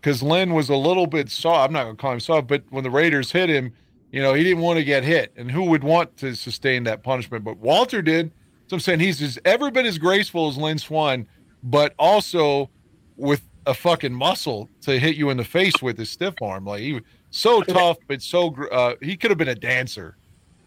because 0.00 0.22
Lynn 0.22 0.54
was 0.54 0.70
a 0.70 0.76
little 0.76 1.06
bit 1.06 1.28
soft. 1.30 1.68
I'm 1.68 1.72
not 1.74 1.84
gonna 1.84 1.96
call 1.96 2.12
him 2.12 2.20
soft, 2.20 2.46
but 2.46 2.62
when 2.70 2.84
the 2.84 2.90
Raiders 2.90 3.30
hit 3.30 3.50
him, 3.50 3.74
you 4.12 4.20
know, 4.22 4.34
he 4.34 4.42
didn't 4.42 4.62
want 4.62 4.78
to 4.78 4.84
get 4.84 5.04
hit, 5.04 5.32
and 5.36 5.50
who 5.50 5.64
would 5.64 5.84
want 5.84 6.16
to 6.18 6.34
sustain 6.34 6.84
that 6.84 7.02
punishment? 7.02 7.44
But 7.44 7.58
Walter 7.58 8.02
did. 8.02 8.32
So 8.66 8.74
I'm 8.76 8.80
saying 8.80 9.00
he's 9.00 9.20
as 9.22 9.38
ever 9.44 9.70
been 9.70 9.86
as 9.86 9.98
graceful 9.98 10.48
as 10.48 10.56
Lynn 10.56 10.78
Swann, 10.78 11.26
but 11.62 11.94
also 11.98 12.70
with 13.16 13.42
a 13.66 13.74
fucking 13.74 14.12
muscle 14.12 14.68
to 14.82 14.98
hit 14.98 15.16
you 15.16 15.30
in 15.30 15.36
the 15.36 15.44
face 15.44 15.82
with 15.82 15.98
his 15.98 16.08
stiff 16.10 16.34
arm. 16.40 16.64
Like 16.64 16.80
he 16.80 16.94
was 16.94 17.02
so 17.30 17.62
tough, 17.62 17.98
but 18.08 18.22
so 18.22 18.54
uh, 18.70 18.94
he 19.02 19.16
could 19.16 19.30
have 19.30 19.38
been 19.38 19.48
a 19.48 19.54
dancer. 19.54 20.16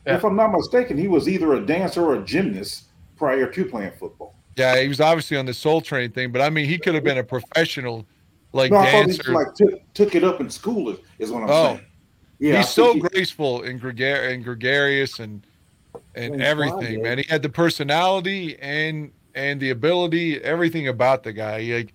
Yeah. 0.06 0.16
if 0.18 0.26
I'm 0.26 0.36
not 0.36 0.52
mistaken, 0.52 0.98
he 0.98 1.08
was 1.08 1.30
either 1.30 1.54
a 1.54 1.66
dancer 1.66 2.04
or 2.04 2.16
a 2.16 2.24
gymnast 2.24 2.90
prior 3.16 3.48
to 3.50 3.66
playing 3.66 3.94
football. 3.98 4.36
Yeah, 4.58 4.80
he 4.82 4.88
was 4.88 5.02
obviously 5.02 5.38
on 5.38 5.46
the 5.46 5.54
Soul 5.54 5.82
Train 5.82 6.12
thing, 6.12 6.32
but 6.32 6.42
I 6.42 6.50
mean, 6.50 6.66
he 6.68 6.78
could 6.78 6.94
have 6.94 7.04
been 7.04 7.18
a 7.18 7.24
professional, 7.24 8.06
like 8.52 8.72
no, 8.72 8.82
dancer. 8.84 9.24
he 9.28 9.32
like 9.32 9.56
took, 9.56 9.94
took 9.94 10.16
it 10.16 10.24
up 10.24 10.42
in 10.42 10.50
school. 10.50 10.90
Is, 10.90 11.00
is 11.20 11.32
what 11.32 11.44
I'm 11.44 11.50
Oh. 11.50 11.68
saying. 11.76 11.86
Yeah, 12.44 12.58
he's 12.58 12.70
so 12.70 12.94
he- 12.94 13.00
graceful 13.00 13.64
and, 13.64 13.82
gregar- 13.82 14.34
and 14.34 14.44
gregarious 14.44 15.20
and 15.20 15.46
and 16.16 16.32
Lynn 16.32 16.42
everything, 16.42 17.02
man. 17.02 17.18
He 17.20 17.24
had 17.30 17.42
the 17.42 17.50
personality 17.50 18.58
and 18.60 19.12
and 19.34 19.60
the 19.62 19.70
ability, 19.70 20.44
everything 20.44 20.88
about 20.90 21.24
the 21.24 21.32
guy. 21.32 21.62
He, 21.62 21.74
Like 21.74 21.94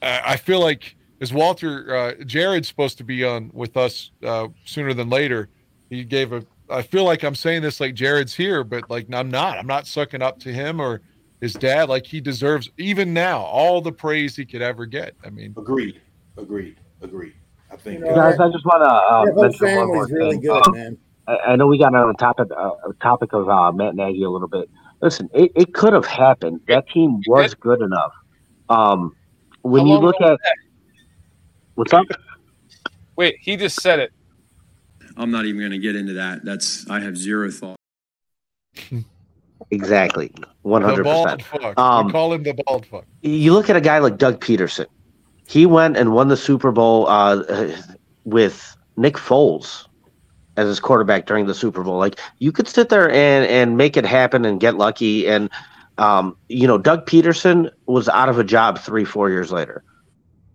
I 0.00 0.22
I 0.24 0.36
feel 0.36 0.60
like 0.60 0.96
as 1.20 1.32
Walter 1.32 1.94
uh, 1.94 2.14
Jared's 2.24 2.66
supposed 2.68 2.96
to 2.98 3.04
be 3.04 3.24
on 3.24 3.50
with 3.52 3.76
us 3.76 4.10
uh, 4.24 4.48
sooner 4.64 4.94
than 4.94 5.10
later. 5.10 5.48
He 5.90 6.04
gave 6.04 6.32
a. 6.32 6.44
I 6.70 6.82
feel 6.82 7.04
like 7.04 7.22
I'm 7.22 7.34
saying 7.34 7.62
this 7.62 7.80
like 7.80 7.94
Jared's 7.94 8.34
here, 8.34 8.64
but 8.64 8.88
like 8.88 9.06
I'm 9.12 9.30
not. 9.30 9.58
I'm 9.58 9.66
not 9.66 9.86
sucking 9.86 10.22
up 10.22 10.38
to 10.40 10.52
him 10.52 10.80
or 10.80 11.00
his 11.40 11.52
dad. 11.54 11.88
Like 11.88 12.06
he 12.06 12.20
deserves 12.20 12.70
even 12.78 13.12
now 13.12 13.40
all 13.40 13.80
the 13.80 13.92
praise 13.92 14.34
he 14.36 14.44
could 14.46 14.62
ever 14.62 14.86
get. 14.86 15.14
I 15.24 15.30
mean, 15.30 15.54
agreed, 15.56 16.00
agreed, 16.36 16.76
agreed. 17.02 17.34
I 17.78 17.80
think 17.80 18.00
You 18.00 18.06
know, 18.06 18.14
Guys, 18.16 18.38
I 18.40 18.48
just 18.50 18.64
want 18.64 18.82
to 18.82 18.88
uh, 18.88 19.24
That 19.26 19.36
mention 19.62 19.76
one 19.78 19.86
more 19.88 20.06
really 20.06 20.30
thing. 20.32 20.40
good, 20.40 20.66
Um, 20.66 20.72
man. 20.74 20.98
I, 21.28 21.36
I 21.52 21.56
know 21.56 21.66
we 21.68 21.78
got 21.78 21.94
on 21.94 22.08
the 22.08 22.14
topic 22.14 22.48
uh, 22.56 22.70
topic 23.00 23.32
of 23.32 23.48
uh, 23.48 23.70
Matt 23.72 23.94
Nagy 23.94 24.22
a 24.24 24.30
little 24.30 24.48
bit. 24.48 24.68
Listen, 25.00 25.28
it, 25.32 25.52
it 25.54 25.74
could 25.74 25.92
have 25.92 26.06
happened. 26.06 26.60
That 26.66 26.88
team 26.88 27.20
was 27.28 27.54
good 27.54 27.80
enough. 27.82 28.12
Um, 28.68 29.14
when 29.62 29.86
How 29.86 29.92
you 29.94 29.98
look 30.00 30.20
at 30.20 30.38
what's 31.76 31.92
up, 31.92 32.04
Wait, 33.16 33.36
he 33.40 33.56
just 33.56 33.80
said 33.80 33.98
it. 34.00 34.12
I'm 35.16 35.30
not 35.30 35.44
even 35.44 35.60
going 35.60 35.72
to 35.72 35.78
get 35.78 35.94
into 35.96 36.14
that. 36.14 36.44
That's 36.44 36.88
I 36.90 37.00
have 37.00 37.16
zero 37.16 37.50
thought. 37.50 37.76
exactly, 39.70 40.32
one 40.62 40.82
the 40.82 40.88
hundred 40.88 41.04
bald 41.04 41.24
percent. 41.26 41.42
fuck. 41.42 41.78
Um, 41.78 42.06
we 42.06 42.12
call 42.12 42.32
him 42.32 42.42
the 42.42 42.54
bald 42.66 42.86
fuck. 42.86 43.04
You 43.22 43.52
look 43.52 43.68
at 43.70 43.76
a 43.76 43.80
guy 43.80 43.98
like 43.98 44.18
Doug 44.18 44.40
Pederson. 44.40 44.86
He 45.48 45.64
went 45.64 45.96
and 45.96 46.12
won 46.12 46.28
the 46.28 46.36
Super 46.36 46.70
Bowl 46.70 47.06
uh, 47.08 47.42
with 48.24 48.76
Nick 48.96 49.14
Foles 49.14 49.86
as 50.58 50.68
his 50.68 50.78
quarterback 50.78 51.24
during 51.24 51.46
the 51.46 51.54
Super 51.54 51.82
Bowl. 51.82 51.96
Like 51.96 52.20
you 52.38 52.52
could 52.52 52.68
sit 52.68 52.90
there 52.90 53.10
and 53.10 53.46
and 53.46 53.76
make 53.76 53.96
it 53.96 54.04
happen 54.04 54.44
and 54.44 54.60
get 54.60 54.76
lucky. 54.76 55.26
And 55.26 55.48
um, 55.96 56.36
you 56.48 56.66
know, 56.66 56.76
Doug 56.76 57.06
Pederson 57.06 57.70
was 57.86 58.08
out 58.10 58.28
of 58.28 58.38
a 58.38 58.44
job 58.44 58.78
three 58.78 59.06
four 59.06 59.30
years 59.30 59.50
later. 59.50 59.82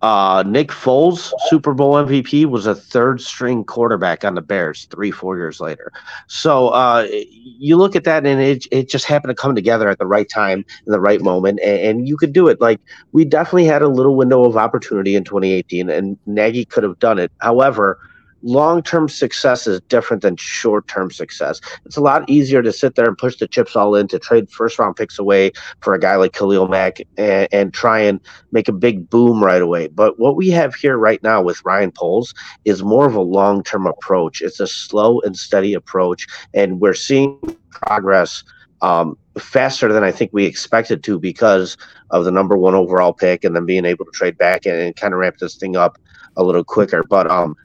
Uh, 0.03 0.43
Nick 0.45 0.67
Foles, 0.67 1.32
Super 1.48 1.73
Bowl 1.73 1.93
MVP, 1.93 2.45
was 2.45 2.65
a 2.65 2.75
third 2.75 3.22
string 3.22 3.64
quarterback 3.64 4.25
on 4.25 4.35
the 4.35 4.41
Bears 4.41 4.83
three, 4.91 5.11
four 5.11 5.38
years 5.38 5.61
later. 5.61 5.93
So 6.27 6.67
uh, 6.67 7.07
you 7.09 7.77
look 7.77 7.95
at 7.95 8.03
that, 8.03 8.25
and 8.25 8.41
it, 8.41 8.67
it 8.69 8.90
just 8.90 9.06
happened 9.06 9.30
to 9.30 9.41
come 9.41 9.56
together 9.56 9.88
at 9.88 9.99
the 9.99 10.06
right 10.06 10.27
time, 10.27 10.65
in 10.85 10.91
the 10.91 10.99
right 10.99 11.22
moment, 11.22 11.61
and, 11.64 11.80
and 11.80 12.07
you 12.07 12.17
could 12.17 12.33
do 12.33 12.49
it. 12.49 12.59
Like 12.59 12.82
we 13.14 13.23
definitely 13.23 13.64
had 13.64 13.82
a 13.82 13.88
little 13.88 14.17
window 14.17 14.43
of 14.43 14.57
opportunity 14.57 15.15
in 15.15 15.23
2018, 15.23 15.90
and 15.90 16.17
Nagy 16.25 16.65
could 16.65 16.83
have 16.83 16.99
done 16.99 17.17
it. 17.17 17.32
However, 17.40 17.98
long-term 18.43 19.09
success 19.09 19.65
is 19.65 19.81
different 19.88 20.22
than 20.22 20.35
short-term 20.35 21.09
success. 21.09 21.59
It's 21.85 21.97
a 21.97 22.01
lot 22.01 22.30
easier 22.30 22.61
to 22.61 22.72
sit 22.72 22.95
there 22.95 23.07
and 23.07 23.17
push 23.17 23.38
the 23.38 23.47
chips 23.47 23.75
all 23.75 23.95
in 23.95 24.07
to 24.09 24.19
trade 24.19 24.49
first-round 24.49 24.95
picks 24.95 25.17
away 25.17 25.51
for 25.81 25.93
a 25.93 25.99
guy 25.99 26.15
like 26.17 26.33
Khalil 26.33 26.67
Mack 26.67 26.99
and, 27.17 27.47
and 27.51 27.73
try 27.73 27.99
and 27.99 28.19
make 28.51 28.67
a 28.67 28.73
big 28.73 29.09
boom 29.09 29.43
right 29.43 29.61
away. 29.61 29.88
But 29.88 30.19
what 30.19 30.35
we 30.35 30.49
have 30.49 30.75
here 30.75 30.97
right 30.97 31.23
now 31.23 31.41
with 31.41 31.63
Ryan 31.63 31.91
Poles 31.91 32.33
is 32.65 32.83
more 32.83 33.07
of 33.07 33.15
a 33.15 33.22
long-term 33.22 33.88
approach. 33.88 34.41
It's 34.41 34.59
a 34.59 34.67
slow 34.67 35.22
and 35.22 35.38
steady 35.38 35.73
approach, 35.73 36.27
and 36.53 36.80
we're 36.80 36.93
seeing 36.93 37.39
progress 37.69 38.43
um, 38.81 39.17
faster 39.38 39.91
than 39.91 40.03
I 40.03 40.11
think 40.11 40.31
we 40.33 40.45
expected 40.45 41.03
to 41.05 41.17
because 41.17 41.77
of 42.11 42.25
the 42.25 42.31
number 42.31 42.57
one 42.57 42.75
overall 42.75 43.13
pick 43.13 43.45
and 43.45 43.55
then 43.55 43.65
being 43.65 43.85
able 43.85 44.03
to 44.03 44.11
trade 44.11 44.38
back 44.38 44.65
and, 44.65 44.75
and 44.75 44.95
kind 44.95 45.13
of 45.13 45.22
ramp 45.22 45.38
this 45.38 45.55
thing 45.55 45.77
up 45.77 45.97
a 46.35 46.43
little 46.43 46.65
quicker. 46.65 47.01
But 47.01 47.31
um, 47.31 47.55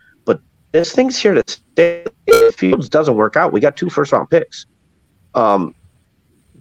this 0.78 0.92
thing's 0.92 1.18
here 1.18 1.34
to 1.34 1.42
stay. 1.46 2.04
If 2.28 2.54
Fields 2.54 2.88
doesn't 2.88 3.16
work 3.16 3.36
out, 3.36 3.52
we 3.52 3.60
got 3.60 3.76
two 3.76 3.90
first 3.90 4.12
round 4.12 4.30
picks. 4.30 4.66
Um, 5.34 5.74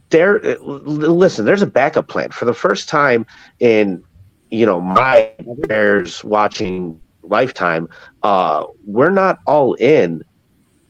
there, 0.10 0.40
listen. 0.60 1.46
There's 1.46 1.62
a 1.62 1.68
backup 1.68 2.08
plan 2.08 2.32
for 2.32 2.46
the 2.46 2.54
first 2.54 2.90
time 2.90 3.26
in 3.60 4.04
you 4.50 4.66
know 4.66 4.82
my 4.82 5.32
Bears 5.68 6.24
watching 6.24 7.00
lifetime. 7.22 7.88
Uh, 8.24 8.66
we're 8.86 9.12
not 9.12 9.40
all 9.46 9.76
in 9.76 10.24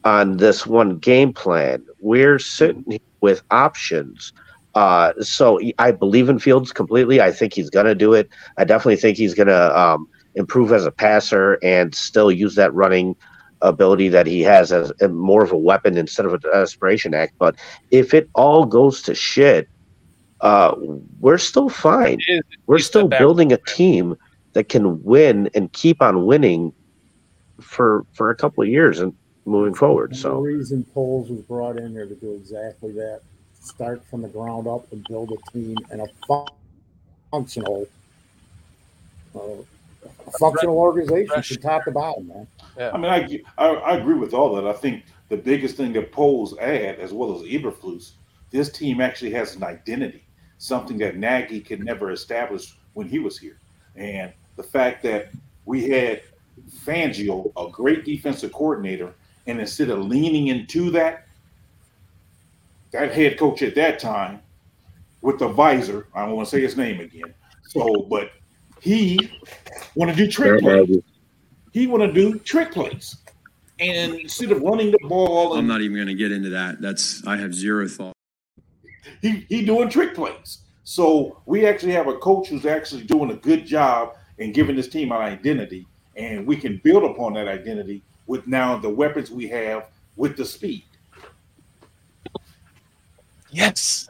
on 0.04 0.38
this 0.38 0.66
one 0.66 0.98
game 0.98 1.32
plan. 1.32 1.84
We're 2.00 2.38
sitting 2.38 2.98
with 3.20 3.42
options. 3.50 4.32
Uh, 4.74 5.12
so 5.20 5.60
I 5.78 5.90
believe 5.90 6.28
in 6.28 6.38
Fields 6.38 6.72
completely. 6.72 7.20
I 7.20 7.32
think 7.32 7.52
he's 7.52 7.68
going 7.68 7.86
to 7.86 7.94
do 7.94 8.14
it. 8.14 8.28
I 8.56 8.64
definitely 8.64 8.96
think 8.96 9.18
he's 9.18 9.34
going 9.34 9.48
to 9.48 9.78
um, 9.78 10.08
improve 10.38 10.72
as 10.72 10.86
a 10.86 10.90
passer 10.92 11.58
and 11.62 11.94
still 11.94 12.30
use 12.32 12.54
that 12.54 12.72
running 12.72 13.14
ability 13.60 14.08
that 14.08 14.26
he 14.26 14.40
has 14.42 14.70
as 14.72 14.92
a, 15.00 15.08
more 15.08 15.42
of 15.42 15.50
a 15.52 15.58
weapon 15.58 15.98
instead 15.98 16.24
of 16.24 16.32
a 16.32 16.38
desperation 16.38 17.12
act. 17.12 17.34
But 17.38 17.56
if 17.90 18.14
it 18.14 18.30
all 18.34 18.64
goes 18.64 19.02
to 19.02 19.14
shit, 19.14 19.68
uh, 20.40 20.74
we're 21.18 21.38
still 21.38 21.68
fine. 21.68 22.20
It 22.28 22.32
is- 22.38 22.42
We're 22.66 22.78
still 22.78 23.08
building 23.08 23.52
a 23.52 23.58
team 23.66 24.16
that 24.52 24.68
can 24.68 25.02
win 25.02 25.50
and 25.54 25.72
keep 25.72 26.00
on 26.00 26.24
winning 26.26 26.72
for 27.60 28.04
for 28.12 28.30
a 28.30 28.36
couple 28.36 28.62
of 28.62 28.68
years 28.68 29.00
and 29.00 29.12
moving 29.46 29.74
forward. 29.74 30.12
The 30.12 30.16
So 30.16 30.38
reason 30.38 30.84
Poles 30.94 31.28
was 31.28 31.40
brought 31.40 31.76
in 31.76 31.92
there 31.94 32.06
to 32.06 32.14
do 32.14 32.34
exactly 32.34 32.92
that, 32.92 33.20
start 33.60 34.04
from 34.04 34.22
the 34.22 34.28
ground 34.28 34.68
up 34.68 34.90
and 34.92 35.02
build 35.08 35.32
a 35.32 35.50
team 35.50 35.76
and 35.90 36.02
a 36.02 36.06
functional, 37.32 37.86
uh, 39.34 39.40
a 39.40 39.64
functional 40.38 40.76
organization 40.76 41.42
from 41.42 41.56
top 41.56 41.84
to 41.84 41.90
bottom, 41.90 42.28
man. 42.28 42.46
I 42.78 42.96
mean, 42.96 43.10
I, 43.10 43.40
I 43.58 43.74
I 43.74 43.96
agree 43.96 44.14
with 44.14 44.34
all 44.34 44.54
that. 44.54 44.66
I 44.66 44.72
think 44.72 45.04
the 45.28 45.36
biggest 45.36 45.76
thing 45.76 45.92
that 45.94 46.12
Poles 46.12 46.56
add, 46.58 46.98
as 46.98 47.12
well 47.12 47.34
as 47.34 47.42
Eberflus, 47.42 48.12
this 48.50 48.70
team 48.70 49.00
actually 49.00 49.32
has 49.32 49.56
an 49.56 49.64
identity, 49.64 50.24
something 50.58 50.98
that 50.98 51.16
Nagy 51.16 51.60
could 51.60 51.84
never 51.84 52.12
establish 52.12 52.76
when 52.94 53.08
he 53.08 53.18
was 53.18 53.38
here. 53.38 53.58
And 53.96 54.32
the 54.56 54.62
fact 54.62 55.02
that 55.02 55.30
we 55.66 55.88
had 55.88 56.22
Fangio, 56.84 57.52
a 57.56 57.70
great 57.70 58.04
defensive 58.04 58.52
coordinator, 58.52 59.14
and 59.46 59.60
instead 59.60 59.90
of 59.90 60.04
leaning 60.04 60.48
into 60.48 60.90
that, 60.90 61.26
that 62.92 63.12
head 63.12 63.38
coach 63.38 63.62
at 63.62 63.74
that 63.74 63.98
time 63.98 64.40
with 65.20 65.38
the 65.38 65.48
visor, 65.48 66.06
I 66.14 66.24
don't 66.24 66.36
want 66.36 66.48
to 66.48 66.56
say 66.56 66.62
his 66.62 66.76
name 66.76 67.00
again. 67.00 67.34
So, 67.62 68.06
but 68.08 68.30
he 68.80 69.18
want 69.94 70.10
to 70.10 70.16
do 70.16 70.30
trick 70.30 70.60
plays 70.60 70.98
he 71.72 71.86
want 71.86 72.02
to 72.02 72.12
do 72.12 72.38
trick 72.40 72.72
plays. 72.72 73.16
And 73.80 74.14
instead 74.16 74.50
of 74.50 74.60
running 74.62 74.90
the 74.90 74.98
ball, 75.04 75.54
I'm 75.54 75.68
not 75.68 75.80
even 75.80 75.96
going 75.96 76.08
to 76.08 76.14
get 76.14 76.32
into 76.32 76.48
that. 76.50 76.80
That's 76.80 77.24
I 77.26 77.36
have 77.36 77.54
zero 77.54 77.86
thought. 77.86 78.14
he, 79.22 79.46
he 79.48 79.64
doing 79.64 79.88
trick 79.88 80.14
plays. 80.14 80.58
So 80.82 81.40
we 81.46 81.66
actually 81.66 81.92
have 81.92 82.08
a 82.08 82.16
coach 82.16 82.48
who's 82.48 82.66
actually 82.66 83.04
doing 83.04 83.30
a 83.30 83.36
good 83.36 83.64
job 83.66 84.14
in 84.38 84.52
giving 84.52 84.74
this 84.74 84.88
team 84.88 85.12
an 85.12 85.18
identity, 85.18 85.86
and 86.16 86.46
we 86.46 86.56
can 86.56 86.80
build 86.82 87.04
upon 87.04 87.34
that 87.34 87.46
identity 87.46 88.02
with 88.26 88.46
now 88.46 88.76
the 88.76 88.88
weapons 88.88 89.30
we 89.30 89.46
have 89.48 89.86
with 90.16 90.36
the 90.36 90.44
speed. 90.44 90.84
Yes. 93.50 94.08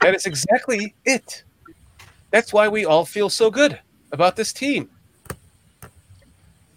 That 0.00 0.14
is 0.14 0.26
exactly 0.26 0.94
it. 1.06 1.44
That's 2.34 2.52
why 2.52 2.66
we 2.66 2.84
all 2.84 3.04
feel 3.04 3.30
so 3.30 3.48
good 3.48 3.78
about 4.10 4.34
this 4.34 4.52
team. 4.52 4.90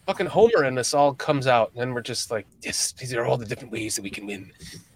Fucking 0.06 0.27
Homer 0.27 0.61
and 0.66 0.77
this 0.77 0.94
all 0.94 1.16
comes 1.16 1.48
out, 1.48 1.72
and 1.76 1.95
we're 1.95 2.02
just 2.03 2.30
like, 2.30 2.45
yes, 2.61 2.92
these 2.92 3.11
are 3.16 3.26
all 3.26 3.38
the 3.38 3.45
different 3.48 3.74
ways 3.74 3.95
that 3.95 4.03
we 4.03 4.11
can 4.11 4.27
win. 4.27 4.52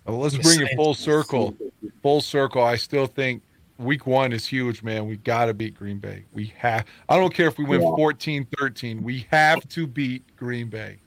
Well, 0.06 0.20
let's 0.20 0.36
Yes, 0.36 0.44
bring 0.56 0.68
it 0.68 0.76
full 0.76 0.94
circle. 0.94 1.58
Full 2.04 2.22
circle. 2.22 2.62
I 2.62 2.76
still 2.76 3.08
think 3.08 3.42
week 3.80 4.06
one 4.06 4.32
is 4.34 4.46
huge, 4.46 4.84
man. 4.84 5.08
We 5.08 5.18
got 5.18 5.46
to 5.46 5.56
beat 5.56 5.74
Green 5.74 5.98
Bay. 5.98 6.26
We 6.32 6.54
have, 6.60 6.86
I 7.10 7.18
don't 7.18 7.34
care 7.34 7.48
if 7.48 7.58
we 7.58 7.66
win 7.66 7.82
Yeah. 7.82 7.96
14 7.96 8.46
13. 8.60 9.02
We 9.02 9.26
have 9.32 9.68
to 9.70 9.88
beat 9.88 10.24
Green 10.36 10.70
Bay. 10.70 11.00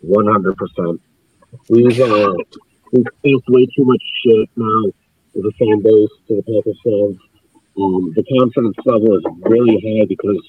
one 0.00 0.26
hundred 0.28 0.56
percent. 0.56 1.00
We've 1.68 2.00
uh, 2.00 2.34
we've 2.92 3.04
faced 3.24 3.48
way 3.48 3.66
too 3.66 3.84
much 3.84 4.02
shit 4.22 4.48
now 4.54 4.84
as 5.36 5.44
a 5.44 5.50
fan 5.58 5.80
base 5.82 6.08
to 6.28 6.36
the 6.36 6.42
Packers 6.42 6.78
fans. 6.84 7.18
Um, 7.78 8.12
the 8.16 8.24
confidence 8.38 8.76
level 8.84 9.16
is 9.18 9.24
really 9.42 9.76
high 9.84 10.06
because 10.08 10.40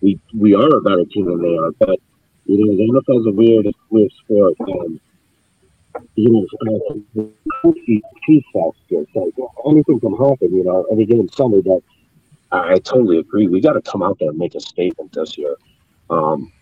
we 0.00 0.18
we 0.34 0.54
are 0.54 0.76
a 0.76 0.80
better 0.80 1.04
team 1.04 1.26
than 1.26 1.42
they 1.42 1.56
are. 1.56 1.72
But 1.72 1.98
you 2.46 2.64
know, 2.64 2.76
the 2.76 2.88
NFL 2.92 3.20
is 3.20 3.26
a 3.26 3.32
weird 3.32 3.66
weird 3.90 4.12
sport. 4.12 4.54
Um, 4.60 5.00
you 6.14 6.30
know, 6.30 6.46
uh, 6.62 6.94
anything 9.70 10.00
can 10.00 10.12
happen. 10.12 10.56
You 10.56 10.64
know, 10.64 10.86
any 10.90 11.04
given 11.04 11.28
Sunday. 11.30 11.60
But 11.60 11.82
I, 12.52 12.74
I 12.74 12.78
totally 12.78 13.18
agree. 13.18 13.48
We 13.48 13.60
got 13.60 13.74
to 13.74 13.82
come 13.82 14.02
out 14.02 14.18
there 14.18 14.30
and 14.30 14.38
make 14.38 14.54
a 14.54 14.60
statement 14.60 15.12
this 15.12 15.36
year. 15.36 15.56
Um, 16.10 16.52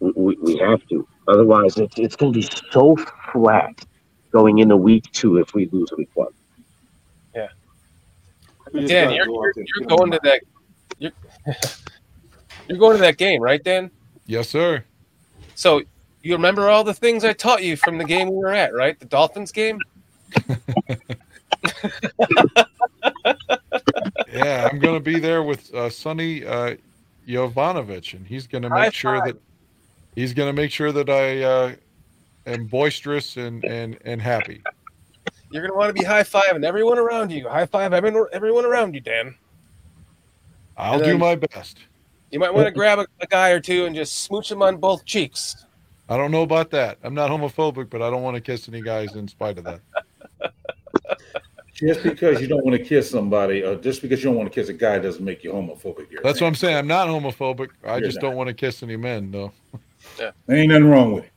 we, 0.00 0.12
we, 0.16 0.36
we 0.42 0.56
have 0.58 0.86
to. 0.88 1.06
Otherwise, 1.28 1.76
it's 1.76 1.98
it's 1.98 2.16
going 2.16 2.32
to 2.32 2.38
be 2.38 2.48
so 2.70 2.96
flat 3.32 3.84
going 4.30 4.58
into 4.58 4.76
week 4.76 5.04
two 5.12 5.38
if 5.38 5.54
we 5.54 5.68
lose 5.72 5.90
week 5.96 6.10
one. 6.14 6.28
Yeah. 8.76 8.82
We 8.82 8.88
just 8.88 8.92
Dan, 8.92 9.12
you're, 9.12 9.26
go 9.26 9.42
you're, 9.42 9.52
you're 9.56 9.88
going 9.88 10.10
them. 10.10 10.20
to 10.22 10.28
that. 10.28 10.42
You're, 10.98 11.12
you're 12.68 12.78
going 12.78 12.96
to 12.96 13.02
that 13.02 13.16
game, 13.16 13.42
right, 13.42 13.62
Dan? 13.62 13.90
Yes, 14.26 14.48
sir. 14.48 14.84
So 15.54 15.82
you 16.22 16.32
remember 16.34 16.68
all 16.68 16.84
the 16.84 16.94
things 16.94 17.24
I 17.24 17.32
taught 17.32 17.62
you 17.62 17.76
from 17.76 17.98
the 17.98 18.04
game 18.04 18.28
we 18.28 18.36
were 18.36 18.52
at, 18.52 18.74
right? 18.74 18.98
The 18.98 19.06
Dolphins 19.06 19.52
game. 19.52 19.78
Yeah, 24.36 24.68
I'm 24.70 24.78
going 24.78 24.94
to 24.94 25.00
be 25.00 25.18
there 25.18 25.42
with 25.42 25.72
uh, 25.74 25.88
Sonny 25.88 26.44
uh, 26.44 26.76
Jovanovic, 27.26 28.14
and 28.14 28.26
he's 28.26 28.46
going 28.46 28.62
to 28.62 28.68
High 28.68 28.84
make 28.84 28.94
sure 28.94 29.20
that 29.24 29.36
he's 30.14 30.34
going 30.34 30.48
to 30.48 30.52
make 30.52 30.70
sure 30.70 30.92
that 30.92 31.08
I 31.08 31.42
uh, 31.42 31.74
am 32.46 32.66
boisterous 32.66 33.36
and 33.38 33.64
and 33.64 33.98
and 34.04 34.20
happy. 34.20 34.62
You're 35.50 35.66
gonna 35.66 35.78
want 35.78 35.94
to 35.94 36.00
be 36.00 36.04
high 36.04 36.22
fiving 36.22 36.64
everyone 36.64 36.98
around 36.98 37.30
you. 37.30 37.48
High 37.48 37.66
five 37.66 37.92
everyone, 37.92 38.26
everyone 38.32 38.64
around 38.64 38.94
you, 38.94 39.00
Dan. 39.00 39.34
I'll 40.76 40.98
do 40.98 41.16
my 41.16 41.36
best. 41.36 41.78
You 42.30 42.40
might 42.40 42.52
want 42.52 42.66
to 42.66 42.72
grab 42.72 42.98
a, 42.98 43.06
a 43.20 43.26
guy 43.26 43.50
or 43.50 43.60
two 43.60 43.86
and 43.86 43.94
just 43.94 44.22
smooch 44.24 44.50
him 44.50 44.60
on 44.60 44.76
both 44.76 45.04
cheeks. 45.04 45.64
I 46.08 46.16
don't 46.16 46.30
know 46.30 46.42
about 46.42 46.70
that. 46.70 46.98
I'm 47.02 47.14
not 47.14 47.30
homophobic, 47.30 47.88
but 47.90 48.02
I 48.02 48.10
don't 48.10 48.22
want 48.22 48.34
to 48.34 48.40
kiss 48.40 48.68
any 48.68 48.82
guys 48.82 49.14
in 49.16 49.26
spite 49.26 49.58
of 49.58 49.64
that. 49.64 49.80
Just 51.72 52.02
because 52.02 52.40
you 52.40 52.46
don't 52.46 52.64
want 52.64 52.76
to 52.76 52.82
kiss 52.82 53.10
somebody, 53.10 53.62
or 53.62 53.76
just 53.76 54.00
because 54.00 54.20
you 54.20 54.30
don't 54.30 54.36
want 54.36 54.50
to 54.50 54.54
kiss 54.54 54.70
a 54.70 54.72
guy, 54.72 54.98
doesn't 54.98 55.24
make 55.24 55.44
you 55.44 55.52
homophobic. 55.52 56.10
You're 56.10 56.22
That's 56.22 56.40
what. 56.40 56.46
I'm 56.46 56.54
saying. 56.54 56.76
I'm 56.76 56.86
not 56.86 57.08
homophobic. 57.08 57.68
I 57.84 57.98
You're 57.98 58.06
just 58.06 58.16
not. 58.16 58.28
don't 58.28 58.36
want 58.36 58.48
to 58.48 58.54
kiss 58.54 58.82
any 58.82 58.96
men, 58.96 59.30
though. 59.30 59.52
There 60.16 60.32
ain't 60.48 60.70
nothing 60.70 60.86
wrong 60.86 61.12
with 61.12 61.24
it. 61.24 61.30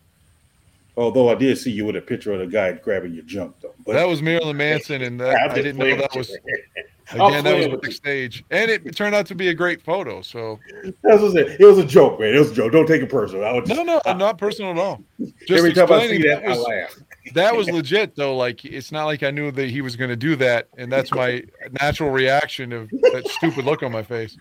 Although 0.99 1.29
I 1.29 1.35
did 1.35 1.57
see 1.57 1.71
you 1.71 1.85
with 1.85 1.95
a 1.95 2.01
picture 2.01 2.33
of 2.33 2.39
the 2.39 2.47
guy 2.47 2.73
grabbing 2.73 3.13
your 3.13 3.23
junk, 3.23 3.55
though. 3.61 3.73
But 3.85 3.93
that 3.93 4.05
was 4.05 4.21
Marilyn 4.21 4.57
Manson, 4.57 5.01
and 5.01 5.17
that, 5.21 5.29
I'm 5.29 5.51
I 5.51 5.53
just 5.53 5.55
didn't 5.55 5.77
know 5.77 5.95
that 5.95 6.13
was 6.13 6.29
again 7.11 7.15
that 7.15 7.23
was 7.23 7.41
playing 7.41 7.71
with 7.71 7.71
you. 7.71 7.77
backstage, 7.77 8.43
and 8.51 8.69
it 8.69 8.97
turned 8.97 9.15
out 9.15 9.25
to 9.27 9.35
be 9.35 9.47
a 9.47 9.53
great 9.53 9.81
photo. 9.81 10.21
So 10.21 10.59
That's 11.01 11.21
what 11.21 11.31
I 11.31 11.45
said. 11.45 11.57
It 11.57 11.65
was 11.65 11.77
a 11.77 11.85
joke, 11.85 12.19
man. 12.19 12.35
It 12.35 12.39
was 12.39 12.51
a 12.51 12.53
joke. 12.53 12.73
Don't 12.73 12.85
take 12.85 13.01
it 13.01 13.09
personal. 13.09 13.45
I 13.45 13.53
was 13.53 13.69
just, 13.69 13.77
no, 13.77 13.83
no, 13.83 14.01
I'm 14.05 14.17
not 14.17 14.37
personal 14.37 14.71
at 14.71 14.77
all. 14.77 15.01
Just 15.19 15.51
every 15.51 15.71
time 15.71 15.89
I 15.89 16.05
see 16.05 16.17
that, 16.23 16.41
that 16.41 16.49
was, 16.49 16.57
I 16.57 16.69
laugh. 16.69 16.95
that 17.33 17.55
was 17.55 17.69
legit 17.69 18.17
though. 18.17 18.35
Like 18.35 18.65
it's 18.65 18.91
not 18.91 19.05
like 19.05 19.23
I 19.23 19.31
knew 19.31 19.51
that 19.51 19.69
he 19.69 19.79
was 19.79 19.95
going 19.95 20.09
to 20.09 20.17
do 20.17 20.35
that, 20.35 20.67
and 20.77 20.91
that's 20.91 21.13
my 21.13 21.43
natural 21.79 22.09
reaction 22.09 22.73
of 22.73 22.89
that 22.89 23.25
stupid 23.37 23.63
look 23.63 23.83
on 23.83 23.93
my 23.93 24.03
face. 24.03 24.37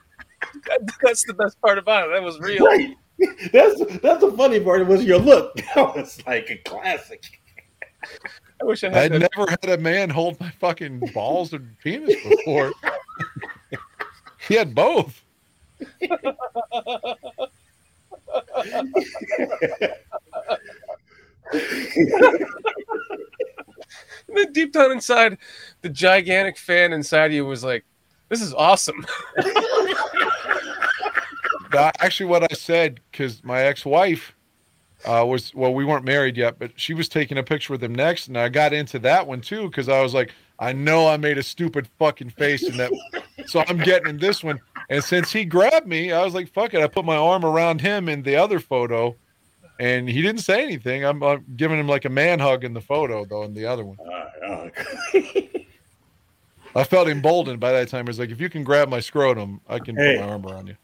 That's 1.05 1.25
the 1.25 1.35
best 1.35 1.61
part 1.61 1.79
about 1.79 2.09
it. 2.09 2.15
That 2.15 2.23
was 2.25 2.41
real. 2.41 2.67
Right. 2.67 2.97
That's 3.53 3.81
that's 4.01 4.21
the 4.21 4.33
funny 4.37 4.61
part. 4.61 4.87
Was 4.87 5.05
your 5.05 5.19
look? 5.19 5.57
That 5.75 5.97
was 5.97 6.25
like 6.27 6.51
a 6.51 6.57
classic. 6.59 7.25
I 8.61 8.65
wish 8.65 8.85
I 8.85 8.89
I'd 8.89 8.95
had 8.95 9.13
that. 9.13 9.31
never 9.37 9.51
had 9.51 9.65
a 9.69 9.79
man 9.79 10.11
hold 10.11 10.39
my 10.41 10.51
fucking 10.51 11.01
balls 11.13 11.53
and 11.53 11.77
penis 11.81 12.15
before. 12.23 12.73
he 14.49 14.55
had 14.55 14.75
both. 14.75 15.23
And 24.29 24.37
then 24.37 24.53
deep 24.53 24.73
down 24.73 24.93
inside, 24.93 25.39
the 25.83 25.89
gigantic 25.89 26.59
fan 26.59 26.93
inside 26.93 27.33
you 27.33 27.45
was 27.47 27.65
like, 27.65 27.85
"This 28.29 28.43
is 28.43 28.53
awesome." 28.55 29.05
Actually, 31.75 32.27
what 32.27 32.51
I 32.51 32.55
said 32.55 33.01
because 33.11 33.43
my 33.45 33.63
ex-wife 33.63 34.35
uh, 35.05 35.25
was 35.27 35.55
well, 35.55 35.73
we 35.73 35.85
weren't 35.85 36.05
married 36.05 36.37
yet, 36.37 36.59
but 36.59 36.73
she 36.77 36.95
was 36.95 37.09
taking 37.09 37.39
a 37.39 37.43
picture 37.43 37.73
with 37.73 37.83
him 37.83 37.95
next, 37.95 38.29
and 38.29 38.37
I 38.37 38.49
got 38.49 38.73
into 38.73 38.99
that 39.01 39.27
one 39.27 39.41
too 39.41 39.69
because 39.69 39.89
I 39.89 40.01
was 40.03 40.15
like, 40.15 40.33
I 40.59 40.73
know 40.73 41.07
I 41.09 41.17
made 41.17 41.39
a 41.39 41.43
stupid 41.43 41.89
fucking 41.99 42.31
face 42.31 42.69
in 42.69 42.77
that, 42.79 42.93
so 43.47 43.63
I'm 43.69 43.79
getting 43.79 44.09
in 44.09 44.19
this 44.19 44.43
one. 44.43 44.59
And 44.91 45.05
since 45.05 45.31
he 45.31 45.45
grabbed 45.45 45.87
me, 45.87 46.13
I 46.13 46.25
was 46.25 46.35
like, 46.35 46.53
fuck 46.53 46.75
it. 46.75 46.81
I 46.81 46.87
put 46.89 47.05
my 47.05 47.17
arm 47.17 47.45
around 47.45 47.81
him 47.81 48.09
in 48.09 48.23
the 48.23 48.37
other 48.37 48.59
photo, 48.59 49.17
and 49.79 50.09
he 50.09 50.23
didn't 50.23 50.41
say 50.41 50.65
anything. 50.65 51.05
I'm, 51.05 51.23
I'm 51.23 51.45
giving 51.57 51.79
him 51.79 51.87
like 51.87 52.05
a 52.05 52.11
man 52.11 52.39
hug 52.41 52.65
in 52.65 52.73
the 52.75 52.81
photo 52.81 53.25
though, 53.25 53.45
in 53.45 53.55
the 53.55 53.67
other 53.67 53.85
one. 53.85 53.99
Uh, 54.45 54.69
I 56.75 56.85
felt 56.85 57.09
emboldened 57.09 57.61
by 57.61 57.73
that 57.73 57.89
time. 57.89 58.07
It 58.07 58.09
was 58.09 58.19
like, 58.19 58.31
if 58.31 58.41
you 58.41 58.49
can 58.51 58.65
grab 58.65 58.89
my 58.89 59.01
scrotum, 59.01 59.61
I 59.69 59.79
can 59.79 59.97
Hey. 59.97 60.17
put 60.17 60.27
my 60.27 60.33
arm 60.33 60.47
around 60.47 60.69
you. 60.69 60.77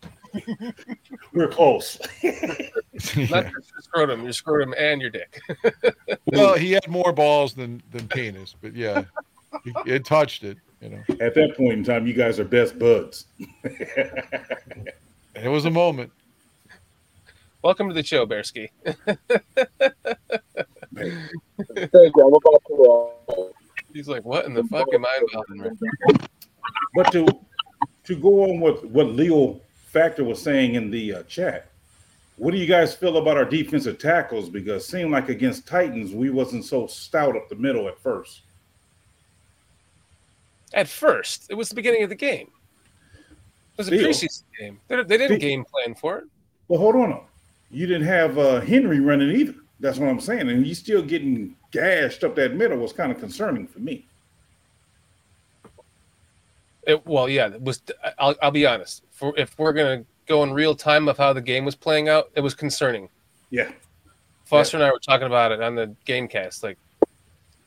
We're 1.32 1.48
close. 1.48 1.98
Not 2.22 2.32
just 3.04 3.16
your 3.16 3.80
scrotum, 3.80 4.22
your 4.24 4.32
scrotum 4.32 4.74
and 4.76 5.00
your 5.00 5.10
dick. 5.10 5.40
Well, 6.26 6.54
he 6.54 6.72
had 6.72 6.88
more 6.88 7.12
balls 7.12 7.54
than 7.54 7.82
than 7.92 8.08
penis, 8.08 8.56
but 8.60 8.74
yeah, 8.74 9.04
it, 9.64 9.74
it 9.86 10.04
touched 10.04 10.42
it. 10.42 10.58
You 10.80 10.90
know, 10.90 11.02
At 11.20 11.34
that 11.34 11.54
point 11.56 11.74
in 11.74 11.84
time, 11.84 12.06
you 12.06 12.14
guys 12.14 12.40
are 12.40 12.44
best 12.44 12.78
buds. 12.78 13.26
it 13.64 15.48
was 15.48 15.64
a 15.64 15.70
moment. 15.70 16.10
Welcome 17.62 17.88
to 17.88 17.94
the 17.94 18.02
show, 18.02 18.26
Bearski. 18.26 18.68
Thank 18.94 19.16
you. 20.96 22.26
I'm 22.26 22.34
about 22.34 22.62
to. 22.68 23.14
Uh, 23.28 23.44
He's 23.92 24.08
like, 24.08 24.24
"What 24.24 24.46
in 24.46 24.54
the 24.54 24.64
fuck 24.64 24.92
am 24.92 25.04
I 25.04 25.20
involved 25.20 25.50
in?" 25.50 25.78
But 26.96 27.12
to 27.12 27.26
to 28.04 28.16
go 28.16 28.50
on 28.50 28.60
with 28.60 28.84
what 28.84 29.06
Leo 29.08 29.60
Factor 29.94 30.24
was 30.24 30.42
saying 30.42 30.74
in 30.74 30.90
the 30.90 31.14
uh, 31.14 31.22
chat, 31.22 31.68
what 32.36 32.50
do 32.50 32.56
you 32.58 32.66
guys 32.66 32.92
feel 32.96 33.16
about 33.16 33.36
our 33.36 33.44
defensive 33.44 33.96
tackles? 33.96 34.48
Because 34.50 34.82
it 34.82 34.86
seemed 34.86 35.12
like 35.12 35.28
against 35.28 35.68
Titans, 35.68 36.12
we 36.12 36.30
wasn't 36.30 36.64
so 36.64 36.88
stout 36.88 37.36
up 37.36 37.48
the 37.48 37.54
middle 37.54 37.86
at 37.86 37.96
first. 38.00 38.42
At 40.72 40.88
first, 40.88 41.46
it 41.48 41.54
was 41.54 41.68
the 41.68 41.76
beginning 41.76 42.02
of 42.02 42.08
the 42.08 42.16
game. 42.16 42.50
It 43.20 43.78
was 43.78 43.86
a 43.86 43.96
Still. 43.96 44.08
preseason 44.08 44.42
game. 44.58 44.80
They, 44.88 44.96
they 44.96 45.16
didn't 45.16 45.38
Still. 45.38 45.48
game 45.48 45.64
plan 45.64 45.94
for 45.94 46.18
it. 46.18 46.24
Well, 46.66 46.80
hold 46.80 46.96
on. 46.96 47.20
You 47.70 47.86
didn't 47.86 48.08
have 48.08 48.36
uh, 48.36 48.60
Henry 48.62 48.98
running 48.98 49.30
either. 49.30 49.54
That's 49.78 49.98
what 49.98 50.08
I'm 50.08 50.20
saying. 50.20 50.48
And 50.48 50.66
he's 50.66 50.80
still 50.80 51.02
getting 51.02 51.54
gashed 51.70 52.24
up 52.24 52.34
that 52.34 52.56
middle 52.56 52.78
was 52.78 52.92
kind 52.92 53.12
of 53.12 53.20
concerning 53.20 53.68
for 53.68 53.78
me. 53.78 54.06
It, 56.86 57.06
well, 57.06 57.28
yeah, 57.28 57.48
it 57.48 57.60
was. 57.62 57.82
I'll, 58.18 58.34
I'll 58.42 58.50
be 58.50 58.66
honest. 58.66 59.04
For 59.10 59.32
if 59.38 59.58
we're 59.58 59.72
gonna 59.72 60.04
go 60.26 60.42
in 60.42 60.52
real 60.52 60.74
time 60.74 61.08
of 61.08 61.16
how 61.18 61.32
the 61.32 61.40
game 61.40 61.64
was 61.64 61.74
playing 61.74 62.08
out, 62.08 62.30
it 62.34 62.40
was 62.40 62.54
concerning. 62.54 63.08
Yeah. 63.50 63.70
Foster 64.44 64.76
and 64.76 64.84
I 64.84 64.90
were 64.90 64.98
talking 64.98 65.26
about 65.26 65.52
it 65.52 65.62
on 65.62 65.74
the 65.74 65.94
game 66.04 66.28
cast. 66.28 66.62
Like, 66.62 66.78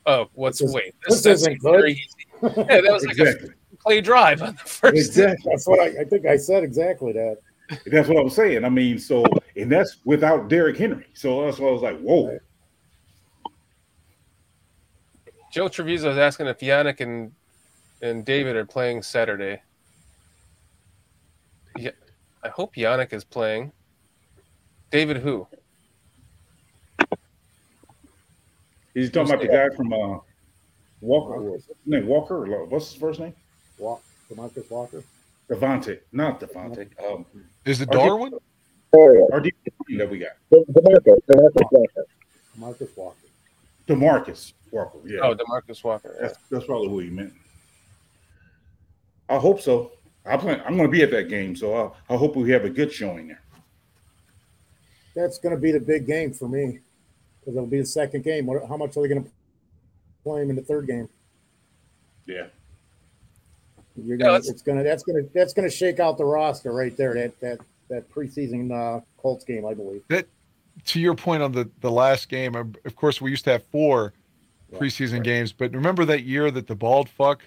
oh, 0.05 0.29
what's 0.33 0.59
This 0.59 0.69
is- 0.69 0.75
wait? 0.75 0.95
this 1.07 1.21
that's 1.21 1.41
isn't 1.41 1.61
very 1.61 1.93
good. 1.93 2.51
easy. 2.53 2.55
Yeah, 2.69 2.81
that 2.81 2.91
was 2.93 3.03
like 3.05 3.17
Exactly. 3.17 3.49
a 3.73 3.75
play 3.77 4.01
drive 4.01 4.41
on 4.43 4.53
the 4.53 4.69
first. 4.69 4.95
Exactly. 4.95 5.51
That's 5.51 5.67
what 5.67 5.79
I, 5.79 6.01
I 6.01 6.03
think 6.03 6.25
I 6.27 6.37
said 6.37 6.63
exactly 6.63 7.13
that. 7.13 7.37
That's 7.87 8.07
what 8.07 8.17
I'm 8.17 8.29
saying. 8.29 8.63
I 8.63 8.69
mean, 8.69 8.99
so 8.99 9.25
and 9.55 9.71
that's 9.71 9.97
without 10.05 10.47
Derrick 10.49 10.77
Henry. 10.77 11.07
So 11.13 11.43
that's 11.45 11.57
why 11.57 11.67
I 11.67 11.71
was 11.71 11.81
like, 11.81 11.99
whoa. 11.99 12.37
Joe 15.51 15.67
Treviso 15.67 16.11
is 16.11 16.17
asking 16.17 16.47
if 16.47 16.59
Yannick 16.59 16.99
and 17.01 17.31
and 18.01 18.25
David 18.25 18.55
are 18.55 18.65
playing 18.65 19.01
Saturday. 19.01 19.61
Yeah, 21.77 21.91
I 22.43 22.49
hope 22.49 22.75
Yannick 22.75 23.13
is 23.13 23.23
playing. 23.23 23.71
David, 24.91 25.17
who? 25.17 25.47
He's 28.93 29.11
talking 29.11 29.31
about 29.33 29.41
the 29.41 29.47
guy 29.47 29.69
from 29.75 29.93
uh, 29.93 30.19
Walker. 31.01 31.39
What's 31.41 31.67
his 31.67 31.75
name? 31.85 32.07
Walker? 32.07 32.65
What's 32.65 32.91
his 32.91 32.99
first 32.99 33.19
name? 33.19 33.33
Walk, 33.77 34.01
Demarcus 34.31 34.69
Walker. 34.71 35.03
Devontae. 35.49 35.99
Not 36.11 36.39
Devontae. 36.39 36.89
Um, 37.05 37.25
Is 37.65 37.81
it 37.81 37.89
Our 37.89 37.95
de- 37.95 37.99
Darwin? 38.07 38.33
our 39.31 39.39
defensive 39.39 39.73
team 39.87 39.97
that 39.99 40.09
we 40.09 40.17
got. 40.19 40.31
Demarcus, 40.51 41.17
Demarcus 41.29 41.71
Walker. 41.71 42.05
Demarcus 42.57 42.97
Walker. 42.97 43.17
Demarcus 43.87 44.53
Walker. 44.71 44.97
Yeah. 45.05 45.19
Oh, 45.21 45.35
Demarcus 45.35 45.83
Walker. 45.83 46.15
That's, 46.19 46.37
that's 46.49 46.65
probably 46.65 46.89
who 46.89 46.99
he 46.99 47.09
meant. 47.09 47.33
I 49.29 49.37
hope 49.37 49.61
so. 49.61 49.91
I 50.25 50.37
plan. 50.37 50.61
I'm 50.65 50.75
going 50.77 50.87
to 50.89 50.91
be 50.91 51.03
at 51.03 51.11
that 51.11 51.29
game, 51.29 51.55
so 51.55 51.93
I, 52.09 52.13
I 52.13 52.17
hope 52.17 52.35
we 52.35 52.51
have 52.51 52.65
a 52.65 52.69
good 52.69 52.91
showing 52.91 53.27
there. 53.29 53.41
That's 55.15 55.37
going 55.39 55.55
to 55.55 55.59
be 55.61 55.71
the 55.71 55.79
big 55.79 56.05
game 56.05 56.33
for 56.33 56.47
me. 56.47 56.79
because 57.39 57.55
it'll 57.55 57.65
be 57.67 57.79
the 57.79 57.85
second 57.85 58.23
game. 58.23 58.45
What, 58.45 58.67
how 58.67 58.77
much 58.77 58.95
are 58.97 59.01
they 59.03 59.07
going 59.09 59.23
to 59.23 59.29
play 60.23 60.41
him 60.41 60.49
in 60.49 60.55
the 60.55 60.61
third 60.61 60.87
game? 60.87 61.09
Yeah. 62.25 62.47
You're 63.95 64.17
gonna, 64.17 64.33
let's- 64.33 64.47
it's 64.49 64.61
gonna 64.61 64.83
that's 64.83 65.01
gonna 65.01 65.23
that's 65.33 65.53
gonna 65.53 65.71
shake 65.71 65.99
out 65.99 66.19
the 66.19 66.25
roster 66.25 66.71
right 66.71 66.95
there. 66.95 67.15
That 67.15 67.39
that 67.39 67.57
that 67.89 68.11
preseason 68.11 68.71
uh, 68.71 69.01
Colts 69.17 69.43
game, 69.43 69.65
I 69.65 69.73
believe. 69.73 70.03
That 70.09 70.27
to 70.85 70.99
your 70.99 71.15
point 71.15 71.41
on 71.41 71.51
the 71.51 71.67
the 71.81 71.89
last 71.89 72.29
game. 72.29 72.53
Of 72.53 72.75
of 72.85 72.95
course, 72.95 73.19
we 73.21 73.31
used 73.31 73.43
to 73.45 73.51
have 73.53 73.63
four 73.71 74.13
Yeah, 74.71 74.77
preseason 74.77 75.13
right. 75.13 75.23
games, 75.23 75.51
but 75.51 75.71
remember 75.73 76.05
that 76.05 76.23
year 76.25 76.51
that 76.51 76.67
the 76.67 76.75
bald 76.75 77.09
fuck 77.09 77.41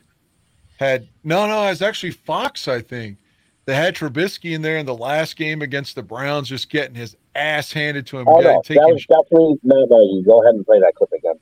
had 0.81 1.07
no, 1.23 1.47
no, 1.47 1.67
it 1.67 1.71
was 1.71 1.83
actually 1.83 2.11
Fox, 2.13 2.67
I 2.67 2.81
think. 2.81 3.19
They 3.67 3.75
had 3.77 3.95
Trubisky 3.95 4.53
in 4.55 4.63
there 4.63 4.79
in 4.79 4.87
the 4.87 4.95
last 4.97 5.37
game 5.37 5.63
against 5.63 5.95
the 5.95 6.03
Browns, 6.03 6.49
just 6.49 6.71
getting 6.71 6.95
his 6.95 7.17
ass 7.37 7.71
handed 7.73 8.07
to 8.09 8.19
him. 8.19 8.27
Oh, 8.27 8.41
getting- 8.43 8.77
no. 8.77 8.87
That 8.87 8.93
was 8.93 9.07
definitely 9.07 9.59
Matt 9.63 9.89
Nagy. 9.91 10.23
Go 10.25 10.43
ahead 10.43 10.55
and 10.55 10.67
play 10.67 10.81
that 10.81 10.95
clip 10.97 11.13
again. 11.13 11.35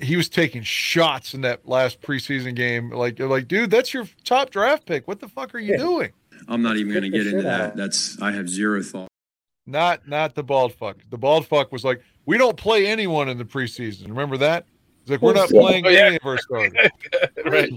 he 0.00 0.16
was 0.16 0.28
taking 0.28 0.62
shots 0.62 1.34
in 1.34 1.40
that 1.42 1.68
last 1.68 2.00
preseason 2.00 2.54
game. 2.54 2.90
Like, 2.90 3.18
you're 3.18 3.28
like, 3.28 3.46
dude, 3.48 3.70
that's 3.70 3.92
your 3.92 4.06
top 4.24 4.50
draft 4.50 4.86
pick. 4.86 5.06
What 5.08 5.20
the 5.20 5.28
fuck 5.28 5.54
are 5.54 5.58
you 5.58 5.72
Yeah. 5.72 5.78
doing? 5.78 6.10
I'm 6.48 6.62
not 6.62 6.76
even 6.76 6.92
going 6.92 7.02
to 7.02 7.10
get 7.10 7.26
into 7.26 7.40
shit 7.42 7.46
out 7.46 7.74
that. 7.74 7.76
That's 7.76 8.20
I 8.22 8.30
have 8.32 8.48
zero 8.48 8.80
thought. 8.82 9.08
Not, 9.66 10.08
not 10.08 10.34
the 10.36 10.42
bald 10.44 10.72
fuck. 10.72 10.98
The 11.10 11.18
bald 11.18 11.46
fuck 11.46 11.70
was 11.72 11.84
like, 11.84 12.00
we 12.26 12.38
don't 12.38 12.56
play 12.56 12.86
anyone 12.86 13.28
in 13.28 13.36
the 13.38 13.44
preseason. 13.44 14.08
Remember 14.08 14.36
that? 14.38 14.64
He's 15.02 15.10
like, 15.10 15.20
we're 15.20 15.34
not 15.34 15.48
playing 15.50 15.84
Oh, 15.86 15.90
yeah. 15.90 15.98
any 16.06 16.16
of 16.16 16.24
our 16.24 16.38
starters. 16.38 16.72
right. 17.44 17.72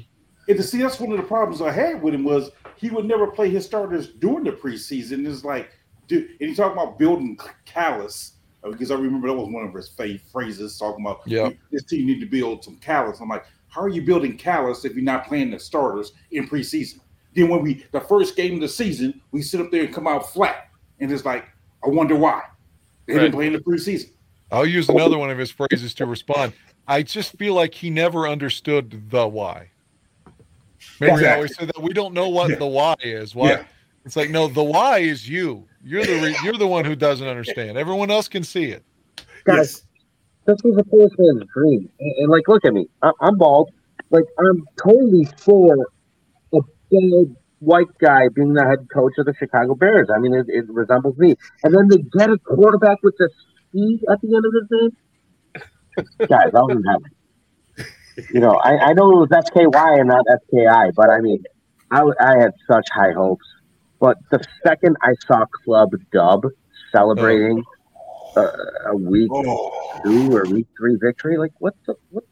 And 0.51 0.59
to 0.59 0.63
see, 0.63 0.79
that's 0.81 0.99
one 0.99 1.11
of 1.13 1.17
the 1.17 1.23
problems 1.23 1.61
I 1.61 1.71
had 1.71 2.01
with 2.01 2.13
him 2.13 2.25
was 2.25 2.51
he 2.75 2.89
would 2.89 3.05
never 3.05 3.25
play 3.25 3.49
his 3.49 3.65
starters 3.65 4.09
during 4.09 4.43
the 4.43 4.51
preseason. 4.51 5.25
It's 5.25 5.45
like, 5.45 5.71
dude, 6.09 6.27
and 6.41 6.49
he 6.49 6.53
talking 6.53 6.77
about 6.77 6.99
building 6.99 7.39
callous 7.63 8.33
uh, 8.61 8.69
because 8.69 8.91
I 8.91 8.95
remember 8.95 9.29
that 9.29 9.33
was 9.33 9.47
one 9.47 9.65
of 9.65 9.73
his 9.73 9.87
favorite 9.87 10.19
phrases 10.29 10.77
talking 10.77 11.05
about 11.05 11.21
Yeah. 11.25 11.51
this 11.71 11.85
team 11.85 12.05
need 12.05 12.19
to 12.19 12.25
build 12.25 12.65
some 12.65 12.75
callous. 12.77 13.21
I'm 13.21 13.29
like, 13.29 13.45
how 13.69 13.79
are 13.81 13.87
you 13.87 14.01
building 14.01 14.37
callous 14.37 14.83
if 14.83 14.93
you're 14.93 15.05
not 15.05 15.25
playing 15.25 15.51
the 15.51 15.59
starters 15.59 16.11
in 16.31 16.49
preseason? 16.49 16.99
Then 17.33 17.47
when 17.47 17.61
we 17.61 17.85
the 17.93 18.01
first 18.01 18.35
game 18.35 18.55
of 18.55 18.59
the 18.59 18.67
season, 18.67 19.21
we 19.31 19.41
sit 19.41 19.61
up 19.61 19.71
there 19.71 19.85
and 19.85 19.93
come 19.93 20.05
out 20.05 20.33
flat, 20.33 20.67
and 20.99 21.09
it's 21.09 21.23
like, 21.23 21.45
I 21.81 21.87
wonder 21.87 22.17
why 22.17 22.41
they 23.05 23.13
Right. 23.13 23.19
didn't 23.21 23.35
play 23.35 23.47
in 23.47 23.53
the 23.53 23.59
preseason. 23.59 24.09
I'll 24.51 24.65
use 24.65 24.89
another 24.89 25.17
one 25.17 25.29
of 25.29 25.37
his 25.37 25.49
phrases 25.49 25.93
to 25.93 26.05
respond. 26.05 26.51
I 26.89 27.03
just 27.03 27.37
feel 27.37 27.53
like 27.53 27.73
he 27.73 27.89
never 27.89 28.27
understood 28.27 29.09
the 29.09 29.25
why. 29.25 29.69
Remember, 31.01 31.19
he 31.19 31.25
Exactly. 31.25 31.35
always 31.35 31.55
said 31.57 31.67
that 31.67 31.81
we 31.81 31.93
don't 31.93 32.13
know 32.13 32.29
what 32.29 32.49
Yeah. 32.51 32.55
the 32.57 32.67
why 32.67 32.95
is. 33.01 33.35
Why? 33.35 33.49
Yeah. 33.49 33.63
It's 34.05 34.15
like 34.15 34.29
no, 34.29 34.47
the 34.47 34.63
why 34.63 34.99
is 34.99 35.27
you. 35.27 35.67
You're 35.83 36.05
the 36.05 36.19
re- 36.21 36.37
you're 36.43 36.57
the 36.57 36.67
one 36.67 36.85
who 36.85 36.95
doesn't 36.95 37.27
understand. 37.27 37.77
Everyone 37.77 38.09
else 38.11 38.27
can 38.27 38.43
see 38.43 38.65
it. 38.65 38.83
Guys, 39.45 39.83
this 40.45 40.57
was 40.63 40.77
a 40.77 40.83
fourth 40.85 41.11
man's 41.17 41.43
dream. 41.53 41.89
And, 41.99 42.13
and, 42.19 42.29
like, 42.29 42.47
look 42.47 42.63
at 42.65 42.73
me. 42.73 42.87
I, 43.01 43.11
I'm 43.21 43.37
bald. 43.37 43.71
Like, 44.11 44.25
I'm 44.39 44.63
totally 44.77 45.27
for 45.37 45.75
a 46.53 46.59
bald 46.91 47.35
white 47.59 47.87
guy 47.99 48.27
being 48.29 48.53
the 48.53 48.63
head 48.65 48.87
coach 48.93 49.13
of 49.17 49.25
the 49.25 49.33
Chicago 49.37 49.73
Bears. 49.75 50.09
I 50.13 50.19
mean, 50.19 50.33
it, 50.33 50.45
it 50.49 50.65
resembles 50.69 51.17
me. 51.17 51.35
And 51.63 51.73
then 51.75 51.87
they 51.87 51.97
get 52.17 52.29
a 52.29 52.37
quarterback 52.39 52.97
with 53.03 53.15
the 53.17 53.29
speed 53.69 54.01
at 54.11 54.19
the 54.21 54.35
end 54.35 54.45
of 54.45 54.53
his 54.53 54.67
name. 54.71 54.91
Guys, 56.27 56.51
I 56.53 56.59
was 56.61 56.75
in 56.77 56.83
heaven. 56.83 57.11
You 58.33 58.39
know, 58.39 58.51
I, 58.51 58.77
I 58.77 58.93
know 58.93 59.11
it 59.21 59.29
was 59.29 59.45
SKY 59.47 59.99
and 59.99 60.07
not 60.07 60.25
SKI, 60.47 60.91
but 60.95 61.09
I 61.09 61.19
mean, 61.19 61.43
I, 61.91 62.03
I 62.19 62.39
had 62.39 62.51
such 62.67 62.87
high 62.93 63.11
hopes. 63.11 63.45
But 63.99 64.17
the 64.31 64.43
second 64.65 64.97
I 65.01 65.13
saw 65.27 65.45
Club 65.63 65.91
Dub 66.11 66.45
celebrating 66.91 67.63
uh, 68.35 68.51
a 68.87 68.95
week 68.95 69.29
Oh, 69.31 70.01
two 70.03 70.35
or 70.35 70.43
week 70.45 70.67
three 70.77 70.97
victory. 70.99 71.37
Like, 71.37 71.53
what 71.59 71.75
the 71.85 71.95
what? 72.09 72.23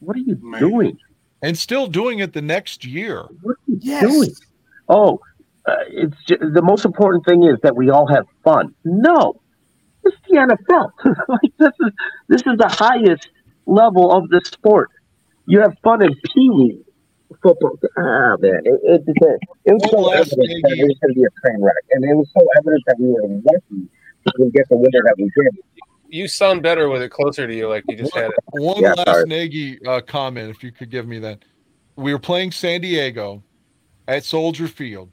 What 0.00 0.16
are 0.16 0.20
you 0.20 0.38
Man. 0.42 0.60
doing? 0.60 0.98
And 1.42 1.56
still 1.56 1.86
doing 1.86 2.18
it 2.18 2.32
the 2.32 2.42
next 2.42 2.84
year. 2.84 3.22
What 3.42 3.52
are 3.52 3.58
you 3.66 3.78
yes. 3.80 4.02
doing? 4.02 4.30
Oh, 4.88 5.20
uh, 5.66 5.76
it's 5.88 6.16
ju- 6.26 6.38
the 6.38 6.62
most 6.62 6.84
important 6.84 7.24
thing 7.24 7.44
is 7.44 7.56
that 7.62 7.76
we 7.76 7.90
all 7.90 8.06
have 8.06 8.26
fun. 8.44 8.74
No, 8.84 9.40
it's 10.04 10.16
the 10.28 10.36
NFL. 10.36 10.90
like 11.28 11.52
this 11.58 11.72
is 11.80 11.92
this 12.28 12.42
is 12.42 12.58
the 12.58 12.68
highest 12.68 13.28
level 13.66 14.12
of 14.12 14.28
the 14.28 14.40
sport. 14.44 14.90
You 15.46 15.60
have 15.60 15.76
fun 15.82 16.02
in 16.02 16.14
Pee 16.34 16.50
Wee 16.50 16.82
football. 17.42 17.78
Ah 17.96 18.36
man, 18.38 18.62
it, 18.64 18.80
it, 18.82 19.02
it, 19.06 19.40
it 19.64 19.72
was 19.72 19.90
so 19.90 20.10
evident 20.12 20.62
that 20.62 20.78
it 20.78 20.86
was 20.86 20.98
going 21.00 21.14
to 21.14 21.20
be 21.20 21.24
a 21.24 21.30
train 21.40 21.62
wreck, 21.62 21.84
and 21.92 22.04
it 22.04 22.14
was 22.14 22.28
so 22.36 22.46
evident 22.58 22.82
that 22.86 22.96
we 22.98 23.08
were 23.08 23.22
lucky 23.22 23.88
to 24.36 24.50
get 24.50 24.68
the 24.68 24.76
winner 24.76 25.02
that 25.04 25.14
we 25.18 25.24
did. 25.24 25.54
You 26.08 26.28
sound 26.28 26.62
better 26.62 26.88
with 26.88 27.02
it 27.02 27.10
closer 27.10 27.46
to 27.46 27.54
you, 27.54 27.68
like 27.68 27.84
you 27.88 27.96
just 27.96 28.14
had 28.14 28.26
it. 28.30 28.34
One 28.52 28.82
Yeah, 28.82 28.94
last 28.94 29.06
sorry. 29.06 29.24
Nagy 29.24 29.84
uh, 29.86 30.00
comment, 30.00 30.50
if 30.50 30.62
you 30.62 30.70
could 30.72 30.90
give 30.90 31.06
me 31.06 31.18
that. 31.20 31.44
We 31.96 32.12
were 32.12 32.18
playing 32.18 32.52
San 32.52 32.80
Diego 32.80 33.42
at 34.06 34.24
Soldier 34.24 34.68
Field, 34.68 35.10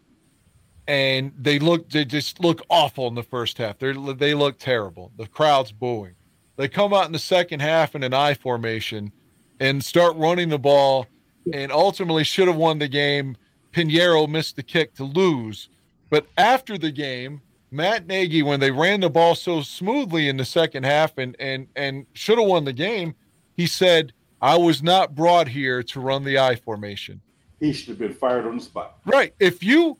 and 0.88 1.32
they 1.38 1.60
look 1.60 1.90
they 1.90 2.06
just 2.06 2.40
look 2.40 2.62
awful 2.70 3.08
in 3.08 3.16
the 3.16 3.24
first 3.24 3.58
half. 3.58 3.80
They 3.80 3.94
they 4.14 4.34
look 4.34 4.60
terrible. 4.60 5.12
The 5.18 5.28
crowd's 5.28 5.72
booing. 5.72 6.16
They 6.56 6.68
come 6.68 6.94
out 6.94 7.08
in 7.08 7.12
the 7.12 7.20
second 7.20 7.62
half 7.62 7.96
in 7.96 8.04
an 8.04 8.14
I 8.14 8.36
formation 8.36 9.12
and 9.60 9.84
start 9.84 10.16
running 10.16 10.50
the 10.50 10.60
ball, 10.60 11.08
and 11.54 11.72
ultimately 11.72 12.24
should 12.24 12.48
have 12.48 12.58
won 12.58 12.80
the 12.80 12.88
game. 12.88 13.38
Piñeiro 13.74 14.28
missed 14.28 14.56
the 14.56 14.64
kick 14.64 14.94
to 14.96 15.04
lose, 15.04 15.70
but 16.10 16.28
after 16.38 16.78
the 16.78 16.92
game, 16.92 17.42
Matt 17.72 18.06
Nagy, 18.06 18.44
when 18.44 18.60
they 18.60 18.70
ran 18.70 19.00
the 19.00 19.10
ball 19.10 19.34
so 19.34 19.62
smoothly 19.62 20.30
in 20.30 20.38
the 20.38 20.46
second 20.46 20.84
half 20.84 21.18
and 21.18 21.36
and 21.40 21.68
and 21.76 22.06
should 22.14 22.38
have 22.38 22.48
won 22.48 22.66
the 22.66 22.74
game, 22.74 23.16
he 23.58 23.66
said, 23.66 24.14
"I 24.42 24.58
was 24.58 24.84
not 24.84 25.16
brought 25.16 25.48
here 25.48 25.82
to 25.82 26.00
run 26.00 26.24
the 26.24 26.38
I 26.38 26.56
formation." 26.56 27.22
He 27.60 27.74
should 27.74 27.90
have 27.90 28.00
been 28.00 28.14
fired 28.14 28.46
on 28.46 28.58
the 28.58 28.64
spot. 28.64 28.98
Right. 29.06 29.34
If 29.40 29.64
you 29.64 29.98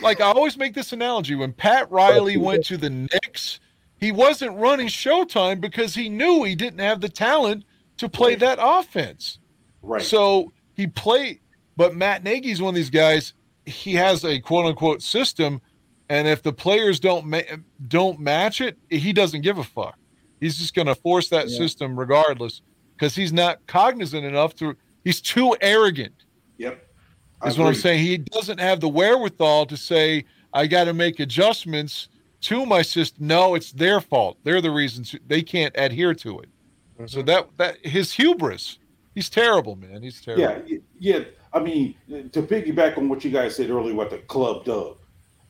like 0.00 0.20
I 0.20 0.26
always 0.26 0.56
make 0.56 0.74
this 0.74 0.92
analogy 0.92 1.34
when 1.34 1.52
Pat 1.52 1.90
Riley 1.90 2.36
went 2.36 2.64
to 2.66 2.76
the 2.76 2.90
Knicks, 2.90 3.58
he 3.98 4.12
wasn't 4.12 4.56
running 4.56 4.88
Showtime 4.88 5.60
because 5.60 5.94
he 5.94 6.08
knew 6.08 6.44
he 6.44 6.54
didn't 6.54 6.80
have 6.80 7.00
the 7.00 7.08
talent 7.08 7.64
to 8.02 8.08
play 8.08 8.30
Right. 8.32 8.40
that 8.40 8.58
offense. 8.60 9.38
Right. 9.80 10.02
So 10.02 10.52
he 10.74 10.86
played, 10.86 11.40
but 11.76 11.94
Matt 11.94 12.22
Nagy's 12.24 12.60
one 12.60 12.70
of 12.70 12.74
these 12.74 12.90
guys. 12.90 13.32
He 13.64 13.94
has 13.94 14.24
a 14.24 14.38
quote 14.40 14.66
unquote 14.66 15.02
system, 15.02 15.60
and 16.08 16.26
if 16.28 16.42
the 16.42 16.52
players 16.52 16.98
don't 17.00 17.26
ma- 17.26 17.40
don't 17.88 18.18
match 18.20 18.60
it, 18.60 18.76
he 18.90 19.12
doesn't 19.12 19.42
give 19.42 19.58
a 19.58 19.64
fuck. 19.64 19.96
He's 20.40 20.58
just 20.58 20.74
going 20.74 20.88
to 20.88 20.94
force 20.96 21.28
that 21.28 21.48
Yeah. 21.48 21.56
system 21.58 21.96
regardless 21.98 22.60
because 22.96 23.14
he's 23.14 23.32
not 23.32 23.64
cognizant 23.68 24.24
enough 24.24 24.54
to. 24.56 24.76
He's 25.04 25.20
too 25.20 25.56
arrogant. 25.60 26.14
yep. 26.58 26.86
I 27.40 27.48
Is 27.48 27.58
what 27.58 27.66
I'm 27.66 27.74
saying. 27.74 27.98
He 28.04 28.18
doesn't 28.18 28.58
have 28.60 28.78
the 28.80 28.88
wherewithal 28.88 29.66
to 29.66 29.76
say, 29.76 30.24
I 30.52 30.68
got 30.68 30.84
to 30.84 30.92
make 30.92 31.18
adjustments 31.18 32.08
to 32.42 32.64
my 32.66 32.82
system. 32.82 33.26
No, 33.26 33.54
it's 33.56 33.72
their 33.72 34.00
fault. 34.00 34.38
They're 34.44 34.60
the 34.60 34.70
reasons 34.70 35.14
they 35.26 35.42
can't 35.42 35.74
adhere 35.76 36.14
to 36.14 36.38
it. 36.40 36.48
So 37.06 37.22
that 37.22 37.48
that 37.56 37.84
his 37.84 38.12
hubris, 38.12 38.78
he's 39.14 39.30
terrible, 39.30 39.76
man. 39.76 40.02
He's 40.02 40.20
terrible. 40.20 40.62
Yeah, 40.66 40.78
yeah. 40.98 41.24
I 41.52 41.60
mean, 41.60 41.94
to 42.08 42.42
piggyback 42.42 42.96
on 42.96 43.08
what 43.08 43.24
you 43.24 43.30
guys 43.30 43.56
said 43.56 43.70
earlier 43.70 43.94
about 43.94 44.10
the 44.10 44.18
club 44.18 44.64
dub. 44.64 44.96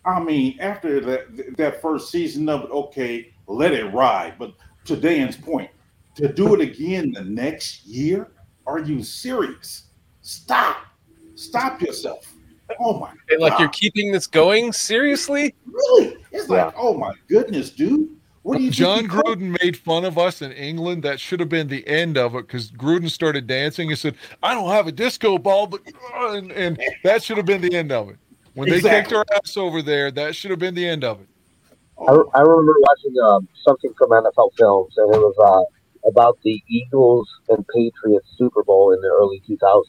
I 0.04 0.20
mean, 0.20 0.58
after 0.60 1.00
that 1.00 1.56
that 1.56 1.80
first 1.80 2.10
season 2.10 2.48
of 2.48 2.64
it, 2.64 2.70
okay, 2.70 3.32
let 3.46 3.72
it 3.72 3.86
ride. 3.92 4.34
But 4.38 4.54
to 4.86 4.96
Dan's 4.96 5.36
point, 5.36 5.70
to 6.16 6.32
do 6.32 6.54
it 6.54 6.60
again 6.60 7.12
the 7.12 7.24
next 7.24 7.86
year, 7.86 8.32
are 8.66 8.80
you 8.80 9.02
serious? 9.02 9.84
Stop, 10.22 10.86
stop 11.34 11.80
yourself. 11.80 12.32
Oh 12.80 12.98
my 12.98 13.12
And, 13.28 13.40
like 13.40 13.58
you're 13.58 13.68
keeping 13.68 14.12
this 14.12 14.26
going 14.26 14.72
seriously? 14.72 15.54
really? 15.66 16.16
It's 16.30 16.48
like, 16.48 16.72
oh 16.76 16.94
my 16.96 17.12
goodness, 17.28 17.70
dude. 17.70 18.16
What 18.42 18.58
do 18.58 18.64
you 18.64 18.70
John 18.70 19.02
you 19.04 19.08
call- 19.08 19.22
Gruden 19.22 19.56
made 19.62 19.76
fun 19.76 20.04
of 20.04 20.18
us 20.18 20.42
in 20.42 20.50
England. 20.52 21.02
That 21.04 21.20
should 21.20 21.38
have 21.40 21.48
been 21.48 21.68
the 21.68 21.86
end 21.86 22.18
of 22.18 22.34
it 22.34 22.46
because 22.46 22.70
Gruden 22.72 23.08
started 23.10 23.46
dancing 23.46 23.88
and 23.90 23.98
said, 23.98 24.16
"I 24.42 24.54
don't 24.54 24.68
have 24.70 24.86
a 24.88 24.92
disco 24.92 25.38
ball," 25.38 25.66
but 25.68 25.80
uh," 26.14 26.32
and, 26.32 26.50
and 26.52 26.80
that 27.04 27.22
should 27.22 27.36
have 27.36 27.46
been 27.46 27.60
the 27.60 27.74
end 27.74 27.92
of 27.92 28.08
it. 28.10 28.16
When 28.54 28.68
they 28.68 28.76
Exactly. 28.76 29.00
kicked 29.00 29.12
our 29.14 29.24
ass 29.42 29.56
over 29.56 29.80
there, 29.80 30.10
that 30.10 30.34
should 30.34 30.50
have 30.50 30.58
been 30.60 30.74
the 30.74 30.86
end 30.86 31.04
of 31.04 31.20
it. 31.20 31.26
I, 32.00 32.12
I 32.34 32.40
remember 32.42 32.74
watching 32.80 33.14
um, 33.24 33.48
something 33.66 33.92
from 33.96 34.10
NFL 34.10 34.50
Films, 34.58 34.92
and 34.96 35.14
it 35.14 35.18
was 35.18 35.36
uh, 35.38 36.08
about 36.08 36.36
the 36.42 36.60
Eagles 36.68 37.28
and 37.48 37.64
Patriots 37.68 38.26
Super 38.36 38.64
Bowl 38.64 38.92
in 38.92 39.00
the 39.00 39.08
early 39.08 39.40
2000s. 39.48 39.82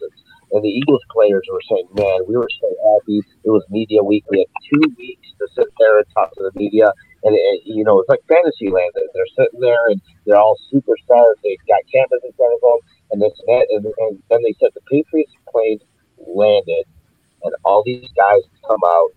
And 0.51 0.63
the 0.63 0.69
Eagles 0.69 1.01
players 1.11 1.41
were 1.51 1.61
saying, 1.71 1.87
"Man, 1.97 2.19
we 2.27 2.37
were 2.37 2.47
so 2.61 2.67
happy. 2.99 3.21
It 3.43 3.49
was 3.49 3.63
media 3.71 4.03
week. 4.03 4.23
We 4.29 4.39
had 4.39 4.47
two 4.71 4.93
weeks 4.97 5.27
to 5.39 5.47
sit 5.55 5.67
there 5.79 5.97
and 5.97 6.05
talk 6.13 6.31
to 6.35 6.43
the 6.43 6.51
media, 6.53 6.93
and 7.23 7.35
you 7.65 7.83
know, 7.83 7.99
it's 7.99 8.09
like 8.09 8.21
fantasy 8.27 8.69
land. 8.69 8.91
They're, 8.95 9.09
they're 9.13 9.45
sitting 9.45 9.59
there 9.59 9.87
and 9.87 10.01
they're 10.25 10.37
all 10.37 10.57
superstars. 10.73 11.35
They've 11.43 11.57
got 11.67 11.81
cameras 11.93 12.21
in 12.23 12.33
front 12.33 12.53
of 12.55 12.61
them, 12.61 12.79
and 13.11 13.21
this 13.21 13.33
and 13.39 13.47
that. 13.49 13.67
And, 13.71 13.85
and 13.85 14.23
then 14.29 14.39
they 14.43 14.55
said 14.59 14.71
the 14.75 14.81
Patriots 14.89 15.33
plane 15.51 15.79
landed, 16.17 16.85
and 17.43 17.53
all 17.65 17.83
these 17.85 18.09
guys 18.15 18.41
come 18.67 18.81
out 18.85 19.09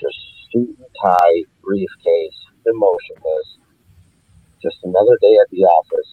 just 0.00 0.18
suit 0.52 0.76
and 0.78 0.88
tie, 1.02 1.44
briefcase, 1.62 2.38
emotionless. 2.66 3.58
just 4.62 4.76
another 4.84 5.18
day 5.20 5.36
at 5.40 5.48
the 5.50 5.62
office. 5.64 6.10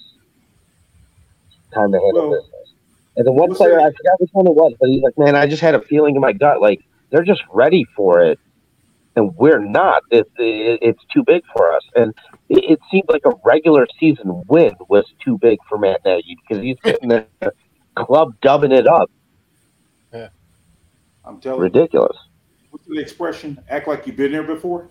Time 1.74 1.92
to 1.92 2.00
handle 2.00 2.30
Well, 2.30 2.42
business. 2.42 2.74
And 3.18 3.28
the 3.28 3.32
one 3.32 3.54
player, 3.56 3.80
I 3.80 3.86
forgot 3.86 4.20
which 4.20 4.30
one 4.34 4.48
it 4.48 4.56
was, 4.56 4.74
but 4.80 4.90
he's 4.90 5.04
like, 5.04 5.18
man, 5.18 5.36
I 5.36 5.48
just 5.48 5.62
had 5.62 5.76
a 5.76 5.82
feeling 5.82 6.16
in 6.16 6.22
my 6.22 6.34
gut, 6.34 6.62
like 6.62 6.82
they're 7.12 7.24
just 7.24 7.44
ready 7.54 7.86
for 7.96 8.24
it, 8.24 8.40
and 9.16 9.36
we're 9.36 9.60
not. 9.60 10.04
It, 10.12 10.30
it, 10.38 10.80
it's 10.82 11.04
too 11.14 11.24
big 11.24 11.44
for 11.56 11.74
us. 11.76 11.84
And 11.96 12.14
it, 12.50 12.64
it 12.72 12.80
seemed 12.92 13.06
like 13.10 13.24
a 13.26 13.34
regular 13.46 13.88
season 14.00 14.44
win 14.48 14.74
was 14.90 15.06
too 15.24 15.38
big 15.38 15.60
for 15.68 15.78
Matt 15.78 16.02
Nagy 16.06 16.38
because 16.42 16.64
he's 16.64 16.78
getting 16.84 17.10
the 17.10 17.26
club 17.96 18.34
dubbing 18.42 18.72
it 18.72 18.88
up. 18.88 19.10
Yeah. 20.14 20.30
I'm 21.26 21.40
telling 21.40 21.60
you. 21.60 21.64
Ridiculous. 21.64 22.18
What's 22.70 22.86
the 22.88 23.00
expression? 23.00 23.60
Act 23.70 23.88
like 23.88 24.08
you've 24.08 24.16
been 24.16 24.32
there 24.32 24.44
before. 24.44 24.90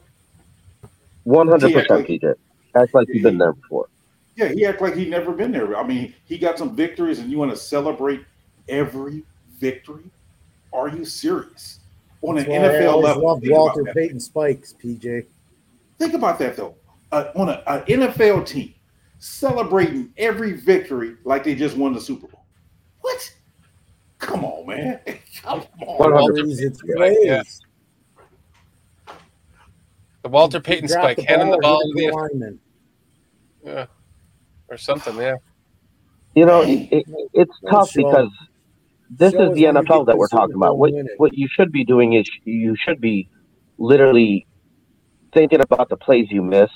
One 1.24 1.48
hundred 1.48 1.72
percent, 1.72 1.90
like- 1.90 2.06
PJ. 2.06 2.34
Act 2.74 2.94
like 2.94 3.08
you've 3.10 3.22
been 3.22 3.38
there 3.38 3.52
before. 3.52 3.88
Yeah, 4.34 4.48
he 4.48 4.64
act 4.64 4.80
like 4.80 4.94
he 4.94 5.04
never 5.04 5.32
been 5.32 5.52
there. 5.52 5.76
I 5.76 5.86
mean, 5.86 6.14
he 6.24 6.38
got 6.38 6.56
some 6.56 6.74
victories, 6.74 7.18
and 7.18 7.30
you 7.30 7.36
want 7.36 7.50
to 7.50 7.56
celebrate 7.56 8.24
every 8.68 9.24
victory? 9.58 10.04
Are 10.72 10.88
you 10.88 11.04
serious? 11.04 11.80
On 12.22 12.38
an 12.38 12.44
That's 12.44 12.48
why 12.48 12.54
I 12.56 12.58
NFL 12.92 13.02
level, 13.02 13.22
loved 13.24 13.42
think 13.42 13.52
about 13.52 13.58
Walter 13.60 13.82
that. 13.84 13.94
Payton 13.94 14.20
Spikes, 14.20 14.74
PJ. 14.82 15.26
Think 15.98 16.14
about 16.14 16.38
that 16.38 16.56
though. 16.56 16.76
Uh, 17.10 17.30
on 17.36 17.48
a- 17.48 17.62
an 17.66 17.82
NFL 17.86 18.46
team 18.46 18.74
celebrating 19.18 20.12
every 20.16 20.52
victory 20.52 21.16
like 21.24 21.44
they 21.44 21.54
just 21.54 21.76
won 21.76 21.92
the 21.92 22.00
Super 22.00 22.26
Bowl. 22.28 22.44
What? 23.00 23.32
Come 24.18 24.44
on, 24.44 24.66
man. 24.66 25.00
Come 25.42 25.60
on. 25.86 25.98
Walter 26.12 26.32
Praise 26.44 26.60
its 26.60 26.80
Payton, 26.82 27.16
yeah. 27.24 27.42
The 30.22 30.28
Walter 30.28 30.60
Payton 30.60 30.88
spike, 30.88 31.18
spike, 31.18 31.28
handing 31.28 31.50
the 31.50 31.58
ball 31.58 31.80
to 31.80 31.92
the 31.96 32.10
lineman. 32.12 32.60
yeah, 33.64 33.86
or 34.68 34.76
something. 34.76 35.16
Yeah, 35.16 35.34
You 36.36 36.46
know, 36.46 36.62
it, 36.62 36.88
it, 36.92 37.04
it's 37.34 37.52
tough 37.68 37.90
show- 37.90 38.02
because 38.04 38.30
this 39.18 39.32
show 39.32 39.50
is 39.50 39.54
the 39.54 39.64
NFL 39.64 40.06
that 40.06 40.16
we're 40.16 40.28
talking 40.28 40.54
about. 40.54 40.78
What 40.78 40.88
and 40.88 40.96
win 40.96 41.06
it. 41.06 41.12
what 41.18 41.36
you 41.36 41.48
should 41.48 41.70
be 41.70 41.84
doing 41.84 42.14
is 42.14 42.28
you 42.44 42.76
should 42.76 43.00
be 43.00 43.28
literally 43.78 44.46
thinking 45.34 45.60
about 45.60 45.88
the 45.88 45.96
plays 45.96 46.28
you 46.30 46.42
miss. 46.42 46.70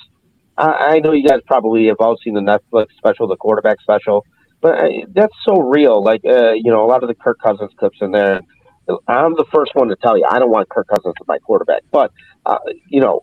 I, 0.57 0.67
I 0.67 0.99
know 1.01 1.13
you 1.13 1.27
guys 1.27 1.41
probably 1.47 1.87
have 1.87 1.97
all 1.99 2.17
seen 2.23 2.35
the 2.35 2.41
Netflix 2.41 2.89
special, 2.97 3.27
the 3.27 3.37
quarterback 3.37 3.81
special, 3.81 4.25
but 4.61 4.79
I, 4.79 5.05
that's 5.09 5.35
so 5.45 5.61
real. 5.61 6.03
Like 6.03 6.23
uh, 6.25 6.53
you 6.53 6.71
know, 6.71 6.85
a 6.85 6.89
lot 6.89 7.03
of 7.03 7.09
the 7.09 7.15
Kirk 7.15 7.39
Cousins 7.43 7.73
clips 7.79 7.99
in 8.01 8.13
there. 8.13 8.41
I'm 9.09 9.35
the 9.35 9.47
first 9.53 9.75
one 9.75 9.89
to 9.89 9.97
tell 9.97 10.17
you 10.17 10.25
I 10.31 10.39
don't 10.39 10.51
want 10.51 10.69
Kirk 10.69 10.89
Cousins 10.89 11.15
as 11.21 11.27
my 11.27 11.39
quarterback, 11.39 11.83
but 11.91 12.13
uh, 12.45 12.59
you 12.89 13.01
know. 13.01 13.21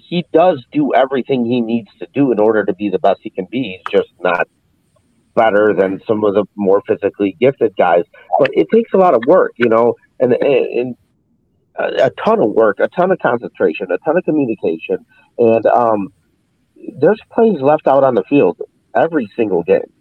He 0.00 0.24
does 0.32 0.64
do 0.72 0.94
everything 0.94 1.44
he 1.44 1.60
needs 1.60 1.90
to 1.98 2.06
do 2.14 2.32
in 2.32 2.40
order 2.40 2.64
to 2.64 2.72
be 2.72 2.88
the 2.88 2.98
best 2.98 3.20
he 3.22 3.28
can 3.28 3.46
be. 3.50 3.76
He's 3.76 4.00
just 4.00 4.08
not 4.20 4.48
better 5.38 5.72
than 5.78 6.00
some 6.06 6.24
of 6.24 6.34
the 6.34 6.44
more 6.56 6.82
physically 6.86 7.36
gifted 7.40 7.74
guys. 7.76 8.04
But 8.38 8.50
it 8.52 8.66
takes 8.74 8.92
a 8.92 8.98
lot 8.98 9.14
of 9.14 9.22
work, 9.26 9.52
you 9.56 9.68
know, 9.68 9.94
and, 10.18 10.32
and, 10.32 10.96
a, 11.78 12.06
a 12.06 12.10
ton 12.24 12.40
of 12.42 12.50
work, 12.50 12.78
a 12.80 12.88
ton 12.88 13.12
of 13.12 13.18
concentration, 13.20 13.86
a 13.92 13.98
ton 13.98 14.16
of 14.18 14.24
communication, 14.24 14.98
and 15.38 15.64
um, 15.66 16.12
there's 16.98 17.20
plays 17.32 17.60
left 17.60 17.86
out 17.86 18.04
on 18.04 18.14
the 18.14 18.24
field 18.28 18.60
every 18.94 19.30
single 19.36 19.62
game, 19.62 19.92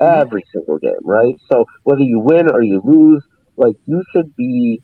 every 0.00 0.44
single 0.52 0.78
game, 0.78 1.04
right? 1.04 1.36
So 1.50 1.66
whether 1.82 2.02
you 2.02 2.18
win 2.18 2.50
or 2.50 2.62
you 2.62 2.80
lose, 2.82 3.22
like 3.56 3.76
you 3.86 4.02
should 4.12 4.34
be 4.36 4.82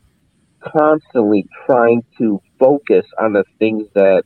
constantly 0.59 1.47
trying 1.65 2.03
to 2.17 2.41
focus 2.59 3.05
on 3.19 3.33
the 3.33 3.43
things 3.57 3.87
that 3.95 4.23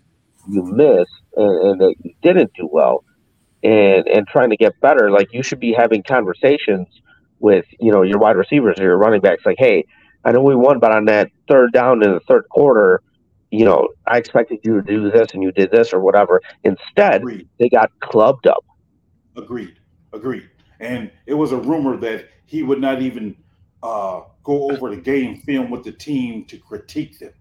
you 0.49 0.63
missed 0.63 1.21
and, 1.37 1.67
and 1.69 1.81
that 1.81 1.95
you 2.03 2.13
didn't 2.21 2.51
do 2.53 2.67
well 2.71 3.05
and 3.63 4.07
and 4.07 4.27
trying 4.27 4.49
to 4.49 4.57
get 4.57 4.79
better 4.81 5.09
like 5.09 5.33
you 5.33 5.43
should 5.43 5.59
be 5.59 5.73
having 5.73 6.03
conversations 6.03 6.87
with 7.39 7.65
you 7.79 7.91
know 7.91 8.01
your 8.01 8.19
wide 8.19 8.35
receivers 8.35 8.77
or 8.79 8.83
your 8.83 8.97
running 8.97 9.21
backs 9.21 9.43
like 9.45 9.57
hey 9.57 9.85
i 10.25 10.31
know 10.31 10.41
we 10.41 10.55
won 10.55 10.79
but 10.79 10.91
on 10.91 11.05
that 11.05 11.29
third 11.47 11.71
down 11.71 12.03
in 12.03 12.11
the 12.11 12.19
third 12.21 12.47
quarter 12.49 13.01
you 13.51 13.65
know 13.65 13.87
i 14.07 14.17
expected 14.17 14.59
you 14.63 14.75
to 14.75 14.81
do 14.81 15.09
this 15.09 15.33
and 15.33 15.43
you 15.43 15.51
did 15.51 15.71
this 15.71 15.93
or 15.93 15.99
whatever 15.99 16.41
instead 16.63 17.21
Agreed. 17.21 17.47
they 17.59 17.69
got 17.69 17.91
clubbed 17.99 18.47
up 18.47 18.63
Agreed. 19.35 19.75
Agreed. 20.11 20.49
And 20.79 21.11
it 21.25 21.33
was 21.33 21.51
a 21.51 21.57
rumor 21.57 21.97
that 21.97 22.29
he 22.45 22.63
would 22.63 22.79
not 22.79 23.01
even 23.01 23.35
uh, 23.81 24.21
go 24.43 24.71
over 24.71 24.89
the 24.89 25.01
game 25.01 25.41
film 25.41 25.69
with 25.69 25.83
the 25.83 25.91
team 25.91 26.45
to 26.45 26.57
critique 26.57 27.19
them. 27.19 27.33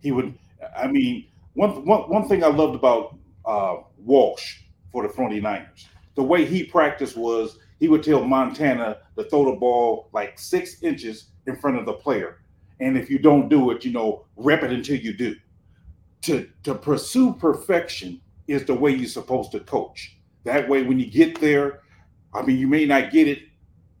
He 0.00 0.12
would. 0.12 0.38
I 0.76 0.86
mean, 0.86 1.26
one 1.54 1.84
one, 1.84 2.02
one 2.02 2.28
thing 2.28 2.44
I 2.44 2.48
loved 2.48 2.74
about 2.74 3.16
uh, 3.44 3.78
Walsh 3.98 4.58
for 4.92 5.02
the 5.06 5.12
49ers, 5.12 5.86
the 6.14 6.22
way 6.22 6.44
he 6.44 6.64
practiced 6.64 7.16
was 7.16 7.58
he 7.78 7.88
would 7.88 8.02
tell 8.02 8.24
Montana 8.24 8.98
to 9.16 9.24
throw 9.24 9.46
the 9.46 9.56
ball 9.58 10.10
like 10.12 10.38
six 10.38 10.82
inches 10.82 11.30
in 11.46 11.56
front 11.56 11.78
of 11.78 11.86
the 11.86 11.94
player, 11.94 12.42
and 12.78 12.96
if 12.96 13.10
you 13.10 13.18
don't 13.18 13.48
do 13.48 13.70
it, 13.70 13.84
you 13.84 13.92
know, 13.92 14.26
rep 14.36 14.62
it 14.62 14.72
until 14.72 14.96
you 14.96 15.12
do. 15.12 15.34
To 16.22 16.48
to 16.64 16.74
pursue 16.74 17.32
perfection 17.32 18.20
is 18.46 18.64
the 18.64 18.74
way 18.74 18.90
you're 18.90 19.08
supposed 19.08 19.52
to 19.52 19.60
coach. 19.60 20.16
That 20.44 20.68
way, 20.68 20.82
when 20.82 20.98
you 20.98 21.10
get 21.10 21.40
there, 21.40 21.80
I 22.34 22.42
mean, 22.42 22.58
you 22.58 22.68
may 22.68 22.84
not 22.84 23.10
get 23.10 23.28
it. 23.28 23.44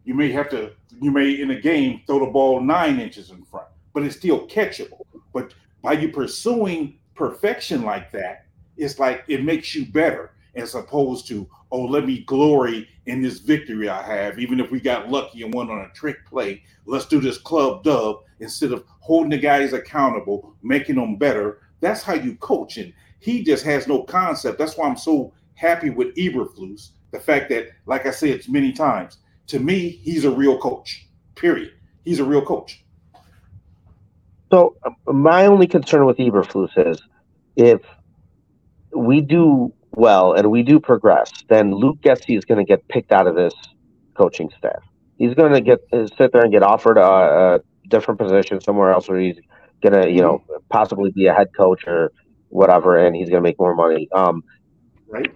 You 0.04 0.14
may 0.14 0.30
have 0.32 0.50
to, 0.50 0.72
you 1.00 1.10
may 1.10 1.40
in 1.40 1.50
a 1.50 1.60
game 1.60 2.02
throw 2.06 2.20
the 2.20 2.30
ball 2.30 2.60
nine 2.60 3.00
inches 3.00 3.30
in 3.30 3.44
front, 3.44 3.68
but 3.94 4.02
it's 4.02 4.16
still 4.16 4.46
catchable. 4.48 5.06
But 5.32 5.54
by 5.82 5.92
you 5.92 6.08
pursuing 6.08 6.98
perfection 7.14 7.82
like 7.82 8.10
that, 8.12 8.46
it's 8.76 8.98
like 8.98 9.24
it 9.28 9.44
makes 9.44 9.74
you 9.74 9.86
better 9.86 10.32
as 10.54 10.74
opposed 10.74 11.26
to, 11.28 11.48
oh, 11.70 11.84
let 11.84 12.06
me 12.06 12.20
glory 12.24 12.88
in 13.06 13.22
this 13.22 13.38
victory 13.38 13.88
I 13.88 14.02
have. 14.02 14.38
Even 14.38 14.60
if 14.60 14.70
we 14.70 14.80
got 14.80 15.10
lucky 15.10 15.42
and 15.42 15.54
won 15.54 15.70
on 15.70 15.80
a 15.80 15.94
trick 15.94 16.24
play, 16.26 16.62
let's 16.86 17.06
do 17.06 17.20
this 17.20 17.38
club 17.38 17.84
dub 17.84 18.16
instead 18.40 18.72
of 18.72 18.84
holding 19.00 19.30
the 19.30 19.38
guys 19.38 19.72
accountable, 19.72 20.54
making 20.62 20.96
them 20.96 21.16
better. 21.16 21.60
That's 21.80 22.02
how 22.02 22.14
you 22.14 22.36
coach. 22.36 22.78
And 22.78 22.92
he 23.20 23.42
just 23.42 23.64
has 23.64 23.86
no 23.86 24.02
concept. 24.02 24.58
That's 24.58 24.76
why 24.76 24.88
I'm 24.88 24.96
so 24.96 25.32
happy 25.54 25.90
with 25.90 26.14
Eberflus. 26.16 26.90
The 27.12 27.20
fact 27.20 27.48
that, 27.50 27.68
like 27.86 28.06
I 28.06 28.10
said 28.10 28.30
it's 28.30 28.48
many 28.48 28.72
times, 28.72 29.18
to 29.48 29.58
me, 29.58 29.88
he's 29.88 30.24
a 30.24 30.30
real 30.30 30.58
coach. 30.58 31.06
Period. 31.34 31.72
He's 32.04 32.20
a 32.20 32.24
real 32.24 32.44
coach. 32.44 32.84
So 34.50 34.76
uh, 34.84 35.12
my 35.12 35.46
only 35.46 35.66
concern 35.66 36.06
with 36.06 36.16
Eberflus 36.18 36.70
is 36.76 37.02
if 37.56 37.80
we 38.94 39.20
do 39.20 39.72
well 39.94 40.32
and 40.32 40.50
we 40.50 40.62
do 40.62 40.80
progress, 40.80 41.30
then 41.48 41.74
Luke 41.74 41.98
Getsy 42.02 42.36
is 42.36 42.44
going 42.44 42.58
to 42.58 42.68
get 42.68 42.86
picked 42.88 43.12
out 43.12 43.26
of 43.26 43.34
this 43.34 43.54
coaching 44.14 44.50
staff. 44.56 44.82
He's 45.18 45.34
going 45.34 45.52
to 45.52 45.60
get 45.60 45.80
uh, 45.92 46.06
sit 46.18 46.32
there 46.32 46.42
and 46.42 46.52
get 46.52 46.62
offered 46.62 46.98
a, 46.98 47.02
a 47.56 47.60
different 47.88 48.18
position 48.20 48.60
somewhere 48.60 48.92
else 48.92 49.08
where 49.08 49.20
he's 49.20 49.38
going 49.82 50.00
to, 50.00 50.10
you 50.10 50.20
know, 50.20 50.42
possibly 50.70 51.10
be 51.10 51.26
a 51.26 51.34
head 51.34 51.48
coach 51.56 51.84
or 51.86 52.12
whatever, 52.48 52.98
and 52.98 53.14
he's 53.14 53.28
going 53.28 53.42
to 53.42 53.48
make 53.48 53.58
more 53.58 53.74
money. 53.74 54.08
Um, 54.12 54.42
Right? 55.08 55.32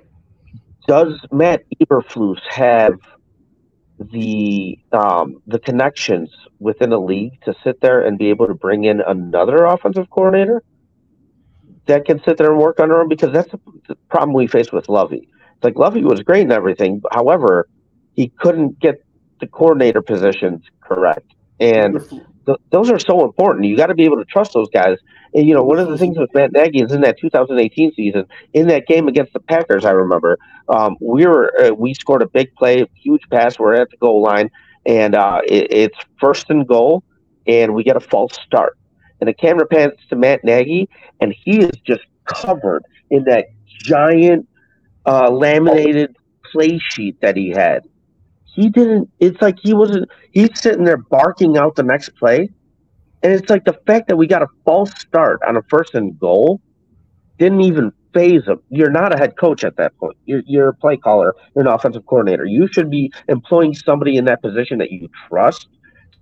does 0.86 1.18
Matt 1.32 1.62
Eberflus 1.80 2.40
have 2.48 2.94
the 3.98 4.78
um, 4.92 5.40
the 5.46 5.58
connections 5.58 6.30
within 6.58 6.90
the 6.90 7.00
league 7.00 7.40
to 7.44 7.54
sit 7.64 7.80
there 7.80 8.04
and 8.04 8.18
be 8.18 8.28
able 8.28 8.46
to 8.46 8.54
bring 8.54 8.84
in 8.84 9.00
another 9.00 9.64
offensive 9.64 10.10
coordinator 10.10 10.62
that 11.86 12.04
can 12.04 12.22
sit 12.24 12.38
there 12.38 12.50
and 12.50 12.60
work 12.60 12.80
under 12.80 13.00
him? 13.00 13.08
Because 13.08 13.32
that's 13.32 13.50
the 13.50 13.96
problem 14.08 14.34
we 14.34 14.46
face 14.46 14.72
with 14.72 14.88
Lovie. 14.88 15.28
It's 15.56 15.64
like 15.64 15.76
Lovie 15.76 16.04
was 16.04 16.22
great 16.22 16.42
and 16.42 16.52
everything, 16.52 17.02
however, 17.12 17.68
he 18.14 18.28
couldn't 18.38 18.78
get 18.80 19.02
the 19.40 19.46
coordinator 19.46 20.02
positions 20.02 20.62
correct, 20.80 21.34
and 21.60 22.00
th- 22.46 22.58
those 22.70 22.90
are 22.90 22.98
so 22.98 23.24
important. 23.24 23.66
You 23.66 23.76
got 23.76 23.86
to 23.86 23.94
be 23.94 24.04
able 24.04 24.16
to 24.18 24.24
trust 24.24 24.52
those 24.54 24.68
guys. 24.70 24.98
And 25.34 25.46
you 25.48 25.54
know, 25.54 25.62
one 25.62 25.78
of 25.78 25.88
the 25.88 25.98
things 25.98 26.16
with 26.16 26.32
Matt 26.32 26.52
Nagy 26.52 26.80
is 26.80 26.92
in 26.92 27.00
that 27.00 27.18
2018 27.18 27.92
season, 27.94 28.26
in 28.52 28.68
that 28.68 28.86
game 28.86 29.08
against 29.08 29.32
the 29.32 29.40
Packers, 29.40 29.84
I 29.84 29.90
remember 29.90 30.38
um, 30.68 30.96
we 31.00 31.26
were 31.26 31.52
uh, 31.60 31.74
we 31.74 31.94
scored 31.94 32.22
a 32.22 32.28
big 32.28 32.54
play, 32.54 32.86
huge 32.94 33.22
pass. 33.30 33.58
We're 33.58 33.74
at 33.74 33.90
the 33.90 33.96
goal 33.96 34.22
line, 34.22 34.50
and 34.86 35.14
uh, 35.14 35.40
it, 35.46 35.72
it's 35.72 35.98
first 36.20 36.48
and 36.50 36.66
goal, 36.66 37.02
and 37.46 37.74
we 37.74 37.82
get 37.82 37.96
a 37.96 38.00
false 38.00 38.38
start. 38.46 38.78
And 39.24 39.28
the 39.30 39.32
camera 39.32 39.66
pans 39.66 39.94
to 40.10 40.16
Matt 40.16 40.44
Nagy, 40.44 40.86
and 41.18 41.32
he 41.32 41.60
is 41.60 41.70
just 41.86 42.02
covered 42.26 42.84
in 43.08 43.24
that 43.24 43.46
giant 43.66 44.46
uh, 45.06 45.30
laminated 45.30 46.14
play 46.52 46.78
sheet 46.78 47.18
that 47.22 47.34
he 47.34 47.48
had. 47.48 47.88
He 48.44 48.68
didn't. 48.68 49.08
It's 49.20 49.40
like 49.40 49.58
he 49.58 49.72
wasn't. 49.72 50.10
He's 50.32 50.50
sitting 50.60 50.84
there 50.84 50.98
barking 50.98 51.56
out 51.56 51.74
the 51.74 51.82
next 51.82 52.10
play, 52.16 52.50
and 53.22 53.32
it's 53.32 53.48
like 53.48 53.64
the 53.64 53.80
fact 53.86 54.08
that 54.08 54.16
we 54.16 54.26
got 54.26 54.42
a 54.42 54.46
false 54.66 54.90
start 55.00 55.40
on 55.48 55.56
a 55.56 55.62
first 55.70 55.94
and 55.94 56.20
goal 56.20 56.60
didn't 57.38 57.62
even 57.62 57.92
faze 58.12 58.44
him. 58.44 58.60
You're 58.68 58.90
not 58.90 59.14
a 59.14 59.16
head 59.16 59.38
coach 59.38 59.64
at 59.64 59.76
that 59.76 59.96
point. 59.96 60.18
You're, 60.26 60.42
you're 60.44 60.68
a 60.68 60.74
play 60.74 60.98
caller. 60.98 61.34
You're 61.56 61.66
an 61.66 61.72
offensive 61.72 62.04
coordinator. 62.04 62.44
You 62.44 62.68
should 62.70 62.90
be 62.90 63.10
employing 63.28 63.74
somebody 63.74 64.18
in 64.18 64.26
that 64.26 64.42
position 64.42 64.76
that 64.80 64.92
you 64.92 65.08
trust 65.28 65.68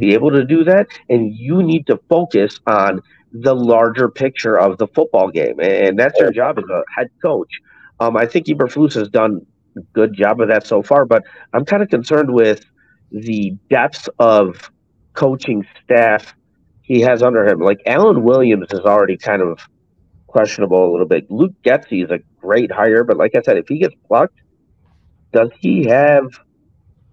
be 0.03 0.15
able 0.15 0.33
to 0.33 0.45
do 0.45 0.65
that, 0.65 0.89
and 1.09 1.33
you 1.33 1.63
need 1.63 1.87
to 1.87 1.97
focus 2.09 2.59
on 2.67 3.01
the 3.33 3.55
larger 3.55 4.09
picture 4.09 4.59
of 4.59 4.77
the 4.79 4.89
football 4.89 5.31
game, 5.31 5.61
and 5.61 5.99
that's 5.99 6.19
your 6.19 6.33
job 6.33 6.59
as 6.59 6.65
a 6.65 6.83
head 6.97 7.09
coach. 7.23 7.53
Um, 8.01 8.17
I 8.17 8.27
think 8.27 8.47
Eberflus 8.47 8.95
has 8.95 9.09
done 9.09 9.47
a 9.77 9.81
good 9.93 10.13
job 10.13 10.41
of 10.41 10.49
that 10.49 10.67
so 10.67 10.83
far. 10.83 11.05
But 11.05 11.23
I'm 11.53 11.65
kind 11.65 11.83
of 11.83 11.89
concerned 11.89 12.35
with 12.35 12.65
the 13.13 13.57
depth 13.71 14.09
of 14.19 14.71
coaching 15.15 15.65
staff 15.85 16.35
he 16.83 17.01
has 17.03 17.23
under 17.23 17.47
him. 17.47 17.61
Like 17.61 17.81
Alan 17.87 18.25
Williams 18.25 18.69
is 18.73 18.81
already 18.81 19.17
kind 19.17 19.41
of 19.41 19.61
questionable 20.27 20.91
a 20.91 20.91
little 20.91 21.07
bit. 21.07 21.31
Luke 21.31 21.55
Getsy 21.65 22.05
is 22.05 22.11
a 22.11 22.19
great 22.41 22.73
hire, 22.73 23.05
but 23.05 23.17
like 23.17 23.37
I 23.37 23.43
said, 23.43 23.57
if 23.57 23.69
he 23.69 23.79
gets 23.79 23.95
plucked, 24.09 24.41
does 25.33 25.51
he 25.59 25.87
have 25.87 26.27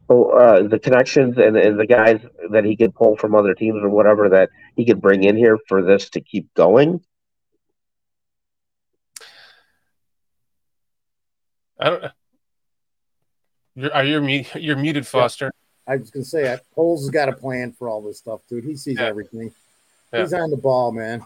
uh, 0.09 0.67
the 0.67 0.79
connections 0.79 1.37
and, 1.37 1.55
and 1.55 1.79
the 1.79 1.85
guys 1.85 2.19
that 2.51 2.65
he 2.65 2.75
could 2.75 2.95
pull 2.95 3.15
from 3.15 3.35
other 3.35 3.53
teams 3.53 3.81
or 3.83 3.89
whatever 3.89 4.29
that 4.29 4.49
he 4.75 4.85
could 4.85 5.01
bring 5.01 5.23
in 5.23 5.37
here 5.37 5.57
for 5.67 5.81
this 5.83 6.09
to 6.11 6.21
keep 6.21 6.53
going? 6.55 7.01
I 11.79 11.89
don't. 11.89 12.03
You're, 13.75 13.93
are 13.93 14.03
you 14.03 14.21
mu- 14.21 14.43
you're 14.55 14.75
muted, 14.75 15.07
Foster? 15.07 15.51
I 15.87 15.95
was 15.95 16.11
gonna 16.11 16.25
say, 16.25 16.51
I- 16.51 16.59
Poles 16.75 17.01
has 17.03 17.09
got 17.09 17.29
a 17.29 17.33
plan 17.33 17.71
for 17.71 17.87
all 17.87 18.01
this 18.01 18.17
stuff, 18.17 18.41
dude. 18.49 18.65
He 18.65 18.75
sees 18.75 18.99
Yeah. 18.99 19.05
everything. 19.07 19.53
Yeah. 20.11 20.21
He's 20.21 20.33
on 20.33 20.49
the 20.49 20.57
ball, 20.57 20.91
man. 20.91 21.25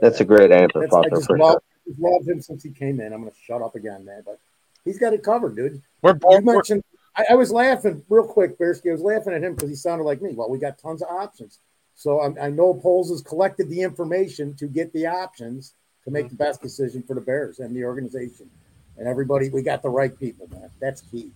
That's 0.00 0.20
a 0.20 0.24
great 0.24 0.52
answer, 0.52 0.80
That's, 0.80 0.94
I 0.94 1.08
just 1.08 1.26
for 1.26 1.38
love, 1.38 1.52
sure. 1.52 1.62
just 1.88 2.00
loved 2.00 2.28
him 2.28 2.40
since 2.40 2.62
he 2.62 2.70
came 2.70 3.00
in. 3.00 3.12
I'm 3.12 3.20
gonna 3.20 3.32
shut 3.46 3.62
up 3.62 3.74
again, 3.74 4.04
man. 4.04 4.22
But 4.24 4.38
he's 4.84 4.98
got 4.98 5.12
it 5.12 5.22
covered, 5.22 5.56
dude. 5.56 5.82
We're 6.02 6.10
You 6.10 6.14
both. 6.18 6.42
we're- 6.44 6.54
mentioned. 6.56 6.82
I, 7.14 7.26
I 7.30 7.34
was 7.34 7.52
laughing 7.52 8.02
real 8.08 8.26
quick, 8.26 8.58
Bearski. 8.58 8.88
I 8.88 8.92
was 8.92 9.02
laughing 9.02 9.34
at 9.34 9.42
him 9.42 9.54
because 9.54 9.68
he 9.68 9.74
sounded 9.76 10.04
like 10.04 10.22
me. 10.22 10.32
Well, 10.34 10.48
we 10.48 10.58
got 10.58 10.78
tons 10.78 11.02
of 11.02 11.08
options. 11.10 11.58
So 11.94 12.20
I, 12.20 12.46
I 12.46 12.50
know 12.50 12.72
Poles 12.72 13.10
has 13.10 13.20
collected 13.20 13.68
the 13.68 13.82
information 13.82 14.54
to 14.54 14.66
get 14.66 14.92
the 14.94 15.06
options 15.06 15.74
to 16.04 16.10
make 16.10 16.30
the 16.30 16.36
best 16.36 16.62
decision 16.62 17.02
for 17.02 17.12
the 17.14 17.20
Bears 17.20 17.58
and 17.58 17.76
the 17.76 17.84
organization 17.84 18.48
and 18.96 19.06
everybody. 19.06 19.50
We 19.50 19.62
got 19.62 19.82
the 19.82 19.90
right 19.90 20.18
people, 20.18 20.48
man. 20.50 20.70
That's 20.80 21.02
key. 21.02 21.30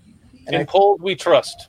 And 0.47 0.55
In 0.55 0.63
I, 0.63 0.65
Poles, 0.65 1.01
we 1.03 1.15
trust. 1.15 1.69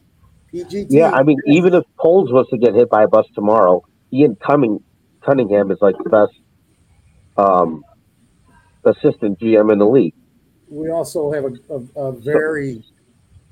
PGT. 0.54 0.88
Yeah, 0.90 1.12
I 1.12 1.24
mean, 1.24 1.38
even 1.46 1.74
if 1.74 1.84
Poles 2.00 2.32
was 2.32 2.48
to 2.52 2.58
get 2.58 2.74
hit 2.76 2.90
by 2.90 3.04
a 3.04 3.08
bus 3.10 3.26
tomorrow, 3.36 3.84
Ian 4.14 4.38
Cumming, 4.38 4.82
Cunningham 5.22 5.70
is 5.70 5.80
like 5.82 5.98
the 6.02 6.10
best 6.10 6.32
um, 7.38 7.84
assistant 8.86 9.38
GM 9.40 9.70
in 9.72 9.80
the 9.80 9.86
league. 9.86 10.14
We 10.70 10.90
also 10.90 11.32
have 11.32 11.46
a, 11.46 11.54
a, 11.74 12.08
a 12.08 12.12
very 12.12 12.84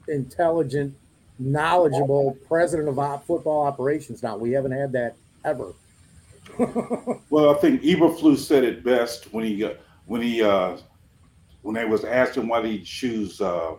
intelligent, 0.08 0.96
knowledgeable 1.40 2.38
president 2.48 2.90
of 2.90 3.00
op- 3.00 3.26
football 3.26 3.66
operations 3.66 4.22
now. 4.24 4.38
We 4.38 4.52
haven't 4.52 4.72
had 4.72 4.92
that 4.94 5.16
ever. 5.44 5.74
Well, 7.32 7.50
I 7.50 7.58
think 7.58 7.82
Eberflus 7.82 8.38
said 8.38 8.64
it 8.64 8.84
best 8.84 9.34
when 9.34 9.44
he 9.44 9.58
got 9.58 9.78
when 10.06 10.22
he 10.22 10.42
uh 10.42 10.78
when 11.64 11.76
they 11.76 11.84
was 11.84 12.06
asked 12.06 12.38
him 12.38 12.48
why 12.48 12.62
did 12.62 12.72
he 12.72 12.82
choose 12.82 13.42
uh 13.42 13.74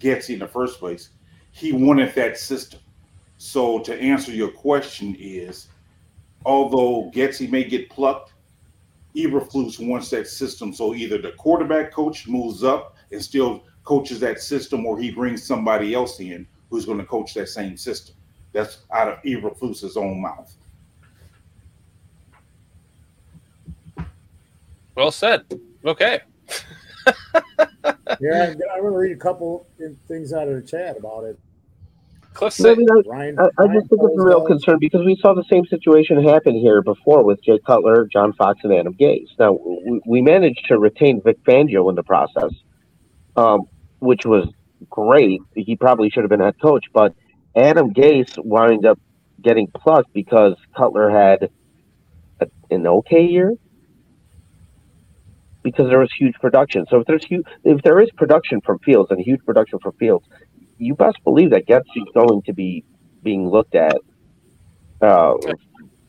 Getsy 0.00 0.34
in 0.34 0.38
the 0.40 0.46
first 0.46 0.78
place. 0.78 1.10
He 1.52 1.72
wanted 1.72 2.14
that 2.14 2.38
system. 2.38 2.80
So 3.38 3.80
to 3.80 4.00
answer 4.00 4.32
your 4.32 4.50
question 4.50 5.16
is, 5.18 5.68
although 6.44 7.10
Getsy 7.14 7.50
may 7.50 7.64
get 7.64 7.90
plucked, 7.90 8.32
Eberflus 9.16 9.84
wants 9.84 10.10
that 10.10 10.28
system. 10.28 10.72
So 10.72 10.94
either 10.94 11.18
the 11.18 11.32
quarterback 11.32 11.92
coach 11.92 12.28
moves 12.28 12.62
up 12.62 12.96
and 13.10 13.22
still 13.22 13.64
coaches 13.84 14.20
that 14.20 14.40
system, 14.40 14.84
or 14.84 14.98
he 14.98 15.10
brings 15.10 15.42
somebody 15.46 15.94
else 15.94 16.20
in 16.20 16.46
who's 16.70 16.84
going 16.84 16.98
to 16.98 17.04
coach 17.04 17.32
that 17.34 17.48
same 17.48 17.76
system. 17.76 18.16
That's 18.52 18.78
out 18.92 19.08
of 19.08 19.22
Eberflus's 19.22 19.96
own 19.96 20.20
mouth. 20.20 20.54
Well 24.94 25.10
said. 25.10 25.44
Okay. 25.84 26.20
Yeah, 28.20 28.54
I'm 28.74 28.80
going 28.80 28.92
to 28.92 28.98
read 28.98 29.12
a 29.12 29.20
couple 29.20 29.66
things 30.08 30.32
out 30.32 30.48
of 30.48 30.54
the 30.54 30.62
chat 30.66 30.96
about 30.96 31.24
it. 31.24 31.38
Cliff 32.36 32.52
I, 32.52 32.62
said, 32.62 32.78
I, 32.78 33.08
Ryan, 33.08 33.38
I, 33.38 33.44
I 33.58 33.66
just 33.68 33.88
think 33.88 34.02
it's 34.04 34.20
a 34.20 34.24
real 34.24 34.44
concern 34.44 34.78
because 34.78 35.04
we 35.04 35.16
saw 35.22 35.32
the 35.32 35.44
same 35.50 35.64
situation 35.66 36.22
happen 36.22 36.54
here 36.54 36.82
before 36.82 37.24
with 37.24 37.42
Jay 37.42 37.58
Cutler, 37.66 38.06
John 38.12 38.34
Fox, 38.34 38.60
and 38.62 38.74
Adam 38.74 38.92
Gase. 38.92 39.30
Now, 39.38 39.52
we, 39.54 40.00
we 40.06 40.22
managed 40.22 40.66
to 40.68 40.78
retain 40.78 41.22
Vic 41.22 41.42
Fangio 41.44 41.88
in 41.88 41.94
the 41.94 42.02
process, 42.02 42.50
um, 43.36 43.62
which 44.00 44.26
was 44.26 44.46
great. 44.90 45.40
He 45.54 45.76
probably 45.76 46.10
should 46.10 46.24
have 46.24 46.30
been 46.30 46.40
head 46.40 46.60
coach, 46.60 46.84
but 46.92 47.14
Adam 47.56 47.94
Gase 47.94 48.36
wound 48.44 48.84
up 48.84 48.98
getting 49.40 49.68
plucked 49.68 50.12
because 50.12 50.56
Cutler 50.76 51.08
had 51.08 51.50
a, 52.40 52.48
an 52.70 52.86
okay 52.86 53.24
year 53.24 53.54
because 55.62 55.88
there 55.88 55.98
was 55.98 56.10
huge 56.16 56.34
production. 56.34 56.84
So 56.90 57.00
if 57.00 57.06
there's 57.06 57.24
huge, 57.24 57.46
if 57.64 57.82
there 57.82 57.98
is 57.98 58.10
production 58.16 58.60
from 58.60 58.78
Fields 58.80 59.10
and 59.10 59.18
huge 59.18 59.40
production 59.44 59.78
from 59.78 59.94
Fields, 59.94 60.26
you 60.78 60.94
best 60.94 61.16
believe 61.24 61.50
that 61.50 61.66
Getsy's 61.66 62.08
going 62.14 62.42
to 62.42 62.52
be 62.52 62.84
being 63.22 63.48
looked 63.48 63.74
at 63.74 63.96
uh, 65.00 65.34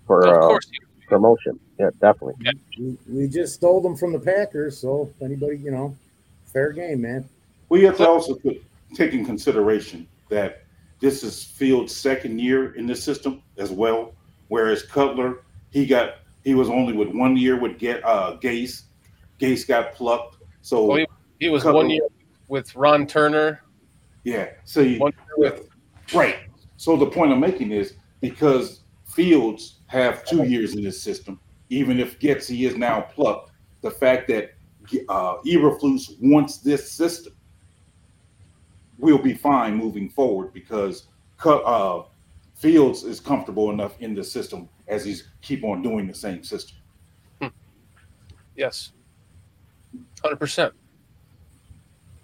for 0.05 0.55
uh, 0.55 0.59
promotion. 1.07 1.59
Yeah, 1.79 1.89
definitely. 2.01 2.35
We, 2.77 2.97
we 3.07 3.27
just 3.27 3.53
stole 3.55 3.81
them 3.81 3.95
from 3.95 4.13
the 4.13 4.19
Packers, 4.19 4.77
so 4.77 5.11
anybody, 5.21 5.57
you 5.57 5.71
know, 5.71 5.95
fair 6.45 6.71
game, 6.71 7.01
man. 7.01 7.27
We 7.69 7.83
have 7.83 7.97
to 7.97 8.07
also 8.07 8.35
take 8.95 9.13
in 9.13 9.25
consideration 9.25 10.07
that 10.29 10.63
this 10.99 11.23
is 11.23 11.43
Field's 11.43 11.95
second 11.95 12.39
year 12.39 12.73
in 12.75 12.87
this 12.87 13.03
system 13.03 13.41
as 13.57 13.71
well. 13.71 14.13
Whereas 14.47 14.83
Cutler, 14.83 15.43
he 15.69 15.85
got 15.85 16.15
he 16.43 16.55
was 16.55 16.69
only 16.69 16.93
with 16.93 17.09
one 17.09 17.35
year 17.35 17.59
with 17.59 17.77
get 17.77 18.03
uh 18.05 18.37
Gase. 18.41 18.83
Gase 19.39 19.67
got 19.67 19.93
plucked. 19.93 20.37
So 20.61 20.85
Well, 20.85 20.97
he, 20.97 21.07
he 21.39 21.49
was 21.49 21.63
Cutler- 21.63 21.77
one 21.77 21.89
year 21.89 22.07
with 22.47 22.73
Ron 22.75 23.05
Turner. 23.05 23.61
Yeah. 24.27 24.49
So 24.63 24.81
you, 24.81 25.11
with 25.37 25.69
right. 26.13 26.37
So 26.77 26.95
the 26.95 27.07
point 27.07 27.31
I'm 27.31 27.39
making 27.39 27.71
is 27.71 27.95
because 28.21 28.81
Fields 29.05 29.79
have 29.87 30.25
two 30.25 30.43
years 30.43 30.75
in 30.75 30.83
this 30.83 31.01
system, 31.01 31.39
even 31.69 31.99
if 31.99 32.19
Getsy 32.19 32.67
is 32.67 32.75
now 32.75 33.01
plucked, 33.01 33.51
the 33.81 33.91
fact 33.91 34.27
that 34.27 34.51
uh, 35.09 35.37
Eberflus 35.45 36.15
wants 36.21 36.57
this 36.57 36.91
system 36.91 37.33
we'll 38.97 39.17
be 39.17 39.33
fine 39.33 39.75
moving 39.75 40.09
forward 40.09 40.53
because 40.53 41.07
uh, 41.45 42.01
Fields 42.55 43.03
is 43.03 43.19
comfortable 43.19 43.69
enough 43.69 43.99
in 43.99 44.15
the 44.15 44.23
system 44.23 44.67
as 44.87 45.05
he's 45.05 45.29
keep 45.41 45.63
on 45.63 45.81
doing 45.81 46.07
the 46.07 46.13
same 46.13 46.43
system. 46.43 46.77
Yes. 48.55 48.91
Hundred 50.23 50.37
percent. 50.37 50.73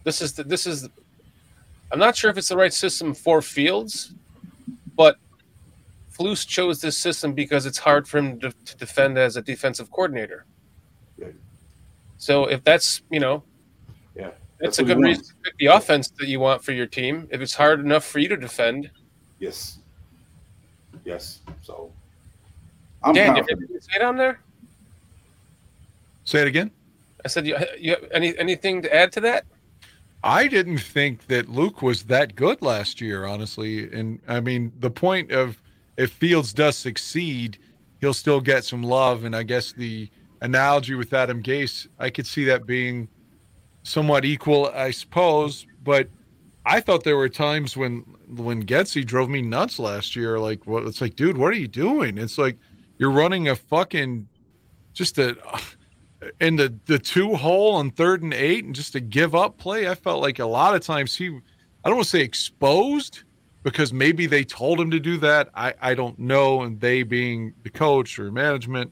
This 0.03 0.21
is 0.21 0.33
the, 0.33 0.43
this 0.43 0.65
is. 0.65 0.89
I'm 1.93 1.99
not 1.99 2.15
sure 2.15 2.31
if 2.31 2.39
it's 2.39 2.49
the 2.49 2.57
right 2.57 2.73
system 2.73 3.13
for 3.13 3.39
Fields, 3.39 4.15
but 4.95 5.17
Flus 6.11 6.45
chose 6.45 6.81
this 6.81 6.97
system 6.97 7.33
because 7.33 7.67
it's 7.67 7.77
hard 7.77 8.07
for 8.07 8.17
him 8.17 8.39
to, 8.39 8.51
to 8.51 8.77
defend 8.77 9.19
as 9.19 9.37
a 9.37 9.43
defensive 9.43 9.91
coordinator. 9.91 10.45
Yeah. 11.19 11.27
So 12.17 12.45
if 12.45 12.63
that's 12.63 13.03
you 13.11 13.19
know 13.19 13.43
Yeah, 14.15 14.31
that's, 14.59 14.77
That's 14.77 14.79
a 14.79 14.83
good 14.83 14.97
reason 14.97 15.23
to 15.23 15.33
pick 15.43 15.57
the 15.59 15.67
offense 15.67 16.09
that 16.17 16.27
you 16.27 16.39
want 16.39 16.63
for 16.63 16.71
your 16.71 16.87
team. 16.87 17.27
If 17.29 17.41
it's 17.41 17.53
hard 17.53 17.79
enough 17.79 18.03
for 18.05 18.17
you 18.17 18.27
to 18.29 18.37
defend, 18.37 18.89
Yes, 19.39 19.77
yes. 21.05 21.41
So 21.61 21.91
I'm 23.03 23.13
Dan, 23.13 23.35
you 23.35 23.43
confident. 23.43 23.71
have 23.71 23.83
say 23.83 23.99
down 23.99 24.17
there? 24.17 24.39
Say 26.23 26.41
it 26.41 26.47
again. 26.47 26.71
I 27.23 27.27
said, 27.27 27.45
you, 27.45 27.55
you 27.77 27.91
have 27.91 28.05
any 28.11 28.35
anything 28.39 28.81
to 28.81 28.93
add 28.93 29.11
to 29.11 29.21
that? 29.21 29.45
I 30.23 30.47
didn't 30.47 30.77
think 30.77 31.27
that 31.27 31.49
Luke 31.49 31.81
was 31.81 32.03
that 32.03 32.35
good 32.35 32.61
last 32.61 33.01
year, 33.01 33.25
honestly. 33.25 33.91
And 33.91 34.21
I 34.27 34.39
mean, 34.39 34.71
the 34.79 34.89
point 34.89 35.31
of 35.31 35.61
if 35.97 36.11
Fields 36.11 36.53
does 36.53 36.77
succeed, 36.77 37.57
he'll 37.99 38.13
still 38.13 38.39
get 38.39 38.63
some 38.63 38.83
love. 38.83 39.25
And 39.25 39.35
I 39.35 39.43
guess 39.43 39.73
the 39.73 40.09
analogy 40.41 40.95
with 40.95 41.13
Adam 41.13 41.43
Gase, 41.43 41.87
I 41.99 42.09
could 42.09 42.25
see 42.25 42.45
that 42.45 42.65
being 42.65 43.09
somewhat 43.83 44.23
equal, 44.23 44.71
I 44.73 44.91
suppose. 44.91 45.67
But 45.83 46.07
I 46.65 46.79
thought 46.79 47.03
there 47.03 47.17
were 47.17 47.29
times 47.29 47.75
when 47.75 48.05
when 48.29 48.65
Getsy 48.65 49.05
drove 49.05 49.29
me 49.29 49.41
nuts 49.41 49.77
last 49.77 50.15
year. 50.15 50.39
Like, 50.39 50.65
what? 50.65 50.83
It's 50.83 51.01
like, 51.01 51.15
dude, 51.15 51.37
what 51.37 51.47
are 51.47 51.57
you 51.57 51.67
doing? 51.67 52.17
It's 52.17 52.37
like 52.37 52.57
you're 52.97 53.11
running 53.11 53.49
a 53.49 53.55
fucking 53.55 54.27
just 54.93 55.17
a 55.17 55.35
in 56.39 56.55
the 56.55 56.73
the 56.85 56.99
two 56.99 57.35
hole 57.35 57.75
on 57.75 57.91
third 57.91 58.23
and 58.23 58.33
eight 58.33 58.65
and 58.65 58.75
just 58.75 58.93
to 58.93 58.99
give 58.99 59.35
up 59.35 59.57
play. 59.57 59.87
I 59.87 59.95
felt 59.95 60.21
like 60.21 60.39
a 60.39 60.45
lot 60.45 60.75
of 60.75 60.81
times 60.81 61.15
he, 61.15 61.27
I 61.27 61.89
don't 61.89 61.95
want 61.95 62.05
to 62.05 62.09
say 62.09 62.21
exposed 62.21 63.23
because 63.63 63.93
maybe 63.93 64.25
they 64.25 64.43
told 64.43 64.79
him 64.79 64.91
to 64.91 64.99
do 64.99 65.17
that. 65.17 65.49
I 65.55 65.73
I 65.81 65.93
don't 65.93 66.17
know, 66.19 66.61
and 66.61 66.79
they 66.79 67.03
being 67.03 67.53
the 67.63 67.69
coach 67.69 68.19
or 68.19 68.31
management 68.31 68.91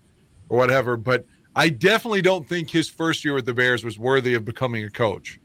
or 0.50 0.58
whatever. 0.58 0.98
But 0.98 1.26
I 1.56 1.70
definitely 1.70 2.22
don't 2.22 2.48
think 2.48 2.70
his 2.70 2.88
first 2.88 3.26
year 3.26 3.34
with 3.34 3.46
the 3.46 3.54
Bears 3.54 3.84
was 3.84 4.00
worthy 4.00 4.34
of 4.34 4.46
becoming 4.46 4.84
a 4.86 4.90
coach. 4.90 5.40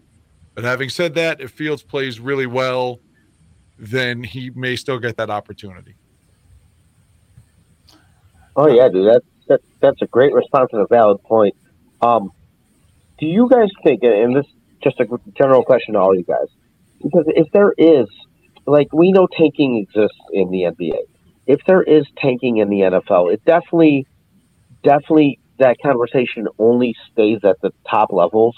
But 0.55 0.65
having 0.65 0.89
said 0.89 1.15
that, 1.15 1.41
if 1.41 1.51
Fields 1.51 1.83
plays 1.83 2.19
really 2.19 2.47
well, 2.47 3.01
then 3.79 4.23
he 4.23 4.51
may 4.51 4.77
still 4.77 4.99
get 4.99 5.17
that 5.19 5.29
opportunity. 5.31 5.95
Oh 8.57 8.69
yeah, 8.69 8.89
dude. 8.89 9.07
That, 9.07 9.23
that 9.49 9.61
that's 9.81 10.01
a 10.01 10.07
great 10.07 10.33
response 10.33 10.71
and 10.73 10.81
a 10.81 10.87
valid 10.87 11.23
point. 11.25 11.55
Um, 12.01 12.33
do 13.19 13.27
you 13.27 13.49
guys 13.51 13.71
think? 13.83 14.03
And 14.03 14.37
this 14.37 14.47
just 14.83 15.01
a 15.01 15.07
general 15.37 15.65
question 15.65 15.95
to 15.95 16.01
all 16.01 16.15
you 16.15 16.23
guys. 16.23 16.49
Because 17.03 17.25
if 17.29 17.51
there 17.53 17.73
is, 17.77 18.07
like, 18.67 18.93
we 18.93 19.13
know 19.13 19.27
tanking 19.27 19.79
exists 19.79 20.19
in 20.33 20.51
the 20.51 20.63
NBA. 20.63 20.99
If 21.47 21.61
there 21.67 21.83
is 21.83 22.05
tanking 22.19 22.59
in 22.59 22.69
the 22.69 22.81
NFL, 22.81 23.33
it 23.33 23.45
definitely, 23.45 24.07
definitely, 24.83 25.39
that 25.59 25.77
conversation 25.83 26.49
only 26.59 26.95
stays 27.11 27.39
at 27.45 27.61
the 27.63 27.73
top 27.89 28.13
levels. 28.13 28.57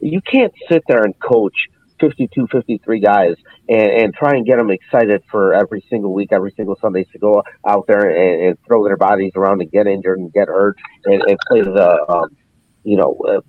You 0.00 0.20
can't 0.20 0.52
sit 0.68 0.82
there 0.88 1.02
and 1.02 1.18
coach 1.18 1.54
52, 2.00 2.48
53 2.50 3.00
guys 3.00 3.36
and, 3.68 3.90
and 3.90 4.14
try 4.14 4.36
and 4.36 4.46
get 4.46 4.56
them 4.56 4.70
excited 4.70 5.22
for 5.30 5.54
every 5.54 5.84
single 5.90 6.12
week, 6.12 6.30
every 6.32 6.52
single 6.56 6.76
Sunday 6.80 7.04
to 7.12 7.18
go 7.18 7.42
out 7.66 7.86
there 7.86 8.08
and, 8.08 8.48
and 8.48 8.58
throw 8.66 8.84
their 8.84 8.96
bodies 8.96 9.32
around 9.36 9.60
and 9.60 9.70
get 9.70 9.86
injured 9.86 10.18
and 10.18 10.32
get 10.32 10.48
hurt 10.48 10.76
and, 11.04 11.22
and 11.22 11.38
play 11.48 11.62
the, 11.62 12.04
um, 12.08 12.36
you 12.84 12.96
know, 12.96 13.18
uh, 13.28 13.40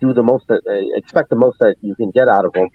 do 0.00 0.12
the 0.12 0.22
most, 0.22 0.46
that, 0.48 0.62
uh, 0.66 0.98
expect 0.98 1.30
the 1.30 1.36
most 1.36 1.58
that 1.60 1.76
you 1.80 1.94
can 1.94 2.10
get 2.10 2.28
out 2.28 2.44
of 2.44 2.52
them 2.52 2.68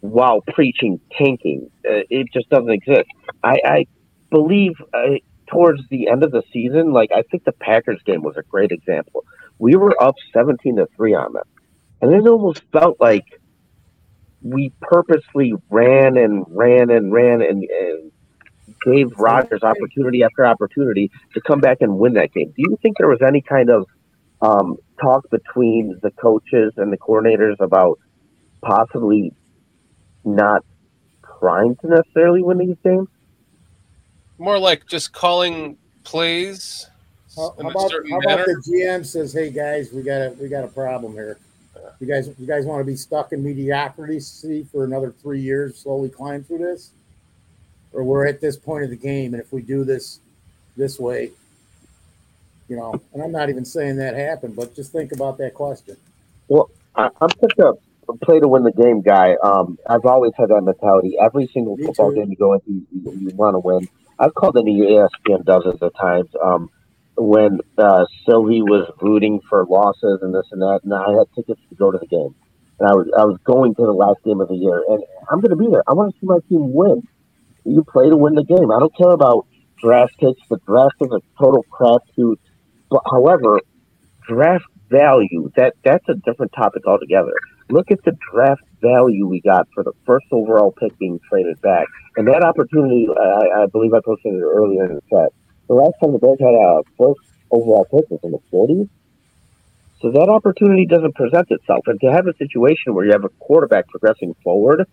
while 0.00 0.40
preaching 0.54 1.00
tanking. 1.16 1.70
Uh, 1.84 2.02
it 2.10 2.28
just 2.32 2.48
doesn't 2.48 2.70
exist. 2.70 3.08
I, 3.44 3.60
I 3.64 3.86
believe 4.30 4.72
uh, 4.92 5.18
towards 5.46 5.82
the 5.90 6.08
end 6.08 6.24
of 6.24 6.32
the 6.32 6.42
season, 6.52 6.92
like 6.92 7.10
I 7.14 7.22
think 7.22 7.44
the 7.44 7.52
Packers 7.52 8.00
game 8.04 8.22
was 8.22 8.36
a 8.36 8.42
great 8.42 8.72
example. 8.72 9.24
We 9.58 9.76
were 9.76 10.00
up 10.02 10.14
17 10.32 10.76
to 10.76 10.88
3 10.96 11.14
on 11.14 11.32
them. 11.34 11.44
And 12.00 12.14
it 12.14 12.26
almost 12.26 12.62
felt 12.72 12.98
like 12.98 13.26
we 14.42 14.72
purposely 14.80 15.52
ran 15.68 16.16
and 16.16 16.46
ran 16.48 16.90
and 16.90 17.12
ran 17.12 17.42
and, 17.42 17.64
and 17.64 18.12
gave 18.84 19.12
Rodgers 19.18 19.62
opportunity 19.62 20.22
after 20.22 20.46
opportunity 20.46 21.10
to 21.34 21.40
come 21.42 21.60
back 21.60 21.78
and 21.80 21.98
win 21.98 22.14
that 22.14 22.32
game. 22.32 22.54
Do 22.56 22.62
you 22.62 22.78
think 22.80 22.96
there 22.96 23.08
was 23.08 23.20
any 23.20 23.42
kind 23.42 23.68
of 23.68 23.86
um, 24.42 24.76
talk 25.00 25.28
between 25.30 25.98
the 26.02 26.10
coaches 26.12 26.72
and 26.76 26.92
the 26.92 26.96
coordinators 26.96 27.56
about 27.60 27.98
possibly 28.62 29.32
not 30.24 30.64
trying 31.38 31.76
to 31.76 31.88
necessarily 31.88 32.42
win 32.42 32.58
these 32.58 32.76
games? 32.84 33.08
More 34.38 34.58
like 34.58 34.86
just 34.86 35.12
calling 35.12 35.76
plays 36.04 36.86
How, 37.36 37.54
in 37.58 37.64
how 37.64 37.68
a 37.68 37.70
about, 37.72 37.90
certain 37.90 38.10
how 38.10 38.18
about 38.18 38.46
the 38.46 38.62
GM 38.66 39.04
says, 39.04 39.32
"Hey 39.32 39.50
guys, 39.50 39.92
we 39.92 40.02
got 40.02 40.20
a 40.20 40.30
we 40.40 40.48
got 40.48 40.64
a 40.64 40.68
problem 40.68 41.12
here. 41.12 41.38
You 41.98 42.06
guys, 42.06 42.30
you 42.38 42.46
guys 42.46 42.64
want 42.64 42.80
to 42.80 42.84
be 42.84 42.96
stuck 42.96 43.32
in 43.32 43.44
mediocrity 43.44 44.20
for 44.72 44.84
another 44.84 45.12
three 45.12 45.40
years, 45.40 45.76
slowly 45.76 46.08
climb 46.08 46.42
through 46.42 46.58
this, 46.58 46.90
or 47.92 48.04
we're 48.04 48.26
at 48.26 48.40
this 48.40 48.56
point 48.56 48.84
of 48.84 48.90
the 48.90 48.96
game, 48.96 49.34
and 49.34 49.42
if 49.42 49.52
we 49.52 49.60
do 49.60 49.84
this 49.84 50.20
this 50.76 50.98
way, 50.98 51.30
you 52.70 52.76
know." 52.76 52.94
And 53.12 53.22
I'm 53.22 53.32
not 53.32 53.50
even 53.50 53.66
saying 53.66 53.96
that 53.96 54.14
happened, 54.14 54.56
but 54.56 54.74
just 54.74 54.92
think 54.92 55.12
about 55.12 55.36
that 55.38 55.52
question. 55.52 55.96
Well, 56.48 56.70
I, 56.94 57.10
I'm 57.20 57.30
such 57.40 57.58
a 57.58 57.74
play 58.24 58.40
to 58.40 58.48
win 58.48 58.64
the 58.64 58.72
game 58.72 59.02
guy. 59.02 59.34
Um, 59.42 59.78
I've 59.88 60.06
always 60.06 60.32
had 60.36 60.48
that 60.48 60.62
mentality. 60.62 61.16
Every 61.20 61.48
single 61.52 61.76
Me 61.76 61.86
football 61.86 62.10
too. 62.10 62.20
game 62.20 62.30
you 62.30 62.36
go 62.36 62.54
into, 62.54 62.70
you, 62.70 62.86
you, 62.92 63.12
you 63.12 63.36
want 63.36 63.54
to 63.54 63.60
win. 63.60 63.88
I've 64.18 64.34
called 64.34 64.56
in 64.56 64.64
the 64.64 64.72
ESPN 64.72 65.44
dozens 65.44 65.80
of 65.80 65.92
times. 66.00 66.28
Um, 66.42 66.70
when 67.16 67.60
uh, 67.76 68.06
Silvy 68.26 68.62
was 68.62 68.90
rooting 69.00 69.40
for 69.48 69.64
losses 69.66 70.20
and 70.22 70.34
this 70.34 70.46
and 70.52 70.62
that, 70.62 70.80
and 70.84 70.94
I 70.94 71.10
had 71.18 71.26
tickets 71.34 71.60
to 71.68 71.74
go 71.74 71.90
to 71.90 71.98
the 71.98 72.06
game, 72.06 72.34
and 72.78 72.88
I 72.88 72.94
was 72.94 73.06
I 73.18 73.24
was 73.24 73.38
going 73.44 73.74
to 73.74 73.82
the 73.82 73.92
last 73.92 74.22
game 74.24 74.40
of 74.40 74.48
the 74.48 74.56
year, 74.56 74.82
and 74.88 75.02
I'm 75.30 75.40
going 75.40 75.50
to 75.50 75.56
be 75.56 75.68
there. 75.70 75.82
I 75.86 75.94
want 75.94 76.14
to 76.14 76.20
see 76.20 76.26
my 76.26 76.38
team 76.48 76.72
win. 76.72 77.06
You 77.64 77.84
play 77.84 78.08
to 78.08 78.16
win 78.16 78.34
the 78.34 78.44
game. 78.44 78.70
I 78.70 78.78
don't 78.78 78.96
care 78.96 79.10
about 79.10 79.46
draft 79.78 80.14
picks. 80.18 80.40
The 80.48 80.58
draft 80.66 80.96
is 81.00 81.10
a 81.12 81.20
total 81.38 81.64
crapshoot. 81.70 82.38
But 82.90 83.02
however, 83.10 83.60
draft 84.26 84.64
value 84.90 85.50
that 85.56 85.74
that's 85.84 86.08
a 86.08 86.14
different 86.14 86.52
topic 86.52 86.86
altogether. 86.86 87.32
Look 87.68 87.90
at 87.90 88.02
the 88.04 88.16
draft 88.32 88.62
value 88.80 89.26
we 89.26 89.40
got 89.40 89.68
for 89.72 89.84
the 89.84 89.92
first 90.04 90.26
overall 90.32 90.72
pick 90.72 90.98
being 90.98 91.20
traded 91.28 91.60
back, 91.60 91.86
and 92.16 92.26
that 92.28 92.42
opportunity. 92.42 93.06
I, 93.08 93.62
I 93.62 93.66
believe 93.66 93.94
I 93.94 94.00
posted 94.04 94.34
it 94.34 94.42
earlier 94.42 94.86
in 94.86 94.96
the 94.96 95.02
chat. 95.08 95.32
The 95.68 95.74
last 95.74 95.94
time 96.02 96.12
the 96.12 96.18
Bears 96.18 96.38
had 96.40 96.54
a 96.54 96.82
first 96.98 97.20
overall 97.50 97.84
pick 97.84 98.10
was 98.10 98.20
in 98.24 98.32
the 98.32 98.40
40s. 98.52 98.88
So 100.00 100.10
that 100.12 100.28
opportunity 100.28 100.86
doesn't 100.86 101.14
present 101.14 101.46
itself, 101.50 101.84
and 101.86 102.00
to 102.00 102.10
have 102.10 102.26
a 102.26 102.34
situation 102.36 102.94
where 102.94 103.04
you 103.04 103.12
have 103.12 103.24
a 103.24 103.28
quarterback 103.38 103.86
progressing 103.88 104.34
forward 104.42 104.86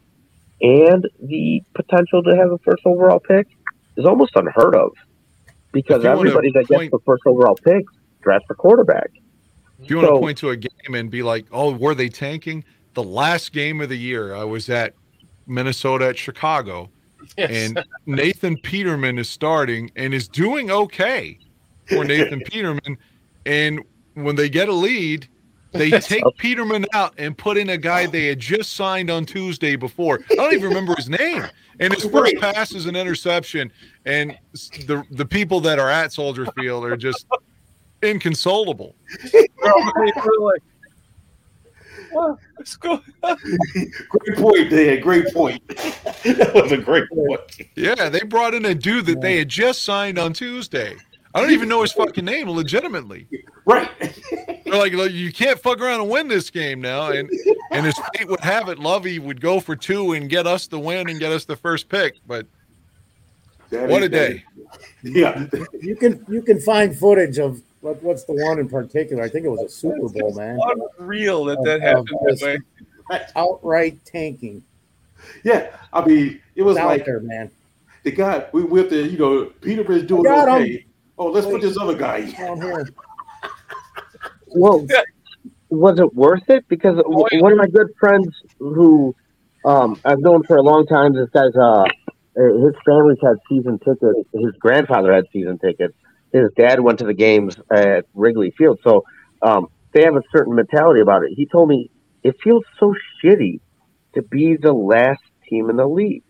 and 0.61 1.07
the 1.21 1.61
potential 1.75 2.23
to 2.23 2.35
have 2.35 2.51
a 2.51 2.57
first 2.59 2.83
overall 2.85 3.19
pick 3.19 3.47
is 3.95 4.05
almost 4.05 4.31
unheard 4.35 4.75
of 4.75 4.91
because 5.71 5.97
If 5.97 6.03
you 6.03 6.09
wanna 6.09 6.19
everybody 6.29 6.51
that 6.53 6.67
point- 6.67 6.81
gets 6.81 6.91
the 6.91 6.99
first 7.05 7.23
overall 7.25 7.55
pick 7.55 7.85
drafts 8.21 8.47
a 8.49 8.55
quarterback. 8.55 9.09
If 9.81 9.89
you 9.91 9.97
want 9.97 10.07
to 10.09 10.19
point 10.19 10.37
to 10.39 10.49
a 10.49 10.57
game 10.57 10.95
and 10.95 11.09
be 11.11 11.21
like, 11.21 11.45
"Oh, 11.51 11.71
were 11.71 11.93
they 11.93 12.09
tanking?" 12.09 12.63
The 12.95 13.03
last 13.03 13.53
game 13.53 13.79
of 13.79 13.89
the 13.89 13.97
year, 13.97 14.33
I 14.33 14.43
was 14.43 14.69
at 14.69 14.93
Minnesota 15.45 16.07
at 16.07 16.17
Chicago, 16.17 16.89
Yes. 17.37 17.49
and 17.51 17.83
Nathan 18.07 18.57
Peterman 18.57 19.19
is 19.19 19.29
starting 19.29 19.91
and 19.95 20.13
is 20.15 20.27
doing 20.27 20.71
okay 20.71 21.37
for 21.85 22.03
Nathan 22.05 22.41
Peterman. 22.41 22.97
And 23.45 23.81
when 24.15 24.35
they 24.35 24.49
get 24.49 24.67
a 24.67 24.73
lead, 24.73 25.27
they 25.73 25.91
take 25.91 26.23
Peterman 26.37 26.85
out 26.93 27.13
and 27.19 27.37
put 27.37 27.55
in 27.57 27.69
a 27.69 27.77
guy 27.77 28.07
they 28.07 28.25
had 28.27 28.39
just 28.39 28.75
signed 28.75 29.11
on 29.11 29.25
Tuesday 29.25 29.75
before. 29.75 30.21
I 30.31 30.35
don't 30.35 30.53
even 30.53 30.69
remember 30.69 30.95
his 30.95 31.07
name. 31.09 31.43
And 31.79 31.93
his 31.93 32.05
first 32.05 32.35
pass 32.37 32.73
is 32.73 32.85
an 32.85 32.95
interception. 32.95 33.71
And 34.05 34.37
the 34.85 35.03
the 35.11 35.25
people 35.25 35.59
that 35.61 35.79
are 35.79 35.89
at 35.89 36.13
Soldier 36.13 36.47
Field 36.57 36.85
are 36.85 36.97
just 36.97 37.25
inconsolable. 38.01 38.95
Well, 42.13 42.39
it's 42.59 42.75
good. 42.77 43.01
Great 43.23 44.37
point, 44.37 44.69
Dan. 44.69 45.01
Great 45.01 45.33
point. 45.33 45.67
that 45.67 46.51
was 46.53 46.71
a 46.71 46.77
great 46.77 47.07
point. 47.09 47.41
Yeah, 47.75 48.09
they 48.09 48.21
brought 48.21 48.53
in 48.53 48.65
a 48.65 48.73
dude 48.73 49.05
that 49.07 49.21
they 49.21 49.37
had 49.37 49.49
just 49.49 49.83
signed 49.83 50.17
on 50.17 50.33
Tuesday. 50.33 50.95
I 51.35 51.41
don't 51.41 51.51
even 51.51 51.69
know 51.69 51.81
his 51.81 51.91
fucking 51.91 52.25
name 52.25 52.49
legitimately. 52.49 53.27
Right. 53.65 53.89
They're 54.65 54.75
like, 54.77 54.93
"Look, 54.93 55.11
you 55.11 55.31
can't 55.31 55.59
fuck 55.59 55.79
around 55.81 56.01
and 56.01 56.09
win 56.09 56.27
this 56.27 56.49
game 56.49 56.81
now. 56.81 57.11
And 57.11 57.29
and 57.71 57.85
as 57.85 57.99
fate 58.15 58.27
would 58.27 58.39
have 58.39 58.69
it, 58.69 58.79
Lovie 58.79 59.19
would 59.19 59.39
go 59.41 59.59
for 59.59 59.75
two 59.75 60.13
and 60.13 60.29
get 60.29 60.47
us 60.47 60.67
the 60.67 60.79
win 60.79 61.09
and 61.09 61.19
get 61.19 61.31
us 61.31 61.45
the 61.45 61.55
first 61.55 61.89
pick. 61.89 62.15
But 62.25 62.47
That 63.69 63.89
what 63.89 64.01
is- 64.01 64.07
a 64.07 64.09
day. 64.09 64.43
Yeah. 65.03 65.45
You 65.79 65.95
can 65.95 66.25
you 66.27 66.41
can 66.41 66.59
find 66.59 66.97
footage 66.97 67.37
of 67.39 67.61
what, 67.81 68.01
what's 68.03 68.23
the 68.23 68.33
one 68.33 68.59
in 68.59 68.67
particular? 68.67 69.23
I 69.23 69.29
think 69.29 69.45
it 69.45 69.49
was 69.49 69.61
a 69.61 69.69
Super 69.69 70.09
Bowl, 70.09 70.33
man. 70.33 70.59
Unreal 70.99 71.45
that 71.45 71.63
that 71.63 71.81
happened 71.81 72.09
of 72.27 72.39
that 72.39 72.59
way. 73.09 73.17
Outright 73.35 74.03
tanking. 74.05 74.63
Yeah. 75.43 75.75
I 75.93 76.05
mean, 76.05 76.41
it 76.55 76.63
was 76.63 76.77
out 76.77 76.87
like 76.87 77.05
there, 77.05 77.19
man. 77.21 77.49
the 78.03 78.11
guy 78.11 78.45
we 78.51 78.63
with 78.63 78.89
the 78.89 79.03
you 79.07 79.17
know 79.17 79.45
Peter 79.61 79.89
is 79.91 80.03
doing 80.03 80.23
Got 80.23 80.61
him. 80.61 80.79
Okay. 81.19 81.27
Oh, 81.27 81.31
let's 81.31 81.47
put 81.47 81.61
this 81.61 81.77
other 81.77 81.95
guy. 81.95 82.29
Down 82.31 82.61
here. 82.61 82.89
Well, 84.49 84.87
was 85.69 85.99
it 85.99 86.15
worth 86.15 86.49
it? 86.49 86.65
Because 86.69 86.95
w- 86.95 87.41
one 87.41 87.51
of 87.51 87.57
my 87.57 87.67
good 87.67 87.89
friends 87.99 88.29
who 88.59 89.13
um, 89.65 89.99
I've 90.05 90.19
known 90.19 90.43
for 90.43 90.55
a 90.55 90.61
long 90.61 90.85
time, 90.87 91.13
this 91.13 91.29
guy's 91.33 91.53
uh, 91.55 91.83
his 92.35 92.73
family's 92.85 93.17
had 93.21 93.35
season 93.49 93.77
tickets. 93.79 94.27
His 94.33 94.53
grandfather 94.59 95.13
had 95.13 95.25
season 95.33 95.59
tickets. 95.59 95.93
His 96.31 96.49
dad 96.55 96.79
went 96.79 96.99
to 96.99 97.05
the 97.05 97.13
games 97.13 97.57
at 97.71 98.05
Wrigley 98.13 98.53
Field, 98.57 98.79
so 98.83 99.03
um, 99.41 99.67
they 99.93 100.03
have 100.03 100.15
a 100.15 100.23
certain 100.31 100.55
mentality 100.55 101.01
about 101.01 101.23
it. 101.23 101.31
He 101.35 101.45
told 101.45 101.67
me 101.69 101.89
it 102.23 102.35
feels 102.43 102.63
so 102.79 102.95
shitty 103.21 103.59
to 104.15 104.21
be 104.21 104.55
the 104.55 104.73
last 104.73 105.21
team 105.49 105.69
in 105.69 105.77
the 105.77 105.87
league, 105.87 106.23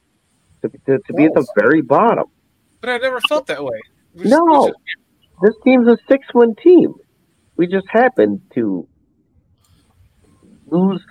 to, 0.62 0.70
to, 0.70 1.00
to 1.00 1.14
be 1.14 1.26
at 1.26 1.34
the 1.34 1.46
very 1.56 1.82
bottom. 1.82 2.26
But 2.82 2.90
I 2.90 2.98
never 2.98 3.20
felt 3.22 3.48
that 3.48 3.64
way. 3.64 3.80
We 4.18 4.24
just- 4.24 4.26
we 4.26 4.30
No, 4.30 4.68
just- 4.68 4.80
this 5.42 5.56
team's 5.64 5.88
a 5.88 5.98
six-win 6.10 6.56
team. 6.56 6.94
We 7.56 7.68
just 7.68 7.88
happened 7.90 8.42
to 8.56 8.88
lose 10.70 11.02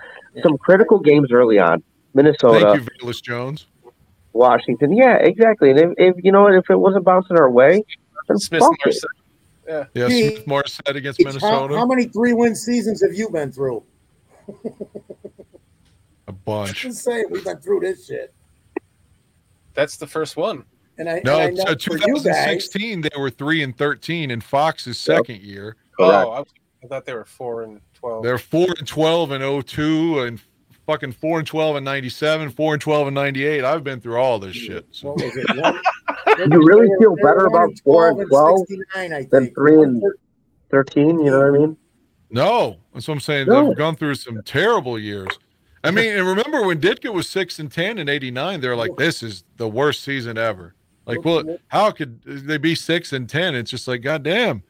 some 0.42 0.58
critical 0.58 0.98
games 0.98 1.30
early 1.32 1.58
on. 1.58 1.82
Minnesota, 2.14 2.72
thank 2.74 2.80
you, 3.02 3.06
Velus 3.06 3.22
Jones. 3.22 3.66
Washington. 4.32 4.92
Yeah, 4.96 5.16
exactly. 5.16 5.70
And 5.70 5.78
if, 5.78 5.90
if 5.98 6.14
you 6.24 6.30
know 6.32 6.46
if 6.48 6.68
it 6.70 6.76
wasn't 6.76 7.04
bouncing 7.04 7.36
our 7.38 7.50
way, 7.50 7.82
then 8.28 8.38
Smith 8.38 8.60
fuck 8.60 8.72
it. 8.80 8.86
Marsette. 8.86 9.10
Yeah. 9.66 9.84
Yeah, 9.94 10.08
Hey, 10.08 10.30
Smith 10.34 10.46
Marsette 10.46 10.96
against 10.96 11.22
How, 11.22 11.28
Minnesota. 11.30 11.76
how 11.78 11.86
many 11.86 12.04
three 12.06 12.32
win 12.32 12.54
seasons 12.54 13.02
have 13.02 13.14
you 13.14 13.28
been 13.30 13.50
through? 13.50 13.82
A 16.28 16.32
bunch. 16.32 16.84
I'm 16.84 16.90
just 16.92 17.02
say 17.04 17.24
we've 17.30 17.44
been 17.44 17.58
through 17.58 17.80
this 17.80 18.06
shit. 18.06 18.32
That's 19.74 19.96
the 19.96 20.06
first 20.06 20.36
one. 20.36 20.64
And 20.98 21.08
I, 21.08 21.20
No, 21.24 21.38
and 21.40 21.60
I 21.60 21.64
know 21.64 21.70
uh, 21.72 21.76
for 21.78 21.96
guys, 21.98 22.06
2016 22.06 23.00
they 23.02 23.08
were 23.18 23.30
three 23.30 23.62
and 23.62 23.76
13 23.76 24.30
in 24.30 24.40
Fox's 24.40 24.98
second 24.98 25.40
year. 25.42 25.76
Oh, 25.98 26.10
I, 26.10 26.38
was- 26.40 26.48
I 26.84 26.86
thought 26.88 27.04
they 27.04 27.14
were 27.14 27.24
four 27.24 27.62
and 27.62 27.80
twelve. 27.94 28.22
They're 28.22 28.38
four 28.38 28.68
and 28.78 28.86
12 28.86 29.30
and 29.32 29.66
02 29.66 30.20
and 30.20 30.40
fucking 30.86 31.12
four 31.12 31.38
and 31.38 31.46
12 31.48 31.76
and 31.76 31.84
97, 31.84 32.50
four 32.50 32.74
and 32.74 32.80
12 32.80 33.08
and 33.08 33.14
98. 33.14 33.64
I've 33.64 33.82
been 33.82 34.00
through 34.00 34.18
all 34.18 34.38
this 34.38 34.54
shit. 34.54 34.86
So. 34.92 35.08
what 35.08 35.16
was 35.22 35.36
it? 35.36 35.56
One, 35.56 36.52
You 36.52 36.66
really 36.66 36.88
feel 37.00 37.16
better 37.16 37.46
about 37.46 37.70
four 37.82 38.08
and 38.10 38.28
12 38.28 38.58
69, 38.68 39.12
I 39.12 39.26
than 39.30 39.52
three 39.54 39.82
and 39.82 40.02
thirteen. 40.70 41.18
You 41.20 41.30
know 41.30 41.38
what 41.38 41.46
I 41.48 41.58
mean? 41.58 41.76
No, 42.30 42.76
that's 42.92 43.08
what 43.08 43.14
I'm 43.14 43.20
saying. 43.20 43.48
No. 43.48 43.70
I've 43.70 43.76
gone 43.76 43.96
through 43.96 44.14
some 44.16 44.42
terrible 44.44 44.98
years. 44.98 45.28
I 45.84 45.90
mean, 45.92 46.16
and 46.16 46.26
remember 46.26 46.66
when 46.66 46.80
Ditka 46.80 47.12
was 47.12 47.28
six 47.28 47.58
and 47.60 47.70
ten 47.70 47.98
in 47.98 48.08
'89? 48.08 48.60
They're 48.60 48.74
like, 48.76 48.96
"This 48.96 49.22
is 49.22 49.44
the 49.56 49.68
worst 49.68 50.02
season 50.02 50.36
ever." 50.36 50.74
Like, 51.06 51.24
well, 51.24 51.58
how 51.68 51.92
could 51.92 52.20
they 52.24 52.58
be 52.58 52.74
six 52.74 53.12
and 53.12 53.28
ten? 53.28 53.54
It's 53.54 53.70
just 53.70 53.86
like, 53.86 54.02
goddamn. 54.02 54.62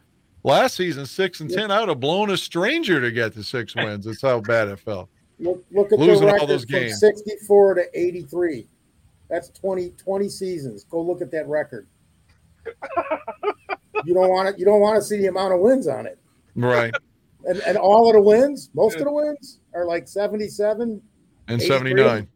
Last 0.45 0.77
season, 0.77 1.07
six 1.07 1.41
and 1.41 1.51
ten, 1.51 1.71
I 1.71 1.81
would 1.81 1.89
have 1.89 1.99
blown 1.99 2.31
a 2.31 2.37
stranger 2.37 3.01
to 3.01 3.11
get 3.11 3.33
to 3.35 3.43
six 3.43 3.75
wins. 3.75 4.05
That's 4.05 4.23
how 4.23 4.41
bad 4.41 4.69
it 4.69 4.79
felt. 4.79 5.09
Look, 5.39 5.65
look 5.71 5.93
at 5.93 5.99
Losing 5.99 6.27
the 6.27 6.39
all 6.39 6.47
those 6.47 6.65
games. 6.65 7.01
64 7.01 7.75
to 7.75 7.85
83. 7.95 8.67
That's 9.29 9.51
20, 9.51 9.91
20 9.91 10.29
seasons. 10.29 10.85
Go 10.85 11.03
look 11.03 11.21
at 11.21 11.31
that 11.33 11.49
record. 11.49 11.87
you 14.05 14.15
don't 14.15 14.31
want 14.31 14.55
to. 14.55 14.59
You 14.59 14.65
don't 14.65 14.81
want 14.81 14.97
to 14.97 15.03
see 15.03 15.19
the 15.19 15.27
amount 15.27 15.55
of 15.55 15.61
wins 15.61 15.89
on 15.89 16.07
it. 16.07 16.19
Right. 16.55 16.95
And, 17.45 17.61
and 17.61 17.77
all 17.77 18.09
of 18.09 18.15
the 18.15 18.21
wins, 18.21 18.71
most 18.75 18.97
of 18.97 19.05
the 19.05 19.13
wins 19.13 19.61
are 19.73 19.85
like 19.85 20.09
77, 20.09 21.01
And 21.49 21.63
83. 21.63 21.69
79. 21.69 22.29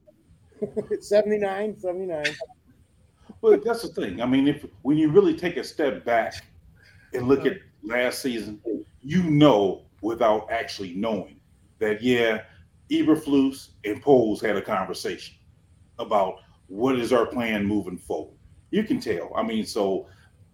79, 1.00 1.80
79. 1.80 2.24
But 3.42 3.64
that's 3.64 3.82
the 3.82 3.88
thing. 3.88 4.20
I 4.20 4.26
mean, 4.26 4.48
if 4.48 4.64
when 4.82 4.98
you 4.98 5.10
really 5.10 5.34
take 5.34 5.56
a 5.56 5.64
step 5.64 6.04
back 6.04 6.44
and 7.14 7.26
look 7.26 7.46
at 7.46 7.58
last 7.82 8.20
season, 8.20 8.60
you 9.02 9.22
know 9.22 9.82
without 10.02 10.50
actually 10.50 10.94
knowing 10.94 11.40
that 11.78 12.02
yeah, 12.02 12.42
Eberflus 12.90 13.70
and 13.84 14.00
Poles 14.02 14.40
had 14.40 14.56
a 14.56 14.62
conversation 14.62 15.36
about 15.98 16.36
what 16.68 16.98
is 16.98 17.12
our 17.12 17.26
plan 17.26 17.66
moving 17.66 17.98
forward. 17.98 18.36
You 18.70 18.84
can 18.84 19.00
tell. 19.00 19.32
I 19.34 19.42
mean, 19.42 19.64
so 19.64 20.06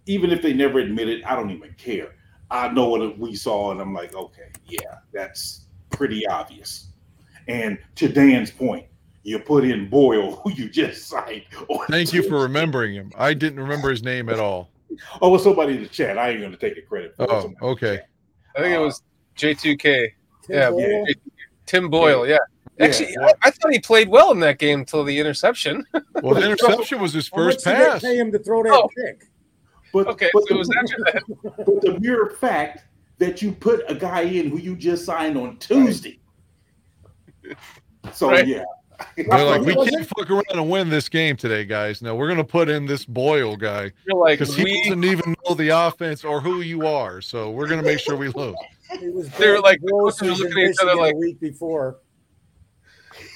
even 0.05 0.31
if 0.31 0.41
they 0.41 0.53
never 0.53 0.79
admit 0.79 1.09
it, 1.09 1.25
I 1.25 1.35
don't 1.35 1.51
even 1.51 1.73
care. 1.77 2.15
I 2.49 2.69
know 2.69 2.89
what 2.89 3.19
we 3.19 3.35
saw, 3.35 3.71
and 3.71 3.81
I'm 3.81 3.93
like, 3.93 4.15
okay, 4.15 4.49
yeah, 4.65 4.99
that's 5.13 5.65
pretty 5.89 6.25
obvious. 6.27 6.87
And 7.47 7.77
to 7.95 8.07
Dan's 8.07 8.51
point, 8.51 8.85
you 9.27 9.37
put 9.39 9.65
in 9.65 9.89
Boyle, 9.89 10.37
who 10.37 10.51
you 10.53 10.69
just 10.69 11.07
signed. 11.07 11.43
on 11.67 11.85
Thank 11.87 12.13
you 12.13 12.23
for 12.23 12.39
remembering 12.39 12.93
him. 12.93 13.11
I 13.17 13.33
didn't 13.33 13.59
remember 13.59 13.89
his 13.89 14.01
name 14.01 14.29
at 14.29 14.39
all. 14.39 14.69
Oh, 15.21 15.29
well, 15.29 15.39
somebody 15.39 15.75
in 15.75 15.83
the 15.83 15.89
chat. 15.89 16.17
I 16.17 16.29
ain't 16.29 16.39
going 16.39 16.53
to 16.53 16.57
take 16.57 16.75
the 16.75 16.81
credit. 16.81 17.13
For. 17.17 17.29
Oh, 17.29 17.53
okay. 17.61 17.99
I 18.55 18.61
think 18.61 18.73
it 18.73 18.79
was 18.79 19.03
J2K. 19.37 20.11
Yeah, 20.47 20.69
Boyle? 20.69 21.05
Tim 21.65 21.89
Boyle. 21.89 22.25
Yeah. 22.25 22.37
Yeah, 22.79 22.85
Actually, 22.85 23.11
yeah. 23.19 23.25
I, 23.43 23.47
I 23.47 23.51
thought 23.51 23.73
he 23.73 23.79
played 23.79 24.07
well 24.07 24.31
in 24.31 24.39
that 24.39 24.59
game 24.59 24.79
until 24.79 25.03
the 25.03 25.19
interception. 25.19 25.85
Well, 26.23 26.33
the 26.33 26.45
interception 26.45 26.99
was 27.01 27.13
his 27.13 27.27
first 27.27 27.63
did 27.65 27.75
pass. 27.75 28.01
pay 28.01 28.17
him 28.17 28.31
to 28.31 28.39
throw 28.39 28.63
that 28.63 28.71
Oh. 28.71 28.89
pick? 28.97 29.27
But, 29.93 30.07
Okay, 30.07 30.29
but, 30.33 30.47
so 30.47 30.55
it 30.55 30.57
was 30.57 30.69
after 30.75 30.97
that. 31.05 31.23
but 31.57 31.81
the 31.81 31.99
mere 31.99 32.29
fact 32.39 32.85
that 33.19 33.41
you 33.41 33.51
put 33.51 33.83
a 33.89 33.93
guy 33.93 34.21
in 34.21 34.49
who 34.49 34.57
you 34.57 34.75
just 34.75 35.05
signed 35.05 35.37
on 35.37 35.57
Tuesday. 35.57 36.19
So, 38.13 38.29
Right. 38.31 38.47
yeah. 38.47 38.63
They're 39.15 39.45
like, 39.45 39.61
we 39.61 39.75
can't 39.75 40.01
it? 40.01 40.09
fuck 40.17 40.29
around 40.29 40.45
and 40.51 40.69
win 40.69 40.89
this 40.89 41.09
game 41.09 41.37
today, 41.37 41.65
guys. 41.65 42.01
No, 42.01 42.15
we're 42.15 42.27
gonna 42.27 42.43
put 42.43 42.69
in 42.69 42.85
this 42.85 43.05
Boyle 43.05 43.55
guy 43.55 43.91
You're 44.07 44.17
like, 44.17 44.39
because 44.39 44.55
he 44.55 44.63
we, 44.63 44.83
doesn't 44.83 45.03
even 45.03 45.35
know 45.47 45.53
the 45.53 45.69
offense 45.69 46.23
or 46.23 46.41
who 46.41 46.61
you 46.61 46.87
are. 46.87 47.21
So 47.21 47.51
we're 47.51 47.67
gonna 47.67 47.83
make 47.83 47.99
sure 47.99 48.15
we 48.15 48.29
lose. 48.29 48.55
They 49.37 49.49
were 49.49 49.59
like- 49.59 49.81
the 49.81 49.91
coaches 49.91 50.21
were 50.21 50.29
was 50.29 50.39
in 50.41 50.47
looking 50.47 50.63
at 50.63 50.69
each 50.71 50.77
other 50.81 50.95
like- 50.95 51.13
a 51.13 51.17
week 51.17 51.39
before. 51.39 51.97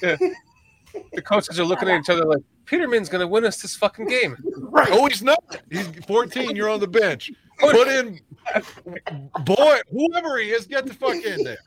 the 0.00 1.22
coaches 1.24 1.58
are 1.60 1.64
looking 1.64 1.88
at 1.88 2.00
each 2.00 2.10
other 2.10 2.24
like, 2.24 2.42
Peterman's 2.64 3.08
going 3.08 3.20
to 3.20 3.26
win 3.26 3.44
us 3.44 3.60
this 3.60 3.76
fucking 3.76 4.06
game. 4.06 4.36
Right. 4.72 4.88
Oh, 4.90 5.04
he's 5.04 5.22
not. 5.22 5.60
He's 5.70 5.86
14. 6.06 6.56
You're 6.56 6.70
on 6.70 6.80
the 6.80 6.88
bench. 6.88 7.30
Put 7.58 7.88
in 7.88 8.18
boy, 9.44 9.78
whoever 9.90 10.38
he 10.38 10.50
is, 10.50 10.66
get 10.66 10.86
the 10.86 10.94
fuck 10.94 11.14
in 11.14 11.44
there. 11.44 11.58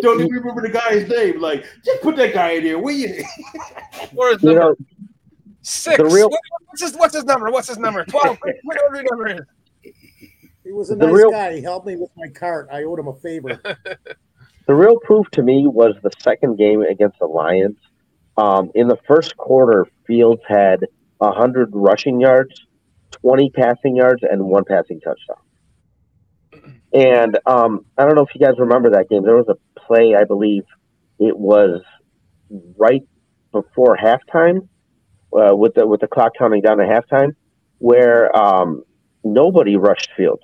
Don't 0.00 0.20
even 0.20 0.30
remember 0.32 0.62
the 0.62 0.70
guy's 0.72 1.08
name. 1.08 1.40
Like, 1.40 1.64
just 1.84 2.02
put 2.02 2.16
that 2.16 2.32
guy 2.34 2.52
in 2.52 2.64
there, 2.64 2.78
will 2.78 2.92
you? 2.92 3.24
Or 4.16 4.30
his 4.32 4.42
You 4.42 4.50
number 4.54 4.60
know, 4.60 4.76
six. 5.62 5.96
the 5.96 6.04
real- 6.04 6.30
what's, 6.68 6.82
his, 6.82 6.94
what's 6.94 7.14
his 7.14 7.24
number? 7.24 7.50
What's 7.50 7.68
his 7.68 7.78
number? 7.78 8.04
12. 8.04 8.38
Whatever 8.64 8.94
his 8.96 9.04
number 9.10 9.26
is. 9.28 9.40
He 10.64 10.72
was 10.72 10.90
a 10.90 10.96
The 10.96 11.06
nice 11.06 11.14
real- 11.14 11.30
guy. 11.30 11.54
He 11.56 11.62
helped 11.62 11.86
me 11.86 11.96
with 11.96 12.10
my 12.16 12.28
cart. 12.28 12.68
I 12.72 12.84
owed 12.84 12.98
him 12.98 13.08
a 13.08 13.14
favor. 13.14 13.60
the 14.66 14.74
real 14.74 14.98
proof 15.00 15.28
to 15.32 15.42
me 15.42 15.66
was 15.66 15.96
the 16.02 16.10
second 16.20 16.56
game 16.58 16.82
against 16.82 17.18
the 17.18 17.26
Lions. 17.26 17.76
Um, 18.36 18.70
in 18.74 18.86
the 18.88 18.98
first 19.08 19.36
quarter, 19.36 19.86
Fields 20.06 20.42
had 20.46 20.84
100 21.18 21.70
rushing 21.72 22.20
yards, 22.20 22.66
20 23.12 23.50
passing 23.50 23.96
yards, 23.96 24.22
and 24.22 24.44
one 24.44 24.64
passing 24.64 25.00
touchdown. 25.00 25.36
And 26.92 27.38
um, 27.46 27.84
I 27.98 28.04
don't 28.04 28.14
know 28.14 28.22
if 28.22 28.34
you 28.34 28.40
guys 28.40 28.54
remember 28.58 28.90
that 28.90 29.08
game. 29.08 29.22
There 29.22 29.36
was 29.36 29.48
a 29.48 29.80
play, 29.80 30.14
I 30.14 30.24
believe 30.24 30.64
it 31.18 31.36
was 31.36 31.82
right 32.76 33.02
before 33.52 33.96
halftime, 33.96 34.68
uh, 35.32 35.54
with 35.54 35.74
the 35.74 35.86
with 35.86 36.00
the 36.00 36.08
clock 36.08 36.32
counting 36.38 36.62
down 36.62 36.78
to 36.78 36.84
halftime, 36.84 37.34
where 37.78 38.34
um, 38.36 38.84
nobody 39.24 39.76
rushed 39.76 40.10
Fields 40.16 40.42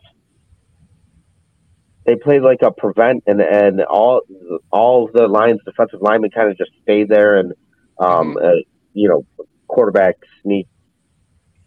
they 2.04 2.16
played 2.16 2.42
like 2.42 2.62
a 2.62 2.70
prevent 2.70 3.22
and 3.26 3.40
and 3.40 3.82
all 3.82 4.22
all 4.70 5.08
the 5.12 5.26
lines 5.26 5.60
defensive 5.64 6.00
linemen 6.00 6.30
kind 6.30 6.50
of 6.50 6.56
just 6.56 6.70
stayed 6.82 7.08
there 7.08 7.38
and 7.38 7.52
um 7.98 8.36
uh, 8.42 8.52
you 8.92 9.08
know 9.08 9.24
quarterback 9.68 10.16
sneak 10.42 10.66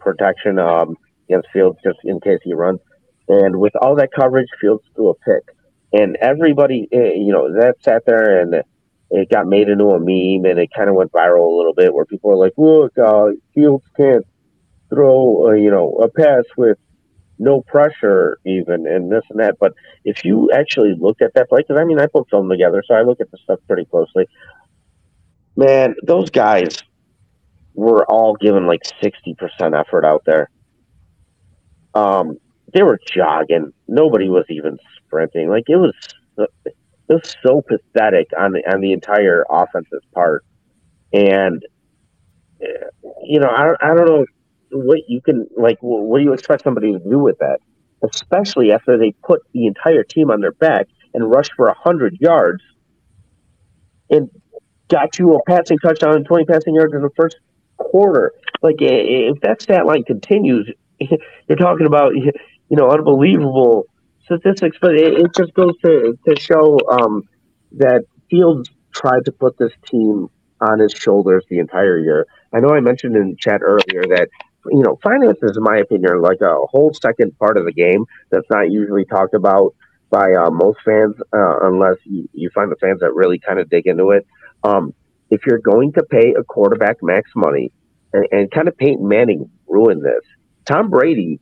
protection 0.05 0.59
um 0.59 0.95
against 1.27 1.49
Fields 1.51 1.77
just 1.83 1.99
in 2.03 2.19
case 2.21 2.39
he 2.43 2.53
runs. 2.53 2.79
And 3.27 3.59
with 3.59 3.75
all 3.75 3.95
that 3.95 4.11
coverage 4.13 4.47
Fields 4.61 4.83
threw 4.95 5.09
a 5.09 5.15
pick. 5.15 5.43
And 5.91 6.15
everybody 6.21 6.87
eh, 6.91 7.13
you 7.15 7.33
know 7.33 7.51
that 7.53 7.75
sat 7.81 8.05
there 8.05 8.39
and 8.41 8.63
it 9.11 9.29
got 9.29 9.47
made 9.47 9.69
into 9.69 9.85
a 9.85 9.99
meme 9.99 10.49
and 10.49 10.59
it 10.59 10.69
kind 10.75 10.89
of 10.89 10.95
went 10.95 11.11
viral 11.11 11.47
a 11.47 11.57
little 11.57 11.73
bit 11.73 11.93
where 11.93 12.05
people 12.05 12.29
were 12.29 12.37
like 12.37 12.53
look 12.57 12.97
uh, 12.97 13.31
Fields 13.53 13.85
can't 13.97 14.25
throw 14.89 15.49
uh, 15.49 15.51
you 15.51 15.71
know 15.71 15.95
a 15.95 16.07
pass 16.09 16.45
with 16.55 16.77
no 17.37 17.61
pressure 17.61 18.37
even 18.45 18.87
and 18.87 19.11
this 19.11 19.23
and 19.29 19.39
that. 19.39 19.55
But 19.59 19.73
if 20.03 20.23
you 20.23 20.49
actually 20.51 20.95
look 20.97 21.21
at 21.21 21.33
that 21.33 21.49
play, 21.49 21.61
because 21.61 21.79
I 21.79 21.83
mean, 21.83 21.99
I 21.99 22.07
put 22.07 22.29
film 22.29 22.49
together, 22.49 22.83
so 22.87 22.95
I 22.95 23.01
look 23.01 23.19
at 23.19 23.31
the 23.31 23.37
stuff 23.37 23.59
pretty 23.67 23.85
closely. 23.85 24.27
Man, 25.55 25.95
those 26.03 26.29
guys 26.29 26.83
were 27.75 28.05
all 28.07 28.35
given 28.35 28.67
like 28.67 28.81
60% 29.03 29.79
effort 29.79 30.05
out 30.05 30.23
there. 30.25 30.49
Um, 31.93 32.37
they 32.73 32.83
were 32.83 32.99
jogging. 33.13 33.71
Nobody 33.87 34.29
was 34.29 34.45
even 34.49 34.77
sprinting. 35.05 35.49
Like 35.49 35.65
it 35.69 35.77
was, 35.77 35.93
it 36.37 36.75
was 37.09 37.35
so 37.45 37.61
pathetic 37.61 38.27
on 38.37 38.53
the 38.53 38.61
on 38.73 38.81
the 38.81 38.93
entire 38.93 39.45
offensive 39.49 40.01
part. 40.13 40.43
And 41.13 41.63
eh, 42.61 42.67
you 43.23 43.39
know, 43.39 43.49
I 43.49 43.73
I 43.81 43.95
don't 43.95 44.05
know 44.07 44.25
what 44.71 44.99
you 45.07 45.21
can 45.21 45.47
like. 45.57 45.79
wh- 45.79 46.05
What 46.09 46.19
do 46.19 46.23
you 46.25 46.33
expect 46.33 46.63
somebody 46.63 46.93
to 46.93 46.99
do 46.99 47.19
with 47.19 47.37
that? 47.39 47.59
especially 48.13 48.71
after 48.71 48.97
they 48.99 49.13
put 49.25 49.41
the 49.53 49.65
entire 49.65 50.03
team 50.03 50.29
on 50.29 50.39
their 50.39 50.51
back 50.53 50.87
and 51.15 51.31
rushed 51.31 51.53
for 51.57 51.65
100 51.67 52.15
yards 52.19 52.61
and 54.09 54.29
got 54.89 55.17
you 55.19 55.33
a 55.35 55.43
passing 55.45 55.77
touchdown 55.79 56.15
and 56.15 56.25
20 56.25 56.45
passing 56.45 56.75
yards 56.75 56.93
in 56.93 57.01
the 57.01 57.09
first 57.15 57.37
quarter. 57.77 58.33
Like, 58.61 58.77
if 58.79 59.39
that 59.41 59.61
stat 59.61 59.85
line 59.85 60.03
continues, 60.03 60.71
you're 60.99 61.57
talking 61.57 61.85
about, 61.85 62.15
you 62.15 62.31
know, 62.77 62.89
unbelievable 62.89 63.85
statistics, 64.23 64.77
but 64.81 64.95
it, 64.95 65.13
it 65.13 65.35
just 65.35 65.53
goes 65.53 65.77
to, 65.83 66.17
to 66.27 66.39
show 66.39 66.79
um, 66.91 67.23
that 67.73 68.05
Fields 68.29 68.69
tried 68.91 69.25
to 69.25 69.31
put 69.31 69.57
this 69.57 69.73
team 69.85 70.29
on 70.61 70.79
his 70.79 70.93
shoulders 70.93 71.45
the 71.49 71.59
entire 71.59 71.99
year. 71.99 72.25
I 72.53 72.59
know 72.59 72.69
I 72.69 72.79
mentioned 72.79 73.15
in 73.15 73.35
chat 73.37 73.61
earlier 73.61 74.03
that 74.07 74.29
you 74.71 74.81
know, 74.81 74.97
finances, 75.03 75.57
in 75.57 75.63
my 75.63 75.77
opinion, 75.77 76.11
are 76.11 76.19
like 76.19 76.41
a 76.41 76.65
whole 76.65 76.93
second 76.93 77.37
part 77.37 77.57
of 77.57 77.65
the 77.65 77.71
game 77.71 78.05
that's 78.29 78.49
not 78.49 78.71
usually 78.71 79.05
talked 79.05 79.33
about 79.33 79.75
by 80.09 80.33
uh, 80.33 80.49
most 80.49 80.79
fans, 80.85 81.15
uh, 81.33 81.59
unless 81.63 81.97
you, 82.03 82.27
you 82.33 82.49
find 82.49 82.71
the 82.71 82.75
fans 82.77 82.99
that 83.01 83.13
really 83.13 83.39
kind 83.39 83.59
of 83.59 83.69
dig 83.69 83.87
into 83.87 84.11
it. 84.11 84.25
Um, 84.63 84.93
if 85.29 85.45
you're 85.45 85.59
going 85.59 85.93
to 85.93 86.03
pay 86.03 86.33
a 86.37 86.43
quarterback 86.43 86.97
max 87.01 87.31
money, 87.35 87.71
and, 88.13 88.27
and 88.31 88.51
kind 88.51 88.67
of 88.67 88.77
Peyton 88.77 89.07
Manning 89.07 89.49
ruined 89.67 90.03
this, 90.03 90.23
Tom 90.65 90.89
Brady 90.89 91.39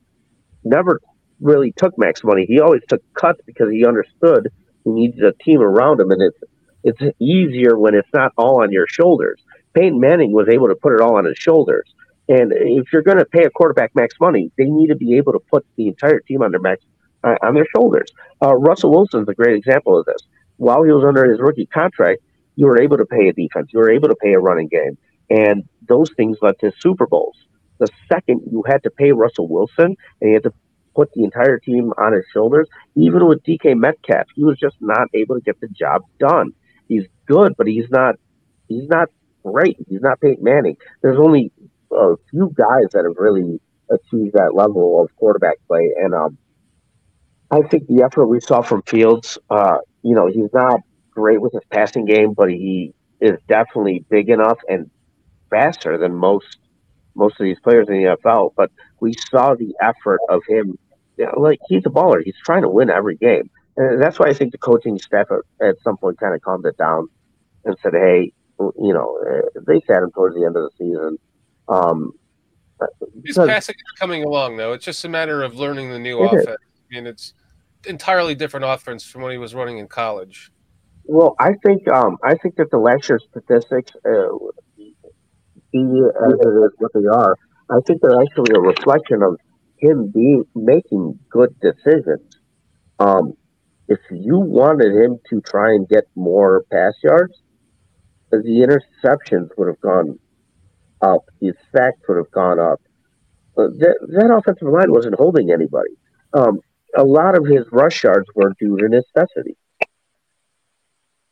never 0.63 0.99
really 1.39 1.73
took 1.75 1.97
max 1.97 2.23
money. 2.23 2.45
He 2.45 2.59
always 2.59 2.81
took 2.87 3.01
cuts 3.13 3.41
because 3.45 3.69
he 3.71 3.85
understood 3.85 4.49
he 4.83 4.91
needed 4.91 5.23
a 5.23 5.33
team 5.43 5.61
around 5.61 5.99
him, 5.99 6.11
and 6.11 6.21
it's 6.21 6.39
it's 6.83 7.15
easier 7.19 7.77
when 7.77 7.95
it's 7.95 8.09
not 8.13 8.33
all 8.37 8.61
on 8.61 8.71
your 8.71 8.87
shoulders. 8.87 9.41
Peyton 9.73 9.99
Manning 9.99 10.33
was 10.33 10.47
able 10.49 10.67
to 10.67 10.75
put 10.75 10.93
it 10.93 11.01
all 11.01 11.17
on 11.17 11.25
his 11.25 11.37
shoulders. 11.37 11.93
And 12.27 12.51
if 12.53 12.91
you're 12.91 13.01
going 13.01 13.17
to 13.17 13.25
pay 13.25 13.43
a 13.43 13.49
quarterback 13.49 13.95
max 13.95 14.15
money, 14.19 14.51
they 14.57 14.65
need 14.65 14.87
to 14.87 14.95
be 14.95 15.15
able 15.15 15.33
to 15.33 15.39
put 15.39 15.65
the 15.77 15.87
entire 15.87 16.19
team 16.19 16.41
on 16.41 16.51
their 16.51 16.59
max 16.59 16.83
uh, 17.23 17.35
on 17.41 17.53
their 17.53 17.67
shoulders. 17.75 18.11
Uh, 18.41 18.55
Russell 18.55 18.91
Wilson's 18.91 19.29
a 19.29 19.33
great 19.33 19.55
example 19.55 19.97
of 19.97 20.05
this. 20.05 20.21
While 20.57 20.83
he 20.83 20.91
was 20.91 21.03
under 21.05 21.29
his 21.29 21.39
rookie 21.39 21.65
contract, 21.65 22.21
you 22.55 22.65
were 22.65 22.81
able 22.81 22.97
to 22.97 23.05
pay 23.05 23.29
a 23.29 23.33
defense, 23.33 23.69
you 23.73 23.79
were 23.79 23.91
able 23.91 24.09
to 24.09 24.15
pay 24.15 24.33
a 24.33 24.39
running 24.39 24.67
game, 24.67 24.97
and 25.29 25.63
those 25.87 26.09
things 26.15 26.37
led 26.41 26.59
to 26.59 26.71
Super 26.79 27.07
Bowls. 27.07 27.37
The 27.79 27.87
second 28.07 28.41
you 28.51 28.63
had 28.67 28.83
to 28.83 28.89
pay 28.89 29.11
Russell 29.11 29.47
Wilson 29.47 29.95
and 30.21 30.29
you 30.29 30.33
had 30.33 30.43
to 30.43 30.53
put 30.95 31.11
the 31.13 31.23
entire 31.23 31.57
team 31.59 31.91
on 31.97 32.13
his 32.13 32.25
shoulders, 32.31 32.67
even 32.95 33.25
with 33.27 33.43
DK 33.43 33.77
Metcalf, 33.77 34.27
he 34.35 34.43
was 34.43 34.57
just 34.57 34.75
not 34.79 35.07
able 35.13 35.35
to 35.35 35.41
get 35.41 35.59
the 35.59 35.67
job 35.69 36.03
done. 36.19 36.51
He's 36.87 37.05
good, 37.25 37.55
but 37.57 37.67
he's 37.67 37.89
not 37.89 38.15
he's 38.67 38.87
not 38.87 39.09
great. 39.43 39.77
He's 39.89 40.01
not 40.01 40.21
Peyton 40.21 40.43
Manning. 40.43 40.77
There's 41.01 41.19
only 41.19 41.51
a 41.91 42.15
few 42.29 42.53
guys 42.55 42.91
that 42.93 43.05
have 43.05 43.17
really 43.17 43.59
achieved 43.89 44.33
that 44.33 44.55
level 44.55 45.01
of 45.01 45.15
quarterback 45.15 45.57
play, 45.67 45.91
and 45.97 46.13
um, 46.13 46.37
I 47.51 47.61
think 47.61 47.87
the 47.87 48.03
effort 48.03 48.27
we 48.27 48.39
saw 48.39 48.61
from 48.61 48.81
Fields, 48.83 49.37
uh, 49.49 49.77
you 50.01 50.15
know, 50.15 50.27
he's 50.27 50.51
not 50.53 50.81
great 51.13 51.41
with 51.41 51.53
his 51.53 51.63
passing 51.69 52.05
game, 52.05 52.33
but 52.33 52.49
he 52.49 52.93
is 53.21 53.37
definitely 53.47 54.05
big 54.09 54.29
enough 54.29 54.57
and 54.67 54.89
faster 55.49 55.97
than 55.97 56.13
most 56.13 56.57
most 57.15 57.39
of 57.39 57.43
these 57.43 57.59
players 57.59 57.87
in 57.87 57.95
the 57.95 58.17
NFL. 58.17 58.53
But 58.55 58.71
we 58.99 59.13
saw 59.29 59.55
the 59.55 59.73
effort 59.81 60.19
of 60.29 60.41
him. 60.47 60.77
You 61.17 61.25
know, 61.25 61.39
like 61.39 61.59
he's 61.67 61.85
a 61.85 61.89
baller. 61.89 62.23
He's 62.23 62.35
trying 62.43 62.63
to 62.63 62.69
win 62.69 62.89
every 62.89 63.15
game, 63.15 63.49
and 63.77 64.01
that's 64.01 64.17
why 64.17 64.27
I 64.27 64.33
think 64.33 64.51
the 64.51 64.57
coaching 64.57 64.97
staff 64.97 65.27
at, 65.31 65.67
at 65.67 65.75
some 65.83 65.97
point 65.97 66.19
kind 66.19 66.33
of 66.33 66.41
calmed 66.41 66.65
it 66.65 66.77
down 66.77 67.07
and 67.65 67.77
said, 67.83 67.93
"Hey, 67.93 68.33
you 68.59 68.93
know, 68.93 69.19
they 69.67 69.79
sat 69.81 70.01
him 70.01 70.11
towards 70.11 70.35
the 70.35 70.43
end 70.43 70.57
of 70.57 70.63
the 70.63 70.71
season." 70.77 71.19
Um, 71.67 72.13
His 73.23 73.37
passing 73.37 73.75
is 73.75 73.99
coming 73.99 74.23
along, 74.23 74.57
though. 74.57 74.73
It's 74.73 74.85
just 74.85 75.05
a 75.05 75.09
matter 75.09 75.43
of 75.43 75.55
learning 75.55 75.91
the 75.91 75.99
new 75.99 76.23
is. 76.23 76.33
offense. 76.33 76.57
I 76.91 76.95
mean, 76.95 77.05
it's 77.05 77.33
entirely 77.85 78.35
different 78.35 78.65
offense 78.65 79.03
from 79.03 79.21
when 79.21 79.31
he 79.31 79.37
was 79.37 79.53
running 79.53 79.77
in 79.77 79.87
college. 79.87 80.51
Well, 81.05 81.35
I 81.39 81.53
think 81.65 81.87
um, 81.89 82.17
I 82.23 82.35
think 82.35 82.55
that 82.55 82.71
the 82.71 82.77
last 82.77 83.09
year's 83.09 83.25
statistics, 83.29 83.91
uh, 84.05 84.37
be 85.71 85.79
as 85.79 86.33
it 86.33 86.47
is 86.47 86.71
what 86.77 86.91
they 86.93 87.05
are, 87.11 87.35
I 87.69 87.79
think 87.85 88.01
they're 88.01 88.21
actually 88.21 88.55
a 88.55 88.59
reflection 88.59 89.21
of 89.21 89.37
him 89.77 90.11
being 90.13 90.45
making 90.55 91.19
good 91.29 91.55
decisions. 91.59 92.37
Um, 92.99 93.33
if 93.89 93.99
you 94.11 94.39
wanted 94.39 94.93
him 94.95 95.19
to 95.29 95.41
try 95.41 95.71
and 95.71 95.87
get 95.89 96.05
more 96.15 96.63
pass 96.71 96.93
yards, 97.03 97.33
the 98.31 98.39
interceptions 98.65 99.49
would 99.57 99.67
have 99.67 99.81
gone 99.81 100.19
up, 101.01 101.25
the 101.41 101.53
sacks 101.75 101.99
would 102.07 102.17
have 102.17 102.31
gone 102.31 102.59
up. 102.59 102.79
Uh, 103.57 103.67
that, 103.77 103.97
that 104.09 104.33
offensive 104.33 104.69
line 104.69 104.91
wasn't 104.91 105.15
holding 105.15 105.51
anybody. 105.51 105.91
Um, 106.33 106.59
a 106.95 107.03
lot 107.03 107.37
of 107.37 107.45
his 107.45 107.65
rush 107.71 108.03
yards 108.03 108.27
were 108.35 108.53
due 108.59 108.77
to 108.77 108.87
necessity 108.87 109.57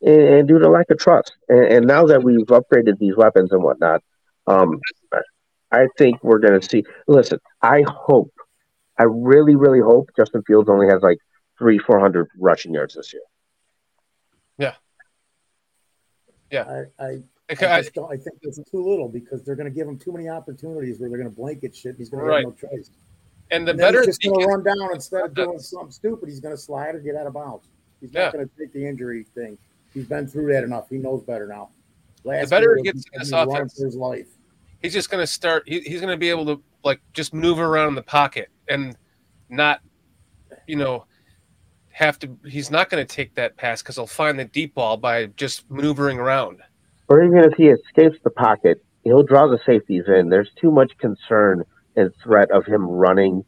and, 0.02 0.20
and 0.20 0.48
due 0.48 0.58
to 0.58 0.68
lack 0.68 0.90
of 0.90 0.98
trust. 0.98 1.32
And, 1.48 1.64
and 1.64 1.86
now 1.86 2.06
that 2.06 2.22
we've 2.22 2.46
upgraded 2.46 2.98
these 2.98 3.16
weapons 3.16 3.52
and 3.52 3.62
whatnot, 3.62 4.02
um, 4.46 4.80
I 5.70 5.88
think 5.96 6.22
we're 6.22 6.38
going 6.38 6.60
to 6.60 6.68
see. 6.68 6.84
Listen, 7.08 7.38
I 7.62 7.82
hope, 7.88 8.30
I 8.98 9.04
really, 9.04 9.56
really 9.56 9.80
hope 9.80 10.10
Justin 10.16 10.42
Fields 10.46 10.68
only 10.68 10.86
has 10.88 11.02
like 11.02 11.18
three, 11.58 11.78
four 11.78 11.98
hundred 11.98 12.28
rushing 12.38 12.74
yards 12.74 12.94
this 12.94 13.12
year. 13.12 13.22
Yeah. 14.58 14.74
Yeah. 16.50 16.84
I, 16.98 17.04
I, 17.04 17.22
Okay, 17.50 17.66
I 17.66 17.76
I- 17.76 17.80
just 17.82 17.94
don't. 17.94 18.10
I 18.10 18.16
think 18.16 18.38
it's 18.42 18.56
too 18.70 18.88
little 18.88 19.08
because 19.08 19.42
they're 19.42 19.56
going 19.56 19.68
to 19.68 19.74
give 19.74 19.86
him 19.86 19.98
too 19.98 20.12
many 20.12 20.28
opportunities 20.28 20.98
where 20.98 21.10
they're 21.10 21.18
going 21.18 21.28
to 21.30 21.36
blanket 21.36 21.74
shit. 21.76 21.90
And 21.90 21.98
he's 21.98 22.08
going 22.08 22.24
Right. 22.24 22.42
to 22.42 22.48
have 22.50 22.62
no 22.62 22.68
choice. 22.68 22.90
And 23.50 23.66
the 23.66 23.72
And 23.72 23.78
better 23.80 23.98
he's 23.98 24.06
just 24.06 24.22
going 24.22 24.40
to 24.40 24.46
run 24.46 24.62
down 24.62 24.94
instead 24.94 25.24
of 25.24 25.34
doing 25.34 25.58
something 25.58 25.90
stupid. 25.90 26.28
He's 26.30 26.40
going 26.40 26.54
to 26.54 26.60
slide 26.60 26.94
or 26.94 27.00
get 27.00 27.14
out 27.16 27.26
of 27.26 27.34
bounds. 27.34 27.68
He's 28.00 28.12
Yeah. 28.12 28.24
not 28.24 28.32
going 28.34 28.48
to 28.48 28.54
take 28.58 28.72
the 28.72 28.86
injury 28.86 29.24
thing. 29.34 29.58
He's 29.94 30.06
been 30.06 30.26
through 30.26 30.52
that 30.52 30.64
enough. 30.64 30.88
He 30.88 30.96
knows 30.96 31.22
better 31.22 31.46
now. 31.46 31.70
Last 32.24 32.50
better 32.50 32.66
year 32.66 32.76
he 32.76 32.82
gets 32.82 33.04
in 33.12 33.20
this 33.20 33.30
he 33.30 33.34
was 33.34 33.46
running 33.46 33.56
offense- 33.56 33.78
for 33.78 33.84
his 33.86 33.96
life. 33.96 34.28
he's 34.80 34.92
just 34.92 35.10
going 35.10 35.22
to 35.22 35.26
start. 35.26 35.64
He, 35.66 35.80
he's 35.80 36.00
going 36.00 36.12
to 36.12 36.16
be 36.16 36.30
able 36.30 36.46
to 36.46 36.62
like 36.84 37.00
just 37.12 37.34
move 37.34 37.58
around 37.58 37.88
in 37.88 37.94
the 37.94 38.02
pocket 38.02 38.48
and 38.68 38.96
not, 39.48 39.80
you 40.66 40.76
know, 40.76 41.04
have 41.90 42.18
to. 42.20 42.38
He's 42.46 42.70
not 42.70 42.90
going 42.90 43.04
to 43.04 43.14
take 43.14 43.34
that 43.34 43.56
pass 43.56 43.82
because 43.82 43.96
he'll 43.96 44.06
find 44.06 44.38
the 44.38 44.44
deep 44.44 44.74
ball 44.74 44.96
by 44.96 45.26
just 45.26 45.70
maneuvering 45.70 46.18
around. 46.18 46.60
Or 47.08 47.22
even 47.22 47.38
if 47.38 47.54
he 47.54 47.68
escapes 47.68 48.16
the 48.24 48.30
pocket, 48.30 48.82
he'll 49.04 49.22
draw 49.22 49.46
the 49.46 49.58
safeties 49.66 50.04
in. 50.06 50.30
There's 50.30 50.50
too 50.60 50.70
much 50.70 50.96
concern 50.98 51.64
and 51.96 52.10
threat 52.22 52.50
of 52.50 52.64
him 52.64 52.86
running 52.86 53.44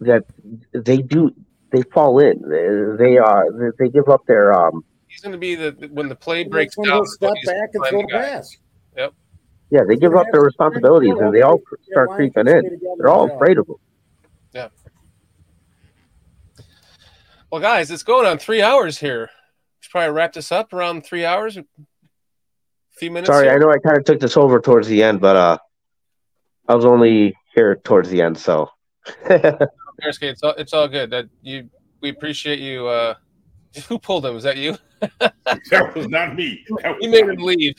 that 0.00 0.24
they 0.72 0.98
do. 0.98 1.30
They 1.72 1.82
fall 1.94 2.18
in. 2.18 2.42
They, 2.42 3.04
they 3.04 3.18
are. 3.18 3.72
They 3.78 3.88
give 3.88 4.08
up 4.08 4.26
their 4.26 4.52
um. 4.52 4.84
He's 5.10 5.20
going 5.20 5.32
to 5.32 5.38
be 5.38 5.56
the 5.56 5.90
when 5.92 6.08
the 6.08 6.14
play 6.14 6.42
And 6.42 6.50
breaks 6.50 6.76
down. 6.76 7.04
step 7.04 7.32
back 7.44 7.70
and 7.74 7.82
find 7.82 7.90
throw 7.90 8.00
the 8.02 8.06
the 8.06 8.18
pass. 8.18 8.56
Yep. 8.96 9.14
Yeah, 9.70 9.80
they 9.88 9.96
give 9.96 10.14
up 10.14 10.26
their 10.32 10.40
responsibilities 10.40 11.14
and 11.18 11.34
they 11.34 11.42
all 11.42 11.60
start 11.90 12.10
creeping 12.10 12.46
in. 12.46 12.80
They're 12.98 13.08
all 13.08 13.28
afraid 13.34 13.58
of 13.58 13.68
him. 13.68 13.74
Yeah. 14.52 14.68
Well, 17.50 17.60
guys, 17.60 17.90
it's 17.90 18.04
going 18.04 18.26
on 18.26 18.38
three 18.38 18.62
hours 18.62 18.98
here. 18.98 19.22
We 19.22 19.82
should 19.82 19.90
probably 19.90 20.12
wrap 20.14 20.32
this 20.32 20.52
up 20.52 20.72
around 20.72 21.04
three 21.04 21.24
hours. 21.24 21.56
A 21.56 21.64
few 22.92 23.10
minutes. 23.10 23.28
Sorry, 23.28 23.46
here. 23.46 23.54
I 23.54 23.58
know 23.58 23.70
I 23.70 23.78
kind 23.78 23.98
of 23.98 24.04
took 24.04 24.20
this 24.20 24.36
over 24.36 24.60
towards 24.60 24.86
the 24.86 25.02
end, 25.02 25.20
but 25.20 25.34
uh, 25.34 25.58
I 26.68 26.76
was 26.76 26.84
only 26.84 27.34
here 27.56 27.76
towards 27.82 28.10
the 28.10 28.22
end, 28.22 28.38
so. 28.38 28.70
It's 30.02 30.42
all, 30.42 30.54
it's 30.56 30.72
all 30.72 30.88
good. 30.88 31.10
That 31.10 31.26
you, 31.42 31.68
we 32.00 32.08
appreciate 32.08 32.58
you. 32.58 32.86
Uh, 32.86 33.16
who 33.88 33.98
pulled 33.98 34.24
him? 34.24 34.32
Was 34.32 34.44
that 34.44 34.56
you? 34.56 34.78
that 35.70 35.92
was 35.94 36.08
not 36.08 36.34
me. 36.34 36.64
That 36.82 36.96
was 36.96 36.98
you 37.02 37.10
made 37.10 37.26
not 37.26 37.34
him 37.34 37.42
leave. 37.42 37.74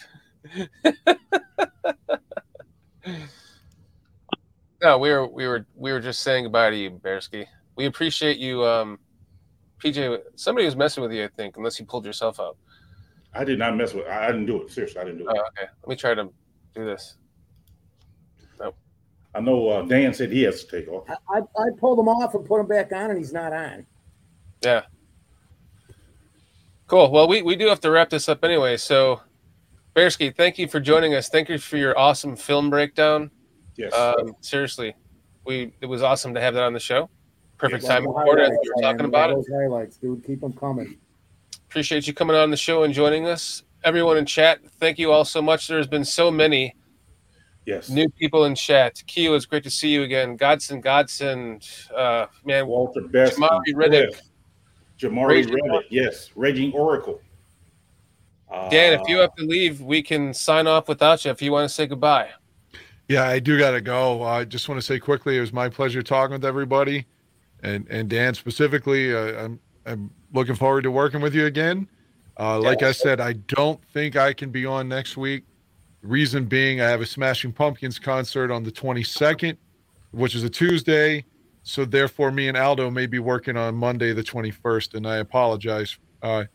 no, 4.82 4.98
we 4.98 5.11
were 5.11 5.27
we 5.27 5.48
were 5.48 5.66
we 5.75 5.91
were 5.91 6.00
just 6.00 6.22
saying 6.22 6.45
goodbye 6.45 6.69
to 6.72 6.75
you, 6.75 6.91
Bearski. 6.91 7.45
We 7.75 7.85
appreciate 7.85 8.38
you, 8.38 8.66
um, 8.66 9.00
PJ. 9.83 10.19
Somebody 10.35 10.66
was 10.66 10.75
messing 10.75 11.03
with 11.03 11.14
you, 11.14 11.24
I 11.24 11.30
think, 11.30 11.58
unless 11.58 11.80
you 11.80 11.85
pulled 11.85 12.06
yourself 12.06 12.40
up. 12.40 12.58
I 13.33 13.43
did 13.43 13.59
not 13.59 13.75
mess 13.75 13.93
with. 13.93 14.08
I, 14.08 14.25
I 14.25 14.27
didn't 14.27 14.48
do 14.48 14.61
it. 14.64 14.72
Seriously, 14.72 15.00
I 15.00 15.03
didn't 15.06 15.19
do 15.19 15.30
it. 15.30 15.35
Oh, 15.38 15.41
okay. 15.58 15.69
Let 15.82 15.90
me 15.90 15.95
try 15.95 16.14
to 16.16 16.30
do 16.74 16.85
this. 16.85 17.16
I 19.33 19.40
know 19.40 19.69
uh, 19.69 19.82
Dan 19.83 20.14
said 20.14 20.32
he 20.32 20.43
has 20.43 20.64
to 20.64 20.80
take 20.80 20.90
off. 20.91 21.08
I, 21.09 21.40
I 21.40 21.69
pulled 21.80 22.00
him 22.00 22.09
off 22.09 22.33
and 22.35 22.45
put 22.45 22.59
him 22.59 22.67
back 22.67 22.91
on, 22.91 23.11
and 23.11 23.17
he's 23.17 23.32
not 23.32 23.53
on. 23.53 23.85
Yeah. 24.61 24.82
Cool. 26.92 27.10
Well, 27.10 27.26
we, 27.26 27.42
we 27.42 27.56
do 27.56 27.68
have 27.68 27.80
to 27.82 27.90
wrap 27.90 28.10
this 28.10 28.28
up 28.28 28.44
anyway. 28.44 28.76
So, 28.76 29.22
Bearski, 29.95 30.36
thank 30.36 30.60
you 30.60 30.68
for 30.68 30.82
joining 30.82 31.16
us. 31.16 31.30
Thank 31.30 31.48
you 31.48 31.58
for 31.58 31.78
your 31.78 31.98
awesome 31.98 32.36
film 32.36 32.70
breakdown. 32.70 33.32
Yes. 33.78 33.94
Um, 33.94 34.36
seriously, 34.42 34.94
we 35.45 35.74
it 35.80 35.86
was 35.86 36.03
awesome 36.03 36.34
to 36.34 36.42
have 36.42 36.53
that 36.53 36.64
on 36.64 36.74
the 36.74 36.82
show. 36.82 37.10
Perfect 37.58 37.84
Love 37.84 37.92
time 37.94 38.03
the 38.03 38.11
to 38.11 38.18
record 38.18 38.40
it. 38.42 38.50
We 38.50 38.72
were 38.76 38.82
talking 38.82 39.06
about 39.06 39.30
it. 39.30 39.36
Those 39.38 39.48
highlights, 39.48 39.95
dude. 39.95 40.22
Keep 40.26 40.42
them 40.42 40.52
coming. 40.52 40.98
Appreciate 41.70 42.08
you 42.08 42.14
coming 42.14 42.36
on 42.36 42.52
the 42.52 42.58
show 42.58 42.84
and 42.84 42.94
joining 42.94 43.26
us. 43.26 43.64
Everyone 43.86 44.18
in 44.18 44.26
chat, 44.26 44.60
thank 44.82 45.00
you 45.00 45.14
all 45.14 45.24
so 45.24 45.42
much. 45.42 45.70
There's 45.70 45.88
been 45.88 46.03
so 46.03 46.30
many 46.30 46.76
yes. 47.66 47.90
new 47.90 48.10
people 48.10 48.44
in 48.44 48.53
chat. 48.53 49.02
Keo, 49.08 49.34
it's 49.36 49.45
great 49.45 49.64
to 49.64 49.72
see 49.72 49.88
you 49.94 50.03
again. 50.03 50.36
Godson, 50.36 50.82
Godson, 50.82 51.61
uh, 51.95 52.26
man, 52.44 52.68
Walter 52.68 53.00
Best, 53.00 53.38
Jamari 53.38 53.74
Riddick. 53.76 54.20
Jamari 55.01 55.30
Raging 55.30 55.53
Reddick. 55.53 55.88
Yes. 55.89 56.30
Raging 56.35 56.71
Oracle. 56.73 57.19
Dan, 58.69 58.99
if 58.99 59.07
you 59.07 59.17
Uh, 59.17 59.21
have 59.21 59.35
to 59.35 59.45
leave, 59.45 59.81
we 59.81 60.01
can 60.01 60.33
sign 60.33 60.67
off 60.67 60.88
without 60.89 61.23
you 61.23 61.31
if 61.31 61.41
you 61.41 61.51
want 61.51 61.67
to 61.67 61.73
say 61.73 61.88
goodbye. 61.88 62.30
Yeah, 63.07 63.27
I 63.27 63.39
do 63.39 63.57
got 63.57 63.71
to 63.71 63.81
go. 63.81 64.23
I 64.23 64.43
just 64.45 64.69
want 64.69 64.80
to 64.80 64.85
say 64.85 64.99
quickly, 64.99 65.38
it 65.38 65.41
was 65.41 65.53
my 65.53 65.69
pleasure 65.69 66.03
talking 66.03 66.33
with 66.33 66.45
everybody, 66.45 67.05
and 67.63 67.88
and 67.89 68.09
Dan 68.09 68.33
specifically. 68.33 69.13
Uh, 69.13 69.45
I'm 69.45 69.59
I'm 69.85 70.11
looking 70.33 70.55
forward 70.55 70.83
to 70.83 70.91
working 70.91 71.21
with 71.21 71.33
you 71.33 71.45
again. 71.45 71.88
Uh, 72.39 72.59
like 72.59 72.83
I 72.83 72.91
said, 72.91 73.19
I 73.19 73.33
don't 73.33 73.83
think 73.93 74.15
I 74.15 74.33
can 74.33 74.49
be 74.49 74.65
on 74.65 74.88
next 74.88 75.17
week. 75.17 75.43
Reason 76.01 76.45
being, 76.45 76.81
I 76.81 76.89
have 76.89 77.01
a 77.01 77.05
Smashing 77.05 77.51
Pumpkins 77.51 77.99
concert 77.99 78.49
on 78.49 78.63
the 78.63 78.71
22nd, 78.71 79.57
which 80.11 80.33
is 80.33 80.43
a 80.43 80.49
Tuesday. 80.49 81.25
So 81.64 81.85
therefore, 81.85 82.31
me 82.31 82.48
and 82.48 82.57
Aldo 82.57 82.90
may 82.90 83.06
be 83.06 83.19
working 83.19 83.56
on 83.56 83.75
Monday 83.75 84.14
the 84.14 84.23
21st, 84.23 84.95
and 84.95 85.07
I 85.07 85.17
apologize. 85.17 85.98
Uh, 86.22 86.45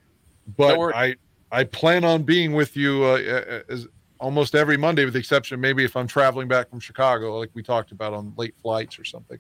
but 0.57 0.79
worry. 0.79 0.95
I 0.95 1.15
I 1.53 1.65
plan 1.65 2.05
on 2.05 2.23
being 2.23 2.53
with 2.53 2.77
you 2.77 3.05
uh, 3.05 3.19
uh, 3.19 3.61
as 3.69 3.87
almost 4.19 4.55
every 4.55 4.77
Monday, 4.77 5.05
with 5.05 5.15
the 5.15 5.21
exception 5.21 5.61
maybe 5.61 5.85
if 5.85 5.97
I'm 5.97 6.07
traveling 6.07 6.49
back 6.49 6.71
from 6.71 6.81
Chicago, 6.81 7.39
like 7.39 7.51
we 7.55 7.63
talked 7.63 7.93
about 7.93 8.13
on 8.13 8.33
late 8.37 8.55
flights 8.61 8.99
or 8.99 9.05
something. 9.05 9.39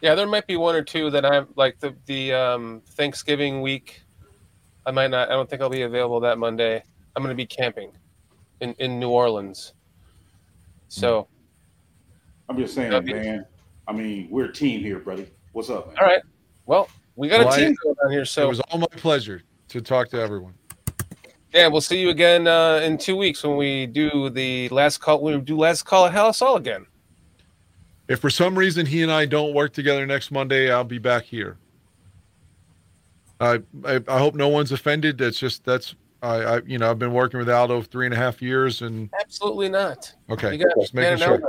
Yeah, 0.00 0.14
there 0.14 0.26
might 0.26 0.46
be 0.46 0.56
one 0.56 0.74
or 0.74 0.82
two 0.82 1.10
that 1.10 1.26
I'm 1.26 1.48
like 1.56 1.78
the 1.80 1.94
the 2.06 2.32
um, 2.32 2.82
Thanksgiving 2.90 3.60
week. 3.60 4.02
I 4.86 4.90
might 4.90 5.10
not. 5.10 5.28
I 5.28 5.32
don't 5.32 5.50
think 5.50 5.60
I'll 5.60 5.68
be 5.68 5.82
available 5.82 6.20
that 6.20 6.38
Monday. 6.38 6.82
I'm 7.14 7.22
going 7.22 7.32
to 7.32 7.36
be 7.36 7.46
camping 7.46 7.90
in 8.60 8.74
in 8.78 8.98
New 8.98 9.10
Orleans. 9.10 9.74
So, 10.90 11.28
I'm 12.48 12.56
just 12.56 12.74
saying, 12.74 12.90
That'd 12.90 13.04
be- 13.04 13.12
man. 13.12 13.44
I 13.88 13.92
mean, 13.92 14.28
we're 14.30 14.44
a 14.44 14.52
team 14.52 14.82
here, 14.82 14.98
buddy. 14.98 15.26
What's 15.52 15.70
up, 15.70 15.88
man? 15.88 15.96
all 15.98 16.06
right. 16.06 16.20
Well, 16.66 16.88
we 17.16 17.28
got 17.28 17.40
Well, 17.40 17.48
a 17.48 17.56
I- 17.56 17.58
team 17.58 17.74
going 17.82 17.96
on 18.04 18.12
here. 18.12 18.24
So 18.26 18.44
it 18.44 18.48
was 18.48 18.60
all 18.60 18.78
my 18.78 18.86
pleasure 18.92 19.42
to 19.68 19.80
talk 19.80 20.10
to 20.10 20.20
everyone. 20.20 20.54
yeah, 21.54 21.66
we'll 21.68 21.80
see 21.80 21.98
you 22.00 22.10
again 22.10 22.46
uh, 22.46 22.76
in 22.84 22.98
two 22.98 23.16
weeks 23.16 23.42
when 23.42 23.56
we 23.56 23.86
do 23.86 24.28
the 24.30 24.68
last 24.68 24.98
call. 24.98 25.22
We 25.22 25.36
do 25.40 25.56
last 25.56 25.84
call 25.84 26.06
at 26.06 26.12
Halas 26.12 26.38
Hall 26.40 26.56
again. 26.56 26.86
If 28.08 28.20
for 28.20 28.30
some 28.30 28.56
reason 28.58 28.86
he 28.86 29.02
and 29.02 29.10
I 29.10 29.26
don't 29.26 29.54
work 29.54 29.72
together 29.72 30.06
next 30.06 30.30
Monday, 30.30 30.70
I'll 30.70 30.84
be 30.84 30.98
back 30.98 31.24
here. 31.24 31.56
I, 33.40 33.60
I 33.84 34.00
I 34.08 34.18
hope 34.18 34.34
no 34.34 34.48
one's 34.48 34.72
offended. 34.72 35.18
That's 35.18 35.38
just 35.38 35.64
that's 35.64 35.94
I, 36.22 36.34
I, 36.36 36.60
you 36.66 36.78
know, 36.78 36.90
I've 36.90 36.98
been 36.98 37.12
working 37.12 37.38
with 37.38 37.48
Aldo 37.48 37.82
three 37.82 38.06
and 38.06 38.14
a 38.14 38.16
half 38.16 38.42
years, 38.42 38.82
and 38.82 39.08
Absolutely 39.20 39.68
not. 39.68 40.12
okay, 40.30 40.58
just 40.80 40.92
making 40.94 41.18
sure. 41.18 41.34
Aldo. 41.34 41.46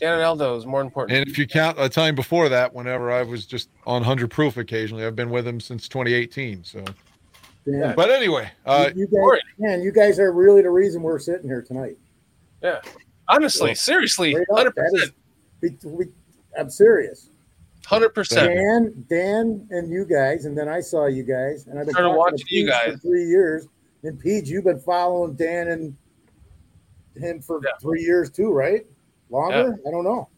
Dan 0.00 0.14
and 0.14 0.22
Aldo 0.22 0.56
is 0.56 0.64
more 0.66 0.80
important. 0.80 1.18
And 1.18 1.28
if 1.28 1.38
you 1.38 1.46
count 1.46 1.76
a 1.80 1.88
time 1.88 2.14
before 2.14 2.48
that, 2.48 2.72
whenever 2.72 3.10
I 3.10 3.22
was 3.24 3.46
just 3.46 3.68
on 3.86 4.02
hundred 4.02 4.30
proof 4.30 4.56
occasionally, 4.56 5.04
I've 5.04 5.16
been 5.16 5.30
with 5.30 5.46
him 5.46 5.58
since 5.60 5.88
2018. 5.88 6.62
So, 6.64 6.84
Dan, 7.66 7.94
but 7.96 8.10
anyway, 8.10 8.50
uh, 8.64 8.90
you, 8.94 9.08
you 9.12 9.30
guys, 9.32 9.40
man, 9.58 9.82
you 9.82 9.90
guys 9.92 10.18
are 10.20 10.32
really 10.32 10.62
the 10.62 10.70
reason 10.70 11.02
we're 11.02 11.18
sitting 11.18 11.48
here 11.48 11.62
tonight. 11.62 11.96
Yeah. 12.62 12.80
Honestly, 13.28 13.74
seriously, 13.74 14.32
Straight 14.32 14.46
up, 14.50 14.56
hundred 14.58 14.74
that 14.76 14.90
percent, 14.92 15.12
is- 15.62 15.84
we- 15.84 15.90
we- 15.90 16.12
I'm 16.58 16.70
serious. 16.70 17.30
hundred 17.84 18.10
percent. 18.10 18.48
Dan, 18.54 19.04
Dan, 19.08 19.66
and 19.70 19.90
you 19.90 20.04
guys, 20.04 20.44
and 20.44 20.56
then 20.56 20.68
I 20.68 20.80
saw 20.80 21.06
you 21.06 21.24
guys, 21.24 21.66
and 21.66 21.78
I've 21.78 21.86
been 21.86 21.92
Started 21.94 22.08
talking 22.10 22.18
watching 22.18 22.46
you 22.50 22.66
guys. 22.66 22.92
for 22.92 22.98
three 22.98 23.24
years. 23.24 23.66
And 24.04 24.18
Pete, 24.18 24.46
you've 24.46 24.64
been 24.64 24.80
following 24.80 25.34
Dan 25.34 25.68
and 25.68 25.96
him 27.16 27.40
for 27.42 27.60
three 27.82 28.00
years 28.02 28.30
too, 28.30 28.50
right? 28.52 28.86
Longer? 29.30 29.78
I 29.86 29.90
don't 29.90 30.04
know. 30.04 30.28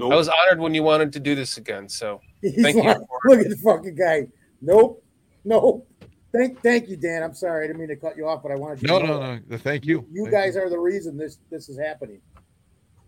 I 0.00 0.14
was 0.14 0.28
honored 0.28 0.60
when 0.60 0.74
you 0.74 0.82
wanted 0.82 1.12
to 1.14 1.20
do 1.20 1.34
this 1.34 1.56
again. 1.56 1.88
So 1.88 2.20
He's 2.40 2.62
thank 2.62 2.76
like, 2.76 2.98
you. 2.98 3.06
look 3.24 3.40
at 3.40 3.48
the 3.48 3.56
fucking 3.56 3.96
guy. 3.96 4.28
Nope, 4.60 5.02
nope. 5.44 5.88
Thank, 6.30 6.60
thank 6.62 6.88
you, 6.88 6.96
Dan. 6.96 7.22
I'm 7.22 7.34
sorry, 7.34 7.64
I 7.64 7.66
didn't 7.68 7.80
mean 7.80 7.88
to 7.88 7.96
cut 7.96 8.16
you 8.16 8.28
off, 8.28 8.42
but 8.42 8.52
I 8.52 8.54
wanted 8.54 8.82
you 8.82 8.88
no, 8.88 9.00
to 9.00 9.06
know 9.06 9.20
no, 9.20 9.32
that. 9.34 9.50
no. 9.50 9.56
Thank 9.56 9.86
you. 9.86 10.06
You 10.12 10.24
Thank 10.24 10.32
guys 10.32 10.56
are 10.56 10.68
the 10.68 10.78
reason 10.78 11.16
this 11.16 11.38
this 11.50 11.68
is 11.68 11.78
happening. 11.78 12.20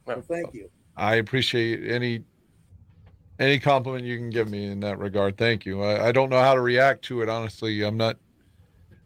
So 0.07 0.23
thank 0.23 0.55
you. 0.55 0.71
I 0.97 1.17
appreciate 1.17 1.89
any 1.91 2.25
any 3.39 3.59
compliment 3.59 4.05
you 4.05 4.17
can 4.17 4.31
give 4.31 4.49
me 4.49 4.67
in 4.67 4.81
that 4.81 4.99
regard. 4.99 5.37
Thank 5.37 5.67
you. 5.67 5.83
I, 5.83 6.09
I 6.09 6.13
don't 6.13 6.31
know 6.31 6.41
how 6.41 6.55
to 6.55 6.61
react 6.61 7.03
to 7.07 7.23
it. 7.23 7.29
Honestly, 7.29 7.83
I'm 7.83 7.97
not. 7.97 8.17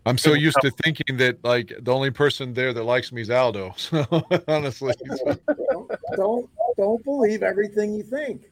I'm 0.07 0.19
so 0.19 0.35
used 0.35 0.59
to 0.61 0.71
thinking 0.71 1.17
that 1.17 1.43
like 1.45 1.73
the 1.81 1.93
only 1.93 2.11
person 2.11 2.53
there 2.53 2.73
that 2.73 2.83
likes 2.85 3.11
me 3.13 3.23
is 3.23 3.31
Aldo. 3.31 3.75
So 3.79 4.07
honestly, 4.49 4.93
Don't 5.71 5.91
don't, 6.17 6.51
don't 6.77 7.05
believe 7.05 7.43
everything 7.43 7.95
you 7.95 8.03
think. 8.03 8.51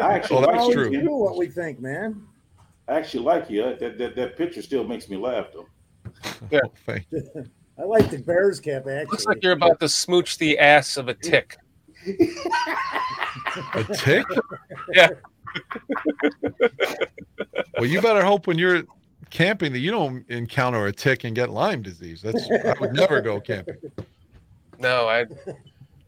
I 0.00 0.14
actually 0.14 0.36
Well, 0.40 0.46
like 0.46 0.56
that's 0.56 0.68
you, 0.68 0.74
true. 0.74 0.90
We 0.90 0.96
Ken. 0.96 1.04
do 1.06 1.10
what 1.16 1.36
we 1.36 1.46
think, 1.48 1.80
man. 1.80 2.26
I 2.88 2.94
actually 2.98 3.24
like 3.24 3.50
you. 3.50 3.62
That, 3.78 3.98
that 3.98 4.14
that 4.16 4.36
picture 4.36 4.62
still 4.62 4.84
makes 4.84 5.08
me 5.08 5.16
laugh 5.16 5.46
though. 5.52 5.66
Yeah. 6.50 6.60
thank 6.86 7.06
I 7.78 7.82
like 7.82 8.10
the 8.10 8.18
Bears 8.18 8.60
cap 8.60 8.82
actually. 8.86 9.06
looks 9.06 9.26
like 9.26 9.42
you're 9.42 9.52
about 9.52 9.80
to 9.80 9.88
smooch 9.88 10.38
the 10.38 10.58
ass 10.58 10.96
of 10.96 11.08
a 11.08 11.14
tick. 11.14 11.56
a 13.74 13.84
tick. 13.94 14.24
Yeah. 14.92 15.08
Well, 17.76 17.86
you 17.86 18.00
better 18.00 18.22
hope 18.24 18.46
when 18.46 18.58
you're 18.58 18.82
camping 19.34 19.72
that 19.72 19.80
you 19.80 19.90
don't 19.90 20.24
encounter 20.30 20.86
a 20.86 20.92
tick 20.92 21.24
and 21.24 21.34
get 21.34 21.50
Lyme 21.50 21.82
disease. 21.82 22.22
That's 22.22 22.48
I 22.50 22.74
would 22.80 22.94
never 22.94 23.20
go 23.20 23.40
camping. 23.40 23.76
No, 24.78 25.08
I, 25.08 25.26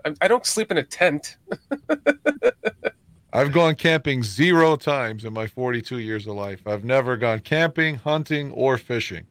I, 0.05 0.15
I 0.23 0.29
don't 0.29 0.47
sleep 0.47 0.71
in 0.71 0.79
a 0.79 0.83
tent. 0.83 1.37
I've 3.33 3.53
gone 3.53 3.75
camping 3.75 4.23
zero 4.23 4.77
times 4.77 5.25
in 5.25 5.33
my 5.35 5.47
42 5.47 5.99
years 5.99 6.27
of 6.27 6.37
life. 6.37 6.67
I've 6.67 6.85
never 6.85 7.17
gone 7.17 7.41
camping, 7.41 7.97
hunting, 7.97 8.53
or 8.53 8.79
fishing. 8.79 9.27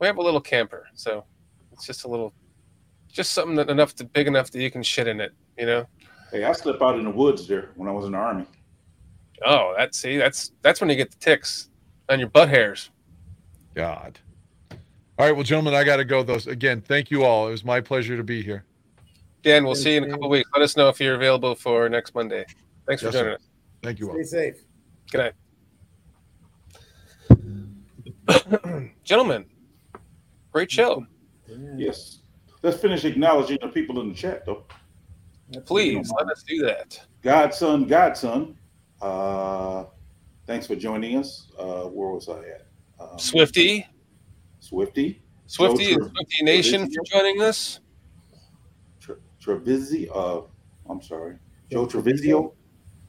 We 0.00 0.06
have 0.06 0.16
a 0.16 0.22
little 0.22 0.40
camper, 0.40 0.86
so 0.94 1.24
it's 1.70 1.86
just 1.86 2.04
a 2.04 2.08
little, 2.08 2.32
just 3.12 3.32
something 3.32 3.54
that 3.56 3.68
enough 3.68 3.94
to 3.96 4.04
big 4.04 4.26
enough 4.26 4.50
that 4.50 4.60
you 4.60 4.70
can 4.70 4.82
shit 4.82 5.06
in 5.06 5.20
it. 5.20 5.32
You 5.58 5.66
know. 5.66 5.86
Hey, 6.32 6.44
I 6.44 6.52
slept 6.52 6.82
out 6.82 6.98
in 6.98 7.04
the 7.04 7.10
woods 7.10 7.46
there 7.46 7.70
when 7.76 7.88
I 7.88 7.92
was 7.92 8.06
in 8.06 8.12
the 8.12 8.18
army. 8.18 8.46
Oh, 9.44 9.74
that's 9.76 9.98
see, 9.98 10.16
that's 10.16 10.52
that's 10.62 10.80
when 10.80 10.88
you 10.88 10.96
get 10.96 11.10
the 11.10 11.18
ticks 11.18 11.68
on 12.08 12.18
your 12.18 12.28
butt 12.28 12.48
hairs. 12.48 12.90
God. 13.74 14.18
All 15.16 15.26
right, 15.26 15.32
well, 15.32 15.44
gentlemen, 15.44 15.74
I 15.74 15.84
got 15.84 15.96
to 15.96 16.04
go. 16.04 16.22
Those 16.22 16.46
again. 16.46 16.80
Thank 16.80 17.10
you 17.10 17.24
all. 17.24 17.48
It 17.48 17.52
was 17.52 17.64
my 17.64 17.80
pleasure 17.80 18.16
to 18.16 18.24
be 18.24 18.42
here. 18.42 18.64
Dan, 19.42 19.64
we'll 19.64 19.74
see 19.74 19.92
you 19.92 19.98
in 19.98 20.04
a 20.04 20.10
couple 20.10 20.28
weeks. 20.28 20.48
Let 20.54 20.62
us 20.62 20.76
know 20.76 20.88
if 20.88 20.98
you're 20.98 21.14
available 21.14 21.54
for 21.54 21.88
next 21.88 22.14
Monday. 22.14 22.44
Thanks 22.86 23.02
for 23.02 23.10
joining 23.10 23.32
sir. 23.32 23.34
us. 23.34 23.42
Thank 23.82 23.98
you 24.00 24.08
all. 24.08 24.14
Stay 24.14 24.24
safe. 24.24 24.64
Good 25.12 25.34
night. 28.28 28.90
Gentlemen, 29.04 29.44
great 30.50 30.70
show. 30.70 31.06
Yes. 31.76 32.20
Let's 32.62 32.78
finish 32.78 33.04
acknowledging 33.04 33.58
the 33.60 33.68
people 33.68 34.00
in 34.00 34.08
the 34.08 34.14
chat 34.14 34.46
though. 34.46 34.64
Please 35.66 36.10
let 36.18 36.28
us 36.30 36.42
do 36.42 36.64
that. 36.64 36.98
Godson, 37.22 37.86
Godson. 37.86 38.56
Uh, 39.02 39.84
thanks 40.46 40.66
for 40.66 40.74
joining 40.74 41.18
us. 41.18 41.48
Uh, 41.58 41.84
where 41.84 42.08
was 42.08 42.28
I 42.28 42.38
at? 42.38 42.63
Um, 43.12 43.18
Swifty, 43.18 43.86
Swifty. 44.60 45.22
Swifty 45.46 45.94
Joe 45.94 46.02
and 46.02 46.10
Swifty 46.10 46.44
Nation 46.44 46.90
for 46.90 47.02
joining 47.04 47.42
us. 47.42 47.80
Tre- 49.00 49.16
Trevizzi. 49.42 50.08
Uh, 50.14 50.42
I'm 50.88 51.02
sorry. 51.02 51.36
Joe 51.70 51.86
Trevizio. 51.86 52.52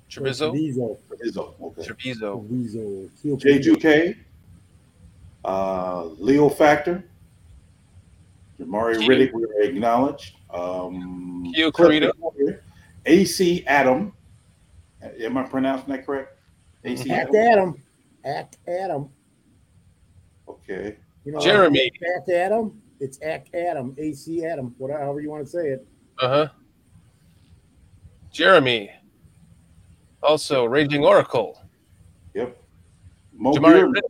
Treviso. 0.10 0.52
Treviso. 0.52 0.98
Treviso. 1.08 1.56
Okay. 1.62 1.84
Treviso. 1.86 2.46
Treviso. 2.48 3.10
J2K. 3.24 4.18
Uh, 5.44 6.04
Leo 6.18 6.50
Factor. 6.50 7.06
Jamari 8.60 9.00
Q. 9.00 9.10
Riddick, 9.10 9.34
we 9.34 9.44
are 9.44 9.62
acknowledged. 9.62 10.36
Um, 10.50 11.52
Q 11.54 11.72
Cliff 11.72 12.12
AC 13.06 13.64
Adam. 13.68 14.14
Am 15.02 15.38
I 15.38 15.44
pronouncing 15.44 15.94
that 15.94 16.06
correct? 16.06 16.38
AC 16.84 17.10
Act 17.12 17.36
Adam. 17.36 17.46
Adam. 17.46 17.82
Act 18.26 18.58
Adam. 18.68 19.10
Okay. 20.70 20.98
You 21.24 21.32
know, 21.32 21.40
Jeremy. 21.40 21.92
Act 22.18 22.30
Adam. 22.30 22.82
It's 23.00 23.20
Act 23.22 23.54
Adam. 23.56 23.96
AC 23.98 24.46
Adam. 24.46 24.74
Whatever, 24.78 25.00
however 25.02 25.22
you 25.22 25.30
want 25.30 25.44
to 25.46 25.50
say 25.50 25.68
it. 25.70 25.88
Uh 26.20 26.28
huh. 26.30 26.48
Jeremy. 28.32 28.92
Also, 30.24 30.66
Raging 30.66 31.04
Oracle. 31.04 31.62
Yep. 32.34 32.58
Mo 33.34 33.54
Jamari 33.54 33.62
Bierman. 33.62 33.94
Riddick. 33.94 34.02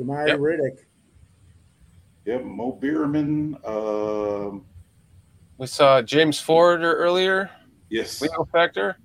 Jamari 0.00 0.28
Yep. 0.28 0.38
Riddick. 0.38 0.78
Yep. 2.26 2.44
Mo 2.44 2.72
Bierman. 2.72 3.56
Um, 3.64 4.64
We 5.58 5.66
saw 5.66 6.00
James 6.02 6.40
Ford 6.40 6.82
earlier. 6.82 7.50
yes. 7.90 8.20
Leo 8.22 8.44
Factor. 8.52 8.96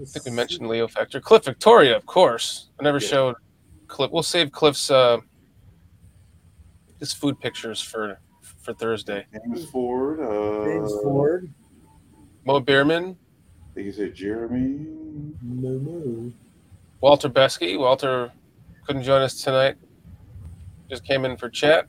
I 0.00 0.04
think 0.06 0.24
we 0.24 0.30
mentioned 0.30 0.66
Leo 0.66 0.88
Factor. 0.88 1.20
Cliff 1.20 1.44
Victoria, 1.44 1.94
of 1.96 2.06
course. 2.06 2.70
I 2.80 2.84
never 2.84 2.98
Yeah. 2.98 3.08
showed 3.08 3.36
Cliff. 3.90 4.10
We'll 4.10 4.22
save 4.22 4.52
Cliff's 4.52 4.90
uh, 4.90 5.18
his 6.98 7.12
food 7.12 7.38
pictures 7.40 7.80
for 7.82 8.18
for 8.62 8.72
Thursday. 8.72 9.26
James 9.32 9.68
Ford. 9.70 10.20
Uh, 10.20 10.64
James 10.64 10.92
Ford. 11.02 11.52
Mo 12.46 12.60
Bierman, 12.60 13.16
I 13.70 13.74
think 13.74 13.86
you 13.86 13.92
said 13.92 14.14
Jeremy. 14.14 14.86
No, 15.42 15.70
no. 15.72 16.32
Walter 17.02 17.28
Besky. 17.28 17.78
Walter 17.78 18.32
couldn't 18.86 19.02
join 19.02 19.20
us 19.20 19.42
tonight. 19.42 19.76
Just 20.88 21.04
came 21.04 21.24
in 21.24 21.36
for 21.36 21.50
chat. 21.50 21.86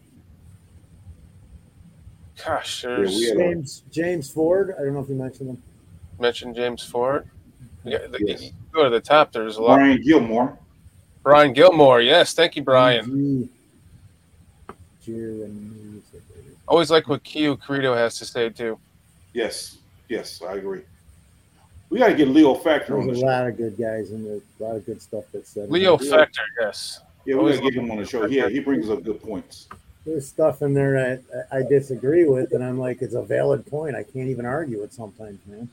Gosh, 2.44 2.82
there's 2.82 3.16
we 3.16 3.26
had 3.28 3.38
a- 3.38 3.40
James 3.40 3.84
James 3.92 4.30
Ford. 4.30 4.76
I 4.78 4.84
don't 4.84 4.94
know 4.94 5.00
if 5.02 5.10
you 5.10 5.16
mentioned 5.16 5.50
him. 5.52 5.64
mentioned 6.20 6.56
James 6.56 6.84
Ford. 6.84 7.30
Yeah, 7.84 8.00
the, 8.08 8.20
Yes. 8.26 8.42
you 8.44 8.52
go 8.72 8.84
to 8.84 8.90
the 8.90 9.00
top. 9.02 9.32
There's 9.32 9.58
a 9.58 9.62
lot. 9.62 9.78
Brian 9.78 10.02
Gilmore. 10.02 10.58
Brian 11.24 11.54
Gilmore. 11.54 12.02
Yes, 12.02 12.34
thank 12.34 12.56
you, 12.56 12.64
Brian. 12.64 13.50
Always 16.68 16.90
like 16.92 17.08
what 17.08 17.24
Keo 17.24 17.56
Carito 17.56 17.96
has 17.96 18.18
to 18.20 18.26
say 18.26 18.50
too. 18.50 18.80
Yes. 19.34 19.78
Yes, 20.10 20.42
I 20.42 20.56
agree. 20.56 20.82
We 21.90 22.00
got 22.00 22.08
to 22.08 22.14
get 22.16 22.28
Leo 22.30 22.54
Factor 22.56 22.98
on 22.98 23.06
There's 23.08 23.18
a 23.18 23.22
show. 23.22 23.28
lot 23.28 23.48
of 23.48 23.58
good 23.58 23.78
guys 23.78 24.12
and 24.12 24.26
a 24.60 24.64
lot 24.64 24.76
of 24.78 24.86
good 24.86 25.02
stuff 25.02 25.26
that's 25.34 25.50
said. 25.50 25.70
Leo 25.70 25.98
Yeah. 26.00 26.10
Factor. 26.10 26.42
Yes. 26.60 27.02
Yeah, 27.26 27.36
we 27.36 27.40
Always 27.40 27.58
got 27.60 27.66
to 27.66 27.72
get 27.72 27.84
him 27.84 27.92
on 27.92 27.98
the 27.98 28.06
show. 28.06 28.26
Yeah, 28.26 28.50
he 28.50 28.60
brings 28.60 28.90
up 28.90 29.04
good 29.04 29.22
points. 29.22 29.68
There's 30.06 30.28
stuff 30.28 30.62
in 30.64 30.74
there 30.74 30.94
that 31.32 31.48
I 31.52 31.62
disagree 31.62 32.26
with, 32.26 32.54
and 32.54 32.64
I'm 32.64 32.80
like, 32.80 33.02
it's 33.02 33.14
a 33.14 33.22
valid 33.22 33.66
point. 33.68 33.96
I 33.96 34.04
can't 34.04 34.30
even 34.30 34.46
argue 34.46 34.82
it 34.84 34.94
sometimes, 34.94 35.40
man. 35.46 35.70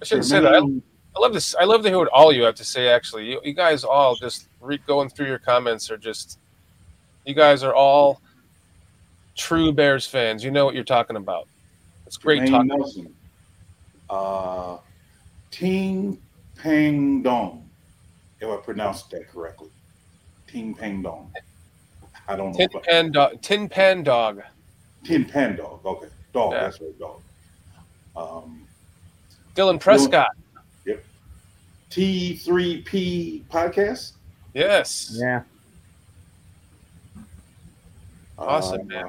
I 0.00 0.04
shouldn't 0.04 0.26
say 0.26 0.40
that. 0.40 0.82
I, 1.16 1.20
love 1.20 1.32
this. 1.32 1.54
I 1.54 1.64
love 1.64 1.82
to 1.82 1.88
hear 1.88 1.98
what 1.98 2.08
all 2.08 2.32
you 2.32 2.42
have 2.42 2.54
to 2.56 2.64
say. 2.64 2.88
Actually, 2.88 3.30
you, 3.30 3.40
you 3.44 3.52
guys 3.52 3.84
all 3.84 4.16
just 4.16 4.48
re- 4.60 4.80
going 4.86 5.08
through 5.08 5.26
your 5.26 5.38
comments 5.38 5.90
are 5.90 5.96
just. 5.96 6.38
You 7.24 7.34
guys 7.34 7.62
are 7.62 7.74
all 7.74 8.20
true 9.34 9.72
Bears 9.72 10.06
fans. 10.06 10.44
You 10.44 10.50
know 10.50 10.64
what 10.64 10.74
you're 10.74 10.84
talking 10.84 11.16
about. 11.16 11.48
It's 12.06 12.16
great 12.16 12.42
Jermaine 12.42 12.50
talking. 12.50 12.68
Nelson. 12.68 13.14
Uh, 14.10 14.78
Ting 15.50 16.20
Pang 16.56 17.22
Dong. 17.22 17.68
If 18.40 18.48
I 18.48 18.56
pronounced 18.56 19.10
that 19.10 19.28
correctly. 19.30 19.70
Ting 20.46 20.74
Pang 20.74 21.00
Dong. 21.02 21.32
I 22.28 22.36
don't 22.36 22.52
know. 22.52 22.66
Tin 22.66 22.80
Pan 22.82 23.12
Dog. 23.12 23.42
Tin 23.42 23.68
Pan 23.68 24.02
Dog. 24.02 24.42
Tin 25.04 25.24
Pan 25.24 25.56
Dog. 25.56 25.84
Okay. 25.84 26.08
Dog. 26.32 26.52
Yeah. 26.52 26.60
That's 26.60 26.80
right. 26.80 26.98
Dog. 26.98 27.20
Um, 28.16 28.66
Dylan 29.54 29.80
Prescott. 29.80 30.28
Yep. 30.36 30.43
T3P 31.94 33.44
podcast. 33.44 34.14
Yes. 34.52 35.12
Yeah. 35.14 35.42
Awesome, 38.36 38.80
Uh, 38.80 38.84
man. 38.84 39.08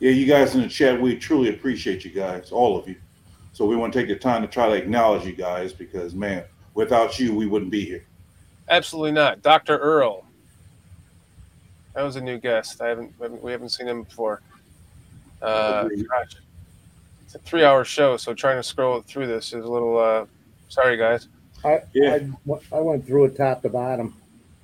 Yeah, 0.00 0.10
you 0.10 0.26
guys 0.26 0.56
in 0.56 0.62
the 0.62 0.68
chat, 0.68 1.00
we 1.00 1.16
truly 1.16 1.50
appreciate 1.50 2.04
you 2.04 2.10
guys, 2.10 2.50
all 2.50 2.76
of 2.76 2.88
you. 2.88 2.96
So 3.52 3.64
we 3.64 3.76
want 3.76 3.92
to 3.92 3.98
take 4.00 4.08
the 4.08 4.16
time 4.16 4.42
to 4.42 4.48
try 4.48 4.66
to 4.68 4.74
acknowledge 4.74 5.24
you 5.24 5.32
guys 5.34 5.72
because, 5.72 6.14
man, 6.16 6.42
without 6.74 7.20
you, 7.20 7.32
we 7.32 7.46
wouldn't 7.46 7.70
be 7.70 7.84
here. 7.84 8.04
Absolutely 8.68 9.12
not. 9.12 9.40
Dr. 9.40 9.78
Earl. 9.78 10.24
That 11.94 12.02
was 12.02 12.16
a 12.16 12.20
new 12.20 12.38
guest. 12.38 12.80
I 12.82 12.88
haven't, 12.88 13.12
we 13.40 13.52
haven't- 13.52 13.68
seen 13.68 13.86
him 13.86 14.02
before. 14.02 14.42
Uh, 15.40 15.84
gosh. 16.10 16.34
It's 17.24 17.36
a 17.36 17.38
three 17.38 17.62
hour 17.64 17.84
show, 17.84 18.16
so 18.16 18.34
trying 18.34 18.56
to 18.56 18.64
scroll 18.64 19.00
through 19.00 19.28
this 19.28 19.52
is 19.52 19.64
a 19.64 19.68
little, 19.68 19.96
uh, 19.96 20.26
sorry, 20.68 20.96
guys. 20.96 21.28
I, 21.64 21.82
Yeah. 21.92 22.18
I, 22.50 22.76
I 22.76 22.80
went 22.80 23.06
through 23.06 23.24
it 23.26 23.36
top 23.36 23.62
to 23.62 23.68
bottom 23.68 24.14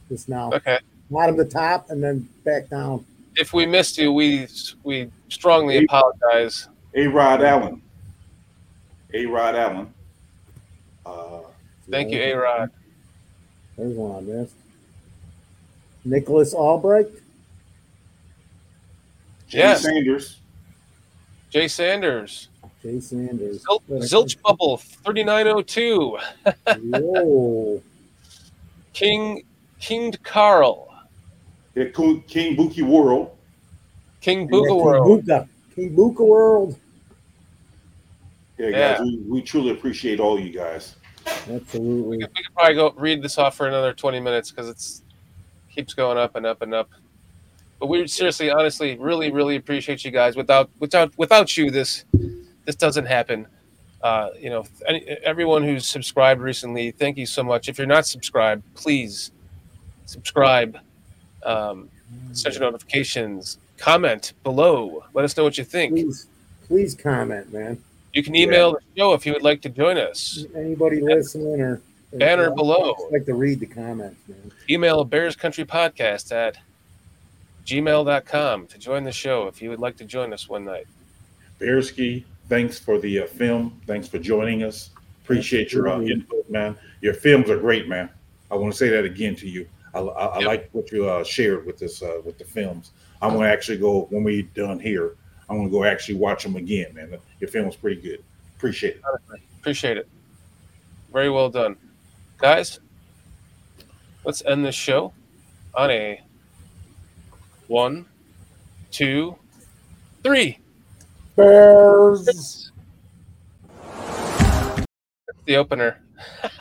just 0.08 0.28
now. 0.28 0.50
Okay. 0.52 0.78
Bottom 1.10 1.36
to 1.38 1.44
top 1.44 1.90
and 1.90 2.02
then 2.02 2.28
back 2.44 2.68
down. 2.68 3.04
If 3.36 3.52
we 3.52 3.64
missed 3.66 3.96
you, 3.98 4.12
we, 4.12 4.46
we 4.82 5.10
strongly 5.28 5.84
apologize. 5.84 6.68
A 6.94 7.06
Rod 7.06 7.42
Allen. 7.42 7.80
A 9.14 9.26
Rod 9.26 9.54
Allen. 9.56 9.94
Uh, 11.06 11.40
Thank 11.90 12.10
you, 12.12 12.20
A 12.20 12.32
Rod. 12.34 12.70
There's 13.76 13.94
one 13.96 14.16
I 14.16 14.20
missed. 14.20 14.54
Nicholas 16.04 16.52
Albrecht. 16.54 17.10
Jay 19.48 19.58
Yes. 19.58 19.82
Sanders. 19.82 20.36
Jay 21.50 21.66
Sanders. 21.66 22.48
Jay 22.82 23.00
Sanders. 23.00 23.62
Zil- 23.62 23.82
Zilch 24.00 24.40
Bubble 24.42 24.78
3902. 24.78 26.18
Whoa. 26.82 27.82
King 28.92 29.42
King 29.80 30.12
Carl. 30.22 30.88
Yeah, 31.74 31.84
King 31.94 32.22
King 32.26 32.56
Buki 32.56 32.82
World. 32.82 33.30
King 34.20 34.48
Yeah, 34.52 34.60
World. 34.72 35.24
Buka. 35.26 35.48
King 35.74 35.94
Buka 35.96 36.26
World. 36.26 36.76
Yeah, 38.58 38.68
Yeah. 38.68 38.92
guys, 38.98 39.00
we, 39.02 39.16
we 39.28 39.42
truly 39.42 39.70
appreciate 39.70 40.20
all 40.20 40.38
you 40.38 40.50
guys. 40.50 40.96
Absolutely. 41.26 42.18
We 42.18 42.24
could 42.26 42.54
probably 42.54 42.74
go 42.74 42.92
read 42.96 43.22
this 43.22 43.38
off 43.38 43.56
for 43.56 43.66
another 43.66 43.92
20 43.92 44.20
minutes 44.20 44.50
because 44.50 44.68
it's 44.68 45.02
keeps 45.70 45.94
going 45.94 46.18
up 46.18 46.34
and 46.36 46.44
up 46.44 46.62
and 46.62 46.74
up. 46.74 46.90
But 47.78 47.86
we 47.86 48.06
seriously, 48.06 48.50
honestly, 48.50 48.98
really, 48.98 49.30
really 49.30 49.56
appreciate 49.56 50.04
you 50.04 50.10
guys. 50.10 50.36
Without 50.36 50.68
without 50.80 51.16
without 51.16 51.56
you, 51.56 51.70
this 51.70 52.04
this 52.64 52.76
doesn't 52.76 53.06
happen. 53.06 53.46
Uh, 54.02 54.30
you 54.38 54.48
know, 54.50 54.64
any, 54.86 55.04
everyone 55.22 55.62
who's 55.62 55.86
subscribed 55.86 56.40
recently, 56.40 56.90
thank 56.90 57.18
you 57.18 57.26
so 57.26 57.42
much. 57.42 57.68
If 57.68 57.76
you're 57.78 57.86
not 57.86 58.06
subscribed, 58.06 58.62
please 58.74 59.30
subscribe. 60.06 60.78
Um, 61.44 61.88
set 62.32 62.54
your 62.54 62.62
notifications. 62.62 63.58
Comment 63.76 64.32
below. 64.42 65.04
Let 65.14 65.24
us 65.24 65.36
know 65.36 65.44
what 65.44 65.58
you 65.58 65.64
think. 65.64 65.92
Please, 65.92 66.26
please 66.66 66.94
comment, 66.94 67.52
man. 67.52 67.78
You 68.12 68.22
can 68.22 68.34
email 68.34 68.72
the 68.72 68.80
show 68.96 69.12
if 69.12 69.24
you 69.24 69.32
would 69.32 69.42
like 69.42 69.62
to 69.62 69.68
join 69.68 69.96
us. 69.96 70.44
Anybody 70.56 71.00
listening 71.00 71.60
or 71.60 71.80
Banner 72.12 72.50
I 72.50 72.54
below. 72.54 72.94
just 72.98 73.12
like 73.12 73.24
to 73.26 73.34
read 73.34 73.60
the 73.60 73.66
comments, 73.66 74.20
man. 74.28 74.50
email 74.68 75.04
bears 75.04 75.36
country 75.36 75.64
podcast 75.64 76.32
at 76.32 76.56
gmail.com 77.64 78.66
to 78.66 78.78
join 78.78 79.04
the 79.04 79.12
show 79.12 79.46
if 79.46 79.62
you 79.62 79.70
would 79.70 79.78
like 79.78 79.96
to 79.98 80.04
join 80.04 80.32
us 80.32 80.48
one 80.48 80.64
night 80.64 80.88
Bearski, 81.60 82.24
thanks 82.50 82.78
for 82.78 82.98
the 82.98 83.20
uh, 83.20 83.26
film. 83.26 83.80
Thanks 83.86 84.08
for 84.08 84.18
joining 84.18 84.64
us. 84.64 84.90
Appreciate 85.22 85.72
your 85.72 85.88
uh, 85.88 86.00
input, 86.00 86.50
man. 86.50 86.76
Your 87.00 87.14
films 87.14 87.48
are 87.48 87.58
great, 87.58 87.88
man. 87.88 88.10
I 88.50 88.56
want 88.56 88.72
to 88.72 88.76
say 88.78 88.88
that 88.90 89.04
again 89.04 89.36
to 89.36 89.48
you. 89.48 89.66
I, 89.94 90.00
I, 90.00 90.24
I 90.26 90.38
Yep. 90.40 90.46
like 90.46 90.68
what 90.72 90.92
you 90.92 91.08
uh, 91.08 91.24
shared 91.24 91.64
with 91.64 91.82
us 91.82 92.02
uh, 92.02 92.20
with 92.24 92.36
the 92.36 92.44
films. 92.44 92.90
I'm 93.22 93.30
going 93.34 93.46
to 93.46 93.52
actually 93.52 93.78
go 93.78 94.06
when 94.10 94.24
we 94.24 94.42
done 94.42 94.80
here. 94.80 95.16
I'm 95.48 95.56
going 95.56 95.68
to 95.68 95.72
go 95.72 95.84
actually 95.84 96.16
watch 96.16 96.42
them 96.42 96.56
again, 96.56 96.92
man. 96.94 97.16
Your 97.38 97.48
film 97.48 97.64
film's 97.64 97.76
pretty 97.76 98.00
good. 98.00 98.22
Appreciate 98.56 98.96
it. 98.96 99.02
appreciate 99.60 99.96
it 99.96 100.08
very 101.12 101.30
well 101.30 101.48
done 101.50 101.76
guys 102.38 102.78
let's 104.24 104.42
end 104.46 104.64
this 104.64 104.74
show 104.74 105.12
on 105.74 105.90
a 105.90 106.20
one 107.68 108.06
two 108.90 109.36
three 110.22 110.58
Bears. 111.40 112.72
the 115.46 115.56
opener. 115.56 116.02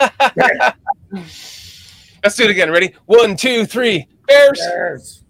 Let's 2.22 2.36
do 2.36 2.44
it 2.44 2.50
again. 2.50 2.70
Ready? 2.70 2.94
One 3.06 3.36
two 3.36 3.66
three. 3.66 4.08
Bears. 4.26 4.58
Bears. 4.58 5.24